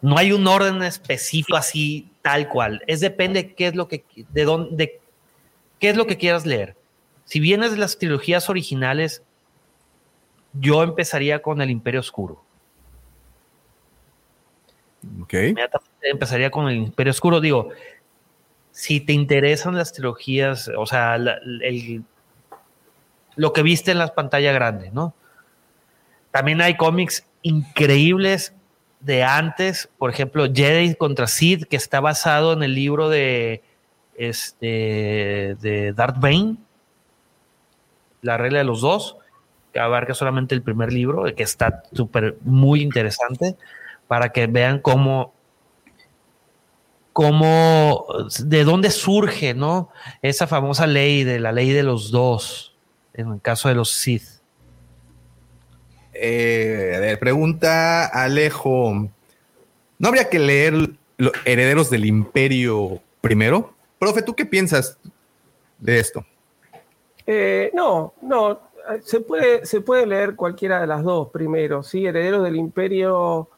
no 0.00 0.16
hay 0.16 0.32
un 0.32 0.46
orden 0.46 0.82
específico 0.82 1.56
así 1.56 2.08
tal 2.22 2.48
cual. 2.48 2.82
Es 2.86 3.00
depende 3.00 3.54
qué 3.54 3.68
es 3.68 3.74
lo 3.74 3.88
que 3.88 4.04
de 4.30 4.44
dónde 4.44 5.00
qué 5.80 5.90
es 5.90 5.96
lo 5.96 6.06
que 6.06 6.16
quieras 6.16 6.46
leer. 6.46 6.76
Si 7.24 7.40
vienes 7.40 7.72
de 7.72 7.78
las 7.78 7.98
trilogías 7.98 8.48
originales, 8.48 9.22
yo 10.54 10.82
empezaría 10.82 11.42
con 11.42 11.60
el 11.60 11.70
Imperio 11.70 12.00
Oscuro. 12.00 12.42
Ok. 15.22 15.34
Inmediatamente 15.34 16.10
empezaría 16.10 16.50
con 16.50 16.68
el 16.68 16.76
Imperio 16.76 17.10
Oscuro. 17.10 17.40
Digo, 17.40 17.70
si 18.72 19.00
te 19.00 19.12
interesan 19.12 19.76
las 19.76 19.92
trilogías, 19.92 20.70
o 20.76 20.86
sea, 20.86 21.18
la- 21.18 21.38
el- 21.62 22.02
lo 23.36 23.52
que 23.52 23.62
viste 23.62 23.90
en 23.92 23.98
la 23.98 24.14
pantalla 24.14 24.52
grande, 24.52 24.90
¿no? 24.92 25.14
También 26.38 26.60
hay 26.60 26.76
cómics 26.76 27.26
increíbles 27.42 28.54
de 29.00 29.24
antes, 29.24 29.90
por 29.98 30.08
ejemplo, 30.08 30.46
Jedi 30.46 30.94
contra 30.94 31.26
Sid, 31.26 31.64
que 31.64 31.74
está 31.74 31.98
basado 31.98 32.52
en 32.52 32.62
el 32.62 32.76
libro 32.76 33.08
de, 33.08 33.64
este, 34.14 35.56
de 35.60 35.92
Darth 35.96 36.20
Bane, 36.20 36.58
La 38.22 38.36
regla 38.36 38.58
de 38.58 38.64
los 38.64 38.82
dos, 38.82 39.16
que 39.72 39.80
abarca 39.80 40.14
solamente 40.14 40.54
el 40.54 40.62
primer 40.62 40.92
libro, 40.92 41.24
que 41.34 41.42
está 41.42 41.82
súper, 41.92 42.38
muy 42.42 42.82
interesante, 42.82 43.56
para 44.06 44.28
que 44.28 44.46
vean 44.46 44.78
cómo, 44.78 45.34
cómo, 47.12 48.06
de 48.44 48.62
dónde 48.62 48.92
surge, 48.92 49.54
¿no? 49.54 49.90
Esa 50.22 50.46
famosa 50.46 50.86
ley 50.86 51.24
de 51.24 51.40
la 51.40 51.50
ley 51.50 51.72
de 51.72 51.82
los 51.82 52.12
dos, 52.12 52.76
en 53.12 53.32
el 53.32 53.40
caso 53.40 53.68
de 53.68 53.74
los 53.74 53.90
Sith. 53.90 54.37
Eh, 56.20 57.12
a 57.14 57.18
pregunta 57.18 58.06
Alejo. 58.06 59.08
¿No 59.98 60.08
habría 60.08 60.28
que 60.28 60.38
leer 60.38 60.90
los 61.16 61.32
Herederos 61.44 61.90
del 61.90 62.04
Imperio 62.04 63.00
primero? 63.20 63.74
Profe, 63.98 64.22
¿tú 64.22 64.34
qué 64.34 64.46
piensas 64.46 64.98
de 65.78 65.98
esto? 65.98 66.24
Eh, 67.26 67.70
no, 67.74 68.14
no, 68.22 68.60
se 69.04 69.20
puede, 69.20 69.66
se 69.66 69.80
puede 69.80 70.06
leer 70.06 70.34
cualquiera 70.34 70.80
de 70.80 70.86
las 70.86 71.02
dos 71.02 71.28
primero, 71.28 71.82
¿sí? 71.82 72.06
Herederos 72.06 72.44
del 72.44 72.56
Imperio 72.56 73.48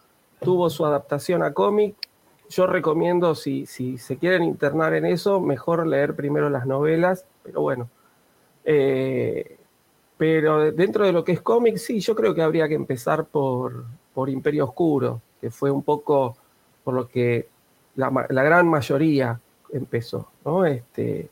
tuvo 0.41 0.71
su 0.71 0.85
adaptación 0.85 1.43
a 1.43 1.53
cómic, 1.53 1.95
yo 2.49 2.67
recomiendo, 2.67 3.37
si, 3.37 3.65
si 3.67 3.97
se 3.97 4.17
quieren 4.17 4.43
internar 4.43 4.95
en 4.95 5.07
eso, 5.07 5.41
mejor 5.41 5.87
leer 5.87 6.17
primero 6.17 6.51
las 6.51 6.67
novelas, 6.67 7.25
pero 7.45 7.61
bueno. 7.61 7.89
Eh, 8.65 9.57
pero 10.21 10.71
dentro 10.71 11.07
de 11.07 11.13
lo 11.13 11.25
que 11.25 11.33
es 11.33 11.41
cómic, 11.41 11.79
sí, 11.79 11.99
yo 11.99 12.15
creo 12.15 12.35
que 12.35 12.43
habría 12.43 12.69
que 12.69 12.75
empezar 12.75 13.25
por, 13.25 13.87
por 14.13 14.29
Imperio 14.29 14.67
Oscuro, 14.67 15.23
que 15.41 15.51
fue 15.51 15.71
un 15.71 15.83
poco 15.83 16.37
por 16.85 16.93
lo 16.93 17.09
que 17.09 17.49
la, 17.95 18.27
la 18.29 18.43
gran 18.43 18.69
mayoría 18.69 19.41
empezó, 19.73 20.29
¿no? 20.45 20.67
Este, 20.67 21.31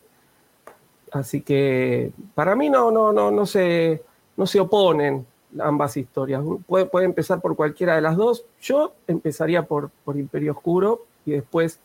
así 1.13 1.43
que 1.43 2.13
para 2.35 2.57
mí 2.57 2.71
no, 2.71 2.91
no, 2.91 3.13
no, 3.13 3.31
no 3.31 3.45
se, 3.45 4.03
no 4.39 4.47
se 4.47 4.59
oponen 4.59 5.27
ambas 5.61 5.95
historias. 5.99 6.43
Puede, 6.67 6.87
puede 6.87 7.05
empezar 7.05 7.43
por 7.43 7.57
cualquiera 7.57 7.95
de 7.95 8.01
las 8.01 8.17
dos. 8.17 8.47
Yo 8.63 8.95
empezaría 9.07 9.67
por, 9.67 9.91
por 10.03 10.17
Imperio 10.17 10.53
Oscuro 10.53 11.05
y 11.27 11.33
después 11.33 11.79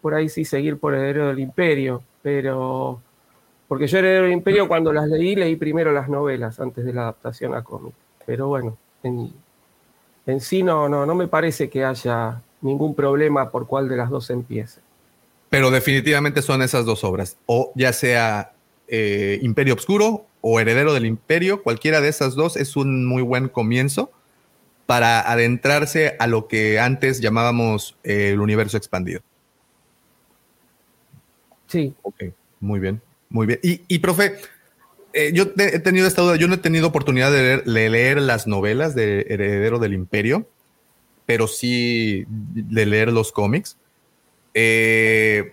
por 0.00 0.14
ahí 0.14 0.30
sí 0.30 0.46
seguir 0.46 0.78
por 0.78 0.94
Heredero 0.94 1.26
del 1.26 1.40
Imperio, 1.40 2.02
pero 2.22 3.02
porque 3.68 3.86
yo 3.86 3.98
Heredero 3.98 4.24
del 4.24 4.32
Imperio 4.32 4.66
cuando 4.66 4.92
las 4.92 5.06
leí, 5.08 5.36
leí 5.36 5.56
primero 5.56 5.92
las 5.92 6.08
novelas 6.08 6.58
antes 6.58 6.84
de 6.84 6.92
la 6.92 7.02
adaptación 7.02 7.54
a 7.54 7.62
cómic. 7.62 7.92
Pero 8.24 8.48
bueno, 8.48 8.76
en, 9.02 9.32
en 10.26 10.40
sí 10.40 10.62
no, 10.62 10.88
no, 10.88 11.04
no 11.04 11.14
me 11.14 11.28
parece 11.28 11.68
que 11.68 11.84
haya 11.84 12.40
ningún 12.62 12.94
problema 12.94 13.50
por 13.50 13.66
cuál 13.66 13.88
de 13.88 13.96
las 13.96 14.10
dos 14.10 14.30
empiece. 14.30 14.80
Pero 15.50 15.70
definitivamente 15.70 16.42
son 16.42 16.62
esas 16.62 16.84
dos 16.84 17.04
obras. 17.04 17.36
O 17.46 17.72
ya 17.74 17.92
sea 17.92 18.52
eh, 18.88 19.38
Imperio 19.42 19.74
Obscuro 19.74 20.26
o 20.40 20.60
Heredero 20.60 20.94
del 20.94 21.06
Imperio, 21.06 21.62
cualquiera 21.62 22.00
de 22.00 22.08
esas 22.08 22.34
dos 22.34 22.56
es 22.56 22.76
un 22.76 23.06
muy 23.06 23.22
buen 23.22 23.48
comienzo 23.48 24.10
para 24.86 25.20
adentrarse 25.30 26.16
a 26.18 26.26
lo 26.26 26.48
que 26.48 26.80
antes 26.80 27.20
llamábamos 27.20 27.96
eh, 28.04 28.30
el 28.32 28.40
universo 28.40 28.78
expandido. 28.78 29.20
Sí. 31.66 31.94
Ok, 32.00 32.24
muy 32.60 32.80
bien, 32.80 33.02
muy 33.30 33.46
bien. 33.46 33.60
Y, 33.62 33.82
y 33.88 33.98
profe, 33.98 34.34
eh, 35.12 35.32
yo 35.34 35.44
he 35.56 35.78
tenido 35.80 36.06
esta 36.06 36.22
duda, 36.22 36.36
yo 36.36 36.48
no 36.48 36.54
he 36.54 36.58
tenido 36.58 36.88
oportunidad 36.88 37.30
de 37.32 37.42
leer, 37.42 37.64
de 37.64 37.88
leer 37.90 38.20
las 38.20 38.46
novelas 38.46 38.94
de 38.94 39.26
Heredero 39.28 39.78
del 39.78 39.94
Imperio, 39.94 40.46
pero 41.26 41.46
sí 41.48 42.24
de 42.28 42.86
leer 42.86 43.12
los 43.12 43.32
cómics. 43.32 43.76
Eh, 44.54 45.52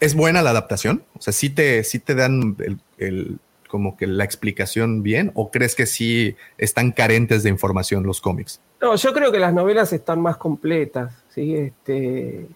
¿Es 0.00 0.14
buena 0.14 0.42
la 0.42 0.50
adaptación? 0.50 1.04
O 1.14 1.20
sea, 1.20 1.32
¿sí 1.32 1.50
te, 1.50 1.84
sí 1.84 1.98
te 1.98 2.14
dan 2.14 2.56
el, 2.60 2.78
el- 2.98 3.38
como 3.68 3.96
que 3.96 4.08
la 4.08 4.24
explicación 4.24 5.04
bien? 5.04 5.30
¿O 5.34 5.52
crees 5.52 5.76
que 5.76 5.86
sí 5.86 6.34
están 6.58 6.90
carentes 6.90 7.44
de 7.44 7.50
información 7.50 8.02
los 8.02 8.20
cómics? 8.20 8.60
No, 8.80 8.96
yo 8.96 9.12
creo 9.12 9.30
que 9.30 9.38
las 9.38 9.54
novelas 9.54 9.92
están 9.92 10.20
más 10.20 10.38
completas, 10.38 11.12
¿sí? 11.32 11.54
Este, 11.54 12.46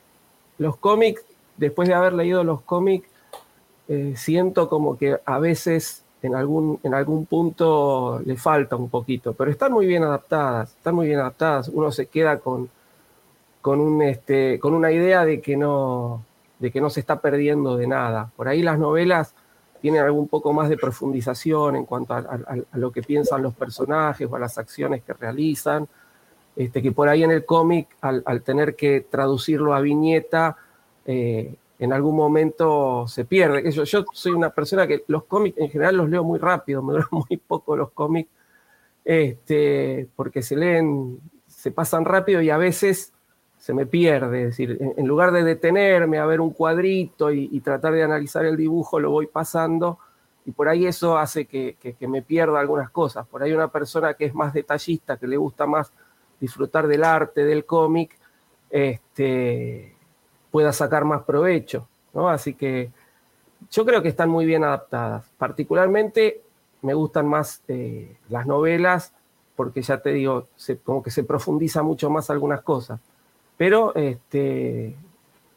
los 0.59 0.77
cómics, 0.77 1.23
después 1.57 1.87
de 1.89 1.95
haber 1.95 2.15
leído 2.15 2.43
los 2.43 2.63
cómics, 2.63 3.09
eh, 3.89 4.15
siento 4.17 4.69
como 4.69 4.97
que 4.97 5.19
a 5.25 5.39
veces 5.39 6.05
en 6.23 6.35
algún, 6.35 6.81
en 6.83 6.95
algún 6.95 7.27
punto 7.27 8.21
le 8.25 8.37
falta 8.37 8.77
un 8.77 8.89
poquito, 8.89 9.35
pero 9.35 9.51
están 9.51 9.73
muy 9.73 9.87
bien 9.87 10.03
adaptadas, 10.05 10.71
están 10.71 10.95
muy 10.95 11.07
bien 11.07 11.21
adaptadas. 11.21 11.69
Uno 11.69 11.93
se 11.93 12.07
queda 12.07 12.39
con, 12.39 12.71
con, 13.61 13.81
un, 13.81 14.03
este, 14.03 14.59
con 14.59 14.73
una 14.73 14.91
idea 14.91 15.25
de 15.25 15.41
que, 15.43 15.57
no, 15.57 16.25
de 16.59 16.71
que 16.71 16.81
no 16.81 16.89
se 16.89 17.01
está 17.01 17.21
perdiendo 17.21 17.77
de 17.77 17.87
nada. 17.87 18.31
Por 18.37 18.49
ahí 18.49 18.63
las 18.63 18.79
novelas 18.79 19.35
tienen 19.83 20.03
algún 20.03 20.29
poco 20.29 20.55
más 20.55 20.71
de 20.71 20.79
profundización 20.79 21.77
en 21.77 21.85
cuanto 21.85 22.15
a, 22.15 22.41
lo 22.73 22.91
que 22.91 23.03
piensan 23.03 23.43
los 23.43 23.53
personajes 23.53 24.27
o 24.31 24.35
a 24.35 24.39
las 24.39 24.57
acciones 24.57 25.03
que 25.03 25.13
realizan 25.13 25.87
este, 26.57 26.81
que 26.81 26.93
por 26.93 27.09
ahí 27.09 27.23
en 27.23 27.33
el 27.33 27.45
cómic, 27.45 27.89
al, 28.01 28.23
al 28.25 28.41
tener 28.41 28.77
que 28.77 29.03
traducirlo 29.03 29.75
a 29.75 29.81
viñeta, 29.81 30.57
eh, 31.05 31.55
en 31.79 31.93
algún 31.93 32.17
momento 32.17 33.07
se 33.09 33.25
pierde. 33.25 33.71
Yo, 33.71 33.85
soy 34.13 34.33
una 34.33 34.51
persona 34.51 34.87
que 34.87 35.05
los 35.09 35.25
cómics 35.25 35.59
en 35.59 35.71
general 35.71 35.97
los 35.97 36.09
leo 36.09 36.25
muy 36.25 36.39
rápido, 36.39 36.83
me 36.83 36.93
duran 36.95 37.09
muy 37.11 37.37
poco 37.37 37.77
los 37.77 37.91
cómics, 37.91 38.31
este, 39.05 40.09
porque 40.15 40.43
se 40.43 40.57
leen, 40.57 41.19
se 41.47 41.71
pasan 41.71 42.05
rápido 42.05 42.41
y 42.41 42.51
a 42.51 42.57
veces 42.57 43.13
se 43.59 43.75
me 43.75 43.87
pierde. 43.87 44.43
Es 44.43 44.49
decir, 44.51 44.79
en, 44.97 45.07
lugar 45.07 45.33
de 45.33 45.43
detenerme 45.43 46.19
a 46.19 46.27
ver 46.27 46.41
un 46.41 46.51
cuadrito 46.51 47.33
y, 47.33 47.61
tratar 47.61 47.95
de 47.95 48.03
analizar 48.03 48.45
el 48.45 48.57
dibujo, 48.57 49.01
lo 49.01 49.11
voy 49.11 49.27
pasando. 49.27 49.99
Y 50.47 50.53
por 50.53 50.69
ahí 50.69 50.87
eso 50.87 51.17
hace 51.17 51.47
que- 51.47 51.77
que 51.81 52.09
me 52.09 52.21
pierda 52.21 52.61
algunas 52.61 52.91
cosas. 52.91 53.27
Por 53.27 53.43
ahí 53.43 53.53
una 53.53 53.69
persona 53.69 54.15
que 54.15 54.27
es 54.27 54.35
más 54.35 54.53
detallista, 54.53 55.17
que 55.17 55.27
le 55.27 55.39
gusta 55.39 55.65
más 55.67 55.91
disfrutar 56.39 56.87
del 56.87 57.05
arte, 57.05 57.45
del 57.45 57.65
cómic, 57.65 58.19
este, 58.69 59.94
pueda 60.55 60.73
sacar 60.73 61.05
más 61.05 61.25
provecho. 61.25 61.89
¿no? 62.13 62.29
Así 62.29 62.55
que 62.55 62.93
yo 63.73 63.85
creo 63.85 64.03
que 64.03 64.09
están 64.09 64.31
muy 64.31 64.47
bien 64.47 64.63
adaptadas. 64.63 65.25
Particularmente 65.37 66.43
me 66.83 66.95
gustan 66.95 67.27
más 67.27 67.61
eh, 67.67 68.15
las 68.29 68.47
novelas 68.47 69.13
porque 69.57 69.83
ya 69.83 69.99
te 69.99 70.13
digo, 70.13 70.47
como 70.85 71.03
que 71.03 71.11
se 71.11 71.25
profundiza 71.25 71.83
mucho 71.83 72.09
más 72.09 72.31
algunas 72.31 72.61
cosas. 72.61 73.01
Pero 73.57 73.97
este, 73.97 74.95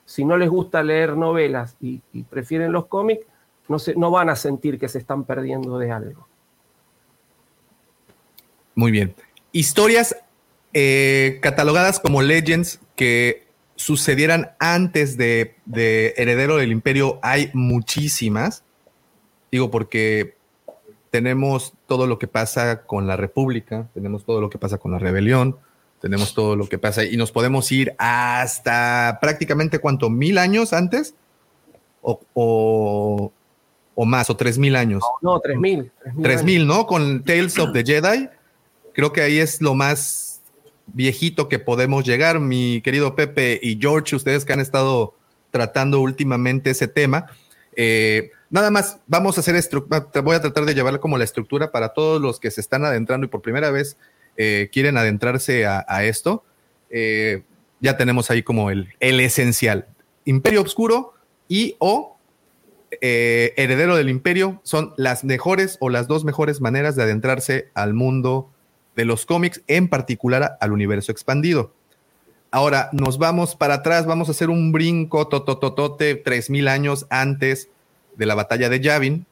si 0.04 0.26
no 0.26 0.36
les 0.36 0.50
gusta 0.50 0.82
leer 0.82 1.16
novelas 1.16 1.76
y, 1.80 2.02
y 2.12 2.24
prefieren 2.24 2.72
los 2.72 2.88
cómics, 2.88 3.24
no, 3.68 3.78
se, 3.78 3.94
no 3.94 4.10
van 4.10 4.32
a 4.32 4.36
sentir 4.36 4.80
que 4.80 4.90
se 4.90 4.98
están 4.98 5.26
perdiendo 5.26 5.78
de 5.78 5.92
algo. 5.92 6.28
Muy 8.74 8.90
bien. 8.90 9.14
Historias 9.52 10.16
eh, 10.74 11.38
catalogadas 11.44 12.00
como 12.00 12.24
legends 12.24 12.80
que 12.96 13.47
sucedieran 13.78 14.52
antes 14.60 15.16
de, 15.18 15.56
de 15.66 16.14
Heredero 16.18 16.58
del 16.58 16.72
Imperio 16.72 17.20
hay 17.22 17.50
muchísimas. 17.54 18.64
Digo, 19.52 19.72
porque 19.72 20.36
tenemos 21.12 21.74
todo 21.86 22.06
lo 22.06 22.20
que 22.20 22.28
pasa 22.28 22.82
con 22.82 23.08
la 23.08 23.16
República, 23.16 23.88
tenemos 23.94 24.26
todo 24.26 24.42
lo 24.42 24.50
que 24.50 24.58
pasa 24.58 24.78
con 24.78 24.92
la 24.92 25.00
rebelión, 25.00 25.58
tenemos 26.02 26.34
todo 26.34 26.56
lo 26.56 26.68
que 26.68 26.78
pasa 26.78 27.06
y 27.06 27.16
nos 27.18 27.32
podemos 27.32 27.72
ir 27.72 27.96
hasta 27.98 29.20
prácticamente 29.22 29.80
cuánto, 29.80 30.10
mil 30.10 30.38
años 30.38 30.74
antes 30.74 31.16
o, 32.02 32.20
o, 32.34 33.32
o 33.96 34.06
más, 34.06 34.30
o 34.30 34.36
tres 34.36 34.58
mil 34.58 34.76
años. 34.76 35.04
No, 35.22 35.40
3000. 35.40 35.92
3000, 36.22 36.68
¿no? 36.68 36.86
Con 36.88 37.24
Tales 37.24 37.58
of 37.58 37.74
the 37.74 37.84
Jedi. 37.84 38.28
Creo 38.94 39.14
que 39.14 39.22
ahí 39.22 39.38
es 39.38 39.62
lo 39.62 39.76
más 39.76 40.27
viejito 40.88 41.50
que 41.50 41.60
podemos 41.60 42.06
llegar, 42.06 42.40
mi 42.40 42.82
querido 42.82 43.16
Pepe 43.16 43.60
y 43.62 43.78
George, 43.80 44.16
ustedes 44.16 44.46
que 44.46 44.54
han 44.54 44.60
estado 44.60 45.16
tratando 45.52 46.02
últimamente 46.02 46.72
ese 46.72 46.88
tema. 46.88 47.28
Eh, 47.76 48.32
nada 48.50 48.72
más, 48.72 49.00
vamos 49.08 49.38
a 49.38 49.42
hacer 49.42 49.56
estructura, 49.56 50.06
voy 50.22 50.36
a 50.36 50.42
tratar 50.42 50.66
de 50.66 50.74
llevar 50.74 51.00
como 51.00 51.18
la 51.18 51.24
estructura 51.24 51.72
para 51.72 51.90
todos 51.90 52.22
los 52.22 52.40
que 52.40 52.52
se 52.52 52.62
están 52.62 52.86
adentrando 52.86 53.26
y 53.26 53.30
por 53.30 53.42
primera 53.42 53.72
vez 53.72 53.98
eh, 54.36 54.70
quieren 54.72 54.98
adentrarse 54.98 55.66
a, 55.66 56.04
esto. 56.04 56.44
Eh, 56.90 57.44
ya 57.80 57.98
tenemos 57.98 58.32
ahí 58.32 58.44
como 58.44 58.72
el, 58.72 58.94
el 59.00 59.20
esencial. 59.20 59.88
Imperio 60.26 60.62
Oscuro 60.62 61.14
y 61.48 61.76
o 61.80 62.18
Heredero 63.02 63.96
del 63.98 64.10
Imperio 64.10 64.62
son 64.64 64.94
las 64.96 65.24
mejores 65.24 65.78
o 65.82 65.90
las 65.90 66.08
dos 66.08 66.24
mejores 66.24 66.62
maneras 66.62 66.96
de 66.96 67.04
adentrarse 67.04 67.70
al 67.74 67.94
mundo 67.94 68.50
de 68.98 69.06
los 69.06 69.26
cómics, 69.26 69.62
en 69.68 69.88
particular 69.88 70.58
al 70.60 70.74
universo 70.74 71.12
expandido. 71.14 71.72
Ahora 72.50 72.90
nos 72.92 73.20
vamos 73.20 73.56
para 73.56 73.76
atrás, 73.76 74.08
vamos 74.08 74.28
a 74.28 74.32
hacer 74.32 74.50
un 74.50 74.72
brinco 74.72 75.28
totototote, 75.28 76.16
3000 76.16 76.68
años 76.68 77.06
antes 77.10 77.70
de 78.16 78.26
la 78.26 78.34
batalla 78.34 78.70
de 78.70 78.80
Yavin 78.82 79.26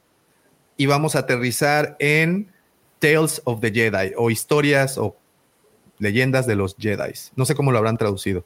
y 0.77 0.85
vamos 0.85 1.15
a 1.15 1.19
aterrizar 1.19 1.95
en 1.99 2.51
Tales 2.99 3.41
of 3.45 3.59
the 3.59 3.71
Jedi 3.71 4.13
o 4.15 4.29
historias 4.29 4.99
o 4.99 5.17
leyendas 5.97 6.45
de 6.45 6.55
los 6.55 6.75
Jedi. 6.77 7.13
No 7.35 7.45
sé 7.45 7.55
cómo 7.55 7.71
lo 7.71 7.79
habrán 7.79 7.97
traducido. 7.97 8.45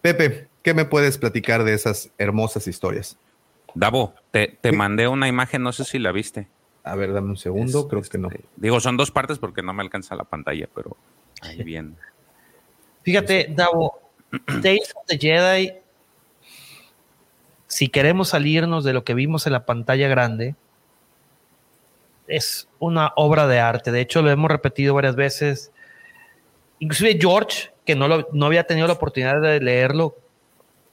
Pepe, 0.00 0.46
¿qué 0.62 0.74
me 0.74 0.84
puedes 0.84 1.18
platicar 1.18 1.64
de 1.64 1.74
esas 1.74 2.10
hermosas 2.18 2.68
historias? 2.68 3.18
Davo, 3.74 4.14
te, 4.30 4.58
te 4.60 4.70
mandé 4.70 5.08
una 5.08 5.26
imagen, 5.26 5.62
no 5.62 5.72
sé 5.72 5.84
si 5.84 5.98
la 5.98 6.12
viste. 6.12 6.46
A 6.84 6.94
ver, 6.96 7.12
dame 7.12 7.30
un 7.30 7.36
segundo, 7.36 7.88
creo 7.88 8.02
que 8.02 8.18
no. 8.18 8.28
Digo, 8.56 8.78
son 8.78 8.96
dos 8.96 9.10
partes 9.10 9.38
porque 9.38 9.62
no 9.62 9.72
me 9.72 9.82
alcanza 9.82 10.14
la 10.16 10.24
pantalla, 10.24 10.68
pero 10.74 10.96
ahí 11.40 11.62
bien. 11.64 11.96
Fíjate, 13.02 13.48
Davo, 13.50 13.98
Tales 14.62 14.92
of 14.94 15.06
the 15.06 15.18
Jedi, 15.18 15.72
si 17.66 17.88
queremos 17.88 18.28
salirnos 18.28 18.84
de 18.84 18.92
lo 18.92 19.02
que 19.04 19.14
vimos 19.14 19.46
en 19.46 19.52
la 19.54 19.64
pantalla 19.66 20.08
grande, 20.08 20.54
es 22.26 22.68
una 22.78 23.12
obra 23.16 23.46
de 23.46 23.60
arte. 23.60 23.90
De 23.90 24.00
hecho, 24.00 24.22
lo 24.22 24.30
hemos 24.30 24.50
repetido 24.50 24.94
varias 24.94 25.16
veces. 25.16 25.70
Inclusive 26.78 27.18
George, 27.20 27.70
que 27.84 27.94
no, 27.94 28.08
lo- 28.08 28.28
no 28.32 28.46
había 28.46 28.64
tenido 28.66 28.86
la 28.86 28.94
oportunidad 28.94 29.40
de 29.40 29.60
leerlo, 29.60 30.16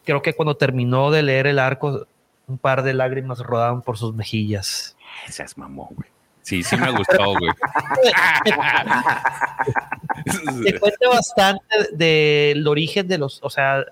creo 0.05 0.21
que 0.21 0.33
cuando 0.33 0.55
terminó 0.57 1.11
de 1.11 1.21
leer 1.23 1.47
el 1.47 1.59
arco, 1.59 2.07
un 2.47 2.57
par 2.57 2.83
de 2.83 2.93
lágrimas 2.93 3.39
rodaban 3.39 3.81
por 3.81 3.97
sus 3.97 4.13
mejillas. 4.13 4.95
Seas 5.29 5.57
mamón, 5.57 5.87
güey. 5.91 6.09
Sí, 6.41 6.63
sí 6.63 6.75
me 6.77 6.89
gustó, 6.91 7.33
güey. 7.37 7.51
te 10.63 10.79
cuenta 10.79 11.09
bastante 11.09 11.65
del 11.93 12.67
origen 12.67 13.07
de 13.07 13.17
los, 13.17 13.39
o 13.43 13.49
sea, 13.49 13.85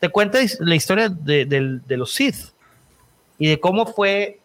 te 0.00 0.08
cuenta 0.08 0.38
la 0.60 0.74
historia 0.74 1.08
de, 1.08 1.44
del- 1.44 1.86
de 1.86 1.96
los 1.96 2.12
Sith 2.12 2.52
y 3.38 3.48
de 3.48 3.60
cómo 3.60 3.86
fue 3.86 4.40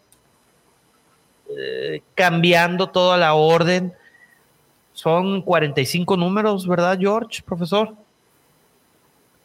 eh, 1.57 2.01
cambiando 2.15 2.89
toda 2.89 3.17
la 3.17 3.33
orden. 3.33 3.93
Son 4.93 5.41
45 5.41 6.17
números, 6.17 6.67
¿verdad, 6.67 6.97
George, 6.99 7.41
profesor? 7.43 7.95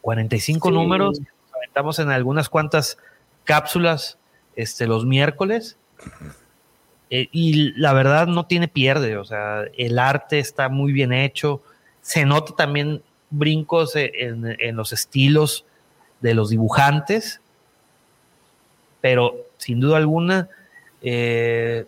45 0.01 0.67
Sí. 0.69 0.73
números. 0.73 1.19
Nos 1.19 1.53
aventamos 1.55 1.99
en 1.99 2.09
algunas 2.09 2.49
cuantas 2.49 2.97
cápsulas 3.45 4.17
este, 4.55 4.87
los 4.87 5.05
miércoles. 5.05 5.77
Eh, 7.09 7.29
y 7.31 7.71
la 7.79 7.93
verdad 7.93 8.27
no 8.27 8.45
tiene 8.45 8.67
pierde, 8.67 9.17
o 9.17 9.23
sea, 9.23 9.63
el 9.77 9.97
arte 9.97 10.39
está 10.39 10.69
muy 10.69 10.91
bien 10.91 11.13
hecho. 11.13 11.61
Se 12.01 12.25
nota 12.25 12.55
también 12.55 13.01
brincos 13.29 13.95
e- 13.95 14.11
en, 14.13 14.55
en 14.59 14.75
los 14.75 14.91
estilos 14.91 15.65
de 16.19 16.33
los 16.33 16.49
dibujantes, 16.49 17.39
pero 19.01 19.35
sin 19.57 19.79
duda 19.79 19.97
alguna 19.97 20.49
eh, 21.01 21.85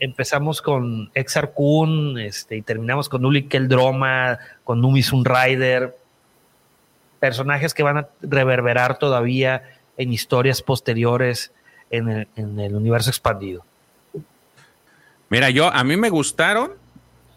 empezamos 0.00 0.60
con 0.62 1.10
Exar 1.14 1.52
Kun 1.52 2.18
este, 2.18 2.56
y 2.56 2.62
terminamos 2.62 3.08
con 3.08 3.24
Uli 3.24 3.44
Keldroma, 3.44 4.38
con 4.64 4.80
Numi 4.80 5.02
Sunrider, 5.02 5.96
personajes 7.20 7.72
que 7.72 7.84
van 7.84 7.98
a 7.98 8.08
reverberar 8.20 8.98
todavía 8.98 9.62
en 9.96 10.12
historias 10.12 10.60
posteriores 10.60 11.52
en 11.92 12.08
el, 12.08 12.28
en 12.34 12.58
el 12.58 12.74
universo 12.74 13.10
expandido. 13.10 13.64
Mira, 15.30 15.50
yo 15.50 15.72
a 15.72 15.84
mí 15.84 15.96
me 15.96 16.10
gustaron, 16.10 16.72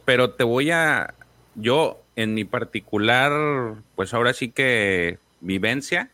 pero 0.03 0.31
te 0.31 0.43
voy 0.43 0.71
a 0.71 1.13
yo 1.53 2.01
en 2.15 2.33
mi 2.33 2.43
particular, 2.43 3.75
pues 3.95 4.13
ahora 4.13 4.33
sí 4.33 4.49
que 4.49 5.19
vivencia, 5.41 6.09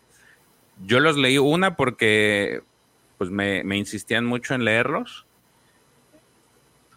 yo 0.86 1.00
los 1.00 1.18
leí 1.18 1.38
una 1.38 1.76
porque 1.76 2.62
pues 3.18 3.30
me, 3.30 3.64
me 3.64 3.78
insistían 3.78 4.26
mucho 4.26 4.54
en 4.54 4.66
leerlos 4.66 5.26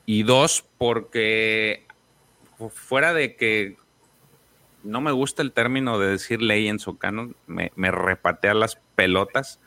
y 0.06 0.22
dos 0.22 0.64
porque 0.78 1.86
fuera 2.72 3.12
de 3.12 3.36
que 3.36 3.76
no 4.82 5.00
me 5.00 5.12
gusta 5.12 5.42
el 5.42 5.52
término 5.52 5.98
de 5.98 6.08
decir 6.08 6.42
Legends 6.42 6.86
o 6.88 6.96
canon, 6.96 7.36
me, 7.46 7.72
me 7.74 7.90
repatea 7.90 8.54
las 8.54 8.78
pelotas, 8.94 9.60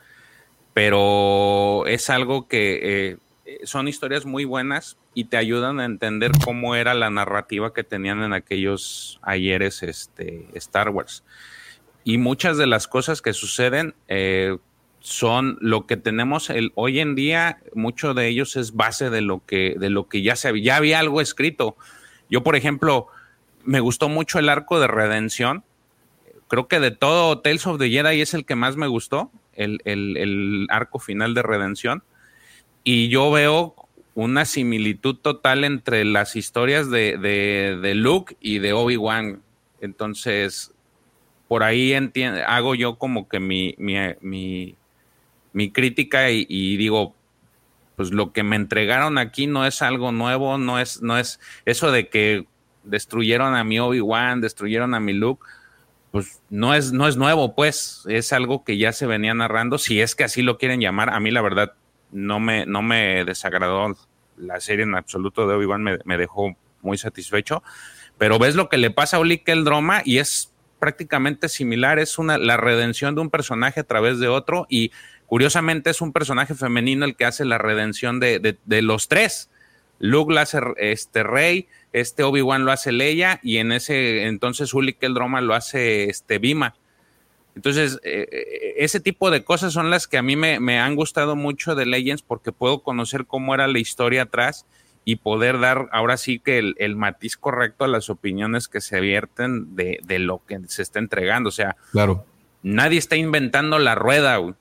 pero 0.74 1.86
es 1.86 2.10
algo 2.10 2.48
que 2.48 2.80
eh, 2.82 3.16
son 3.64 3.88
historias 3.88 4.26
muy 4.26 4.44
buenas 4.44 4.98
y 5.14 5.24
te 5.24 5.36
ayudan 5.36 5.80
a 5.80 5.84
entender 5.84 6.30
cómo 6.44 6.76
era 6.76 6.94
la 6.94 7.10
narrativa 7.10 7.72
que 7.72 7.84
tenían 7.84 8.22
en 8.22 8.32
aquellos 8.32 9.18
ayeres 9.22 9.82
este, 9.82 10.46
Star 10.54 10.90
Wars. 10.90 11.24
Y 12.04 12.18
muchas 12.18 12.56
de 12.56 12.66
las 12.66 12.88
cosas 12.88 13.20
que 13.20 13.32
suceden 13.32 13.94
eh, 14.06 14.56
son 15.00 15.58
lo 15.60 15.86
que 15.86 15.96
tenemos 15.96 16.50
hoy 16.74 17.00
en 17.00 17.14
día, 17.14 17.58
mucho 17.74 18.14
de 18.14 18.28
ellos 18.28 18.56
es 18.56 18.74
base 18.74 19.10
de 19.10 19.20
lo 19.20 19.44
que, 19.44 19.74
de 19.78 19.90
lo 19.90 20.08
que 20.08 20.22
ya 20.22 20.36
se 20.36 20.48
había, 20.48 20.64
ya 20.64 20.76
había 20.76 20.98
algo 20.98 21.20
escrito. 21.20 21.76
Yo, 22.30 22.42
por 22.42 22.56
ejemplo, 22.56 23.08
me 23.64 23.80
gustó 23.80 24.08
mucho 24.08 24.38
el 24.38 24.48
arco 24.48 24.80
de 24.80 24.86
redención. 24.86 25.64
Creo 26.48 26.68
que 26.68 26.80
de 26.80 26.90
todo 26.90 27.40
Tales 27.40 27.66
of 27.66 27.78
the 27.78 27.90
Jedi 27.90 28.20
es 28.20 28.34
el 28.34 28.44
que 28.44 28.54
más 28.54 28.76
me 28.76 28.86
gustó, 28.86 29.30
el, 29.58 29.80
el- 29.84 30.16
el 30.16 30.66
arco 30.70 30.98
final 30.98 31.34
de 31.34 31.42
redención. 31.42 32.02
Y 32.84 33.08
yo 33.08 33.30
veo 33.30 33.74
una 34.14 34.44
similitud 34.46 35.16
total 35.16 35.64
entre 35.64 36.04
las 36.04 36.34
historias 36.36 36.90
de, 36.90 37.18
de- 37.18 37.78
de 37.80 37.94
Luke 37.94 38.36
y 38.40 38.58
de 38.60 38.72
Obi-Wan. 38.72 39.42
Entonces, 39.80 40.72
por 41.46 41.62
ahí 41.62 41.92
hago 42.46 42.74
yo 42.74 42.96
como 42.96 43.28
que 43.28 43.40
mi, 43.40 43.74
mi, 43.78 43.96
mi- 44.20 44.74
mi 45.52 45.70
crítica 45.70 46.30
y, 46.30 46.46
y 46.48 46.76
digo, 46.76 47.14
pues 47.96 48.12
lo 48.12 48.32
que 48.32 48.42
me 48.42 48.56
entregaron 48.56 49.18
aquí 49.18 49.46
no 49.46 49.66
es 49.66 49.82
algo 49.82 50.12
nuevo, 50.12 50.56
no 50.58 50.78
es, 50.78 51.02
no 51.02 51.18
es 51.18 51.40
eso 51.64 51.90
de 51.90 52.08
que 52.08 52.46
destruyeron 52.84 53.54
a 53.54 53.64
mi 53.64 53.78
Obi-Wan, 53.80 54.40
destruyeron 54.40 54.94
a 54.94 55.00
mi 55.00 55.12
Luke, 55.12 55.44
pues 56.10 56.40
no 56.50 56.74
es, 56.74 56.92
no 56.92 57.06
es 57.06 57.16
nuevo, 57.16 57.54
pues, 57.54 58.04
es 58.08 58.32
algo 58.32 58.64
que 58.64 58.78
ya 58.78 58.92
se 58.92 59.06
venía 59.06 59.34
narrando, 59.34 59.78
si 59.78 60.00
es 60.00 60.14
que 60.14 60.24
así 60.24 60.42
lo 60.42 60.58
quieren 60.58 60.80
llamar, 60.80 61.10
a 61.10 61.20
mí 61.20 61.30
la 61.30 61.42
verdad 61.42 61.74
no 62.10 62.40
me, 62.40 62.64
no 62.66 62.82
me 62.82 63.24
desagradó 63.24 63.96
la 64.36 64.60
serie 64.60 64.84
en 64.84 64.94
absoluto 64.94 65.46
de 65.46 65.54
Obi-Wan, 65.54 65.82
me, 65.82 66.16
dejó 66.16 66.56
muy 66.80 66.96
satisfecho, 66.96 67.62
pero 68.16 68.38
ves 68.38 68.54
lo 68.54 68.68
que 68.68 68.78
le 68.78 68.90
pasa 68.90 69.16
a 69.16 69.20
Oli 69.20 69.42
Droma 69.64 70.02
y 70.04 70.18
es 70.18 70.52
prácticamente 70.78 71.48
similar, 71.48 71.98
es 71.98 72.18
una, 72.18 72.38
la 72.38 72.56
redención 72.56 73.14
de 73.14 73.20
un 73.20 73.30
personaje 73.30 73.80
a 73.80 73.84
través 73.84 74.18
de 74.20 74.28
otro 74.28 74.66
y 74.68 74.92
curiosamente 75.26 75.90
es 75.90 76.00
un 76.00 76.12
personaje 76.12 76.54
femenino 76.54 77.04
el 77.04 77.16
que 77.16 77.24
hace 77.24 77.44
la 77.44 77.58
redención 77.58 78.20
de, 78.20 78.56
de- 78.64 78.82
los 78.82 79.08
tres. 79.08 79.50
Luke 79.98 80.38
hace 80.38 80.60
este 80.76 81.24
Rey, 81.24 81.68
este 81.92 82.22
Obi-Wan 82.22 82.64
lo 82.64 82.72
hace 82.72 82.92
Leia 82.92 83.40
y 83.42 83.58
en 83.58 83.72
ese 83.72 84.24
entonces 84.26 84.74
Uli 84.74 84.96
Droma 85.00 85.40
lo 85.40 85.54
hace 85.54 86.04
este 86.10 86.38
Bima. 86.38 86.74
Entonces, 87.56 87.98
eh, 88.04 88.28
eh, 88.30 88.74
ese 88.78 89.00
tipo 89.00 89.30
de 89.30 89.42
cosas 89.42 89.72
son 89.72 89.90
las 89.90 90.06
que 90.06 90.16
a 90.16 90.22
mí 90.22 90.36
me, 90.36 90.60
me 90.60 90.78
han 90.78 90.94
gustado 90.94 91.34
mucho 91.34 91.74
de 91.74 91.86
Legends 91.86 92.22
porque 92.22 92.52
puedo 92.52 92.82
conocer 92.82 93.26
cómo 93.26 93.52
era 93.54 93.66
la 93.66 93.80
historia 93.80 94.22
atrás 94.22 94.64
y 95.04 95.16
poder 95.16 95.58
dar 95.58 95.88
ahora 95.90 96.16
sí 96.18 96.38
que 96.38 96.58
el, 96.58 96.74
el 96.78 96.94
matiz 96.94 97.36
correcto 97.36 97.84
a 97.84 97.88
las 97.88 98.10
opiniones 98.10 98.68
que 98.68 98.80
se 98.80 99.00
vierten 99.00 99.74
de, 99.74 99.98
de 100.04 100.18
lo 100.20 100.44
que 100.46 100.60
se 100.68 100.82
está 100.82 100.98
entregando. 101.00 101.48
O 101.48 101.52
sea, 101.52 101.76
Claro. 101.90 102.24
nadie 102.62 102.98
está 102.98 103.16
inventando 103.16 103.78
la 103.78 103.94
rueda. 103.96 104.36
güey. 104.36 104.54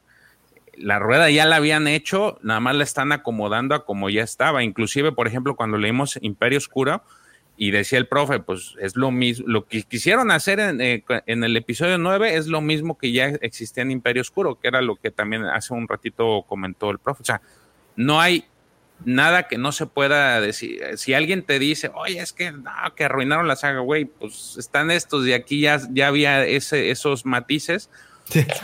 La 0.77 0.99
rueda 0.99 1.29
ya 1.29 1.45
la 1.45 1.57
habían 1.57 1.87
hecho, 1.87 2.39
nada 2.43 2.59
más 2.59 2.75
la 2.75 2.83
están 2.83 3.11
acomodando 3.11 3.75
a 3.75 3.85
como 3.85 4.09
ya 4.09 4.23
estaba. 4.23 4.63
Inclusive, 4.63 5.11
por 5.11 5.27
ejemplo, 5.27 5.55
cuando 5.55 5.77
leímos 5.77 6.17
Imperio 6.21 6.57
Oscuro 6.57 7.03
y 7.57 7.71
decía 7.71 7.97
el 7.97 8.07
profe, 8.07 8.39
pues 8.39 8.75
es 8.79 8.95
lo 8.95 9.09
mismo, 9.09 9.47
lo 9.47 9.65
que 9.65 9.81
quisieron 9.83 10.29
hacer 10.29 10.59
en, 10.59 10.79
eh, 10.79 11.03
el 11.25 11.57
episodio 11.57 11.97
9 11.97 12.35
es 12.35 12.47
lo 12.47 12.61
mismo 12.61 12.97
que 12.97 13.11
ya 13.11 13.25
existía 13.41 13.81
en 13.81 13.91
Imperio 13.91 14.21
Oscuro, 14.21 14.59
que 14.59 14.67
era 14.67 14.81
lo 14.81 14.95
que 14.95 15.09
también 15.09 15.45
hace 15.45 15.73
un 15.73 15.87
ratito 15.87 16.45
comentó 16.47 16.91
el 16.91 16.99
profe. 16.99 17.23
O 17.23 17.25
sea, 17.25 17.41
no 17.95 18.21
hay 18.21 18.45
nada 19.05 19.47
que 19.47 19.57
no 19.57 19.71
se 19.71 19.87
pueda 19.87 20.39
decir. 20.41 20.81
Si 20.97 21.13
alguien 21.13 21.43
te 21.43 21.59
dice, 21.59 21.91
oye, 21.93 22.19
es 22.19 22.33
que 22.33 22.51
no, 22.51 22.71
que 22.95 23.03
arruinaron 23.03 23.47
la 23.47 23.55
saga, 23.55 23.79
güey, 23.79 24.05
pues 24.05 24.55
están 24.57 24.91
estos 24.91 25.25
y 25.27 25.33
aquí 25.33 25.59
ya, 25.61 25.79
ya 25.91 26.07
había 26.07 26.45
ese, 26.45 26.91
esos 26.91 27.25
matices. 27.25 27.89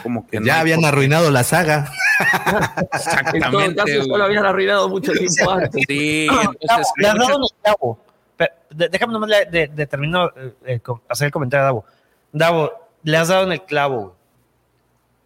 Como 0.04 0.28
que 0.28 0.40
Ya 0.44 0.60
habían 0.60 0.82
por- 0.82 0.90
arruinado 0.90 1.32
la 1.32 1.44
saga. 1.44 1.92
En 2.20 2.72
todo 2.72 2.88
Exactamente. 2.94 3.76
caso, 3.76 3.88
ya 3.88 3.98
güey. 4.06 4.18
lo 4.18 4.24
habían 4.24 4.46
arruinado 4.46 4.90
mucho 4.90 5.12
tiempo 5.14 5.52
antes. 5.52 5.84
Sí, 5.88 6.28
entonces 6.30 6.88
le 6.98 7.08
en 7.10 7.22
el 7.22 7.48
clavo. 7.62 8.00
Pero, 8.38 8.54
de- 8.72 8.90
déjame 8.90 9.14
nomás 9.14 9.30
de, 9.52 9.68
de 9.68 9.88
termino, 9.88 10.28
eh, 10.36 10.54
eh, 10.66 10.82
hacer 11.10 11.28
el 11.28 11.32
comentario 11.32 11.62
a 11.64 11.66
Davo. 11.66 11.86
Davo, 12.32 12.72
le 13.04 13.18
has 13.18 13.28
dado 13.28 13.44
en 13.46 13.52
el 13.54 13.64
clavo. 13.64 14.16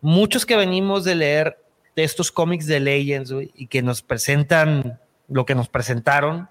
Muchos 0.02 0.46
que 0.46 0.56
venimos 0.56 1.04
de 1.04 1.16
leer 1.16 1.60
de 1.96 2.04
estos 2.04 2.32
cómics 2.32 2.68
de 2.68 2.80
Legends 2.80 3.34
y 3.56 3.68
que 3.68 3.82
nos 3.82 4.02
presentan 4.04 5.00
lo 5.28 5.46
que 5.46 5.56
nos 5.56 5.68
presentaron, 5.68 6.48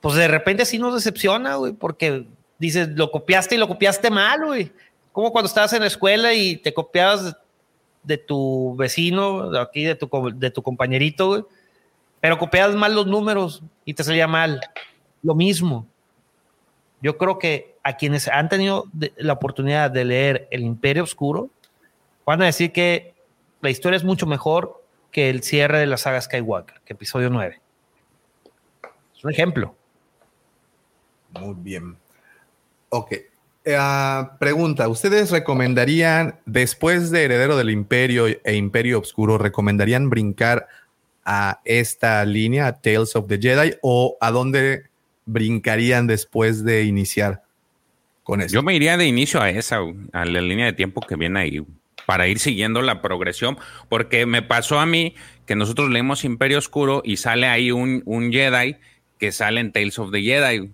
pues 0.00 0.14
de 0.16 0.28
repente 0.28 0.64
sí 0.64 0.78
nos 0.78 0.94
decepciona, 0.94 1.56
güey, 1.56 1.72
porque 1.72 2.26
dices, 2.58 2.88
lo 2.90 3.10
copiaste 3.10 3.54
y 3.54 3.58
lo 3.58 3.68
copiaste 3.68 4.10
mal, 4.10 4.44
güey. 4.44 4.72
Como 5.16 5.32
cuando 5.32 5.46
estabas 5.46 5.72
en 5.72 5.80
la 5.80 5.86
escuela 5.86 6.34
y 6.34 6.58
te 6.58 6.74
copiabas 6.74 7.34
de 8.02 8.18
tu 8.18 8.76
vecino, 8.76 9.48
de 9.48 9.58
aquí, 9.58 9.82
de 9.82 9.94
tu, 9.94 10.10
de 10.34 10.52
compañerito, 10.52 11.48
pero 12.20 12.36
copiabas 12.36 12.76
mal 12.76 12.94
los 12.94 13.06
números 13.06 13.62
y 13.86 13.94
te 13.94 14.04
salía 14.04 14.28
mal. 14.28 14.60
Lo 15.22 15.34
mismo. 15.34 15.86
Yo 17.00 17.16
creo 17.16 17.38
que 17.38 17.76
a 17.82 17.96
quienes 17.96 18.28
han 18.28 18.50
tenido 18.50 18.84
la 19.16 19.32
oportunidad 19.32 19.90
de 19.90 20.04
leer 20.04 20.48
El 20.50 20.60
Imperio 20.60 21.04
Oscuro, 21.04 21.48
van 22.26 22.42
a 22.42 22.44
decir 22.44 22.70
que 22.70 23.14
la 23.62 23.70
historia 23.70 23.96
es 23.96 24.04
mucho 24.04 24.26
mejor 24.26 24.84
que 25.10 25.30
el 25.30 25.42
cierre 25.42 25.78
de 25.78 25.86
la 25.86 25.96
saga 25.96 26.20
Skywalker, 26.20 26.82
que 26.84 26.92
episodio 26.92 27.30
9. 27.30 27.58
Es 29.16 29.24
un 29.24 29.30
ejemplo. 29.30 29.74
Muy 31.30 31.54
bien. 31.56 31.96
Ok. 32.90 33.14
Eh, 33.68 33.74
ah, 33.76 34.36
pregunta, 34.38 34.86
¿ustedes 34.88 35.32
recomendarían, 35.32 36.38
después 36.46 37.10
de 37.10 37.24
Heredero 37.24 37.56
del 37.56 37.70
Imperio 37.70 38.28
e 38.28 38.54
Imperio 38.54 38.96
Obscuro, 38.98 39.38
recomendarían 39.38 40.08
brincar 40.08 40.68
a 41.24 41.60
esta 41.64 42.24
línea, 42.24 42.68
a 42.68 42.80
Tales 42.80 43.16
of 43.16 43.26
the 43.26 43.38
Jedi, 43.40 43.74
o 43.82 44.16
a 44.20 44.30
dónde 44.30 44.84
brincarían 45.24 46.06
después 46.06 46.62
de 46.64 46.84
iniciar 46.84 47.42
con 48.22 48.40
eso? 48.40 48.54
Yo 48.54 48.62
me 48.62 48.76
iría 48.76 48.96
de 48.96 49.06
inicio 49.06 49.40
a 49.42 49.50
esa, 49.50 49.80
a 50.12 50.24
la 50.24 50.40
línea 50.40 50.66
de 50.66 50.72
tiempo 50.72 51.00
que 51.00 51.16
viene 51.16 51.40
ahí, 51.40 51.66
para 52.06 52.28
ir 52.28 52.38
siguiendo 52.38 52.82
la 52.82 53.02
progresión, 53.02 53.58
porque 53.88 54.26
me 54.26 54.42
pasó 54.42 54.78
a 54.78 54.86
mí 54.86 55.16
que 55.44 55.56
nosotros 55.56 55.90
leemos 55.90 56.24
Imperio 56.24 56.58
Oscuro 56.58 57.02
y 57.04 57.16
sale 57.16 57.48
ahí 57.48 57.72
un, 57.72 58.04
un 58.06 58.30
Jedi 58.30 58.76
que 59.18 59.32
sale 59.32 59.58
en 59.58 59.72
Tales 59.72 59.98
of 59.98 60.12
the 60.12 60.22
Jedi. 60.22 60.70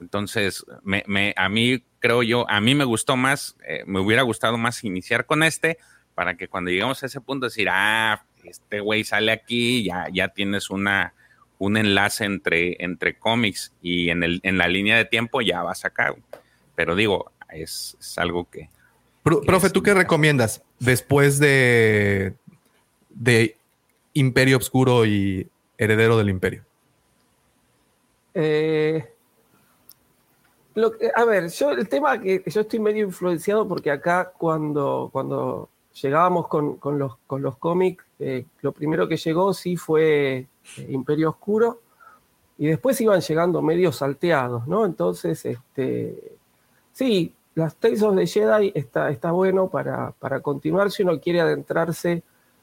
Entonces, 0.00 0.64
me- 0.82 1.04
a 1.36 1.48
mí 1.48 1.84
creo 2.02 2.22
yo, 2.22 2.44
a 2.50 2.60
mí 2.60 2.74
me 2.74 2.84
gustó 2.84 3.16
más, 3.16 3.56
eh, 3.66 3.84
me 3.86 4.00
hubiera 4.00 4.22
gustado 4.22 4.58
más 4.58 4.84
iniciar 4.84 5.24
con 5.24 5.42
este, 5.42 5.78
para 6.14 6.36
que 6.36 6.48
cuando 6.48 6.70
lleguemos 6.70 7.02
a 7.02 7.06
ese 7.06 7.20
punto 7.20 7.46
decir, 7.46 7.68
ah, 7.70 8.24
este 8.44 8.80
güey 8.80 9.04
sale 9.04 9.30
aquí, 9.30 9.84
ya, 9.84 10.08
ya 10.12 10.28
tienes 10.28 10.68
una, 10.68 11.14
un 11.58 11.76
enlace 11.76 12.24
entre, 12.24 12.84
entre 12.84 13.14
cómics 13.14 13.72
y 13.80 14.10
en, 14.10 14.24
el, 14.24 14.40
en 14.42 14.58
la 14.58 14.66
línea 14.66 14.96
de 14.96 15.04
tiempo 15.04 15.40
ya 15.40 15.62
vas 15.62 15.84
acá. 15.84 16.14
Pero 16.74 16.96
digo, 16.96 17.30
es, 17.50 17.96
es 18.00 18.18
algo 18.18 18.50
que... 18.50 18.68
Pro- 19.22 19.42
profe, 19.42 19.70
¿tú 19.70 19.84
qué 19.84 19.94
recomiendas 19.94 20.62
después 20.80 21.38
de, 21.38 22.34
de 23.10 23.56
Imperio 24.12 24.56
Obscuro 24.56 25.06
y 25.06 25.48
Heredero 25.78 26.18
del 26.18 26.30
Imperio? 26.30 26.64
Eh, 28.34 29.11
a 31.14 31.24
ver, 31.24 31.48
yo 31.48 31.70
el 31.70 31.88
tema 31.88 32.20
que 32.20 32.42
yo 32.46 32.60
estoy 32.60 32.78
medio 32.78 33.04
influenciado 33.04 33.66
porque 33.66 33.90
acá 33.90 34.32
cuando, 34.36 35.10
cuando 35.12 35.68
llegábamos 36.00 36.48
con, 36.48 36.76
con 36.76 36.98
los, 36.98 37.16
con 37.26 37.42
los 37.42 37.56
cómics, 37.56 38.04
eh, 38.18 38.44
lo 38.60 38.72
primero 38.72 39.08
que 39.08 39.16
llegó 39.16 39.52
sí 39.52 39.76
fue 39.76 40.46
eh, 40.76 40.86
Imperio 40.88 41.30
Oscuro 41.30 41.80
y 42.58 42.66
después 42.66 43.00
iban 43.00 43.20
llegando 43.20 43.62
medio 43.62 43.92
salteados, 43.92 44.66
¿no? 44.66 44.84
Entonces, 44.84 45.44
este, 45.44 46.36
sí, 46.92 47.34
las 47.54 47.76
Tales 47.76 48.02
of 48.02 48.16
the 48.16 48.26
Jedi 48.26 48.72
está, 48.74 49.10
está 49.10 49.32
bueno 49.32 49.68
para, 49.68 50.12
para 50.12 50.40
continuar 50.40 50.90
si 50.90 51.02
uno 51.02 51.20
quiere 51.20 51.40
adentrarse 51.40 52.22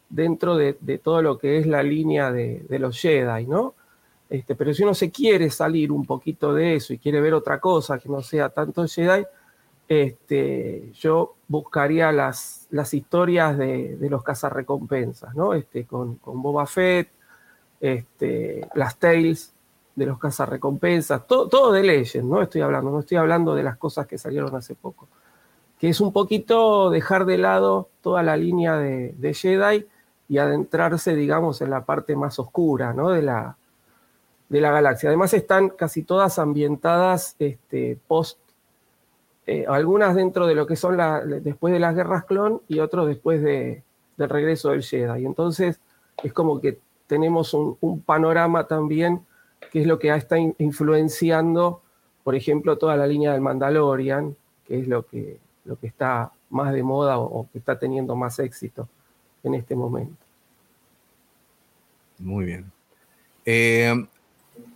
dentro 0.09 0.55
de, 0.55 0.77
de 0.79 0.97
todo 0.97 1.21
lo 1.21 1.37
que 1.37 1.57
es 1.59 1.67
la 1.67 1.83
línea 1.83 2.31
de, 2.31 2.65
de 2.67 2.79
los 2.79 2.99
Jedi, 2.99 3.45
¿no? 3.45 3.75
Este, 4.29 4.55
pero 4.55 4.73
si 4.73 4.83
uno 4.83 4.93
se 4.93 5.09
quiere 5.09 5.49
salir 5.49 5.91
un 5.91 6.05
poquito 6.05 6.53
de 6.53 6.75
eso 6.75 6.93
y 6.93 6.99
quiere 6.99 7.19
ver 7.19 7.33
otra 7.33 7.59
cosa 7.59 7.97
que 7.97 8.09
no 8.09 8.21
sea 8.21 8.49
tanto 8.49 8.85
Jedi, 8.87 9.25
este, 9.87 10.91
yo 10.93 11.35
buscaría 11.47 12.11
las, 12.11 12.67
historias 12.93 13.57
de, 13.57 13.97
los 14.01 14.21
cazarrecompensas, 14.21 15.33
¿no? 15.33 15.55
Este, 15.55 15.85
con, 15.85 16.19
Boba 16.23 16.67
Fett, 16.67 17.09
este, 17.81 18.67
las 18.75 18.97
Tales 18.97 19.51
de 19.95 20.05
los 20.05 20.19
cazarrecompensas, 20.19 21.25
todo, 21.25 21.49
todo 21.49 21.71
de 21.71 21.81
Legend, 21.81 22.29
¿no? 22.29 22.43
Estoy 22.43 22.61
hablando, 22.61 22.91
no 22.91 22.99
estoy 22.99 23.17
hablando 23.17 23.55
de 23.55 23.63
las 23.63 23.77
cosas 23.77 24.05
que 24.05 24.19
salieron 24.19 24.55
hace 24.55 24.75
poco. 24.75 25.07
Que 25.79 25.89
es 25.89 25.99
un 26.01 26.13
poquito 26.13 26.91
dejar 26.91 27.25
de 27.25 27.39
lado 27.39 27.89
toda 28.01 28.21
la 28.21 28.37
línea 28.37 28.77
de, 28.77 29.15
de 29.17 29.33
Jedi 29.33 29.87
y 30.27 30.37
adentrarse, 30.37 31.15
digamos, 31.15 31.61
en 31.61 31.71
la 31.71 31.83
parte 31.85 32.15
más 32.15 32.37
oscura, 32.37 32.93
¿no? 32.93 33.09
De 33.09 33.23
la, 33.23 33.57
de 34.49 34.61
la 34.61 34.71
galaxia. 34.71 35.09
Además 35.09 35.33
están 35.33 35.69
casi 35.69 36.03
todas 36.03 36.39
ambientadas 36.39 37.35
este, 37.39 37.97
post, 38.07 38.39
eh, 39.45 39.65
algunas 39.67 40.15
dentro 40.15 40.47
de 40.47 40.55
lo 40.55 40.65
que 40.67 40.75
son 40.75 40.97
la, 40.97 41.21
después 41.21 41.71
de 41.71 41.79
las 41.79 41.95
guerras 41.95 42.25
clon 42.25 42.61
y 42.67 42.79
otros 42.79 43.07
después 43.07 43.41
de, 43.41 43.83
del 44.17 44.29
regreso 44.29 44.71
del 44.71 44.83
Jedi. 44.83 45.25
Entonces 45.25 45.79
es 46.23 46.33
como 46.33 46.59
que 46.59 46.79
tenemos 47.07 47.53
un, 47.53 48.01
panorama 48.05 48.67
también 48.67 49.25
que 49.71 49.81
es 49.81 49.87
lo 49.87 49.99
que 49.99 50.09
está 50.13 50.37
in- 50.37 50.55
influenciando, 50.57 51.81
por 52.23 52.35
ejemplo, 52.35 52.77
toda 52.77 52.95
la 52.95 53.07
línea 53.07 53.31
del 53.31 53.41
Mandalorian, 53.41 54.35
que 54.65 54.79
es 54.79 54.87
lo 54.87 55.05
que, 55.05 55.39
lo 55.65 55.77
que 55.77 55.87
está 55.87 56.31
más 56.49 56.73
de 56.73 56.83
moda 56.83 57.17
o, 57.19 57.41
o 57.41 57.49
que 57.51 57.59
está 57.59 57.77
teniendo 57.77 58.15
más 58.15 58.39
éxito 58.39 58.87
en 59.43 59.55
este 59.55 59.75
momento. 59.75 60.23
Muy 62.19 62.45
bien. 62.45 62.71
Eh, 63.45 64.07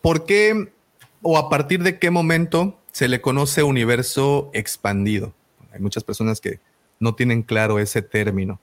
¿Por 0.03 0.25
qué 0.25 0.73
o 1.21 1.37
a 1.37 1.49
partir 1.49 1.81
de 1.81 1.97
qué 1.97 2.11
momento 2.11 2.77
se 2.91 3.07
le 3.07 3.21
conoce 3.21 3.63
universo 3.63 4.51
expandido? 4.53 5.33
Hay 5.71 5.79
muchas 5.79 6.03
personas 6.03 6.41
que 6.41 6.59
no 6.99 7.15
tienen 7.15 7.41
claro 7.41 7.79
ese 7.79 8.01
término. 8.01 8.59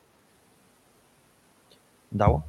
Davo. 2.11 2.45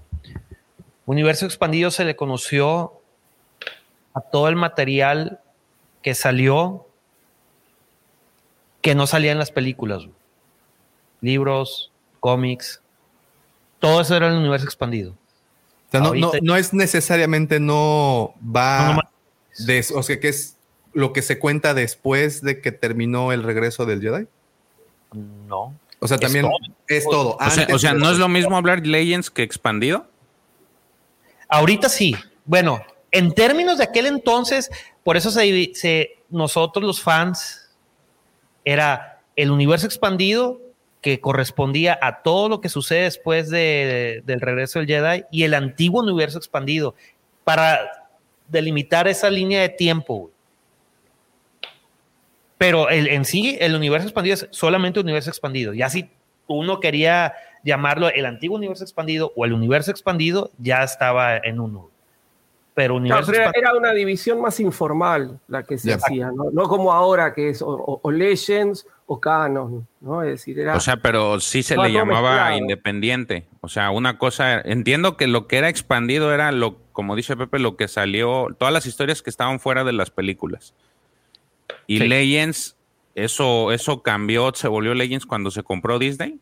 Universo 1.05 1.45
expandido 1.45 1.89
se 1.89 2.03
le 2.03 2.17
conoció 2.17 2.99
a 4.13 4.19
todo 4.19 4.49
el 4.49 4.57
material 4.57 5.39
que 6.01 6.13
salió 6.13 6.85
que 8.81 8.93
no 8.93 9.07
salía 9.07 9.31
en 9.31 9.39
las 9.39 9.51
películas. 9.51 10.05
Libros, 11.21 11.93
cómics, 12.19 12.81
todo 13.79 14.01
eso 14.01 14.17
era 14.17 14.27
el 14.27 14.35
universo 14.35 14.65
expandido. 14.65 15.15
O 15.91 15.97
sea, 15.97 15.99
no, 16.01 16.13
no- 16.15 16.31
no 16.41 16.55
es 16.55 16.73
necesariamente 16.73 17.59
no 17.59 18.33
va 18.43 18.93
No, 18.93 19.65
des- 19.65 19.91
o 19.91 20.01
sea, 20.03 20.19
que 20.19 20.29
es 20.29 20.55
lo 20.93 21.11
que 21.13 21.21
se 21.21 21.37
cuenta 21.39 21.73
después 21.73 22.41
de 22.41 22.61
que 22.61 22.71
terminó 22.71 23.31
el 23.33 23.43
regreso 23.43 23.85
del 23.85 24.01
Jedi. 24.01 24.27
No. 25.47 25.73
O 25.99 26.07
sea, 26.07 26.15
Es 26.15 26.21
también 26.21 26.45
todo. 26.45 26.57
es 26.87 27.03
todo. 27.05 27.35
O 27.35 27.49
sea, 27.49 27.63
Antes 27.63 27.75
o 27.75 27.79
sea, 27.79 27.93
de- 27.93 27.99
no 27.99 28.09
es 28.11 28.17
lo 28.17 28.27
mismo 28.29 28.55
hablar 28.57 28.85
Legends 28.85 29.29
que 29.29 29.43
expandido. 29.43 30.07
Ahorita 31.47 31.89
sí. 31.89 32.15
Bueno, 32.45 32.81
en 33.11 33.33
términos 33.33 33.77
de 33.77 33.83
aquel 33.83 34.05
entonces, 34.05 34.69
por 35.03 35.17
eso 35.17 35.29
se, 35.31 35.71
se- 35.75 36.11
nosotros 36.29 36.83
los 36.85 37.01
fans 37.01 37.69
era 38.63 39.19
el 39.35 39.51
universo 39.51 39.85
expandido 39.85 40.59
que 41.01 41.19
correspondía 41.19 41.97
a 42.01 42.21
todo 42.21 42.47
lo 42.47 42.61
que 42.61 42.69
sucede 42.69 43.03
después 43.03 43.49
de- 43.49 44.21
del 44.25 44.39
regreso 44.39 44.79
del 44.79 44.87
Jedi 44.87 45.25
y 45.31 45.43
el 45.43 45.53
antiguo 45.55 46.01
universo 46.03 46.37
expandido 46.37 46.93
para 47.43 48.07
delimitar 48.47 49.07
esa 49.07 49.29
línea 49.29 49.61
de 49.61 49.69
tiempo. 49.69 50.17
güey. 50.19 50.31
Pero 52.57 52.89
el- 52.89 53.07
en 53.07 53.25
sí, 53.25 53.57
el 53.59 53.75
universo 53.75 54.07
expandido 54.07 54.35
es 54.35 54.47
solamente 54.51 54.99
universo 54.99 55.29
expandido. 55.31 55.73
Ya 55.73 55.89
si 55.89 56.09
uno 56.47 56.79
quería 56.79 57.33
llamarlo 57.63 58.09
el 58.09 58.25
antiguo 58.25 58.57
universo 58.57 58.83
expandido 58.83 59.33
o 59.35 59.45
el 59.45 59.53
universo 59.53 59.89
expandido, 59.89 60.51
ya 60.59 60.83
estaba 60.83 61.37
en 61.37 61.59
uno. 61.59 61.89
Pero 62.73 62.95
universo 62.95 63.31
era, 63.33 63.45
expandido. 63.45 63.69
era 63.71 63.77
una 63.79 63.93
división 63.93 64.39
más 64.41 64.59
informal 64.59 65.39
la 65.47 65.63
que 65.63 65.77
se 65.77 65.93
hacía, 65.93 66.31
¿no? 66.31 66.51
No 66.51 66.67
como 66.69 66.93
ahora 66.93 67.33
que 67.33 67.49
es 67.49 67.61
o, 67.61 67.67
o- 67.69 67.99
o 68.03 68.11
Legends 68.11 68.85
o 69.13 69.19
Canon, 69.19 69.85
¿no? 69.99 70.23
Es 70.23 70.29
decir, 70.29 70.57
era... 70.57 70.75
O 70.75 70.79
sea, 70.79 70.95
pero 70.97 71.39
sí 71.41 71.63
se 71.63 71.75
le 71.75 71.91
llamaba 71.91 72.29
mezclado. 72.31 72.57
independiente. 72.57 73.45
O 73.59 73.67
sea, 73.67 73.91
una 73.91 74.17
cosa, 74.17 74.61
entiendo 74.61 75.17
que 75.17 75.27
lo 75.27 75.47
que 75.47 75.57
era 75.57 75.67
expandido 75.67 76.33
era 76.33 76.53
lo, 76.53 76.77
como 76.93 77.17
dice 77.17 77.35
Pepe, 77.35 77.59
lo 77.59 77.75
que 77.75 77.89
salió, 77.89 78.47
todas 78.57 78.73
las 78.73 78.85
historias 78.85 79.21
que 79.21 79.29
estaban 79.29 79.59
fuera 79.59 79.83
de 79.83 79.91
las 79.91 80.11
películas. 80.11 80.73
Y 81.87 81.97
Sí. 81.97 82.07
Legends, 82.07 82.77
eso, 83.15 83.73
eso 83.73 84.01
cambió, 84.01 84.53
se 84.55 84.69
volvió 84.69 84.93
Legends 84.93 85.25
cuando 85.25 85.51
se 85.51 85.61
compró 85.61 85.99
Disney. 85.99 86.39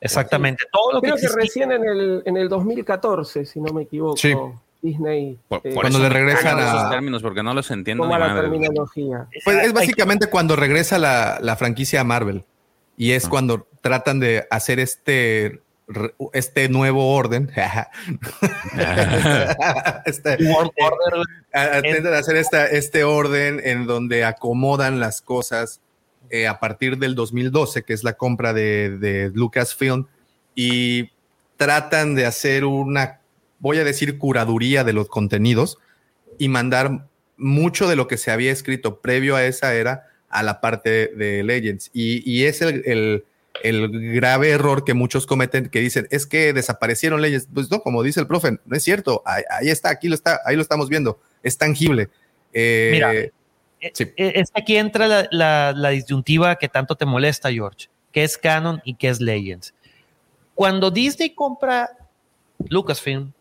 Exactamente. 0.00 0.64
Todo 0.72 0.92
lo 0.92 1.00
que 1.00 1.06
Creo 1.08 1.16
que 1.16 1.22
existía- 1.26 1.42
recién 1.42 1.72
en 1.72 1.84
el, 1.88 2.22
en 2.26 2.36
el 2.36 2.48
2014, 2.50 3.46
si 3.46 3.60
no 3.60 3.72
me 3.72 3.82
equivoco, 3.84 4.16
Sí. 4.18 4.34
Disney 4.82 5.38
Por, 5.48 5.58
eh, 5.64 5.72
por 5.72 5.82
Cuando 5.84 5.98
eso 5.98 6.08
le 6.08 6.08
regresan 6.08 6.56
cagan 6.56 6.68
esos 6.68 6.82
a- 6.82 6.90
términos 6.90 7.22
porque 7.22 7.42
no 7.42 7.54
los 7.54 7.70
entiendo 7.70 8.02
toma 8.04 8.16
ni 8.16 8.22
la 8.22 8.28
madre. 8.28 8.42
terminología. 8.42 9.26
Pues 9.44 9.56
es 9.64 9.72
básicamente 9.72 10.26
cuando 10.26 10.56
regresa 10.56 10.98
la, 10.98 11.38
la 11.40 11.56
franquicia 11.56 12.00
a 12.00 12.04
Marvel 12.04 12.44
y 12.96 13.12
es 13.12 13.28
cuando 13.28 13.66
tratan 13.80 14.18
de 14.20 14.44
hacer 14.50 14.80
este, 14.80 15.60
este 16.32 16.68
nuevo 16.68 17.14
orden. 17.14 17.50
Este- 20.04 20.36
World 20.44 20.70
Order, 20.78 21.14
güey. 21.14 21.26
a- 21.52 21.76
a- 21.78 21.82
tratan 21.82 22.02
de 22.02 22.16
hacer 22.18 22.36
esta, 22.36 22.66
este 22.66 23.04
orden 23.04 23.60
en 23.64 23.86
donde 23.86 24.24
acomodan 24.24 25.00
las 25.00 25.22
cosas 25.22 25.80
eh, 26.30 26.46
a 26.46 26.58
partir 26.60 26.98
del 26.98 27.14
2012, 27.14 27.82
que 27.82 27.92
es 27.92 28.04
la 28.04 28.14
compra 28.14 28.52
de, 28.52 28.96
de 28.98 29.30
Lucasfilm, 29.34 30.06
y 30.54 31.10
tratan 31.56 32.14
de 32.14 32.24
hacer 32.26 32.64
una, 32.64 33.20
voy 33.62 33.78
a 33.78 33.84
decir, 33.84 34.18
curaduría 34.18 34.84
de 34.84 34.92
los 34.92 35.08
contenidos 35.08 35.78
y 36.38 36.48
mandar 36.48 37.06
mucho 37.38 37.88
de 37.88 37.96
lo 37.96 38.06
que 38.08 38.18
se 38.18 38.30
había 38.30 38.52
escrito 38.52 39.00
previo 39.00 39.36
a 39.36 39.44
esa 39.46 39.74
era 39.74 40.08
a 40.28 40.42
la 40.42 40.60
parte 40.60 41.06
de 41.08 41.42
Legends. 41.42 41.90
Y, 41.94 42.28
y 42.30 42.44
es 42.44 42.60
el, 42.60 42.82
el- 42.84 43.24
el 43.62 44.14
grave 44.14 44.48
error 44.50 44.82
que 44.82 44.94
muchos 44.94 45.26
cometen, 45.26 45.68
que 45.68 45.80
dicen, 45.80 46.08
es 46.10 46.26
que 46.26 46.52
desaparecieron 46.54 47.20
Legends. 47.20 47.48
Pues 47.52 47.70
no, 47.70 47.80
como 47.82 48.02
dice 48.02 48.18
el 48.18 48.26
profe, 48.26 48.58
no 48.64 48.76
es 48.76 48.82
cierto. 48.82 49.22
Ahí, 49.26 49.42
ahí 49.50 49.68
está, 49.68 49.90
aquí 49.90 50.08
lo 50.08 50.14
está, 50.14 50.40
ahí 50.46 50.56
lo 50.56 50.62
estamos 50.62 50.88
viendo. 50.88 51.20
Es 51.42 51.58
tangible. 51.58 52.08
Eh, 52.54 52.88
Mira, 52.92 53.12
sí. 53.92 54.04
Eh, 54.16 54.32
Es 54.36 54.50
que 54.50 54.60
aquí 54.62 54.76
entra 54.76 55.06
la, 55.06 55.28
la- 55.30 55.72
la 55.76 55.90
disyuntiva 55.90 56.56
que 56.56 56.68
tanto 56.68 56.96
te 56.96 57.04
molesta, 57.04 57.52
George, 57.52 57.88
que 58.10 58.24
es 58.24 58.38
canon 58.38 58.80
y 58.84 58.94
que 58.94 59.08
es 59.10 59.20
Legends. 59.20 59.74
Cuando 60.54 60.90
Disney 60.90 61.34
compra 61.34 61.90
Lucasfilm 62.68 63.32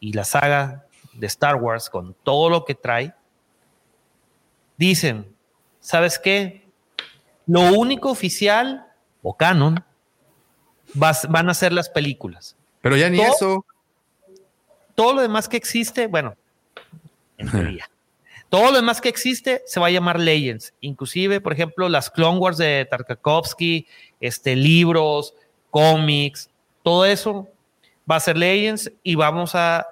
y 0.00 0.12
la 0.12 0.24
saga 0.24 0.86
de 1.14 1.26
Star 1.26 1.56
Wars 1.56 1.90
con 1.90 2.14
todo 2.22 2.48
lo 2.50 2.64
que 2.64 2.74
trae, 2.74 3.14
dicen, 4.76 5.34
¿sabes 5.80 6.18
qué? 6.18 6.64
Lo 7.46 7.72
único 7.72 8.10
oficial 8.10 8.86
o 9.22 9.36
canon 9.36 9.84
vas- 10.94 11.26
van 11.28 11.48
a 11.50 11.54
ser 11.54 11.72
las 11.72 11.88
películas. 11.88 12.56
Pero 12.80 12.96
ya 12.96 13.08
ni 13.08 13.18
Todo- 13.18 13.26
eso. 13.34 13.64
Todo 14.94 15.14
lo 15.14 15.22
demás 15.22 15.48
que 15.48 15.56
existe, 15.56 16.06
bueno, 16.06 16.34
en 17.36 17.50
teoría. 17.50 17.88
Todo 18.48 18.70
lo 18.70 18.76
demás 18.78 19.00
que 19.00 19.08
existe 19.10 19.62
se 19.66 19.78
va 19.78 19.88
a 19.88 19.90
llamar 19.90 20.18
Legends. 20.18 20.72
Inclusive, 20.80 21.40
por 21.40 21.52
ejemplo, 21.52 21.88
las 21.88 22.10
Clone 22.10 22.38
Wars 22.38 22.56
de 22.56 22.86
Tartakovsky, 22.90 23.86
este, 24.20 24.56
libros, 24.56 25.34
cómics, 25.70 26.48
todo 26.82 27.04
eso 27.04 27.46
va 28.10 28.16
a 28.16 28.20
ser 28.20 28.36
Legends 28.36 28.92
y 29.02 29.14
vamos 29.14 29.54
a... 29.54 29.86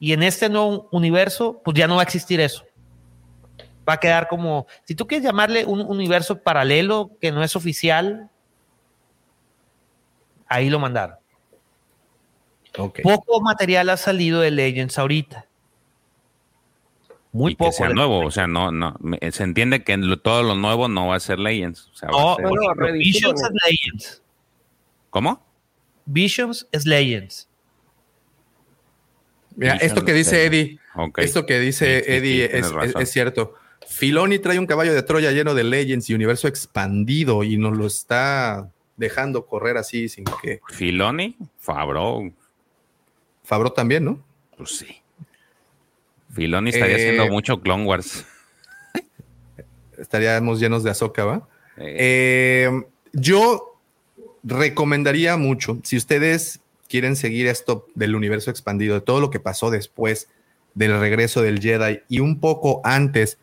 Y 0.00 0.12
en 0.12 0.22
este 0.22 0.48
nuevo 0.48 0.88
universo, 0.92 1.60
pues 1.64 1.76
ya 1.76 1.86
no 1.88 1.96
va 1.96 2.02
a 2.02 2.04
existir 2.04 2.40
eso. 2.40 2.64
Va 3.88 3.94
a 3.94 4.00
quedar 4.00 4.28
como... 4.28 4.66
Si 4.84 4.94
tú 4.94 5.06
quieres 5.06 5.24
llamarle 5.24 5.64
un 5.64 5.80
universo 5.80 6.40
paralelo 6.40 7.10
que 7.20 7.32
no 7.32 7.42
es 7.42 7.56
oficial, 7.56 8.30
ahí 10.46 10.70
lo 10.70 10.78
mandaron. 10.78 11.16
Poco 13.02 13.40
material 13.40 13.88
ha 13.90 13.96
salido 13.96 14.40
de 14.40 14.50
Legends 14.52 14.98
ahorita. 14.98 15.46
Muy 17.32 17.52
y 17.52 17.54
que 17.56 17.58
poco. 17.64 17.72
sea 17.72 17.88
nuevo, 17.90 18.20
o 18.24 18.30
sea, 18.30 18.46
no, 18.46 18.70
no, 18.70 18.96
se 19.30 19.42
entiende 19.42 19.84
que 19.84 19.98
todo 20.22 20.42
lo 20.42 20.54
nuevo 20.54 20.88
no 20.88 21.08
va 21.08 21.16
a 21.16 21.20
ser 21.20 21.38
Legends. 21.38 21.88
o 21.92 21.94
sea, 21.96 22.08
va 22.10 22.34
a 22.34 22.36
No, 22.36 22.36
ser- 22.36 23.52
Legends. 23.68 24.22
¿Cómo? 25.10 25.42
Visions 26.10 26.66
es 26.72 26.86
Legends. 26.86 27.48
Mira, 29.56 29.74
esto 29.76 30.04
que 30.04 30.12
dice. 30.12 30.44
Eddie, 30.46 30.78
esto 31.18 31.44
que 31.44 31.58
dice 31.60 31.98
Sí, 32.00 32.04
sí, 32.06 32.12
Eddie 32.12 32.34
sí, 32.36 32.42
es, 32.42 32.50
tienes 32.50 32.66
es- 32.66 32.72
razón. 32.72 33.02
es 33.02 33.10
cierto. 33.10 33.54
Filoni 33.86 34.38
trae 34.38 34.58
un 34.58 34.66
caballo 34.66 34.94
de 34.94 35.02
Troya 35.02 35.30
lleno 35.32 35.54
de 35.54 35.64
Legends 35.64 36.08
y 36.10 36.14
universo 36.14 36.46
expandido 36.48 37.42
y 37.44 37.56
nos 37.56 37.76
lo 37.76 37.86
está 37.86 38.70
dejando 38.96 39.46
correr 39.46 39.76
así 39.76 40.08
sin 40.08 40.24
que. 40.42 40.60
Filoni, 40.72 41.36
Fabro, 41.58 42.30
Fabro 43.44 43.72
también, 43.72 44.04
¿no? 44.04 44.24
pues 44.56 44.78
sí. 44.78 44.88
Filoni 46.34 46.70
estaría 46.70 46.96
Eh, 46.96 47.00
haciendo 47.00 47.28
mucho 47.28 47.60
Clone 47.60 47.84
Wars. 47.84 48.24
Estaríamos 49.98 50.60
llenos 50.60 50.82
de 50.84 50.90
azúcar, 50.90 51.26
¿va? 51.28 51.48
Eh, 51.76 52.70
yo 53.12 53.77
recomendaría 54.42 55.36
mucho, 55.36 55.78
si 55.82 55.96
ustedes 55.96 56.60
quieren 56.88 57.16
seguir 57.16 57.46
esto 57.46 57.86
del 57.94 58.14
universo 58.14 58.50
expandido, 58.50 58.94
de 58.94 59.00
todo 59.02 59.20
lo 59.20 59.30
que 59.30 59.40
pasó 59.40 59.70
después 59.70 60.28
del 60.74 60.98
regreso 61.00 61.42
del 61.42 61.60
Jedi 61.60 62.00
y 62.08 62.20
un 62.20 62.40
poco 62.40 62.80
antes 62.84 63.38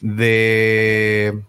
de 0.00 1.40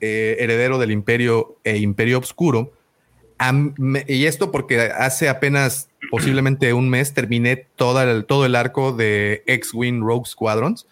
eh, 0.00 0.36
Heredero 0.40 0.78
del 0.78 0.90
Imperio 0.90 1.56
e 1.64 1.76
Imperio 1.78 2.18
Obscuro, 2.18 2.72
am- 3.38 3.74
me- 3.76 4.04
y 4.08 4.26
esto 4.26 4.50
porque 4.50 4.80
hace 4.80 5.28
apenas 5.28 5.88
posiblemente 6.10 6.72
un 6.72 6.88
mes 6.88 7.14
terminé 7.14 7.56
toda 7.76 8.04
el- 8.10 8.24
todo 8.24 8.46
el 8.46 8.54
arco 8.56 8.92
de 8.92 9.42
X-Wing 9.46 10.00
Rogue 10.02 10.26
Squadrons. 10.26 10.86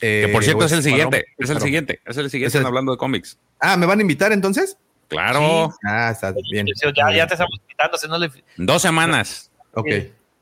Que 0.00 0.28
por 0.32 0.42
Eh, 0.42 0.44
cierto 0.46 0.64
es 0.66 0.72
el 0.72 0.82
siguiente, 0.82 1.24
es 1.38 1.50
el 1.50 1.60
siguiente, 1.60 2.00
es 2.04 2.16
el 2.16 2.28
siguiente 2.30 2.48
Es 2.58 2.60
el- 2.60 2.66
hablando 2.66 2.92
de 2.92 2.98
cómics. 2.98 3.38
Ah, 3.60 3.76
¿me 3.76 3.86
van 3.86 3.98
a 3.98 4.02
invitar 4.02 4.32
entonces? 4.32 4.76
Claro, 5.08 5.72
Ah, 5.86 6.10
está 6.12 6.32
bien. 6.50 6.66
Ya, 6.96 7.12
ya 7.14 7.26
te 7.26 7.34
estamos 7.34 7.58
quitando, 7.68 7.96
haciéndole. 7.96 8.30
dos 8.56 8.82
semanas. 8.82 9.50
Ok, 9.74 9.88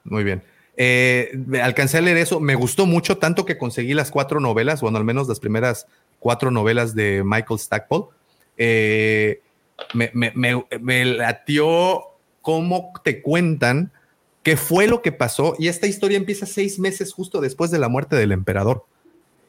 muy 0.04 0.24
bien. 0.24 0.42
Eh, 0.76 1.30
alcancé 1.62 1.98
a 1.98 2.00
leer 2.00 2.16
eso, 2.16 2.40
me 2.40 2.54
gustó 2.54 2.86
mucho, 2.86 3.18
tanto 3.18 3.44
que 3.44 3.58
conseguí 3.58 3.92
las 3.94 4.10
cuatro 4.10 4.40
novelas, 4.40 4.80
bueno, 4.80 4.98
al 4.98 5.04
menos 5.04 5.28
las 5.28 5.38
primeras 5.40 5.86
cuatro 6.18 6.50
novelas 6.50 6.94
de 6.94 7.22
Michael 7.24 7.58
Stackpole. 7.60 8.06
Eh, 8.56 9.40
me, 9.94 10.10
me- 10.14 10.32
me- 10.34 10.64
me 10.80 11.04
latió 11.04 12.02
cómo 12.40 12.92
te 13.04 13.20
cuentan 13.22 13.92
qué 14.42 14.56
fue 14.56 14.86
lo 14.88 15.02
que 15.02 15.12
pasó, 15.12 15.54
y 15.58 15.68
esta 15.68 15.86
historia 15.86 16.16
empieza 16.16 16.46
seis 16.46 16.78
meses 16.78 17.12
justo 17.12 17.40
después 17.40 17.70
de 17.70 17.78
la 17.78 17.88
muerte 17.88 18.16
del 18.16 18.32
emperador. 18.32 18.84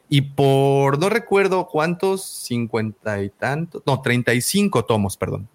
Y 0.08 0.20
por, 0.22 0.98
no 0.98 1.08
recuerdo 1.08 1.66
cuántos, 1.66 2.22
cincuenta 2.24 3.22
y 3.22 3.30
tantos, 3.30 3.82
no, 3.86 4.00
35 4.02 4.84
tomos, 4.84 5.16
perdón. 5.16 5.48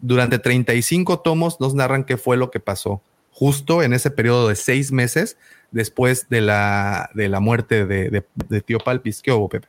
Durante 0.00 0.38
35 0.38 1.20
tomos 1.20 1.60
nos 1.60 1.74
narran 1.74 2.04
qué 2.04 2.16
fue 2.16 2.36
lo 2.36 2.50
que 2.50 2.60
pasó 2.60 3.00
justo 3.30 3.82
en 3.82 3.92
ese 3.94 4.10
periodo 4.10 4.48
de 4.48 4.56
seis 4.56 4.92
meses 4.92 5.38
después 5.70 6.28
de 6.28 6.40
la, 6.42 7.08
de 7.14 7.28
la 7.30 7.40
muerte 7.40 7.86
de, 7.86 8.10
de- 8.10 8.24
de 8.48 8.60
Tío 8.60 8.78
Palpis. 8.78 9.22
¿Qué 9.22 9.32
hubo, 9.32 9.48
Pepe? 9.48 9.68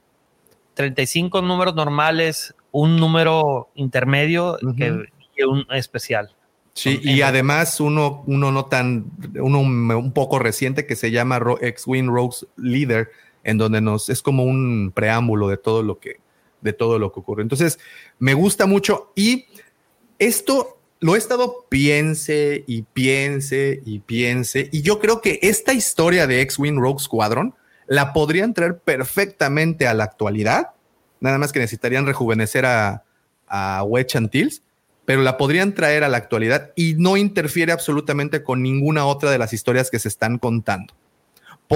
35 0.74 1.42
números 1.42 1.76
normales, 1.76 2.54
un 2.72 2.98
número 2.98 3.70
intermedio 3.76 4.58
que- 4.76 5.06
y 5.38 5.44
un 5.44 5.66
especial. 5.72 6.36
Sí, 6.74 7.00
y 7.04 7.22
además 7.22 7.80
uno, 7.80 8.24
uno 8.26 8.52
no 8.52 8.66
tan, 8.66 9.06
uno 9.40 9.60
un 9.60 10.12
poco 10.12 10.40
reciente 10.40 10.88
que 10.88 10.96
se 10.96 11.12
llama 11.12 11.40
X-Wing 11.62 12.08
Rogues 12.08 12.48
Leader, 12.58 13.12
en 13.44 13.58
donde 13.58 13.82
nos 13.82 14.10
es 14.10 14.22
como 14.22 14.44
un 14.44 14.92
preámbulo 14.94 15.48
de 15.48 15.58
todo 15.58 15.84
lo 15.84 16.00
que, 16.00 16.18
de 16.62 16.74
todo 16.74 17.00
lo 17.00 17.12
que 17.12 17.20
ocurre. 17.20 17.44
Entonces, 17.44 17.80
me 18.20 18.34
gusta 18.34 18.66
mucho 18.66 19.12
y 19.16 19.46
esto 20.20 20.78
lo 21.00 21.16
he 21.16 21.18
estado 21.18 21.66
piense 21.68 22.64
y 22.66 22.84
piense 22.84 23.82
y 23.86 24.00
piense, 24.00 24.70
y 24.72 24.82
yo 24.82 25.00
creo 25.00 25.20
que 25.20 25.40
esta 25.42 25.74
historia 25.74 26.28
de 26.28 26.40
X-Wing 26.42 26.80
Rogue 26.80 27.02
Squadron 27.02 27.54
la 27.88 28.14
podrían 28.14 28.54
traer 28.54 28.80
perfectamente 28.80 29.86
a 29.86 29.94
la 29.94 30.06
actualidad, 30.06 30.70
nada 31.20 31.38
más 31.38 31.52
que 31.52 31.60
necesitarían 31.60 32.06
rejuvenecer 32.06 32.66
a, 32.66 33.04
a 33.48 33.84
Wedge 33.84 34.16
pero 35.06 35.22
la 35.22 35.36
podrían 35.36 35.74
traer 35.74 36.06
a 36.06 36.08
la 36.10 36.18
actualidad 36.18 36.72
y 36.76 36.96
no 36.98 37.18
interfiere 37.18 37.74
absolutamente 37.74 38.42
con 38.42 38.64
ninguna 38.64 39.06
otra 39.06 39.30
de 39.32 39.38
las 39.38 39.52
historias 39.52 39.92
que 39.92 40.00
se 40.00 40.08
están 40.08 40.38
contando. 40.38 40.94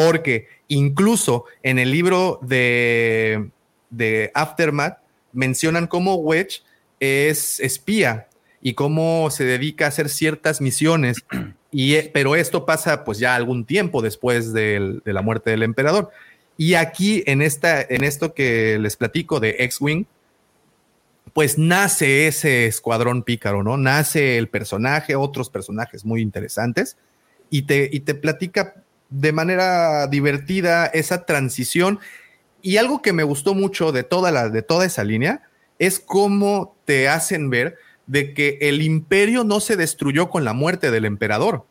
Porque 0.05 0.47
incluso 0.67 1.45
en 1.63 1.79
el 1.79 1.91
libro 1.91 2.39
de, 2.43 3.49
de 3.89 4.31
Aftermath 4.35 4.99
mencionan 5.33 5.87
cómo 5.87 6.15
Wedge 6.15 6.61
es 6.99 7.59
espía 7.59 8.27
y 8.61 8.73
cómo 8.73 9.29
se 9.31 9.43
dedica 9.45 9.85
a 9.85 9.87
hacer 9.87 10.09
ciertas 10.09 10.61
misiones, 10.61 11.17
y, 11.71 11.95
eh, 11.95 12.11
pero 12.13 12.35
esto 12.35 12.65
pasa 12.65 13.03
pues 13.03 13.17
ya 13.17 13.35
algún 13.35 13.65
tiempo 13.65 14.01
después 14.01 14.53
del- 14.53 15.01
de 15.03 15.13
la 15.13 15.21
muerte 15.21 15.49
del 15.49 15.63
emperador. 15.63 16.11
Y 16.57 16.73
aquí 16.75 17.23
en, 17.27 17.41
esta, 17.41 17.81
en 17.81 18.03
esto 18.03 18.33
que 18.33 18.77
les 18.79 18.97
platico 18.97 19.39
de 19.39 19.55
X-Wing, 19.59 20.05
pues 21.33 21.57
nace 21.57 22.27
ese 22.27 22.65
escuadrón 22.65 23.21
pícaro, 23.23 23.63
¿no? 23.63 23.77
Nace 23.77 24.37
el 24.37 24.47
personaje, 24.47 25.15
otros 25.15 25.49
personajes 25.49 26.03
muy 26.05 26.21
interesantes, 26.21 26.97
y 27.49 27.63
te, 27.63 27.89
y 27.91 27.99
te 28.01 28.15
platica 28.15 28.83
de 29.09 29.31
manera 29.31 30.07
divertida 30.07 30.85
esa 30.87 31.25
transición. 31.25 31.99
Y 32.61 32.77
algo 32.77 33.01
que 33.01 33.13
me 33.13 33.23
gustó 33.23 33.53
mucho 33.53 33.91
de 33.91 34.03
toda, 34.03 34.49
de 34.49 34.61
toda 34.61 34.85
esa 34.85 35.03
línea 35.03 35.43
es 35.79 35.99
cómo 35.99 36.75
te 36.85 37.07
hacen 37.07 37.49
ver 37.49 37.75
de 38.07 38.33
que 38.33 38.57
el 38.61 38.81
imperio 38.81 39.43
no 39.43 39.59
se 39.59 39.75
destruyó 39.75 40.29
con 40.29 40.43
la 40.43 40.53
muerte 40.53 40.91
del 40.91 41.05
emperador. 41.05 41.65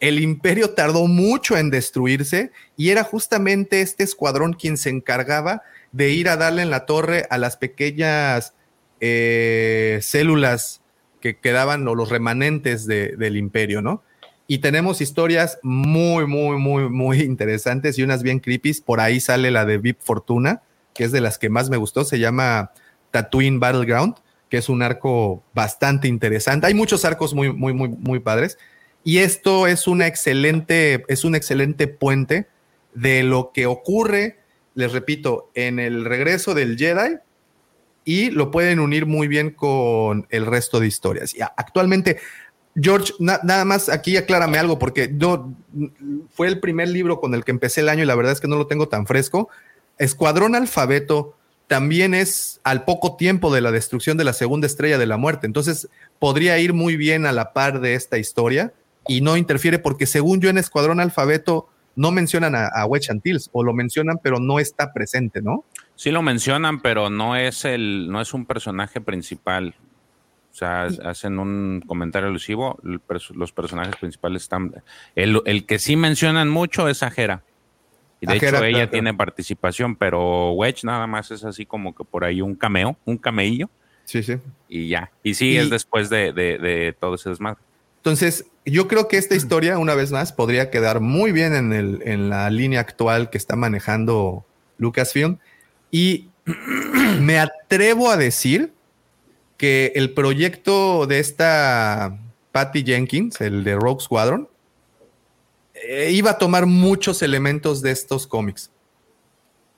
El 0.00 0.20
imperio 0.20 0.70
tardó 0.70 1.06
mucho 1.06 1.56
en 1.56 1.70
destruirse 1.70 2.50
y 2.76 2.90
era 2.90 3.02
justamente 3.04 3.80
este 3.80 4.04
escuadrón 4.04 4.52
quien 4.52 4.76
se 4.76 4.90
encargaba 4.90 5.62
de 5.92 6.10
ir 6.10 6.28
a 6.28 6.36
darle 6.36 6.62
en 6.62 6.70
la 6.70 6.84
torre 6.86 7.26
a 7.30 7.38
las 7.38 7.56
pequeñas 7.56 8.52
eh, 9.00 9.98
células 10.02 10.82
que 11.20 11.38
quedaban 11.38 11.86
o 11.88 11.94
los 11.94 12.10
remanentes 12.10 12.86
de- 12.86 13.16
del 13.16 13.36
imperio, 13.36 13.80
¿no? 13.82 14.02
Y 14.46 14.58
tenemos 14.58 15.00
historias 15.00 15.58
muy, 15.62 16.26
muy, 16.26 16.58
muy, 16.58 16.88
muy 16.88 17.20
interesantes 17.20 17.98
y 17.98 18.02
unas 18.02 18.22
bien 18.22 18.38
creepy. 18.38 18.74
Por 18.84 19.00
ahí 19.00 19.20
sale 19.20 19.50
la 19.50 19.64
de 19.64 19.78
Vip 19.78 20.00
Fortuna, 20.00 20.62
que 20.94 21.04
es 21.04 21.12
de 21.12 21.20
las 21.20 21.38
que 21.38 21.48
más 21.48 21.68
me 21.68 21.76
gustó. 21.76 22.04
Se 22.04 22.18
llama 22.18 22.70
Tatooine 23.10 23.58
Battleground, 23.58 24.14
que 24.48 24.58
es 24.58 24.68
un 24.68 24.82
arco 24.82 25.42
bastante 25.52 26.06
interesante. 26.06 26.66
Hay 26.66 26.74
muchos 26.74 27.04
arcos 27.04 27.34
muy, 27.34 27.52
muy, 27.52 27.74
muy, 27.74 27.88
muy 27.88 28.20
padres. 28.20 28.58
Y 29.02 29.18
esto 29.18 29.66
es 29.66 29.86
una 29.86 30.06
excelente, 30.06 31.04
es 31.08 31.24
un 31.24 31.34
excelente 31.34 31.88
puente 31.88 32.46
de 32.94 33.22
lo 33.22 33.52
que 33.52 33.66
ocurre, 33.66 34.38
les 34.74 34.92
repito, 34.92 35.50
en 35.54 35.78
el 35.78 36.04
regreso 36.04 36.54
del 36.54 36.76
Jedi 36.76 37.18
y 38.04 38.30
lo 38.30 38.52
pueden 38.52 38.78
unir 38.78 39.04
muy 39.04 39.26
bien 39.26 39.50
con 39.50 40.26
el 40.30 40.46
resto 40.46 40.78
de 40.80 40.86
historias. 40.86 41.34
Y 41.34 41.40
actualmente, 41.40 42.18
George, 42.80 43.12
na- 43.18 43.40
nada 43.42 43.64
más 43.64 43.88
aquí 43.88 44.16
aclárame 44.16 44.58
algo, 44.58 44.78
porque 44.78 45.10
yo 45.16 45.50
fue 46.34 46.48
el 46.48 46.60
primer 46.60 46.88
libro 46.88 47.20
con 47.20 47.34
el 47.34 47.44
que 47.44 47.50
empecé 47.50 47.80
el 47.80 47.88
año 47.88 48.02
y 48.02 48.06
la 48.06 48.14
verdad 48.14 48.32
es 48.32 48.40
que 48.40 48.48
no 48.48 48.56
lo 48.56 48.66
tengo 48.66 48.88
tan 48.88 49.06
fresco. 49.06 49.48
Escuadrón 49.98 50.54
Alfabeto 50.54 51.34
también 51.68 52.14
es 52.14 52.60
al 52.64 52.84
poco 52.84 53.16
tiempo 53.16 53.52
de 53.52 53.60
la 53.60 53.72
destrucción 53.72 54.16
de 54.16 54.24
la 54.24 54.32
segunda 54.32 54.66
estrella 54.66 54.98
de 54.98 55.06
la 55.06 55.16
muerte. 55.16 55.46
Entonces 55.46 55.88
podría 56.18 56.58
ir 56.58 56.74
muy 56.74 56.96
bien 56.96 57.26
a 57.26 57.32
la 57.32 57.52
par 57.52 57.80
de 57.80 57.94
esta 57.94 58.18
historia 58.18 58.72
y 59.08 59.20
no 59.20 59.36
interfiere 59.36 59.78
porque 59.78 60.06
según 60.06 60.40
yo 60.40 60.48
en 60.50 60.58
Escuadrón 60.58 61.00
Alfabeto 61.00 61.68
no 61.96 62.10
mencionan 62.12 62.54
a, 62.54 62.66
a 62.66 62.86
Antilles 63.08 63.48
o 63.52 63.64
lo 63.64 63.72
mencionan 63.72 64.18
pero 64.22 64.38
no 64.38 64.58
está 64.60 64.92
presente, 64.92 65.40
¿no? 65.40 65.64
Sí 65.94 66.10
lo 66.10 66.20
mencionan, 66.20 66.80
pero 66.82 67.08
no 67.08 67.36
es 67.36 67.64
el, 67.64 68.08
no 68.10 68.20
es 68.20 68.34
un 68.34 68.44
personaje 68.44 69.00
principal. 69.00 69.74
O 70.56 70.58
sea, 70.58 70.84
hacen 71.04 71.38
un 71.38 71.82
comentario 71.86 72.30
alusivo. 72.30 72.78
los 72.82 73.52
personajes 73.52 73.94
principales 73.96 74.40
están. 74.44 74.72
El, 75.14 75.42
el 75.44 75.66
que 75.66 75.78
sí 75.78 75.96
mencionan 75.96 76.48
mucho 76.48 76.88
es 76.88 77.02
a 77.02 77.12
Hera. 77.14 77.42
Y 78.22 78.26
de 78.26 78.36
hecho 78.36 78.46
ella 78.64 78.70
claro, 78.78 78.90
tiene 78.90 79.12
participación, 79.12 79.96
pero 79.96 80.52
Wedge 80.52 80.84
nada 80.84 81.06
más 81.06 81.30
es 81.30 81.44
así 81.44 81.66
como 81.66 81.94
que 81.94 82.04
por 82.04 82.24
ahí 82.24 82.40
un 82.40 82.54
cameo, 82.54 82.96
un 83.04 83.18
cameillo. 83.18 83.68
Sí, 84.06 84.22
sí. 84.22 84.38
Y 84.66 84.88
ya. 84.88 85.12
Y 85.22 85.34
sí, 85.34 85.50
Y- 85.50 85.56
es 85.58 85.68
después 85.68 86.08
de, 86.08 86.32
de- 86.32 86.56
de 86.56 86.96
todo 86.98 87.16
ese 87.16 87.28
desmadre. 87.28 87.60
Entonces, 87.98 88.46
yo 88.64 88.88
creo 88.88 89.08
que 89.08 89.18
esta 89.18 89.34
historia, 89.34 89.76
una 89.78 89.94
vez 89.94 90.10
más, 90.10 90.32
podría 90.32 90.70
quedar 90.70 91.00
muy 91.00 91.32
bien 91.32 91.54
en, 91.54 91.74
el, 91.74 92.00
en 92.06 92.30
la 92.30 92.48
línea 92.48 92.80
actual 92.80 93.28
que 93.28 93.36
está 93.36 93.56
manejando 93.56 94.46
Lucasfilm. 94.78 95.36
Y 95.90 96.30
me 97.20 97.38
atrevo 97.40 98.10
a 98.10 98.16
decir 98.16 98.72
que 99.56 99.92
el 99.94 100.12
proyecto 100.12 101.06
de 101.06 101.18
esta 101.18 102.18
Patty 102.52 102.84
Jenkins, 102.84 103.40
el 103.40 103.64
de 103.64 103.74
Rogue 103.74 104.02
Squadron, 104.02 104.48
eh, 105.74 106.10
iba 106.12 106.30
a 106.30 106.38
tomar 106.38 106.66
muchos 106.66 107.22
elementos 107.22 107.82
de 107.82 107.90
estos 107.90 108.26
cómics. 108.26 108.70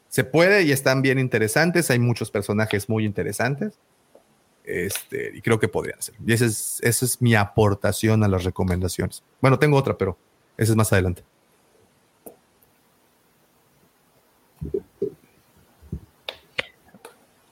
Se 0.08 0.24
puede 0.24 0.62
y 0.62 0.72
están 0.72 1.02
bien 1.02 1.18
interesantes. 1.18 1.90
Hay 1.90 1.98
muchos 1.98 2.30
personajes 2.30 2.88
muy 2.88 3.04
interesantes. 3.04 3.74
Este, 4.64 5.32
y 5.34 5.40
creo 5.40 5.58
que 5.58 5.68
podrían 5.68 6.00
ser. 6.00 6.14
Y 6.26 6.32
esa 6.32 6.46
es, 6.46 6.78
esa 6.82 7.04
es 7.04 7.22
mi 7.22 7.34
aportación 7.34 8.22
a 8.22 8.28
las 8.28 8.44
recomendaciones. 8.44 9.22
Bueno, 9.40 9.58
tengo 9.58 9.76
otra, 9.76 9.96
pero 9.96 10.16
esa 10.56 10.72
es 10.72 10.76
más 10.76 10.92
adelante. 10.92 11.22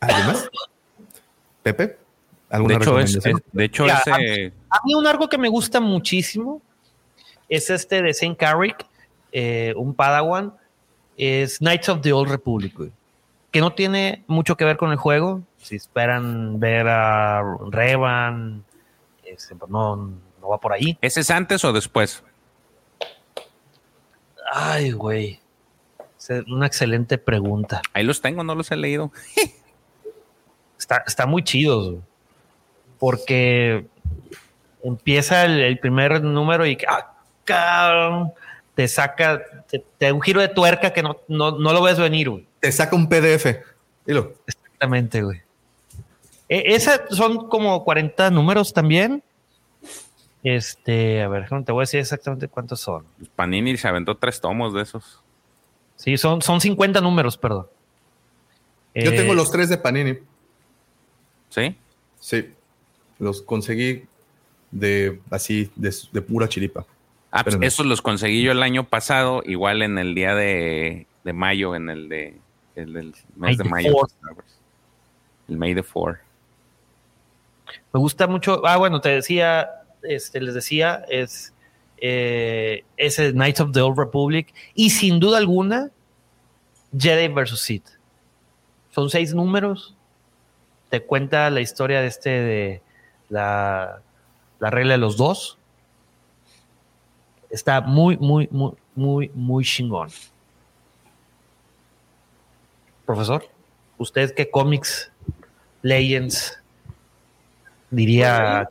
¿Alguien 0.01 0.27
más? 0.27 0.51
Pepe, 1.63 1.99
¿alguna 2.51 2.75
De 2.79 2.83
hecho, 2.85 2.99
es, 2.99 3.15
recomendación? 3.15 3.37
es- 3.47 3.53
de 3.53 3.65
hecho 3.65 3.83
Mira, 3.85 3.99
ese- 4.07 4.53
A 4.71 4.81
mí 4.85 4.95
un 4.95 5.07
arco 5.07 5.29
que 5.29 5.39
me 5.39 5.49
gusta 5.49 5.81
muchísimo 5.81 6.63
es 7.49 7.71
este 7.71 8.03
de 8.03 8.13
Saint 8.15 8.39
Carrick, 8.39 8.85
eh, 9.33 9.73
un 9.77 9.95
Padawan, 9.95 10.55
es 11.17 11.59
Knights 11.59 11.89
of 11.89 12.01
the 12.03 12.13
Old 12.13 12.31
Republic, 12.31 12.75
güey, 12.77 12.91
que 13.51 13.61
no 13.61 13.73
tiene 13.73 14.25
mucho 14.27 14.57
que 14.57 14.65
ver 14.65 14.77
con 14.77 14.91
el 14.91 14.97
juego. 14.99 15.43
Si 15.59 15.77
esperan 15.77 16.61
ver 16.61 16.87
a 16.89 17.43
Revan, 17.71 18.65
este, 19.25 19.55
pues 19.57 19.71
no, 19.71 19.97
no 19.97 20.49
va 20.49 20.59
por 20.59 20.73
ahí. 20.73 20.97
¿Ese 21.01 21.21
es 21.21 21.31
antes 21.31 21.65
o 21.65 21.73
después? 21.73 22.23
Ay, 24.53 24.93
güey. 24.93 25.41
Es 26.19 26.31
una 26.49 26.67
excelente 26.67 27.19
pregunta. 27.19 27.83
Ahí 27.93 28.05
los 28.05 28.21
tengo, 28.21 28.43
no 28.45 28.55
los 28.55 28.71
he 28.71 28.77
leído. 28.77 29.13
Está, 30.79 31.03
está 31.07 31.25
muy 31.27 31.43
chido, 31.43 31.83
güey. 31.85 32.01
Porque 32.99 33.87
empieza 34.83 35.45
el, 35.45 35.61
el 35.61 35.79
primer 35.79 36.23
número 36.23 36.67
y 36.67 36.79
¡ah, 36.89 37.13
cabrón! 37.45 38.33
te 38.75 38.87
saca, 38.89 39.43
te, 39.69 39.79
te 39.99 40.07
da 40.07 40.13
un 40.13 40.21
giro 40.21 40.41
de 40.41 40.49
tuerca 40.49 40.93
que 40.93 41.03
no, 41.03 41.17
no, 41.29 41.53
no 41.59 41.73
lo 41.73 41.83
ves 41.83 41.99
venir, 41.99 42.29
güey. 42.29 42.47
Te 42.61 42.71
saca 42.71 42.95
un 42.95 43.09
PDF. 43.09 43.47
Dilo. 44.05 44.35
Exactamente, 44.47 45.23
güey. 45.23 45.41
E- 46.49 46.75
Esa 46.75 47.09
son 47.09 47.49
como 47.49 47.83
40 47.85 48.31
números 48.31 48.75
también. 48.75 49.23
Este, 50.43 51.23
a 51.23 51.29
ver, 51.29 51.49
te 51.65 51.73
voy 51.73 51.81
a 51.81 51.85
decir 51.85 52.01
exactamente 52.01 52.49
cuántos 52.49 52.81
son. 52.81 53.05
Pues 53.19 53.31
Panini 53.31 53.77
se 53.77 53.89
aventó 53.89 54.17
tres 54.17 54.41
tomos 54.41 54.75
de 54.75 54.83
esos. 54.83 55.21
Sí, 55.97 56.17
son, 56.19 56.43
son 56.43 56.61
50 56.61 57.01
números, 57.01 57.37
perdón. 57.39 57.67
Yo 58.95 59.11
Eh, 59.11 59.17
tengo 59.17 59.35
los 59.35 59.51
tres 59.51 59.69
de 59.71 59.79
Panini. 59.79 60.19
¿Sí? 61.49 61.75
Sí. 62.21 62.53
Los 63.19 63.43
conseguí 63.43 64.05
de 64.71 65.21
así, 65.31 65.71
de, 65.77 65.95
de 66.13 66.23
pura 66.23 66.49
chiripa. 66.49 66.85
Ah, 67.31 67.45
pues 67.45 67.57
esos 67.61 67.87
los 67.87 68.03
conseguí 68.03 68.43
yo 68.43 68.53
el 68.53 68.63
año 68.63 68.85
pasado, 68.89 69.43
igual 69.45 69.83
en 69.83 69.99
el 69.99 70.15
día 70.15 70.35
de, 70.35 71.07
de 71.25 71.33
mayo, 71.33 71.75
en 71.75 71.91
el 71.91 72.09
de 72.09 72.39
el 72.77 72.93
del 72.93 73.15
May 73.37 73.57
de 73.57 73.65
the 73.65 73.69
mayo. 73.69 73.93
fourth. 73.93 74.13
El 75.49 75.57
May 75.57 75.75
the 75.75 75.83
4. 75.83 76.19
Me 77.93 78.01
gusta 78.01 78.27
mucho. 78.27 78.65
Ah, 78.67 78.77
bueno, 78.77 79.01
te 79.01 79.09
decía, 79.09 79.69
este, 80.03 80.41
les 80.41 80.55
decía, 80.55 81.05
es 81.09 81.53
eh, 81.99 82.85
ese 82.97 83.33
Knights 83.33 83.61
of 83.61 83.73
the 83.73 83.81
Old 83.81 83.99
Republic 83.99 84.53
y 84.75 84.91
sin 84.91 85.19
duda 85.19 85.39
alguna 85.39 85.91
Jedi 86.97 87.29
vs. 87.29 87.59
Sith. 87.59 87.87
Son 88.91 89.11
seis 89.11 89.35
números. 89.35 89.95
Te 90.91 91.03
cuenta 91.03 91.51
la 91.51 91.61
historia 91.61 92.01
de 92.01 92.07
este 92.07 92.31
de 92.31 92.83
la, 93.29 94.01
la 94.59 94.71
regla 94.71 94.93
de 94.93 94.99
los 94.99 95.17
dos. 95.17 95.59
Está 97.51 97.81
muy, 97.81 98.17
muy, 98.19 98.49
muy, 98.51 98.73
muy, 98.95 99.31
muy 99.35 99.65
chingón. 99.65 100.09
Profesor, 103.05 103.45
¿usted 103.99 104.35
qué 104.35 104.51
cómics, 104.51 105.11
Legends, 105.83 106.61
diría 107.91 108.69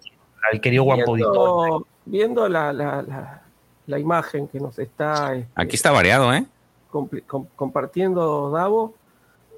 al 0.52 0.61
querido 0.61 0.84
Guampodito? 0.84 1.32
Viendo, 1.32 1.88
viendo 2.06 2.49
la, 2.49 2.73
la- 2.73 3.02
la- 3.02 3.41
la 3.88 3.99
imagen 3.99 4.48
que 4.48 4.60
nos 4.60 4.80
está 4.80 5.36
este, 5.36 5.52
Aquí 5.53 5.76
está 5.76 5.91
variado, 5.91 6.34
¿eh? 6.34 6.44
compartiendo 7.56 8.49
Davo, 8.49 8.95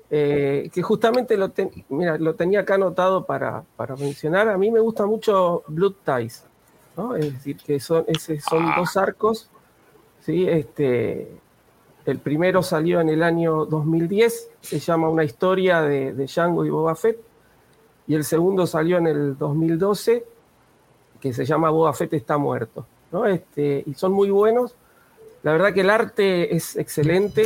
eh, 0.10 0.70
que 0.74 0.82
justamente 0.82 1.36
lo, 1.38 1.50
ten- 1.50 1.72
mira, 1.90 2.18
lo 2.18 2.36
tenía 2.36 2.62
acá 2.62 2.76
anotado 2.76 3.26
para, 3.26 3.64
para 3.76 3.96
mencionar. 3.96 4.48
A 4.50 4.58
mí 4.58 4.72
me 4.72 4.80
gusta 4.80 5.06
mucho 5.06 5.64
Blood 5.68 5.96
Ties, 6.06 6.46
¿no? 6.96 7.16
es 7.16 7.34
decir, 7.34 7.58
que 7.58 7.80
son, 7.80 8.06
ese, 8.08 8.40
son 8.40 8.66
dos 8.76 8.96
arcos. 8.98 9.50
¿sí? 10.22 10.48
Este, 10.48 11.28
el 12.06 12.20
primero 12.20 12.64
salió 12.64 13.02
en 13.02 13.10
el 13.10 13.22
año 13.24 13.66
2010, 13.66 14.50
se 14.62 14.80
llama 14.80 15.10
Una 15.10 15.24
historia 15.26 15.82
de, 15.82 16.14
de 16.14 16.26
Django 16.26 16.66
y 16.66 16.70
Boba 16.70 16.96
Fett, 16.96 17.20
y 18.08 18.16
el 18.16 18.24
segundo 18.24 18.66
salió 18.66 18.98
en 18.98 19.08
el 19.08 19.38
2012, 19.38 20.26
que 21.20 21.34
se 21.34 21.44
llama 21.46 21.70
Boba 21.70 21.92
Fett 21.94 22.14
está 22.14 22.38
muerto. 22.38 22.86
¿no? 23.12 23.26
Este, 23.26 23.84
y 23.86 23.94
son 23.94 24.14
muy 24.14 24.30
buenos. 24.30 24.76
La 25.44 25.52
verdad 25.52 25.74
que 25.74 25.82
el 25.82 25.90
arte 25.90 26.56
es 26.56 26.78
excelente. 26.78 27.46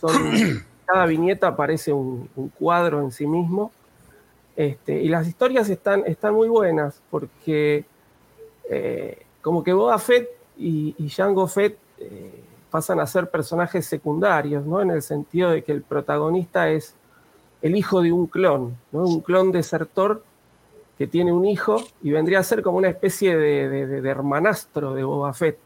Son, 0.00 0.12
cada 0.92 1.06
viñeta 1.06 1.56
parece 1.56 1.92
un, 1.92 2.28
cuadro 2.58 3.00
en 3.00 3.10
sí 3.10 3.26
mismo. 3.26 3.72
Este, 4.54 5.00
y 5.00 5.08
las 5.08 5.26
historias 5.26 5.70
están, 5.70 6.04
están 6.06 6.34
muy 6.34 6.48
buenas 6.48 7.00
porque 7.10 7.86
eh, 8.68 9.22
como 9.40 9.64
que 9.64 9.72
Boba 9.72 9.98
Fett 9.98 10.28
y, 10.58 10.94
y 10.98 11.08
Jango 11.08 11.46
Fett 11.46 11.78
eh, 11.98 12.42
pasan 12.70 13.00
a 13.00 13.06
ser 13.06 13.30
personajes 13.30 13.86
secundarios, 13.86 14.66
¿no? 14.66 14.82
En 14.82 14.90
el 14.90 15.00
sentido 15.00 15.50
de 15.50 15.62
que 15.62 15.72
el 15.72 15.80
protagonista 15.82 16.68
es 16.68 16.94
el 17.62 17.74
hijo 17.76 18.02
de 18.02 18.12
un 18.12 18.26
clon, 18.26 18.76
¿no? 18.92 19.04
Un 19.04 19.20
clon 19.22 19.50
desertor 19.50 20.22
que 20.98 21.06
tiene 21.06 21.32
un 21.32 21.46
hijo 21.46 21.76
y 22.02 22.10
vendría 22.10 22.40
a 22.40 22.44
ser 22.44 22.62
como 22.62 22.76
una 22.76 22.88
especie 22.88 23.36
de- 23.36 23.86
de 24.02 24.08
hermanastro 24.10 24.92
de 24.92 25.04
Boba 25.04 25.32
Fett, 25.32 25.58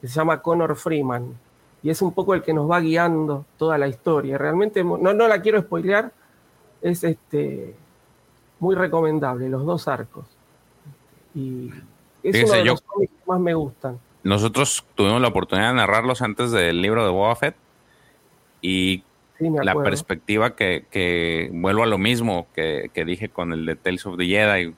que 0.00 0.08
se 0.08 0.14
llama 0.14 0.40
Connor 0.40 0.74
Freeman. 0.76 1.34
Y 1.82 1.90
es 1.90 2.00
un 2.02 2.12
poco 2.12 2.34
el 2.34 2.42
que 2.42 2.52
nos 2.54 2.70
va 2.70 2.80
guiando 2.80 3.44
toda 3.58 3.76
la 3.78 3.88
historia. 3.88 4.38
Realmente 4.38 4.84
no, 4.84 4.96
no 4.98 5.28
la 5.28 5.42
quiero 5.42 5.60
spoilear, 5.60 6.12
es 6.80 7.02
este, 7.04 7.74
muy 8.60 8.74
recomendable, 8.76 9.48
los 9.48 9.64
dos 9.66 9.88
arcos. 9.88 10.24
Y 11.34 11.68
es 12.22 12.32
Fíjese, 12.36 12.44
uno 12.44 12.54
de 12.54 12.64
yo- 12.64 12.72
los 12.72 12.82
cómics 12.82 13.12
que 13.12 13.30
más 13.30 13.40
me 13.40 13.54
gustan. 13.54 13.98
Nosotros 14.22 14.84
tuvimos 14.94 15.20
la 15.20 15.28
oportunidad 15.28 15.70
de 15.70 15.74
narrarlos 15.74 16.22
antes 16.22 16.52
del 16.52 16.80
libro 16.80 17.04
de 17.04 17.10
Boba 17.10 17.34
Fett 17.34 17.56
y 18.60 19.02
Sí, 19.38 19.48
la 19.50 19.74
perspectiva 19.82 20.54
que, 20.54 20.84
que 20.90 21.50
vuelvo 21.52 21.82
a 21.82 21.86
lo 21.86 21.98
mismo 21.98 22.46
que, 22.54 22.90
que 22.94 23.04
dije 23.04 23.28
con 23.28 23.52
el 23.52 23.66
de 23.66 23.74
Tales 23.74 24.06
of 24.06 24.16
the 24.16 24.26
Jedi. 24.26 24.72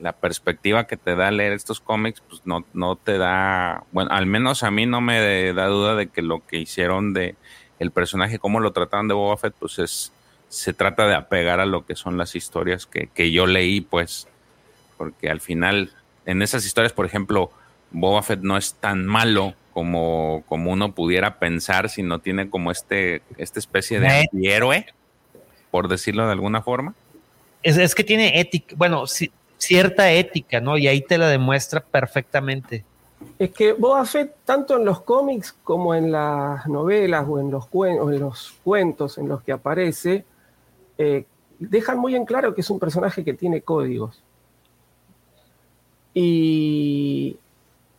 La 0.00 0.12
perspectiva 0.12 0.86
que 0.86 0.96
te 0.96 1.14
da 1.14 1.30
leer 1.30 1.52
estos 1.52 1.80
cómics, 1.80 2.20
pues 2.28 2.42
no, 2.44 2.64
no 2.74 2.96
te 2.96 3.16
da, 3.16 3.84
bueno, 3.92 4.10
al 4.10 4.26
menos 4.26 4.62
a 4.62 4.70
mí 4.70 4.86
no 4.86 5.00
me 5.00 5.52
da 5.52 5.66
duda 5.66 5.94
de 5.94 6.08
que 6.08 6.20
lo 6.22 6.44
que 6.46 6.58
hicieron 6.58 7.12
de 7.14 7.36
el 7.78 7.90
personaje, 7.90 8.38
cómo 8.38 8.60
lo 8.60 8.72
trataron 8.72 9.08
de 9.08 9.14
Boba 9.14 9.36
Fett, 9.36 9.54
pues 9.58 9.78
es, 9.78 10.12
se 10.48 10.72
trata 10.72 11.06
de 11.06 11.14
apegar 11.14 11.60
a 11.60 11.66
lo 11.66 11.86
que 11.86 11.96
son 11.96 12.16
las 12.18 12.34
historias 12.34 12.86
que, 12.86 13.08
que 13.08 13.30
yo 13.32 13.46
leí, 13.46 13.80
pues, 13.80 14.26
porque 14.98 15.30
al 15.30 15.40
final, 15.40 15.92
en 16.26 16.42
esas 16.42 16.64
historias, 16.66 16.92
por 16.92 17.06
ejemplo, 17.06 17.50
Boba 17.90 18.22
Fett 18.22 18.40
no 18.40 18.56
es 18.56 18.74
tan 18.74 19.06
malo 19.06 19.54
como, 19.72 20.44
como 20.48 20.70
uno 20.72 20.92
pudiera 20.94 21.38
pensar, 21.38 21.88
sino 21.88 22.18
tiene 22.20 22.48
como 22.50 22.70
este, 22.70 23.22
esta 23.38 23.58
especie 23.58 23.98
de 24.00 24.08
antihéroe, 24.32 24.86
por 25.70 25.88
decirlo 25.88 26.26
de 26.26 26.32
alguna 26.32 26.62
forma. 26.62 26.94
Es, 27.62 27.76
es 27.76 27.94
que 27.94 28.04
tiene 28.04 28.38
ética, 28.40 28.74
bueno, 28.76 29.02
ci- 29.02 29.30
cierta 29.58 30.10
ética, 30.12 30.60
¿no? 30.60 30.76
Y 30.78 30.86
ahí 30.88 31.00
te 31.00 31.18
la 31.18 31.28
demuestra 31.28 31.80
perfectamente. 31.80 32.84
Es 33.38 33.50
que 33.52 33.72
Boba 33.72 34.04
Fett, 34.04 34.34
tanto 34.44 34.76
en 34.76 34.84
los 34.84 35.00
cómics 35.00 35.56
como 35.64 35.94
en 35.94 36.12
las 36.12 36.66
novelas 36.66 37.24
o 37.28 37.38
en 37.40 37.50
los, 37.50 37.64
cuen- 37.70 37.98
o 38.00 38.10
en 38.12 38.20
los 38.20 38.54
cuentos 38.62 39.16
en 39.18 39.28
los 39.28 39.42
que 39.42 39.52
aparece, 39.52 40.24
eh, 40.98 41.24
dejan 41.58 41.98
muy 41.98 42.14
en 42.14 42.26
claro 42.26 42.54
que 42.54 42.60
es 42.60 42.68
un 42.70 42.78
personaje 42.78 43.24
que 43.24 43.32
tiene 43.34 43.62
códigos. 43.62 44.22
Y, 46.12 47.36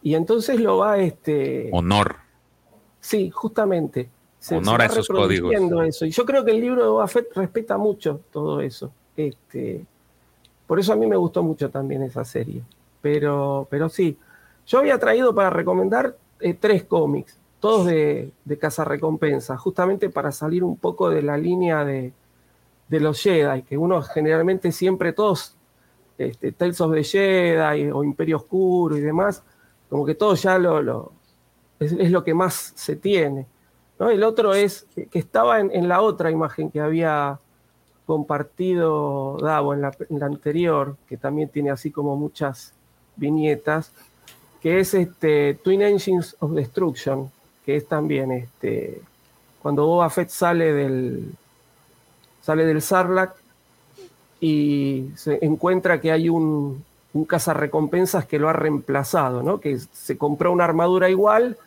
y 0.04 0.16
entonces 0.16 0.60
lo 0.60 0.78
va, 0.78 1.00
este, 1.00 1.70
Honor. 1.74 2.16
sí, 3.00 3.30
justamente, 3.30 4.10
se, 4.40 4.56
Honor 4.58 4.82
se 4.82 4.84
a 4.84 4.90
esos 4.92 5.08
códigos. 5.08 5.54
eso. 5.88 6.06
Y 6.06 6.12
yo 6.12 6.26
creo 6.26 6.46
que 6.46 6.52
el 6.52 6.62
libro 6.62 6.82
de 6.84 6.90
Boba 6.90 7.08
Fett 7.08 7.34
respeta 7.36 7.78
mucho 7.78 8.22
todo 8.32 8.62
eso. 8.62 8.92
Este, 9.18 9.84
por 10.68 10.80
eso 10.80 10.94
a 10.94 10.96
mí 10.96 11.06
me 11.06 11.16
gustó 11.16 11.44
mucho 11.44 11.70
también 11.70 12.02
esa 12.04 12.26
serie. 12.26 12.64
Pero, 13.02 13.68
pero 13.70 13.90
sí, 13.90 14.18
yo 14.66 14.80
había 14.80 14.98
traído 14.98 15.36
para 15.36 15.50
recomendar 15.50 16.18
eh, 16.40 16.54
tres 16.56 16.84
cómics, 16.84 17.38
todos 17.60 17.86
de, 17.86 18.32
de 18.44 18.58
cazarrecompensas, 18.58 19.60
justamente 19.60 20.10
para 20.10 20.32
salir 20.32 20.64
un 20.64 20.78
poco 20.78 21.10
de 21.10 21.22
la 21.22 21.38
línea 21.38 21.86
de, 21.86 22.14
de 22.88 23.00
los 23.00 23.22
Jedi, 23.22 23.64
que 23.64 23.78
uno 23.78 24.02
generalmente 24.02 24.72
siempre 24.72 25.14
todos, 25.14 25.56
este, 26.18 26.52
Tales 26.52 26.82
of 26.82 26.94
the 26.94 27.04
Jedi 27.04 27.92
o 27.92 28.04
Imperio 28.04 28.38
Oscuro 28.38 28.98
y 28.98 29.02
demás, 29.02 29.44
como 29.90 30.06
que 30.06 30.16
todo 30.16 30.34
ya 30.36 30.58
lo, 30.58 31.12
es, 31.80 32.12
lo 32.12 32.24
que 32.24 32.34
más 32.34 32.74
se 32.76 32.96
tiene. 32.96 33.46
¿no? 34.00 34.10
El 34.10 34.24
otro 34.24 34.54
es 34.54 34.88
que, 34.96 35.08
que 35.08 35.20
estaba 35.20 35.60
en 35.60 35.88
la 35.88 36.02
otra 36.02 36.32
imagen 36.32 36.72
que 36.72 36.82
había 36.82 37.40
compartido 38.06 39.38
Davo 39.42 39.74
en 39.74 39.82
la, 39.82 39.92
anterior, 40.22 40.96
que 41.08 41.18
también 41.18 41.50
tiene 41.50 41.72
así 41.72 41.92
como 41.92 42.16
muchas 42.16 42.74
viñetas, 43.16 43.92
que 44.62 44.80
es 44.80 44.94
este 44.94 45.56
Twin 45.56 45.82
Engines 45.82 46.36
of 46.40 46.52
Destruction, 46.52 47.32
que 47.66 47.76
es 47.76 47.88
también 47.88 48.32
este 48.32 49.02
cuando 49.62 49.88
Boba 49.88 50.10
Fett 50.10 50.30
sale 50.30 50.74
del 50.74 51.32
sale 52.42 52.66
del 52.66 52.82
Sarlacc 52.82 53.36
y 54.40 55.10
se 55.16 55.44
encuentra 55.44 56.00
que 56.00 56.12
hay 56.12 56.30
un, 56.30 56.84
un 57.14 57.26
cazarrecompensas 57.26 58.26
que 58.26 58.38
lo 58.38 58.50
ha 58.50 58.54
reemplazado, 58.54 59.42
¿no? 59.42 59.60
Que 59.60 59.80
se 59.80 60.18
compró 60.18 60.52
una 60.52 60.66
armadura 60.66 61.10
igual 61.10 61.58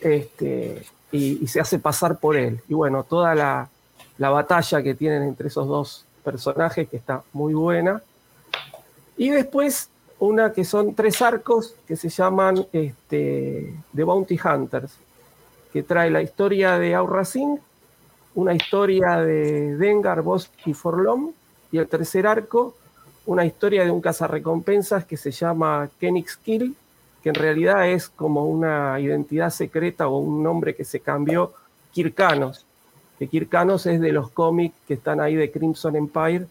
este, 0.00 0.84
y 1.12 1.46
se 1.46 1.60
hace 1.60 1.78
pasar 1.78 2.18
por 2.18 2.36
él. 2.36 2.60
Y 2.68 2.74
bueno, 2.74 3.04
toda 3.04 3.36
la, 3.36 3.68
la 4.18 4.30
batalla 4.30 4.82
que 4.82 4.94
tienen 4.94 5.22
entre 5.22 5.48
esos 5.48 5.66
dos 5.66 6.04
personajes, 6.24 6.88
que 6.88 6.96
está 6.96 7.22
muy 7.32 7.54
buena. 7.54 8.02
Y 9.16 9.30
después 9.30 9.90
una 10.18 10.52
que 10.52 10.64
son 10.64 10.94
tres 10.94 11.20
arcos 11.20 11.74
que 11.86 11.96
se 11.96 12.08
llaman 12.08 12.66
este, 12.72 13.74
The 13.94 14.04
Bounty 14.04 14.38
Hunters, 14.42 14.96
que 15.72 15.82
trae 15.82 16.10
la 16.10 16.22
historia 16.22 16.78
de 16.78 16.94
Aurra 16.94 17.24
Singh, 17.24 17.60
una 18.34 18.54
historia 18.54 19.18
de 19.18 19.76
Dengar, 19.76 20.22
Boss 20.22 20.50
y 20.64 20.74
Forlom, 20.74 21.32
y 21.72 21.78
el 21.78 21.88
tercer 21.88 22.26
arco, 22.26 22.74
una 23.26 23.44
historia 23.44 23.84
de 23.84 23.90
un 23.90 24.00
cazarrecompensas 24.00 25.04
que 25.04 25.16
se 25.16 25.30
llama 25.30 25.88
Kenix 25.98 26.36
Kill, 26.36 26.74
que 27.22 27.30
en 27.30 27.34
realidad 27.34 27.88
es 27.88 28.08
como 28.08 28.46
una 28.46 28.98
identidad 29.00 29.50
secreta 29.50 30.06
o 30.08 30.18
un 30.18 30.42
nombre 30.42 30.74
que 30.74 30.84
se 30.84 31.00
cambió, 31.00 31.52
Kirkanos, 31.92 32.65
que 33.18 33.28
Kirkanos 33.28 33.86
es 33.86 34.00
de 34.00 34.12
los 34.12 34.30
cómics 34.30 34.74
que 34.86 34.94
están 34.94 35.20
ahí 35.20 35.34
de 35.34 35.50
Crimson 35.50 35.96
Empire, 35.96 36.46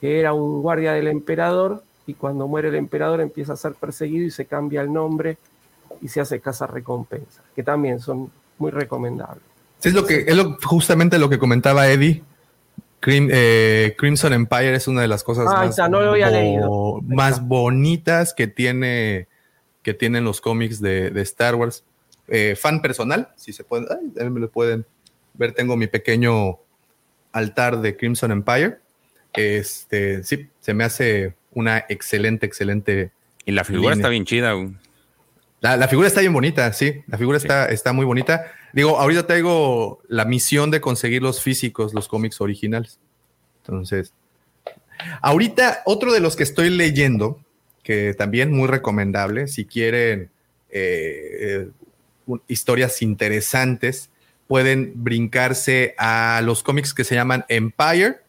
que 0.00 0.20
era 0.20 0.32
un 0.34 0.60
guardia 0.62 0.92
del 0.92 1.06
emperador, 1.08 1.82
y 2.06 2.14
cuando 2.14 2.46
muere 2.46 2.68
el 2.68 2.74
emperador 2.74 3.20
empieza 3.20 3.54
a 3.54 3.56
ser 3.56 3.72
perseguido 3.74 4.26
y 4.26 4.30
se 4.30 4.44
cambia 4.44 4.82
el 4.82 4.92
nombre 4.92 5.38
y 6.02 6.08
se 6.08 6.20
hace 6.20 6.40
cazarrecompensas, 6.40 7.42
que 7.56 7.62
también 7.62 8.00
son 8.00 8.30
muy 8.58 8.70
recomendables. 8.70 9.42
Sí, 9.78 9.88
es 9.88 9.94
lo 9.94 10.04
que 10.04 10.24
es 10.26 10.36
lo- 10.36 10.56
justamente 10.62 11.18
lo 11.18 11.28
que 11.30 11.38
comentaba 11.38 11.88
Eddie. 11.88 12.22
Crim- 13.00 13.28
eh, 13.30 13.94
Crimson 13.98 14.32
Empire 14.32 14.74
es 14.74 14.88
una 14.88 15.02
de 15.02 15.08
las 15.08 15.22
cosas 15.22 15.46
Ah, 15.48 15.56
más, 15.60 15.70
está, 15.70 15.88
no 15.88 16.00
lo 16.00 16.10
había 16.12 16.30
leído. 16.30 17.00
más 17.06 17.46
bonitas 17.46 18.32
que 18.34 18.46
tiene 18.46 19.26
que 19.82 19.92
tienen 19.92 20.24
los 20.24 20.40
cómics 20.40 20.80
de, 20.80 21.10
de 21.10 21.20
Star 21.22 21.54
Wars. 21.54 21.84
Eh, 22.28 22.56
fan 22.58 22.80
personal, 22.80 23.28
si 23.36 23.52
se 23.52 23.64
pueden, 23.64 23.86
ay, 24.18 24.30
me 24.30 24.40
lo 24.40 24.48
pueden 24.50 24.86
ver. 25.34 25.52
Tengo 25.52 25.76
mi 25.76 25.86
pequeño 25.86 26.58
altar 27.32 27.80
de 27.80 27.96
Crimson 27.96 28.30
Empire. 28.32 28.78
Este, 29.32 30.22
sí, 30.22 30.48
se 30.60 30.74
me 30.74 30.84
hace 30.84 31.34
una 31.52 31.84
excelente, 31.88 32.46
excelente. 32.46 33.12
Y 33.44 33.52
la 33.52 33.64
figura 33.64 33.90
línea. 33.90 33.94
está 34.02 34.08
bien 34.08 34.24
chida. 34.24 34.54
La, 35.60 35.76
la 35.76 35.88
figura 35.88 36.08
está 36.08 36.20
bien 36.20 36.32
bonita, 36.32 36.72
sí. 36.72 37.02
La 37.06 37.18
figura 37.18 37.38
está, 37.38 37.66
está 37.66 37.92
muy 37.92 38.04
bonita. 38.04 38.52
Digo, 38.72 38.98
ahorita 38.98 39.26
traigo 39.26 40.00
la 40.08 40.24
misión 40.24 40.70
de 40.70 40.80
conseguir 40.80 41.22
los 41.22 41.40
físicos, 41.42 41.94
los 41.94 42.06
cómics 42.08 42.40
originales. 42.40 42.98
Entonces, 43.62 44.12
ahorita 45.22 45.82
otro 45.86 46.12
de 46.12 46.20
los 46.20 46.36
que 46.36 46.42
estoy 46.42 46.70
leyendo, 46.70 47.40
que 47.82 48.14
también 48.14 48.52
muy 48.52 48.68
recomendable, 48.68 49.48
si 49.48 49.64
quieren 49.64 50.30
eh, 50.70 51.36
eh, 51.40 51.68
un- 52.26 52.42
historias 52.48 53.00
interesantes, 53.02 54.10
pueden 54.46 54.92
brincarse 54.96 55.94
a 55.98 56.40
los 56.44 56.62
cómics 56.62 56.94
que 56.94 57.04
se 57.04 57.14
llaman 57.14 57.44
Empire, 57.48 58.20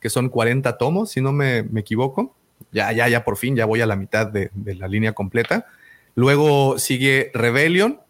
que 0.00 0.10
son 0.10 0.28
40 0.28 0.78
tomos, 0.78 1.10
si 1.10 1.20
no 1.20 1.32
me, 1.32 1.58
equivoco. 1.76 2.34
Ya, 2.72 2.92
ya, 2.92 3.08
ya 3.08 3.24
por 3.24 3.36
fin, 3.36 3.56
ya 3.56 3.64
voy 3.64 3.80
a 3.80 3.86
la 3.86 3.96
mitad 3.96 4.26
de, 4.26 4.50
de 4.54 4.74
la 4.74 4.88
línea 4.88 5.12
completa. 5.12 5.66
Luego 6.14 6.78
sigue 6.78 7.30
Rebellion 7.34 8.00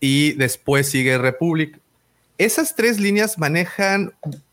y 0.00 0.32
después 0.32 0.88
sigue 0.88 1.18
Republic. 1.18 1.78
Esas 2.38 2.74
tres 2.74 2.98
líneas 2.98 3.38
manejan 3.38 4.12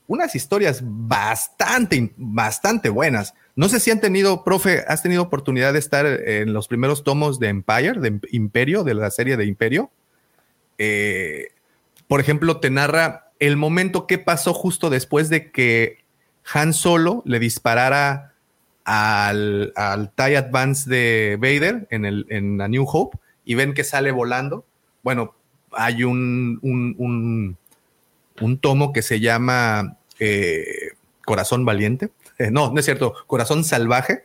unas 0.10 0.36
historias 0.36 0.82
bastante, 0.84 2.12
bastante 2.18 2.90
buenas. 2.90 3.36
No 3.56 3.70
sé 3.70 3.80
si 3.80 3.92
han 3.92 4.02
tenido, 4.02 4.44
profe, 4.44 4.84
has 4.88 5.04
tenido 5.04 5.22
oportunidad 5.22 5.74
de 5.74 5.80
estar 5.80 6.06
en 6.06 6.52
los 6.52 6.68
primeros 6.68 7.04
tomos 7.04 7.40
de 7.40 7.50
Empire, 7.50 7.94
de 8.00 8.20
Imperio, 8.32 8.84
de 8.84 8.96
la 8.96 9.12
serie 9.12 9.38
de 9.38 9.46
Imperio. 9.46 9.92
Eh, 10.80 11.50
por 12.10 12.20
ejemplo, 12.20 12.60
te 12.60 12.72
narra 12.72 13.32
el 13.38 13.56
momento 13.56 14.08
que 14.08 14.18
pasó 14.18 14.56
justo 14.56 14.90
después 14.90 15.30
de 15.30 15.52
que 15.52 16.00
Han 16.52 16.74
Solo 16.74 17.22
le 17.24 17.38
disparara 17.38 18.34
al, 18.84 19.72
al 19.76 20.10
TIE 20.16 20.36
Advance 20.36 20.90
de 20.90 21.38
Vader 21.40 21.88
en, 21.92 22.06
el, 22.06 22.26
en 22.30 22.60
A 22.62 22.68
New 22.68 22.84
Hope 22.92 23.20
y 23.46 23.54
ven 23.54 23.76
que 23.76 23.84
sale 23.84 24.10
volando. 24.10 24.66
Bueno, 25.04 25.36
hay 25.72 26.04
un, 26.04 26.58
un, 26.64 27.56
un, 28.40 28.58
tomo 28.58 28.92
que 28.92 29.04
se 29.04 29.20
llama 29.20 29.98
eh, 30.20 30.94
Corazón 31.24 31.64
Valiente. 31.64 32.10
No, 32.52 32.72
no 32.72 32.80
es 32.80 32.86
cierto, 32.86 33.14
Corazón 33.28 33.64
Salvaje. 33.64 34.24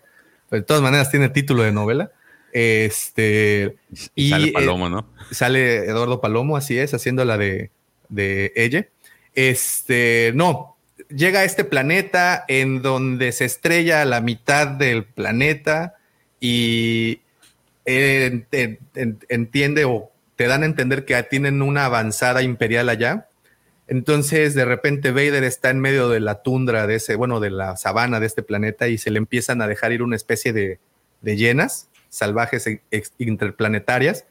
De 0.50 0.62
todas 0.62 0.82
maneras 0.82 1.10
tiene 1.10 1.28
título 1.28 1.64
de 1.64 1.72
novela. 1.72 2.12
Este, 2.54 3.74
y 4.14 4.30
Sale 4.30 4.48
eh, 4.48 4.52
Palomo, 4.52 4.88
¿no? 4.88 5.08
Sale 5.32 5.86
Eduardo 5.86 6.20
Palomo, 6.20 6.56
así 6.56 6.78
es, 6.78 6.94
haciendo 6.94 7.24
la 7.24 7.36
de, 7.36 7.70
de 8.08 8.52
ella. 8.54 8.86
Este, 9.34 10.30
no, 10.36 10.76
llega 11.08 11.40
a 11.40 11.44
este 11.44 11.64
planeta 11.64 12.44
en 12.46 12.80
donde 12.80 13.32
se 13.32 13.44
estrella 13.44 14.04
la 14.04 14.20
mitad 14.20 14.68
del 14.68 15.04
planeta 15.04 15.96
y 16.38 17.22
eh, 17.86 18.44
en- 18.52 18.78
en- 18.94 19.18
entiende 19.28 19.84
o 19.84 20.12
te 20.36 20.46
dan 20.46 20.62
a 20.62 20.66
entender 20.66 21.04
que 21.04 21.20
tienen 21.24 21.60
una 21.60 21.86
avanzada 21.86 22.42
imperial 22.42 22.88
allá. 22.88 23.28
Entonces, 23.88 24.54
de 24.54 24.64
repente, 24.64 25.10
Vader 25.10 25.42
está 25.42 25.70
en 25.70 25.80
medio 25.80 26.08
de 26.08 26.20
la 26.20 26.42
tundra 26.42 26.86
de 26.86 26.94
ese, 26.96 27.16
bueno, 27.16 27.40
de 27.40 27.50
la 27.50 27.76
sabana 27.76 28.20
de 28.20 28.26
este 28.26 28.44
planeta 28.44 28.86
y 28.86 28.96
se 28.96 29.10
le 29.10 29.18
empiezan 29.18 29.60
a 29.60 29.66
dejar 29.66 29.90
ir 29.92 30.02
una 30.04 30.14
especie 30.16 30.52
de, 30.52 30.78
de 31.20 31.36
llenas 31.36 31.88
salvajes 32.14 32.66
e- 32.66 32.80
interplanetarias. 33.18 34.24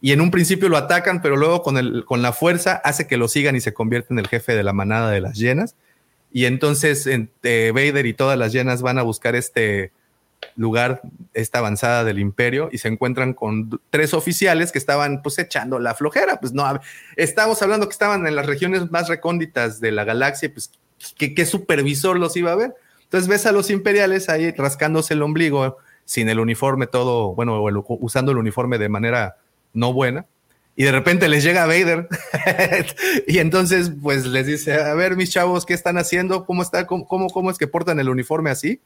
Y 0.00 0.12
en 0.12 0.20
un 0.20 0.30
principio 0.30 0.68
lo 0.68 0.76
atacan, 0.76 1.22
pero 1.22 1.36
luego 1.36 1.62
con, 1.62 1.78
el, 1.78 2.04
con 2.04 2.22
la 2.22 2.32
fuerza 2.32 2.80
hace 2.84 3.06
que 3.06 3.16
lo 3.16 3.28
sigan 3.28 3.56
y 3.56 3.60
se 3.60 3.72
convierte 3.72 4.12
en 4.12 4.18
el 4.18 4.28
jefe 4.28 4.54
de 4.54 4.62
la 4.62 4.72
manada 4.72 5.10
de 5.10 5.20
las 5.20 5.36
llenas. 5.38 5.74
Y 6.32 6.44
entonces 6.44 7.06
en- 7.06 7.30
eh, 7.42 7.72
Vader 7.74 8.06
y 8.06 8.12
todas 8.12 8.38
las 8.38 8.52
llenas 8.52 8.82
van 8.82 8.98
a 8.98 9.02
buscar 9.02 9.34
este 9.34 9.90
lugar, 10.54 11.00
esta 11.32 11.58
avanzada 11.58 12.04
del 12.04 12.18
imperio, 12.18 12.68
y 12.70 12.78
se 12.78 12.88
encuentran 12.88 13.32
con 13.32 13.80
tres 13.90 14.12
oficiales 14.12 14.70
que 14.70 14.78
estaban 14.78 15.22
pues 15.22 15.38
echando 15.38 15.78
la 15.78 15.94
flojera. 15.94 16.40
Pues 16.40 16.52
no, 16.52 16.78
estamos 17.16 17.62
hablando 17.62 17.88
que 17.88 17.92
estaban 17.92 18.26
en 18.26 18.36
las 18.36 18.46
regiones 18.46 18.90
más 18.90 19.08
recónditas 19.08 19.80
de 19.80 19.92
la 19.92 20.04
galaxia, 20.04 20.52
pues 20.52 20.70
¿qué, 21.16 21.34
qué 21.34 21.46
supervisor 21.46 22.18
los 22.18 22.36
iba 22.36 22.52
a 22.52 22.56
ver? 22.56 22.74
Entonces 23.04 23.28
ves 23.28 23.46
a 23.46 23.52
los 23.52 23.70
imperiales 23.70 24.28
ahí 24.28 24.50
rascándose 24.50 25.14
el 25.14 25.22
ombligo 25.22 25.78
sin 26.06 26.30
el 26.30 26.40
uniforme 26.40 26.86
todo, 26.86 27.34
bueno, 27.34 27.68
el- 27.68 27.82
usando 27.86 28.32
el 28.32 28.38
uniforme 28.38 28.78
de 28.78 28.88
manera 28.88 29.36
no 29.74 29.92
buena. 29.92 30.24
Y 30.78 30.84
de 30.84 30.92
repente 30.92 31.28
les 31.28 31.42
llega 31.42 31.66
Vader. 31.66 32.08
y 33.26 33.38
entonces, 33.38 33.92
pues 34.02 34.26
les 34.26 34.46
dice: 34.46 34.74
A 34.74 34.94
ver, 34.94 35.16
mis 35.16 35.30
chavos, 35.30 35.66
¿qué 35.66 35.74
están 35.74 35.98
haciendo? 35.98 36.46
¿Cómo, 36.46 36.62
está? 36.62 36.86
¿Cómo, 36.86 37.06
cómo, 37.06 37.28
cómo 37.28 37.50
es 37.50 37.58
que 37.58 37.66
portan 37.66 37.98
el 37.98 38.08
uniforme 38.08 38.50
así? 38.50 38.80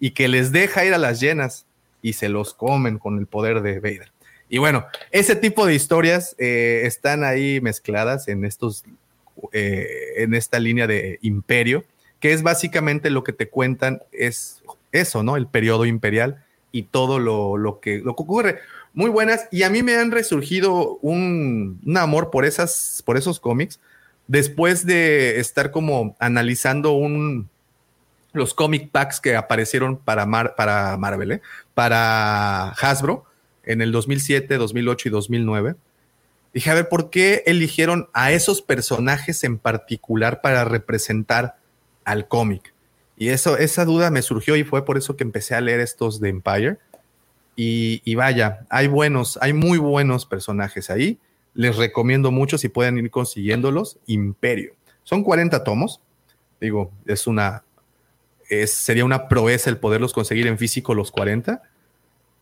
Y 0.00 0.12
que 0.12 0.28
les 0.28 0.50
deja 0.52 0.84
ir 0.84 0.94
a 0.94 0.98
las 0.98 1.20
llenas 1.20 1.66
y 2.00 2.14
se 2.14 2.28
los 2.28 2.54
comen 2.54 2.98
con 2.98 3.18
el 3.18 3.26
poder 3.26 3.60
de 3.62 3.80
Vader. 3.80 4.12
Y 4.48 4.58
bueno, 4.58 4.84
ese 5.10 5.34
tipo 5.34 5.66
de 5.66 5.74
historias 5.74 6.36
eh, 6.38 6.82
están 6.84 7.24
ahí 7.24 7.60
mezcladas 7.60 8.28
en 8.28 8.44
estos, 8.44 8.84
eh, 9.52 9.86
en 10.18 10.34
esta 10.34 10.58
línea 10.58 10.86
de 10.86 11.18
imperio, 11.22 11.84
que 12.20 12.32
es 12.32 12.42
básicamente 12.42 13.10
lo 13.10 13.24
que 13.24 13.32
te 13.32 13.48
cuentan, 13.48 14.02
es 14.12 14.62
eso, 14.92 15.22
¿no? 15.22 15.36
El 15.36 15.46
periodo 15.46 15.86
imperial 15.86 16.41
y 16.72 16.84
todo 16.84 17.18
lo, 17.18 17.56
lo 17.56 17.78
que, 17.80 17.98
lo 17.98 18.16
que 18.16 18.22
ocurre. 18.22 18.58
Muy 18.94 19.10
buenas. 19.10 19.46
Y 19.50 19.62
a 19.62 19.70
mí 19.70 19.82
me 19.82 19.96
han 19.96 20.10
resurgido 20.10 20.98
un, 21.02 21.80
amor 21.96 22.30
por, 22.30 22.44
esas, 22.44 23.02
por 23.06 23.16
esos 23.16 23.38
cómics 23.38 23.78
después 24.26 24.86
de 24.86 25.38
estar 25.40 25.70
como 25.70 26.16
analizando 26.18 26.92
un, 26.92 27.48
los 28.32 28.54
comic 28.54 28.90
packs 28.90 29.20
que 29.20 29.36
aparecieron 29.36 29.96
para, 29.96 30.26
Mar- 30.26 30.54
para 30.56 30.96
Marvel, 30.96 31.32
¿eh? 31.32 31.42
para 31.74 32.70
Hasbro 32.70 33.24
en 33.64 33.82
el 33.82 33.92
2007, 33.92 34.56
2008 34.56 35.08
y 35.08 35.12
2009, 35.12 35.76
dije, 36.52 36.70
a 36.70 36.74
ver, 36.74 36.88
¿por 36.88 37.10
qué 37.10 37.42
eligieron 37.46 38.08
a 38.12 38.32
esos 38.32 38.62
personajes 38.62 39.44
en 39.44 39.58
particular 39.58 40.40
para 40.40 40.64
representar 40.64 41.56
al 42.04 42.26
cómic? 42.28 42.71
Y 43.16 43.28
eso, 43.28 43.56
esa 43.58 43.84
duda 43.84 44.10
me 44.10 44.22
surgió 44.22 44.56
y 44.56 44.64
fue 44.64 44.84
por 44.84 44.96
eso 44.98 45.16
que 45.16 45.24
empecé 45.24 45.54
a 45.54 45.60
leer 45.60 45.80
estos 45.80 46.20
de 46.20 46.28
Empire. 46.30 46.78
Y, 47.54 48.14
vaya, 48.14 48.66
hay 48.70 48.86
buenos, 48.88 49.38
hay 49.42 49.52
muy 49.52 49.78
buenos 49.78 50.24
personajes 50.26 50.88
ahí. 50.90 51.18
Les 51.54 51.76
recomiendo 51.76 52.30
mucho 52.30 52.56
si 52.58 52.68
pueden 52.68 52.96
ir 52.98 53.10
consiguiéndolos. 53.10 53.98
Imperio. 54.06 54.72
Son 55.04 55.22
40 55.22 55.62
tomos. 55.62 56.00
Digo, 56.60 56.90
es 57.06 57.26
una. 57.26 57.62
es- 58.48 58.72
sería 58.72 59.04
una 59.04 59.28
proeza 59.28 59.68
el 59.70 59.76
poderlos 59.78 60.12
conseguir 60.12 60.46
en 60.46 60.58
físico 60.58 60.94
los 60.94 61.10
40. 61.10 61.62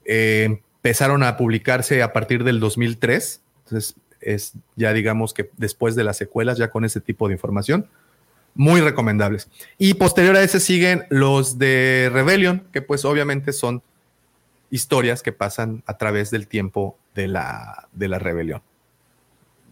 Eh, 0.04 0.60
empezaron 0.76 1.22
a 1.24 1.36
publicarse 1.36 2.02
a 2.02 2.12
partir 2.12 2.44
del 2.44 2.60
2003. 2.60 3.42
Entonces, 3.64 3.96
es 4.20 4.52
ya 4.76 4.92
digamos 4.92 5.34
que 5.34 5.50
después 5.56 5.96
de 5.96 6.04
las 6.04 6.16
secuelas, 6.18 6.56
ya 6.58 6.70
con 6.70 6.84
ese 6.84 7.00
tipo 7.00 7.26
de 7.28 7.34
información. 7.34 7.88
Muy 8.54 8.80
recomendables. 8.80 9.48
Y 9.78 9.94
posterior 9.94 10.36
a 10.36 10.42
ese 10.42 10.60
siguen 10.60 11.04
los 11.08 11.58
de 11.58 12.10
Rebellion, 12.12 12.66
que 12.72 12.82
pues 12.82 13.04
obviamente 13.04 13.52
son 13.52 13.82
historias 14.70 15.22
que 15.22 15.32
pasan 15.32 15.82
a 15.86 15.96
través 15.96 16.30
del 16.30 16.46
tiempo 16.46 16.96
de 17.14 17.28
la, 17.28 17.88
de 17.92 18.08
la 18.08 18.18
rebelión. 18.18 18.62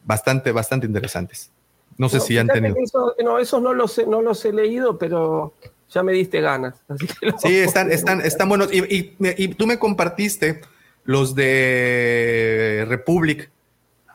Bastante, 0.04 0.52
bastante 0.52 0.86
interesantes. 0.86 1.50
No 1.96 2.08
sé 2.08 2.18
No, 2.18 2.22
si 2.22 2.38
han 2.38 2.46
tenido. 2.48 2.74
eso- 2.82 3.14
no, 3.22 3.38
esos 3.38 3.60
no 3.60 3.74
los, 3.74 3.98
he, 3.98 4.06
no 4.06 4.22
los 4.22 4.44
he 4.44 4.52
leído, 4.52 4.96
pero 4.98 5.52
ya 5.90 6.02
me 6.02 6.12
diste 6.12 6.40
ganas. 6.40 6.76
así 6.88 7.06
que 7.06 7.26
los- 7.26 7.40
Sí, 7.42 7.56
están, 7.56 7.90
están, 7.92 8.20
están 8.22 8.48
buenos. 8.48 8.72
Y, 8.72 8.78
y- 8.94 9.16
y 9.20 9.48
tú 9.48 9.66
me 9.66 9.78
compartiste 9.78 10.60
los 11.04 11.34
de 11.34 12.84
Republic 12.88 13.50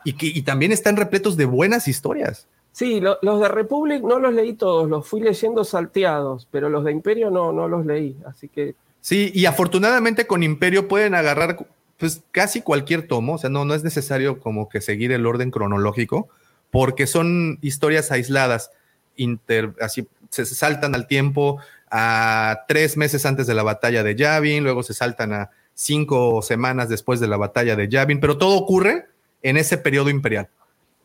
y, 0.04 0.14
que, 0.14 0.26
y 0.26 0.42
también 0.42 0.72
están 0.72 0.96
repletos 0.96 1.36
de 1.36 1.44
buenas 1.44 1.86
historias. 1.88 2.46
Sí, 2.74 3.00
lo- 3.00 3.18
los 3.22 3.40
de 3.40 3.46
Republic 3.46 4.02
no 4.02 4.18
los 4.18 4.34
leí 4.34 4.54
todos, 4.54 4.90
los 4.90 5.06
fui 5.06 5.20
leyendo 5.20 5.62
salteados, 5.62 6.48
pero 6.50 6.68
los 6.68 6.82
de 6.84 6.90
Imperio 6.90 7.30
no, 7.30 7.52
no 7.52 7.68
los 7.68 7.86
leí, 7.86 8.16
así 8.26 8.48
que 8.48 8.74
Sí, 9.00 9.30
y 9.32 9.46
afortunadamente 9.46 10.26
con 10.26 10.42
Imperio 10.42 10.88
pueden 10.88 11.14
agarrar 11.14 11.56
pues 11.98 12.22
casi 12.32 12.62
cualquier 12.62 13.06
tomo, 13.06 13.34
o 13.34 13.38
sea, 13.38 13.48
no, 13.48 13.64
no 13.64 13.74
es 13.74 13.84
necesario 13.84 14.40
como 14.40 14.68
que 14.68 14.80
seguir 14.80 15.12
el 15.12 15.24
orden 15.24 15.52
cronológico, 15.52 16.28
porque 16.72 17.06
son 17.06 17.58
historias 17.62 18.10
aisladas, 18.10 18.72
inter- 19.14 19.74
así 19.80 20.08
se 20.30 20.44
saltan 20.44 20.96
al 20.96 21.06
tiempo 21.06 21.58
a 21.92 22.64
tres 22.66 22.96
meses 22.96 23.24
antes 23.24 23.46
de 23.46 23.54
la 23.54 23.62
batalla 23.62 24.02
de 24.02 24.16
Yavin, 24.16 24.64
luego 24.64 24.82
se 24.82 24.94
saltan 24.94 25.32
a 25.32 25.50
cinco 25.74 26.42
semanas 26.42 26.88
después 26.88 27.20
de 27.20 27.28
la 27.28 27.36
batalla 27.36 27.76
de 27.76 27.88
Yavin, 27.88 28.18
pero 28.18 28.36
todo 28.36 28.56
ocurre 28.56 29.06
en 29.42 29.58
ese 29.58 29.78
periodo 29.78 30.10
imperial. 30.10 30.48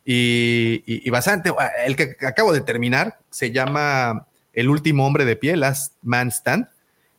Y, 0.04 1.08
bastante, 1.10 1.52
el 1.86 1.94
que 1.94 2.16
acabo 2.26 2.52
de 2.52 2.62
terminar 2.62 3.18
se 3.30 3.52
llama 3.52 4.26
El 4.52 4.68
último 4.68 5.06
hombre 5.06 5.24
de 5.24 5.36
pie, 5.36 5.56
Last 5.56 5.94
Man 6.02 6.28
Stand. 6.28 6.68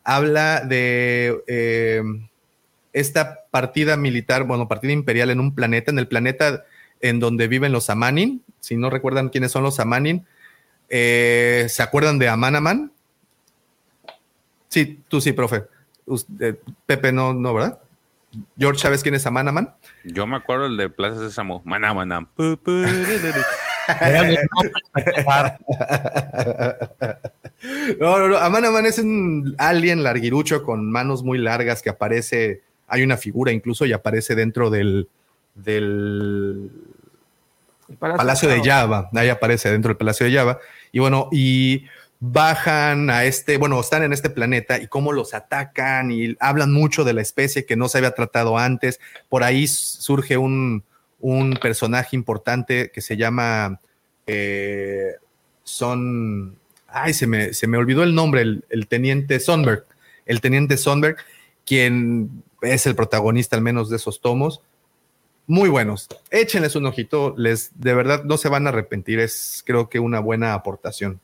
Habla 0.04 0.60
de 0.60 1.42
eh, 1.46 2.02
esta 2.92 3.40
partida 3.50 3.96
militar, 3.96 4.44
bueno, 4.44 4.68
partida 4.68 4.92
imperial 4.92 5.30
en 5.30 5.40
un 5.40 5.54
planeta, 5.54 5.90
en 5.90 5.98
el 5.98 6.08
planeta 6.08 6.64
en 7.00 7.20
donde 7.20 7.48
viven 7.48 7.72
los 7.72 7.88
Amanin. 7.88 8.42
Si 8.60 8.76
no 8.76 8.90
recuerdan 8.90 9.28
quiénes 9.28 9.52
son 9.52 9.62
los 9.62 9.80
Amanin, 9.80 10.26
eh, 10.88 11.66
¿se 11.68 11.82
acuerdan 11.82 12.18
de 12.18 12.28
Amanaman? 12.28 12.92
Sí, 14.68 15.00
tú 15.08 15.20
sí, 15.20 15.32
profe. 15.32 15.64
Us- 16.06 16.26
eh, 16.40 16.54
Pepe 16.86 17.12
no, 17.12 17.32
no, 17.32 17.54
¿verdad? 17.54 17.78
George, 18.58 18.80
¿sabes 18.80 19.02
quién 19.02 19.14
es 19.14 19.26
Amanaman? 19.26 19.74
Yo 20.04 20.26
me 20.26 20.36
acuerdo 20.36 20.66
el 20.66 20.76
de 20.76 20.88
Plaza 20.88 21.20
Sésamo. 21.20 21.62
Maná, 21.64 21.94
maná. 21.94 22.28
No, 28.00 28.18
no, 28.18 28.28
no. 28.28 28.36
Amanaman 28.38 28.86
es 28.86 28.98
un 28.98 29.54
alien 29.58 30.02
larguirucho 30.02 30.62
con 30.62 30.90
manos 30.90 31.22
muy 31.22 31.38
largas 31.38 31.82
que 31.82 31.90
aparece. 31.90 32.62
Hay 32.88 33.02
una 33.02 33.16
figura 33.16 33.52
incluso 33.52 33.86
y 33.86 33.92
aparece 33.92 34.34
dentro 34.34 34.70
del, 34.70 35.08
del 35.54 36.70
el 37.88 37.96
Palacio 37.96 38.48
de 38.48 38.62
Java. 38.62 39.10
Ahí 39.14 39.28
aparece 39.28 39.70
dentro 39.70 39.90
del 39.90 39.96
Palacio 39.96 40.26
de 40.26 40.32
Java. 40.32 40.58
Y 40.92 40.98
bueno, 40.98 41.28
y 41.30 41.86
bajan 42.24 43.10
a 43.10 43.24
este, 43.24 43.56
bueno, 43.56 43.80
están 43.80 44.04
en 44.04 44.12
este 44.12 44.30
planeta 44.30 44.80
y 44.80 44.86
cómo 44.86 45.10
los 45.10 45.34
atacan 45.34 46.12
y 46.12 46.36
hablan 46.38 46.72
mucho 46.72 47.02
de 47.02 47.14
la 47.14 47.20
especie 47.20 47.66
que 47.66 47.74
no 47.74 47.88
se 47.88 47.98
había 47.98 48.12
tratado 48.12 48.58
antes. 48.58 49.00
Por 49.28 49.42
ahí 49.42 49.66
surge 49.66 50.36
un, 50.36 50.84
un 51.18 51.58
personaje 51.60 52.14
importante 52.14 52.92
que 52.92 53.00
se 53.00 53.16
llama 53.16 53.80
eh, 54.28 55.16
Son. 55.64 56.56
Ay, 56.86 57.12
se 57.12 57.26
me, 57.26 57.54
se 57.54 57.66
me 57.66 57.76
olvidó 57.76 58.04
el 58.04 58.14
nombre, 58.14 58.42
el, 58.42 58.64
el 58.70 58.86
teniente 58.86 59.40
Sonberg. 59.40 59.84
El 60.24 60.40
teniente 60.40 60.76
Sonberg, 60.76 61.16
quien 61.66 62.44
es 62.60 62.86
el 62.86 62.94
protagonista 62.94 63.56
al 63.56 63.62
menos 63.62 63.90
de 63.90 63.96
esos 63.96 64.20
tomos. 64.20 64.62
Muy 65.48 65.68
buenos. 65.68 66.06
Échenles 66.30 66.76
un 66.76 66.86
ojito, 66.86 67.34
les 67.36 67.72
de 67.80 67.94
verdad 67.94 68.22
no 68.22 68.36
se 68.36 68.48
van 68.48 68.68
a 68.68 68.70
arrepentir. 68.70 69.18
Es 69.18 69.64
creo 69.66 69.88
que 69.88 69.98
una 69.98 70.20
buena 70.20 70.54
aportación 70.54 71.20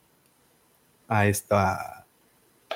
a 1.09 1.27
esta. 1.27 2.05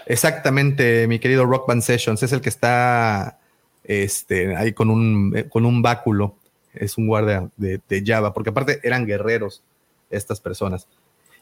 Exactamente, 0.06 1.06
mi 1.06 1.18
querido 1.18 1.44
Rock 1.46 1.68
Band 1.68 1.82
Sessions, 1.82 2.22
es 2.22 2.32
el 2.32 2.40
que 2.40 2.48
está 2.48 3.38
este, 3.84 4.56
ahí 4.56 4.72
con 4.72 4.90
un, 4.90 5.46
con 5.48 5.64
un 5.64 5.82
báculo. 5.82 6.36
Es 6.74 6.96
un 6.96 7.06
guardia 7.06 7.50
de, 7.56 8.02
Java, 8.04 8.32
porque 8.32 8.50
aparte 8.50 8.80
eran 8.82 9.06
guerreros 9.06 9.62
estas 10.10 10.40
personas. 10.40 10.88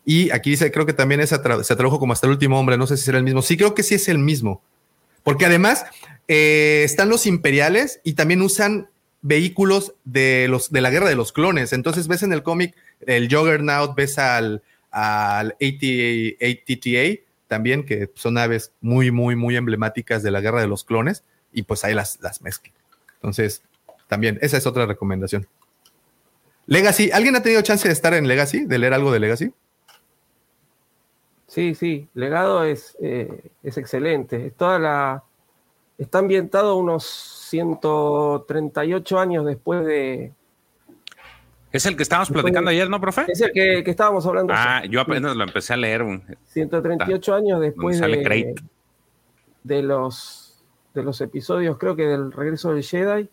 Y 0.05 0.31
aquí 0.31 0.51
dice, 0.51 0.73
creo 0.73 0.87
que 0.87 0.93
también 0.93 1.25
se 1.27 1.39
tradujo 1.39 1.99
como 2.01 2.13
hasta 2.13 2.27
el 2.27 2.33
último 2.33 2.59
hombre, 2.59 2.77
no 2.77 2.87
sé 2.87 2.97
si 2.97 3.05
será 3.05 3.19
el 3.19 3.25
mismo. 3.25 3.43
Sí, 3.43 3.57
creo 3.57 3.75
que 3.75 3.83
sí 3.83 3.95
es 3.95 4.09
el 4.09 4.19
mismo. 4.19 4.61
Porque 5.23 5.47
además 5.47 5.85
eh, 6.27 6.83
están 6.85 7.09
los 7.09 7.27
imperiales 7.27 8.01
y 8.03 8.15
también 8.15 8.43
usan 8.43 8.89
vehículos 9.23 9.95
de, 10.05 10.47
los, 10.49 10.71
de 10.71 10.81
la 10.81 10.91
guerra 10.91 11.09
de 11.09 11.17
los 11.17 11.33
clones. 11.33 11.73
Entonces 11.73 12.09
ves 12.09 12.23
en 12.23 12.33
el 12.33 12.43
cómic 12.43 12.75
el 13.07 13.33
Juggernaut, 13.33 13.95
ves 13.95 14.19
al, 14.19 14.63
al 14.91 15.53
ATA, 15.53 16.37
ATTA 16.41 17.23
también, 17.49 17.85
que 17.85 18.11
son 18.15 18.39
aves 18.39 18.73
muy, 18.81 19.11
muy, 19.11 19.37
muy 19.37 19.57
emblemáticas 19.57 20.23
de 20.23 20.31
la 20.31 20.41
guerra 20.41 20.61
de 20.61 20.69
los 20.69 20.85
clones, 20.85 21.25
y 21.53 21.63
pues 21.63 21.85
ahí 21.85 21.95
las, 21.95 22.21
las 22.21 22.43
mezclan. 22.43 22.75
Entonces, 23.15 23.63
también, 24.09 24.39
esa 24.43 24.57
es 24.57 24.67
otra 24.67 24.87
recomendación. 24.87 25.47
Legacy, 26.67 27.11
¿alguien 27.13 27.35
ha 27.37 27.43
tenido 27.43 27.63
chance 27.63 27.89
de 27.89 27.93
estar 27.93 28.15
en 28.15 28.29
Legacy, 28.29 28.65
de 28.65 28.79
leer 28.79 28.95
algo 28.95 29.11
de 29.11 29.21
Legacy? 29.21 29.53
Sí, 31.49 31.75
sí, 31.75 32.09
Legado 32.15 32.63
es, 32.63 32.97
eh, 33.01 33.51
es 33.65 33.77
excelente. 33.77 34.47
Es 34.47 34.55
toda 34.55 34.79
la, 34.79 35.25
está 35.99 36.21
ambientado 36.21 36.77
unos 36.77 37.05
138 37.51 39.19
años 39.19 39.45
después 39.45 39.85
de... 39.85 40.33
Es 41.73 41.87
el 41.87 41.97
que 41.97 42.03
estábamos 42.03 42.31
platicando 42.31 42.71
ayer, 42.71 42.91
¿no, 42.91 43.01
profe? 43.01 43.25
Es 43.29 43.41
el 43.41 43.53
que, 43.53 43.83
que 43.85 43.91
estábamos 43.91 44.27
hablando. 44.27 44.53
Ah, 44.57 44.83
yo 44.89 45.01
apenas 45.01 45.37
lo 45.37 45.45
empecé 45.45 45.73
a 45.75 45.77
leer. 45.77 46.03
un- 46.03 46.23
138 46.49 47.35
años 47.35 47.61
después 47.61 47.99
sale 47.99 48.17
de, 49.63 49.83
los 49.83 50.59
de 50.95 51.03
los 51.05 51.21
episodios, 51.21 51.79
creo 51.79 51.95
que 51.95 52.07
del 52.07 52.33
regreso 52.33 52.73
del 52.75 52.83
Jedi. 52.83 53.29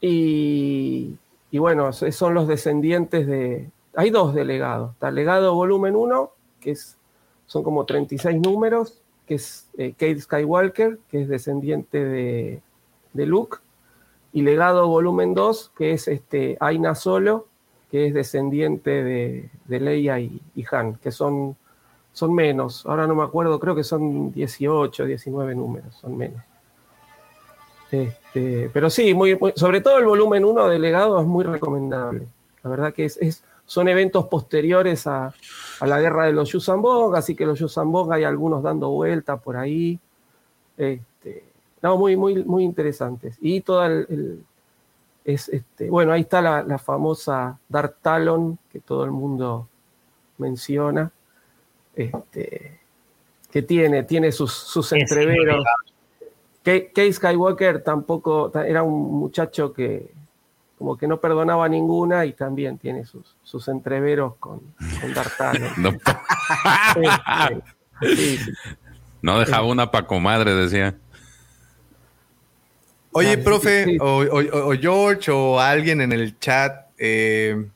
Y, 0.00 1.16
y 1.50 1.58
bueno, 1.58 1.92
so- 1.92 2.10
son 2.12 2.34
los 2.34 2.48
descendientes 2.48 3.26
de. 3.26 3.70
Hay 3.94 4.10
dos 4.10 4.34
de 4.34 4.44
legado. 4.44 4.90
Está 4.92 5.10
legado 5.10 5.54
volumen 5.54 5.96
1, 5.96 6.30
que 6.60 6.72
es, 6.72 6.96
son 7.46 7.62
como 7.62 7.86
36 7.86 8.40
números, 8.40 9.00
que 9.26 9.36
es 9.36 9.68
eh, 9.78 9.92
Kate 9.92 10.20
Skywalker, 10.20 10.98
que 11.10 11.22
es 11.22 11.28
descendiente 11.28 12.04
de, 12.04 12.60
de 13.14 13.26
Luke. 13.26 13.58
Y 14.32 14.42
legado 14.42 14.88
volumen 14.88 15.34
2, 15.34 15.72
que 15.76 15.92
es 15.92 16.08
este 16.08 16.56
Aina 16.60 16.94
Solo, 16.94 17.46
que 17.90 18.06
es 18.08 18.14
descendiente 18.14 19.02
de, 19.02 19.50
de 19.64 19.80
Leia 19.80 20.18
y, 20.20 20.40
Han, 20.70 20.96
que 20.96 21.10
son, 21.10 21.56
son 22.12 22.34
menos. 22.34 22.84
Ahora 22.86 23.06
no 23.06 23.14
me 23.14 23.22
acuerdo, 23.22 23.58
creo 23.58 23.74
que 23.74 23.84
son 23.84 24.32
18, 24.32 25.04
19 25.06 25.54
números, 25.54 25.94
son 25.94 26.16
menos. 26.16 26.42
Este, 27.90 28.68
pero 28.72 28.90
sí, 28.90 29.14
muy, 29.14 29.38
sobre 29.54 29.80
todo 29.80 29.98
el 29.98 30.04
volumen 30.06 30.44
1 30.44 30.68
de 30.68 30.78
legado 30.78 31.20
es 31.20 31.26
muy 31.26 31.44
recomendable. 31.44 32.26
La 32.62 32.70
verdad 32.70 32.92
que 32.92 33.04
es, 33.04 33.16
es- 33.18 33.44
son 33.64 33.88
eventos 33.88 34.26
posteriores 34.28 35.06
a, 35.08 35.34
a 35.80 35.86
la 35.86 36.00
guerra 36.00 36.26
de 36.26 36.32
los 36.32 36.50
Yusambong, 36.52 37.16
así 37.16 37.34
que 37.34 37.44
los 37.46 37.58
Yusambong 37.58 38.12
hay 38.12 38.22
algunos 38.22 38.62
dando 38.62 38.90
vuelta 38.90 39.38
por 39.38 39.56
ahí. 39.56 39.98
Este, 40.76 41.00
no, 41.82 41.96
muy, 41.96 42.16
muy, 42.16 42.44
muy 42.44 42.64
interesantes. 42.64 43.36
Y 43.40 43.60
toda 43.60 43.86
el, 43.86 44.06
el- 44.08 44.44
es 45.24 45.48
este, 45.48 45.90
bueno, 45.90 46.12
ahí 46.12 46.20
está 46.20 46.40
la, 46.40 46.62
la 46.62 46.78
famosa 46.78 47.58
Dark 47.68 47.96
Talon, 48.00 48.58
que 48.70 48.78
todo 48.80 49.04
el 49.04 49.10
mundo 49.10 49.68
menciona. 50.38 51.10
Este, 51.94 52.78
que 53.50 53.62
tiene, 53.62 54.02
tiene 54.04 54.30
sus, 54.32 54.52
sus 54.52 54.92
entreveros. 54.92 55.64
Kate 56.62 56.88
Kate 56.88 57.12
Skywalker 57.12 57.82
tampoco 57.82 58.50
ta- 58.50 58.66
era 58.66 58.82
un 58.82 59.18
muchacho 59.18 59.72
que 59.72 60.10
como 60.78 60.96
que 60.96 61.06
no 61.08 61.18
perdonaba 61.20 61.68
ninguna 61.68 62.26
y 62.26 62.34
también 62.34 62.76
tiene 62.76 63.04
sus, 63.06 63.34
sus 63.42 63.66
entreveros 63.68 64.34
con, 64.36 64.60
con 65.00 65.14
Darth 65.14 65.32
Vader. 65.38 65.78
No, 65.78 65.88
Este, 65.90 67.62
sí, 68.14 68.36
sí. 68.38 68.52
no 69.22 69.38
dejaba 69.40 69.66
una 69.66 69.90
pa' 69.90 70.06
comadre, 70.06 70.54
decía. 70.54 70.94
Oye, 73.16 73.38
profe, 73.38 73.84
sí. 73.84 73.98
O, 74.00 74.22
o- 74.24 74.70
o 74.70 74.76
George 74.78 75.30
o 75.30 75.58
alguien 75.60 76.00
en 76.00 76.12
el 76.12 76.38
chat, 76.38 76.86
eh, 76.98 77.66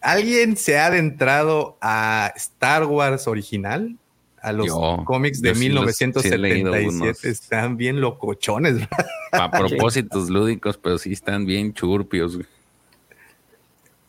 ¿alguien 0.00 0.56
se 0.56 0.78
ha 0.78 0.86
adentrado 0.86 1.76
a 1.80 2.32
Star 2.36 2.84
Wars 2.84 3.26
original? 3.26 3.96
A 4.40 4.50
los 4.52 4.66
Yo, 4.66 5.02
cómics 5.06 5.40
de 5.40 5.50
yo 5.50 5.54
sí 5.54 5.68
los- 5.68 5.94
sí 5.96 6.04
he 6.04 6.36
leído 6.38 6.72
1977. 6.72 6.88
unos. 6.88 7.24
Están 7.24 7.76
bien 7.76 8.00
locochones. 8.00 8.74
¿verdad? 8.74 9.06
A 9.32 9.50
propósitos 9.50 10.30
lúdicos, 10.30 10.76
pero 10.78 10.98
sí 10.98 11.12
están 11.12 11.46
bien 11.46 11.72
churpios. 11.74 12.34
güey. 12.36 12.46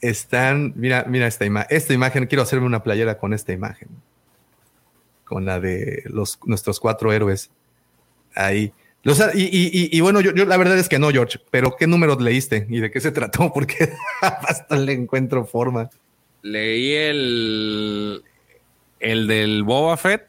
Están, 0.02 0.74
mira, 0.76 1.06
mira 1.08 1.28
esta, 1.28 1.46
ima- 1.46 1.68
esta 1.70 1.94
imagen. 1.94 2.26
Quiero 2.26 2.42
hacerme 2.42 2.66
una 2.66 2.84
playera 2.84 3.18
con 3.18 3.34
esta 3.34 3.54
imagen. 3.54 3.88
Con 5.24 5.46
la 5.46 5.60
de 5.60 6.04
los, 6.08 6.40
nuestros 6.46 6.80
cuatro 6.80 7.14
héroes. 7.14 7.52
Ahí. 8.36 8.74
Y, 9.34 10.00
bueno, 10.02 10.22
yo, 10.22 10.32
la 10.46 10.58
verdad 10.58 10.78
es 10.78 10.88
que 10.88 10.98
no, 10.98 11.10
George, 11.10 11.40
pero 11.52 11.76
¿qué 11.78 11.88
números 11.88 12.22
leíste 12.22 12.68
y 12.70 12.80
de 12.80 12.90
qué 12.90 13.02
se 13.02 13.12
trató? 13.12 13.52
Porque 13.54 13.94
hasta 14.22 14.78
le 14.78 14.94
encuentro 14.94 15.46
forma. 15.46 15.90
Leí 16.42 16.94
el, 16.94 18.24
el 19.00 19.28
del 19.28 19.64
Boba 19.64 19.98
Fett. 19.98 20.28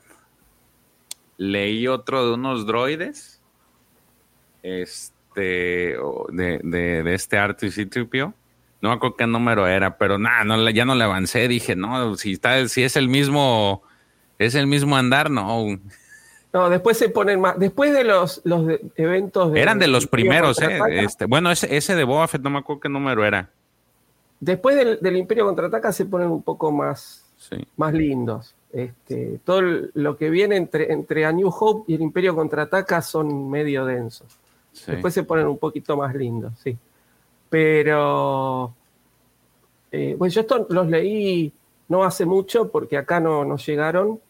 Leí 1.36 1.86
otro 1.86 2.26
de 2.26 2.34
unos 2.34 2.66
droides. 2.66 3.40
Este, 4.62 5.96
de, 6.30 6.60
de, 6.62 7.02
de 7.02 7.14
este 7.14 7.38
Artu 7.38 7.66
y 7.66 7.70
C-3PO. 7.70 8.34
No 8.80 8.90
me 8.90 8.96
acuerdo 8.96 9.16
qué 9.16 9.26
número 9.26 9.66
era, 9.66 9.96
pero 9.96 10.18
nada, 10.18 10.44
no, 10.44 10.68
ya 10.70 10.84
no 10.84 10.94
le 10.94 11.04
avancé. 11.04 11.48
Dije, 11.48 11.74
no, 11.74 12.16
si, 12.16 12.32
está, 12.32 12.68
si 12.68 12.82
es 12.82 12.96
el 12.96 13.08
mismo, 13.08 13.82
es 14.38 14.54
el 14.54 14.66
mismo 14.66 14.96
andar, 14.96 15.30
no. 15.30 15.80
No, 16.54 16.70
después 16.70 16.96
se 16.96 17.08
ponen 17.10 17.40
más. 17.40 17.58
Después 17.58 17.92
de 17.92 18.04
los, 18.04 18.40
los 18.44 18.64
de- 18.66 18.80
eventos 18.96 19.52
de. 19.52 19.60
Eran 19.60 19.78
de 19.78 19.88
los 19.88 20.06
primeros, 20.06 20.62
eh. 20.62 20.78
Este, 21.02 21.26
bueno, 21.26 21.50
ese, 21.50 21.76
ese 21.76 21.94
de 21.96 22.04
Boba 22.04 22.28
Fett 22.28 22.40
no 22.42 22.48
me 22.50 22.60
acuerdo 22.60 22.80
qué 22.80 22.88
número 22.88 23.24
era. 23.24 23.50
Después 24.38 24.76
del, 24.76 24.98
del 25.00 25.16
Imperio 25.16 25.44
Contraataca 25.46 25.92
se 25.92 26.06
ponen 26.06 26.28
un 26.28 26.42
poco 26.42 26.70
más, 26.70 27.24
Sí. 27.36 27.56
más 27.76 27.92
lindos. 27.92 28.54
Este, 28.72 29.38
todo 29.44 29.60
lo 29.94 30.16
que 30.16 30.30
viene 30.30 30.56
entre, 30.56 30.92
entre 30.92 31.24
A 31.26 31.32
New 31.32 31.48
Hope 31.48 31.90
y 31.92 31.96
el 31.96 32.02
Imperio 32.02 32.34
Contraataca 32.36 33.02
son 33.02 33.50
medio 33.50 33.84
densos. 33.84 34.26
Sí. 34.72 34.92
Después 34.92 35.12
se 35.12 35.24
ponen 35.24 35.46
un 35.48 35.58
poquito 35.58 35.96
más 35.96 36.14
lindos, 36.14 36.52
sí. 36.62 36.76
Pero, 37.50 38.74
eh, 39.92 40.14
bueno, 40.18 40.32
yo 40.32 40.40
estos 40.40 40.66
los 40.70 40.88
leí 40.88 41.52
no 41.88 42.02
hace 42.04 42.24
mucho 42.24 42.68
porque 42.70 42.96
acá 42.96 43.18
no, 43.20 43.44
no 43.44 43.56
llegaron. 43.56 44.20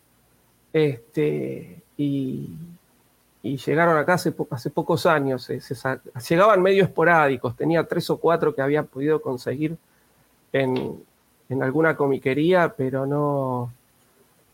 Este, 0.73 1.83
y, 1.97 2.51
llegaron 3.43 3.97
acá 3.97 4.15
hace, 4.15 4.35
hace 4.51 4.71
pocos 4.71 5.07
años. 5.07 5.51
llegaban 6.29 6.63
medio 6.63 6.85
esporádicos. 6.85 7.57
Tenía 7.57 7.85
tres 7.87 8.09
o 8.11 8.17
cuatro 8.17 8.55
que 8.55 8.63
había 8.63 8.83
podido 8.83 9.21
conseguir 9.21 9.77
en, 10.53 11.03
en 11.49 11.63
alguna 11.63 11.97
comiquería, 11.97 12.75
pero 12.77 13.07
no, 13.07 13.73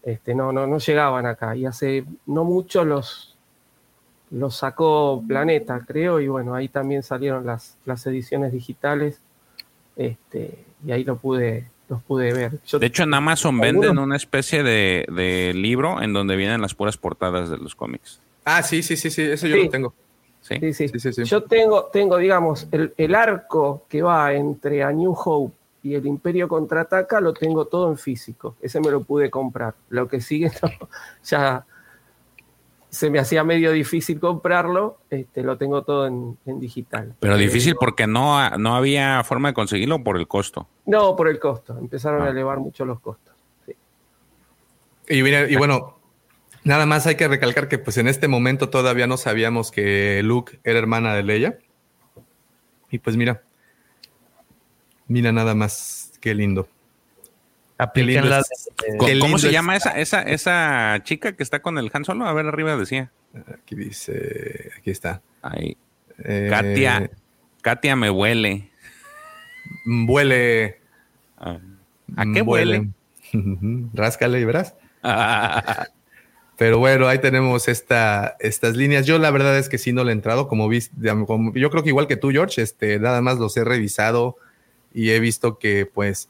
este, 0.02 0.34
no, 0.34 0.52
no, 0.52 0.66
no 0.66 0.78
llegaban 0.78 1.26
acá. 1.26 1.54
Y 1.56 1.66
hace 1.66 2.04
no 2.26 2.44
mucho 2.44 2.84
los, 2.84 3.36
los 4.30 4.56
sacó 4.56 5.22
Planeta, 5.26 5.80
creo, 5.86 6.20
y 6.20 6.28
bueno, 6.28 6.54
ahí 6.54 6.68
también 6.68 7.02
salieron 7.02 7.46
las, 7.46 7.76
las 7.84 8.06
ediciones 8.06 8.52
digitales. 8.52 9.20
Este, 9.96 10.64
y 10.84 10.92
ahí 10.92 11.04
lo 11.04 11.16
pude, 11.16 11.69
los 11.90 12.02
pude 12.02 12.32
ver. 12.32 12.52
Yo- 12.66 12.78
De 12.78 12.86
hecho, 12.86 13.02
en 13.02 13.12
Amazon 13.12 13.62
¿Alguno? 13.62 13.80
venden 13.82 13.98
una 13.98 14.16
especie 14.16 14.62
de, 14.62 15.04
de 15.12 15.52
libro 15.54 16.00
en 16.00 16.12
donde 16.14 16.36
vienen 16.36 16.62
las 16.62 16.74
puras 16.74 16.96
portadas 16.96 17.50
de 17.50 17.58
los 17.58 17.74
cómics. 17.74 18.20
Ah, 18.46 18.62
sí, 18.62 18.82
sí, 18.82 18.96
sí, 18.96 19.10
sí, 19.10 19.20
eso 19.22 19.46
yo 19.46 19.56
Sí. 19.56 19.64
lo 19.64 19.70
tengo. 19.70 19.94
¿Sí? 20.40 20.54
Sí, 20.58 20.72
sí. 20.72 20.88
Sí, 20.88 21.00
sí, 21.00 21.12
sí. 21.12 21.24
Yo 21.24 21.42
tengo, 21.42 21.84
tengo 21.92 22.16
digamos, 22.16 22.66
el, 22.72 22.94
el 22.96 23.14
arco 23.14 23.84
que 23.88 24.00
va 24.00 24.32
entre 24.32 24.82
A 24.82 24.90
New 24.90 25.12
Hope 25.14 25.54
y 25.82 25.94
el 25.94 26.06
Imperio 26.06 26.48
Contraataca, 26.48 27.20
lo 27.20 27.32
tengo 27.34 27.66
todo 27.66 27.90
en 27.90 27.98
físico. 27.98 28.56
Ese 28.62 28.80
me 28.80 28.90
lo 28.90 29.02
pude 29.02 29.28
comprar. 29.30 29.74
Lo 29.90 30.08
que 30.08 30.20
sigue, 30.22 30.50
no, 30.62 30.88
ya 31.24 31.66
se 32.90 33.08
me 33.08 33.18
hacía 33.20 33.44
medio 33.44 33.72
difícil 33.72 34.18
comprarlo. 34.20 34.98
Este, 35.10 35.42
lo 35.42 35.56
tengo 35.56 35.82
todo 35.82 36.06
en, 36.06 36.36
en 36.44 36.60
digital. 36.60 37.14
Pero 37.20 37.36
Eh, 37.36 37.38
difícil 37.38 37.74
porque 37.78 38.06
no, 38.06 38.50
no 38.58 38.74
había 38.74 39.22
forma 39.24 39.48
de 39.48 39.54
conseguirlo 39.54 40.02
por 40.04 40.16
el 40.18 40.26
costo. 40.28 40.66
No, 40.86 41.14
por 41.16 41.28
el 41.28 41.38
costo. 41.38 41.78
Empezaron 41.78 42.22
Ah. 42.22 42.26
a 42.26 42.30
elevar 42.30 42.58
mucho 42.58 42.84
los 42.84 43.00
costos. 43.00 43.32
Y, 45.08 45.22
mira, 45.22 45.48
y 45.50 45.56
bueno, 45.56 45.98
nada 46.64 46.84
más 46.86 47.06
hay 47.06 47.16
que 47.16 47.26
recalcar 47.28 47.68
que 47.68 47.78
pues 47.78 47.96
en 47.98 48.06
este 48.08 48.28
momento 48.28 48.68
todavía 48.70 49.06
no 49.06 49.16
sabíamos 49.16 49.70
que 49.70 50.20
Luke 50.22 50.60
era 50.64 50.78
hermana 50.78 51.14
de 51.14 51.22
Leia. 51.22 51.58
Y 52.90 52.98
pues 52.98 53.16
mira, 53.16 53.42
mira 55.08 55.32
nada 55.32 55.54
más, 55.54 56.12
qué 56.20 56.34
lindo. 56.34 56.68
Aplican 57.80 58.30
¿Cómo, 58.98 59.38
se 59.38 59.50
llama 59.50 59.74
esa, 59.74 59.98
esa, 59.98 60.20
esa 60.22 61.00
chica 61.02 61.34
que 61.34 61.42
está 61.42 61.62
con 61.62 61.78
el 61.78 61.90
Han 61.94 62.04
Solo? 62.04 62.26
A 62.26 62.32
ver, 62.34 62.46
arriba 62.46 62.76
decía. 62.76 63.10
Aquí 63.54 63.74
dice, 63.74 64.70
aquí 64.76 64.90
está. 64.90 65.22
Ahí. 65.40 65.78
Eh, 66.22 66.48
Katia. 66.50 67.10
Katia 67.62 67.96
me 67.96 68.10
huele. 68.10 68.70
Vuele. 69.86 70.80
Ah. 71.38 71.58
¿A 72.16 72.24
qué 72.34 72.42
huele? 72.42 72.90
Ráscale 73.94 74.40
y 74.40 74.44
verás. 74.44 74.74
Pero 76.58 76.78
bueno, 76.78 77.08
ahí 77.08 77.18
tenemos 77.18 77.66
esta, 77.68 78.36
estas 78.40 78.76
líneas. 78.76 79.06
Yo 79.06 79.18
la 79.18 79.30
verdad 79.30 79.56
es 79.56 79.70
que 79.70 79.78
sí 79.78 79.94
no 79.94 80.04
le 80.04 80.10
he 80.10 80.12
entrado, 80.12 80.48
como 80.48 80.68
viste, 80.68 80.94
yo 81.00 81.70
creo 81.70 81.82
que 81.82 81.88
igual 81.88 82.06
que 82.06 82.16
tú, 82.16 82.30
George, 82.30 82.60
este, 82.60 82.98
nada 82.98 83.22
más 83.22 83.38
los 83.38 83.56
he 83.56 83.64
revisado 83.64 84.36
y 84.92 85.12
he 85.12 85.20
visto 85.20 85.58
que 85.58 85.86
pues 85.86 86.28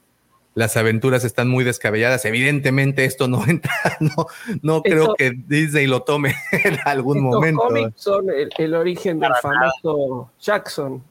las 0.60 0.76
aventuras 0.76 1.24
están 1.24 1.48
muy 1.48 1.64
descabelladas. 1.64 2.24
Evidentemente 2.24 3.04
esto 3.04 3.26
no 3.26 3.44
entra, 3.48 3.72
no, 3.98 4.26
no 4.62 4.82
creo 4.82 5.02
Esto- 5.02 5.14
que 5.16 5.32
Disney 5.48 5.86
lo 5.88 6.02
tome 6.02 6.34
en 6.52 6.78
algún 6.84 7.16
Estos 7.18 7.32
momento. 7.34 7.62
cómics 7.62 8.00
son 8.00 8.30
el, 8.30 8.50
el 8.56 8.74
origen 8.74 9.18
del 9.18 9.32
famoso 9.42 10.30
Jackson, 10.40 11.02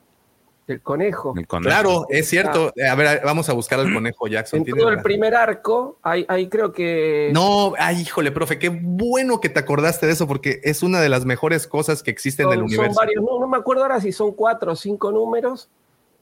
del 0.67 0.81
conejo. 0.81 1.33
El 1.35 1.47
conejo. 1.47 1.67
Claro, 1.67 2.05
es 2.09 2.29
cierto. 2.29 2.71
A 2.89 2.93
ver, 2.95 3.21
vamos 3.25 3.49
a 3.49 3.53
buscar 3.53 3.79
al 3.79 3.91
conejo 3.91 4.27
Jackson. 4.27 4.59
En 4.59 4.65
todo 4.67 4.89
el 4.89 4.95
razón. 4.97 5.03
primer 5.03 5.33
arco, 5.33 5.97
ahí, 6.03 6.25
ahí 6.29 6.47
creo 6.47 6.71
que. 6.71 7.31
No, 7.33 7.73
ay, 7.79 8.01
híjole, 8.01 8.31
profe, 8.31 8.59
qué 8.59 8.69
bueno 8.69 9.41
que 9.41 9.49
te 9.49 9.59
acordaste 9.59 10.05
de 10.05 10.11
eso 10.13 10.27
porque 10.27 10.61
es 10.63 10.83
una 10.83 11.01
de 11.01 11.09
las 11.09 11.25
mejores 11.25 11.65
cosas 11.65 12.03
que 12.03 12.11
existen 12.11 12.45
son, 12.45 12.53
en 12.53 12.59
el 12.59 12.65
son 12.69 12.77
universo. 12.77 12.99
varios, 12.99 13.23
no, 13.23 13.39
no 13.39 13.47
me 13.47 13.57
acuerdo 13.57 13.81
ahora 13.81 13.99
si 13.99 14.11
son 14.11 14.31
cuatro 14.33 14.73
o 14.73 14.75
cinco 14.75 15.11
números, 15.11 15.69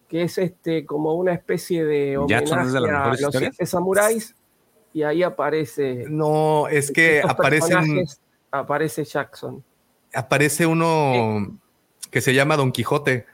que 0.08 0.24
es 0.24 0.38
este 0.38 0.86
como 0.86 1.14
una 1.16 1.34
especie 1.34 1.84
de 1.86 2.18
Jackson 2.28 2.60
homenaje 2.60 2.68
es 2.68 2.74
de 2.74 2.90
a 2.92 3.28
los 3.28 3.36
siete 3.36 3.66
samuráis, 3.66 4.36
y 4.94 5.04
ahí 5.04 5.24
aparece. 5.24 6.06
No, 6.10 6.68
es 6.68 6.92
que 6.92 7.22
aparecen, 7.22 8.06
Aparece 8.50 9.04
Jackson. 9.04 9.64
aparece 10.14 10.66
uno 10.66 11.60
que 12.10 12.22
se 12.22 12.34
llama 12.34 12.56
Don 12.56 12.72
Quijote, 12.72 13.26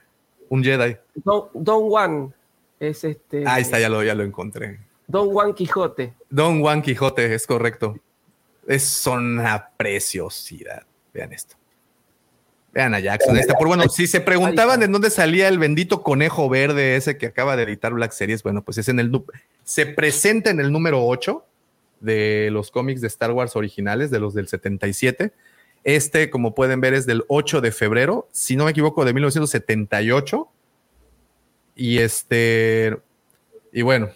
un 0.49 0.63
Jedi. 0.63 0.97
Don, 1.15 1.45
Don 1.53 1.89
Juan 1.89 2.33
es 2.79 3.03
este. 3.03 3.47
Ahí 3.47 3.61
está, 3.61 3.79
ya 3.79 3.89
lo, 3.89 4.03
ya 4.03 4.15
lo 4.15 4.23
encontré. 4.23 4.79
Don 5.07 5.29
Juan 5.31 5.53
Quijote. 5.53 6.13
Don 6.29 6.61
Juan 6.61 6.81
Quijote, 6.81 7.33
es 7.33 7.45
correcto. 7.45 7.95
Es 8.65 9.05
una 9.05 9.69
preciosidad. 9.77 10.83
Vean 11.13 11.33
esto. 11.33 11.55
Vean 12.73 12.95
a 12.95 12.99
Jackson. 12.99 13.37
Este, 13.37 13.53
por 13.53 13.67
bueno, 13.67 13.87
si 13.87 14.07
se 14.07 14.19
preguntaban 14.19 14.81
en 14.81 14.91
dónde 14.91 15.11
salía 15.11 15.47
el 15.47 15.59
bendito 15.59 16.01
conejo 16.01 16.49
verde 16.49 16.95
ese 16.95 17.17
que 17.17 17.27
acaba 17.27 17.55
de 17.55 17.63
editar 17.63 17.93
Black 17.93 18.11
Series, 18.11 18.41
bueno, 18.41 18.63
pues 18.63 18.79
es 18.79 18.89
en 18.89 18.99
el 18.99 19.11
se 19.63 19.85
presenta 19.85 20.49
en 20.49 20.59
el 20.59 20.71
número 20.71 21.05
8 21.05 21.45
de 21.99 22.49
los 22.51 22.71
cómics 22.71 22.99
de 22.99 23.07
Star 23.07 23.31
Wars 23.31 23.55
originales, 23.55 24.09
de 24.09 24.19
los 24.19 24.33
del 24.33 24.47
77. 24.47 25.31
Este, 25.83 26.29
como 26.29 26.55
pueden 26.55 26.81
ver, 26.81 26.95
es 26.95 27.05
del 27.05 27.23
8 27.27 27.61
de 27.61 27.71
febrero, 27.71 28.27
si 28.31 28.55
no 28.55 28.65
me 28.65 28.71
equivoco, 28.71 29.05
de 29.05 29.13
1978. 29.13 30.49
Y 31.75 31.99
este, 31.99 32.97
y 33.71 33.83
bueno, 33.83 34.09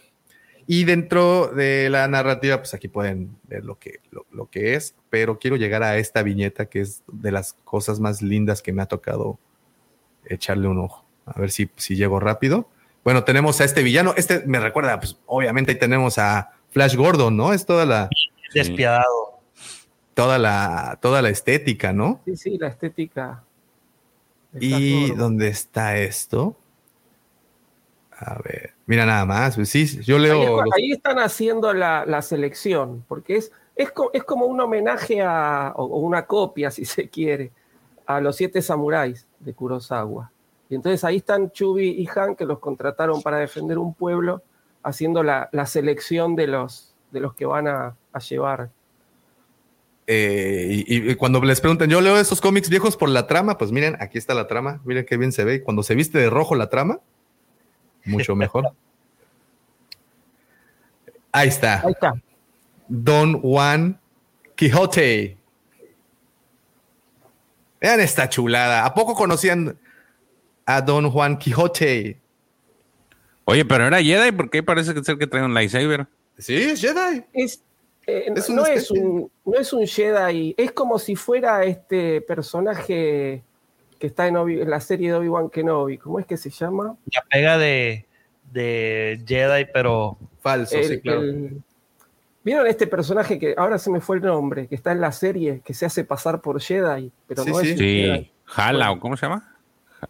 y 0.68 0.84
dentro 0.84 1.48
de 1.48 1.90
la 1.90 2.08
narrativa, 2.10 2.58
pues 2.58 2.74
aquí 2.74 2.90
pueden 2.90 3.38
ver 3.44 3.64
lo 3.64 3.80
que, 3.80 4.02
lo, 4.12 4.26
lo 4.32 4.50
que 4.50 4.76
es, 4.76 4.96
pero 5.10 5.40
quiero 5.40 5.56
llegar 5.56 5.82
a 5.82 5.98
esta 5.98 6.24
viñeta 6.24 6.66
que 6.66 6.82
es 6.82 7.04
de 7.10 7.32
las 7.32 7.54
cosas 7.64 8.02
más 8.02 8.22
lindas 8.22 8.62
que 8.62 8.74
me 8.74 8.82
ha 8.82 8.86
tocado 8.86 9.40
echarle 10.26 10.68
un 10.68 10.80
ojo. 10.80 11.06
A 11.26 11.40
ver 11.40 11.52
si, 11.52 11.70
si 11.78 11.96
llego 11.96 12.20
rápido. 12.20 12.70
Bueno, 13.04 13.24
tenemos 13.24 13.62
a 13.62 13.64
este 13.64 13.82
villano. 13.82 14.14
Este 14.18 14.44
me 14.46 14.60
recuerda, 14.60 15.00
pues 15.00 15.18
obviamente 15.26 15.72
ahí 15.72 15.80
tenemos 15.80 16.18
a 16.18 16.52
Flash 16.72 16.96
Gordon, 16.96 17.38
¿no? 17.38 17.54
Es 17.54 17.66
toda 17.66 17.86
la, 17.86 18.10
Despiadado. 18.54 19.40
toda 20.14 20.38
la, 20.38 21.00
toda 21.02 21.22
la 21.22 21.30
estética, 21.30 21.94
¿no? 21.94 22.22
Sí, 22.26 22.36
sí, 22.36 22.58
la 22.58 22.68
estética. 22.68 23.44
¿Y 24.60 25.12
dónde 25.12 25.48
está 25.48 25.98
esto? 25.98 26.58
A 28.12 28.40
ver, 28.44 28.74
mira 28.88 29.06
nada 29.06 29.24
más. 29.26 29.56
Pues 29.56 29.70
sí, 29.70 29.86
yo 30.02 30.16
Ahí, 30.16 30.22
leo. 30.24 30.42
es- 30.42 30.66
los- 30.66 30.74
ahí 30.76 30.92
están 30.94 31.20
haciendo 31.20 31.72
la, 31.74 32.06
la 32.08 32.22
selección, 32.24 33.06
porque 33.08 33.36
es, 33.38 33.52
es, 33.76 33.92
es 34.14 34.24
como 34.24 34.48
un 34.48 34.60
homenaje 34.60 35.22
a, 35.22 35.74
o, 35.76 35.84
o 35.86 36.00
una 36.00 36.26
copia, 36.26 36.72
si 36.72 36.86
se 36.86 37.08
quiere, 37.10 37.52
a 38.08 38.20
los 38.20 38.36
siete 38.36 38.62
samuráis 38.64 39.28
de 39.40 39.54
Kurosawa. 39.54 40.32
Y 40.70 40.76
entonces 40.76 41.04
ahí 41.04 41.18
están 41.18 41.52
Chubi 41.52 41.90
y 41.92 42.10
Han, 42.16 42.36
que 42.36 42.46
los 42.46 42.60
contrataron 42.60 43.22
para 43.22 43.38
defender 43.38 43.78
un 43.78 43.94
pueblo, 43.94 44.42
haciendo 44.84 45.22
la, 45.24 45.48
la 45.52 45.66
selección 45.66 46.36
de 46.36 46.48
los, 46.48 46.94
de 47.12 47.20
los 47.20 47.34
que 47.36 47.46
van 47.46 47.68
a, 47.68 47.96
a 48.14 48.20
llevar. 48.20 48.70
eh, 50.08 50.84
y, 50.88 51.12
y 51.12 51.16
cuando 51.16 51.42
les 51.42 51.60
preguntan, 51.60 51.90
yo 51.90 52.00
leo 52.02 52.18
esos 52.18 52.40
cómics 52.42 52.70
viejos 52.70 52.96
por 52.96 53.10
la 53.10 53.28
trama, 53.28 53.58
pues 53.58 53.72
miren, 53.72 53.98
aquí 54.00 54.18
está 54.18 54.34
la 54.34 54.48
trama. 54.48 54.82
Miren 54.86 55.06
qué 55.06 55.18
bien 55.18 55.32
se 55.34 55.44
ve. 55.44 55.62
Cuando 55.64 55.84
se 55.84 55.96
viste 55.96 56.18
de 56.18 56.30
rojo 56.30 56.56
la 56.56 56.70
trama, 56.70 57.00
mucho 58.08 58.36
mejor. 58.36 58.72
Ahí 61.32 61.50
está. 61.50 61.82
Ahí 61.82 61.92
está. 61.92 62.14
Don 62.88 63.42
Juan 63.42 64.00
Quijote. 64.56 65.38
Vean 67.80 68.00
esta 68.00 68.28
chulada. 68.28 68.86
¿A 68.86 68.94
poco 68.94 69.14
conocían 69.14 69.78
a 70.66 70.82
Don 70.82 71.12
Juan 71.12 71.38
Quijote? 71.38 72.20
Oye, 73.46 73.64
pero 73.66 73.88
era 73.88 74.02
Jedi, 74.02 74.32
¿por 74.32 74.50
qué 74.50 74.64
parece 74.64 74.94
que 74.94 75.00
es 75.00 75.10
el 75.10 75.18
que 75.18 75.28
trae 75.28 75.44
un 75.44 75.54
lightsaber? 75.54 76.08
Sí, 76.38 76.56
es 76.56 76.82
Jedi. 76.82 77.24
Es, 77.34 77.64
eh, 78.06 78.26
Es 78.36 78.50
no, 78.50 78.66
es 78.66 78.92
un, 78.92 79.32
no 79.46 79.54
es 79.60 79.72
un 79.74 79.86
Jedi, 79.86 80.56
es 80.58 80.72
como 80.72 81.00
si 81.00 81.16
fuera 81.16 81.64
este 81.64 82.22
personaje 82.22 83.44
que 84.00 84.08
está 84.08 84.28
en, 84.28 84.36
Obi- 84.36 84.62
en 84.62 84.70
la 84.70 84.80
serie 84.80 85.10
de 85.12 85.18
Obi-Wan 85.18 85.50
Kenobi. 85.50 85.98
¿Cómo 85.98 86.20
es 86.20 86.26
que 86.26 86.38
se 86.38 86.50
llama? 86.50 86.96
La 87.14 87.24
pega 87.30 87.58
de, 87.58 88.06
de 88.52 89.22
Jedi, 89.26 89.66
pero 89.74 90.18
falso, 90.40 90.78
El- 90.78 91.02
el- 91.04 91.62
¿Vieron 92.44 92.66
este 92.68 92.88
personaje 92.88 93.38
que 93.38 93.54
ahora 93.58 93.78
se 93.78 93.90
me 93.92 94.00
fue 94.00 94.16
el 94.18 94.22
nombre, 94.24 94.68
que 94.68 94.76
está 94.76 94.94
en 94.94 95.02
la 95.02 95.12
serie, 95.12 95.62
que 95.66 95.74
se 95.74 95.86
hace 95.86 96.06
pasar 96.06 96.40
por 96.40 96.62
Jedi, 96.62 97.12
pero 97.28 97.44
no 97.52 97.60
es 97.60 97.68
Jedi? 97.78 98.24
Sí, 98.24 98.32
Jala, 98.46 98.92
¿o 98.92 99.00
cómo 99.00 99.18
se 99.18 99.26
llama? 99.26 99.54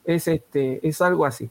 Es 0.05 0.27
este, 0.27 0.79
es 0.87 1.01
algo 1.01 1.25
así. 1.25 1.49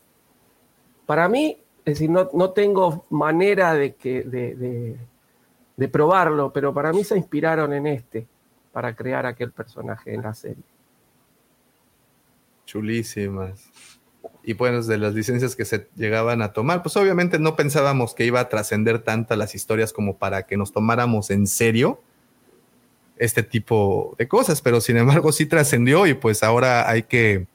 Para 1.04 1.28
mí, 1.28 1.58
es 1.84 1.94
decir, 1.94 2.08
no, 2.10 2.28
no 2.32 2.50
tengo 2.50 3.04
manera 3.10 3.74
de 3.74 3.94
que 3.94 4.22
de, 4.22 4.54
de- 4.54 4.96
de 5.76 5.88
probarlo, 5.88 6.52
pero 6.52 6.72
para 6.72 6.92
mí 6.92 7.02
se 7.04 7.16
inspiraron 7.16 7.72
en 7.72 7.86
este 7.88 8.26
para 8.72 8.94
crear 8.94 9.26
aquel 9.26 9.50
personaje 9.52 10.14
en 10.14 10.22
la 10.22 10.34
serie. 10.34 10.62
Chulísimas. 12.66 13.70
Y 14.42 14.54
pues 14.54 14.86
de 14.86 14.98
las 14.98 15.14
licencias 15.14 15.56
que 15.56 15.64
se 15.64 15.88
llegaban 15.96 16.42
a 16.42 16.52
tomar, 16.52 16.82
pues 16.82 16.96
obviamente 16.96 17.38
no 17.38 17.56
pensábamos 17.56 18.14
que 18.14 18.24
iba 18.24 18.38
a 18.38 18.48
trascender 18.48 19.00
tantas 19.00 19.36
las 19.38 19.54
historias 19.54 19.92
como 19.92 20.18
para 20.18 20.46
que 20.46 20.56
nos 20.56 20.72
tomáramos 20.72 21.30
en 21.30 21.46
serio 21.46 22.00
este 23.16 23.42
tipo 23.42 24.14
de 24.18 24.28
cosas, 24.28 24.60
pero 24.60 24.80
sin 24.80 24.98
embargo 24.98 25.32
sí 25.32 25.46
trascendió 25.46 26.06
y 26.06 26.14
pues 26.14 26.42
ahora 26.42 26.88
hay 26.88 27.04
que, 27.04 27.46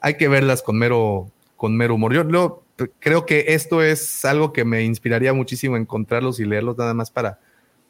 hay 0.00 0.16
que 0.16 0.28
verlas 0.28 0.62
con 0.62 0.78
mero, 0.78 1.30
con 1.56 1.76
mero 1.76 1.94
humor. 1.94 2.14
Yo 2.14 2.62
creo 2.98 3.26
que 3.26 3.44
esto 3.48 3.82
es 3.82 4.24
algo 4.24 4.52
que 4.52 4.64
me 4.64 4.82
inspiraría 4.82 5.32
muchísimo 5.32 5.76
encontrarlos 5.76 6.40
y 6.40 6.46
leerlos 6.46 6.76
nada 6.78 6.94
más 6.94 7.10
para, 7.10 7.38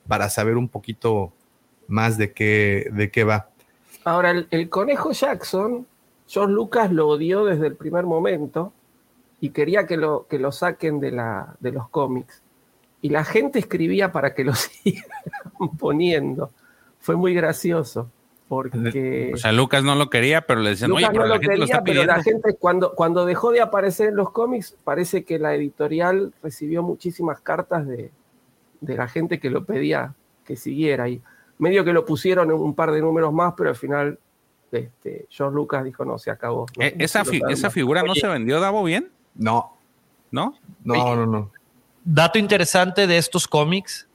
para 0.07 0.28
saber 0.28 0.57
un 0.57 0.68
poquito 0.68 1.33
más 1.86 2.18
de 2.18 2.33
qué, 2.33 2.89
de 2.93 3.10
qué 3.10 3.25
va. 3.25 3.49
Ahora, 4.05 4.44
el 4.51 4.68
conejo 4.68 5.12
Jackson, 5.12 5.86
George 6.27 6.53
Lucas 6.53 6.93
lo 6.93 7.09
odió 7.09 7.44
desde 7.44 7.67
el 7.67 7.77
primer 7.77 8.05
momento 8.05 8.73
y 9.41 9.51
quería 9.51 9.86
que 9.86 9.97
lo, 9.97 10.27
que 10.28 10.39
lo 10.39 10.53
saquen 10.53 11.01
de, 11.01 11.11
la, 11.11 11.57
de 11.61 11.73
los 11.73 11.89
cómics. 11.89 12.43
Y 13.03 13.11
la 13.11 13.25
gente 13.25 13.59
escribía 13.59 14.12
para 14.12 14.35
que 14.35 14.44
lo 14.44 14.55
siguieran 14.55 15.09
poniendo. 15.78 16.51
Fue 17.01 17.17
muy 17.17 17.35
gracioso, 17.35 18.11
porque... 18.49 19.33
O 19.35 19.36
sea, 19.36 19.53
Lucas 19.53 19.85
no 19.85 19.94
lo 19.94 20.09
quería, 20.09 20.43
pero 20.43 20.61
le 20.61 20.70
decían, 20.70 20.91
Lucas 20.91 21.11
oye, 21.11 21.12
pero 21.12 21.25
no 21.25 21.28
la 21.28 21.35
lo 21.35 21.41
gente 21.41 21.57
lo 21.59 21.61
quería, 21.61 21.75
está 21.75 21.85
pero 21.85 21.93
pidiendo. 21.93 22.17
la 22.17 22.23
gente 22.23 22.57
cuando, 22.59 22.94
cuando 22.94 23.27
dejó 23.27 23.53
de 23.53 23.61
aparecer 23.61 24.09
en 24.09 24.17
los 24.17 24.31
cómics, 24.31 24.77
parece 24.85 25.25
que 25.25 25.39
la 25.39 25.55
editorial 25.55 26.33
recibió 26.43 26.83
muchísimas 26.83 27.41
cartas 27.41 27.86
de, 27.86 28.11
de 28.81 28.97
la 28.97 29.09
gente 29.09 29.39
que 29.39 29.51
lo 29.51 29.65
pedía 29.65 30.15
que 30.44 30.57
siguiera. 30.57 31.09
Y 31.09 31.20
medio 31.59 31.85
que 31.85 31.93
lo 31.93 32.05
pusieron 32.05 32.51
en 32.51 32.57
un 32.57 32.75
par 32.75 32.93
de 32.93 33.01
números 33.01 33.33
más, 33.33 33.55
pero 33.57 33.70
al 33.70 33.77
final 33.77 34.19
este, 34.78 35.27
George 35.31 35.55
Lucas 35.55 35.85
dijo, 35.85 36.05
no, 36.05 36.19
se 36.19 36.31
acabó. 36.31 36.67
No, 36.77 36.85
Eh, 36.85 36.94
no 36.99 37.05
¿Esa, 37.05 37.20
quiero 37.23 37.33
fi- 37.33 37.41
saber 37.41 37.53
esa 37.55 37.67
más". 37.69 37.75
figura 37.75 38.03
no 38.03 38.15
se 38.15 38.27
vendió, 38.27 38.61
Davo, 38.61 38.83
bien? 38.85 39.11
No. 39.35 39.77
¿No? 40.31 40.57
No, 40.85 41.15
no, 41.17 41.27
no. 41.27 41.51
dato 42.05 42.39
interesante 42.39 43.07
de 43.07 43.19
estos 43.19 43.47
cómics, 43.49 44.09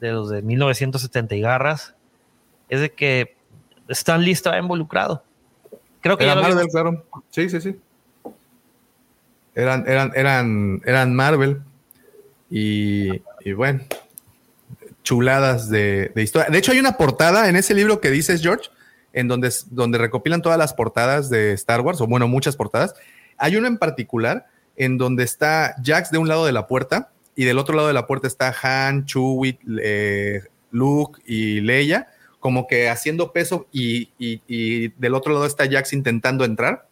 de 0.00 0.12
los 0.12 0.28
de 0.28 0.42
1970 0.42 1.34
y 1.36 1.40
garras, 1.40 1.94
es 2.68 2.80
de 2.80 2.92
que 2.92 3.36
Stan 3.88 4.20
Lee 4.20 4.32
estaba 4.32 4.58
involucrado. 4.58 5.22
Creo 6.00 6.18
que 6.18 6.24
Era 6.24 6.34
ya 6.34 6.40
lo 6.40 6.48
Marvel, 6.48 6.68
claro. 6.68 7.04
Sí, 7.30 7.48
sí, 7.48 7.60
sí. 7.60 7.80
Eran, 9.54 9.84
eran, 9.88 10.12
eran, 10.14 10.82
eran 10.84 11.14
Marvel. 11.14 11.62
Y, 12.50 13.08
y 13.44 13.52
bueno, 13.54 13.80
chuladas 15.02 15.68
de, 15.70 16.12
de 16.14 16.22
historia. 16.22 16.50
De 16.50 16.58
hecho, 16.58 16.72
hay 16.72 16.78
una 16.78 16.96
portada 16.96 17.48
en 17.48 17.56
ese 17.56 17.74
libro 17.74 18.00
que 18.00 18.10
dices, 18.10 18.42
George, 18.42 18.68
en 19.16 19.26
donde, 19.28 19.50
donde 19.70 19.98
recopilan 19.98 20.42
todas 20.42 20.58
las 20.58 20.74
portadas 20.74 21.28
de 21.30 21.52
Star 21.54 21.80
Wars, 21.80 22.00
o 22.00 22.06
bueno, 22.06 22.28
muchas 22.28 22.54
portadas. 22.54 22.94
Hay 23.38 23.56
una 23.56 23.66
en 23.66 23.78
particular 23.78 24.46
en 24.76 24.98
donde 24.98 25.24
está 25.24 25.74
Jax 25.82 26.10
de 26.10 26.18
un 26.18 26.28
lado 26.28 26.46
de 26.46 26.52
la 26.52 26.66
puerta 26.66 27.10
y 27.34 27.44
del 27.44 27.58
otro 27.58 27.74
lado 27.74 27.88
de 27.88 27.94
la 27.94 28.06
puerta 28.06 28.26
está 28.28 28.54
Han, 28.62 29.06
Chewie, 29.06 29.58
eh, 29.82 30.42
Luke 30.70 31.20
y 31.26 31.60
Leia, 31.62 32.08
como 32.40 32.66
que 32.66 32.88
haciendo 32.90 33.32
peso 33.32 33.66
y, 33.72 34.10
y- 34.18 34.42
y 34.46 34.88
del 34.98 35.14
otro 35.14 35.32
lado 35.32 35.46
está 35.46 35.64
Jax 35.68 35.92
intentando 35.94 36.44
entrar, 36.44 36.86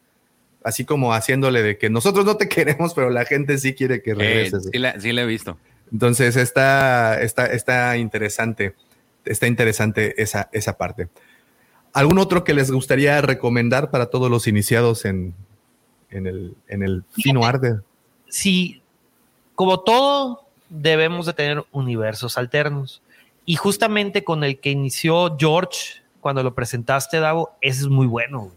así 0.65 0.85
como 0.87 1.13
haciéndole 1.13 1.63
de 1.63 1.77
que 1.77 1.91
nosotros 1.91 2.25
no 2.25 2.37
te 2.39 2.49
queremos, 2.49 2.95
pero 2.95 3.11
la 3.11 3.25
gente 3.27 3.59
sí 3.59 3.75
quiere 3.75 4.01
que 4.03 4.13
Eh, 4.13 4.15
regreses. 4.15 4.69
sí, 4.73 4.79
la, 4.79 4.99
sí 4.99 5.13
la 5.13 5.23
he 5.23 5.27
visto. 5.27 5.59
Entonces 5.93 6.37
está, 6.37 7.21
está, 7.21 7.47
está 7.47 7.97
interesante, 7.99 8.75
está 9.27 9.47
interesante 9.47 10.21
esa, 10.23 10.49
esa 10.53 10.77
parte. 10.79 11.09
¿Algún 11.95 12.19
otro 12.19 12.43
que 12.43 12.55
les 12.55 12.73
gustaría 12.73 13.21
recomendar 13.23 13.91
para 13.91 14.07
todos 14.07 14.29
los 14.29 14.49
iniciados 14.49 15.05
en, 15.05 15.33
en 16.11 16.27
el, 16.27 16.57
en 16.67 16.83
el 16.83 17.05
fino 17.13 17.45
arte? 17.45 17.77
Sí, 18.29 18.83
como 19.55 19.79
todo, 19.81 20.45
debemos 20.69 21.25
de 21.27 21.35
tener 21.35 21.65
universos 21.71 22.37
alternos. 22.37 23.01
Y 23.47 23.55
justamente 23.55 24.25
con 24.25 24.43
el 24.43 24.59
que 24.59 24.71
inició 24.71 25.37
George, 25.39 26.03
cuando 26.21 26.43
lo 26.43 26.53
presentaste, 26.53 27.21
Davo, 27.21 27.53
ese 27.61 27.83
es 27.83 27.89
muy 27.89 28.09
bueno. 28.09 28.51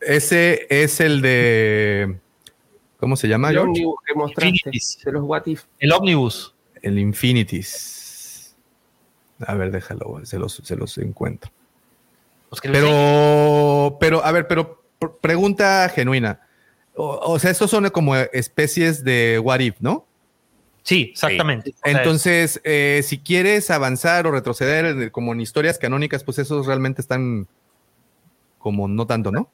Ese 0.00 0.68
es 0.70 1.00
el 1.00 1.20
de. 1.20 2.18
¿Cómo 3.00 3.16
se 3.16 3.26
llama, 3.26 3.48
el 3.48 3.56
George? 3.56 3.70
ómnibus 3.70 3.96
que 4.06 4.14
mostraste 4.14 4.70
de 5.04 5.12
los 5.12 5.22
What 5.24 5.46
If. 5.46 5.64
El 5.80 5.92
Omnibus. 5.92 6.54
El 6.82 7.00
Infinities. 7.00 8.54
A 9.40 9.54
ver, 9.54 9.72
déjalo, 9.72 10.20
se 10.24 10.38
los, 10.38 10.60
se 10.62 10.76
los 10.76 10.98
encuentro. 10.98 11.50
Pues 12.48 12.60
que 12.60 12.70
Pero, 12.70 13.96
pero, 14.00 14.24
a 14.24 14.32
ver, 14.32 14.46
pero 14.48 14.82
pr- 15.00 15.16
pregunta 15.20 15.88
genuina. 15.94 16.40
O, 16.94 17.32
o 17.32 17.38
sea, 17.38 17.50
estos 17.50 17.70
son 17.70 17.88
como 17.90 18.16
especies 18.16 19.04
de 19.04 19.38
What 19.42 19.60
If, 19.60 19.80
¿no? 19.80 20.06
Sí, 20.82 21.10
exactamente. 21.12 21.74
Entonces, 21.84 22.60
eh, 22.64 23.02
si 23.04 23.18
quieres 23.18 23.70
avanzar 23.70 24.26
o 24.26 24.30
retroceder 24.30 24.86
en- 24.86 25.10
como 25.10 25.32
en 25.32 25.40
historias 25.40 25.78
canónicas, 25.78 26.24
pues 26.24 26.38
esos 26.38 26.66
realmente 26.66 27.02
están 27.02 27.46
como 28.58 28.88
no 28.88 29.06
tanto, 29.06 29.30
¿no? 29.30 29.50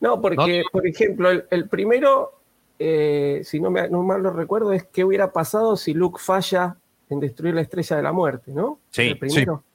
No, 0.00 0.20
porque, 0.20 0.64
por 0.72 0.86
ejemplo, 0.86 1.30
el, 1.30 1.44
el 1.50 1.68
primero, 1.68 2.40
eh, 2.78 3.40
si 3.44 3.60
no, 3.60 3.70
me, 3.70 3.88
no 3.88 4.02
mal 4.02 4.22
lo 4.22 4.30
recuerdo, 4.30 4.72
es 4.72 4.84
qué 4.84 5.04
hubiera 5.04 5.32
pasado 5.32 5.76
si 5.76 5.94
Luke 5.94 6.20
falla 6.22 6.76
en 7.08 7.20
destruir 7.20 7.54
la 7.54 7.60
estrella 7.60 7.96
de 7.96 8.02
la 8.02 8.12
muerte, 8.12 8.52
¿no? 8.52 8.78
Sí, 8.90 9.02
el 9.02 9.18
primero. 9.18 9.62
Sí, 9.64 9.71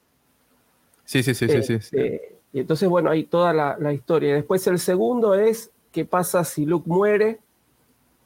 sí, 1.22 1.34
sí, 1.34 1.48
sí, 1.48 1.62
sí. 1.62 1.80
sí. 1.80 1.96
Eh, 1.96 2.36
y 2.52 2.60
entonces, 2.60 2.88
bueno, 2.88 3.10
hay 3.10 3.24
toda 3.24 3.52
la, 3.52 3.76
la 3.78 3.92
historia. 3.92 4.34
Después 4.34 4.66
el 4.66 4.78
segundo 4.78 5.34
es 5.34 5.70
qué 5.92 6.04
pasa 6.04 6.44
si 6.44 6.66
Luke 6.66 6.88
muere. 6.88 7.40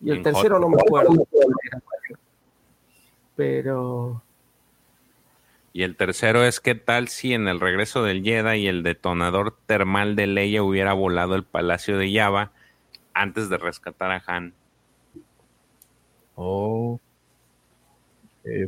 Y 0.00 0.10
el 0.10 0.18
En 0.18 0.22
tercero 0.24 0.56
Hot. 0.56 0.62
no 0.62 0.68
me 0.68 0.82
acuerdo. 0.82 1.28
Pero 3.36 4.22
Y 5.72 5.82
el 5.84 5.96
tercero 5.96 6.44
es 6.44 6.60
qué 6.60 6.74
tal 6.74 7.08
si 7.08 7.32
en 7.32 7.48
el 7.48 7.60
regreso 7.60 8.02
del 8.02 8.22
Jedi 8.22 8.58
y 8.58 8.66
el 8.66 8.82
detonador 8.82 9.56
termal 9.66 10.16
de 10.16 10.26
Leia 10.26 10.62
hubiera 10.62 10.92
volado 10.92 11.34
el 11.34 11.44
palacio 11.44 11.96
de 11.98 12.12
Java 12.12 12.52
antes 13.14 13.48
de 13.48 13.58
rescatar 13.58 14.10
a 14.10 14.22
Han. 14.26 14.54
Oh. 16.34 16.98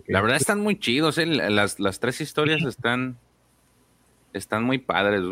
La 0.07 0.21
verdad 0.21 0.37
están 0.37 0.61
muy 0.61 0.79
chidos, 0.79 1.19
¿eh? 1.19 1.27
Las, 1.27 1.81
las 1.81 1.99
tres 1.99 2.21
historias 2.21 2.63
están, 2.63 3.19
están 4.35 4.63
muy 4.65 4.77
padres. 4.77 5.23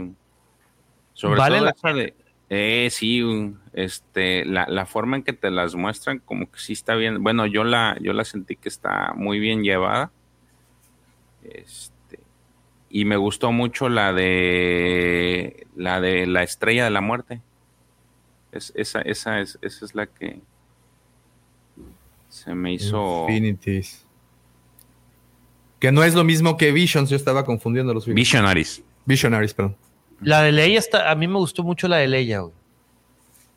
Sobre 1.13 1.39
Vale 1.39 1.57
todo 1.57 1.65
la 1.67 1.71
esa 1.73 1.93
de... 1.93 2.15
Eh, 2.55 2.89
sí, 2.91 3.23
este, 3.73 4.45
la, 4.45 4.67
la 4.69 4.85
forma 4.85 5.17
en 5.17 5.23
que 5.23 5.33
te 5.33 5.51
las 5.51 5.75
muestran 5.75 6.19
como 6.19 6.51
que 6.51 6.59
sí 6.59 6.75
está 6.75 6.95
bien. 6.95 7.23
Bueno, 7.23 7.47
yo 7.47 7.65
la, 7.65 7.97
yo 8.01 8.13
la 8.13 8.25
sentí 8.25 8.57
que 8.57 8.69
está 8.69 9.13
muy 9.15 9.39
bien 9.39 9.63
llevada. 9.63 10.11
Este, 11.45 12.21
y 12.91 13.07
me 13.07 13.17
gustó 13.17 13.53
mucho 13.53 13.89
la 13.89 14.13
de 14.13 15.67
la 15.77 16.03
de 16.03 16.27
la 16.27 16.43
estrella 16.43 16.85
de 16.85 16.91
la 16.91 17.01
muerte. 17.01 17.41
Es, 18.53 18.71
esa, 18.77 19.01
esa 19.01 19.41
es, 19.41 19.59
esa 19.63 19.85
es 19.87 19.95
la 19.95 20.07
que 20.07 20.41
se 22.29 22.55
me 22.55 22.75
hizo. 22.75 23.27
Infinities. 23.31 24.07
Que 25.81 25.91
no 25.91 26.05
es 26.05 26.15
lo 26.15 26.23
mismo 26.23 26.59
que 26.59 26.71
Visions, 26.71 27.09
yo 27.09 27.17
estaba 27.17 27.47
confundiendo 27.47 27.95
los 27.95 28.07
Visionaries. 28.07 28.85
Visionaries, 29.05 29.55
perdón. 29.55 29.77
La 30.21 30.43
de 30.43 30.53
Leia 30.53 30.79
está, 30.79 31.11
a 31.11 31.15
mí 31.15 31.27
me 31.27 31.37
gustó 31.39 31.63
mucho 31.65 31.89
la 31.89 31.97
de 31.97 32.09
Leia, 32.09 32.41
güey. 32.41 32.55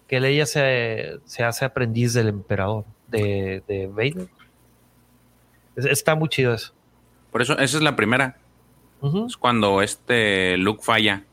Que 0.07 0.19
Leia 0.19 0.45
se, 0.45 1.19
se 1.25 1.43
hace 1.43 1.65
aprendiz 1.65 2.13
del 2.13 2.27
emperador, 2.29 2.85
de, 3.07 3.63
de 3.67 3.87
Vader. 3.87 4.27
Es- 5.75 5.85
Está 5.85 6.15
muy 6.15 6.29
chido 6.29 6.53
eso. 6.53 6.73
Por 7.31 7.41
eso, 7.41 7.53
esa 7.53 7.77
es 7.77 7.83
la 7.83 7.95
primera. 7.95 8.37
Es 9.27 9.37
cuando 9.37 9.81
este 9.83 10.57
Luke 10.57 10.81
falla. 10.83 11.23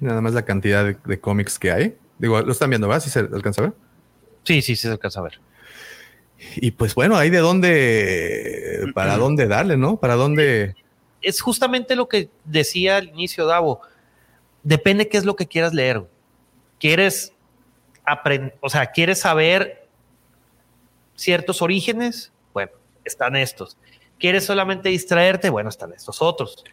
Nada 0.00 0.20
más 0.20 0.32
la 0.34 0.44
cantidad 0.44 0.84
de, 0.84 0.96
de 1.04 1.18
cómics 1.20 1.58
que 1.58 1.72
hay. 1.72 1.96
Digo, 2.18 2.40
lo 2.40 2.52
están 2.52 2.70
viendo, 2.70 2.86
¿verdad? 2.86 3.02
¿Sí 3.02 3.10
se 3.10 3.18
alcanza 3.20 3.62
a 3.62 3.64
ver? 3.66 3.74
Sí, 4.44 4.62
sí, 4.62 4.76
sí 4.76 4.82
se 4.82 4.90
alcanza 4.92 5.20
a 5.20 5.24
ver. 5.24 5.40
Y 6.56 6.70
pues 6.72 6.94
bueno, 6.94 7.16
hay 7.16 7.30
de 7.30 7.38
dónde, 7.38 8.92
para 8.94 9.16
dónde 9.16 9.48
darle, 9.48 9.76
¿no? 9.76 9.96
Para 9.98 10.14
dónde... 10.14 10.76
Es 11.20 11.40
justamente 11.40 11.96
lo 11.96 12.08
que 12.08 12.30
decía 12.44 12.96
al 12.96 13.08
inicio, 13.08 13.46
Davo. 13.46 13.80
Depende 14.62 15.08
qué 15.08 15.16
es 15.16 15.24
lo 15.24 15.36
que 15.36 15.46
quieras 15.46 15.74
leer. 15.74 16.06
¿Quieres 16.78 17.32
aprender, 18.04 18.56
o 18.60 18.68
sea, 18.70 18.86
quieres 18.86 19.20
saber 19.20 19.88
ciertos 21.14 21.60
orígenes? 21.62 22.32
Bueno, 22.52 22.72
están 23.04 23.36
estos. 23.36 23.76
¿Quieres 24.18 24.44
solamente 24.44 24.88
distraerte? 24.88 25.50
Bueno, 25.50 25.68
están 25.68 25.92
estos 25.92 26.22
otros. 26.22 26.64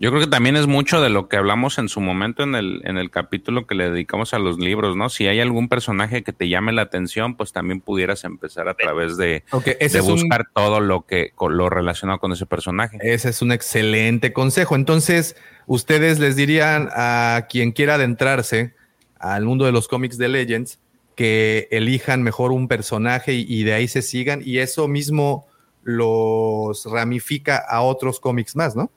Yo 0.00 0.10
creo 0.10 0.20
que 0.20 0.26
también 0.26 0.56
es 0.56 0.66
mucho 0.66 1.00
de 1.00 1.10
lo 1.10 1.28
que 1.28 1.36
hablamos 1.36 1.78
en 1.78 1.88
su 1.88 2.00
momento 2.00 2.42
en 2.42 2.56
el, 2.56 2.82
en 2.84 2.98
el 2.98 3.08
capítulo 3.10 3.66
que 3.68 3.76
le 3.76 3.88
dedicamos 3.90 4.34
a 4.34 4.40
los 4.40 4.58
libros, 4.58 4.96
¿no? 4.96 5.08
Si 5.08 5.28
hay 5.28 5.38
algún 5.40 5.68
personaje 5.68 6.24
que 6.24 6.32
te 6.32 6.48
llame 6.48 6.72
la 6.72 6.82
atención, 6.82 7.36
pues 7.36 7.52
también 7.52 7.80
pudieras 7.80 8.24
empezar 8.24 8.68
a 8.68 8.74
través 8.74 9.16
de, 9.16 9.44
ese 9.78 9.98
de 9.98 10.04
un- 10.04 10.12
buscar 10.14 10.46
todo 10.52 10.80
lo 10.80 11.06
que 11.06 11.32
lo 11.40 11.70
relacionado 11.70 12.18
con 12.18 12.32
ese 12.32 12.46
personaje. 12.46 12.98
Ese 13.00 13.28
es 13.28 13.42
un 13.42 13.52
excelente 13.52 14.32
consejo. 14.32 14.74
Entonces, 14.74 15.36
ustedes 15.66 16.18
les 16.18 16.34
dirían 16.34 16.88
a 16.92 17.46
quien 17.48 17.70
quiera 17.70 17.94
adentrarse 17.94 18.74
al 19.20 19.44
mundo 19.44 19.66
de 19.66 19.72
los 19.72 19.86
cómics 19.86 20.18
de 20.18 20.28
Legends 20.28 20.80
que 21.14 21.68
elijan 21.70 22.22
mejor 22.24 22.50
un 22.50 22.66
personaje 22.68 23.34
y, 23.34 23.46
y 23.48 23.62
de 23.62 23.72
ahí 23.74 23.86
se 23.88 24.02
sigan 24.02 24.42
y 24.44 24.58
eso 24.58 24.88
mismo 24.88 25.46
los 25.84 26.84
ramifica 26.84 27.56
a 27.68 27.80
otros 27.82 28.20
cómics 28.20 28.56
más, 28.56 28.74
¿no? 28.76 28.90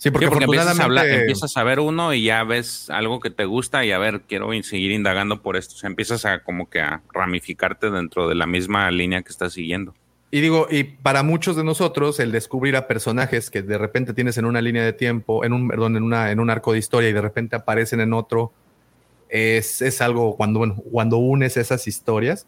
Sí, 0.00 0.10
porque, 0.10 0.28
Sí, 0.28 0.30
porque 0.30 0.44
empiezas, 0.46 0.80
a 0.80 0.84
hablar- 0.84 1.06
empiezas 1.10 1.54
a 1.58 1.62
ver 1.62 1.78
uno 1.78 2.14
y 2.14 2.24
ya 2.24 2.42
ves 2.42 2.88
algo 2.88 3.20
que 3.20 3.28
te 3.28 3.44
gusta 3.44 3.84
y 3.84 3.92
a 3.92 3.98
ver, 3.98 4.22
quiero 4.22 4.50
seguir 4.62 4.92
indagando 4.92 5.42
por 5.42 5.58
esto. 5.58 5.74
O 5.74 5.76
sea, 5.76 5.88
empiezas 5.90 6.24
a 6.24 6.42
como 6.42 6.70
que 6.70 6.80
a 6.80 7.02
ramificarte 7.12 7.90
dentro 7.90 8.26
de 8.26 8.34
la 8.34 8.46
misma 8.46 8.90
línea 8.90 9.20
que 9.20 9.28
estás 9.28 9.52
siguiendo. 9.52 9.94
Y 10.30 10.40
digo, 10.40 10.68
y 10.70 10.84
para 10.84 11.22
muchos 11.22 11.54
de 11.54 11.64
nosotros, 11.64 12.18
el 12.18 12.32
descubrir 12.32 12.76
a 12.76 12.86
personajes 12.86 13.50
que 13.50 13.60
de 13.60 13.76
repente 13.76 14.14
tienes 14.14 14.38
en 14.38 14.46
una 14.46 14.62
línea 14.62 14.82
de 14.82 14.94
tiempo, 14.94 15.44
en 15.44 15.52
un, 15.52 15.68
perdón, 15.68 15.98
en 15.98 16.02
una, 16.02 16.30
en 16.30 16.40
un 16.40 16.48
arco 16.48 16.72
de 16.72 16.78
historia 16.78 17.10
y 17.10 17.12
de 17.12 17.20
repente 17.20 17.54
aparecen 17.56 18.00
en 18.00 18.14
otro, 18.14 18.52
es, 19.28 19.82
es 19.82 20.00
algo 20.00 20.34
cuando, 20.34 20.60
bueno, 20.60 20.76
cuando 20.90 21.18
unes 21.18 21.58
esas 21.58 21.86
historias, 21.86 22.46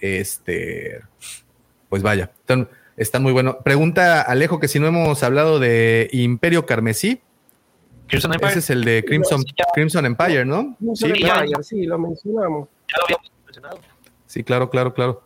este, 0.00 1.00
pues 1.88 2.02
vaya, 2.02 2.32
están, 2.40 2.68
están 2.98 3.22
muy 3.22 3.32
bueno. 3.32 3.58
Pregunta 3.64 4.20
Alejo 4.22 4.60
que 4.60 4.68
si 4.68 4.78
no 4.78 4.86
hemos 4.88 5.22
hablado 5.22 5.58
de 5.58 6.08
Imperio 6.12 6.66
Carmesí. 6.66 7.20
Crimson 8.08 8.32
Empire. 8.32 8.50
Ese 8.50 8.58
es 8.60 8.70
el 8.70 8.84
de 8.84 9.04
Crimson, 9.04 9.44
Crimson 9.74 10.06
Empire, 10.06 10.44
¿no? 10.44 10.74
Crimson 10.78 10.96
Sí, 11.14 11.22
Empire, 11.22 11.62
sí, 11.62 11.84
lo 11.86 11.98
mencionamos. 11.98 12.68
Ya 12.88 12.96
lo 12.98 13.04
habíamos 13.04 13.30
mencionado. 13.44 13.80
sí, 14.26 14.42
claro, 14.44 14.70
claro, 14.70 14.94
claro. 14.94 15.22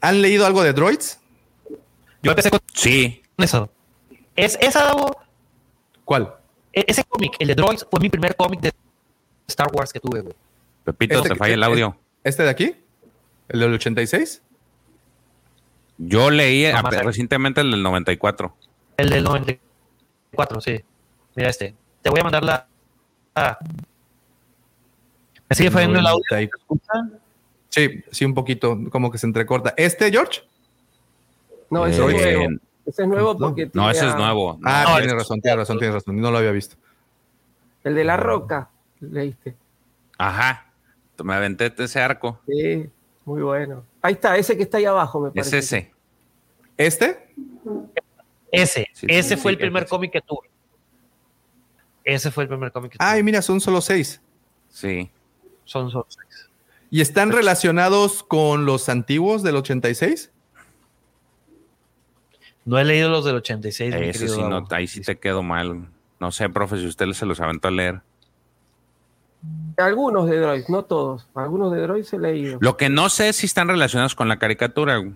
¿Han 0.00 0.22
leído 0.22 0.46
algo 0.46 0.62
de 0.62 0.72
Droids? 0.72 1.20
Yo 2.22 2.30
empecé 2.32 2.50
con 2.50 2.60
Sí. 2.74 3.22
eso. 3.38 3.68
Es 4.34 4.58
esa, 4.60 4.94
¿Cuál? 6.04 6.34
e- 6.72 6.84
ese 6.88 7.04
cómic, 7.04 7.34
el 7.38 7.48
de 7.48 7.54
Droids, 7.54 7.86
fue 7.90 8.00
mi 8.00 8.08
primer 8.08 8.34
cómic 8.34 8.60
de 8.60 8.72
Star 9.46 9.68
Wars 9.72 9.92
que 9.92 10.00
tuve, 10.00 10.20
güey. 10.22 10.34
Pepito, 10.84 11.16
Este 11.16 11.28
te 11.28 11.34
que- 11.34 11.38
falla 11.38 11.54
el 11.54 11.62
audio. 11.62 11.98
¿Este 12.24 12.42
de 12.44 12.50
aquí? 12.50 12.76
¿El 13.48 13.60
del 13.60 13.74
86? 13.74 14.42
Yo 15.98 16.30
leí 16.30 16.70
No, 16.72 16.78
a- 16.78 16.90
recientemente 17.02 17.60
el 17.60 17.70
del 17.70 17.82
94. 17.82 18.54
El 18.96 19.10
del 19.10 19.24
94, 19.24 20.60
sí. 20.60 20.80
Mira 21.34 21.48
este. 21.50 21.74
Te 22.02 22.10
voy 22.10 22.20
a 22.20 22.24
mandar 22.24 22.44
la. 22.44 22.66
ah. 23.34 23.58
¿Me 25.48 25.56
sigue 25.56 25.70
fallando 25.70 25.98
el 25.98 26.06
audio? 26.06 26.24
90. 26.30 26.56
Sí, 27.68 28.02
sí, 28.10 28.24
un 28.24 28.34
poquito, 28.34 28.78
como 28.90 29.10
que 29.10 29.18
se 29.18 29.26
entrecorta. 29.26 29.74
¿Este, 29.76 30.10
George? 30.10 30.40
No, 31.70 31.86
ese 31.86 32.02
Eh, 32.02 32.06
es 32.06 32.36
nuevo. 32.38 32.56
Ese 32.86 33.02
es 33.02 33.08
nuevo 33.08 33.36
porque 33.38 33.70
No, 33.74 33.90
ese 33.90 34.06
es 34.08 34.14
nuevo. 34.16 34.58
Ah, 34.64 34.84
No, 34.88 34.94
tienes 34.96 35.12
es- 35.12 35.18
razón, 35.18 35.40
tienes 35.40 35.58
razón, 35.58 35.78
tienes 35.78 35.94
razón. 35.94 36.20
No 36.20 36.30
lo 36.30 36.38
había 36.38 36.52
visto. 36.52 36.76
El 37.84 37.94
de 37.94 38.04
la 38.04 38.16
roca, 38.16 38.70
leíste. 39.00 39.54
Ajá. 40.18 40.66
Me 41.22 41.34
aventé 41.34 41.72
ese 41.78 42.00
arco. 42.00 42.40
Sí, 42.46 42.88
muy 43.26 43.42
bueno. 43.42 43.84
Ahí 44.00 44.14
está, 44.14 44.36
ese 44.38 44.56
que 44.56 44.62
está 44.62 44.78
ahí 44.78 44.86
abajo, 44.86 45.20
me 45.20 45.28
Es 45.28 45.34
parece. 45.34 45.58
ese. 45.58 45.92
¿Este? 46.78 47.34
Ese. 48.50 48.88
Sí, 48.94 49.06
ese 49.10 49.36
sí, 49.36 49.42
fue 49.42 49.50
sí, 49.52 49.54
el 49.54 49.58
primer 49.58 49.86
cómic 49.86 50.12
que 50.12 50.20
tuve. 50.22 50.48
Ese 52.04 52.30
fue 52.30 52.44
el 52.44 52.48
primer 52.48 52.72
cómic 52.72 52.92
que 52.92 52.98
tuve. 52.98 53.06
Ay, 53.06 53.22
mira, 53.22 53.42
son 53.42 53.60
solo 53.60 53.80
seis. 53.80 54.22
Sí. 54.68 55.10
Son 55.64 55.90
solo 55.90 56.06
seis. 56.08 56.48
¿Y 56.88 57.00
están 57.00 57.32
relacionados 57.32 58.22
con 58.22 58.64
los 58.64 58.88
antiguos 58.88 59.42
del 59.42 59.56
86? 59.56 60.30
No 62.64 62.78
he 62.78 62.84
leído 62.84 63.08
los 63.10 63.24
del 63.24 63.36
86. 63.36 63.92
mi 63.94 64.00
Ese 64.08 64.12
querido 64.20 64.36
sí, 64.36 64.42
no, 64.42 64.66
ahí 64.70 64.86
sí 64.86 65.00
te 65.00 65.18
quedo 65.18 65.42
mal. 65.42 65.88
No 66.20 66.32
sé, 66.32 66.48
profe, 66.48 66.78
si 66.78 66.86
usted 66.86 67.10
se 67.12 67.26
los 67.26 67.40
aventó 67.40 67.68
a 67.68 67.70
leer. 67.72 68.02
Algunos 69.76 70.28
de 70.28 70.40
Droids, 70.40 70.70
no 70.70 70.84
todos. 70.84 71.28
Algunos 71.34 71.72
de 71.72 71.80
Droids 71.82 72.12
he 72.12 72.18
leído. 72.18 72.58
Lo 72.60 72.76
que 72.76 72.88
no 72.88 73.08
sé 73.10 73.28
es 73.28 73.36
si 73.36 73.46
están 73.46 73.68
relacionados 73.68 74.14
con 74.14 74.28
la 74.28 74.38
caricatura. 74.38 74.98
Creo 75.00 75.14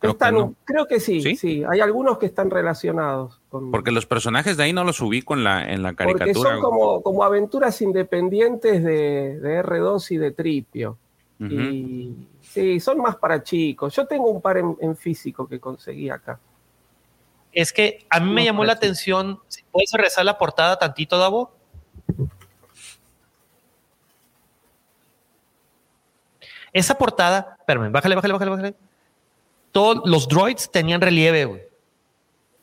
que 0.00 0.08
Están- 0.24 0.34
no. 0.34 0.54
Creo 0.64 0.86
que 0.86 0.98
sí, 0.98 1.20
¿Sí? 1.20 1.36
¿Sí? 1.36 1.62
Hay 1.68 1.80
algunos 1.80 2.18
que 2.18 2.26
están 2.26 2.50
relacionados. 2.50 3.40
Con, 3.50 3.70
Porque 3.70 3.90
los 3.92 4.06
personajes 4.06 4.56
de 4.56 4.64
ahí 4.64 4.72
no 4.72 4.82
los 4.82 5.00
ubico 5.00 5.34
en 5.34 5.44
la, 5.44 5.70
en 5.70 5.82
la 5.82 5.90
porque 5.92 6.04
caricatura. 6.18 6.50
son 6.52 6.60
güey. 6.60 6.62
como, 6.62 7.02
como 7.02 7.22
aventuras 7.22 7.80
independientes 7.82 8.82
de, 8.82 9.38
de 9.38 9.62
R2 9.62 10.10
y 10.12 10.16
de 10.16 10.30
Tripio. 10.32 10.96
Y 11.38 12.14
sí, 12.42 12.80
son 12.80 12.98
más 12.98 13.16
para 13.16 13.42
chicos. 13.42 13.94
Yo 13.96 14.06
tengo 14.06 14.28
un 14.30 14.42
par 14.42 14.58
en, 14.58 14.76
en 14.80 14.94
físico 14.96 15.46
que 15.48 15.58
conseguí 15.58 16.10
acá. 16.10 16.38
Es 17.52 17.72
que 17.72 18.04
a 18.10 18.20
mí 18.20 18.30
me 18.32 18.44
llamó 18.44 18.64
la 18.64 18.74
atención. 18.74 19.38
si 19.48 19.62
¿Puedes 19.70 19.90
regresar 19.92 20.24
la 20.24 20.36
portada 20.36 20.78
tantito, 20.78 21.16
Davo? 21.18 21.50
Esa 26.72 26.96
portada, 26.96 27.56
espérame, 27.58 27.90
bájale, 27.92 28.14
bájale, 28.14 28.32
bájale, 28.32 28.50
bájale. 28.50 28.74
Todos 29.72 30.02
los 30.08 30.28
droids 30.28 30.70
tenían 30.70 31.00
relieve, 31.00 31.44
güey. 31.44 31.62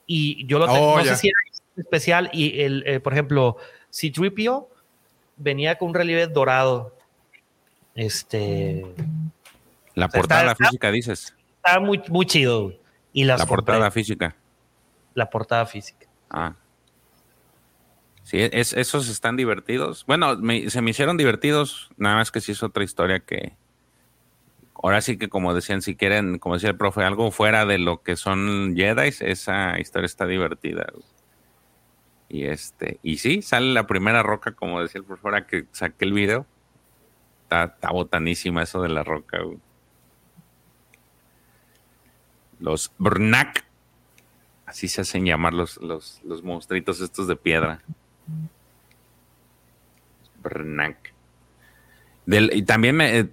Y 0.06 0.45
yo 0.48 0.60
lo 0.60 0.66
tengo, 0.66 0.94
Oh, 0.94 0.98
no 0.98 1.03
ya. 1.03 1.16
sé 1.16 1.22
si 1.22 1.27
era 1.30 1.38
especial. 1.77 2.30
Y 2.34 2.61
el, 2.61 2.84
eh, 2.86 3.00
por 3.00 3.14
ejemplo, 3.14 3.58
C-3PO 3.90 4.68
venía 5.38 5.77
con 5.77 5.90
un 5.90 5.94
relieve 5.95 6.27
dorado. 6.27 6.95
Este. 7.95 8.86
La 9.95 10.08
portada 10.08 10.52
está- 10.52 10.66
física, 10.66 10.92
dices. 10.92 11.36
Estaba 11.58 11.84
muy, 11.86 12.02
muy 12.10 12.26
chido, 12.26 12.64
güey. 12.66 12.80
Y 13.14 13.24
las 13.26 13.40
La 13.40 13.45
portada 13.45 13.90
física. 13.92 14.36
la 15.16 15.30
portada 15.30 15.66
física. 15.66 16.08
Ah. 16.30 16.53
Sí, 18.24 18.38
es, 18.40 18.74
esos 18.74 19.08
están 19.10 19.36
divertidos. 19.38 20.06
Bueno, 20.06 20.36
me- 20.38 20.69
se 20.69 20.82
me 20.82 20.92
hicieron 20.92 21.18
divertidos, 21.18 21.90
nada 21.98 22.18
más 22.18 22.30
que 22.32 22.42
sí 22.42 22.52
es 22.52 22.61
otra 22.61 22.84
historia 22.84 23.19
que... 23.22 23.53
Ahora 24.81 25.01
sí 25.01 25.17
que 25.17 25.30
como 25.30 25.53
decían, 25.53 25.81
si 25.81 25.95
quieren, 25.95 26.38
como 26.38 26.56
decía 26.56 26.69
el 26.69 26.77
profe, 26.77 27.03
algo 27.03 27.31
fuera 27.31 27.65
de 27.65 27.80
lo 27.80 28.03
que 28.03 28.15
son 28.15 28.75
Jedi, 28.75 29.09
esa 29.22 29.80
historia 29.80 30.06
está 30.06 30.25
divertida. 30.27 30.88
Y 32.30 32.45
este, 32.45 32.99
y 33.03 33.17
sí, 33.17 33.41
sale 33.41 33.73
la 33.73 33.88
primera 33.88 34.22
roca, 34.22 34.51
como 34.51 34.81
decía 34.81 34.99
el 34.99 35.06
profe, 35.06 35.22
ahora 35.25 35.47
que 35.47 35.65
saqué 35.72 36.06
el 36.06 36.14
video. 36.14 36.45
Está, 37.43 37.91
botanísima 37.91 38.64
eso 38.64 38.81
de 38.81 38.89
la 38.89 39.03
roca. 39.03 39.39
Los 42.59 42.91
Brnak. 42.97 43.65
Así 44.65 44.89
se 44.89 45.01
hacen 45.01 45.25
llamar 45.25 45.53
los, 45.53 45.77
los, 45.77 46.22
los 46.25 46.43
monstruitos 46.43 46.99
estos 46.99 47.27
de 47.27 47.38
piedra. 47.38 47.80
Brnak. 50.43 51.14
Y 52.25 52.64
también 52.64 52.97
me, 52.97 53.19
eh, 53.19 53.30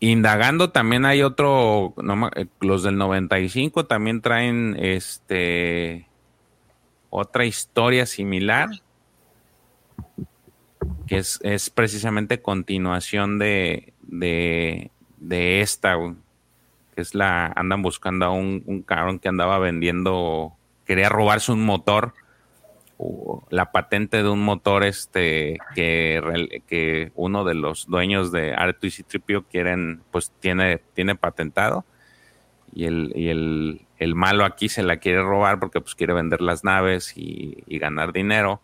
indagando 0.00 0.70
también 0.70 1.04
hay 1.04 1.22
otro, 1.22 1.94
no 2.02 2.28
eh, 2.34 2.46
los 2.60 2.82
del 2.82 2.96
95 2.98 3.86
también 3.86 4.20
traen 4.20 4.76
este 4.78 6.08
otra 7.10 7.44
historia 7.44 8.06
similar 8.06 8.68
que 11.10 11.18
es, 11.18 11.40
es 11.42 11.70
precisamente 11.70 12.40
continuación 12.40 13.40
de, 13.40 13.94
de, 14.02 14.92
de 15.16 15.60
esta, 15.60 15.96
que 16.94 17.00
es 17.00 17.16
la, 17.16 17.46
andan 17.46 17.82
buscando 17.82 18.26
a 18.26 18.30
un, 18.30 18.62
un 18.64 18.82
cabrón 18.82 19.18
que 19.18 19.28
andaba 19.28 19.58
vendiendo, 19.58 20.52
quería 20.86 21.08
robarse 21.08 21.50
un 21.50 21.64
motor, 21.64 22.14
la 23.50 23.72
patente 23.72 24.22
de 24.22 24.28
un 24.28 24.42
motor 24.42 24.84
este 24.84 25.58
que, 25.74 26.62
que 26.66 27.12
uno 27.14 27.44
de 27.44 27.54
los 27.54 27.86
dueños 27.86 28.32
de 28.32 28.54
Artu 28.54 28.86
y 28.86 28.90
Citripio 28.90 29.44
quieren, 29.44 30.02
pues 30.10 30.32
tiene, 30.40 30.78
tiene 30.94 31.14
patentado 31.14 31.84
y 32.72 32.84
el, 32.84 33.12
y 33.14 33.28
el, 33.28 33.86
el 33.98 34.14
malo 34.14 34.44
aquí 34.44 34.68
se 34.68 34.82
la 34.82 34.98
quiere 34.98 35.22
robar 35.22 35.58
porque 35.58 35.80
pues 35.80 35.94
quiere 35.94 36.12
vender 36.12 36.40
las 36.40 36.64
naves 36.64 37.16
y, 37.16 37.64
y 37.66 37.78
ganar 37.78 38.12
dinero, 38.12 38.60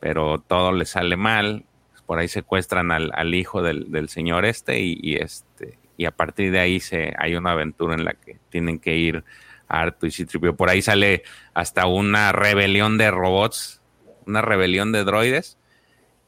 pero 0.00 0.38
todo 0.40 0.72
le 0.72 0.84
sale 0.84 1.16
mal. 1.16 1.64
Por 2.06 2.18
ahí 2.18 2.28
secuestran 2.28 2.90
al, 2.90 3.10
al 3.14 3.34
hijo 3.34 3.62
del, 3.62 3.90
del 3.90 4.08
señor 4.08 4.44
este 4.44 4.80
y, 4.80 4.98
y 5.00 5.16
este 5.16 5.78
y 5.98 6.06
a 6.06 6.12
partir 6.12 6.52
de 6.52 6.60
ahí 6.60 6.80
se 6.80 7.12
hay 7.18 7.34
una 7.34 7.50
aventura 7.50 7.94
en 7.94 8.04
la 8.04 8.14
que 8.14 8.38
tienen 8.50 8.78
que 8.78 8.96
ir 8.96 9.24
a 9.68 9.80
Artu 9.80 10.06
y 10.06 10.10
Citripio. 10.10 10.56
Por 10.56 10.68
ahí 10.70 10.82
sale 10.82 11.22
hasta 11.54 11.86
una 11.86 12.32
rebelión 12.32 12.98
de 12.98 13.10
robots, 13.10 13.80
una 14.26 14.42
rebelión 14.42 14.92
de 14.92 15.04
droides 15.04 15.58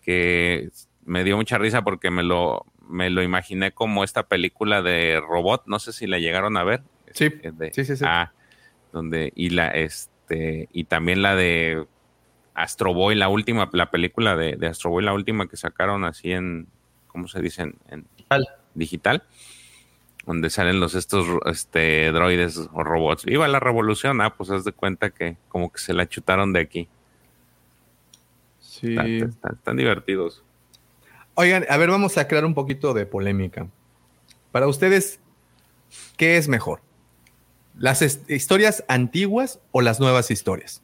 que 0.03 0.71
me 1.05 1.25
dio 1.25 1.37
mucha 1.37 1.59
risa 1.59 1.83
porque 1.83 2.11
me 2.11 2.23
lo 2.23 2.67
me 2.89 3.09
lo 3.09 3.23
imaginé 3.23 3.71
como 3.71 4.03
esta 4.03 4.25
película 4.25 4.83
de 4.83 5.21
robot, 5.21 5.63
no 5.67 5.79
sé 5.79 5.93
si 5.93 6.09
la 6.09 6.19
llegaron 6.19 6.57
a 6.57 6.65
ver. 6.65 6.83
Sí, 7.13 7.27
Eh, 7.27 7.53
de- 7.55 7.73
sí, 7.73 7.85
sí, 7.85 7.97
sí. 7.97 8.05
Ah, 8.07 8.33
donde 8.93 9.33
y 9.37 9.51
la 9.51 9.69
este 9.69 10.69
y 10.73 10.85
también 10.85 11.23
la 11.23 11.37
de 11.37 11.87
Astro 12.55 12.93
Boy, 12.93 13.15
la 13.15 13.29
última, 13.29 13.71
la 13.73 13.91
película 13.93 14.35
de, 14.37 14.57
de 14.57 14.67
Astro 14.67 14.91
Boy, 14.91 15.05
la 15.05 15.13
última 15.13 15.47
que 15.47 15.57
sacaron 15.57 16.05
así 16.05 16.33
en, 16.33 16.67
¿cómo 17.07 17.29
se 17.29 17.41
dice? 17.41 17.63
En, 17.63 17.77
en 17.91 18.07
digital, 18.75 19.23
donde 20.27 20.51
salen 20.51 20.81
los 20.81 20.95
estos 20.95 21.27
este, 21.47 22.13
droides 22.13 22.69
o 22.73 22.85
robots. 22.85 23.25
Viva 23.25 23.49
la 23.49 23.61
revolución, 23.61 24.21
ah, 24.21 24.35
pues 24.37 24.51
haz 24.51 24.65
de 24.65 24.73
cuenta 24.73 25.11
que 25.11 25.37
como 25.49 25.73
que 25.73 25.81
se 25.81 25.93
la 25.93 26.09
chutaron 26.09 26.53
de 26.53 26.61
aquí. 26.61 26.89
Sí. 28.61 28.97
Están, 28.97 29.77
divertidos. 29.77 30.43
Oigan, 31.35 31.65
a 31.69 31.77
ver, 31.77 31.91
vamos 31.91 32.17
a 32.19 32.29
crear 32.29 32.45
un 32.45 32.55
poquito 32.55 32.95
de 32.95 33.07
polémica. 33.07 33.67
Para 34.53 34.69
ustedes, 34.69 35.21
¿qué 36.17 36.37
es 36.37 36.49
mejor? 36.49 36.81
¿Las 37.79 38.03
historias 38.29 38.85
antiguas 38.89 39.61
o 39.71 39.81
las 39.81 40.01
nuevas 40.01 40.31
historias? 40.31 40.83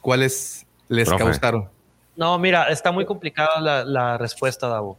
¿Cuáles 0.00 0.66
les 0.88 1.08
Profe. 1.08 1.24
causaron? 1.24 1.79
No, 2.16 2.38
mira, 2.38 2.68
está 2.68 2.92
muy 2.92 3.04
complicada 3.06 3.60
la, 3.60 3.84
la 3.84 4.18
respuesta, 4.18 4.68
Davo. 4.68 4.98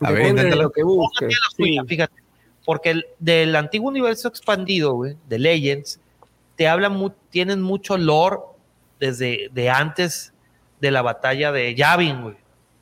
A 0.00 0.10
ver, 0.12 0.22
lo 0.56 0.70
que 0.70 0.82
busques. 0.82 1.38
Fíjate, 1.86 2.14
porque 2.64 2.90
el- 2.90 3.06
del 3.18 3.56
antiguo 3.56 3.88
universo 3.88 4.28
expandido, 4.28 4.92
güey, 4.94 5.16
de 5.28 5.38
Legends, 5.38 6.00
te 6.56 6.68
hablan, 6.68 6.92
mu- 6.92 7.10
tienen 7.30 7.60
mucho 7.60 7.96
lore 7.98 8.38
desde 9.00 9.48
de 9.52 9.70
antes 9.70 10.32
de 10.80 10.90
la 10.90 11.02
batalla 11.02 11.50
de 11.52 11.74
Yavin, 11.74 12.22
güey, 12.22 12.36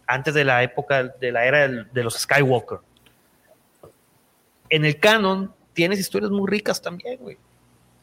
antes 0.07 0.35
de 0.35 0.45
la 0.45 0.63
época 0.63 1.05
de 1.05 1.33
la 1.33 1.45
era 1.47 1.61
del- 1.69 1.91
de 1.93 2.05
los 2.05 2.15
Skywalker. 2.15 2.79
En 4.69 4.85
el 4.85 4.99
canon 4.99 5.55
tienes 5.73 5.99
historias 5.99 6.31
muy 6.31 6.49
ricas 6.51 6.81
también, 6.83 7.19
güey. 7.21 7.39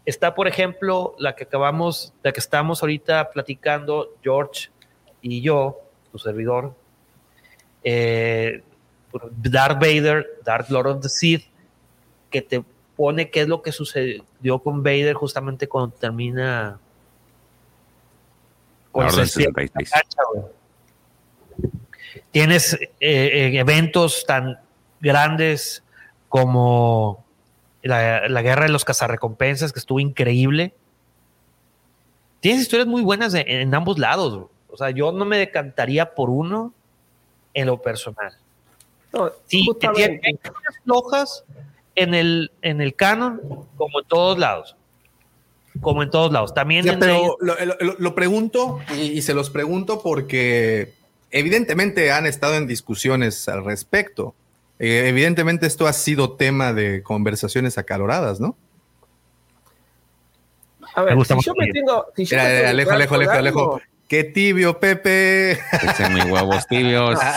Está, 0.06 0.36
por 0.36 0.48
ejemplo, 0.48 1.16
la 1.18 1.36
que 1.36 1.44
acabamos, 1.46 2.14
la 2.24 2.32
que 2.32 2.40
estamos 2.40 2.82
ahorita 2.82 3.32
platicando, 3.32 4.16
George 4.22 4.70
y 5.24 5.42
yo, 5.42 5.80
tu 6.12 6.20
servidor, 6.20 6.76
eh, 7.84 8.62
Darth 9.42 9.80
Vader, 9.80 10.26
Darth 10.44 10.70
Lord 10.70 10.88
of 10.88 11.02
the 11.02 11.10
Sith, 11.10 11.46
que 12.30 12.42
te 12.42 12.64
pone 12.96 13.30
qué 13.32 13.42
es 13.42 13.48
lo 13.48 13.62
que 13.62 13.72
sucedió 13.72 14.60
con 14.64 14.84
Vader 14.84 15.14
justamente 15.16 15.68
cuando 15.68 15.96
termina 15.96 16.80
La 18.94 19.06
Orden 19.08 19.28
se 19.28 19.34
cierra 19.42 19.54
66. 19.62 19.92
la 19.92 20.02
cancha, 20.02 20.22
güey. 20.34 20.46
Tienes 22.32 22.74
eh, 22.74 22.90
eh, 23.00 23.52
eventos 23.60 24.26
tan 24.26 24.60
grandes 25.00 25.84
como 26.30 27.24
la, 27.82 28.28
la 28.30 28.42
guerra 28.42 28.64
de 28.64 28.70
los 28.72 28.86
cazarrecompensas, 28.86 29.72
que 29.74 29.80
estuvo 29.80 30.00
increíble. 30.00 30.74
Tienes 32.40 32.62
historias 32.64 32.88
muy 32.88 33.02
buenas 33.04 33.34
de- 33.34 33.46
en 33.48 33.74
ambos 33.76 34.00
lados. 34.00 34.34
güey. 34.36 34.48
O 34.74 34.78
sea, 34.78 34.90
yo 34.90 35.12
no 35.12 35.24
me 35.24 35.38
decantaría 35.38 36.16
por 36.16 36.32
uno 36.32 36.74
en 37.54 37.68
lo 37.68 37.80
personal. 37.80 38.34
sí, 39.46 39.68
que 39.80 39.88
tiene 39.90 40.20
flojas 40.84 41.44
en 41.96 42.16
el, 42.16 42.52
en 42.64 42.82
el 42.82 42.96
canon, 42.96 43.40
como 43.78 44.00
en 44.00 44.08
todos 44.08 44.40
lados. 44.40 44.76
Como 45.80 46.02
en 46.02 46.10
todos 46.10 46.32
lados. 46.32 46.56
También 46.56 46.86
Ya, 46.86 46.94
en 46.94 47.00
pero 47.00 47.38
lo, 47.40 47.54
lo- 47.66 47.96
lo 48.00 48.16
pregunto 48.16 48.80
y, 48.96 49.02
y 49.12 49.22
se 49.22 49.36
los 49.36 49.52
pregunto 49.52 50.02
porque 50.02 50.94
evidentemente 51.30 52.12
han 52.12 52.26
estado 52.26 52.56
en 52.56 52.66
discusiones 52.66 53.48
al 53.48 53.64
respecto. 53.64 54.34
Eh, 54.80 55.04
evidentemente 55.08 55.68
esto 55.68 55.86
ha 55.86 55.94
sido 55.94 56.34
tema 56.34 56.74
de 56.74 57.04
conversaciones 57.04 57.78
acaloradas, 57.78 58.40
¿no? 58.40 58.58
A 60.96 61.02
ver, 61.04 61.12
Me 61.12 61.16
gusta 61.18 61.36
si 61.38 61.42
yo 61.46 61.54
me 61.58 61.68
tengo. 61.72 62.06
Si 62.16 62.26
yo 62.26 62.38
Mira, 62.38 62.44
me 62.44 62.50
tengo 62.50 62.64
que 62.64 62.68
Alejo, 62.70 62.92
Alejo, 62.92 63.14
Alejo, 63.16 63.32
Alejo. 63.34 63.82
Qué 64.14 64.26
tibio, 64.26 64.80
Pepe. 64.80 65.54
Ese 65.54 66.08
mis 66.14 66.26
huevos 66.26 66.68
tibios. 66.68 67.20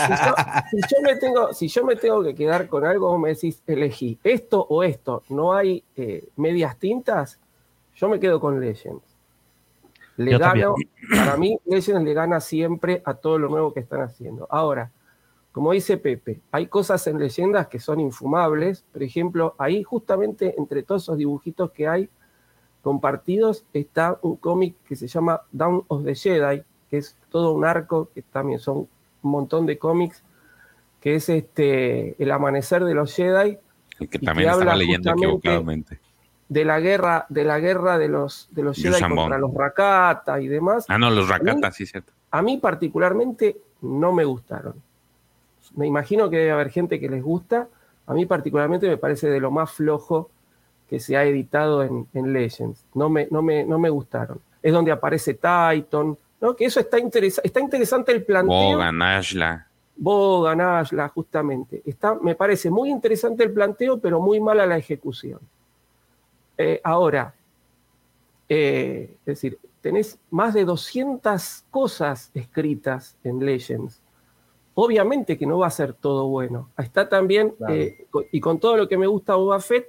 Si 0.69 0.77
yo, 0.77 0.87
si 0.87 0.95
yo 0.95 1.01
me 1.01 1.15
tengo, 1.15 1.53
si 1.53 1.67
yo 1.69 1.83
me 1.83 1.95
tengo 1.95 2.21
que 2.21 2.35
quedar 2.35 2.67
con 2.67 2.85
algo, 2.85 3.07
vos 3.07 3.19
me 3.19 3.29
decís, 3.29 3.63
elegí 3.65 4.19
esto 4.23 4.63
o 4.69 4.83
esto, 4.83 5.23
no 5.29 5.55
hay 5.55 5.83
eh, 5.95 6.27
medias 6.35 6.77
tintas, 6.77 7.39
yo 7.95 8.07
me 8.09 8.19
quedo 8.19 8.39
con 8.39 8.59
Legends. 8.59 9.01
Le 10.17 10.33
Yo 10.33 10.37
gano, 10.37 10.75
también. 10.75 10.89
para 11.09 11.35
mí, 11.35 11.57
Legends 11.65 12.03
le 12.03 12.13
gana 12.13 12.39
siempre 12.39 13.01
a 13.05 13.15
todo 13.15 13.39
lo 13.39 13.49
nuevo 13.49 13.73
que 13.73 13.79
están 13.79 14.01
haciendo. 14.01 14.45
Ahora, 14.51 14.91
como 15.51 15.71
dice 15.71 15.97
Pepe, 15.97 16.41
hay 16.51 16.67
cosas 16.67 17.07
en 17.07 17.17
leyendas 17.17 17.65
que 17.69 17.79
son 17.79 17.99
infumables. 17.99 18.85
Por 18.93 19.01
ejemplo, 19.01 19.55
ahí 19.57 19.81
justamente 19.81 20.53
entre 20.59 20.83
todos 20.83 21.01
esos 21.01 21.17
dibujitos 21.17 21.71
que 21.71 21.87
hay 21.87 22.07
compartidos 22.91 23.65
está 23.73 24.17
un 24.21 24.37
cómic 24.37 24.73
que 24.87 24.95
se 24.95 25.07
llama 25.09 25.41
Down 25.51 25.83
of 25.89 26.05
the 26.05 26.15
Jedi, 26.15 26.63
que 26.89 26.97
es 26.99 27.17
todo 27.29 27.51
un 27.51 27.65
arco, 27.65 28.09
que 28.15 28.21
también 28.21 28.59
son 28.59 28.77
un 29.23 29.31
montón 29.31 29.65
de 29.65 29.77
cómics, 29.77 30.23
que 31.01 31.15
es 31.15 31.27
este 31.27 32.15
el 32.23 32.31
amanecer 32.31 32.85
de 32.85 32.93
los 32.93 33.13
Jedi, 33.13 33.57
El 33.99 34.07
que 34.07 34.19
también 34.19 34.47
que 34.47 34.51
estaba 34.53 34.61
habla 34.71 34.75
leyendo 34.77 35.11
equivocadamente. 35.11 35.99
de 36.47 36.63
la 36.63 36.79
guerra, 36.79 37.25
de 37.27 37.43
la 37.43 37.59
guerra 37.59 37.97
de 37.97 38.07
los, 38.07 38.47
de 38.51 38.63
los 38.63 38.77
Jedi 38.77 39.01
contra 39.01 39.37
los 39.37 39.53
Rakata 39.53 40.39
y 40.39 40.47
demás. 40.47 40.85
Ah, 40.87 40.97
no, 40.97 41.09
los 41.09 41.29
A 41.29 41.39
mí- 41.39 41.45
racatas, 41.49 41.75
sí, 41.75 41.85
cierto. 41.85 42.13
a 42.31 42.41
mí 42.41 42.55
particularmente 42.57 43.57
no 43.81 44.13
me 44.13 44.23
gustaron. 44.23 44.75
Me 45.75 45.85
imagino 45.87 46.29
que 46.29 46.37
debe 46.37 46.51
haber 46.51 46.69
gente 46.69 47.01
que 47.01 47.09
les 47.09 47.21
gusta. 47.21 47.67
A 48.05 48.13
mí 48.13 48.25
particularmente 48.25 48.87
me 48.87 48.95
parece 48.95 49.29
de 49.29 49.41
lo 49.41 49.51
más 49.51 49.71
flojo 49.73 50.29
que 50.89 50.99
se 50.99 51.17
ha 51.17 51.23
editado 51.25 51.83
en, 51.83 52.07
en 52.13 52.31
Legends. 52.33 52.85
No 52.93 53.09
me, 53.09 53.27
no, 53.31 53.41
me, 53.41 53.63
no 53.65 53.77
me 53.79 53.89
gustaron. 53.89 54.39
Es 54.61 54.71
donde 54.73 54.91
aparece 54.91 55.33
Titan, 55.33 56.17
¿no? 56.41 56.55
Que 56.55 56.65
eso 56.65 56.79
está, 56.79 56.97
interesa- 56.99 57.41
está 57.43 57.59
interesante 57.59 58.11
el 58.11 58.23
planteo. 58.23 58.55
Bogan, 58.73 59.01
Ashla. 59.01 59.67
Bogan, 59.95 60.61
Ashla, 60.61 61.09
justamente. 61.09 61.81
Está, 61.85 62.15
me 62.15 62.35
parece 62.35 62.69
muy 62.69 62.89
interesante 62.89 63.43
el 63.43 63.51
planteo, 63.51 63.97
pero 63.99 64.19
muy 64.19 64.39
mala 64.39 64.65
la 64.65 64.77
ejecución. 64.77 65.39
Eh, 66.57 66.79
ahora, 66.83 67.33
eh, 68.49 69.09
es 69.19 69.25
decir, 69.25 69.59
tenés 69.81 70.17
más 70.31 70.53
de 70.53 70.65
200 70.65 71.65
cosas 71.69 72.31
escritas 72.33 73.15
en 73.23 73.45
Legends. 73.45 74.01
Obviamente 74.73 75.37
que 75.37 75.45
no 75.45 75.57
va 75.59 75.67
a 75.67 75.71
ser 75.71 75.93
todo 75.93 76.27
bueno. 76.27 76.69
Está 76.77 77.09
también, 77.09 77.49
Claro. 77.57 77.73
eh, 77.73 78.07
y 78.31 78.39
con 78.39 78.59
todo 78.59 78.77
lo 78.77 78.87
que 78.87 78.97
me 78.97 79.07
gusta 79.07 79.35
Boba 79.35 79.59
Fett, 79.59 79.87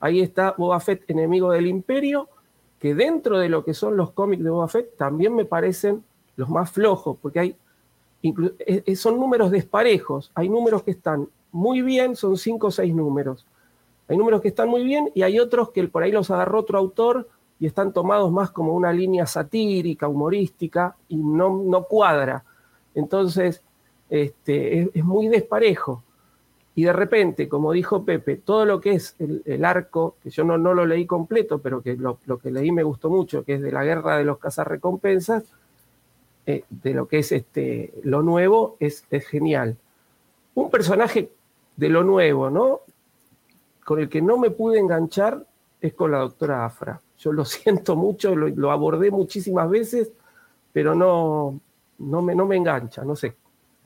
ahí 0.00 0.20
está 0.20 0.54
Boba 0.56 0.80
Fett, 0.80 1.08
enemigo 1.08 1.50
del 1.52 1.66
imperio, 1.66 2.28
que 2.78 2.94
dentro 2.94 3.38
de 3.38 3.48
lo 3.48 3.64
que 3.64 3.74
son 3.74 3.96
los 3.96 4.12
cómics 4.12 4.42
de 4.42 4.50
Boba 4.50 4.68
Fett 4.68 4.96
también 4.96 5.34
me 5.34 5.44
parecen 5.44 6.04
los 6.36 6.48
más 6.48 6.70
flojos, 6.70 7.16
porque 7.20 7.40
hay 7.40 7.56
eh, 8.22 8.82
eh, 8.86 8.96
son 8.96 9.18
números 9.18 9.50
desparejos. 9.50 10.30
Hay 10.34 10.48
números 10.48 10.82
que 10.82 10.90
están 10.92 11.28
muy 11.52 11.80
bien 11.82 12.16
son 12.16 12.36
cinco 12.36 12.68
o 12.68 12.70
seis 12.70 12.94
números. 12.94 13.46
Hay 14.08 14.16
números 14.16 14.40
que 14.40 14.48
están 14.48 14.68
muy 14.68 14.84
bien 14.84 15.10
y 15.14 15.22
hay 15.22 15.38
otros 15.38 15.70
que 15.70 15.86
por 15.88 16.02
ahí 16.02 16.12
los 16.12 16.30
agarró 16.30 16.60
otro 16.60 16.78
autor 16.78 17.28
y 17.58 17.66
están 17.66 17.92
tomados 17.92 18.30
más 18.30 18.50
como 18.50 18.74
una 18.74 18.92
línea 18.92 19.26
satírica, 19.26 20.06
humorística, 20.06 20.96
y 21.08 21.16
no, 21.16 21.62
no 21.64 21.84
cuadra. 21.84 22.44
Entonces, 22.94 23.62
este, 24.10 24.80
es, 24.80 24.88
es 24.92 25.04
muy 25.04 25.28
desparejo. 25.28 26.02
Y 26.76 26.84
de 26.84 26.92
repente, 26.92 27.48
como 27.48 27.72
dijo 27.72 28.04
Pepe, 28.04 28.36
todo 28.36 28.66
lo 28.66 28.82
que 28.82 28.92
es 28.92 29.16
el, 29.18 29.64
arco, 29.64 30.16
que 30.22 30.28
yo 30.28 30.44
no, 30.44 30.58
lo 30.58 30.84
leí 30.84 31.06
completo, 31.06 31.58
pero 31.58 31.80
que 31.80 31.96
lo, 31.96 32.18
que 32.18 32.50
leí 32.50 32.70
me 32.70 32.82
gustó 32.82 33.08
mucho, 33.08 33.44
que 33.44 33.54
es 33.54 33.62
de 33.62 33.72
la 33.72 33.82
guerra 33.82 34.18
de 34.18 34.24
los 34.24 34.38
cazarrecompensas, 34.38 35.44
eh, 36.44 36.64
de 36.68 36.92
lo 36.92 37.08
que 37.08 37.20
es 37.20 37.32
este, 37.32 37.94
lo 38.02 38.20
nuevo, 38.22 38.76
es, 38.78 39.06
es 39.10 39.26
genial. 39.26 39.78
Un 40.54 40.68
personaje 40.68 41.30
de 41.76 41.88
lo 41.88 42.04
nuevo, 42.04 42.50
¿no? 42.50 42.80
Con 43.82 44.00
el 44.00 44.10
que 44.10 44.20
no 44.20 44.36
me 44.36 44.50
pude 44.50 44.78
enganchar 44.78 45.46
es 45.80 45.94
con 45.94 46.10
la 46.10 46.18
doctora 46.18 46.66
Afra. 46.66 47.00
Yo 47.18 47.32
lo 47.32 47.44
siento 47.46 47.96
mucho, 47.96 48.36
lo, 48.36 48.48
lo 48.48 48.70
abordé 48.70 49.10
muchísimas 49.10 49.70
veces, 49.70 50.12
pero 50.74 50.94
no, 50.94 51.58
no, 52.00 52.20
me, 52.20 52.34
no 52.34 52.44
me 52.44 52.56
engancha, 52.56 53.02
no 53.02 53.16
sé. 53.16 53.34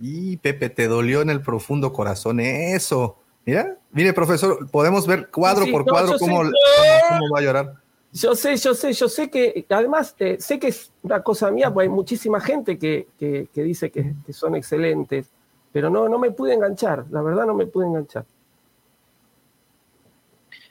Y 0.00 0.38
Pepe, 0.38 0.70
te 0.70 0.88
dolió 0.88 1.20
en 1.20 1.28
el 1.30 1.42
profundo 1.42 1.92
corazón 1.92 2.40
eso. 2.40 3.18
Mira, 3.44 3.76
mire, 3.92 4.12
profesor, 4.14 4.70
podemos 4.70 5.06
ver 5.06 5.28
cuadro 5.30 5.64
Sí, 5.66 5.70
por 5.72 5.84
no, 5.86 5.92
cuadro 5.92 6.18
cómo, 6.18 6.42
sé. 6.44 6.50
cómo- 6.76 7.00
cómo 7.08 7.30
va 7.34 7.38
a 7.38 7.42
llorar. 7.42 7.74
Yo 8.12 8.34
sé, 8.34 8.56
yo 8.56 8.74
sé, 8.74 8.92
yo 8.92 9.08
sé 9.08 9.30
que, 9.30 9.64
además, 9.68 10.16
eh, 10.18 10.36
sé 10.40 10.58
que 10.58 10.68
es 10.68 10.90
una 11.02 11.22
cosa 11.22 11.50
mía, 11.50 11.72
porque 11.72 11.84
hay 11.84 11.88
muchísima 11.94 12.40
gente 12.40 12.78
que, 12.78 13.06
que- 13.18 13.48
que 13.54 13.62
dice 13.62 13.90
que, 13.90 14.14
que 14.26 14.32
son 14.32 14.56
excelentes, 14.56 15.28
pero 15.72 15.90
no, 15.90 16.08
no 16.08 16.18
me 16.18 16.30
pude 16.32 16.54
enganchar, 16.54 17.04
la 17.10 17.22
verdad 17.22 17.46
no 17.46 17.54
me 17.54 17.66
pude 17.66 17.86
enganchar. 17.86 18.24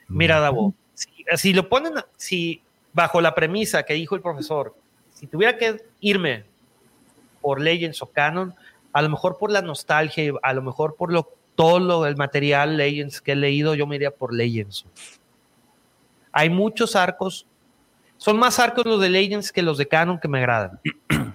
Mira, 0.08 0.40
Davo, 0.40 0.74
si, 0.94 1.08
si 1.36 1.52
lo 1.52 1.68
ponen, 1.68 1.94
si 2.16 2.62
bajo 2.92 3.20
la 3.20 3.34
premisa 3.34 3.84
que 3.84 3.94
dijo 3.94 4.16
el 4.16 4.22
profesor, 4.22 4.74
si 5.14 5.26
tuviera 5.26 5.56
que 5.56 5.82
irme 6.00 6.44
por 7.40 7.60
Legends 7.60 8.02
o 8.02 8.06
Canon, 8.06 8.54
a 8.92 9.02
lo 9.02 9.08
mejor 9.08 9.38
por 9.38 9.50
la 9.50 9.62
nostalgia, 9.62 10.32
a 10.42 10.52
lo 10.52 10.62
mejor 10.62 10.96
por 10.96 11.12
lo, 11.12 11.28
todo 11.54 11.78
lo 11.80 12.02
del 12.02 12.16
material 12.16 12.76
Legends 12.76 13.20
que 13.20 13.32
he 13.32 13.36
leído, 13.36 13.74
yo 13.74 13.86
me 13.86 13.96
iría 13.96 14.10
por 14.10 14.32
Legends. 14.34 14.84
Hay 16.32 16.48
muchos 16.50 16.96
arcos, 16.96 17.46
son 18.16 18.38
más 18.38 18.58
arcos 18.58 18.84
los 18.86 19.00
de 19.00 19.08
Legends 19.08 19.52
que 19.52 19.62
los 19.62 19.78
de 19.78 19.86
Canon 19.88 20.18
que 20.20 20.28
me 20.28 20.38
agradan. 20.38 20.80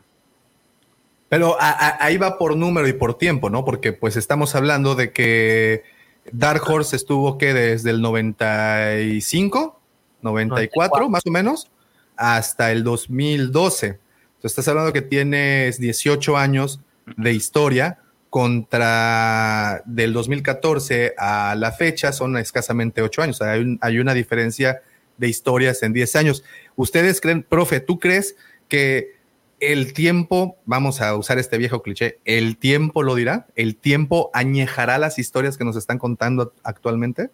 Pero 1.29 1.59
a- 1.59 1.69
a- 1.71 2.05
ahí 2.05 2.17
va 2.17 2.37
por 2.37 2.55
número 2.55 2.87
y 2.87 2.93
por 2.93 3.17
tiempo, 3.17 3.49
¿no? 3.49 3.65
Porque 3.65 3.93
pues 3.93 4.15
estamos 4.15 4.53
hablando 4.55 4.95
de 4.95 5.11
que 5.11 5.83
Dark 6.31 6.61
Horse 6.69 6.95
estuvo 6.95 7.37
que 7.37 7.53
desde 7.53 7.89
el 7.89 8.01
95, 8.01 9.79
94 10.21 11.09
más 11.09 11.23
o 11.25 11.31
menos, 11.31 11.69
hasta 12.15 12.71
el 12.71 12.83
2012. 12.83 13.87
Entonces 13.87 13.99
estás 14.43 14.67
hablando 14.67 14.93
que 14.93 15.01
tienes 15.01 15.79
18 15.79 16.37
años 16.37 16.79
de 17.17 17.33
historia 17.33 17.99
contra 18.29 19.81
del 19.85 20.13
2014 20.13 21.13
a 21.17 21.55
la 21.55 21.71
fecha 21.71 22.11
son 22.11 22.37
escasamente 22.37 23.01
8 23.01 23.21
años. 23.21 23.41
Hay, 23.41 23.61
un- 23.61 23.79
hay 23.81 23.99
una 23.99 24.13
diferencia 24.13 24.81
de 25.17 25.27
historias 25.29 25.81
en 25.83 25.93
10 25.93 26.15
años. 26.15 26.43
¿Ustedes 26.75 27.21
creen, 27.21 27.43
profe, 27.43 27.79
tú 27.79 27.99
crees 27.99 28.35
que 28.67 29.15
el 29.61 29.93
tiempo, 29.93 30.57
vamos 30.65 30.99
a 31.01 31.15
usar 31.15 31.37
este 31.39 31.57
viejo 31.57 31.81
cliché, 31.81 32.19
el 32.25 32.57
tiempo 32.57 33.03
lo 33.03 33.15
dirá, 33.15 33.47
el 33.55 33.77
tiempo 33.77 34.29
añejará 34.33 34.97
las 34.97 35.17
historias 35.17 35.57
que 35.57 35.63
nos 35.63 35.77
están 35.77 35.97
contando 35.97 36.53
actualmente. 36.63 37.29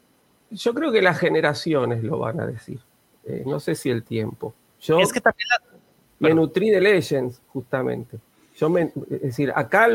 Yo 0.52 0.74
creo 0.74 0.92
que 0.92 1.02
las 1.02 1.18
generaciones 1.18 2.04
lo 2.04 2.20
van 2.20 2.40
a 2.40 2.46
decir, 2.48 2.80
Eh, 3.24 3.44
no 3.46 3.60
sé 3.60 3.76
si 3.76 3.90
el 3.90 4.04
tiempo. 4.04 4.54
Yo 4.82 5.00
Es 5.00 5.14
que 5.14 5.22
también 5.22 5.48
me 6.20 6.34
nutrí 6.34 6.70
de 6.72 6.82
Legends, 6.82 7.40
justamente. 7.48 8.18
Yo 8.62 8.70
me, 8.70 8.92
es 9.10 9.22
decir, 9.22 9.52
acá 9.56 9.88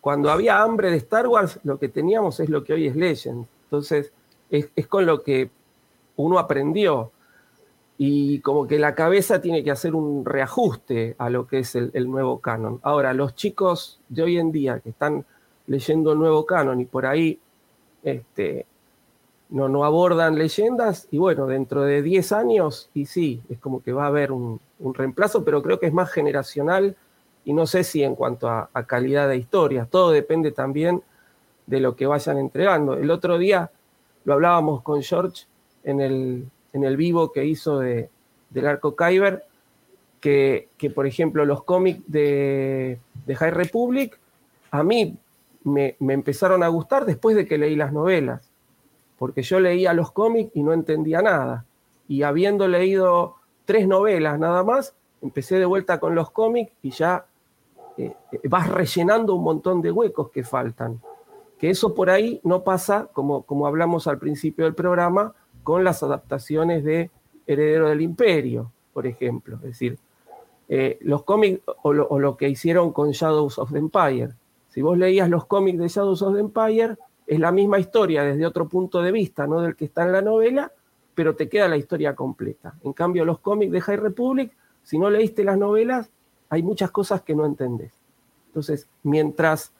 cuando 0.00 0.32
había 0.32 0.60
hambre 0.60 0.90
de 0.90 0.96
Star 0.96 1.28
Wars, 1.28 1.60
lo 1.62 1.78
que 1.78 1.88
teníamos 1.88 2.40
es 2.40 2.48
lo 2.48 2.64
que 2.64 2.72
hoy 2.72 2.88
es 2.88 2.96
Legends. 2.96 3.46
Entonces, 3.66 4.12
es, 4.50 4.68
con 4.88 5.06
lo 5.06 5.22
que 5.22 5.48
uno 6.16 6.40
aprendió. 6.40 7.12
Y 7.98 8.40
como 8.40 8.66
que 8.66 8.80
la 8.80 8.96
cabeza 8.96 9.40
tiene 9.40 9.62
que 9.62 9.70
hacer 9.70 9.94
un 9.94 10.24
reajuste 10.24 11.14
a 11.18 11.30
lo 11.30 11.46
que 11.46 11.60
es 11.60 11.76
el, 11.76 12.10
nuevo 12.10 12.40
canon. 12.40 12.80
Ahora, 12.82 13.14
los 13.14 13.36
chicos 13.36 14.00
de 14.08 14.24
hoy 14.24 14.38
en 14.38 14.50
día 14.50 14.80
que 14.80 14.90
están 14.90 15.24
leyendo 15.68 16.14
el 16.14 16.18
nuevo 16.18 16.44
canon 16.46 16.80
y 16.80 16.84
por 16.84 17.06
ahí 17.06 17.38
este, 18.02 18.66
no, 19.50 19.68
no 19.68 19.84
abordan 19.84 20.36
leyendas, 20.36 21.06
y 21.12 21.18
bueno, 21.18 21.46
dentro 21.46 21.82
de 21.82 22.02
10 22.02 22.32
años, 22.32 22.90
y 22.92 23.06
sí, 23.06 23.40
es 23.48 23.60
como 23.60 23.84
que 23.84 23.92
va 23.92 24.06
a 24.06 24.08
haber 24.08 24.32
un 24.32 24.60
reemplazo, 24.80 25.44
pero 25.44 25.62
creo 25.62 25.78
que 25.78 25.86
es 25.86 25.92
más 25.92 26.10
generacional 26.10 26.96
y 27.46 27.52
no 27.52 27.64
sé 27.68 27.84
si 27.84 28.02
en 28.02 28.16
cuanto 28.16 28.50
a, 28.50 28.68
calidad 28.88 29.28
de 29.28 29.36
historias, 29.36 29.88
todo 29.88 30.10
depende 30.10 30.50
también 30.50 31.00
de 31.66 31.78
lo 31.78 31.94
que 31.94 32.04
vayan 32.04 32.38
entregando. 32.38 32.94
El 32.94 33.08
otro 33.08 33.38
día 33.38 33.70
lo 34.24 34.34
hablábamos 34.34 34.82
con 34.82 35.00
George 35.00 35.44
en 35.84 36.00
el, 36.00 36.48
en 36.72 36.84
el 36.84 36.96
vivo 36.96 37.30
que 37.30 37.44
hizo 37.44 37.78
de, 37.78 38.10
del 38.50 38.66
Arco 38.66 38.96
Kyber, 38.96 39.44
que, 40.20 40.70
que, 40.76 40.90
por 40.90 41.06
ejemplo 41.06 41.44
los 41.44 41.62
cómics 41.62 42.02
de, 42.08 42.98
de 43.24 43.36
High 43.36 43.52
Republic 43.52 44.18
a 44.72 44.82
mí 44.82 45.16
me, 45.62 45.94
me 46.00 46.14
empezaron 46.14 46.64
a 46.64 46.68
gustar 46.68 47.06
después 47.06 47.36
de 47.36 47.46
que 47.46 47.58
leí 47.58 47.76
las 47.76 47.92
novelas, 47.92 48.50
porque 49.20 49.42
yo 49.42 49.60
leía 49.60 49.94
los 49.94 50.10
cómics 50.10 50.50
y 50.52 50.64
no 50.64 50.72
entendía 50.72 51.22
nada. 51.22 51.64
Y 52.08 52.24
habiendo 52.24 52.66
leído 52.66 53.36
tres 53.66 53.86
novelas 53.86 54.36
nada 54.36 54.64
más, 54.64 54.96
empecé 55.22 55.60
de 55.60 55.64
vuelta 55.64 56.00
con 56.00 56.16
los 56.16 56.32
cómics 56.32 56.72
y 56.82 56.90
ya 56.90 57.24
eh, 57.96 58.14
eh, 58.32 58.40
vas 58.48 58.68
rellenando 58.68 59.34
un 59.34 59.44
montón 59.44 59.82
de 59.82 59.90
huecos 59.90 60.30
que 60.30 60.44
faltan. 60.44 61.00
Que 61.58 61.70
eso 61.70 61.94
por 61.94 62.10
ahí 62.10 62.40
no 62.44 62.62
pasa, 62.62 63.08
como, 63.12 63.42
como 63.42 63.66
hablamos 63.66 64.06
al 64.06 64.18
principio 64.18 64.64
del 64.64 64.74
programa, 64.74 65.34
con 65.62 65.84
las 65.84 66.02
adaptaciones 66.02 66.84
de 66.84 67.10
Heredero 67.46 67.88
del 67.88 68.02
Imperio, 68.02 68.70
por 68.92 69.06
ejemplo. 69.06 69.56
Es 69.56 69.62
decir, 69.62 69.98
eh, 70.68 70.98
los 71.02 71.22
cómics 71.22 71.62
o 71.82 71.92
lo, 71.92 72.36
que 72.36 72.48
hicieron 72.48 72.92
con 72.92 73.10
Shadows 73.10 73.58
of 73.58 73.72
the 73.72 73.78
Empire. 73.78 74.30
Si 74.68 74.82
vos 74.82 74.98
leías 74.98 75.30
los 75.30 75.46
cómics 75.46 75.78
de 75.78 75.88
Shadows 75.88 76.22
of 76.22 76.34
the 76.34 76.40
Empire, 76.40 76.96
es 77.26 77.40
la 77.40 77.52
misma 77.52 77.78
historia 77.78 78.22
desde 78.22 78.46
otro 78.46 78.68
punto 78.68 79.00
de 79.02 79.12
vista, 79.12 79.46
no 79.46 79.60
del 79.60 79.76
que 79.76 79.86
está 79.86 80.04
en 80.04 80.12
la 80.12 80.22
novela, 80.22 80.72
pero 81.14 81.34
te 81.34 81.48
queda 81.48 81.68
la 81.68 81.76
historia 81.76 82.14
completa. 82.14 82.74
En 82.82 82.92
cambio, 82.92 83.24
los 83.24 83.38
cómics 83.38 83.72
de 83.72 83.80
High 83.80 83.96
Republic, 83.96 84.52
si 84.82 84.98
no 84.98 85.08
leíste 85.08 85.44
las 85.44 85.56
novelas, 85.56 86.10
hay 86.48 86.62
muchas 86.62 86.90
cosas 86.90 87.22
que 87.22 87.34
no 87.34 87.46
entendés. 87.46 87.92
Entonces, 88.48 88.88
mientras 89.02 89.72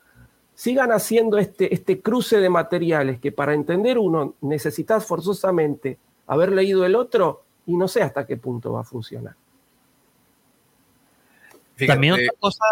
sigan 0.55 0.91
haciendo 0.91 1.39
este, 1.39 1.73
este 1.73 2.01
cruce 2.01 2.39
de 2.41 2.49
materiales 2.49 3.21
que 3.21 3.31
para 3.31 3.55
entender 3.55 3.99
uno 3.99 4.35
necesitas 4.41 5.05
forzosamente 5.05 5.99
haber 6.27 6.53
leído 6.53 6.85
el 6.85 6.97
otro, 6.97 7.45
y 7.67 7.77
no 7.77 7.89
sé 7.89 8.03
hasta 8.03 8.27
qué 8.27 8.37
punto 8.37 8.73
va 8.73 8.81
a 8.81 8.85
funcionar. 8.85 9.35
También 11.87 12.15
otra 12.15 12.33
cosa, 12.41 12.65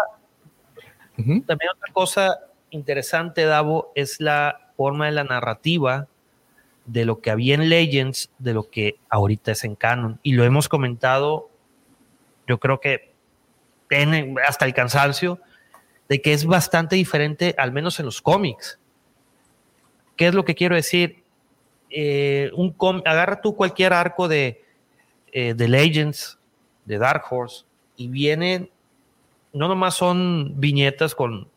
también 1.15 1.69
otra 1.75 1.93
cosa 1.93 2.39
interesante, 2.71 3.45
Davo, 3.45 3.91
es 3.93 4.19
la 4.19 4.71
forma 4.75 5.05
de 5.05 5.11
la 5.11 5.23
narrativa 5.23 6.07
de 6.85 7.05
lo 7.05 7.19
que 7.19 7.31
había 7.31 7.55
en 7.55 7.69
Legends, 7.69 8.29
de 8.39 8.53
lo 8.53 8.69
que 8.69 8.97
ahorita 9.09 9.51
es 9.51 9.63
en 9.63 9.75
Canon. 9.75 10.19
Y 10.23 10.33
lo 10.33 10.43
hemos 10.43 10.69
comentado, 10.69 11.49
yo 12.47 12.59
creo 12.59 12.79
que 12.79 13.14
hasta 14.47 14.65
el 14.65 14.73
cansancio, 14.73 15.39
de 16.09 16.21
que 16.21 16.33
es 16.33 16.45
bastante 16.45 16.95
diferente, 16.95 17.55
al 17.57 17.71
menos 17.71 17.99
en 17.99 18.05
los 18.05 18.21
cómics. 18.21 18.79
¿Qué 20.15 20.27
es 20.27 20.33
lo 20.33 20.45
que 20.45 20.55
quiero 20.55 20.75
decir? 20.75 21.23
Eh, 21.89 22.51
un 22.55 22.71
com- 22.71 23.01
agarra 23.05 23.41
tú 23.41 23.55
cualquier 23.55 23.93
arco 23.93 24.27
de, 24.27 24.63
eh, 25.31 25.53
de 25.53 25.67
Legends, 25.67 26.39
de 26.85 26.97
Dark 26.97 27.23
Horse, 27.29 27.65
y 27.95 28.07
vienen, 28.07 28.69
no 29.53 29.67
nomás 29.67 29.95
son 29.95 30.53
viñetas 30.59 31.15
con, 31.15 31.47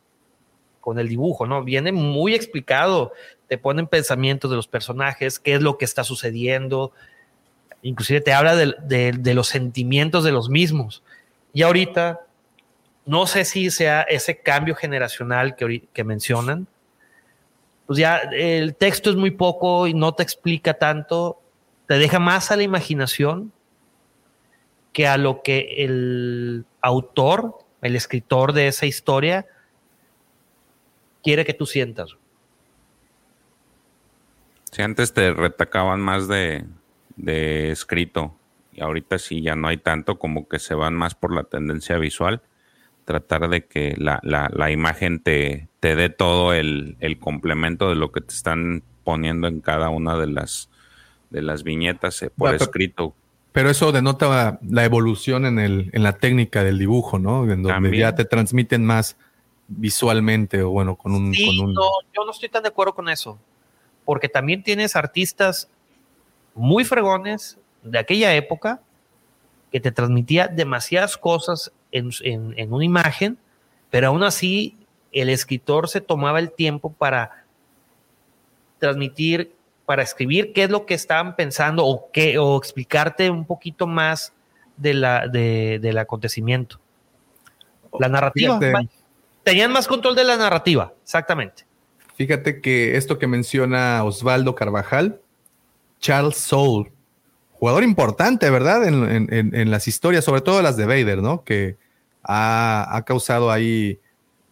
con 0.81 0.99
el 0.99 1.09
dibujo, 1.09 1.47
¿no? 1.47 1.63
Viene 1.65 1.93
muy 1.93 2.35
explicado, 2.35 3.13
te 3.49 3.59
ponen 3.59 3.87
pensamientos 3.87 4.51
de 4.51 4.57
los 4.57 4.69
personajes, 4.69 5.39
qué 5.39 5.55
es 5.55 5.63
lo 5.63 5.77
que 5.79 5.85
está 5.85 6.05
sucediendo, 6.05 6.93
inclusive 7.83 8.21
te 8.21 8.33
habla 8.33 8.55
de, 8.57 8.75
de- 8.83 9.13
de 9.13 9.35
los 9.35 9.49
sentimientos 9.49 10.25
de 10.25 10.33
los 10.33 10.49
mismos. 10.49 11.03
Y 11.53 11.63
ahorita, 11.63 12.21
no 13.07 13.27
sé 13.27 13.45
si 13.45 13.71
sea 13.71 14.03
ese 14.03 14.41
cambio 14.41 14.75
generacional 14.75 15.57
que, 15.57 15.89
que 15.93 16.05
mencionan, 16.05 16.67
pues 17.87 17.99
ya 17.99 18.19
el 18.19 18.75
texto 18.75 19.11
es 19.11 19.17
muy 19.17 19.31
poco 19.31 19.87
y 19.87 19.95
no 19.95 20.15
te 20.15 20.23
explica 20.23 20.75
tanto, 20.75 21.41
te 21.87 21.95
deja 21.99 22.19
más 22.19 22.51
a 22.51 22.57
la 22.57 22.63
imaginación 22.63 23.53
que 24.93 25.07
a 25.07 25.17
lo 25.17 25.43
que 25.43 25.75
el 25.79 26.67
autor, 26.83 27.59
el 27.81 27.97
escritor 27.97 28.53
de 28.53 28.69
esa 28.69 28.85
historia, 28.85 29.47
quiere 31.23 31.45
que 31.45 31.55
tú 31.55 31.65
sientas. 31.65 32.17
Sí, 34.71 34.83
antes 34.83 35.15
te 35.15 35.33
retacaban 35.33 36.01
más 36.01 36.29
de 36.29 36.67
escrito 37.71 38.38
y 38.79 38.81
ahorita 38.81 39.19
sí 39.19 39.43
ya 39.43 39.57
no 39.57 39.69
hay 39.69 39.77
tanto, 39.79 40.19
como 40.19 40.49
que 40.49 40.59
se 40.59 40.75
van 40.75 40.95
más 40.95 41.15
por 41.15 41.35
la 41.35 41.45
tendencia 41.45 41.99
visual, 41.99 42.43
tratar 43.05 43.49
de 43.49 43.65
que 43.67 43.95
la, 43.99 44.21
la, 44.23 44.51
la 44.53 44.71
imagen 44.71 45.21
te, 45.21 45.69
te 45.81 45.97
dé 45.97 46.11
todo 46.11 46.53
el, 46.53 46.97
el 47.01 47.19
complemento 47.19 47.89
de 47.89 47.97
lo 47.97 48.13
que 48.13 48.21
te 48.21 48.35
están 48.35 48.83
poniendo 49.05 49.49
en 49.49 49.61
cada 49.61 49.89
una 49.89 50.17
de 50.17 50.27
las, 50.27 50.69
de 51.31 51.43
las 51.43 51.63
viñetas 51.65 52.23
eh, 52.23 52.31
por 52.31 52.51
pero- 52.53 52.63
escrito. 52.65 53.15
Pero 53.53 53.71
eso 53.71 53.91
denota 53.91 54.61
la 54.63 54.85
evolución 54.85 55.45
en, 55.47 55.59
el, 55.59 55.91
en 55.93 56.03
la 56.05 56.13
técnica 56.13 56.63
del 56.63 56.79
dibujo, 56.79 57.19
¿no? 57.19 57.43
En 57.45 57.63
donde 57.63 57.69
También. 57.71 57.95
ya 57.97 58.15
te 58.15 58.25
transmiten 58.25 58.85
más 58.85 59.17
visualmente 59.67 60.63
o 60.63 60.71
bueno, 60.71 60.95
con 60.97 61.13
un... 61.13 61.35
Sí, 61.35 61.45
con 61.59 61.69
un 61.71 61.75
no, 61.75 61.89
yo 62.15 62.25
no 62.25 62.31
estoy 62.31 62.51
tan 62.51 62.63
de 62.63 62.69
acuerdo 62.69 62.95
con 62.95 63.09
eso. 63.09 63.39
Porque 64.05 64.29
también 64.29 64.63
tienes 64.63 64.95
artistas 64.95 65.69
muy 66.55 66.85
fregones 66.85 67.59
de 67.83 67.99
aquella 67.99 68.35
época 68.35 68.81
que 69.73 69.81
te 69.81 69.93
transmitía 69.93 70.49
demasiadas 70.49 71.17
cosas 71.17 71.73
en, 71.93 72.11
en- 72.23 72.55
en 72.59 72.73
una 72.73 72.85
imagen, 72.85 73.39
pero 73.91 74.09
aún 74.09 74.23
así 74.23 74.77
el 75.13 75.29
escritor 75.31 75.89
se 75.89 76.01
tomaba 76.01 76.39
el 76.39 76.53
tiempo 76.53 76.93
para 76.93 77.45
transmitir, 78.79 79.53
para 79.87 80.03
escribir 80.03 80.53
qué 80.53 80.65
es 80.65 80.71
lo 80.71 80.87
que 80.87 80.95
estaban 80.95 81.35
pensando 81.37 81.85
o, 81.87 82.11
qué, 82.13 82.39
o 82.39 82.57
explicarte 82.57 83.31
un 83.31 83.45
poquito 83.45 83.87
más 83.87 84.33
de 84.77 84.95
la, 84.95 85.27
de- 85.29 85.79
del 85.81 85.99
acontecimiento. 85.99 86.79
La 87.99 88.09
narrativa. 88.09 88.59
Fíjate. 88.59 88.73
va- 88.73 88.83
Tenían 89.45 89.73
más 89.73 89.89
control 89.89 90.15
de 90.15 90.25
la 90.25 90.37
narrativa, 90.37 90.93
exactamente. 91.03 91.65
Fíjate 92.17 92.61
que 92.61 92.97
esto 92.99 93.19
que 93.19 93.27
menciona 93.27 94.05
Osvaldo 94.05 94.55
Carvajal, 94.55 95.21
Charles 96.01 96.37
Soule, 96.37 96.93
jugador 97.59 97.83
importante, 97.85 98.49
¿verdad? 98.51 98.87
En, 98.87 99.29
en- 99.55 99.71
las 99.71 99.89
historias, 99.89 100.25
sobre 100.25 100.41
todo 100.41 100.63
las 100.63 100.77
de 100.77 100.87
Vader, 100.87 101.23
¿no? 101.23 101.45
Que 101.45 101.77
ha, 102.23 102.87
ha 102.97 103.05
causado 103.05 103.51
ahí 103.51 103.99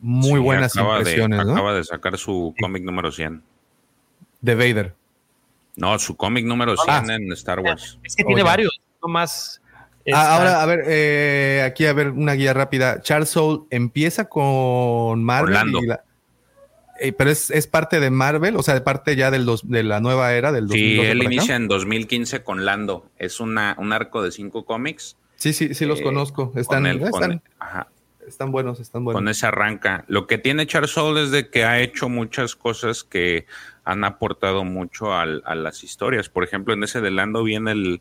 muy 0.00 0.32
Sí, 0.32 0.38
buenas 0.38 0.76
acaba 0.76 0.94
de- 0.94 0.98
impresiones, 1.00 1.46
¿no? 1.46 1.52
Acaba 1.52 1.74
de 1.74 1.84
sacar 1.84 2.18
su 2.18 2.54
cómic 2.60 2.82
número 2.82 3.10
100. 3.12 3.42
De 4.40 4.54
Vader. 4.54 4.94
No, 5.76 5.98
su 5.98 6.16
cómic 6.16 6.44
número 6.46 6.76
100 6.76 7.10
en 7.10 7.32
Star 7.32 7.60
Wars. 7.60 7.98
Es 8.02 8.16
que 8.16 8.24
tiene 8.24 8.42
Oye. 8.42 8.48
varios, 8.50 8.80
no 9.02 9.08
más. 9.08 9.60
Ah, 10.12 10.36
ahora, 10.36 10.62
a 10.62 10.66
ver, 10.66 10.84
eh, 10.86 11.62
aquí 11.66 11.84
a 11.86 11.92
ver 11.92 12.10
una 12.10 12.34
guía 12.34 12.54
rápida. 12.54 13.00
Charles 13.02 13.28
Soule 13.30 13.64
empieza 13.70 14.26
con 14.28 15.22
Marvel. 15.24 15.54
Orlando. 15.54 15.80
y 15.82 15.86
la- 15.86 16.04
eh, 17.00 17.12
pero 17.12 17.30
es, 17.30 17.50
es 17.50 17.66
parte 17.66 18.00
de 18.00 18.10
Marvel, 18.10 18.56
o 18.56 18.62
sea, 18.62 18.74
de 18.74 18.80
parte 18.80 19.16
ya 19.16 19.30
del 19.30 19.44
dos- 19.44 19.68
de 19.68 19.82
la 19.82 20.00
nueva 20.00 20.32
era 20.34 20.52
del 20.52 20.68
Sí, 20.68 20.96
2012 20.96 21.10
él 21.12 21.20
acá. 21.20 21.32
inicia 21.32 21.56
en 21.56 21.68
2015 21.68 22.42
con 22.42 22.64
Lando. 22.64 23.06
Es 23.18 23.40
una, 23.40 23.74
un 23.78 23.92
arco 23.92 24.22
de 24.22 24.30
cinco 24.32 24.64
cómics. 24.64 25.16
Sí, 25.36 25.52
sí, 25.52 25.74
sí 25.74 25.84
los 25.86 26.00
Eh, 26.00 26.02
conozco. 26.02 26.52
Están, 26.56 26.82
con 26.82 26.86
el- 26.86 26.98
con- 27.00 27.22
están, 27.22 27.42
ajá, 27.58 27.88
están 28.26 28.50
buenos, 28.52 28.80
están 28.80 29.04
buenos. 29.04 29.18
con 29.20 29.28
ese 29.28 29.46
arranca. 29.46 30.04
Lo 30.08 30.26
que 30.26 30.38
tiene 30.38 30.66
Charles 30.66 30.90
Soule 30.92 31.22
es 31.24 31.30
de 31.30 31.48
que 31.50 31.64
ha 31.64 31.80
hecho 31.80 32.08
muchas 32.08 32.56
cosas 32.56 33.04
que 33.04 33.46
han 33.84 34.02
aportado 34.04 34.64
mucho 34.64 35.14
al- 35.14 35.42
a 35.44 35.54
las 35.54 35.84
historias. 35.84 36.28
Por 36.28 36.42
ejemplo, 36.44 36.74
en 36.74 36.82
ese 36.84 37.00
de 37.00 37.10
Lando 37.10 37.42
viene 37.44 37.72
el 37.72 38.00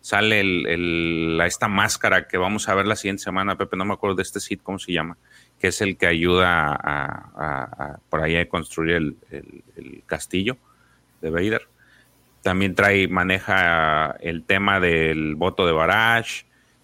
sale 0.00 0.40
el, 0.40 1.40
esta 1.46 1.66
máscara 1.66 2.28
que 2.28 2.36
vamos 2.36 2.68
a 2.68 2.74
ver 2.74 2.86
la 2.86 2.94
siguiente 2.94 3.22
semana, 3.22 3.56
Pepe, 3.56 3.74
no 3.78 3.86
me 3.86 3.94
acuerdo 3.94 4.16
de 4.16 4.22
este 4.22 4.38
sitio, 4.38 4.62
¿cómo 4.62 4.78
se 4.78 4.92
llama? 4.92 5.16
Que 5.64 5.68
es 5.68 5.80
el 5.80 5.96
que 5.96 6.06
ayuda 6.06 6.78
a, 6.78 7.98
por 8.10 8.20
ahí 8.20 8.36
a 8.36 8.46
construir 8.50 9.16
el, 9.30 10.04
castillo 10.04 10.58
de 11.22 11.30
Vader. 11.30 11.68
También 12.42 12.74
trae, 12.74 13.08
maneja 13.08 14.14
el 14.20 14.44
tema 14.44 14.78
del 14.78 15.36
voto 15.36 15.64
de 15.66 15.72
Barash. 15.72 16.42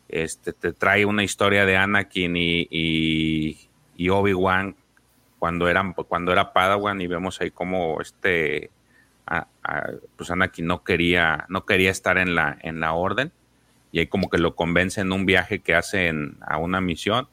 Este, 0.09 0.55
te 0.55 0.73
trae 0.73 1.05
una 1.05 1.23
historia 1.23 1.67
de 1.67 1.77
Anakin 1.77 2.35
y, 2.39 3.59
y, 3.99 4.09
Obi-Wan 4.09 4.77
cuando, 5.39 5.69
eran, 5.69 5.93
cuando 5.93 6.33
era 6.33 6.55
Padawan 6.55 7.03
y 7.03 7.07
vemos 7.07 7.39
ahí 7.43 7.51
como 7.51 8.01
este 8.01 8.71
pues 10.17 10.31
Anakin 10.31 10.67
no 10.67 10.85
quería, 10.85 11.45
no 11.51 11.67
quería 11.67 11.91
estar 11.91 12.17
en 12.17 12.35
la, 12.35 12.57
en 12.63 12.81
la 12.81 12.95
orden 12.95 13.31
y 13.93 13.99
ahí 13.99 14.07
como 14.07 14.31
que 14.31 14.39
lo 14.39 14.55
convence 14.57 15.03
en 15.03 15.13
un 15.13 15.27
viaje 15.27 15.59
que 15.59 15.75
hace 15.75 16.09
en- 16.09 16.39
a 16.41 16.57
una 16.57 16.81
misión 16.81 17.29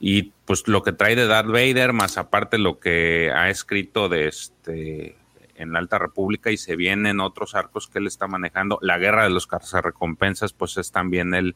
y 0.00 0.32
pues 0.46 0.66
lo 0.66 0.82
que 0.82 0.92
trae 0.92 1.14
de 1.14 1.26
Darth 1.26 1.48
Vader 1.48 1.92
más 1.92 2.16
aparte 2.18 2.58
lo 2.58 2.80
que 2.80 3.30
ha 3.34 3.50
escrito 3.50 4.08
de 4.08 4.28
este 4.28 5.16
en 5.54 5.72
la 5.72 5.78
Alta 5.78 5.98
República 5.98 6.50
y 6.50 6.56
se 6.56 6.74
vienen 6.74 7.20
otros 7.20 7.54
arcos 7.54 7.86
que 7.86 7.98
él 7.98 8.06
está 8.06 8.26
manejando 8.26 8.78
la 8.80 8.96
guerra 8.96 9.24
de 9.24 9.30
los 9.30 9.46
recompensas 9.82 10.54
pues 10.54 10.78
es 10.78 10.90
también 10.90 11.34
él 11.34 11.54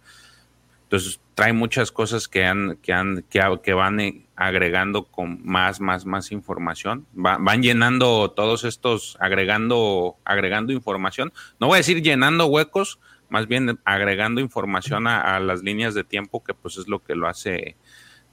entonces 0.85 1.19
trae 1.35 1.53
muchas 1.53 1.91
cosas 1.91 2.29
que 2.29 2.45
han, 2.45 2.77
que 2.77 2.93
han, 2.93 3.25
que, 3.29 3.73
van 3.73 4.01
eh, 4.01 4.27
agregando 4.37 5.07
con 5.07 5.41
más, 5.45 5.81
más, 5.81 6.05
más 6.05 6.31
información. 6.31 7.07
Va- 7.17 7.39
van 7.41 7.63
llenando 7.63 8.31
todos 8.31 8.63
estos, 8.65 9.17
agregando, 9.19 10.17
agregando 10.25 10.73
información. 10.73 11.33
No 11.59 11.67
voy 11.69 11.77
a 11.77 11.79
decir 11.79 12.03
llenando 12.03 12.47
huecos, 12.47 13.01
más 13.29 13.49
bien 13.49 13.81
agregando 13.85 14.41
información 14.41 15.09
a 15.09 15.41
las 15.41 15.63
líneas 15.63 15.95
de 15.95 16.05
tiempo, 16.05 16.45
que 16.45 16.55
pues 16.55 16.77
es 16.77 16.87
lo 16.87 17.03
que 17.03 17.17
lo 17.17 17.27
hace, 17.27 17.77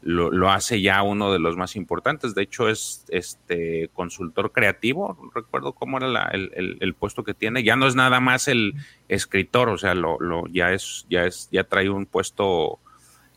lo, 0.03 0.31
lo 0.31 0.49
hace 0.49 0.81
ya 0.81 1.03
uno 1.03 1.31
de 1.31 1.39
los 1.39 1.57
más 1.57 1.75
importantes. 1.75 2.33
De 2.33 2.41
hecho, 2.43 2.67
es 2.69 3.05
este 3.09 3.89
consultor 3.93 4.51
creativo. 4.51 5.17
Recuerdo 5.35 5.73
cómo 5.73 5.97
era 5.97 6.25
el, 6.31 6.51
el- 6.81 6.93
puesto 6.95 7.23
que 7.23 7.33
tiene. 7.33 7.63
Ya 7.63 7.75
no 7.75 7.87
es 7.87 7.95
nada 7.95 8.19
más 8.19 8.47
el 8.47 8.73
escritor, 9.09 9.69
o 9.69 9.77
sea, 9.77 9.93
lo, 9.95 10.17
lo- 10.19 10.47
ya 10.47 10.73
es, 10.73 11.05
ya 11.09 11.25
es, 11.25 11.49
ya 11.51 11.63
trae 11.63 11.89
un 11.89 12.05
puesto 12.05 12.79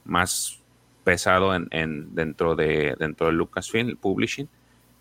más 0.05 0.61
pesado 1.05 1.55
en, 1.55 1.69
en- 1.71 2.15
dentro 2.15 2.55
de 2.57 2.95
dentro 2.99 3.27
de 3.27 3.33
Lucasfilm 3.35 3.97
Publishing 3.97 4.49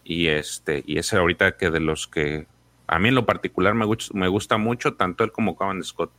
y 0.04 0.28
este 0.28 0.84
y 0.86 0.98
ese 0.98 1.16
ahorita 1.16 1.56
que 1.56 1.72
de 1.72 1.80
los 1.80 2.08
que 2.08 2.46
a 2.88 3.00
mí 3.00 3.08
en 3.08 3.16
lo 3.16 3.26
particular 3.26 3.74
me, 3.74 3.86
gusta 3.86 4.12
me 4.18 4.28
gusta 4.28 4.58
mucho 4.58 4.96
tanto 4.96 5.24
él 5.24 5.32
como 5.32 5.56
Cavan 5.56 5.82
Scott 5.82 6.12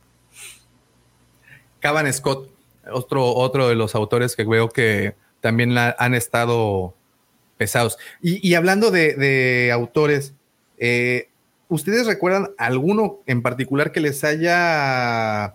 Cavan 1.79 2.11
Scott, 2.11 2.49
otro, 2.91 3.25
otro 3.33 3.67
de 3.67 3.75
los 3.75 3.93
autores 3.95 4.35
que 4.35 4.43
veo 4.43 4.69
que 4.69 5.13
también 5.45 5.77
han 5.77 6.15
estado 6.15 6.95
pesados. 7.55 7.99
Y, 8.19 8.55
hablando 8.55 8.89
de, 8.89 9.69
autores, 9.71 10.33
eh, 10.79 11.29
¿ustedes 11.69 12.07
recuerdan 12.07 12.49
alguno 12.57 13.19
en 13.27 13.43
particular 13.43 13.91
que 13.91 13.99
les 13.99 14.23
haya 14.23 15.53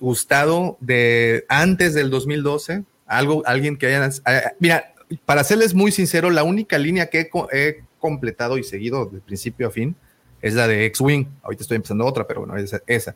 gustado 0.00 0.78
de 0.80 1.44
antes 1.50 1.92
del 1.92 2.08
2012? 2.08 2.84
Algo, 3.06 3.42
alguien 3.44 3.76
que 3.76 3.88
hayan. 3.88 4.10
eh, 4.26 4.40
mira, 4.60 4.94
para 5.26 5.44
serles 5.44 5.74
muy 5.74 5.92
sincero, 5.92 6.30
la 6.30 6.42
única 6.42 6.78
línea 6.78 7.10
que 7.10 7.20
he, 7.20 7.28
co- 7.28 7.50
he 7.52 7.82
completado 7.98 8.56
y 8.56 8.64
seguido 8.64 9.04
de 9.04 9.20
principio 9.20 9.68
a 9.68 9.70
fin 9.70 9.94
es 10.40 10.54
la 10.54 10.66
de 10.66 10.86
X-Wing. 10.86 11.26
Ahorita 11.42 11.64
estoy 11.64 11.76
empezando 11.76 12.06
otra, 12.06 12.26
pero 12.26 12.40
bueno, 12.40 12.56
esa. 12.56 12.80
esa. 12.86 13.14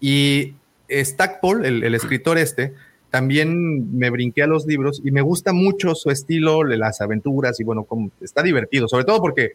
Y 0.00 0.52
Stackpole, 0.90 1.66
el 1.66 1.94
escritor 1.94 2.36
este, 2.36 2.74
también 3.10 3.98
me 3.98 4.08
brinqué 4.10 4.42
a 4.42 4.46
los 4.46 4.66
libros 4.66 5.00
y 5.04 5.10
me 5.10 5.20
gusta 5.20 5.52
mucho 5.52 5.94
su 5.94 6.10
estilo, 6.10 6.62
las 6.64 7.00
aventuras 7.00 7.58
y 7.60 7.64
bueno, 7.64 7.84
como, 7.84 8.10
está 8.20 8.42
divertido, 8.42 8.88
sobre 8.88 9.04
todo 9.04 9.20
porque 9.20 9.52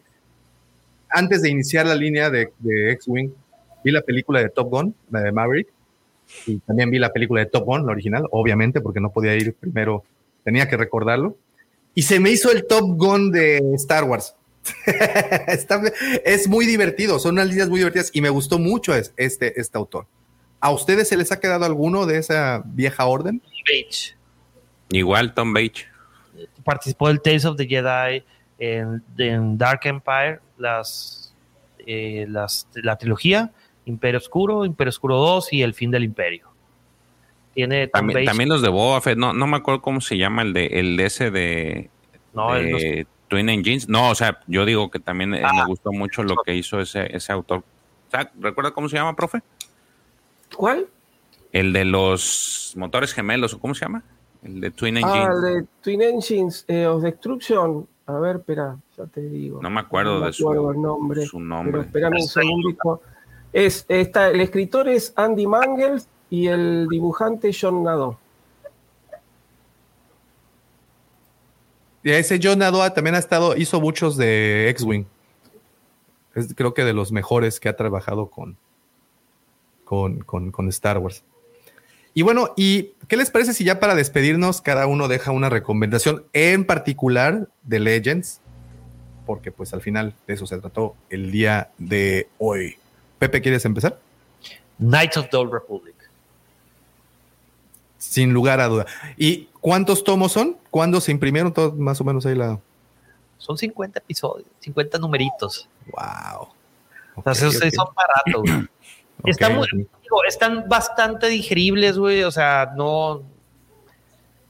antes 1.08 1.42
de 1.42 1.48
iniciar 1.48 1.86
la 1.86 1.94
línea 1.94 2.30
de, 2.30 2.50
X-Wing, 2.92 3.30
vi 3.84 3.90
la 3.90 4.02
película 4.02 4.40
de 4.40 4.50
Top 4.50 4.70
Gun, 4.70 4.94
la 5.10 5.20
de 5.20 5.32
Maverick, 5.32 5.68
y 6.46 6.58
también 6.58 6.90
vi 6.90 6.98
la 6.98 7.12
película 7.12 7.40
de 7.40 7.46
Top 7.46 7.64
Gun, 7.64 7.86
la 7.86 7.92
original, 7.92 8.26
obviamente, 8.30 8.80
porque 8.80 9.00
no 9.00 9.10
podía 9.10 9.34
ir 9.34 9.54
primero, 9.54 10.04
tenía 10.44 10.68
que 10.68 10.76
recordarlo. 10.76 11.36
Y 11.94 12.02
se 12.02 12.20
me 12.20 12.30
hizo 12.30 12.50
el 12.50 12.66
Top 12.66 12.96
Gun 12.98 13.30
de 13.30 13.62
Star 13.74 14.04
Wars. 14.04 14.34
Es 16.24 16.48
muy 16.48 16.66
divertido, 16.66 17.18
son 17.18 17.34
unas 17.34 17.48
líneas 17.48 17.68
muy 17.68 17.78
divertidas 17.78 18.10
y 18.12 18.20
me 18.20 18.28
gustó 18.28 18.58
mucho 18.58 18.94
es- 18.94 19.12
este, 19.16 19.58
este 19.60 19.78
autor. 19.78 20.06
¿A 20.60 20.70
ustedes 20.70 21.08
se 21.08 21.16
les 21.16 21.30
ha 21.32 21.38
quedado 21.40 21.64
alguno 21.64 22.06
de 22.06 22.18
esa 22.18 22.62
vieja 22.64 23.04
orden? 23.06 23.40
Page. 23.66 24.14
igual 24.90 25.34
Tom 25.34 25.52
Bates 25.52 25.86
Participó 26.64 27.08
del 27.08 27.20
Tales 27.20 27.44
of 27.44 27.56
the 27.56 27.66
Jedi 27.66 28.24
en, 28.58 29.02
en 29.18 29.56
Dark 29.58 29.80
Empire, 29.84 30.40
las, 30.58 31.34
eh, 31.86 32.26
las, 32.28 32.66
la 32.74 32.96
trilogía, 32.96 33.52
Imperio 33.84 34.18
Oscuro, 34.18 34.64
Imperio 34.64 34.88
Oscuro 34.90 35.16
2 35.16 35.52
y 35.52 35.62
El 35.62 35.74
Fin 35.74 35.90
del 35.90 36.04
Imperio. 36.04 36.48
Tiene 37.54 37.86
Tom 37.88 38.00
también, 38.00 38.18
Bates- 38.20 38.26
también 38.26 38.48
los 38.48 38.62
de 38.62 38.68
Boba 38.68 39.00
Fett 39.00 39.16
no, 39.18 39.32
no 39.32 39.46
me 39.46 39.56
acuerdo 39.56 39.80
cómo 39.82 40.00
se 40.00 40.16
llama 40.18 40.42
el 40.42 40.52
de 40.52 40.66
el 40.66 40.96
de 40.96 41.06
ese 41.06 41.30
de, 41.30 41.90
No, 42.34 42.52
de 42.54 43.00
es- 43.00 43.06
Twin 43.28 43.48
Engines 43.48 43.88
no 43.88 44.10
o 44.10 44.14
sea 44.14 44.38
yo 44.46 44.64
digo 44.64 44.90
que 44.90 45.00
también 45.00 45.34
eh, 45.34 45.42
Ah. 45.44 45.52
me 45.52 45.64
gustó 45.66 45.90
mucho 45.92 46.22
lo 46.22 46.36
que 46.44 46.54
hizo 46.54 46.80
ese 46.80 47.16
ese 47.16 47.32
autor 47.32 47.64
¿recuerda 48.40 48.70
cómo 48.72 48.88
se 48.88 48.96
llama 48.96 49.16
profe? 49.16 49.40
¿Cuál? 50.54 50.86
el 51.52 51.72
de 51.72 51.84
los 51.86 52.74
motores 52.76 53.14
gemelos 53.14 53.54
o 53.54 53.58
cómo 53.58 53.74
se 53.74 53.80
llama 53.86 54.02
el 54.42 54.60
de 54.60 54.70
Twin 54.70 54.98
Ah, 54.98 55.00
Engines 55.00 55.28
el 55.34 55.42
de 55.42 55.66
Twin 55.80 56.02
Engines 56.02 56.64
eh, 56.68 56.86
of 56.86 57.02
Destruction. 57.02 57.88
A 58.06 58.18
ver, 58.18 58.36
espera, 58.36 58.76
ya 58.96 59.06
te 59.06 59.22
digo. 59.22 59.60
No 59.62 59.70
me 59.70 59.80
acuerdo 59.80 60.14
No 60.14 60.20
me 60.20 60.26
de 60.26 60.32
su, 60.32 60.52
el 60.52 60.80
nombre. 60.80 61.26
su 61.26 61.40
nombre. 61.40 61.80
espérame 61.80 62.20
un 62.20 62.28
segundito. 62.28 63.00
Es, 63.52 63.84
está, 63.88 64.28
el 64.28 64.40
escritor 64.40 64.88
es 64.88 65.12
Andy 65.16 65.46
Mangels 65.46 66.08
y 66.30 66.46
el 66.46 66.86
dibujante 66.88 67.50
John 67.58 67.82
Nado. 67.82 68.18
Y 72.04 72.10
ese 72.10 72.38
John 72.40 72.60
Nadoa 72.60 72.94
también 72.94 73.16
ha 73.16 73.18
estado, 73.18 73.56
hizo 73.56 73.80
muchos 73.80 74.16
de 74.16 74.68
X-Wing. 74.70 75.06
Es 76.36 76.54
creo 76.54 76.72
que 76.74 76.84
de 76.84 76.92
los 76.92 77.10
mejores 77.10 77.58
que 77.58 77.68
ha 77.68 77.76
trabajado 77.76 78.26
con, 78.26 78.56
con, 79.86 80.18
con- 80.20 80.50
con 80.52 80.68
Star 80.68 80.98
Wars. 80.98 81.24
Y 82.12 82.22
bueno, 82.22 82.50
¿y 82.56 82.92
qué 83.08 83.16
les 83.16 83.30
parece 83.30 83.54
si 83.54 83.64
ya 83.64 83.78
para 83.80 83.94
despedirnos 83.94 84.60
cada 84.60 84.86
uno 84.86 85.06
deja 85.08 85.30
una 85.32 85.48
recomendación 85.48 86.24
en 86.34 86.64
particular 86.66 87.48
de 87.62 87.80
Legends? 87.80 88.40
Porque 89.26 89.50
pues 89.52 89.72
al 89.74 89.80
final 89.80 90.14
de 90.26 90.34
eso 90.34 90.46
se 90.46 90.58
trató 90.58 90.94
el 91.10 91.30
día 91.30 91.70
de 91.78 92.28
hoy. 92.38 92.76
Pepe, 93.18 93.40
¿quieres 93.40 93.64
empezar? 93.64 93.98
Knights 94.78 95.16
of 95.16 95.28
the 95.30 95.36
Old 95.36 95.52
Republic. 95.52 95.94
Sin 97.98 98.32
lugar 98.32 98.60
a 98.60 98.68
duda. 98.68 98.86
¿Y 99.16 99.48
cuántos 99.60 100.04
tomos 100.04 100.32
son? 100.32 100.56
¿Cuándo 100.70 101.00
se 101.00 101.12
imprimieron? 101.12 101.52
Todos 101.52 101.74
más 101.76 102.00
o 102.00 102.04
menos 102.04 102.24
ahí 102.26 102.34
la... 102.34 102.58
Son 103.38 103.56
50 103.58 103.98
episodios, 103.98 104.48
50 104.60 104.98
numeritos. 104.98 105.68
Wow. 105.86 106.48
O 107.16 107.22
sea, 107.22 107.34
se- 107.34 107.50
se 107.50 107.68
ok. 107.68 107.74
son 107.74 107.86
baratos, 107.94 108.68
Están, 109.26 109.52
Ok, 109.52 109.58
muy- 109.72 109.82
ok. 109.84 109.90
digo, 110.02 110.24
están 110.28 110.68
bastante 110.68 111.26
digeribles, 111.28 111.98
güey. 111.98 112.22
O 112.24 112.30
sea, 112.30 112.72
no. 112.76 113.22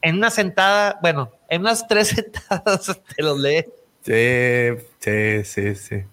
En 0.03 0.17
una 0.17 0.31
sentada, 0.31 0.99
bueno, 1.03 1.33
en 1.49 1.63
unas 1.63 1.87
tres 1.89 2.09
sentadas 2.49 3.01
te 3.17 3.23
los 3.23 3.39
lees. 3.39 3.67
Sí, 4.03 4.85
sí, 5.01 5.45
sí, 5.45 5.75
sí. 5.75 6.05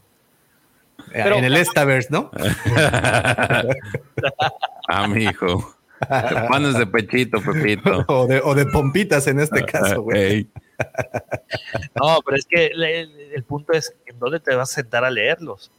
Pero- 1.11 1.35
en 1.38 1.43
el 1.43 1.58
Estaverse, 1.58 2.08
¿no? 2.11 2.32
Ah, 4.88 5.08
mi 5.08 5.24
hijo. 5.25 5.75
Te 6.00 6.35
pones 6.50 6.77
de 6.77 6.85
pechito, 6.88 7.42
Pepito. 7.42 8.03
o, 8.08 8.27
de, 8.27 8.42
o 8.43 8.53
de 8.56 8.66
pompitas 8.67 9.25
en 9.27 9.40
este 9.40 9.64
caso, 9.64 10.01
güey. 10.01 10.50
No, 11.95 12.19
pero 12.25 12.38
es 12.38 12.45
que 12.45 12.67
el 12.67 13.43
punto 13.43 13.74
es 13.74 13.93
en 14.06 14.19
dónde 14.19 14.40
te 14.40 14.53
vas 14.56 14.72
a 14.72 14.75
sentar 14.75 15.06
a 15.06 15.09
leerlos. 15.11 15.72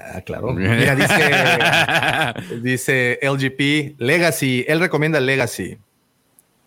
Ah, 0.00 0.20
claro. 0.22 0.52
Mira, 0.52 0.94
dice, 0.94 2.58
dice 2.60 3.18
LGP 3.22 4.00
Legacy. 4.00 4.64
Él 4.66 4.80
recomienda 4.80 5.20
Legacy. 5.20 5.78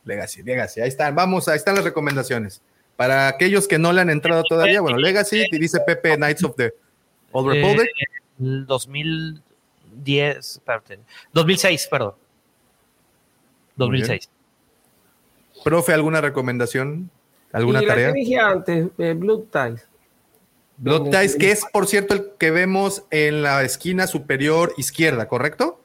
Legacy, 0.05 0.43
Legacy. 0.43 0.81
Ahí 0.81 0.89
están. 0.89 1.15
Vamos, 1.15 1.47
ahí 1.47 1.57
están 1.57 1.75
las 1.75 1.83
recomendaciones. 1.83 2.61
Para 2.95 3.27
aquellos 3.27 3.67
que 3.67 3.79
no 3.79 3.91
le 3.91 4.01
han 4.01 4.09
entrado 4.09 4.43
todavía, 4.43 4.81
bueno, 4.81 4.97
Legacy, 4.97 5.45
y 5.51 5.57
dice 5.57 5.79
Pepe 5.79 6.15
Knights 6.15 6.43
of 6.43 6.55
the 6.55 6.73
Old 7.31 7.53
Republic. 7.53 7.87
Eh, 7.87 8.05
el 8.39 8.65
2010, 8.67 10.37
espérate, 10.37 10.99
2006, 11.33 11.87
perdón. 11.87 12.13
Muy 13.75 13.89
bien. 13.89 14.01
2006. 14.01 14.29
Profe, 15.63 15.93
¿alguna 15.93 16.21
recomendación? 16.21 17.09
¿Alguna 17.51 17.81
y 17.81 17.85
la 17.85 17.93
tarea? 17.93 18.13
que 18.13 18.19
dije 18.19 18.37
antes, 18.37 18.87
eh, 18.97 19.13
Blood 19.13 19.45
Ties. 19.51 19.87
Blood 20.83 21.09
Ties, 21.09 21.35
que 21.35 21.51
es, 21.51 21.65
por 21.71 21.87
cierto, 21.87 22.13
el 22.13 22.31
que 22.37 22.51
vemos 22.51 23.05
en 23.11 23.41
la 23.41 23.63
esquina 23.63 24.05
superior 24.07 24.73
izquierda, 24.77 25.27
¿correcto? 25.27 25.79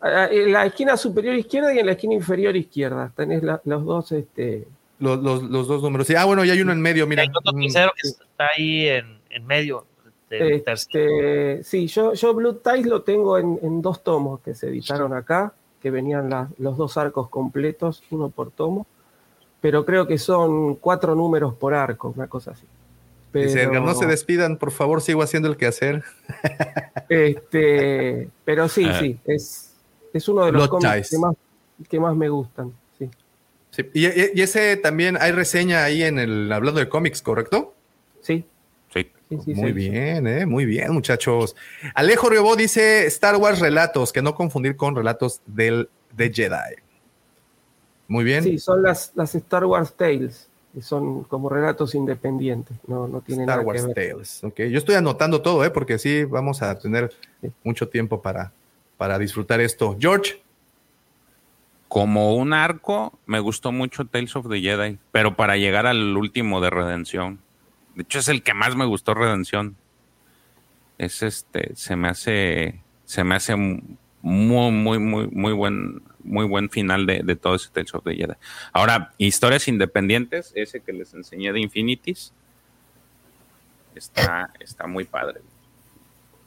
Ah, 0.00 0.28
En 0.30 0.52
la 0.52 0.66
esquina 0.66 0.96
superior 0.96 1.34
izquierda 1.36 1.72
y 1.74 1.78
en 1.78 1.86
la 1.86 1.92
esquina 1.92 2.14
inferior 2.14 2.56
izquierda. 2.56 3.12
Tenés 3.16 3.42
la- 3.42 3.60
los 3.64 3.84
dos, 3.84 4.12
este. 4.12 4.66
Los, 4.98 5.22
los- 5.22 5.42
los 5.44 5.66
dos 5.68 5.82
números. 5.82 6.06
Sí, 6.06 6.14
ah, 6.14 6.24
bueno, 6.24 6.44
y 6.44 6.50
hay 6.50 6.60
uno 6.60 6.72
en 6.72 6.80
medio, 6.80 7.06
mira. 7.06 7.22
Hay 7.22 7.28
otro 7.34 7.52
tercero 7.58 7.92
que 8.00 8.08
está 8.08 8.48
ahí 8.56 8.88
en, 8.88 9.20
en 9.30 9.46
medio. 9.46 9.86
del. 10.28 10.62
Este, 10.66 11.62
sí, 11.62 11.86
yo, 11.88 12.14
yo 12.14 12.34
Blood 12.34 12.56
Ties 12.64 12.86
lo 12.86 13.02
tengo 13.02 13.38
en, 13.38 13.58
en 13.62 13.82
dos 13.82 14.02
tomos 14.02 14.40
que 14.40 14.54
se 14.54 14.68
editaron 14.68 15.12
acá, 15.14 15.52
que 15.80 15.90
venían 15.90 16.30
la- 16.30 16.48
los 16.58 16.76
dos 16.76 16.96
arcos 16.96 17.28
completos, 17.28 18.02
uno 18.10 18.28
por 18.30 18.50
tomo, 18.50 18.86
pero 19.60 19.84
creo 19.84 20.06
que 20.06 20.18
son 20.18 20.76
cuatro 20.76 21.14
números 21.14 21.54
por 21.54 21.74
arco, 21.74 22.12
una 22.16 22.26
cosa 22.28 22.52
así. 22.52 22.64
Dice 23.32 23.54
Pero, 23.54 23.70
Edgar, 23.70 23.82
no 23.82 23.94
se 23.94 24.06
despidan, 24.06 24.58
por 24.58 24.72
favor, 24.72 25.00
sigo 25.00 25.22
haciendo 25.22 25.48
el 25.48 25.56
quehacer. 25.56 26.02
este, 27.08 28.28
pero 28.44 28.68
sí, 28.68 28.84
Ah. 28.88 28.98
sí, 29.00 29.18
es, 29.24 29.74
es 30.12 30.28
uno 30.28 30.44
de 30.44 30.52
los 30.52 30.68
cómics 30.68 31.10
que 31.10 31.18
más, 31.18 31.34
que 31.88 32.00
más 32.00 32.16
me 32.16 32.28
gustan. 32.28 32.72
Sí. 32.98 33.10
Sí, 33.70 33.82
Y, 33.94 34.06
y- 34.06 34.30
y 34.34 34.42
ese 34.42 34.76
también 34.76 35.16
hay 35.20 35.32
reseña 35.32 35.84
ahí 35.84 36.02
en 36.02 36.18
el 36.18 36.52
hablando 36.52 36.80
de 36.80 36.88
cómics, 36.88 37.22
¿correcto? 37.22 37.74
Sí. 38.20 38.44
Sí. 38.92 39.10
muy 39.54 39.72
bien, 39.72 40.26
eh, 40.26 40.44
muy 40.44 40.66
bien, 40.66 40.92
muchachos. 40.92 41.56
Alejo 41.94 42.28
Riobó 42.28 42.54
dice 42.54 43.06
Star 43.06 43.36
Wars 43.36 43.60
relatos, 43.60 44.12
que 44.12 44.20
no 44.20 44.34
confundir 44.34 44.76
con 44.76 44.94
relatos 44.94 45.40
del 45.46 45.88
de 46.14 46.30
Jedi. 46.30 46.74
Muy 48.08 48.24
bien. 48.24 48.42
Sí, 48.44 48.58
son 48.58 48.82
las, 48.82 49.10
las 49.14 49.34
Star 49.34 49.64
Wars 49.64 49.94
Tales, 49.96 50.50
son 50.80 51.24
como 51.24 51.48
relatos 51.48 51.94
independientes, 51.94 52.76
no, 52.86 53.06
no 53.06 53.20
tienen 53.20 53.44
Star 53.44 53.58
nada 53.58 53.66
Wars 53.66 53.82
que 53.82 53.94
ver. 53.94 54.12
Tales. 54.12 54.42
Ok, 54.44 54.60
yo 54.70 54.78
estoy 54.78 54.94
anotando 54.94 55.42
todo, 55.42 55.64
¿eh? 55.64 55.70
porque 55.70 55.98
sí, 55.98 56.24
vamos 56.24 56.62
a 56.62 56.78
tener 56.78 57.12
mucho 57.62 57.88
tiempo 57.88 58.22
para, 58.22 58.52
para 58.96 59.18
disfrutar 59.18 59.60
esto. 59.60 59.96
George, 60.00 60.42
Como 61.88 62.36
un 62.36 62.54
arco, 62.54 63.18
me 63.26 63.38
gustó 63.40 63.70
mucho 63.70 64.06
Tales 64.06 64.34
of 64.34 64.48
the 64.48 64.60
Jedi, 64.60 64.98
pero 65.10 65.36
para 65.36 65.58
llegar 65.58 65.86
al 65.86 66.16
último 66.16 66.62
de 66.62 66.70
Redención. 66.70 67.40
De 67.94 68.02
hecho, 68.04 68.20
es 68.20 68.28
el 68.28 68.42
que 68.42 68.54
más 68.54 68.74
me 68.74 68.86
gustó 68.86 69.12
Redención. 69.12 69.76
Es 70.96 71.22
este, 71.22 71.76
se 71.76 71.96
me 71.96 72.08
hace, 72.08 72.80
se 73.04 73.24
me 73.24 73.34
hace 73.34 73.56
muy, 73.56 74.70
muy, 74.72 74.98
muy, 74.98 75.26
muy 75.26 75.52
buen, 75.52 76.02
muy 76.24 76.46
buen 76.46 76.70
final 76.70 77.06
de, 77.06 77.22
de 77.22 77.36
todo 77.36 77.54
ese 77.56 77.68
Tales 77.70 77.94
of 77.94 78.04
the 78.04 78.14
Jedi. 78.14 78.34
Ahora, 78.72 79.12
historias 79.18 79.68
independientes, 79.68 80.52
ese 80.54 80.80
que 80.80 80.92
les 80.92 81.12
enseñé 81.14 81.52
de 81.52 81.60
Infinities, 81.60 82.32
está, 83.94 84.50
está 84.60 84.86
muy 84.86 85.04
padre. 85.04 85.40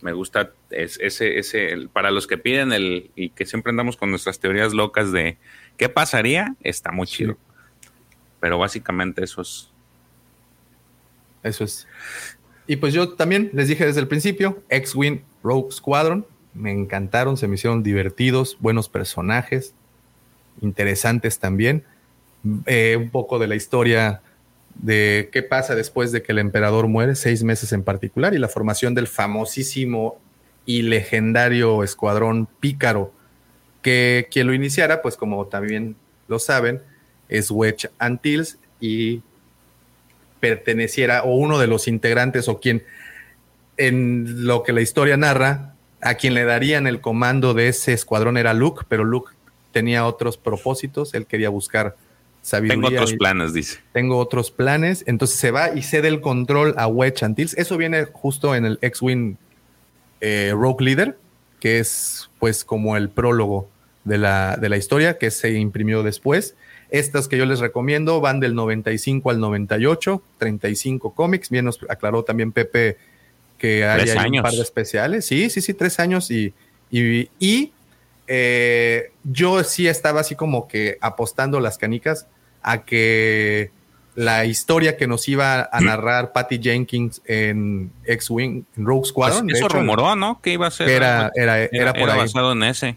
Me 0.02 0.14
gusta 0.14 0.52
es- 0.70 1.00
ese, 1.02 1.40
ese, 1.40 1.72
el- 1.72 1.90
para 1.90 2.12
los 2.12 2.28
que 2.28 2.38
piden 2.38 2.72
el, 2.74 3.12
y 3.16 3.30
que 3.30 3.46
siempre 3.46 3.70
andamos 3.72 3.98
con 3.98 4.10
nuestras 4.12 4.40
teorías 4.40 4.74
locas 4.74 5.12
de 5.12 5.38
qué 5.78 5.90
pasaría, 5.90 6.56
está 6.62 6.92
muy 6.92 7.08
chido. 7.08 7.38
Pero 8.40 8.58
básicamente 8.60 9.24
eso 9.24 9.42
es. 9.42 9.70
Eso 11.44 11.64
es. 11.64 11.88
Y 12.68 12.76
pues 12.78 12.94
yo 12.94 13.14
también 13.14 13.50
les 13.54 13.68
dije 13.68 13.86
desde 13.86 14.00
el 14.02 14.08
principio, 14.08 14.64
X-Wing 14.70 15.22
Rogue 15.44 15.72
Squadron, 15.72 16.26
me 16.56 16.72
encantaron, 16.72 17.38
se 17.38 17.48
me 17.48 17.56
hicieron 17.56 17.84
divertidos, 17.84 18.58
buenos 18.60 18.90
personajes, 18.90 19.74
interesantes 20.62 21.40
también. 21.40 21.84
Eh, 22.66 22.96
un 22.98 23.10
poco 23.10 23.40
de 23.40 23.48
la 23.48 23.56
historia 23.56 24.22
de 24.76 25.30
qué 25.32 25.42
pasa 25.42 25.76
después 25.76 26.12
de 26.12 26.22
que 26.22 26.32
el 26.32 26.40
emperador 26.40 26.88
muere, 26.88 27.16
seis 27.16 27.44
meses 27.44 27.72
en 27.74 27.84
particular, 27.84 28.34
y 28.34 28.38
la 28.38 28.48
formación 28.48 28.94
del 28.94 29.08
famosísimo 29.08 30.20
y 30.66 30.82
legendario 30.82 31.84
escuadrón 31.84 32.48
pícaro, 32.60 33.14
que 33.82 34.28
quien 34.32 34.48
lo 34.48 34.54
iniciara, 34.54 35.02
pues 35.02 35.16
como 35.18 35.46
también 35.48 35.96
lo 36.28 36.40
saben, 36.40 36.82
es 37.30 37.52
Wedge 37.52 37.90
Antilles 38.00 38.58
y 38.80 39.22
perteneciera 40.40 41.24
o 41.24 41.36
uno 41.36 41.60
de 41.60 41.68
los 41.68 41.88
integrantes 41.88 42.48
o 42.48 42.60
quien 42.60 42.84
en 43.78 44.46
lo 44.46 44.64
que 44.64 44.74
la 44.74 44.82
historia 44.82 45.18
narra, 45.18 45.75
a 46.06 46.16
quien 46.16 46.36
le 46.36 46.46
darían 46.46 46.86
el 46.86 47.02
comando 47.02 47.56
de 47.56 47.68
ese 47.68 47.92
escuadrón 47.92 48.38
era 48.38 48.54
Luke, 48.54 48.86
pero 48.88 49.04
Luke 49.04 49.34
tenía 49.72 50.06
otros 50.06 50.38
propósitos, 50.38 51.16
él 51.16 51.26
quería 51.26 51.50
buscar 51.50 51.98
sabiduría. 52.44 52.90
Tengo 52.90 53.02
otros 53.02 53.14
planes, 53.14 53.54
dice. 53.54 53.80
Tengo 53.92 54.18
otros 54.18 54.52
planes, 54.52 55.04
entonces 55.08 55.38
se 55.40 55.50
va 55.50 55.74
y 55.74 55.82
cede 55.82 56.08
el 56.08 56.22
control 56.22 56.76
a 56.78 56.86
Wedge 56.86 57.24
Antilles. 57.24 57.58
Eso 57.58 57.76
viene 57.76 58.06
justo 58.06 58.54
en 58.54 58.66
el 58.66 58.78
X-Wing 58.82 59.38
eh, 60.22 60.52
Rogue 60.54 60.86
Leader, 60.86 61.18
que 61.60 61.80
es 61.80 62.30
pues 62.38 62.64
como 62.64 62.96
el 62.98 63.10
prólogo 63.10 63.68
de 64.04 64.20
la, 64.20 64.58
de 64.58 64.70
la 64.70 64.78
historia 64.78 65.18
que 65.18 65.32
se 65.32 65.54
imprimió 65.54 66.04
después. 66.04 66.56
Estas 66.92 67.28
que 67.28 67.38
yo 67.38 67.48
les 67.48 67.60
recomiendo 67.62 68.22
van 68.22 68.40
del 68.40 68.54
95 68.54 69.32
al 69.32 69.40
98, 69.40 70.22
35 70.38 71.16
cómics. 71.16 71.50
Bien 71.50 71.66
nos 71.66 71.80
aclaró 71.90 72.24
también 72.24 72.52
Pepe 72.52 72.98
que 73.66 73.86
hay, 73.86 74.30
un 74.38 74.42
par 74.44 74.54
de 74.54 74.62
especiales. 74.62 75.26
Sí, 75.26 75.50
sí, 75.50 75.62
sí, 75.62 75.74
tres 75.74 76.00
años. 76.00 76.30
Y, 76.32 76.54
y, 76.92 77.30
y, 77.40 77.72
eh, 78.28 79.12
yo 79.24 79.64
sí 79.64 79.88
estaba 79.88 80.22
así 80.22 80.36
como 80.36 80.68
que 80.68 80.98
apostando 81.02 81.60
las 81.60 81.78
canicas 81.78 82.28
a 82.62 82.84
que 82.84 83.72
la 84.16 84.46
historia 84.46 84.96
que 84.98 85.08
nos 85.08 85.28
iba 85.28 85.68
a 85.72 85.82
narrar 85.82 86.32
Patty 86.32 86.60
Jenkins 86.62 87.22
en 87.26 87.92
X-Wing, 88.06 88.64
en 88.78 88.86
Rogue 88.86 89.06
Squadron. 89.06 89.44
Pues 89.46 89.58
eso 89.58 89.68
hecho, 89.68 89.78
rumoró, 89.78 90.16
¿no? 90.16 90.40
Que 90.42 90.54
iba 90.54 90.68
a 90.68 90.72
ser. 90.72 90.90
Era- 90.90 91.32
era- 91.36 91.64
era 91.66 91.94
por 91.94 92.10
ahí. 92.10 92.18
basado 92.20 92.54
en 92.54 92.64
ese. 92.64 92.96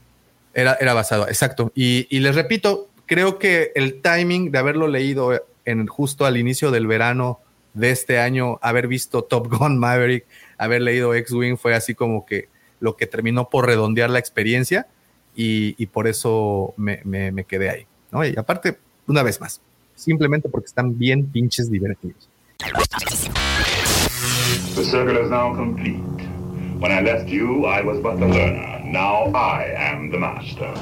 Era, 0.54 0.76
era 0.80 0.94
basado, 0.94 1.28
exacto. 1.28 1.72
Y, 1.74 2.06
y 2.10 2.20
les 2.20 2.34
repito, 2.34 2.88
creo 3.06 3.38
que 3.38 3.72
el 3.74 4.00
timing 4.00 4.50
de 4.50 4.58
haberlo 4.58 4.86
leído 4.88 5.44
en 5.64 5.86
justo 5.86 6.24
al 6.24 6.36
inicio 6.36 6.70
del 6.70 6.86
verano 6.86 7.40
de 7.74 7.90
este 7.90 8.18
año, 8.18 8.58
haber 8.62 8.88
visto 8.88 9.22
Top 9.22 9.48
Gun 9.48 9.76
Maverick, 9.78 10.24
haber 10.58 10.82
leído 10.82 11.14
X-Wing, 11.14 11.56
fue 11.56 11.74
así 11.74 11.94
como 11.94 12.26
que 12.26 12.48
lo 12.80 12.96
que 12.96 13.06
terminó 13.06 13.48
por 13.48 13.66
redondear 13.66 14.10
la 14.10 14.18
experiencia 14.18 14.86
y, 15.34 15.74
y 15.82 15.86
por 15.86 16.06
eso 16.06 16.74
me, 16.76 17.00
me- 17.04 17.32
me 17.32 17.44
quedé 17.44 17.70
ahí. 17.70 17.86
¿no? 18.12 18.24
Y 18.24 18.34
aparte, 18.36 18.78
una 19.06 19.22
vez 19.22 19.40
más, 19.40 19.60
simplemente 19.94 20.48
porque 20.48 20.66
están 20.66 20.96
bien 20.98 21.26
pinches 21.26 21.70
divertidos. 21.70 22.28
The 24.74 24.84
circle 24.84 25.20
is 25.22 25.30
now 25.30 25.54
complete. 25.54 26.02
When 26.80 26.92
I 26.92 27.00
left 27.02 27.28
you, 27.28 27.66
I 27.66 27.82
was 27.82 27.98
but 28.00 28.18
the 28.20 28.26
learner. 28.26 28.80
Now 28.84 29.26
I 29.34 29.74
am 29.76 30.10
the 30.10 30.18
master. 30.18 30.72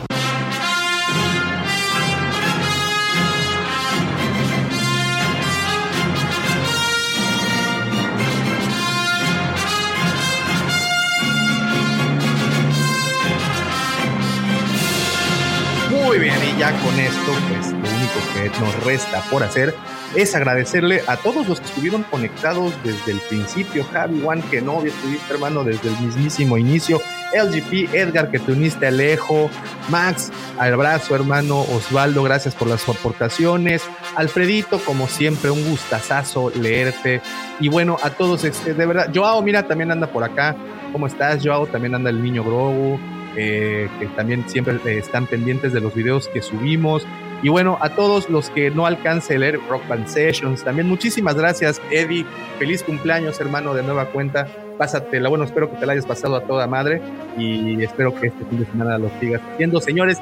Muy 16.06 16.20
bien, 16.20 16.36
y 16.36 16.56
ya 16.56 16.70
con 16.84 17.00
esto, 17.00 17.32
pues 17.48 17.72
lo 17.72 17.78
único 17.78 18.20
que 18.32 18.60
nos 18.60 18.84
resta 18.84 19.22
por 19.28 19.42
hacer 19.42 19.74
es 20.14 20.36
agradecerle 20.36 21.02
a 21.08 21.16
todos 21.16 21.48
los 21.48 21.58
que 21.58 21.66
estuvieron 21.66 22.04
conectados 22.04 22.72
desde 22.84 23.10
el 23.10 23.18
principio. 23.28 23.84
Javi, 23.92 24.20
Juan, 24.22 24.40
que 24.42 24.62
no 24.62 24.84
estuviste, 24.84 25.34
hermano, 25.34 25.64
desde 25.64 25.88
el 25.88 25.98
mismísimo 25.98 26.58
inicio. 26.58 27.02
LGP, 27.34 27.92
Edgar, 27.92 28.30
que 28.30 28.38
te 28.38 28.52
uniste 28.52 28.86
Alejo. 28.86 29.50
Max, 29.88 30.30
abrazo, 30.60 31.16
hermano. 31.16 31.62
Osvaldo, 31.62 32.22
gracias 32.22 32.54
por 32.54 32.68
las 32.68 32.88
aportaciones. 32.88 33.82
Alfredito, 34.14 34.78
como 34.78 35.08
siempre, 35.08 35.50
un 35.50 35.68
gustazazo 35.68 36.50
leerte. 36.50 37.20
Y 37.58 37.68
bueno, 37.68 37.98
a 38.00 38.10
todos, 38.10 38.44
este, 38.44 38.74
de 38.74 38.86
verdad. 38.86 39.10
Joao, 39.12 39.42
mira, 39.42 39.64
también 39.64 39.90
anda 39.90 40.06
por 40.06 40.22
acá. 40.22 40.54
¿Cómo 40.92 41.08
estás, 41.08 41.44
Joao? 41.44 41.66
También 41.66 41.96
anda 41.96 42.10
el 42.10 42.22
niño 42.22 42.44
Grogu 42.44 43.00
eh, 43.36 43.88
que 43.98 44.06
también 44.08 44.48
siempre 44.48 44.76
eh, 44.84 44.98
están 44.98 45.26
pendientes 45.26 45.72
de 45.72 45.80
los 45.80 45.94
videos 45.94 46.28
que 46.28 46.42
subimos. 46.42 47.06
Y 47.42 47.48
bueno, 47.50 47.78
a 47.80 47.90
todos 47.90 48.30
los 48.30 48.48
que 48.50 48.70
no 48.70 48.86
alcance 48.86 49.34
a 49.34 49.38
leer 49.38 49.60
Rock 49.68 49.86
Band 49.88 50.08
Sessions, 50.08 50.64
también 50.64 50.88
muchísimas 50.88 51.34
gracias, 51.34 51.80
Eddie. 51.90 52.24
Feliz 52.58 52.82
cumpleaños, 52.82 53.38
hermano, 53.40 53.74
de 53.74 53.82
nueva 53.82 54.06
cuenta. 54.06 54.48
Pásatela, 54.78 55.28
bueno, 55.28 55.44
espero 55.44 55.70
que 55.70 55.76
te 55.76 55.86
la 55.86 55.92
hayas 55.92 56.06
pasado 56.06 56.36
a 56.36 56.40
toda 56.42 56.66
madre 56.66 57.00
y 57.38 57.82
espero 57.82 58.14
que 58.14 58.28
este 58.28 58.44
fin 58.44 58.60
de 58.60 58.66
semana 58.66 58.98
lo 58.98 59.10
sigas 59.20 59.40
haciendo. 59.52 59.80
Señores, 59.80 60.18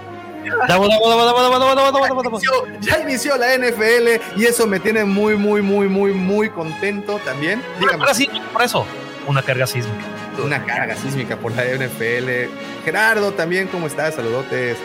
ya 2.80 3.00
inició 3.00 3.36
la 3.36 3.56
NFL 3.56 4.38
y 4.40 4.44
eso 4.44 4.66
me 4.66 4.80
tiene 4.80 5.04
muy, 5.04 5.36
muy, 5.36 5.62
muy, 5.62 5.88
muy, 5.88 6.12
muy 6.12 6.50
contento 6.50 7.18
también. 7.24 7.62
Dígame. 7.80 8.02
Ahora 8.02 8.14
sí, 8.14 8.28
por 8.52 8.62
eso, 8.62 8.86
una 9.26 9.42
carga 9.42 9.66
sísmica. 9.66 10.13
Una 10.42 10.64
carga 10.64 10.96
sísmica 10.96 11.36
por 11.36 11.52
la 11.52 11.64
NFL. 11.64 12.50
Gerardo 12.84 13.32
también, 13.32 13.68
¿cómo 13.68 13.86
estás? 13.86 14.14
Saludotes. 14.14 14.78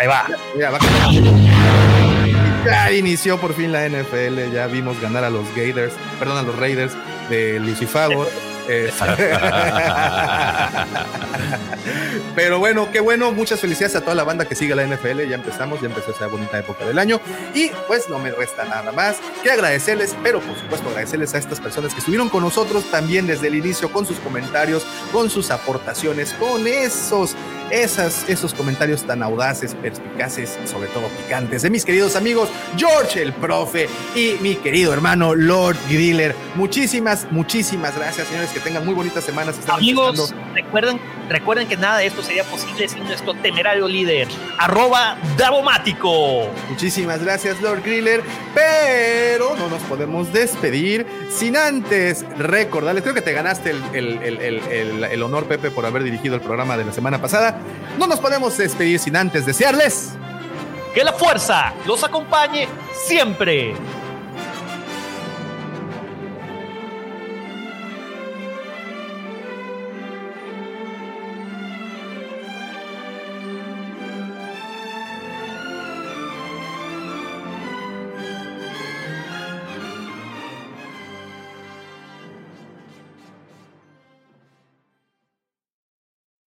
Ahí 0.00 0.06
va. 0.06 0.26
Mira, 0.54 0.70
va 0.70 0.78
ya 2.64 2.92
inició 2.92 3.38
por 3.38 3.54
fin 3.54 3.72
la 3.72 3.86
NFL, 3.88 4.52
ya 4.52 4.66
vimos 4.66 5.00
ganar 5.00 5.24
a 5.24 5.30
los 5.30 5.46
Gators, 5.54 5.92
perdón, 6.18 6.38
a 6.38 6.42
los 6.42 6.58
Raiders 6.58 6.92
de 7.28 7.60
Lucifago. 7.60 8.26
Eh, 8.68 8.92
Pero 12.34 12.58
bueno, 12.58 12.90
qué 12.90 13.00
bueno, 13.00 13.32
muchas 13.32 13.60
felicidades 13.60 13.96
a 13.96 14.00
toda 14.00 14.14
la 14.14 14.24
banda 14.24 14.46
que 14.46 14.54
sigue 14.54 14.74
la 14.74 14.86
NFL, 14.86 15.28
ya 15.28 15.36
empezamos, 15.36 15.80
ya 15.80 15.86
empezó 15.86 16.10
esa 16.10 16.26
bonita 16.26 16.58
época 16.58 16.84
del 16.84 16.98
año 16.98 17.20
y 17.54 17.70
pues 17.86 18.08
no 18.08 18.18
me 18.18 18.32
resta 18.32 18.64
nada 18.64 18.92
más 18.92 19.16
que 19.42 19.50
agradecerles, 19.50 20.16
pero 20.22 20.40
por 20.40 20.58
supuesto 20.58 20.88
agradecerles 20.88 21.34
a 21.34 21.38
estas 21.38 21.60
personas 21.60 21.92
que 21.92 22.00
estuvieron 22.00 22.28
con 22.28 22.42
nosotros 22.42 22.90
también 22.90 23.26
desde 23.26 23.48
el 23.48 23.54
inicio 23.54 23.92
con 23.92 24.06
sus 24.06 24.18
comentarios, 24.18 24.84
con 25.12 25.30
sus 25.30 25.50
aportaciones, 25.50 26.32
con 26.34 26.66
esos 26.66 27.36
esas, 27.70 28.28
esos 28.28 28.54
comentarios 28.54 29.04
tan 29.04 29.22
audaces, 29.22 29.74
perspicaces 29.74 30.58
sobre 30.64 30.88
todo 30.88 31.08
picantes 31.08 31.62
de 31.62 31.70
mis 31.70 31.84
queridos 31.84 32.14
amigos 32.14 32.48
George 32.76 33.22
el 33.22 33.32
profe 33.32 33.88
y 34.14 34.36
mi 34.40 34.56
querido 34.56 34.92
hermano 34.92 35.34
Lord 35.34 35.76
Griller. 35.88 36.34
Muchísimas, 36.54 37.26
muchísimas 37.30 37.96
gracias, 37.96 38.28
señores. 38.28 38.50
Que 38.54 38.60
tengan 38.60 38.84
muy 38.86 38.94
bonitas 38.94 39.24
semanas. 39.24 39.56
Amigos, 39.68 40.32
recuerden, 40.54 41.00
recuerden 41.28 41.66
que 41.66 41.76
nada 41.76 41.98
de 41.98 42.06
esto 42.06 42.22
sería 42.22 42.44
posible 42.44 42.88
sin 42.88 43.02
nuestro 43.04 43.34
temerario 43.34 43.88
líder, 43.88 44.28
arroba 44.58 45.16
Davomático. 45.36 46.48
Muchísimas 46.70 47.20
gracias, 47.22 47.60
Lord 47.60 47.82
Griller. 47.82 48.22
Pero 48.54 49.56
no 49.56 49.68
nos 49.68 49.82
podemos 49.82 50.32
despedir 50.32 51.04
sin 51.30 51.56
antes 51.56 52.24
recordarles. 52.38 53.02
Creo 53.02 53.14
que 53.14 53.22
te 53.22 53.32
ganaste 53.32 53.70
el- 53.70 53.82
el- 53.92 54.38
el- 54.70 55.04
el 55.04 55.22
honor, 55.24 55.46
Pepe, 55.46 55.70
por 55.72 55.84
haber 55.84 56.04
dirigido 56.04 56.36
el 56.36 56.40
programa 56.40 56.76
de 56.76 56.84
la 56.84 56.92
semana 56.92 57.20
pasada. 57.20 57.58
No 57.98 58.06
nos 58.06 58.20
podemos 58.20 58.56
despedir 58.56 59.00
sin 59.00 59.16
antes 59.16 59.44
desearles. 59.46 60.12
Que 60.94 61.02
la 61.02 61.12
fuerza 61.12 61.72
los 61.86 62.04
acompañe 62.04 62.68
siempre. 63.04 63.74